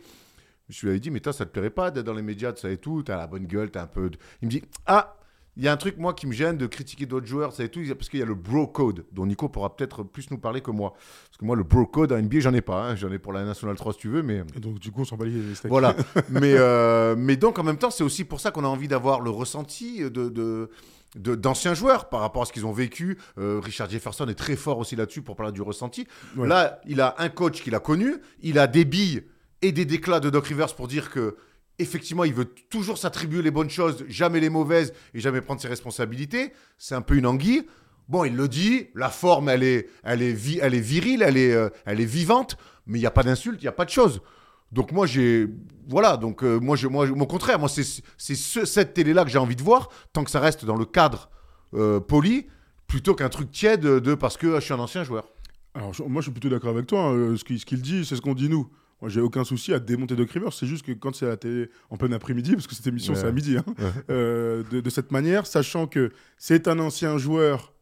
Je 0.71 0.81
lui 0.83 0.91
avais 0.91 1.01
dit, 1.01 1.11
mais 1.11 1.21
toi, 1.21 1.33
ça 1.35 1.45
te 1.45 1.51
plairait 1.51 1.71
pas 1.71 1.91
d'être 1.91 2.07
dans 2.07 2.15
les 2.15 2.23
médias, 2.23 2.55
ça 2.57 2.71
et 2.71 2.79
tout. 2.79 3.03
T'as 3.03 3.17
la 3.19 3.27
bonne 3.27 3.47
gueule, 3.47 3.71
un 3.75 3.87
peu. 3.87 4.09
de- 4.11 4.19
Il 4.43 4.47
me 4.47 4.51
dit, 4.51 4.63
ah, 4.87 5.17
il 5.57 5.63
y 5.65 5.69
a 5.69 5.73
un 5.73 5.77
truc, 5.77 5.97
moi, 5.99 6.15
qui 6.15 6.27
me 6.27 6.33
gêne 6.33 6.57
de 6.57 6.67
critiquer 6.67 7.07
d'autres 7.07 7.27
joueurs, 7.27 7.59
et 7.61 7.69
tout, 7.69 7.81
parce 7.97 8.09
qu'il 8.09 8.19
y 8.19 8.23
a 8.23 8.27
le 8.27 8.35
bro 8.35 8.67
code, 8.67 9.05
dont 9.13 9.25
Nico 9.27 9.49
pourra 9.49 9.77
peut-être 9.77 10.03
plus 10.03 10.31
nous 10.31 10.39
parler 10.39 10.61
que 10.61 10.71
moi. 10.73 10.95
Parce 11.29 11.39
que 11.39 11.45
moi, 11.45 11.55
le 11.57 11.63
bro 11.63 11.87
code 11.87 12.13
à 12.13 12.21
NBA, 12.21 12.41
j'en 12.41 12.55
ai 12.55 12.61
pas. 12.61 12.89
hein. 12.91 12.97
J'en 12.97 13.13
ai 13.13 13.19
pour 13.19 13.33
la 13.33 13.45
National 13.45 13.77
3 13.77 13.93
si 13.93 13.99
tu 14.01 14.09
veux, 14.09 14.23
mais. 14.23 14.43
Et 14.57 14.61
donc, 14.61 14.79
du 14.81 14.91
coup, 14.91 15.03
on 15.03 15.05
s'en 15.05 15.17
bat 15.17 15.27
les 15.27 15.55
steaks. 15.55 15.71
Voilà. 15.71 15.95
mais, 16.29 16.55
euh, 16.57 17.15
mais 17.17 17.37
donc, 17.37 17.59
en 17.59 17.63
même 17.63 17.79
temps, 17.79 17.91
c'est 17.91 18.05
aussi 18.05 18.25
pour 18.25 18.41
ça 18.41 18.51
qu'on 18.51 18.65
a 18.65 18.69
envie 18.69 18.89
d'avoir 18.89 19.21
le 19.21 19.31
ressenti 19.31 20.01
de. 20.01 20.09
de- 20.29 20.71
de- 21.17 21.37
d'anciens 21.37 21.75
joueurs 21.75 22.09
par 22.09 22.19
rapport 22.19 22.43
à 22.43 22.45
ce 22.45 22.53
qu'ils 22.53 22.67
ont 22.67 22.73
vécu. 22.73 23.19
Euh, 23.39 23.61
Richard 23.63 23.89
Jefferson 23.89 24.27
est 24.27 24.35
très 24.35 24.57
fort 24.57 24.79
aussi 24.79 24.97
là-dessus 24.97 25.23
pour 25.23 25.37
parler 25.37 25.53
du 25.53 25.63
ressenti. 25.63 26.09
Ouais. 26.37 26.49
Là, 26.49 26.81
il 26.89 27.01
a 27.01 27.15
un 27.19 27.29
coach 27.29 27.63
qu'il 27.63 27.77
a 27.77 27.79
connu, 27.79 28.17
il 28.43 28.59
a 28.59 28.67
des 28.67 28.85
billes 28.85 29.23
et 29.63 29.71
des 29.71 29.85
déclats 29.85 30.19
de 30.19 30.29
Doc 30.29 30.47
Rivers 30.49 30.75
pour 30.75 30.89
dire 30.89 31.11
que 31.13 31.37
effectivement, 31.79 32.25
il 32.25 32.35
veut 32.35 32.45
toujours 32.71 32.99
s'attribuer 32.99 33.43
les 33.43 33.51
bonnes 33.51 33.71
choses, 33.71 34.05
jamais 34.09 34.41
les 34.41 34.51
mauvaises 34.51 34.93
et 35.15 35.21
jamais 35.21 35.41
prendre 35.41 35.61
ses 35.61 35.69
responsabilités. 35.69 36.53
C'est 36.79 36.95
un 36.95 37.03
peu 37.03 37.17
une 37.17 37.27
anguille. 37.27 37.67
Bon, 38.09 38.25
il 38.25 38.37
le 38.37 38.49
dit, 38.49 38.89
la 38.95 39.09
forme, 39.09 39.49
elle 39.49 39.63
est, 39.63 39.89
elle 40.03 40.21
est, 40.23 40.37
elle 40.61 40.75
est 40.75 40.81
virile, 40.81 41.23
elle 41.23 41.37
est, 41.39 41.53
euh, 41.53 41.71
elle 41.87 42.01
est 42.01 42.05
vivante, 42.05 42.57
mais 42.87 42.99
il 42.99 43.01
n'y 43.01 43.07
a 43.07 43.11
pas 43.11 43.23
d'insulte, 43.23 43.61
il 43.61 43.65
n'y 43.65 43.69
a 43.69 43.73
pas 43.73 43.87
de 43.87 43.91
choses. 43.91 44.21
Donc 44.73 44.93
moi, 44.93 45.07
j'ai... 45.07 45.47
Voilà, 45.89 46.17
donc 46.17 46.43
euh, 46.45 46.59
moi, 46.61 46.77
je, 46.77 46.87
moi, 46.89 47.07
au 47.09 47.27
contraire, 47.27 47.59
moi, 47.59 47.69
c'est 47.69 47.83
ce- 47.85 48.65
cette 48.65 48.93
télé-là 48.95 49.25
que 49.25 49.31
j'ai 49.31 49.39
envie 49.39 49.57
de 49.57 49.63
voir, 49.63 49.89
tant 50.13 50.23
que 50.25 50.31
ça 50.31 50.41
reste 50.41 50.65
dans 50.65 50.77
le 50.77 50.85
cadre 50.85 51.31
euh, 51.75 51.99
poli, 52.01 52.47
plutôt 52.87 53.15
qu'un 53.15 53.29
truc 53.31 53.51
tiède 53.51 53.81
de 53.81 54.15
parce 54.15 54.37
que 54.37 54.47
euh, 54.47 54.61
je 54.61 54.65
suis 54.67 54.75
un 54.75 54.79
ancien 54.79 55.03
joueur. 55.05 55.29
Alors, 55.75 55.93
moi, 56.07 56.21
je 56.21 56.27
suis 56.27 56.33
plutôt 56.33 56.49
d'accord 56.51 56.71
avec 56.71 56.87
toi. 56.87 57.01
hein. 57.09 57.35
Ce 57.37 57.45
qu'il 57.45 57.81
dit, 57.83 58.05
c'est 58.05 58.17
ce 58.17 58.21
qu'on 58.21 58.35
dit 58.35 58.49
nous. 58.49 58.69
Moi, 59.05 59.11
j'ai 59.11 59.21
aucun 59.21 59.45
souci 59.45 59.75
à 59.75 59.79
démonter 59.79 60.17
Doc 60.17 60.31
Rivers. 60.31 60.55
C'est 60.55 60.65
juste 60.67 60.87
que 60.87 60.93
quand 60.93 61.15
c'est 61.15 61.27
à 61.27 61.29
la 61.29 61.37
télé 61.37 61.69
en 61.91 61.99
plein 61.99 62.11
après-midi, 62.13 62.53
parce 62.55 62.67
que 62.67 62.75
cette 62.75 62.87
émission, 62.87 63.13
Ouais. 63.13 63.21
c'est 63.21 63.27
à 63.27 63.33
midi, 63.33 63.59
hein, 63.59 63.65
euh, 64.09 64.63
de, 64.71 64.81
de 64.81 64.89
cette 64.89 65.13
manière, 65.13 65.47
sachant 65.47 65.87
que 65.87 66.11
c'est 66.39 66.69
un 66.69 66.79
ancien 66.79 67.19
joueur 67.19 67.75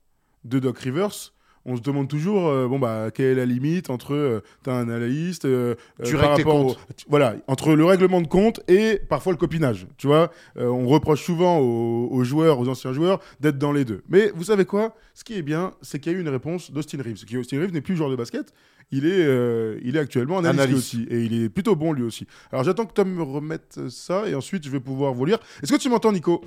de 0.43 0.59
Doc 0.59 0.81
Rivers, 0.81 1.33
on 1.65 1.77
se 1.77 1.81
demande 1.83 2.09
toujours, 2.09 2.49
euh, 2.49 2.67
bon, 2.67 2.79
bah, 2.79 3.11
quelle 3.15 3.27
est 3.27 3.35
la 3.35 3.47
limite 3.47 3.89
entre, 3.91 4.15
euh, 4.15 4.41
t'as 4.63 4.73
un 4.75 4.89
analyste, 4.89 5.45
euh, 5.45 5.75
Tu 6.05 6.15
euh, 6.15 6.19
règles 6.19 6.21
par 6.21 6.37
tes 6.37 6.43
rapport 6.43 6.67
comptes. 6.67 6.77
au- 6.77 7.11
voilà, 7.11 7.37
entre 7.47 7.75
le 7.75 7.85
règlement 7.85 8.21
de 8.21 8.27
compte 8.27 8.61
et 8.69 9.01
parfois 9.09 9.33
le 9.33 9.39
copinage. 9.39 9.87
Tu 9.97 10.07
vois, 10.07 10.31
on 10.57 10.87
reproche 10.89 11.23
souvent 11.23 11.59
aux, 11.59 12.09
aux 12.11 12.25
joueurs, 12.25 12.59
aux 12.59 12.69
anciens 12.69 12.93
joueurs, 12.93 13.21
d'être 13.41 13.59
dans 13.59 13.73
les 13.73 13.85
deux. 13.85 14.03
Mais 14.09 14.33
vous 14.35 14.45
savez 14.45 14.65
quoi? 14.65 14.95
Ce 15.15 15.25
qui 15.25 15.35
est 15.35 15.43
bien, 15.43 15.73
c'est 15.83 15.99
qu'il 16.01 16.13
y 16.13 16.15
a 16.15 16.19
eu 16.19 16.21
une 16.21 16.29
réponse 16.29 16.71
d'Austin 16.73 16.99
Reeves. 17.03 17.25
Qui- 17.25 17.37
Austin 17.37 17.61
Reeves 17.61 17.73
n'est 17.73 17.81
plus 17.81 17.97
joueur 17.97 18.11
de 18.11 18.17
basket, 18.17 18.53
il 18.91 19.07
est, 19.07 19.79
il 19.83 19.97
est 19.97 19.99
actuellement 20.01 20.39
analyste 20.39 20.61
Analyste. 20.65 20.79
aussi. 20.95 21.07
Et 21.11 21.23
il 21.25 21.43
est 21.45 21.49
plutôt 21.49 21.77
bon 21.77 21.93
lui 21.93 22.03
aussi. 22.03 22.27
Alors 22.51 22.65
j'attends 22.65 22.85
que 22.87 22.93
Tom 22.93 23.09
me 23.11 23.23
remette 23.23 23.89
ça 23.89 24.29
et 24.29 24.35
ensuite 24.35 24.65
je 24.65 24.71
vais 24.71 24.81
pouvoir 24.81 25.15
vous 25.15 25.25
lire. 25.25 25.39
Est-ce 25.63 25.73
que 25.73 25.79
tu 25.79 25.89
m'entends, 25.89 26.13
Nico? 26.13 26.43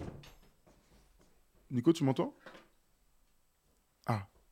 Nico, 1.71 1.91
tu 1.93 2.03
m'entends? 2.03 2.33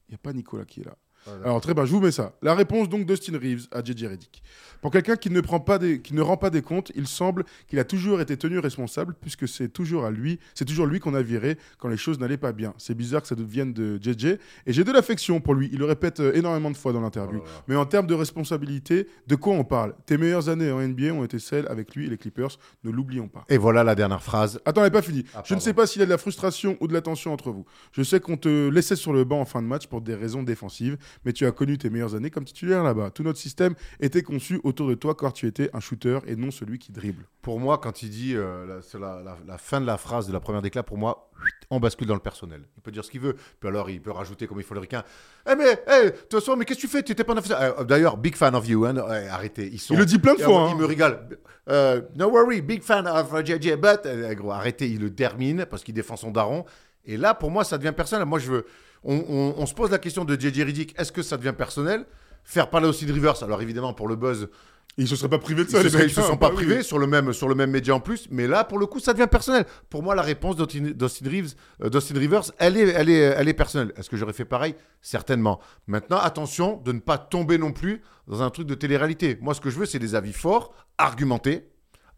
Il 0.07 0.11
n'y 0.11 0.15
a 0.15 0.19
pas 0.19 0.33
Nicolas 0.33 0.65
qui 0.65 0.81
est 0.81 0.85
là. 0.85 0.97
Alors 1.43 1.61
très 1.61 1.73
bien, 1.73 1.85
je 1.85 1.91
vous 1.91 2.01
mets 2.01 2.11
ça. 2.11 2.33
La 2.41 2.55
réponse 2.55 2.89
donc 2.89 3.05
d'Austin 3.05 3.37
Reeves 3.37 3.67
à 3.71 3.83
JJ 3.83 4.05
Reddick. 4.05 4.43
Pour 4.83 4.91
quelqu'un 4.91 5.15
qui 5.15 5.29
ne 5.29 5.39
prend 5.39 5.61
pas 5.61 5.79
des, 5.79 6.01
qui 6.01 6.13
ne 6.13 6.21
rend 6.21 6.35
pas 6.35 6.49
des 6.49 6.61
comptes, 6.61 6.91
il 6.93 7.07
semble 7.07 7.45
qu'il 7.69 7.79
a 7.79 7.85
toujours 7.85 8.19
été 8.19 8.35
tenu 8.35 8.59
responsable 8.59 9.15
puisque 9.21 9.47
c'est 9.47 9.69
toujours 9.69 10.03
à 10.03 10.11
lui, 10.11 10.39
c'est 10.53 10.65
toujours 10.65 10.87
lui 10.87 10.99
qu'on 10.99 11.13
a 11.13 11.21
viré 11.21 11.57
quand 11.77 11.87
les 11.87 11.95
choses 11.95 12.19
n'allaient 12.19 12.35
pas 12.35 12.51
bien. 12.51 12.73
C'est 12.77 12.93
bizarre 12.93 13.21
que 13.21 13.29
ça 13.29 13.35
devienne 13.35 13.71
de 13.71 13.97
JJ 14.01 14.25
et 14.25 14.73
j'ai 14.73 14.83
de 14.83 14.91
l'affection 14.91 15.39
pour 15.39 15.53
lui. 15.53 15.69
Il 15.71 15.79
le 15.79 15.85
répète 15.85 16.19
euh, 16.19 16.33
énormément 16.35 16.69
de 16.69 16.75
fois 16.75 16.91
dans 16.91 16.99
l'interview. 16.99 17.39
Oh. 17.41 17.49
Mais 17.69 17.77
en 17.77 17.85
termes 17.85 18.07
de 18.07 18.13
responsabilité, 18.13 19.07
de 19.25 19.35
quoi 19.35 19.53
on 19.53 19.63
parle? 19.63 19.95
Tes 20.05 20.17
meilleures 20.17 20.49
années 20.49 20.69
en 20.69 20.85
NBA 20.85 21.13
ont 21.13 21.23
été 21.23 21.39
celles 21.39 21.67
avec 21.69 21.95
lui 21.95 22.07
et 22.07 22.09
les 22.09 22.17
Clippers. 22.17 22.59
Ne 22.83 22.91
l'oublions 22.91 23.29
pas. 23.29 23.45
Et 23.47 23.57
voilà 23.57 23.85
la 23.85 23.95
dernière 23.95 24.21
phrase. 24.21 24.59
Attends, 24.65 24.81
elle 24.81 24.87
n'est 24.87 24.91
pas 24.91 25.01
fini. 25.01 25.23
Ah, 25.33 25.43
je 25.45 25.55
ne 25.55 25.61
sais 25.61 25.73
pas 25.73 25.87
s'il 25.87 26.01
y 26.01 26.03
a 26.03 26.07
de 26.07 26.11
la 26.11 26.17
frustration 26.17 26.75
ou 26.81 26.87
de 26.87 26.93
la 26.93 27.01
tension 27.01 27.31
entre 27.31 27.51
vous. 27.51 27.65
Je 27.93 28.03
sais 28.03 28.19
qu'on 28.19 28.35
te 28.35 28.67
laissait 28.67 28.97
sur 28.97 29.13
le 29.13 29.23
banc 29.23 29.39
en 29.39 29.45
fin 29.45 29.61
de 29.61 29.67
match 29.67 29.87
pour 29.87 30.01
des 30.01 30.15
raisons 30.15 30.43
défensives, 30.43 30.97
mais 31.25 31.33
tu 31.33 31.45
as 31.45 31.51
connu 31.51 31.77
tes 31.77 31.89
meilleures 31.89 32.15
années 32.15 32.29
comme 32.29 32.45
titulaire 32.45 32.83
là-bas. 32.83 33.11
Tout 33.11 33.23
notre 33.23 33.39
système 33.39 33.75
était 33.99 34.21
conçu 34.23 34.59
autour 34.63 34.87
de 34.87 34.95
toi 34.95 35.15
car 35.15 35.33
tu 35.33 35.47
étais 35.47 35.69
un 35.73 35.79
shooter 35.79 36.19
et 36.27 36.35
non 36.35 36.51
celui 36.51 36.79
qui 36.79 36.91
dribble. 36.91 37.25
Pour 37.41 37.59
moi, 37.59 37.77
quand 37.77 38.03
il 38.03 38.09
dit 38.09 38.35
euh, 38.35 38.65
la, 38.65 38.81
c'est 38.81 38.99
la, 38.99 39.21
la- 39.23 39.37
la 39.45 39.57
fin 39.57 39.81
de 39.81 39.85
la 39.85 39.97
phrase 39.97 40.27
de 40.27 40.33
la 40.33 40.39
première 40.39 40.61
déclat, 40.61 40.83
pour 40.83 40.97
moi, 40.97 41.29
on 41.69 41.79
bascule 41.79 42.07
dans 42.07 42.13
le 42.13 42.19
personnel. 42.21 42.61
Il 42.77 42.81
peut 42.81 42.91
dire 42.91 43.03
ce 43.03 43.11
qu'il 43.11 43.19
veut, 43.19 43.35
puis 43.59 43.67
alors 43.67 43.89
il 43.89 44.01
peut 44.01 44.11
rajouter 44.11 44.47
comme 44.47 44.59
il 44.59 44.63
faut 44.63 44.73
le 44.73 44.79
ricain. 44.79 45.03
Eh 45.49 45.55
mais, 45.55 45.83
eh, 45.87 46.05
de 46.05 46.09
toute 46.11 46.39
façon, 46.39 46.55
mais 46.55 46.63
qu'est-ce 46.63 46.79
que 46.79 46.85
tu 46.85 46.87
fais? 46.87 47.03
Tu 47.03 47.11
n'étais 47.11 47.23
pas 47.25 47.33
en 47.33 47.37
office. 47.37 47.51
Euh, 47.59 47.83
D'ailleurs, 47.83 48.15
big 48.17 48.35
fan 48.35 48.55
of 48.55 48.67
you. 48.67 48.85
Hein. 48.85 48.95
Arrêtez. 49.29 49.67
Ils 49.71 49.79
sont... 49.79 49.93
Il 49.93 49.99
le 49.99 50.05
dit 50.05 50.19
plein 50.19 50.35
de 50.35 50.41
fois, 50.41 50.67
Il 50.69 50.73
hein. 50.73 50.77
me 50.77 50.85
régale. 50.85 51.27
Euh, 51.69 52.01
no 52.15 52.29
worry, 52.29 52.61
big 52.61 52.81
fan 52.81 53.07
of 53.07 53.33
JJ, 53.45 53.75
but. 53.75 54.05
Euh, 54.05 54.33
gros, 54.35 54.51
arrêtez, 54.51 54.89
il 54.89 54.99
le 55.01 55.13
termine 55.13 55.65
parce 55.69 55.83
qu'il 55.83 55.93
défend 55.93 56.15
son 56.15 56.31
daron. 56.31 56.63
Et 57.05 57.17
là, 57.17 57.33
pour 57.33 57.51
moi, 57.51 57.65
ça 57.65 57.77
devient 57.77 57.93
personnel. 57.93 58.25
Moi, 58.25 58.39
je 58.39 58.49
veux. 58.49 58.65
On, 59.03 59.15
on- 59.27 59.55
on 59.57 59.65
se 59.65 59.73
pose 59.73 59.91
la 59.91 59.99
question 59.99 60.25
de 60.25 60.35
JJ 60.39 60.61
Riddick 60.61 60.99
est-ce 60.99 61.11
que 61.11 61.21
ça 61.21 61.37
devient 61.37 61.53
personnel? 61.57 62.05
Faire 62.43 62.69
parler 62.69 62.87
aussi 62.87 63.05
de 63.05 63.13
Rivers. 63.13 63.41
Alors, 63.43 63.61
évidemment, 63.61 63.93
pour 63.93 64.07
le 64.09 64.15
buzz, 64.17 64.49
Ils 64.97 65.07
se 65.07 65.15
seraient 65.15 65.29
pas 65.29 65.39
privés 65.39 65.63
de 65.63 65.69
ils 65.69 65.71
ça. 65.71 65.81
se, 65.81 65.87
les 65.87 65.97
mecs, 65.97 66.09
ils 66.09 66.13
se 66.13 66.19
hein, 66.19 66.23
sont 66.23 66.33
bah 66.33 66.49
pas 66.49 66.49
oui. 66.49 66.55
privés 66.55 66.83
sur 66.83 66.99
le 66.99 67.07
même 67.07 67.33
sur 67.33 67.47
le 67.47 67.55
même 67.55 67.71
média 67.71 67.95
en 67.95 67.99
plus, 67.99 68.27
mais 68.29 68.45
là 68.47 68.63
pour 68.63 68.77
le 68.77 68.85
coup 68.85 68.99
ça 68.99 69.13
devient 69.13 69.27
personnel. 69.31 69.65
Pour 69.89 70.03
moi 70.03 70.13
la 70.13 70.21
réponse 70.21 70.55
d'Austin 70.55 71.29
Reeves, 71.29 71.55
euh, 71.81 71.89
Rivers, 72.13 72.43
elle 72.59 72.77
est 72.77 72.89
elle 72.89 73.09
est 73.09 73.17
elle 73.39 73.47
est 73.47 73.53
personnelle. 73.55 73.91
Est-ce 73.97 74.07
que 74.09 74.17
j'aurais 74.17 74.33
fait 74.33 74.45
pareil? 74.45 74.75
Certainement. 75.01 75.59
Maintenant 75.87 76.19
attention 76.19 76.77
de 76.85 76.91
ne 76.91 76.99
pas 76.99 77.17
tomber 77.17 77.57
non 77.57 77.71
plus 77.71 78.03
dans 78.27 78.43
un 78.43 78.51
truc 78.51 78.67
de 78.67 78.75
télé-réalité. 78.75 79.37
Moi 79.41 79.55
ce 79.55 79.61
que 79.61 79.71
je 79.71 79.79
veux 79.79 79.87
c'est 79.87 79.97
des 79.99 80.13
avis 80.13 80.33
forts, 80.33 80.75
argumentés, 80.99 81.69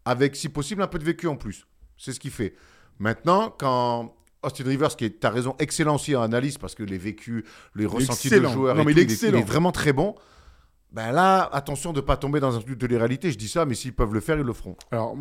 avec 0.04 0.36
si 0.36 0.50
possible 0.50 0.82
un 0.82 0.86
peu 0.86 0.98
de 0.98 1.04
vécu 1.04 1.28
en 1.28 1.36
plus. 1.36 1.66
C'est 1.96 2.12
ce 2.12 2.20
qu'il 2.20 2.30
fait. 2.30 2.54
Maintenant 2.98 3.54
quand 3.58 4.14
Austin 4.46 4.64
Rivers, 4.64 4.96
qui 4.96 5.04
est, 5.04 5.20
t'as 5.20 5.30
raison, 5.30 5.54
excellent 5.58 5.96
aussi 5.96 6.14
en 6.16 6.22
analyse 6.22 6.56
parce 6.58 6.74
que 6.74 6.82
les 6.82 6.98
vécus, 6.98 7.44
les 7.74 7.84
ressentis 7.86 8.30
de 8.30 8.36
excellent. 8.36 8.52
joueurs, 8.52 8.74
Non, 8.76 8.82
et 8.82 8.84
mais 8.86 8.92
tout, 8.92 8.98
il 8.98 9.02
est 9.02 9.04
il, 9.04 9.10
est, 9.10 9.12
excellent. 9.12 9.38
il 9.38 9.42
est 9.42 9.44
vraiment 9.46 9.72
très 9.72 9.92
bon. 9.92 10.14
Ben 10.92 11.12
là, 11.12 11.48
attention 11.52 11.92
de 11.92 12.00
ne 12.00 12.06
pas 12.06 12.16
tomber 12.16 12.40
dans 12.40 12.54
un 12.56 12.60
truc 12.60 12.70
de 12.78 12.86
télé-réalité. 12.86 13.30
Je 13.30 13.36
dis 13.38 13.48
ça, 13.48 13.66
mais 13.66 13.74
s'ils 13.74 13.92
peuvent 13.92 14.14
le 14.14 14.20
faire, 14.20 14.38
ils 14.38 14.44
le 14.44 14.52
feront. 14.52 14.76
Alors, 14.92 15.16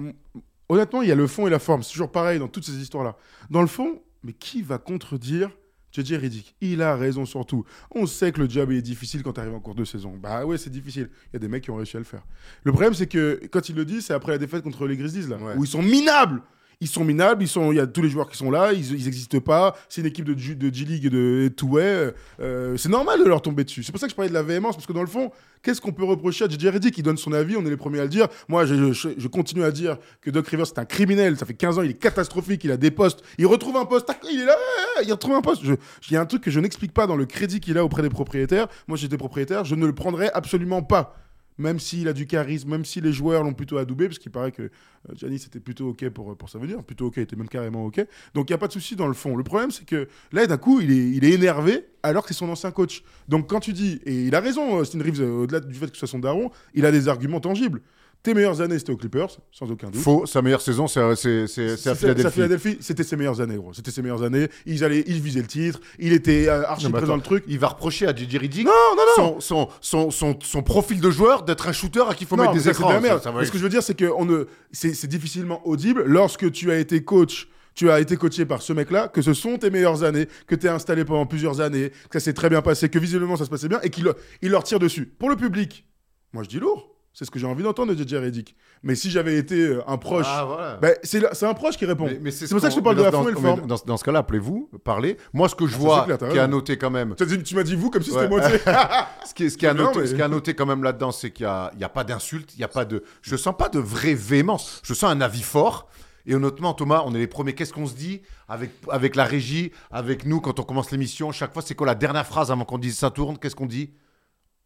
honnêtement, 0.70 1.02
il 1.02 1.10
y 1.10 1.12
a 1.12 1.16
le 1.16 1.28
fond 1.28 1.48
et 1.48 1.50
la 1.50 1.60
forme. 1.60 1.84
C'est 1.84 1.92
toujours 1.94 2.12
pareil 2.12 2.40
dans 2.40 2.48
toutes 2.48 2.66
ces 2.66 2.76
histoires-là. 2.78 3.18
Dans 3.50 3.62
le 3.62 3.68
fond, 3.68 4.02
mais 4.24 4.34
qui 4.34 4.62
va 4.62 4.78
contredire 4.78 5.50
JJ 5.92 6.14
Riddick 6.14 6.56
Il 6.62 6.82
a 6.82 6.96
raison 6.96 7.26
sur 7.26 7.46
tout. 7.46 7.64
On 7.92 8.06
sait 8.06 8.32
que 8.34 8.42
le 8.42 8.50
job 8.50 8.70
est 8.72 8.82
difficile 8.82 9.24
quand 9.24 9.34
tu 9.34 9.40
arrives 9.40 9.54
en 9.54 9.60
cours 9.62 9.76
de 9.76 9.86
saison. 9.86 10.14
Bah 10.22 10.46
ouais, 10.46 10.58
c'est 10.58 10.70
difficile. 10.70 11.10
Il 11.28 11.34
y 11.34 11.36
a 11.38 11.40
des 11.40 11.48
mecs 11.48 11.64
qui 11.64 11.72
ont 11.72 11.76
réussi 11.78 11.96
à 11.96 12.00
le 12.00 12.06
faire. 12.06 12.24
Le 12.64 12.72
problème, 12.72 12.94
c'est 12.94 13.08
que 13.08 13.42
quand 13.52 13.70
il 13.70 13.76
le 13.76 13.86
dit, 13.86 14.02
c'est 14.02 14.14
après 14.14 14.34
la 14.34 14.38
défaite 14.38 14.62
contre 14.64 14.86
les 14.88 14.98
Grizzlies, 14.98 15.28
là, 15.28 15.38
Ouais. 15.38 15.54
où 15.56 15.64
ils 15.64 15.70
sont 15.70 15.82
minables. 15.82 16.42
Ils 16.82 16.88
sont 16.88 17.04
minables, 17.04 17.44
il 17.44 17.76
y 17.76 17.80
a 17.80 17.88
tous 17.88 18.02
les 18.02 18.10
joueurs 18.10 18.30
qui 18.30 18.38
sont 18.38 18.52
là, 18.52 18.74
ils 18.74 19.04
n'existent 19.06 19.40
pas. 19.40 19.76
C'est 19.90 20.02
une 20.02 20.08
équipe 20.08 20.26
de, 20.26 20.34
de 20.34 20.74
G-League 20.74 21.06
et 21.06 21.10
de 21.10 21.52
Two-Way. 21.56 22.14
euh, 22.40 22.78
c'est 22.78 22.90
normal 22.90 23.20
de 23.20 23.26
leur 23.26 23.42
tomber 23.42 23.64
dessus. 23.64 23.84
C'est 23.84 23.92
pour 23.92 24.00
ça 24.00 24.08
que 24.08 24.12
je 24.12 24.16
parlais 24.16 24.30
de 24.30 24.34
la 24.34 24.44
véhémence, 24.44 24.76
parce 24.76 24.88
que 24.88 24.94
dans 24.94 25.02
le 25.02 25.08
fond, 25.08 25.32
qu'est-ce 25.64 25.82
qu'on 25.82 25.92
peut 25.92 26.04
reprocher 26.04 26.46
à 26.46 26.48
JJ 26.48 26.68
Reddick 26.68 26.98
Il 26.98 27.04
donne 27.04 27.18
son 27.18 27.34
avis, 27.34 27.58
on 27.58 27.66
est 27.66 27.70
les 27.70 27.78
premiers 27.78 28.00
à 28.00 28.04
le 28.04 28.10
dire. 28.10 28.28
Moi, 28.48 28.66
je, 28.66 29.28
continue 29.28 29.64
à 29.64 29.72
dire 29.72 29.98
que 30.22 30.30
Doc 30.30 30.48
Rivers, 30.48 30.68
c'est 30.68 30.80
un 30.80 30.86
criminel. 30.86 31.38
Ça 31.38 31.46
fait 31.46 31.54
15 31.54 31.80
ans, 31.80 31.82
il 31.82 31.92
est 31.92 32.00
catastrophique, 32.00 32.64
il 32.64 32.72
a 32.72 32.78
des 32.78 32.92
postes. 32.92 33.24
Il 33.38 33.48
retrouve 33.48 33.76
un 33.78 33.86
poste, 33.86 34.12
il 34.32 34.42
est 34.42 34.46
là, 34.46 34.56
il 35.04 35.12
retrouve 35.12 35.36
un 35.36 35.42
poste. 35.42 35.64
Il 35.64 36.14
y 36.14 36.18
a 36.18 36.22
un 36.22 36.26
truc 36.26 36.44
que 36.44 36.52
je 36.52 36.60
n'explique 36.60 36.94
pas 36.94 37.08
dans 37.08 37.16
le 37.16 37.26
crédit 37.26 37.60
qu'il 37.60 37.78
a 37.78 37.84
auprès 37.84 38.02
des 38.02 38.10
propriétaires. 38.10 38.68
Moi, 38.88 38.98
j'étais 38.98 39.18
propriétaire, 39.18 39.66
je 39.66 39.76
ne 39.76 39.86
le 39.86 39.94
prendrais 39.94 40.32
absolument 40.34 40.84
pas. 40.84 41.16
Même 41.58 41.80
s'il 41.80 42.08
a 42.08 42.14
du 42.14 42.28
charisme, 42.28 42.70
même 42.70 42.86
si 42.86 43.00
les 43.02 43.14
joueurs 43.14 43.44
l'ont 43.44 43.54
plutôt 43.54 43.78
adoubé, 43.78 44.08
parce 44.08 44.20
qu'il 44.20 44.32
paraît 44.32 44.52
que 44.52 44.64
euh, 44.64 45.16
Giannis 45.16 45.44
était 45.48 45.60
plutôt 45.60 45.90
OK 45.90 46.10
pour, 46.10 46.36
pour 46.36 46.50
sa 46.50 46.60
venue, 46.60 46.76
plutôt 46.84 47.08
OK, 47.08 47.14
il 47.18 47.24
était 47.24 47.36
même 47.36 47.48
carrément 47.48 47.86
OK. 47.86 48.06
Donc 48.34 48.50
il 48.50 48.54
n'y 48.54 48.56
a 48.56 48.58
pas 48.58 48.68
de 48.68 48.74
souci 48.74 48.96
dans 48.96 49.08
le 49.08 49.14
fond. 49.14 49.36
Le 49.36 49.44
problème, 49.44 49.72
c'est 49.72 49.86
que 49.86 50.08
là, 50.32 50.46
d'un 50.48 50.58
coup, 50.58 50.82
il 50.82 50.92
est, 50.92 51.12
il 51.12 51.24
est 51.24 51.32
énervé 51.32 51.86
alors 52.04 52.24
que 52.24 52.30
c'est 52.34 52.38
son 52.38 52.50
ancien 52.50 52.72
coach. 52.72 53.04
Donc 53.28 53.50
quand 53.50 53.60
tu 53.60 53.74
dis, 53.74 54.02
et 54.06 54.26
il 54.26 54.36
a 54.36 54.40
raison, 54.40 54.76
Austin 54.76 55.02
Reeves, 55.02 55.22
euh, 55.22 55.44
au-delà 55.44 55.60
du 55.60 55.74
fait 55.74 55.88
que 55.88 55.94
ce 55.94 56.00
soit 56.00 56.08
son 56.08 56.20
daron, 56.20 56.52
il 56.74 56.86
a 56.86 56.92
des 56.92 57.08
arguments 57.08 57.40
tangibles. 57.40 57.82
Tes 58.26 58.34
meilleures 58.34 58.60
années, 58.60 58.80
c'était 58.80 58.92
aux 58.92 58.98
Clippers, 58.98 59.30
sans 59.52 59.70
aucun 59.70 59.92
doute. 59.92 60.02
Faux, 60.02 60.26
sa 60.26 60.42
meilleure 60.42 60.60
saison, 60.62 60.88
c'est 60.88 61.00
à- 61.00 61.10
à 61.12 62.32
Philadelphie. 62.32 62.78
c'était 62.82 63.04
ses 63.04 63.16
meilleures 63.16 63.40
années, 63.40 63.56
gros. 63.56 63.72
C'était 63.72 63.92
ses 63.92 64.02
meilleures 64.02 64.24
années. 64.24 64.48
Ils, 64.66 64.84
allaient, 64.84 65.04
ils 65.06 65.22
visaient 65.22 65.42
le 65.42 65.48
titre, 65.48 65.80
il 66.00 66.12
était 66.12 66.48
euh, 66.50 66.66
archi 66.68 66.90
présent 66.90 67.06
dans 67.06 67.16
le 67.18 67.22
truc. 67.22 67.44
Il 67.48 67.60
va 67.60 67.68
reprocher 67.68 68.08
à 68.08 68.16
JJ 68.16 68.38
Riddick 68.38 68.66
Non, 68.66 68.72
non, 68.98 69.04
non 69.18 69.40
son, 69.40 69.40
son, 69.40 69.70
son, 69.80 70.10
son, 70.12 70.40
son 70.42 70.64
profil 70.64 71.00
de 71.00 71.12
joueur 71.12 71.44
d'être 71.44 71.68
un 71.68 71.72
shooter 71.72 72.02
à 72.10 72.16
qui 72.16 72.24
il 72.24 72.28
faut 72.28 72.36
Non, 72.36 72.44
mettre 72.46 72.56
des 72.56 72.68
écrans. 72.68 72.90
de 72.90 72.94
la 72.96 73.00
merde. 73.00 73.18
Ça- 73.20 73.26
ça 73.26 73.32
va- 73.32 73.42
Mais 73.42 73.46
ce 73.46 73.52
que 73.52 73.60
je 73.60 73.64
veux 73.64 73.70
dire, 73.70 73.84
c'est 73.84 73.94
que 73.96 74.06
on 74.18 74.26
ne... 74.26 74.46
c'est 74.72 74.96
c'est 74.96 75.08
difficilement 75.08 75.62
audible 75.68 76.04
lorsque 76.08 76.52
tu 76.52 76.72
as 76.72 76.80
été 76.80 77.04
coach. 77.04 77.48
Tu 77.76 77.92
as 77.92 78.00
été 78.00 78.16
coaché 78.18 78.46
par 78.46 78.62
ce 78.64 78.74
mec-là, 78.74 79.10
que 79.10 79.22
ce 79.22 79.34
sont 79.34 79.58
tes 79.58 79.70
meilleures 79.70 80.04
années, 80.04 80.28
que 80.48 80.56
tu 80.56 80.66
es 80.66 80.70
installé 80.70 81.04
pendant 81.06 81.26
plusieurs 81.28 81.60
années, 81.62 81.92
que 82.10 82.18
ça 82.20 82.24
s'est 82.26 82.34
très 82.34 82.50
bien 82.50 82.62
passé, 82.64 82.88
que 82.90 82.98
visiblement 82.98 83.36
ça 83.36 83.44
se 83.46 83.50
passait 83.50 83.68
bien, 83.68 83.82
et 83.84 83.90
qu'il 83.92 84.12
il 84.42 84.50
leur 84.50 84.64
tire 84.64 84.80
dessus. 84.80 85.06
Pour 85.06 85.30
le 85.30 85.36
public, 85.36 85.86
moi 86.34 86.42
je 86.44 86.48
dis 86.50 86.60
lourd. 86.60 86.95
C'est 87.18 87.24
ce 87.24 87.32
que 87.32 87.40
j'ai 87.40 87.48
envie 87.48 87.64
d'entendre 87.64 87.94
de 87.94 87.98
JJ 88.04 88.16
Reddick. 88.16 88.58
Mais 88.84 88.94
si 88.94 89.10
j'avais 89.10 89.38
été 89.38 89.56
euh, 89.68 89.82
un 89.90 89.98
proche, 89.98 90.26
Ah, 90.30 90.44
voilà. 90.44 90.76
ben, 90.76 90.96
c'est 91.02 91.44
un 91.46 91.54
proche 91.54 91.78
qui 91.78 91.86
répond. 91.86 92.08
Mais- 92.08 92.20
mais 92.22 92.30
c'est 92.30 92.50
pour 92.50 92.60
ça 92.60 92.68
que 92.68 92.74
je 92.74 92.80
te 92.80 92.84
parle 92.84 92.98
de 92.98 93.04
la 93.04 93.10
dans- 93.10 93.24
fond 93.24 93.30
et 93.30 93.32
le 93.32 93.38
forme. 93.40 93.66
Dans, 93.66 93.78
dans 93.86 93.96
ce 93.96 94.04
cas-là, 94.04 94.20
appelez-vous, 94.20 94.70
parlez. 94.84 95.16
Moi, 95.32 95.48
ce 95.48 95.56
que 95.56 95.66
je 95.66 95.72
ça, 95.72 95.78
vois, 95.78 96.04
clair, 96.04 96.18
qui 96.18 96.26
a 96.26 96.28
raison. 96.28 96.48
noté 96.48 96.78
quand 96.78 96.92
même, 96.92 97.16
Tu 97.16 97.24
as 97.24 97.26
dit- 97.26 97.42
Tu 97.42 97.56
m'as 97.56 97.64
dit 97.64 97.76
vous 97.78 97.90
comme 97.90 98.04
si 98.04 98.12
Ouais. 98.12 98.18
c'était 98.24 98.30
moi. 98.30 98.42
ce 99.26 99.34
qui, 99.34 99.46
est- 99.46 99.50
ce 99.50 99.58
qui 99.58 99.66
noté, 99.66 100.00
mais- 100.02 100.08
ce 100.08 100.14
qui 100.16 100.22
a 100.22 100.28
noté 100.28 100.54
quand 100.56 100.66
même 100.66 100.84
là-dedans, 100.84 101.12
c'est 101.14 101.32
qu'il 101.32 101.46
n'y 101.46 101.52
a, 101.52 101.72
il 101.76 101.80
y 101.80 101.86
a 101.86 101.90
pas 101.90 102.04
d'insulte, 102.04 102.54
il 102.56 102.60
y 102.60 102.66
a 102.66 102.68
pas 102.68 102.84
de, 102.84 103.02
je 103.22 103.36
sens 103.38 103.56
pas 103.58 103.70
de 103.70 103.80
vraie 103.80 104.14
véhémence. 104.14 104.82
Je 104.84 104.94
sens 104.94 105.10
un 105.10 105.22
avis 105.22 105.42
fort. 105.42 105.88
Et 106.26 106.36
honnêtement, 106.36 106.74
Thomas, 106.74 107.04
on 107.06 107.16
est 107.16 107.20
les 107.20 107.28
premiers. 107.28 107.54
Qu'est-ce 107.54 107.72
qu'on 107.72 107.88
se 107.88 107.94
dit 107.96 108.24
avec, 108.50 108.72
avec 108.90 109.16
la 109.16 109.24
régie, 109.24 109.72
avec 109.90 110.26
nous 110.26 110.42
quand 110.42 110.60
on 110.60 110.64
commence 110.64 110.92
l'émission? 110.92 111.32
Chaque 111.32 111.54
fois, 111.54 111.62
c'est 111.62 111.76
quoi 111.76 111.88
la 111.88 111.96
dernière 111.96 112.26
phrase 112.26 112.52
avant 112.52 112.66
qu'on 112.66 112.78
dise 112.78 112.98
ça 112.98 113.10
tourne? 113.10 113.38
Qu'est-ce 113.38 113.56
qu'on 113.56 113.68
dit? 113.68 113.94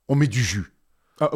On 0.08 0.16
met 0.16 0.26
du 0.28 0.42
jus. 0.44 0.74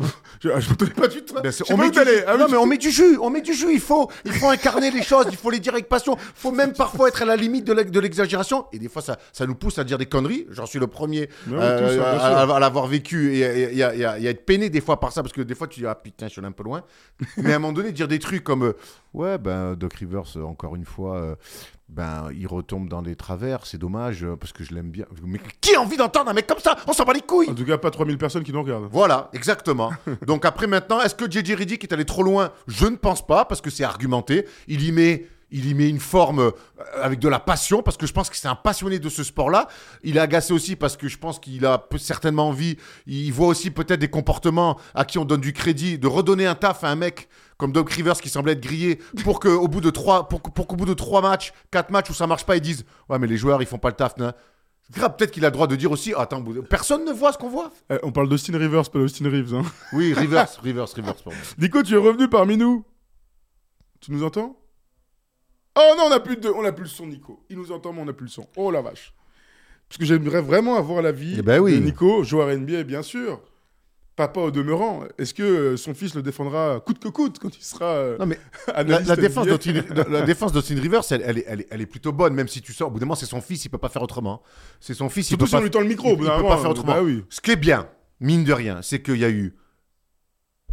Ah, 0.46 0.60
je 0.60 0.70
me 0.70 0.76
tenais 0.76 0.92
pas 0.92 1.08
du 1.08 1.24
tout. 1.24 1.36
Ben, 1.36 1.52
on 1.70 1.78
met 1.78 1.90
du 1.92 2.00
jus. 2.00 2.24
Ah 2.28 2.34
oui, 2.34 2.40
non, 2.40 2.48
je- 2.48 2.52
mais 2.52 2.58
on 2.58 2.66
met 2.66 2.78
du 2.78 2.92
jus, 2.92 3.18
on 3.22 3.30
met 3.30 3.42
du 3.42 3.54
jus. 3.54 3.74
Il 3.74 3.80
faut, 3.80 4.10
il 4.26 4.32
faut 4.34 4.50
incarner 4.50 4.92
les 4.92 5.02
choses, 5.04 5.26
il 5.32 5.38
faut 5.38 5.50
les 5.50 5.60
dire 5.60 5.74
avec 5.74 5.88
passion. 5.90 6.16
Il 6.18 6.22
faut 6.36 6.52
même 6.52 6.74
parfois 6.74 7.08
être 7.10 7.22
à 7.22 7.26
la 7.26 7.36
limite 7.36 7.66
de 7.66 7.74
l'ex- 7.74 7.92
de 7.92 8.00
l'exagération. 8.00 8.66
Et 8.74 8.80
des 8.80 8.90
fois, 8.90 9.02
ça, 9.02 9.18
ça 9.32 9.46
nous 9.46 9.56
pousse 9.56 9.80
à 9.80 9.84
dire 9.84 9.98
des 9.98 10.06
conneries. 10.06 10.48
J'en 10.52 10.66
suis 10.66 10.80
le 10.80 10.88
premier 10.88 11.30
euh, 11.52 11.88
à, 11.88 11.92
sûr. 11.94 12.04
à- 12.52 12.56
à 12.56 12.60
l'avoir 12.60 12.88
vécu 12.88 13.36
et, 13.36 13.40
et- 13.40 13.78
et 13.78 13.84
à, 13.84 14.20
et 14.20 14.26
être 14.26 14.46
peiné 14.46 14.70
des 14.70 14.82
fois 14.82 15.00
par 15.00 15.12
ça. 15.12 15.22
Parce 15.22 15.34
que 15.34 15.42
des 15.42 15.56
fois, 15.56 15.68
tu 15.68 15.80
dis, 15.82 15.86
ah 15.88 15.96
putain, 15.96 16.28
je 16.28 16.32
suis 16.34 16.40
allé 16.40 16.48
un 16.48 16.52
peu 16.52 16.64
loin. 16.64 16.84
mais 17.38 17.54
à 17.54 17.56
un 17.56 17.60
moment 17.60 17.74
donné, 17.74 17.92
dire 17.92 18.08
des 18.08 18.20
trucs 18.20 18.44
comme, 18.44 18.64
euh, 18.64 18.74
ouais, 19.14 19.38
ben, 19.38 19.76
Doc 19.76 19.94
Rivers, 19.96 20.24
euh, 20.38 20.44
encore 20.44 20.76
une 20.76 20.86
fois, 20.86 21.18
euh, 21.18 21.36
ben, 21.90 22.30
il 22.34 22.48
retombe 22.48 22.90
dans 22.90 23.02
les 23.02 23.16
travers. 23.16 23.66
C'est 23.66 23.78
dommage 23.78 24.24
euh, 24.24 24.36
parce 24.36 24.52
que 24.54 24.64
je 24.64 24.74
l'aime 24.74 24.90
bien. 24.90 25.06
Mais 25.24 25.40
qui 25.62 25.76
a 25.76 25.82
envie 25.82 25.98
d'entendre 25.98 26.30
un 26.30 26.34
mec 26.34 26.48
comme 26.48 26.60
ça? 26.60 26.76
On 26.88 26.94
s'en 26.94 27.04
bat 27.04 27.14
les 27.14 27.22
couilles. 27.22 27.50
En 27.50 27.54
tout 27.54 27.66
cas, 27.66 27.78
pas 27.78 27.92
3000 27.92 28.18
personnes 28.18 28.44
qui 28.44 28.52
nous 28.52 28.62
regardent. 28.62 28.90
Voilà, 28.92 29.30
exactement. 29.34 29.92
Donc 30.26 30.46
après 30.46 30.68
maintenant, 30.68 31.02
est-ce 31.02 31.16
que 31.16 31.30
JJ 31.30 31.54
Riddick 31.54 31.84
est 31.84 31.94
allé 31.94 32.06
trop 32.06 32.24
loin? 32.24 32.52
Je 32.68 32.88
ne 32.88 32.96
pense 32.96 33.26
pas 33.26 33.46
parce 33.46 33.62
que 33.62 33.70
c'est 33.70 33.84
argumenté. 33.84 34.48
Il 34.68 34.84
y 34.84 34.92
met 34.92 35.28
il 35.54 35.68
y 35.68 35.74
met 35.76 35.88
une 35.88 36.00
forme 36.00 36.40
euh, 36.40 36.52
avec 37.02 37.20
de 37.20 37.30
la 37.30 37.40
passion 37.40 37.84
parce 37.84 37.96
que 37.96 38.08
je 38.08 38.12
pense 38.12 38.30
que 38.30 38.36
c'est 38.36 38.48
un 38.48 38.56
passionné 38.56 38.98
de 38.98 39.08
ce 39.08 39.24
sport-là. 39.24 39.68
Il 40.04 40.18
est 40.18 40.20
agacé 40.20 40.52
aussi 40.52 40.76
parce 40.76 40.98
que 40.98 41.08
je 41.08 41.18
pense 41.18 41.40
qu'il 41.40 41.66
a 41.66 41.88
certainement 41.98 42.50
envie, 42.50 42.78
il 43.06 43.32
voit 43.32 43.48
aussi 43.48 43.70
peut-être 43.70 44.00
des 44.00 44.10
comportements 44.10 44.80
à 44.96 45.06
qui 45.06 45.20
on 45.20 45.26
donne 45.26 45.42
du 45.42 45.54
crédit, 45.54 46.00
de 46.00 46.08
redonner 46.08 46.48
un 46.48 46.56
taf 46.56 46.84
à 46.84 46.90
un 46.90 46.96
mec 46.96 47.30
comme 47.58 47.72
Doc 47.72 47.92
Rivers 47.92 48.20
qui 48.20 48.30
semblait 48.30 48.54
être 48.54 48.64
grillé 48.64 49.00
pour 49.24 49.40
que 49.40 49.48
au 49.48 49.68
bout 49.68 49.80
de 49.80 49.92
trois, 49.92 50.28
pour, 50.28 50.42
qu'au 50.42 50.76
bout 50.76 50.86
de 50.86 50.96
trois 50.96 51.22
matchs, 51.22 51.54
quatre 51.70 51.92
matchs 51.92 52.10
où 52.10 52.14
ça 52.14 52.26
marche 52.26 52.46
pas, 52.46 52.58
ils 52.58 52.62
disent 52.62 52.84
ouais 53.10 53.20
mais 53.20 53.28
les 53.28 53.38
joueurs 53.38 53.62
ils 53.62 53.68
font 53.68 53.78
pas 53.78 53.90
le 53.90 53.96
taf. 53.96 54.16
grave, 54.16 55.16
peut-être 55.16 55.32
qu'il 55.32 55.46
a 55.46 55.50
le 55.50 55.54
droit 55.54 55.68
de 55.68 55.76
dire 55.76 55.92
aussi 55.92 56.16
attends 56.18 56.44
personne 56.68 57.06
ne 57.06 57.12
voit 57.12 57.32
ce 57.32 57.38
qu'on 57.38 57.50
voit. 57.50 57.72
Eh, 57.92 57.98
on 58.02 58.12
parle 58.12 58.28
d'Austin 58.28 58.58
Rivers, 58.58 58.90
pas 58.90 58.98
d'Austin 58.98 59.30
Reeves. 59.30 59.54
Hein. 59.54 59.62
Oui, 59.94 60.16
Rivers, 60.16 60.50
Rivers, 60.64 60.90
Rivers. 60.96 61.16
Nico, 61.60 61.84
tu 61.84 61.94
es 61.94 61.98
revenu 61.98 62.28
parmi 62.28 62.58
nous. 62.58 62.84
Tu 64.02 64.12
nous 64.12 64.24
entends? 64.24 64.63
Oh 65.76 65.94
non, 65.98 66.04
on 66.06 66.10
n'a 66.10 66.20
plus, 66.20 66.38
de... 66.38 66.50
on 66.50 66.64
a 66.66 66.72
plus 66.72 66.84
le 66.84 66.90
son, 66.90 67.08
Nico. 67.08 67.44
Il 67.50 67.58
nous 67.58 67.72
entend, 67.72 67.94
mais 67.94 68.02
on 68.02 68.06
n'a 68.06 68.14
plus 68.14 68.26
le 68.26 68.32
son. 68.32 68.48
Oh 68.56 68.70
la 68.72 68.82
vache. 68.82 69.14
Parce 69.90 69.98
que 69.98 70.06
j'aimerais 70.06 70.42
vraiment 70.42 70.76
avoir 70.76 71.02
l'avis 71.02 71.36
Eh 71.38 71.42
ben 71.42 71.60
oui. 71.60 71.74
de 71.80 71.84
Nico, 71.84 72.24
joueur 72.24 72.56
NBA, 72.56 72.84
bien 72.84 73.02
sûr. 73.02 73.42
papa 74.16 74.40
au 74.40 74.52
demeurant, 74.52 75.04
est-ce 75.18 75.34
que 75.34 75.42
euh, 75.44 75.78
son 75.78 75.94
fils 75.96 76.14
le 76.14 76.22
défendra 76.22 76.80
coûte 76.86 77.00
que 77.00 77.08
coûte 77.10 77.40
quand 77.40 77.56
il 77.58 77.64
sera 77.64 77.86
euh, 77.86 78.18
Non, 78.20 78.26
mais 78.28 78.40
la, 78.68 78.84
défense 78.84 79.48
la 79.48 80.22
défense 80.22 80.52
d'Austin 80.52 80.80
Rivers, 80.80 81.02
elle, 81.12 81.24
elle 81.26 81.38
est, 81.40 81.46
elle 81.48 81.62
est- 81.62 81.68
elle 81.72 81.82
est 81.82 81.86
plutôt 81.88 82.12
bonne, 82.12 82.34
même 82.36 82.48
si 82.48 82.62
tu 82.62 82.74
sors. 82.74 82.90
Au 82.90 82.92
bout 82.92 83.00
d'un 83.00 83.06
moment, 83.06 83.16
c'est 83.16 83.26
son 83.26 83.42
fils, 83.42 83.66
il 83.66 83.70
peut 83.70 83.78
pas 83.80 83.90
faire 83.90 84.04
autrement. 84.04 84.42
C'est 84.80 84.94
son 84.94 85.10
fils, 85.10 85.28
il 85.28 85.30
Surtout 85.30 85.46
peut 85.46 85.50
si 85.50 85.56
pas, 85.56 85.62
lui 85.62 85.72
tend 85.72 85.80
le 85.82 85.88
micro. 85.88 86.10
il, 86.10 86.12
il 86.14 86.18
peut 86.18 86.44
pas 86.44 86.58
faire 86.58 86.70
autrement. 86.70 86.94
Bah 86.94 87.02
oui. 87.04 87.24
Ce 87.30 87.42
qui 87.42 87.50
est 87.52 87.56
bien, 87.56 87.90
mine 88.20 88.44
de 88.44 88.54
rien, 88.54 88.82
c'est 88.84 89.02
qu'il 89.02 89.18
y 89.18 89.26
a 89.26 89.30
eu 89.32 89.56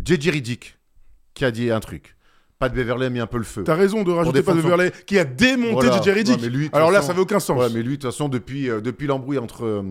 JJ 0.05 0.28
Riddick 0.28 0.78
qui 1.35 1.44
a 1.47 1.51
dit 1.51 1.70
un 1.70 1.81
truc. 1.81 2.16
Pat 2.61 2.73
Beverley 2.73 3.07
a 3.07 3.11
mis 3.11 3.19
un 3.20 3.27
peu 3.27 3.39
le 3.39 3.45
feu. 3.45 3.65
T'as 3.65 3.74
raison 3.74 4.03
de 4.05 4.12
rajouter 4.12 4.43
pas 4.43 4.53
de 4.55 4.61
Verlet 4.61 4.93
qui 5.07 5.19
a 5.19 5.24
démonté 5.24 5.87
Voilà. 5.89 6.03
JJ. 6.03 6.28
Ouais, 6.31 6.49
de 6.51 6.69
Alors 6.77 6.91
là, 6.91 6.99
façon- 6.99 7.07
ça 7.09 7.12
avait 7.15 7.23
aucun 7.23 7.41
sens. 7.41 7.59
Ouais, 7.59 7.70
mais 7.73 7.82
lui, 7.82 7.97
de 7.97 8.03
toute 8.03 8.12
façon, 8.12 8.28
depuis, 8.28 8.69
euh, 8.69 8.82
depuis 8.82 9.07
l'embrouille 9.07 9.39
entre 9.39 9.65
euh, 9.65 9.82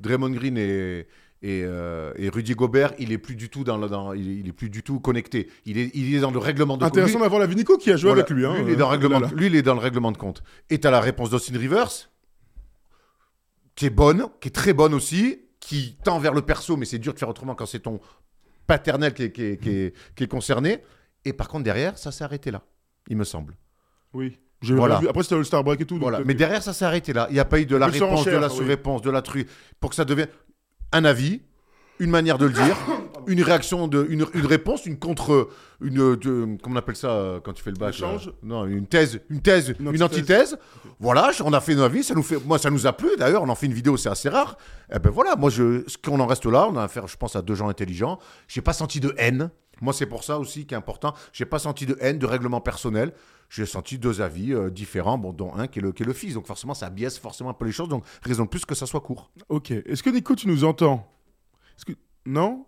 Draymond 0.00 0.30
Green 0.30 0.58
et, 0.58 1.06
et, 1.42 1.62
euh, 1.64 2.12
et 2.16 2.28
Rudy 2.28 2.54
Gobert, 2.56 2.94
il 2.98 3.12
est 3.12 3.18
plus 3.18 3.36
du 3.36 3.48
tout 3.48 3.62
dans, 3.62 3.78
le- 3.78 3.88
dans 3.88 4.12
il, 4.12 4.28
est, 4.28 4.34
il 4.40 4.48
est 4.48 4.52
plus 4.52 4.68
du 4.70 4.82
tout 4.82 4.98
connecté. 4.98 5.48
Il 5.66 5.78
est, 5.78 5.92
il 5.94 6.12
est 6.16 6.18
dans 6.18 6.32
le 6.32 6.38
règlement 6.40 6.76
de 6.76 6.82
compte. 6.82 6.88
Intéressant 6.92 7.20
d'avoir 7.20 7.40
la 7.40 7.46
Nico 7.46 7.78
qui 7.78 7.92
a 7.92 7.96
joué 7.96 8.08
voilà, 8.10 8.22
avec 8.22 8.30
lui. 8.36 8.44
Hein, 8.44 8.54
lui, 8.56 8.62
il 8.64 8.70
est 8.72 8.76
dans 8.76 8.86
le 8.88 8.92
règlement, 8.92 9.20
là, 9.20 9.28
là. 9.28 9.32
lui, 9.32 9.46
il 9.46 9.54
est 9.54 9.62
dans 9.62 9.74
le 9.74 9.80
règlement 9.80 10.10
de 10.10 10.18
compte. 10.18 10.42
Et 10.68 10.78
t'as 10.80 10.90
la 10.90 11.00
réponse 11.00 11.30
d'Austin 11.30 11.56
Rivers, 11.56 12.10
qui 13.76 13.86
est 13.86 13.90
bonne, 13.90 14.26
qui 14.40 14.48
est 14.48 14.52
très 14.52 14.72
bonne 14.72 14.94
aussi, 14.94 15.42
qui 15.60 15.96
tend 16.02 16.18
vers 16.18 16.34
le 16.34 16.42
perso, 16.42 16.76
mais 16.76 16.86
c'est 16.86 16.98
dur 16.98 17.14
de 17.14 17.18
faire 17.20 17.28
autrement 17.28 17.54
quand 17.54 17.66
c'est 17.66 17.80
ton 17.80 18.00
paternel 18.66 19.14
qui 19.14 19.22
est, 19.24 19.30
qui 19.30 19.42
est- 19.44 19.62
qui 19.62 19.70
est- 19.70 19.94
qui 20.16 20.24
est 20.24 20.28
concerné. 20.28 20.78
Et 21.26 21.32
par 21.32 21.48
contre, 21.48 21.64
derrière, 21.64 21.98
ça 21.98 22.12
s'est 22.12 22.24
arrêté 22.24 22.50
là, 22.50 22.62
il 23.08 23.16
me 23.16 23.24
semble. 23.24 23.54
Oui. 24.14 24.38
Voilà. 24.62 25.00
Après, 25.08 25.22
c'était 25.22 25.36
le 25.36 25.44
Star 25.44 25.62
Break 25.62 25.80
et 25.82 25.84
tout. 25.84 25.98
Voilà. 25.98 26.20
Mais 26.24 26.32
que- 26.32 26.38
derrière, 26.38 26.62
ça 26.62 26.72
s'est 26.72 26.84
arrêté 26.84 27.12
là. 27.12 27.26
Il 27.30 27.34
n'y 27.34 27.40
a 27.40 27.44
pas 27.44 27.60
eu 27.60 27.66
de 27.66 27.76
la 27.76 27.86
réponse, 27.86 28.24
de 28.24 28.30
la 28.30 28.48
oui. 28.48 28.56
sous-réponse, 28.56 29.02
de 29.02 29.10
la 29.10 29.20
truie, 29.22 29.46
pour 29.80 29.90
que 29.90 29.96
ça 29.96 30.04
devienne 30.04 30.28
un 30.92 31.04
avis, 31.04 31.42
une 31.98 32.10
manière 32.10 32.38
de 32.38 32.46
le 32.46 32.52
dire, 32.52 32.76
une 33.26 33.42
réaction, 33.42 33.86
de, 33.88 34.06
une, 34.08 34.24
une 34.34 34.46
réponse, 34.46 34.86
une 34.86 34.98
contre, 34.98 35.50
une, 35.82 36.16
de- 36.16 36.56
comment 36.62 36.76
on 36.76 36.78
appelle 36.78 36.96
ça 36.96 37.10
euh, 37.10 37.40
quand 37.40 37.52
tu 37.52 37.62
fais 37.62 37.70
le 37.70 37.76
bac 37.76 37.94
Échange 37.94 38.30
Non, 38.42 38.64
une 38.66 38.86
thèse, 38.86 39.20
une 39.28 39.40
thèse, 39.42 39.74
Une 39.78 39.94
une, 39.94 40.02
antithèse. 40.02 40.56
Voilà, 41.00 41.30
on 41.44 41.52
a 41.52 41.60
fait 41.60 41.74
nos 41.74 41.82
avis, 41.82 42.02
ça 42.02 42.14
nous 42.14 42.22
fait, 42.22 42.38
moi 42.44 42.58
ça 42.58 42.70
nous 42.70 42.86
a 42.86 42.92
plu. 42.94 43.08
D'ailleurs, 43.18 43.42
on 43.42 43.48
en 43.50 43.54
fait 43.54 43.66
une 43.66 43.74
vidéo, 43.74 43.96
c'est 43.98 44.08
assez 44.08 44.28
rare. 44.30 44.56
Eh 44.94 44.98
ben 44.98 45.10
voilà, 45.10 45.36
moi 45.36 45.50
je, 45.50 45.84
ce 45.86 45.98
qu'on 45.98 46.18
en 46.20 46.26
reste 46.26 46.46
là, 46.46 46.66
on 46.70 46.76
a 46.76 46.84
affaire, 46.84 47.06
je 47.08 47.16
pense, 47.18 47.36
à 47.36 47.42
deux 47.42 47.54
gens 47.54 47.68
intelligents. 47.68 48.18
J'ai 48.48 48.62
pas 48.62 48.72
senti 48.72 49.00
de 49.00 49.14
haine. 49.18 49.50
Moi, 49.80 49.92
c'est 49.92 50.06
pour 50.06 50.24
ça 50.24 50.38
aussi 50.38 50.66
qui 50.66 50.74
est 50.74 50.76
important. 50.76 51.14
J'ai 51.32 51.44
pas 51.44 51.58
senti 51.58 51.84
de 51.86 51.96
haine, 52.00 52.18
de 52.18 52.26
règlement 52.26 52.60
personnel. 52.60 53.12
J'ai 53.50 53.66
senti 53.66 53.98
deux 53.98 54.20
avis 54.22 54.52
euh, 54.52 54.70
différents, 54.70 55.18
bon, 55.18 55.32
dont 55.32 55.54
un 55.54 55.66
qui 55.68 55.78
est, 55.78 55.82
le, 55.82 55.92
qui 55.92 56.02
est 56.02 56.06
le 56.06 56.12
fils. 56.14 56.34
Donc 56.34 56.46
forcément, 56.46 56.74
ça 56.74 56.90
biaise 56.90 57.18
forcément 57.18 57.50
un 57.50 57.54
peu 57.54 57.64
les 57.66 57.72
choses. 57.72 57.88
Donc 57.88 58.04
raison 58.22 58.44
de 58.44 58.48
plus 58.48 58.64
que 58.64 58.74
ça 58.74 58.86
soit 58.86 59.00
court. 59.00 59.30
Ok. 59.48 59.70
Est-ce 59.70 60.02
que 60.02 60.10
Nico, 60.10 60.34
tu 60.34 60.48
nous 60.48 60.64
entends? 60.64 61.06
Est-ce 61.76 61.84
que... 61.84 61.92
Non? 62.24 62.66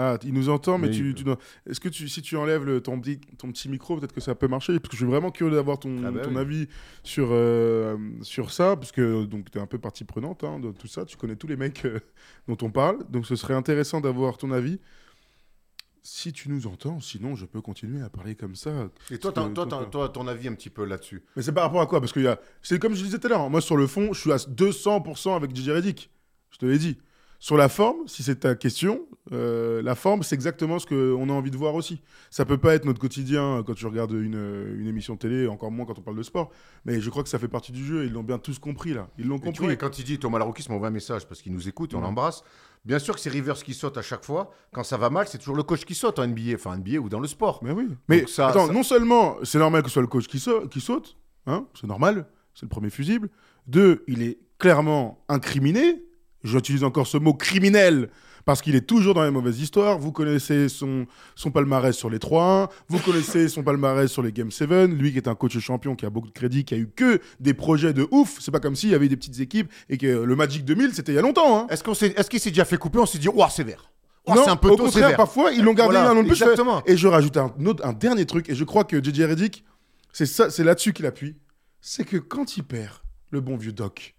Ah, 0.00 0.16
il 0.22 0.32
nous 0.32 0.48
entend, 0.48 0.78
mais, 0.78 0.86
Mais 0.86 0.94
tu, 0.94 1.08
il- 1.08 1.14
tu 1.16 1.24
dois- 1.24 1.38
Est-ce 1.68 1.80
que 1.80 1.88
tu, 1.88 2.08
si 2.08 2.22
tu 2.22 2.36
enlèves 2.36 2.64
le- 2.64 2.80
ton, 2.80 3.00
petit, 3.00 3.18
ton 3.36 3.50
petit 3.50 3.68
micro, 3.68 3.96
peut-être 3.98 4.12
que 4.14 4.20
ça 4.20 4.36
peut 4.36 4.46
marcher 4.46 4.78
Parce 4.78 4.90
que 4.90 4.96
je 4.96 5.02
suis 5.02 5.10
vraiment 5.10 5.32
curieux 5.32 5.52
d'avoir 5.56 5.80
ton, 5.80 6.04
Ah 6.04 6.12
bah 6.12 6.20
ton 6.20 6.36
oui. 6.36 6.40
avis 6.40 6.68
sur, 7.02 7.30
euh, 7.32 7.96
sur 8.22 8.52
ça, 8.52 8.76
parce 8.76 8.92
que 8.92 9.24
tu 9.26 9.58
es 9.58 9.60
un 9.60 9.66
peu 9.66 9.78
partie 9.80 10.04
prenante 10.04 10.44
hein, 10.44 10.60
de 10.60 10.70
tout 10.70 10.86
ça. 10.86 11.04
Tu 11.04 11.16
connais 11.16 11.34
tous 11.34 11.48
les 11.48 11.56
mecs 11.56 11.84
euh, 11.84 11.98
dont 12.46 12.56
on 12.62 12.70
parle, 12.70 12.98
donc 13.10 13.26
ce 13.26 13.34
serait 13.34 13.54
intéressant 13.54 14.00
d'avoir 14.00 14.38
ton 14.38 14.52
avis. 14.52 14.78
Si 16.10 16.32
tu 16.32 16.48
nous 16.48 16.66
entends, 16.66 17.00
sinon 17.00 17.36
je 17.36 17.44
peux 17.44 17.60
continuer 17.60 18.02
à 18.02 18.08
parler 18.08 18.34
comme 18.34 18.56
ça. 18.56 18.88
Et 19.10 19.18
toi, 19.18 19.30
ton 19.30 20.26
avis 20.26 20.48
un 20.48 20.54
petit 20.54 20.70
peu 20.70 20.84
là-dessus 20.86 21.22
Mais 21.36 21.42
c'est 21.42 21.52
par 21.52 21.64
rapport 21.64 21.82
à 21.82 21.86
quoi? 21.86 22.00
Parce 22.00 22.12
que 22.12 22.20
y 22.20 22.26
a... 22.26 22.40
c'est 22.62 22.78
comme 22.78 22.94
je 22.94 23.04
disais 23.04 23.18
tout 23.18 23.26
à 23.26 23.30
l'heure, 23.30 23.50
moi 23.50 23.60
sur 23.60 23.76
le 23.76 23.86
fond, 23.86 24.14
je 24.14 24.20
suis 24.20 24.32
à 24.32 24.36
200% 24.36 25.36
avec 25.36 25.54
DJ 25.54 25.68
Reddick. 25.68 26.10
Je 26.50 26.56
te 26.56 26.66
l'ai 26.66 26.78
dit. 26.78 26.96
Sur 27.40 27.56
la 27.56 27.68
forme, 27.68 28.08
si 28.08 28.22
c'est 28.24 28.40
ta 28.40 28.56
question, 28.56 29.06
euh, 29.32 29.80
la 29.82 29.94
forme, 29.94 30.22
c'est 30.24 30.34
exactement 30.34 30.80
ce 30.80 30.86
qu'on 30.86 31.28
a 31.28 31.32
envie 31.32 31.52
de 31.52 31.56
voir 31.56 31.74
aussi. 31.74 32.02
Ça 32.30 32.44
peut 32.44 32.58
pas 32.58 32.74
être 32.74 32.84
notre 32.84 32.98
quotidien 33.00 33.62
quand 33.64 33.74
tu 33.74 33.86
regardes 33.86 34.10
une, 34.10 34.34
euh, 34.34 34.80
une 34.80 34.88
émission 34.88 35.16
télé, 35.16 35.46
encore 35.46 35.70
moins 35.70 35.86
quand 35.86 35.98
on 35.98 36.02
parle 36.02 36.16
de 36.16 36.24
sport. 36.24 36.50
Mais 36.84 37.00
je 37.00 37.10
crois 37.10 37.22
que 37.22 37.28
ça 37.28 37.38
fait 37.38 37.46
partie 37.46 37.70
du 37.70 37.84
jeu. 37.84 38.06
Ils 38.06 38.12
l'ont 38.12 38.24
bien 38.24 38.38
tous 38.38 38.58
compris 38.58 38.92
là. 38.92 39.08
Ils 39.18 39.26
l'ont 39.26 39.38
tu 39.38 39.44
compris. 39.44 39.64
vois, 39.66 39.72
et 39.74 39.76
quand 39.76 39.98
il 40.00 40.04
dit 40.04 40.18
Thomas 40.18 40.38
Larocquis 40.38 40.64
m'envoie 40.68 40.88
un 40.88 40.92
message 40.92 41.28
parce 41.28 41.40
qu'il 41.42 41.52
nous 41.52 41.68
écoute 41.68 41.92
et 41.92 41.96
on 41.96 42.00
l'embrasse. 42.00 42.42
Bien 42.84 42.98
sûr 42.98 43.14
que 43.14 43.20
c'est 43.20 43.30
Rivers 43.30 43.62
qui 43.62 43.74
saute 43.74 43.98
à 43.98 44.02
chaque 44.02 44.24
fois. 44.24 44.50
Quand 44.72 44.82
ça 44.84 44.96
va 44.96 45.10
mal, 45.10 45.26
c'est 45.28 45.38
toujours 45.38 45.56
le 45.56 45.62
coach 45.62 45.84
qui 45.84 45.94
saute 45.94 46.18
en 46.18 46.26
NBA, 46.26 46.54
enfin 46.54 46.76
NBA 46.76 46.98
ou 46.98 47.08
dans 47.08 47.20
le 47.20 47.28
sport. 47.28 47.60
Mais 47.62 47.72
oui. 47.72 47.88
Mais 48.08 48.26
ça- 48.26 48.48
attends, 48.48 48.66
ça- 48.68 48.72
non 48.72 48.82
seulement 48.82 49.36
c'est 49.42 49.58
normal 49.58 49.82
que 49.82 49.88
ce 49.88 49.94
soit 49.94 50.02
le 50.02 50.08
coach 50.08 50.26
qui, 50.26 50.38
sau- 50.38 50.66
qui 50.68 50.80
saute, 50.80 51.16
hein, 51.46 51.66
c'est 51.78 51.86
normal, 51.86 52.26
c'est 52.54 52.62
le 52.62 52.68
premier 52.70 52.90
fusible. 52.90 53.28
Deux, 53.66 54.04
il 54.08 54.22
est 54.22 54.38
clairement 54.58 55.24
incriminé. 55.28 56.02
J'utilise 56.44 56.84
encore 56.84 57.06
ce 57.06 57.18
mot 57.18 57.34
criminel 57.34 58.10
parce 58.48 58.62
qu'il 58.62 58.74
est 58.74 58.86
toujours 58.86 59.12
dans 59.12 59.22
les 59.24 59.30
mauvaises 59.30 59.60
histoires. 59.60 59.98
Vous 59.98 60.10
connaissez 60.10 60.70
son, 60.70 61.04
son 61.34 61.50
palmarès 61.50 61.94
sur 61.94 62.08
les 62.08 62.16
3-1, 62.16 62.70
vous 62.88 62.98
connaissez 62.98 63.46
son 63.50 63.62
palmarès 63.62 64.10
sur 64.10 64.22
les 64.22 64.32
Game 64.32 64.50
7. 64.50 64.70
Lui 64.88 65.12
qui 65.12 65.18
est 65.18 65.28
un 65.28 65.34
coach 65.34 65.58
champion, 65.58 65.94
qui 65.94 66.06
a 66.06 66.10
beaucoup 66.10 66.28
de 66.28 66.32
crédit, 66.32 66.64
qui 66.64 66.72
a 66.72 66.78
eu 66.78 66.88
que 66.88 67.20
des 67.40 67.52
projets 67.52 67.92
de 67.92 68.08
ouf. 68.10 68.38
C'est 68.40 68.50
pas 68.50 68.58
comme 68.58 68.74
s'il 68.74 68.88
y 68.88 68.94
avait 68.94 69.08
des 69.08 69.18
petites 69.18 69.38
équipes 69.40 69.70
et 69.90 69.98
que 69.98 70.06
le 70.06 70.34
Magic 70.34 70.64
2000, 70.64 70.94
c'était 70.94 71.12
il 71.12 71.16
y 71.16 71.18
a 71.18 71.20
longtemps. 71.20 71.58
Hein. 71.60 71.66
Est-ce 71.68 71.84
qu'on 71.84 71.92
s'est- 71.92 72.14
est-ce 72.16 72.30
qu'il 72.30 72.40
s'est 72.40 72.48
déjà 72.48 72.64
fait 72.64 72.78
couper? 72.78 72.98
On 72.98 73.04
s'est 73.04 73.18
dit, 73.18 73.28
ouah, 73.28 73.50
sévère. 73.50 73.92
Ouah, 74.26 74.34
non, 74.36 74.44
c'est 74.44 74.50
un 74.50 74.56
peu 74.56 74.68
au 74.68 74.76
tôt, 74.76 74.84
contraire, 74.84 75.02
sévère. 75.04 75.16
parfois, 75.18 75.52
ils 75.52 75.62
l'ont 75.62 75.74
gardé 75.74 75.92
Voilà, 75.96 76.08
un 76.10 76.16
an 76.16 76.22
de 76.22 76.28
plus. 76.28 76.40
exactement. 76.40 76.82
Et 76.86 76.96
je 76.96 77.06
rajoute 77.06 77.36
un, 77.36 77.52
autre- 77.66 77.84
un 77.84 77.92
dernier 77.92 78.24
truc, 78.24 78.48
et 78.48 78.54
je 78.54 78.64
crois 78.64 78.84
que 78.84 78.96
JJ 79.04 79.24
Reddick, 79.24 79.62
c'est 80.10 80.24
ça, 80.24 80.48
c'est 80.48 80.64
là-dessus 80.64 80.94
qu'il 80.94 81.04
appuie. 81.04 81.36
C'est 81.82 82.04
que 82.04 82.16
quand 82.16 82.56
il 82.56 82.64
perd, 82.64 82.94
le 83.30 83.42
bon 83.42 83.58
vieux 83.58 83.72
Doc, 83.72 84.14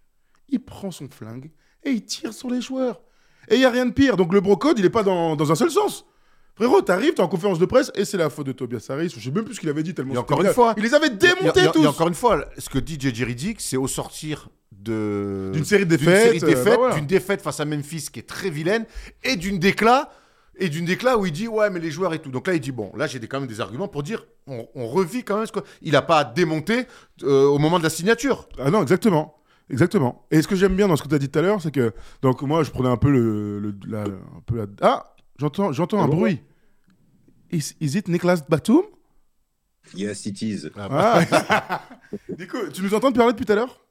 il 0.49 0.59
prend 0.63 0.91
son 0.91 1.09
flingue 1.09 1.49
et 1.83 1.89
il 1.89 2.05
tire 2.05 2.31
sur 2.31 2.51
les 2.51 2.61
joueurs. 2.61 3.01
Et 3.49 3.55
il 3.55 3.59
n'y 3.59 3.65
a 3.65 3.69
rien 3.69 3.85
de 3.85 3.91
pire. 3.91 4.15
Donc 4.17 4.33
le 4.33 4.41
brocode, 4.41 4.77
il 4.79 4.83
n'est 4.83 4.89
pas 4.89 5.03
dans, 5.03 5.35
dans 5.35 5.51
un 5.51 5.55
seul 5.55 5.71
sens. 5.71 6.05
Frérot, 6.55 6.81
t'arrives, 6.81 7.13
t'es 7.13 7.21
en 7.21 7.27
conférence 7.29 7.57
de 7.57 7.65
presse 7.65 7.89
et 7.95 8.03
c'est 8.03 8.17
la 8.17 8.29
faute 8.29 8.45
de 8.47 8.51
Tobias 8.51 8.85
Harris. 8.89 9.13
Je 9.15 9.19
sais 9.23 9.31
même 9.31 9.45
plus 9.45 9.55
ce 9.55 9.59
qu'il 9.61 9.69
avait 9.69 9.81
dit 9.83 9.93
tellement 9.93 10.13
Et 10.13 10.17
encore 10.17 10.41
une 10.41 10.51
fois, 10.53 10.73
Il 10.77 10.83
les 10.83 10.93
avait 10.93 11.07
Il 11.07 11.13
y 11.13 11.15
a- 11.27 11.33
démontés 11.35 11.59
il 11.61 11.63
y 11.63 11.67
a- 11.67 11.71
tous. 11.71 11.79
il 11.79 11.83
y 11.83 11.87
a 11.87 11.89
encore 11.89 12.07
une 12.09 12.13
fois, 12.13 12.45
ce 12.57 12.69
que 12.69 12.79
dit 12.79 12.97
JJ 12.99 13.23
Riddick, 13.23 13.61
c'est 13.61 13.77
au 13.77 13.87
sortir 13.87 14.49
de 14.71 15.51
D'une 15.53 15.63
série 15.65 15.85
de 15.85 15.95
défaites, 15.95 16.43
euh, 16.43 16.47
défaites, 16.47 16.65
bah 16.65 16.75
voilà. 16.77 16.95
d'une 16.95 17.05
défaite 17.07 17.41
face 17.41 17.59
à 17.59 17.65
Memphis 17.65 18.07
qui 18.11 18.19
est 18.19 18.27
très 18.27 18.49
vilaine 18.49 18.85
et 19.23 19.35
d'une 19.35 19.57
déclat 19.59 20.09
et 20.57 20.67
d'une 20.69 20.85
déclat 20.85 21.17
où 21.17 21.25
il 21.25 21.31
dit 21.31 21.47
ouais 21.47 21.69
mais 21.69 21.79
les 21.79 21.91
joueurs 21.91 22.13
et 22.13 22.19
tout. 22.19 22.29
Donc 22.29 22.47
là 22.47 22.53
il 22.53 22.59
dit 22.59 22.71
bon 22.71 22.91
là 22.95 23.07
j'ai 23.07 23.19
quand 23.19 23.39
même 23.39 23.47
des 23.49 23.61
arguments 23.61 23.87
pour 23.87 24.03
dire 24.03 24.25
on, 24.47 24.67
on 24.75 24.87
revit 24.87 25.23
quand 25.23 25.37
même 25.37 25.45
ce 25.45 25.51
que 25.51 25.59
il 25.81 25.95
a 25.95 26.01
pas 26.01 26.19
à 26.19 26.23
démonter 26.25 26.85
euh, 27.23 27.45
au 27.45 27.57
moment 27.57 27.77
de 27.79 27.83
la 27.83 27.89
signature. 27.89 28.47
Ah 28.57 28.69
non, 28.69 28.81
exactement. 28.81 29.38
Exactement. 29.69 30.25
Et 30.31 30.41
ce 30.41 30.47
que 30.47 30.55
j'aime 30.55 30.75
bien 30.75 30.87
dans 30.87 30.95
ce 30.95 31.03
que 31.03 31.07
tu 31.07 31.15
as 31.15 31.19
dit 31.19 31.29
tout 31.29 31.39
à 31.39 31.41
l'heure, 31.41 31.61
c'est 31.61 31.71
que. 31.71 31.93
Donc, 32.21 32.41
moi, 32.41 32.63
je 32.63 32.71
prenais 32.71 32.89
un 32.89 32.97
peu 32.97 33.11
le. 33.11 33.59
le- 33.59 33.75
la- 33.87 34.03
un 34.03 34.41
peu 34.45 34.57
la- 34.57 34.65
Ah 34.81 35.15
J'entends 35.37 35.71
j'entends 35.71 36.01
un 36.01 36.07
bon? 36.07 36.17
bruit. 36.17 36.41
Is, 37.51 37.73
is 37.79 37.97
it 37.97 38.07
Nicolas 38.07 38.41
Batum? 38.49 38.83
Yes, 39.95 40.25
it 40.25 40.41
is. 40.41 40.69
Ah 40.75 41.21
Nico, 42.37 42.57
tu 42.73 42.81
nous 42.83 42.93
entends 42.93 43.11
parler 43.11 43.31
depuis 43.33 43.45
tout 43.45 43.53
à 43.53 43.55
l'heure? 43.55 43.85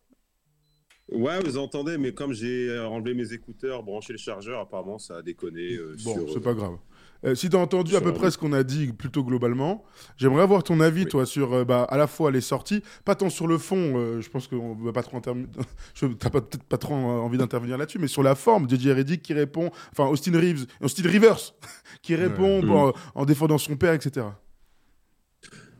Ouais, 1.10 1.40
vous 1.42 1.56
entendez, 1.56 1.96
mais 1.96 2.12
comme 2.12 2.34
j'ai 2.34 2.68
euh, 2.68 2.86
enlevé 2.86 3.14
mes 3.14 3.32
écouteurs, 3.32 3.82
branché 3.82 4.12
le 4.12 4.18
chargeur, 4.18 4.60
apparemment, 4.60 4.98
ça 4.98 5.16
a 5.16 5.22
déconné. 5.22 5.74
euh, 5.76 5.96
Bon, 6.04 6.12
sur, 6.14 6.28
c'est 6.30 6.36
euh, 6.38 6.42
pas 6.42 6.52
grave. 6.54 6.76
Euh, 7.24 7.34
si 7.34 7.50
tu 7.50 7.56
as 7.56 7.58
entendu 7.58 7.96
à 7.96 8.00
peu 8.00 8.06
la 8.10 8.12
près 8.12 8.30
ce 8.30 8.38
qu'on 8.38 8.52
a 8.52 8.62
dit 8.62 8.92
plutôt 8.92 9.24
globalement, 9.24 9.84
j'aimerais 10.16 10.42
avoir 10.42 10.62
ton 10.62 10.78
avis, 10.78 11.02
Oui. 11.02 11.08
toi, 11.08 11.26
sur 11.26 11.52
euh, 11.52 11.64
bah, 11.64 11.82
à 11.82 11.96
la 11.96 12.06
fois 12.06 12.30
les 12.30 12.40
sorties, 12.40 12.80
pas 13.04 13.16
tant 13.16 13.28
sur 13.28 13.48
le 13.48 13.58
fond, 13.58 13.94
euh, 13.96 14.20
je 14.20 14.30
pense 14.30 14.46
qu'on 14.46 14.74
va 14.76 14.92
pas 14.92 15.02
trop 15.02 15.16
n'as 15.18 15.34
peut-être 16.30 16.62
pas 16.62 16.78
trop 16.78 16.94
envie 16.94 17.36
d'intervenir 17.38 17.76
là-dessus, 17.76 17.98
mais 17.98 18.06
sur 18.06 18.22
la 18.22 18.36
forme, 18.36 18.68
JJ 18.70 18.88
Reddick 18.90 19.22
qui 19.22 19.34
répond, 19.34 19.70
enfin 19.90 20.06
Austin 20.06 20.38
Reeves, 20.38 20.66
Austin 20.80 21.08
Rivers, 21.08 21.54
qui 22.02 22.14
répond 22.14 22.62
Mm. 22.62 22.92
en 23.16 23.24
défendant 23.24 23.58
son 23.58 23.76
père, 23.76 23.94
etc. 23.94 24.26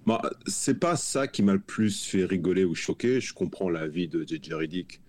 Bah, 0.07 0.23
c'est 0.47 0.79
pas 0.81 0.97
ça 0.97 1.29
qui 1.29 1.43
m'a 1.43 1.53
le 1.53 1.61
plus 1.61 2.05
fait 2.05 2.25
rigoler 2.25 2.65
ou 2.65 2.75
choquer. 2.75 3.21
Je 3.21 3.35
comprends 3.35 3.69
l'avis 3.69 4.09
de 4.09 4.23
JJ 4.27 4.55
Reddick. 4.55 5.01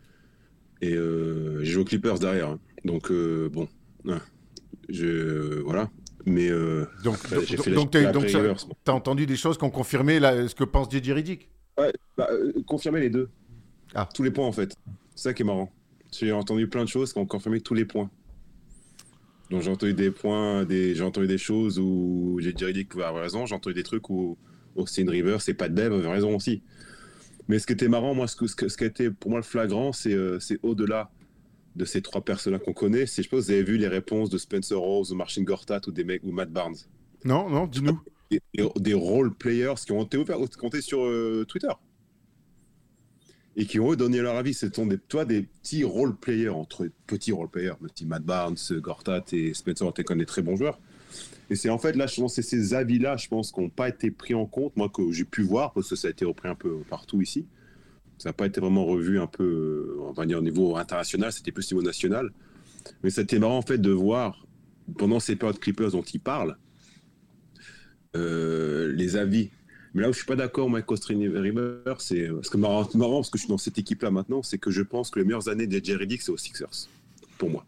Et 0.82 0.92
j'ai 0.94 1.66
joué 1.66 1.82
aux 1.82 1.86
Clippers 1.86 2.20
derrière. 2.20 2.50
hein. 2.50 2.60
Donc, 2.86 3.12
bon. 3.12 3.68
hein. 4.08 4.20
Je, 4.90 5.60
voilà. 5.62 5.90
Mais 6.26 6.50
euh, 6.50 6.86
Donc 7.04 7.16
après, 7.16 7.46
j'ai 7.46 7.56
donc- 7.56 7.64
fait 7.66 7.70
la 7.72 7.76
donc 7.76 7.92
t'as- 7.92 8.12
donc 8.12 8.70
entendu 8.88 9.26
des 9.26 9.38
choses 9.38 9.58
qui 9.58 9.64
ont 9.64 9.70
confirmé 9.70 10.20
ce 10.20 10.54
que 10.54 10.64
pense 10.64 10.90
JJ 10.92 11.12
Riddick. 11.12 11.50
Ouais, 11.78 11.94
bah, 12.18 12.28
euh, 12.32 12.52
confirmer 12.68 13.00
les 13.00 13.10
deux. 13.10 13.30
Ah. 13.96 14.08
Tous 14.14 14.24
les 14.24 14.32
points, 14.32 14.46
en 14.46 14.52
fait. 14.52 14.76
C'est 15.16 15.30
ça 15.30 15.34
qui 15.34 15.44
est 15.44 15.46
marrant. 15.46 15.72
J'ai 16.12 16.32
entendu 16.32 16.68
plein 16.68 16.84
de 16.84 16.90
choses 16.90 17.14
qui 17.14 17.20
ont 17.20 17.26
confirmé 17.26 17.62
tous 17.62 17.74
les 17.74 17.86
points. 17.86 18.10
Donc 19.50 19.62
j'ai 19.62 19.72
entendu 19.72 19.94
des 19.94 20.12
points, 20.12 20.64
des... 20.64 20.94
j'ai 20.94 21.04
entendu 21.04 21.28
des 21.28 21.38
choses 21.40 21.80
où 21.80 22.38
j'ai 22.40 22.54
dit 22.54 22.86
pouvait 22.86 23.04
avoir 23.04 23.24
raison, 23.24 23.46
j'ai 23.48 23.56
entendu 23.56 23.74
des 23.74 23.84
trucs 23.84 24.10
où 24.10 24.38
Austin 24.76 25.10
Rivers 25.10 25.40
et 25.48 25.54
Pat 25.54 25.74
Bev 25.74 25.92
avaient 25.94 26.08
raison 26.08 26.36
aussi. 26.36 26.62
Mais 27.48 27.58
ce 27.58 27.66
qui 27.66 27.74
était 27.74 27.88
marrant, 27.88 28.14
moi, 28.14 28.28
ce, 28.28 28.36
que, 28.36 28.48
ce, 28.48 28.78
qui 28.78 28.84
a 28.84 28.88
été 28.88 29.10
pour 29.10 29.32
moi 29.32 29.40
le 29.40 29.44
flagrant, 29.44 29.92
c'est 29.92 30.14
euh, 30.14 30.40
c'est 30.40 30.60
au-delà 30.62 31.10
de 31.76 31.86
ces 31.86 32.02
trois 32.02 32.22
personnes-là 32.22 32.60
qu'on 32.60 32.74
connaît. 32.74 33.06
C'est, 33.06 33.24
je 33.24 33.30
pense 33.30 33.42
que 33.42 33.46
vous 33.46 33.52
avez 33.52 33.64
vu 33.64 33.78
les 33.78 33.88
réponses 33.88 34.30
de 34.30 34.38
Spencer 34.38 34.78
Rose 34.78 35.12
ou 35.12 35.16
Marcin 35.16 35.44
Gortat 35.44 35.82
ou 35.88 35.92
des 35.92 36.04
mecs 36.04 36.24
ou 36.24 36.32
Matt 36.32 36.52
Barnes? 36.52 36.76
Non, 37.24 37.50
non, 37.50 37.68
dis-nous. 37.68 38.00
Des, 38.32 38.42
des- 38.78 38.94
role 38.94 39.34
players 39.34 39.74
qui 39.86 39.92
ont 39.92 40.04
été, 40.04 40.18
ouverts- 40.18 40.38
qui 40.50 40.64
ont 40.66 40.68
été 40.68 40.82
sur 40.82 41.04
euh, 41.04 41.46
Twitter. 41.48 41.72
et 43.56 43.66
qui 43.66 43.80
ont 43.80 43.92
eux 43.92 43.96
donné 43.96 44.22
leur 44.22 44.36
avis. 44.36 44.54
Ce 44.54 44.68
sont 44.72 44.86
des, 44.86 44.98
toi, 44.98 45.26
des 45.26 45.42
petits 45.44 45.84
role-players, 45.84 46.50
entre 46.50 46.88
petits 47.08 47.32
role-players, 47.32 47.74
le 47.82 47.88
petit 47.90 48.06
Matt 48.06 48.24
Barnes, 48.24 48.56
Gortat 48.72 49.26
et 49.34 49.54
Spencer 49.54 49.86
Ortega, 49.86 50.16
des 50.16 50.26
très 50.26 50.42
bons 50.42 50.56
joueurs. 50.56 50.80
Et 51.50 51.56
c'est 51.56 51.70
en 51.70 51.80
fait 51.80 51.96
là, 51.96 52.06
je 52.06 52.22
pense, 52.22 52.36
c'est 52.36 52.44
ces 52.44 52.74
avis-là, 52.76 53.18
je 53.18 53.28
pense, 53.28 53.52
qui 53.52 53.60
n'ont 53.60 53.70
pas 53.70 53.90
été 53.90 54.12
pris 54.12 54.36
en 54.36 54.46
compte, 54.46 54.78
moi, 54.78 54.90
que 54.90 55.12
j'ai 55.12 55.26
pu 55.26 55.42
voir, 55.42 55.74
parce 55.74 55.90
que 55.90 55.96
ça 55.96 56.08
a 56.08 56.12
été 56.12 56.24
repris 56.24 56.48
un 56.48 56.56
peu 56.56 56.78
partout 56.90 57.22
ici. 57.22 57.48
Ça 58.20 58.30
n'a 58.30 58.34
pas 58.34 58.46
été 58.46 58.60
vraiment 58.60 58.86
revu 58.86 59.20
un 59.20 59.28
peu, 59.28 59.98
on 60.02 60.12
va 60.12 60.26
dire, 60.26 60.38
au 60.38 60.42
niveau 60.42 60.76
international, 60.76 61.32
c'était 61.32 61.52
plus 61.52 61.72
au 61.72 61.76
niveau 61.76 61.88
national. 61.88 62.32
Mais 63.02 63.10
c'était 63.10 63.40
marrant, 63.40 63.58
en 63.58 63.62
fait, 63.62 63.78
de 63.78 63.92
voir, 63.92 64.46
pendant 64.98 65.20
ces 65.20 65.36
périodes 65.36 65.60
Clippers 65.60 65.92
dont 65.92 66.04
il 66.04 66.20
parle, 66.20 66.58
euh, 68.16 68.92
les 68.94 69.16
avis. 69.16 69.52
Mais 69.94 70.02
là 70.02 70.10
où 70.10 70.14
je 70.14 70.18
suis 70.18 70.28
pas 70.28 70.36
d'accord, 70.36 70.70
Mike 70.70 70.86
River, 70.90 71.94
c'est 72.00 72.28
parce 72.28 72.50
que 72.50 72.58
marrant, 72.58 72.88
marrant, 72.96 73.16
parce 73.18 73.30
que 73.30 73.38
je 73.38 73.44
suis 73.44 73.50
dans 73.50 73.58
cette 73.58 73.78
équipe-là 73.78 74.12
maintenant, 74.12 74.44
c'est 74.44 74.58
que 74.58 74.70
je 74.70 74.82
pense 74.82 75.10
que 75.10 75.20
les 75.20 75.26
meilleures 75.26 75.50
années 75.50 75.66
de 75.66 75.84
Jerry 75.84 76.06
Dick, 76.06 76.22
c'est 76.22 76.32
aux 76.32 76.38
Sixers, 76.38 76.90
pour 77.38 77.50
moi. 77.50 77.66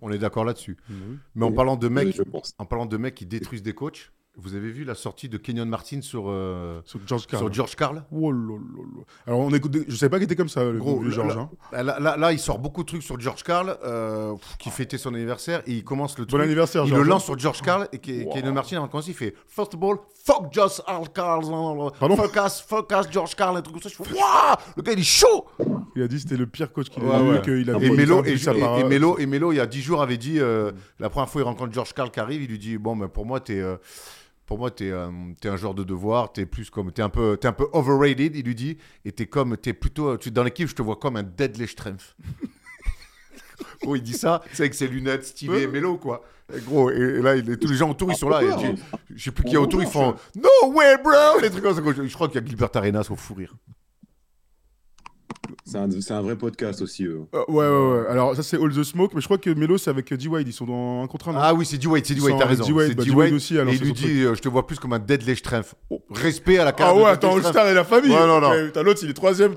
On 0.00 0.10
est, 0.10 0.18
d'accord 0.18 0.44
là-dessus. 0.44 0.76
Mais 1.34 1.44
en 1.44 1.52
parlant 1.52 1.76
de 1.76 1.88
mecs, 1.88 2.06
Oui, 2.06 2.12
je 2.16 2.22
pense. 2.22 2.54
en 2.58 2.64
parlant 2.64 2.86
de 2.86 2.96
mecs 2.96 3.16
qui 3.16 3.26
détruisent 3.26 3.62
des 3.62 3.72
coachs, 3.72 4.12
vous 4.36 4.54
avez 4.54 4.70
vu 4.70 4.84
la 4.84 4.94
sortie 4.94 5.28
de 5.28 5.36
Kenyon 5.36 5.66
Martin 5.66 6.00
sur, 6.00 6.24
euh, 6.28 6.80
Sur 6.84 7.00
George 7.06 7.26
Karl. 7.26 7.42
sur 7.42 7.52
George 7.52 7.76
Carl 7.76 8.04
Oh 8.10 8.30
là 8.32 8.38
là 8.54 8.82
là. 8.96 9.02
Alors, 9.26 9.40
on 9.40 9.50
écoute. 9.52 9.76
Je 9.86 9.94
savais 9.96 10.08
pas 10.08 10.16
qu'il 10.16 10.24
était 10.24 10.36
comme 10.36 10.48
ça, 10.48 10.64
le 10.64 10.78
Gros, 10.78 11.02
là, 11.02 11.10
George. 11.10 11.36
là, 11.36 11.48
hein. 11.72 11.82
là, 11.82 11.98
là- 12.00 12.16
là, 12.16 12.32
il 12.32 12.38
sort 12.38 12.58
beaucoup 12.58 12.82
de 12.82 12.86
trucs 12.88 13.02
sur 13.02 13.18
George 13.20 13.42
Carl, 13.42 13.76
euh, 13.84 14.34
qui 14.58 14.70
fêtait 14.70 14.98
son 14.98 15.12
anniversaire, 15.14 15.62
et 15.66 15.72
il 15.72 15.84
commence 15.84 16.16
le 16.18 16.24
Bon 16.24 16.36
truc. 16.38 16.42
anniversaire, 16.42 16.84
il 16.84 16.88
George. 16.90 17.02
le 17.02 17.08
lance 17.08 17.24
sur 17.24 17.38
George 17.38 17.60
Carl, 17.60 17.88
et 17.92 17.98
qui- 17.98 18.24
Kenyon 18.32 18.52
Martin, 18.52 18.80
en 18.80 18.88
commence, 18.88 19.08
il 19.08 19.14
fait 19.14 19.34
First 19.48 19.74
of 19.74 19.82
all, 19.82 19.96
fuck 20.24 20.52
George 20.52 20.80
Carl, 21.12 21.44
Pardon? 21.98 22.16
Fuck 22.16 22.36
us, 22.46 22.60
fuck 22.66 22.92
us, 22.92 23.10
George 23.10 23.34
Carl, 23.34 23.56
un 23.56 23.62
truc 23.62 23.74
comme 23.74 23.82
ça. 23.82 23.88
Je 23.90 23.96
fais 24.02 24.14
Waouh 24.14 24.56
Le 24.76 24.82
gars, 24.82 24.92
il 24.92 25.00
est 25.00 25.02
chaud 25.02 25.46
Il 25.96 26.02
a 26.02 26.08
dit 26.08 26.14
que 26.16 26.22
c'était 26.22 26.36
le 26.36 26.46
pire 26.46 26.72
coach 26.72 26.88
qu'il 26.88 27.02
Ouais, 27.02 27.14
a 27.14 27.20
eu, 27.20 27.28
ouais. 27.32 27.42
qu'il 27.42 27.68
a 27.70 27.76
Et 27.78 27.90
Melo, 27.90 28.24
et, 28.24 28.84
Melo, 28.84 29.18
et 29.18 29.26
Melo, 29.26 29.52
il 29.52 29.56
y 29.56 29.60
a 29.60 29.66
10 29.66 29.82
jours, 29.82 30.00
avait 30.00 30.16
dit, 30.16 30.38
euh, 30.38 30.70
la 31.00 31.10
première 31.10 31.28
fois 31.28 31.42
il 31.42 31.44
rencontre 31.44 31.72
George 31.74 31.92
Carl 31.92 32.10
qui 32.10 32.20
arrive, 32.20 32.42
il 32.42 32.48
lui 32.48 32.58
dit, 32.58 32.78
bon, 32.78 32.94
mais 32.94 33.08
pour 33.08 33.26
moi, 33.26 33.40
t'es, 33.40 33.60
euh, 33.60 33.76
pour 34.50 34.58
moi, 34.58 34.72
t'es, 34.72 34.90
euh, 34.90 35.08
t'es 35.40 35.48
un 35.48 35.56
joueur 35.56 35.74
de 35.74 35.84
devoir, 35.84 36.32
t'es 36.32 36.44
plus 36.44 36.70
comme, 36.70 36.90
t'es 36.90 37.02
un 37.02 37.08
peu, 37.08 37.36
t'es 37.36 37.46
un 37.46 37.52
peu 37.52 37.68
overrated, 37.72 38.34
il 38.34 38.44
lui 38.44 38.56
dit, 38.56 38.78
et 39.04 39.12
t'es 39.12 39.26
comme, 39.26 39.56
t'es 39.56 39.72
plutôt, 39.72 40.16
tu, 40.16 40.32
dans 40.32 40.42
l'équipe, 40.42 40.66
je 40.66 40.74
te 40.74 40.82
vois 40.82 40.96
comme 40.96 41.14
un 41.14 41.22
deadly 41.22 41.68
strength. 41.68 42.16
gros, 43.82 43.94
il 43.94 44.02
dit 44.02 44.12
ça, 44.12 44.42
c'est 44.52 44.64
avec 44.64 44.74
ses 44.74 44.88
lunettes, 44.88 45.24
Steve 45.24 45.50
et 45.54 45.68
Melo, 45.68 45.98
quoi. 45.98 46.24
Et 46.52 46.58
gros, 46.62 46.90
et, 46.90 46.96
et 46.96 47.22
là, 47.22 47.36
il, 47.36 47.48
et 47.48 47.56
tous 47.58 47.68
les 47.68 47.76
gens 47.76 47.90
autour, 47.90 48.10
ils 48.10 48.16
sont 48.16 48.28
là, 48.28 48.42
et 48.42 48.48
tu- 48.74 48.82
je 49.14 49.22
sais 49.22 49.30
plus 49.30 49.44
qui 49.44 49.54
est 49.54 49.56
autour, 49.56 49.80
ils 49.82 49.88
font, 49.88 50.16
no 50.34 50.72
way, 50.72 50.96
bro, 51.00 51.38
les 51.40 51.48
trucs 51.48 51.62
comme 51.62 51.76
ça. 51.76 51.82
Je, 52.02 52.08
je 52.08 52.14
crois 52.14 52.26
qu'il 52.26 52.40
y 52.40 52.44
a 52.44 52.46
Gilbert 52.46 52.70
Arenas 52.74 53.06
au 53.08 53.14
fou 53.14 53.34
rire. 53.34 53.54
C'est 55.64 55.78
un, 55.78 55.88
c'est 56.00 56.12
un 56.12 56.22
vrai 56.22 56.36
podcast 56.36 56.80
aussi. 56.82 57.06
Euh, 57.06 57.18
ouais, 57.32 57.44
ouais, 57.48 57.68
ouais. 58.00 58.06
Alors, 58.08 58.34
ça, 58.34 58.42
c'est 58.42 58.56
All 58.60 58.72
the 58.72 58.82
Smoke, 58.82 59.12
mais 59.14 59.20
je 59.20 59.26
crois 59.26 59.38
que 59.38 59.50
Melo, 59.50 59.78
c'est 59.78 59.90
avec 59.90 60.12
D-Wade. 60.12 60.46
Ils 60.46 60.52
sont 60.52 60.66
dans 60.66 61.02
un 61.02 61.06
contrat. 61.06 61.32
Ah 61.36 61.54
oui, 61.54 61.64
c'est 61.64 61.78
D-Wade, 61.78 62.04
c'est 62.04 62.14
D-Wade, 62.14 62.32
Sans 62.32 62.38
t'as 62.38 62.46
raison. 62.46 62.64
D-Wade, 62.64 62.88
C'est 62.88 62.94
bah, 62.94 63.04
D-Wade 63.04 63.16
D-Wade 63.16 63.32
aussi, 63.34 63.58
alors 63.58 63.72
et 63.72 63.76
il 63.76 63.82
lui 63.82 63.92
dit, 63.92 64.22
euh, 64.22 64.34
je 64.34 64.40
te 64.40 64.48
vois 64.48 64.66
plus 64.66 64.78
comme 64.78 64.92
un 64.92 64.98
deadly 64.98 65.36
strength. 65.36 65.74
Oh, 65.90 66.00
respect 66.10 66.58
à 66.58 66.64
la 66.64 66.70
Ah 66.70 66.72
carte. 66.72 66.96
ouais, 66.96 67.02
de 67.04 67.08
attends, 67.08 67.36
All-Star 67.36 67.68
et 67.68 67.74
la 67.74 67.84
famille. 67.84 68.10
Ouais, 68.10 68.26
non, 68.26 68.40
non. 68.40 68.50
Putain, 68.66 68.82
l'autre, 68.82 69.00
il 69.02 69.10
est 69.10 69.14
troisième, 69.14 69.54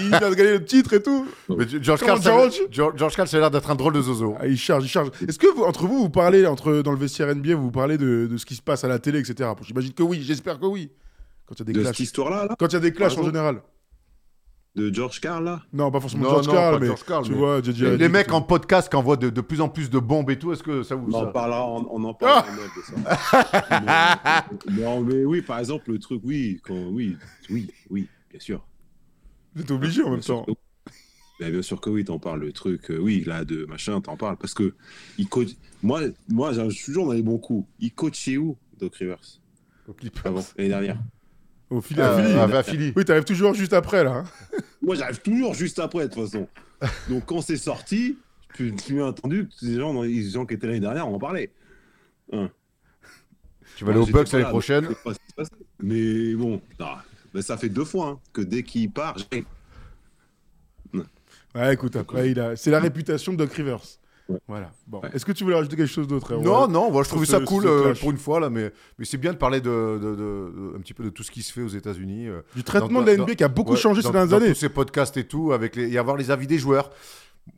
il 0.00 0.08
vient 0.08 0.30
de 0.30 0.34
gagner 0.34 0.52
le 0.52 0.64
titre 0.64 0.92
et 0.94 1.02
tout. 1.02 1.26
Mais 1.48 1.64
George 1.80 2.00
Carl, 2.00 2.20
ça- 2.22 2.48
George? 2.70 3.14
Carl, 3.16 3.28
ça 3.28 3.36
a 3.36 3.40
l'air 3.40 3.50
d'être 3.50 3.70
un 3.70 3.74
drôle 3.76 3.92
de 3.94 4.02
zozo. 4.02 4.34
Ah, 4.38 4.46
il 4.46 4.58
charge, 4.58 4.84
il 4.84 4.88
charge. 4.88 5.10
Est-ce 5.26 5.38
que 5.38 5.52
vous, 5.54 5.62
entre 5.64 5.86
vous, 5.86 5.98
vous 5.98 6.10
parlez, 6.10 6.46
entre, 6.46 6.82
dans 6.82 6.92
le 6.92 6.98
vestiaire 6.98 7.34
NBA, 7.34 7.54
vous 7.56 7.70
parlez 7.70 7.98
de, 7.98 8.26
de 8.30 8.36
ce 8.36 8.46
qui 8.46 8.54
se 8.54 8.62
passe 8.62 8.84
à 8.84 8.88
la 8.88 8.98
télé, 8.98 9.18
etc. 9.20 9.50
J'imagine 9.62 9.92
que 9.92 10.02
oui, 10.02 10.22
j'espère 10.22 10.58
que 10.60 10.66
oui. 10.66 10.90
Quand 11.48 11.54
il 11.54 11.60
y 11.60 11.62
a 11.62 11.64
des 11.66 11.72
De 11.74 11.80
clashs. 11.80 11.96
cette 11.96 12.00
histoire-là, 12.04 12.46
là, 12.48 12.56
Quand 12.58 12.66
il 12.68 12.72
y 12.72 12.76
a 12.76 12.80
des 12.80 12.92
clashs 12.92 13.16
en 13.16 13.22
général. 13.22 13.62
De 14.76 14.92
George 14.94 15.20
Carl, 15.20 15.42
là. 15.44 15.62
Non, 15.72 15.90
pas 15.90 16.00
forcément 16.00 16.24
Non, 16.24 16.30
George 16.30 16.46
non, 16.48 16.52
Carl, 16.52 16.74
pas 16.74 16.80
mais 16.80 16.86
George 16.86 17.26
tu 17.26 17.32
mais- 17.32 17.38
vois, 17.38 17.62
JJ 17.62 17.82
Les, 17.98 18.08
mecs 18.08 18.30
en 18.32 18.42
podcast 18.42 18.88
qui 18.90 18.96
envoient 18.96 19.16
de, 19.16 19.30
de 19.30 19.40
plus 19.40 19.60
en 19.62 19.68
plus 19.70 19.88
de 19.90 19.98
bombes 19.98 20.30
et 20.30 20.38
tout, 20.38 20.52
est-ce 20.52 20.62
que 20.62 20.82
ça 20.82 20.94
vous. 20.94 21.10
On 21.12 21.14
en 21.14 21.32
parlera, 21.32 21.66
on, 21.66 21.86
on 21.90 22.04
en 22.04 22.14
parlera 22.14 22.44
de 22.52 22.82
ça. 22.82 24.46
mais, 24.68 24.82
non, 24.82 25.00
mais 25.00 25.24
oui, 25.24 25.42
par 25.42 25.58
exemple, 25.58 25.90
le 25.92 25.98
truc, 25.98 26.20
oui, 26.24 26.60
quand, 26.62 26.74
oui, 26.90 27.16
oui, 27.50 27.70
oui, 27.90 28.06
bien 28.30 28.40
sûr. 28.40 28.64
Vous 29.54 29.62
êtes 29.62 29.70
obligé 29.70 30.02
en 30.02 30.10
même 30.10 30.14
Bien 30.16 30.22
sûr 30.22 30.44
temps. 30.44 30.52
que- 30.52 30.90
Ben, 31.40 31.50
bien 31.52 31.62
sûr 31.62 31.80
que 31.80 31.90
oui, 31.90 32.04
t'en 32.04 32.18
parles, 32.18 32.40
le 32.40 32.52
truc, 32.52 32.90
euh, 32.90 32.98
oui, 32.98 33.24
là, 33.26 33.44
de 33.44 33.64
machin, 33.66 34.00
t'en 34.00 34.16
parles, 34.16 34.36
parce 34.36 34.54
que 34.54 34.74
il 35.18 35.28
coach, 35.28 35.48
moi, 35.82 36.00
moi, 36.28 36.52
je 36.52 36.68
suis 36.70 36.86
toujours 36.86 37.06
dans 37.06 37.12
les 37.12 37.22
bons 37.22 37.38
coups. 37.38 37.66
Il 37.80 37.92
coach 37.92 38.16
chez 38.18 38.36
où, 38.38 38.56
Doc 38.78 38.94
Rivers, 38.96 39.20
Au 39.88 39.92
Clippers. 39.94 40.26
avant, 40.26 40.44
l'année 40.58 40.68
dernière 40.68 40.98
Au 41.70 41.80
fil 41.80 42.00
Ah, 42.00 42.14
à 42.14 42.22
Philly. 42.22 42.34
ah, 42.38 42.42
à 42.58 42.62
Philly. 42.62 42.92
Oui, 42.96 43.04
t'arrives 43.04 43.24
toujours 43.24 43.54
juste 43.54 43.72
après, 43.72 44.04
là. 44.04 44.24
hein. 44.24 44.24
Moi, 44.82 44.94
j'arrive 44.94 45.20
toujours 45.20 45.54
juste 45.54 45.78
après, 45.78 46.08
de 46.08 46.14
toute 46.14 46.24
façon. 46.30 46.48
Donc, 47.08 47.24
quand 47.26 47.40
c'est 47.40 47.56
sorti, 47.56 48.18
tu 48.54 48.74
tu 48.76 48.94
m'as 48.94 49.06
entendu 49.06 49.48
que 49.48 49.66
les 49.66 49.76
gens, 49.76 50.02
les 50.02 50.30
gens 50.30 50.46
qui 50.46 50.54
étaient 50.54 50.66
l'année 50.66 50.80
dernière 50.80 51.06
en 51.08 51.18
parlaient. 51.18 51.50
Hein. 52.32 52.48
Tu 53.76 53.84
vas 53.84 53.90
aller 53.92 54.00
Moi, 54.00 54.10
Bucks 54.12 54.32
l'année 54.32 54.44
prochaine. 54.44 54.84
donc 54.84 54.92
je 54.92 54.96
sais 54.96 55.02
pas 55.04 55.14
ce 55.14 55.18
qui 55.18 55.28
se 55.28 55.34
passe. 55.34 55.48
Mais 55.82 56.34
bon, 56.34 56.60
non, 56.78 57.42
ça 57.42 57.56
fait 57.56 57.68
deux 57.68 57.84
fois 57.84 58.06
hein, 58.08 58.20
que 58.32 58.40
dès 58.42 58.62
qu'il 58.62 58.90
part, 58.90 59.16
j'ai- 59.18 59.44
Ouais, 61.54 61.72
écoute, 61.74 61.96
après, 61.96 62.30
il 62.30 62.38
a... 62.38 62.54
c'est 62.54 62.70
la 62.70 62.78
réputation 62.80 63.32
de 63.32 63.38
Doc 63.38 63.52
Rivers. 63.54 63.80
Ouais. 64.28 64.38
Voilà. 64.48 64.72
Bon. 64.86 65.00
Ouais. 65.02 65.10
Est-ce 65.14 65.24
que 65.24 65.32
tu 65.32 65.44
voulais 65.44 65.56
rajouter 65.56 65.76
quelque 65.76 65.86
chose 65.92 66.08
d'autre 66.08 66.34
Non, 66.34 66.66
non, 66.66 66.90
moi, 66.90 67.02
je 67.04 67.08
trouvais 67.08 67.26
ça 67.26 67.40
cool 67.40 67.66
euh, 67.66 67.94
pour 67.94 68.10
une 68.10 68.16
fois, 68.18 68.40
là, 68.40 68.50
mais, 68.50 68.72
mais 68.98 69.04
c'est 69.04 69.18
bien 69.18 69.32
de 69.32 69.38
parler 69.38 69.60
de, 69.60 69.70
de- 69.70 69.98
de- 70.00 70.16
de- 70.16 70.72
un 70.76 70.80
petit 70.80 70.94
peu 70.94 71.04
de 71.04 71.10
tout 71.10 71.22
ce 71.22 71.30
qui 71.30 71.42
se 71.42 71.52
fait 71.52 71.62
aux 71.62 71.68
États-Unis. 71.68 72.26
euh, 72.28 72.40
Du 72.54 72.64
traitement 72.64 72.88
dans- 73.00 73.02
de 73.02 73.10
la 73.10 73.16
dans- 73.16 73.22
NBA 73.24 73.34
qui 73.36 73.44
a 73.44 73.48
beaucoup 73.48 73.72
Ouais, 73.72 73.76
changé 73.78 74.02
dans- 74.02 74.08
ces 74.08 74.12
dernières 74.12 74.36
années. 74.36 74.48
tous 74.48 74.58
ces 74.58 74.68
podcasts 74.68 75.16
et 75.16 75.24
tout, 75.24 75.52
avec 75.52 75.76
les, 75.76 75.92
et 75.92 75.98
avoir 75.98 76.16
les 76.16 76.30
avis 76.32 76.46
des 76.48 76.58
joueurs. 76.58 76.90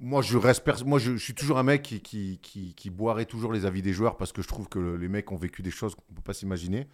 Moi, 0.00 0.20
je 0.20 0.36
reste, 0.36 0.62
moi, 0.84 0.98
je, 0.98 1.12
je 1.12 1.16
suis 1.24 1.32
toujours 1.34 1.56
un 1.58 1.62
mec 1.62 1.80
qui, 1.80 2.00
qui, 2.02 2.38
qui, 2.42 2.74
qui 2.74 2.90
boirait 2.90 3.24
toujours 3.24 3.54
les 3.54 3.64
avis 3.64 3.80
des 3.80 3.94
joueurs 3.94 4.18
parce 4.18 4.32
que 4.32 4.42
je 4.42 4.48
trouve 4.48 4.68
que 4.68 4.78
le- 4.78 4.96
les 4.98 5.08
mecs 5.08 5.32
ont 5.32 5.36
vécu 5.36 5.62
des 5.62 5.70
choses 5.70 5.94
qu'on 5.94 6.02
peut 6.14 6.20
pas 6.22 6.34
s'imaginer. 6.34 6.86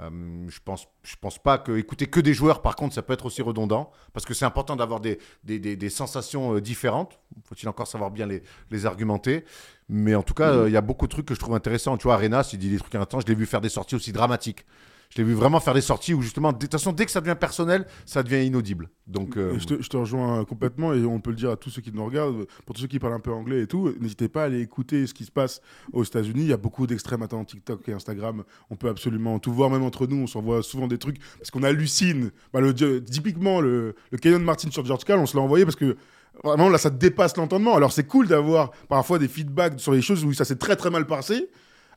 Euh, 0.00 0.10
je 0.48 0.58
pense, 0.64 0.86
je 1.02 1.16
pense 1.20 1.38
pas 1.38 1.58
que 1.58 1.76
écouter 1.76 2.06
que 2.06 2.20
des 2.20 2.32
joueurs, 2.32 2.62
par 2.62 2.76
contre, 2.76 2.94
ça 2.94 3.02
peut 3.02 3.12
être 3.12 3.26
aussi 3.26 3.42
redondant 3.42 3.90
parce 4.12 4.24
que 4.24 4.32
c'est 4.32 4.44
important 4.44 4.76
d'avoir 4.76 5.00
des, 5.00 5.18
des, 5.42 5.58
des- 5.58 5.74
des 5.76 5.90
sensations 5.90 6.54
euh, 6.54 6.60
différentes. 6.60 7.18
Faut-il 7.44 7.68
encore 7.68 7.88
savoir 7.88 8.10
bien 8.12 8.26
les, 8.26 8.42
les 8.70 8.86
argumenter. 8.86 9.44
Mais 9.88 10.14
en 10.14 10.22
tout 10.22 10.34
cas, 10.34 10.50
euh, 10.52 10.68
il 10.68 10.72
y 10.72 10.76
a 10.76 10.82
beaucoup 10.82 11.06
de 11.06 11.10
trucs 11.10 11.26
que 11.26 11.34
je 11.34 11.40
trouve 11.40 11.54
intéressants. 11.56 11.96
Tu 11.96 12.04
vois, 12.04 12.14
Arenas, 12.14 12.50
il 12.52 12.58
dit 12.60 12.70
des 12.70 12.78
trucs 12.78 12.94
intéressants. 12.94 13.20
Je 13.20 13.26
l'ai 13.26 13.34
vu 13.38 13.46
faire 13.46 13.60
des 13.60 13.68
sorties 13.70 13.96
aussi 13.96 14.12
dramatiques. 14.12 14.64
Je 15.10 15.18
l'ai 15.18 15.24
vu 15.24 15.32
vraiment 15.32 15.58
faire 15.58 15.74
des 15.74 15.80
sorties 15.80 16.12
où 16.12 16.20
justement, 16.20 16.52
de 16.52 16.58
toute 16.58 16.70
façon, 16.70 16.92
dès 16.92 17.06
que 17.06 17.10
ça 17.10 17.20
devient 17.20 17.36
personnel, 17.38 17.86
ça 18.04 18.22
devient 18.22 18.44
inaudible. 18.44 18.90
Donc, 19.06 19.36
euh, 19.38 19.58
Je 19.58 19.88
te, 19.88 19.96
rejoins 19.96 20.44
complètement 20.44 20.92
et 20.92 21.02
on 21.04 21.18
peut 21.20 21.30
le 21.30 21.36
dire 21.36 21.50
à 21.50 21.56
tous 21.56 21.70
ceux 21.70 21.80
qui 21.80 21.90
nous 21.92 22.04
regardent, 22.04 22.46
pour 22.66 22.76
tous 22.76 22.82
ceux 22.82 22.88
qui 22.88 22.98
parlent 22.98 23.14
un 23.14 23.20
peu 23.20 23.32
anglais 23.32 23.62
et 23.62 23.66
tout, 23.66 23.94
n'hésitez 24.00 24.28
pas 24.28 24.42
à 24.42 24.44
aller 24.44 24.60
écouter 24.60 25.06
ce 25.06 25.14
qui 25.14 25.24
se 25.24 25.30
passe 25.30 25.62
aux 25.92 26.04
États-Unis. 26.04 26.42
Il 26.42 26.48
y 26.48 26.52
a 26.52 26.58
beaucoup 26.58 26.86
d'extrêmes 26.86 27.20
maintenant 27.20 27.44
TikTok 27.44 27.88
et 27.88 27.92
Instagram. 27.92 28.44
On 28.68 28.76
peut 28.76 28.88
absolument 28.88 29.38
tout 29.38 29.52
voir, 29.52 29.70
même 29.70 29.82
entre 29.82 30.06
nous. 30.06 30.16
On 30.16 30.26
s'envoie 30.26 30.62
souvent 30.62 30.88
des 30.88 30.98
trucs 30.98 31.18
parce 31.38 31.50
qu'on 31.50 31.62
hallucine. 31.62 32.30
Bah, 32.52 32.60
le, 32.60 32.74
typiquement, 33.02 33.62
le, 33.62 33.94
le 34.10 34.18
Kenyon 34.18 34.40
Martin 34.40 34.70
sur 34.70 34.84
George 34.84 35.04
Karl, 35.04 35.20
on 35.20 35.26
se 35.26 35.36
l'a 35.36 35.42
envoyé 35.42 35.64
parce 35.64 35.76
que 35.76 35.96
vraiment 36.44 36.68
là, 36.68 36.76
ça 36.76 36.90
dépasse 36.90 37.36
l'entendement. 37.36 37.74
Alors 37.74 37.92
c'est 37.92 38.06
cool 38.06 38.28
d'avoir 38.28 38.72
parfois 38.88 39.18
des 39.18 39.28
feedbacks 39.28 39.80
sur 39.80 39.92
les 39.92 40.02
choses 40.02 40.24
où 40.24 40.32
ça 40.34 40.44
s'est 40.44 40.56
très 40.56 40.76
très 40.76 40.90
mal 40.90 41.06
passé. 41.06 41.48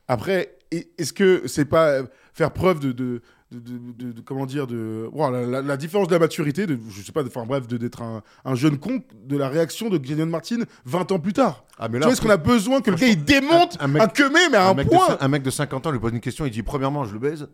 Après, 0.08 0.56
est-ce 0.98 1.12
que 1.12 1.42
c'est 1.46 1.64
pas 1.66 1.88
euh, 1.88 2.02
faire 2.34 2.50
preuve 2.52 2.80
de, 2.80 2.92
de, 2.92 3.20
de, 3.52 3.58
de- 3.58 3.78
de- 4.06 4.12
de- 4.12 4.20
comment 4.22 4.46
dire 4.46 4.66
de 4.66 5.06
voilà, 5.12 5.42
la, 5.46 5.60
la 5.60 5.76
différence 5.76 6.08
de 6.08 6.14
la 6.14 6.18
maturité, 6.18 6.66
de, 6.66 6.78
je 6.88 7.02
sais 7.02 7.12
pas, 7.12 7.22
de- 7.22 7.28
enfin 7.28 7.44
bref, 7.46 7.66
de- 7.68 7.76
d'être 7.76 8.00
un, 8.00 8.22
un 8.46 8.54
jeune 8.54 8.78
con 8.78 9.02
de 9.26 9.36
la 9.36 9.48
réaction 9.50 9.90
de 9.90 10.02
Gideon 10.02 10.24
Martin 10.24 10.60
20 10.86 11.12
ans 11.12 11.18
plus 11.18 11.34
tard. 11.34 11.64
ah, 11.78 11.88
mais 11.88 11.98
Tu 11.98 12.04
vois, 12.04 12.12
est-ce 12.14 12.22
qu'on 12.22 12.30
a 12.30 12.38
besoin 12.38 12.80
que 12.80 12.90
le 12.90 12.96
gars 12.96 13.08
il 13.08 13.22
démonte 13.22 13.76
un- 13.78 13.84
un 13.84 14.00
un, 14.00 14.06
mec- 14.06 14.14
queumé, 14.14 14.38
mais 14.50 14.56
à 14.56 14.68
un, 14.68 14.70
un, 14.70 14.74
mec 14.74 14.86
de, 14.86 14.90
point 14.96 15.06
cin- 15.08 15.16
un 15.20 15.28
mec 15.28 15.42
de 15.42 15.50
50 15.50 15.86
ans 15.86 15.90
lui 15.90 15.98
pose 15.98 16.12
une 16.12 16.20
question, 16.20 16.46
il 16.46 16.50
dit 16.50 16.62
Premièrement, 16.62 17.04
je 17.04 17.12
le 17.12 17.18
baise. 17.18 17.46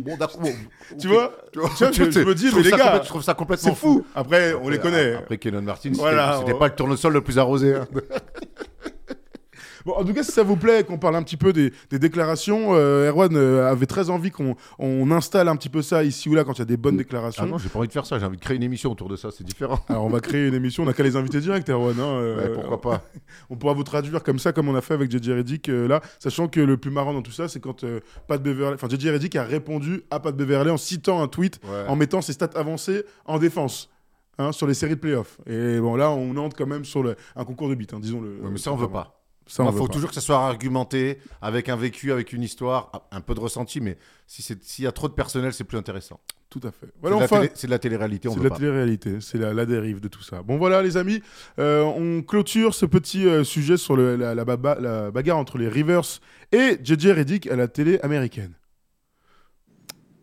bon, 0.00 0.16
d'accord. 0.16 0.40
bon, 0.40 0.50
Tu 0.98 1.06
ok. 1.06 1.12
vois 1.12 1.32
Tu 1.52 1.58
vois, 1.60 1.68
Tu 1.76 1.84
vois, 1.84 1.92
je- 1.92 2.10
je 2.10 2.20
me 2.20 2.34
dis, 2.34 2.48
trouve 2.50 2.64
mais 2.64 2.70
les 2.70 2.76
gars, 2.76 3.00
je 3.04 3.08
trouve 3.08 3.22
ça 3.22 3.34
complètement 3.34 3.74
fou. 3.76 4.04
Après, 4.16 4.52
on 4.54 4.68
les 4.68 4.78
connaît. 4.80 5.14
Après 5.14 5.38
Kenan 5.38 5.62
Martin, 5.62 5.90
c'était 5.90 5.96
Voilà, 6.00 6.38
c'était 6.44 6.58
pas 6.58 6.66
le 6.66 6.74
tournesol 6.74 7.12
le 7.12 7.20
plus 7.20 7.38
arrosé. 7.38 7.74
hein. 7.76 7.86
Bon, 9.86 9.92
en 9.94 10.04
tout 10.04 10.12
cas, 10.12 10.22
si 10.24 10.32
ça 10.32 10.42
vous 10.42 10.56
plaît, 10.56 10.82
qu'on 10.84 10.98
parle 10.98 11.14
un 11.16 11.22
petit 11.22 11.36
peu 11.36 11.52
des, 11.52 11.72
des 11.90 11.98
déclarations, 11.98 12.74
euh, 12.74 13.08
Erwan 13.08 13.34
euh, 13.36 13.70
avait 13.70 13.86
très 13.86 14.10
envie 14.10 14.32
qu'on 14.32 14.56
on 14.80 15.10
installe 15.12 15.46
un 15.48 15.54
petit 15.54 15.68
peu 15.68 15.80
ça 15.80 16.02
ici 16.02 16.28
ou 16.28 16.34
là 16.34 16.42
quand 16.42 16.54
il 16.54 16.58
y 16.58 16.62
a 16.62 16.64
des 16.66 16.76
bonnes 16.76 16.96
déclarations. 16.96 17.44
Ah 17.44 17.46
non, 17.46 17.56
j'ai 17.58 17.68
pas 17.68 17.78
envie 17.78 17.86
de 17.88 17.92
faire 17.92 18.04
ça. 18.04 18.18
J'ai 18.18 18.26
envie 18.26 18.36
de 18.36 18.42
créer 18.42 18.56
une 18.56 18.64
émission 18.64 18.90
autour 18.90 19.08
de 19.08 19.14
ça. 19.14 19.28
C'est 19.30 19.44
différent. 19.44 19.78
Alors, 19.88 20.04
on 20.04 20.08
va 20.10 20.18
créer 20.20 20.48
une 20.48 20.54
émission, 20.54 20.82
on 20.82 20.86
n'a 20.86 20.92
qu'à 20.92 21.04
les 21.04 21.14
inviter 21.16 21.38
direct, 21.40 21.70
Erwan. 21.70 21.94
hein, 22.00 22.02
euh, 22.02 22.36
Ouais, 22.48 22.52
pourquoi 22.52 22.80
pas 22.80 23.02
On 23.50 23.56
pourra 23.56 23.74
vous 23.74 23.84
traduire 23.84 24.22
comme 24.24 24.40
ça, 24.40 24.52
comme 24.52 24.68
on 24.68 24.74
a 24.74 24.80
fait 24.80 24.94
avec 24.94 25.10
JJ 25.10 25.30
Reddick 25.30 25.68
là, 25.68 26.00
sachant 26.18 26.48
que 26.48 26.58
le 26.60 26.76
plus 26.76 26.90
marrant 26.90 27.12
dans 27.14 27.22
tout 27.22 27.30
ça, 27.30 27.46
c'est 27.48 27.60
quand 27.60 27.84
Pat 28.26 28.42
Beverley, 28.42 28.74
enfin 28.74 28.88
JJ 28.88 29.06
Reddick 29.10 29.36
a 29.36 29.44
répondu 29.44 30.02
à 30.10 30.18
Pat 30.18 30.34
Beverley 30.36 30.70
en 30.72 30.76
citant 30.78 31.22
un 31.22 31.28
tweet, 31.28 31.60
Ouais. 31.64 31.84
en 31.88 31.94
mettant 31.94 32.20
ses 32.22 32.32
stats 32.32 32.50
avancées 32.56 33.04
en 33.24 33.38
défense. 33.38 33.88
hein, 34.38 34.52
sur 34.52 34.66
les 34.66 34.74
séries 34.74 34.96
de 34.96 35.00
playoffs. 35.00 35.38
Et 35.46 35.78
bon, 35.80 35.96
là, 35.96 36.10
on 36.10 36.36
entre 36.36 36.54
quand 36.56 36.66
même 36.66 36.84
sur 36.84 37.02
le- 37.02 37.16
un 37.36 37.44
concours 37.46 37.70
de 37.70 37.74
bits, 37.74 37.86
hein, 37.94 37.98
disons-le. 38.00 38.28
Ouais, 38.42 38.50
mais 38.50 38.58
ça, 38.58 38.70
on 38.70 38.76
veut 38.76 38.86
pas. 38.86 39.15
Il 39.48 39.72
faut 39.72 39.86
pas. 39.86 39.92
toujours 39.92 40.08
que 40.08 40.14
ça 40.14 40.20
soit 40.20 40.38
argumenté, 40.44 41.18
avec 41.40 41.68
un 41.68 41.76
vécu, 41.76 42.10
avec 42.12 42.32
une 42.32 42.42
histoire, 42.42 43.06
un 43.12 43.20
peu 43.20 43.34
de 43.34 43.40
ressenti, 43.40 43.80
mais 43.80 43.96
si 44.26 44.42
s'il 44.42 44.84
y 44.84 44.88
a 44.88 44.92
trop 44.92 45.06
de 45.08 45.12
personnel, 45.14 45.52
c'est 45.52 45.62
plus 45.64 45.78
intéressant. 45.78 46.18
Tout 46.50 46.60
à 46.64 46.70
fait. 46.72 46.86
C'est 46.86 47.00
Voilà, 47.00 47.16
de, 47.16 47.20
la 47.20 47.24
enfin, 47.26 47.40
télé- 47.42 47.52
c'est 47.54 47.66
de 47.66 47.72
la 47.72 47.78
télé-réalité, 47.78 48.28
c'est 48.28 48.38
de 48.38 48.42
la 48.48 48.50
télé-réalité, 48.56 49.20
c'est 49.20 49.38
la, 49.38 49.52
la 49.54 49.66
dérive 49.66 50.00
de 50.00 50.08
tout 50.08 50.22
ça. 50.22 50.42
Bon 50.42 50.56
voilà 50.58 50.82
les 50.82 50.96
amis, 50.96 51.22
euh, 51.58 51.82
on 51.82 52.22
clôture 52.22 52.74
ce 52.74 52.86
petit 52.86 53.26
euh, 53.26 53.44
sujet 53.44 53.76
sur 53.76 53.96
le- 53.96 54.16
la, 54.16 54.34
la 54.34 54.44
baba- 54.44 54.78
la 54.80 55.10
bagarre 55.10 55.38
entre 55.38 55.58
les 55.58 55.68
Rivers 55.68 56.02
et 56.52 56.78
JJ 56.82 57.06
Reddick 57.08 57.46
à 57.48 57.56
la 57.56 57.68
télé 57.68 57.98
américaine. 58.00 58.54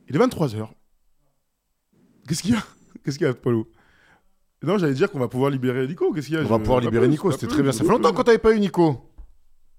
Il 0.10 0.16
est 0.16 0.20
23h. 0.20 0.68
Qu'est-ce 2.28 2.42
qu'il 2.44 2.54
y 2.56 2.58
a? 2.58 2.64
Qu'est-ce 3.04 3.18
qu'il 3.18 3.28
y 3.28 3.30
a, 3.30 3.34
Polo 3.34 3.70
Non, 4.64 4.78
j'allais 4.78 4.94
dire 4.94 5.12
qu'on 5.12 5.20
va 5.20 5.28
pouvoir 5.28 5.50
libérer 5.50 5.86
Nico. 5.88 6.14
Qu'est-ce 6.14 6.28
qu'il 6.28 6.36
y 6.36 6.40
a? 6.40 6.42
On 6.42 6.48
va 6.48 6.60
pouvoir 6.60 6.80
libérer 6.80 7.08
Nico, 7.08 7.32
c'était 7.32 7.48
très 7.48 7.62
bien. 7.64 7.72
Ça 7.72 7.84
fait 7.84 7.90
longtemps 7.90 8.14
qu'on 8.14 8.24
t'avait 8.24 8.38
pas 8.38 8.54
eu 8.54 8.60
Nico. 8.60 9.10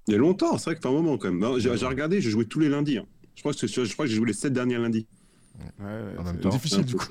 Il 0.06 0.12
y 0.12 0.14
a 0.14 0.18
longtemps, 0.18 0.56
c'est 0.59 0.64
vrai 0.70 0.76
que 0.76 0.81
fait 0.82 0.89
un 0.89 0.93
moment 0.93 1.16
quand 1.18 1.32
même. 1.32 1.59
J'ai 1.59 1.70
regardé, 1.86 2.20
j'ai 2.20 2.31
joué 2.31 2.44
tous 2.44 2.60
les 2.60 2.68
lundis. 2.68 2.98
hein. 2.98 3.06
Je 3.35 3.40
crois 3.43 3.52
que, 3.52 3.66
je 3.66 3.93
crois 3.93 4.05
que 4.05 4.10
j'ai 4.10 4.16
joué 4.16 4.26
les 4.26 4.32
7 4.32 4.52
derniers 4.52 4.78
lundis. 4.78 5.06
Ouais, 5.59 5.86
ouais, 5.86 6.18
En 6.18 6.24
même 6.24 6.35
c'est 6.35 6.40
temps. 6.43 6.48
difficile 6.48 6.85
du 6.85 6.97
coup. 6.97 7.06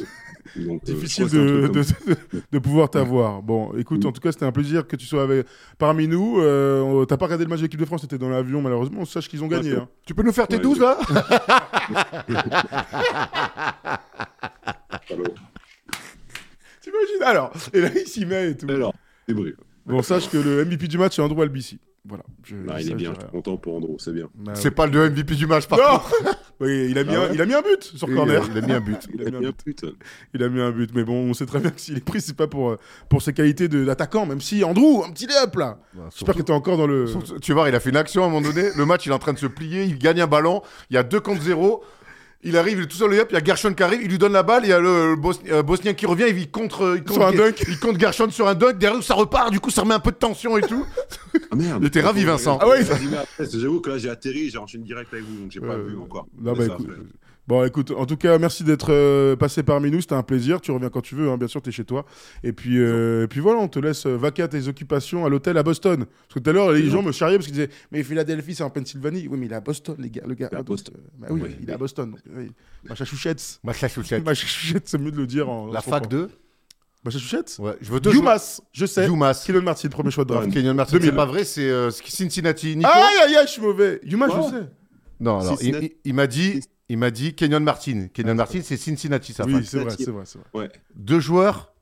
Donc, 0.58 0.82
euh, 0.88 0.94
Difficile 0.94 1.30
de, 1.30 1.62
de, 1.62 1.68
comme- 1.68 1.82
de- 1.82 2.42
de 2.52 2.60
pouvoir 2.60 2.90
t'avoir. 2.90 3.42
Bon, 3.42 3.74
écoute, 3.78 4.06
en 4.06 4.12
tout 4.12 4.20
cas, 4.20 4.34
c'était 4.34 4.46
un 4.46 4.52
plaisir 4.52 4.86
que 4.86 4.98
tu 4.98 5.06
sois 5.06 5.24
avec, 5.24 5.48
parmi 5.78 6.08
nous. 6.10 6.40
Euh, 6.42 7.06
T'as 7.06 7.16
pas 7.18 7.26
regardé 7.26 7.46
le 7.46 7.50
match 7.50 7.60
de 7.60 7.64
l'équipe 7.66 7.80
de 7.80 7.86
France, 7.86 8.02
t'étais 8.02 8.18
dans 8.18 8.30
l'avion, 8.30 8.62
malheureusement. 8.62 9.06
Sache 9.06 9.30
qu'ils 9.30 9.44
ont 9.44 9.48
gagné. 9.48 9.72
Hein. 9.76 9.88
Tu 10.06 10.14
peux 10.14 10.24
nous 10.24 10.34
faire 10.34 10.48
tes 10.48 10.58
Ouais, 10.58 10.62
12 10.62 10.78
je- 10.78 10.82
là? 10.82 10.98
Alors, 15.10 15.28
T'imagines? 16.82 17.24
Alors, 17.24 17.54
et 17.74 17.82
là, 17.82 17.90
il 17.96 18.08
s'y 18.08 18.26
met 18.26 18.52
et 18.52 18.58
tout. 18.58 18.68
Alors, 18.70 18.94
débrouille. 19.28 19.56
Bon, 19.86 20.02
sache 20.02 20.30
que 20.30 20.38
le 20.38 20.66
MVP 20.66 20.88
du 20.88 20.98
match, 20.98 21.16
c'est 21.16 21.22
Andrew 21.22 21.42
Albici. 21.42 21.80
Voilà. 22.06 22.24
Je- 22.44 22.56
Ah, 22.70 22.82
il 22.82 22.88
ça, 22.88 22.92
est 22.92 22.96
bien, 22.96 23.14
je 23.16 23.22
suis 23.22 23.30
content 23.32 23.56
pour 23.56 23.76
Andrew, 23.78 23.96
c'est 23.98 24.12
bien. 24.12 24.28
Bah, 24.36 24.52
C'est 24.56 24.72
pas 24.72 24.88
le 24.88 25.10
MVP 25.10 25.36
du 25.36 25.48
match 25.48 25.68
par 25.68 25.80
Non 25.80 26.00
contre. 26.00 26.38
Oui, 26.60 26.88
il, 26.90 26.98
a 26.98 27.04
mis 27.04 27.10
Ah 27.16 27.18
un, 27.18 27.22
ouais 27.24 27.30
il 27.34 27.42
a 27.42 27.46
mis 27.46 27.54
un 27.56 27.62
but 27.62 27.84
sur 27.84 28.08
Il, 28.08 28.16
corner. 28.16 28.44
il 28.52 28.58
a 28.58 28.62
mis 28.62 28.72
un 28.74 28.80
but. 28.80 29.08
Il 29.14 29.22
a 29.28 29.32
mis 29.32 29.38
un 29.38 29.50
but. 29.50 29.64
putain. 29.66 29.88
Il 30.34 30.44
a 30.44 30.50
mis 30.50 30.62
un 30.62 30.72
but. 30.72 30.92
Mais 30.94 31.04
bon, 31.04 31.30
on 31.30 31.34
sait 31.34 31.46
très 31.46 31.60
bien 31.60 31.72
que 31.72 31.82
s'il 31.82 31.98
est 31.98 32.04
pris, 32.06 32.22
c'est 32.22 32.36
pas 32.38 32.48
pour, 32.48 32.70
euh, 32.72 32.80
pour 33.10 33.22
ses 33.22 33.34
qualités 33.34 33.68
de- 33.68 33.84
d'attaquant. 33.84 34.26
Même 34.26 34.40
si 34.40 34.64
Andrew, 34.64 35.04
un 35.06 35.12
petit 35.12 35.28
up 35.44 35.56
là. 35.56 35.80
J'espère 36.14 36.36
que 36.36 36.42
t'es 36.42 36.54
encore 36.54 36.78
dans 36.78 36.88
le. 36.88 37.08
Surtout- 37.08 37.40
Tu 37.40 37.54
vois, 37.54 37.68
il 37.70 37.76
a 37.76 37.80
fait 37.80 37.90
une 37.90 37.98
action 37.98 38.24
à 38.24 38.28
un 38.28 38.30
moment 38.30 38.48
donné. 38.48 38.70
Le 38.78 38.86
match, 38.86 39.06
il 39.06 39.10
est 39.12 39.16
en 39.16 39.20
train 39.20 39.34
de 39.34 39.40
se 39.40 39.48
plier. 39.48 39.84
Il 39.86 39.98
gagne 39.98 40.22
un 40.22 40.28
ballon. 40.28 40.62
Il 40.90 40.94
y 40.94 40.98
a 40.98 41.04
2 41.04 41.20
contre 41.20 41.42
0. 41.42 41.84
Il 42.46 42.58
arrive, 42.58 42.78
il 42.80 42.84
est 42.84 42.88
tout 42.88 42.98
seul 42.98 43.14
Il 43.14 43.34
y 43.34 43.38
a 43.38 43.44
Gershon 43.44 43.74
qui 43.74 43.84
arrive. 43.84 44.02
Il 44.04 44.10
lui 44.10 44.18
donne 44.18 44.34
la 44.34 44.44
balle. 44.44 44.64
Il 44.66 44.70
y 44.70 44.74
a 44.74 44.80
le, 44.80 45.12
le 45.12 45.16
Bos- 45.16 45.40
euh, 45.50 45.64
Bosnien 45.64 45.94
qui 45.94 46.06
revient. 46.06 46.26
Il 46.28 46.52
contre, 46.52 46.98
il 47.06 47.12
Sur 47.14 47.26
un 47.26 47.32
contre, 47.32 47.44
dunk. 47.44 47.64
il 47.68 47.80
compte 47.80 48.00
Gershon 48.00 48.30
sur 48.32 48.48
un 48.48 48.54
dunk. 48.56 48.78
Derrière, 48.78 49.02
ça 49.02 49.14
repart. 49.14 49.50
Du 49.52 49.60
coup, 49.60 49.70
ça 49.70 49.82
remet 49.82 49.94
un 49.94 50.00
peu 50.00 50.12
de 50.12 50.18
tension 50.18 50.58
et 50.58 50.62
tout. 50.62 50.86
Ah 51.52 51.56
merde. 51.56 51.80
Il 51.82 51.88
était 51.88 52.02
ravi, 52.02 52.26
Vincent. 52.26 52.58
Ah 52.62 52.68
ouais, 52.68 52.82
J'avoue 53.40 53.80
que 53.80 53.90
là, 53.92 53.98
j'ai 53.98 54.10
atterri, 54.10 54.50
j'ai 54.50 54.58
enchaîné 54.58 54.84
direct 54.84 55.14
avec 55.14 55.26
vous, 55.26 55.38
donc 55.44 55.52
j'ai 55.52 55.60
pas 55.62 55.68
Euh, 55.74 55.84
vu 55.88 55.98
encore. 55.98 56.28
Non, 56.42 56.54
bah, 56.54 56.66
ça, 56.68 56.74
écoute. 56.74 56.88
Bon, 57.46 57.66
écoute, 57.66 57.92
en 57.92 58.06
tout 58.06 58.16
cas, 58.16 58.38
merci 58.38 58.64
d'être 58.64 58.92
euh, 58.94 59.36
passé 59.36 59.64
parmi 59.64 59.92
nous. 59.92 60.00
C'était 60.00 60.16
un 60.16 60.24
plaisir. 60.24 60.62
Tu 60.62 60.72
reviens 60.72 60.90
quand 60.90 61.02
tu 61.02 61.14
veux, 61.16 61.30
hein, 61.30 61.38
bien 61.38 61.50
sûr, 61.50 61.62
tu 61.62 61.70
es 61.70 61.72
chez 61.74 61.84
toi. 61.84 62.06
Et 62.42 62.54
puis, 62.54 62.80
euh, 62.80 63.26
et 63.26 63.28
puis 63.28 63.42
voilà, 63.42 63.60
on 63.60 63.68
te 63.68 63.80
laisse 63.80 64.06
euh, 64.06 64.16
vaquer 64.16 64.44
à 64.44 64.48
tes 64.48 64.70
occupations 64.70 65.26
à 65.26 65.30
l'hôtel 65.30 65.58
à 65.58 65.64
Boston. 65.64 66.06
Parce 66.06 66.36
que 66.36 66.40
tout 66.40 66.50
à 66.50 66.54
l'heure, 66.54 66.72
les 66.72 66.90
gens 66.90 67.02
me 67.04 67.12
charriaient 67.12 67.36
parce 67.36 67.48
qu'ils 67.48 67.56
disaient 67.56 67.70
Mais 67.92 68.02
Philadelphie, 68.02 68.56
c'est 68.56 68.64
en 68.64 68.70
Pennsylvanie. 68.70 69.28
Oui, 69.30 69.38
mais 69.38 69.48
il 69.48 69.52
est 69.52 69.56
à 69.56 69.60
Boston, 69.62 69.96
les 70.00 70.10
gars. 70.10 70.24
Le 70.26 70.36
gars, 70.36 70.48
Il 70.52 70.56
est 70.56 70.60
à 70.60 70.64
Boston. 70.64 70.96
Bah 71.20 71.28
oui, 71.32 71.42
Oui. 71.44 71.56
il 71.62 71.70
est 71.70 71.74
à 71.74 71.78
Boston. 71.78 72.12
Donc, 72.12 72.20
oui. 72.34 72.52
Machachouchette. 72.88 73.60
Machachouchette. 73.66 74.24
Machachouchette, 74.26 74.88
c'est 74.88 74.98
mieux 74.98 75.12
de 75.12 75.18
le 75.18 75.28
dire 75.28 75.50
en. 75.50 75.68
La 75.68 75.80
en 75.80 75.82
fac 75.82 76.04
français. 76.06 76.08
2. 76.10 76.30
Machachouchette 77.04 77.58
Ouais, 77.60 77.74
je 77.82 77.92
veux 77.92 78.00
deux. 78.00 78.14
UMass, 78.16 78.62
je 78.72 78.86
sais. 78.86 79.06
UMass. 79.08 79.44
Kylian 79.44 79.64
Martin, 79.64 79.90
premier 79.90 80.12
choix 80.12 80.24
de 80.24 80.30
draft. 80.30 80.50
Kenyon 80.50 80.74
Martin, 80.76 80.94
2000. 80.94 81.10
c'est 81.10 81.16
pas 81.16 81.26
vrai, 81.26 81.44
c'est 81.44 81.70
euh, 81.70 81.92
Cincinnati. 81.92 82.78
Nico 82.78 82.90
Aïe, 82.90 83.04
aïe, 83.28 83.36
aïe, 83.36 83.46
je 83.46 83.52
suis 83.52 83.62
mauvais. 83.62 84.00
UMass, 84.04 84.32
Quoi 84.32 84.42
je 84.50 84.56
sais. 84.58 84.64
Non, 85.20 85.40
alors, 85.40 85.52
il, 85.54 85.58
Cincinnati. 85.58 85.86
il- 85.88 86.10
il 86.10 86.14
m'a 86.14 86.28
dit, 86.28 86.62
il 86.90 86.98
m'a 86.98 87.12
dit 87.12 87.34
Kenyon 87.34 87.62
Martin. 87.62 88.08
Kenyon 88.14 88.36
Martin, 88.36 88.62
c'est 88.64 88.78
Cincinnati, 88.78 89.34
ça. 89.34 89.46
Oui, 89.46 89.66
c'est 89.66 89.80
vrai, 89.80 89.96
c'est 89.98 90.12
vrai, 90.12 90.24
c'est 90.26 90.40
vrai. 90.40 90.48
Ouais. 90.54 90.72
Deux 90.96 91.20
joueurs 91.20 91.74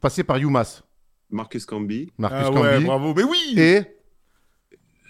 passés 0.00 0.24
par 0.24 0.36
UMass. 0.38 0.82
Marcus 1.30 1.64
Camby. 1.64 2.12
Marcus 2.18 2.40
Ah 2.44 2.50
ouais, 2.50 2.80
bravo. 2.80 3.14
Mais 3.14 3.22
oui 3.24 3.54
et, 3.56 3.82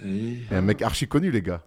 Et 0.05 0.39
et 0.51 0.55
un 0.55 0.63
mec 0.63 0.83
archi 0.83 1.07
connu, 1.09 1.31
les 1.31 1.43
gars. 1.43 1.65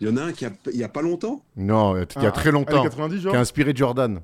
Il 0.00 0.08
y 0.08 0.10
en 0.10 0.16
a 0.16 0.24
un 0.24 0.32
qui 0.32 0.44
a, 0.44 0.52
il 0.72 0.78
y 0.78 0.84
a 0.84 0.88
pas 0.88 1.02
longtemps. 1.02 1.42
Non, 1.56 1.96
il 1.96 2.00
y 2.00 2.26
a 2.26 2.28
Ah, 2.28 2.30
très 2.32 2.52
longtemps. 2.52 2.80
Années 2.80 2.90
90, 2.90 3.20
genre 3.20 3.32
Qui 3.32 3.36
a 3.36 3.40
inspiré 3.40 3.72
Jordan. 3.74 4.20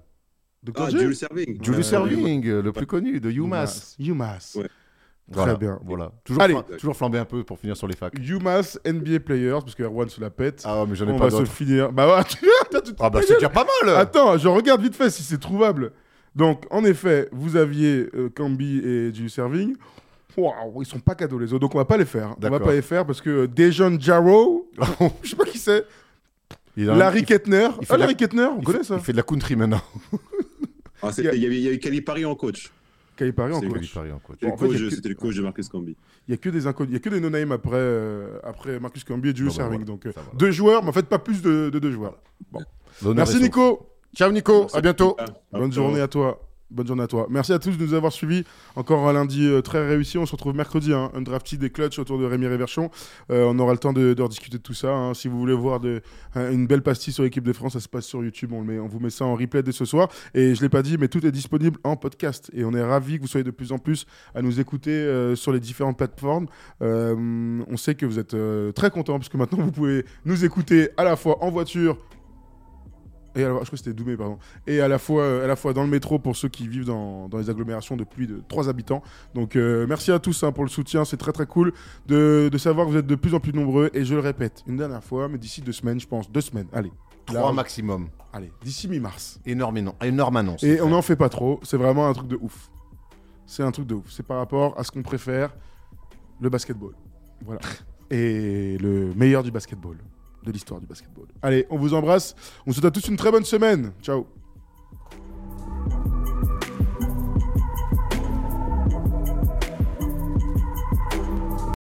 Dr. 0.62 0.82
Ah, 0.82 0.90
Jules 0.90 1.16
Serving. 1.16 1.64
Julius 1.64 1.76
Ouais, 1.78 1.82
Serving, 1.90 2.46
le 2.46 2.72
plus 2.72 2.86
connu 2.86 3.20
de 3.20 3.30
UMass. 3.30 3.96
UMass. 3.98 4.54
Ouais. 4.56 4.68
Voilà, 5.34 5.52
Très 5.54 5.60
bien. 5.60 5.78
Voilà. 5.84 6.12
Toujours, 6.24 6.42
Allez. 6.42 6.54
flam- 6.54 6.76
toujours 6.78 6.96
flamber 6.96 7.18
un 7.18 7.24
peu 7.24 7.42
pour 7.44 7.58
finir 7.58 7.76
sur 7.76 7.86
les 7.86 7.96
facs. 7.96 8.14
UMass 8.18 8.78
NBA 8.86 9.20
Players, 9.20 9.58
parce 9.60 9.74
que 9.74 9.82
Erwan 9.82 10.08
se 10.08 10.20
la 10.20 10.30
pète. 10.30 10.62
Ah 10.64 10.80
ouais, 10.82 10.86
mais 10.88 10.94
j'en 10.94 11.06
ai 11.08 11.12
On 11.12 11.18
pas 11.18 11.24
va 11.24 11.30
se 11.30 11.36
d'autres. 11.38 11.52
finir. 11.52 11.92
Bah 11.92 12.16
ouais, 12.16 12.24
tu 12.28 12.36
te 12.36 12.92
Ah 13.00 13.10
bah 13.10 13.20
c'est 13.26 13.34
déjà 13.34 13.48
pas 13.48 13.66
mal 13.84 13.96
Attends, 13.96 14.36
je 14.38 14.48
regarde 14.48 14.80
vite 14.82 14.94
fait 14.96 15.10
si 15.10 15.22
c'est 15.22 15.38
trouvable. 15.40 15.92
Donc, 16.34 16.64
en 16.70 16.84
effet, 16.84 17.28
vous 17.32 17.56
aviez 17.56 18.08
euh, 18.14 18.28
Camby 18.34 18.78
et 18.78 19.12
Julius 19.14 19.34
Serving. 19.34 19.76
Waouh, 20.36 20.80
ils 20.82 20.86
sont 20.86 20.98
pas 21.00 21.14
cadeaux 21.14 21.38
les 21.38 21.52
autres, 21.52 21.60
donc 21.60 21.74
on 21.74 21.78
va 21.78 21.84
pas 21.84 21.98
les 21.98 22.06
faire. 22.06 22.28
On 22.38 22.40
va 22.40 22.48
D'accord. 22.50 22.68
pas 22.68 22.72
les 22.74 22.80
faire 22.80 23.04
parce 23.04 23.20
que 23.20 23.44
Dejon 23.44 23.98
Jarrow, 24.00 24.70
je 25.22 25.28
sais 25.28 25.36
pas 25.36 25.44
qui 25.44 25.58
c'est, 25.58 25.84
Il 26.74 26.88
a- 26.88 26.94
Larry 26.94 27.24
Kettner. 27.26 27.68
il 27.80 27.86
fait 27.86 27.92
Ah, 27.92 27.94
de 27.96 28.00
la- 28.00 28.06
Larry 28.06 28.16
Kettner, 28.16 28.46
on 28.46 28.58
il 28.60 28.64
connaît 28.64 28.78
fait- 28.78 28.84
ça. 28.84 28.94
Il 28.94 29.00
fait 29.02 29.12
de 29.12 29.18
la 29.18 29.22
country 29.24 29.56
maintenant. 29.56 29.82
Ah, 31.02 31.12
c'était- 31.12 31.36
il 31.36 31.42
y 31.42 31.46
avait, 31.46 31.56
il 31.58 31.62
y 31.62 31.68
avait 31.68 31.78
Calipari 31.78 32.24
en 32.24 32.34
coach. 32.34 32.70
Coach. 33.30 33.94
Paris 33.94 34.12
en 34.12 34.18
coach. 34.18 34.38
C'était 34.40 34.46
Bon, 34.46 34.48
le, 34.48 34.52
en 34.54 34.90
fait, 34.90 35.00
que- 35.02 35.08
le 35.08 35.14
coach 35.14 35.36
de 35.36 35.42
Marcus 35.42 35.68
Camby. 35.68 35.96
Il 36.28 36.30
y 36.30 36.34
a 36.34 36.36
que 36.36 36.48
des 36.48 36.66
inconnus, 36.66 36.90
il 36.90 36.94
y 36.94 36.96
a 36.96 37.00
que 37.00 37.08
des 37.10 37.20
no-name 37.20 37.52
après, 37.52 37.76
euh, 37.76 38.38
après 38.42 38.80
Marcus 38.80 39.04
Camby 39.04 39.28
et 39.30 39.34
Julius 39.36 39.54
Bon, 39.54 39.58
bah, 39.58 39.64
Serving. 39.70 39.84
voilà, 39.84 39.84
Donc, 39.84 40.06
euh, 40.06 40.12
va. 40.14 40.22
deux 40.34 40.50
joueurs, 40.50 40.82
mais 40.82 40.88
en 40.88 40.92
fait, 40.92 41.06
pas 41.06 41.18
plus 41.18 41.42
de, 41.42 41.70
de 41.70 41.78
deux 41.78 41.90
joueurs. 41.92 42.18
L'honneur 43.02 43.14
Merci. 43.26 43.40
Nico. 43.40 43.88
Ciao 44.14 44.30
Nico, 44.30 44.66
à 44.74 44.80
bientôt. 44.80 45.16
Ah, 45.18 45.24
Bonne 45.52 45.72
journée 45.72 46.00
à 46.00 46.08
toi. 46.08 46.40
Bonne 46.72 46.86
journée 46.86 47.02
à 47.02 47.06
toi. 47.06 47.26
Merci 47.28 47.52
à 47.52 47.58
tous 47.58 47.76
de 47.76 47.84
nous 47.84 47.92
avoir 47.92 48.12
suivis. 48.12 48.44
Encore 48.76 49.06
un 49.06 49.12
lundi 49.12 49.46
euh, 49.46 49.60
très 49.60 49.86
réussi. 49.86 50.16
On 50.16 50.24
se 50.24 50.32
retrouve 50.32 50.54
mercredi. 50.56 50.94
Hein, 50.94 51.10
un 51.14 51.20
drafty 51.20 51.58
des 51.58 51.68
clutch 51.68 51.98
autour 51.98 52.18
de 52.18 52.24
Rémi 52.24 52.46
Réverchon. 52.46 52.90
Euh, 53.30 53.44
on 53.46 53.58
aura 53.58 53.72
le 53.72 53.78
temps 53.78 53.92
de, 53.92 54.14
de 54.14 54.22
rediscuter 54.22 54.56
de 54.56 54.62
tout 54.62 54.72
ça. 54.72 54.90
hein. 54.90 55.12
Si 55.12 55.28
vous 55.28 55.38
voulez 55.38 55.52
voir 55.52 55.80
une 56.34 56.66
belle 56.66 56.80
pastille 56.82 57.12
sur 57.12 57.24
l'équipe 57.24 57.44
de 57.44 57.52
France, 57.52 57.74
ça 57.74 57.80
se 57.80 57.88
passe 57.90 58.06
sur 58.06 58.24
YouTube. 58.24 58.52
On, 58.54 58.66
on 58.66 58.86
vous 58.88 59.00
met 59.00 59.10
ça 59.10 59.26
en 59.26 59.34
replay 59.34 59.62
dès 59.62 59.72
ce 59.72 59.84
soir. 59.84 60.08
Et 60.32 60.54
je 60.54 60.62
l'ai 60.62 60.70
pas 60.70 60.82
dit, 60.82 60.96
mais 60.96 61.08
tout 61.08 61.26
est 61.26 61.30
disponible 61.32 61.78
en 61.84 61.96
podcast. 61.96 62.50
Et 62.54 62.64
on 62.64 62.72
est 62.72 62.82
ravis 62.82 63.18
que 63.18 63.22
vous 63.22 63.28
soyez 63.28 63.44
de 63.44 63.50
plus 63.50 63.72
en 63.72 63.78
plus 63.78 64.06
à 64.34 64.40
nous 64.40 64.58
écouter 64.58 64.92
euh, 64.92 65.36
sur 65.36 65.52
les 65.52 65.60
différentes 65.60 65.98
plateformes. 65.98 66.46
On 66.80 67.76
sait 67.76 67.94
que 67.94 68.06
vous 68.06 68.18
êtes 68.18 68.34
très 68.74 68.90
contents 68.90 69.18
parce 69.18 69.28
que 69.28 69.36
maintenant 69.36 69.62
vous 69.62 69.72
pouvez 69.72 70.06
nous 70.24 70.44
écouter 70.44 70.88
à 70.96 71.04
la 71.04 71.16
fois 71.16 71.44
en 71.44 71.50
voiture 71.50 71.98
et 73.34 73.44
alors, 73.44 73.60
je 73.60 73.66
crois 73.66 73.70
que 73.70 73.76
c'était 73.78 73.92
Doumé, 73.94 74.16
pardon. 74.16 74.38
Et 74.66 74.80
à 74.80 74.88
la 74.88 74.98
fois, 74.98 75.22
euh, 75.22 75.44
à 75.44 75.46
la 75.46 75.56
fois 75.56 75.72
dans 75.72 75.82
le 75.82 75.88
métro 75.88 76.18
pour 76.18 76.36
ceux 76.36 76.48
qui 76.48 76.68
vivent 76.68 76.84
dans, 76.84 77.28
dans 77.28 77.38
les 77.38 77.48
agglomérations 77.48 77.96
de 77.96 78.04
plus 78.04 78.26
de 78.26 78.42
3 78.48 78.68
habitants. 78.68 79.02
Donc, 79.34 79.56
euh, 79.56 79.86
merci 79.88 80.12
à 80.12 80.18
tous 80.18 80.42
hein, 80.42 80.52
pour 80.52 80.64
le 80.64 80.70
soutien. 80.70 81.04
C'est 81.04 81.16
très 81.16 81.32
très 81.32 81.46
cool 81.46 81.72
de, 82.06 82.48
de 82.52 82.58
savoir 82.58 82.86
que 82.86 82.92
vous 82.92 82.98
êtes 82.98 83.06
de 83.06 83.14
plus 83.14 83.34
en 83.34 83.40
plus 83.40 83.52
nombreux. 83.52 83.90
Et 83.94 84.04
je 84.04 84.14
le 84.14 84.20
répète 84.20 84.62
une 84.66 84.76
dernière 84.76 85.02
fois, 85.02 85.28
mais 85.28 85.38
d'ici 85.38 85.62
deux 85.62 85.72
semaines, 85.72 86.00
je 86.00 86.06
pense. 86.06 86.30
Deux 86.30 86.40
semaines. 86.40 86.66
Allez. 86.72 86.92
Trois 87.26 87.40
Là, 87.40 87.52
maximum. 87.52 88.08
Allez, 88.32 88.52
d'ici 88.62 88.88
mi-mars. 88.88 89.40
Énorme, 89.46 89.92
énorme 90.02 90.36
annonce. 90.36 90.62
Et 90.62 90.80
on 90.80 90.88
n'en 90.88 91.02
fait 91.02 91.16
pas 91.16 91.28
trop. 91.28 91.60
C'est 91.62 91.76
vraiment 91.76 92.08
un 92.08 92.12
truc 92.12 92.28
de 92.28 92.38
ouf. 92.40 92.70
C'est 93.46 93.62
un 93.62 93.70
truc 93.70 93.86
de 93.86 93.94
ouf. 93.94 94.10
C'est 94.10 94.26
par 94.26 94.38
rapport 94.38 94.78
à 94.78 94.84
ce 94.84 94.90
qu'on 94.90 95.02
préfère 95.02 95.54
le 96.40 96.50
basketball. 96.50 96.94
Voilà. 97.44 97.60
Et 98.10 98.76
le 98.78 99.12
meilleur 99.14 99.42
du 99.42 99.50
basketball. 99.50 99.96
De 100.44 100.50
l'histoire 100.50 100.80
du 100.80 100.86
basketball. 100.86 101.26
Allez, 101.42 101.66
on 101.70 101.76
vous 101.78 101.94
embrasse. 101.94 102.34
On 102.66 102.70
vous 102.70 102.72
souhaite 102.74 102.86
à 102.86 102.90
tous 102.90 103.06
une 103.08 103.16
très 103.16 103.30
bonne 103.30 103.44
semaine. 103.44 103.92
Ciao. 104.02 104.26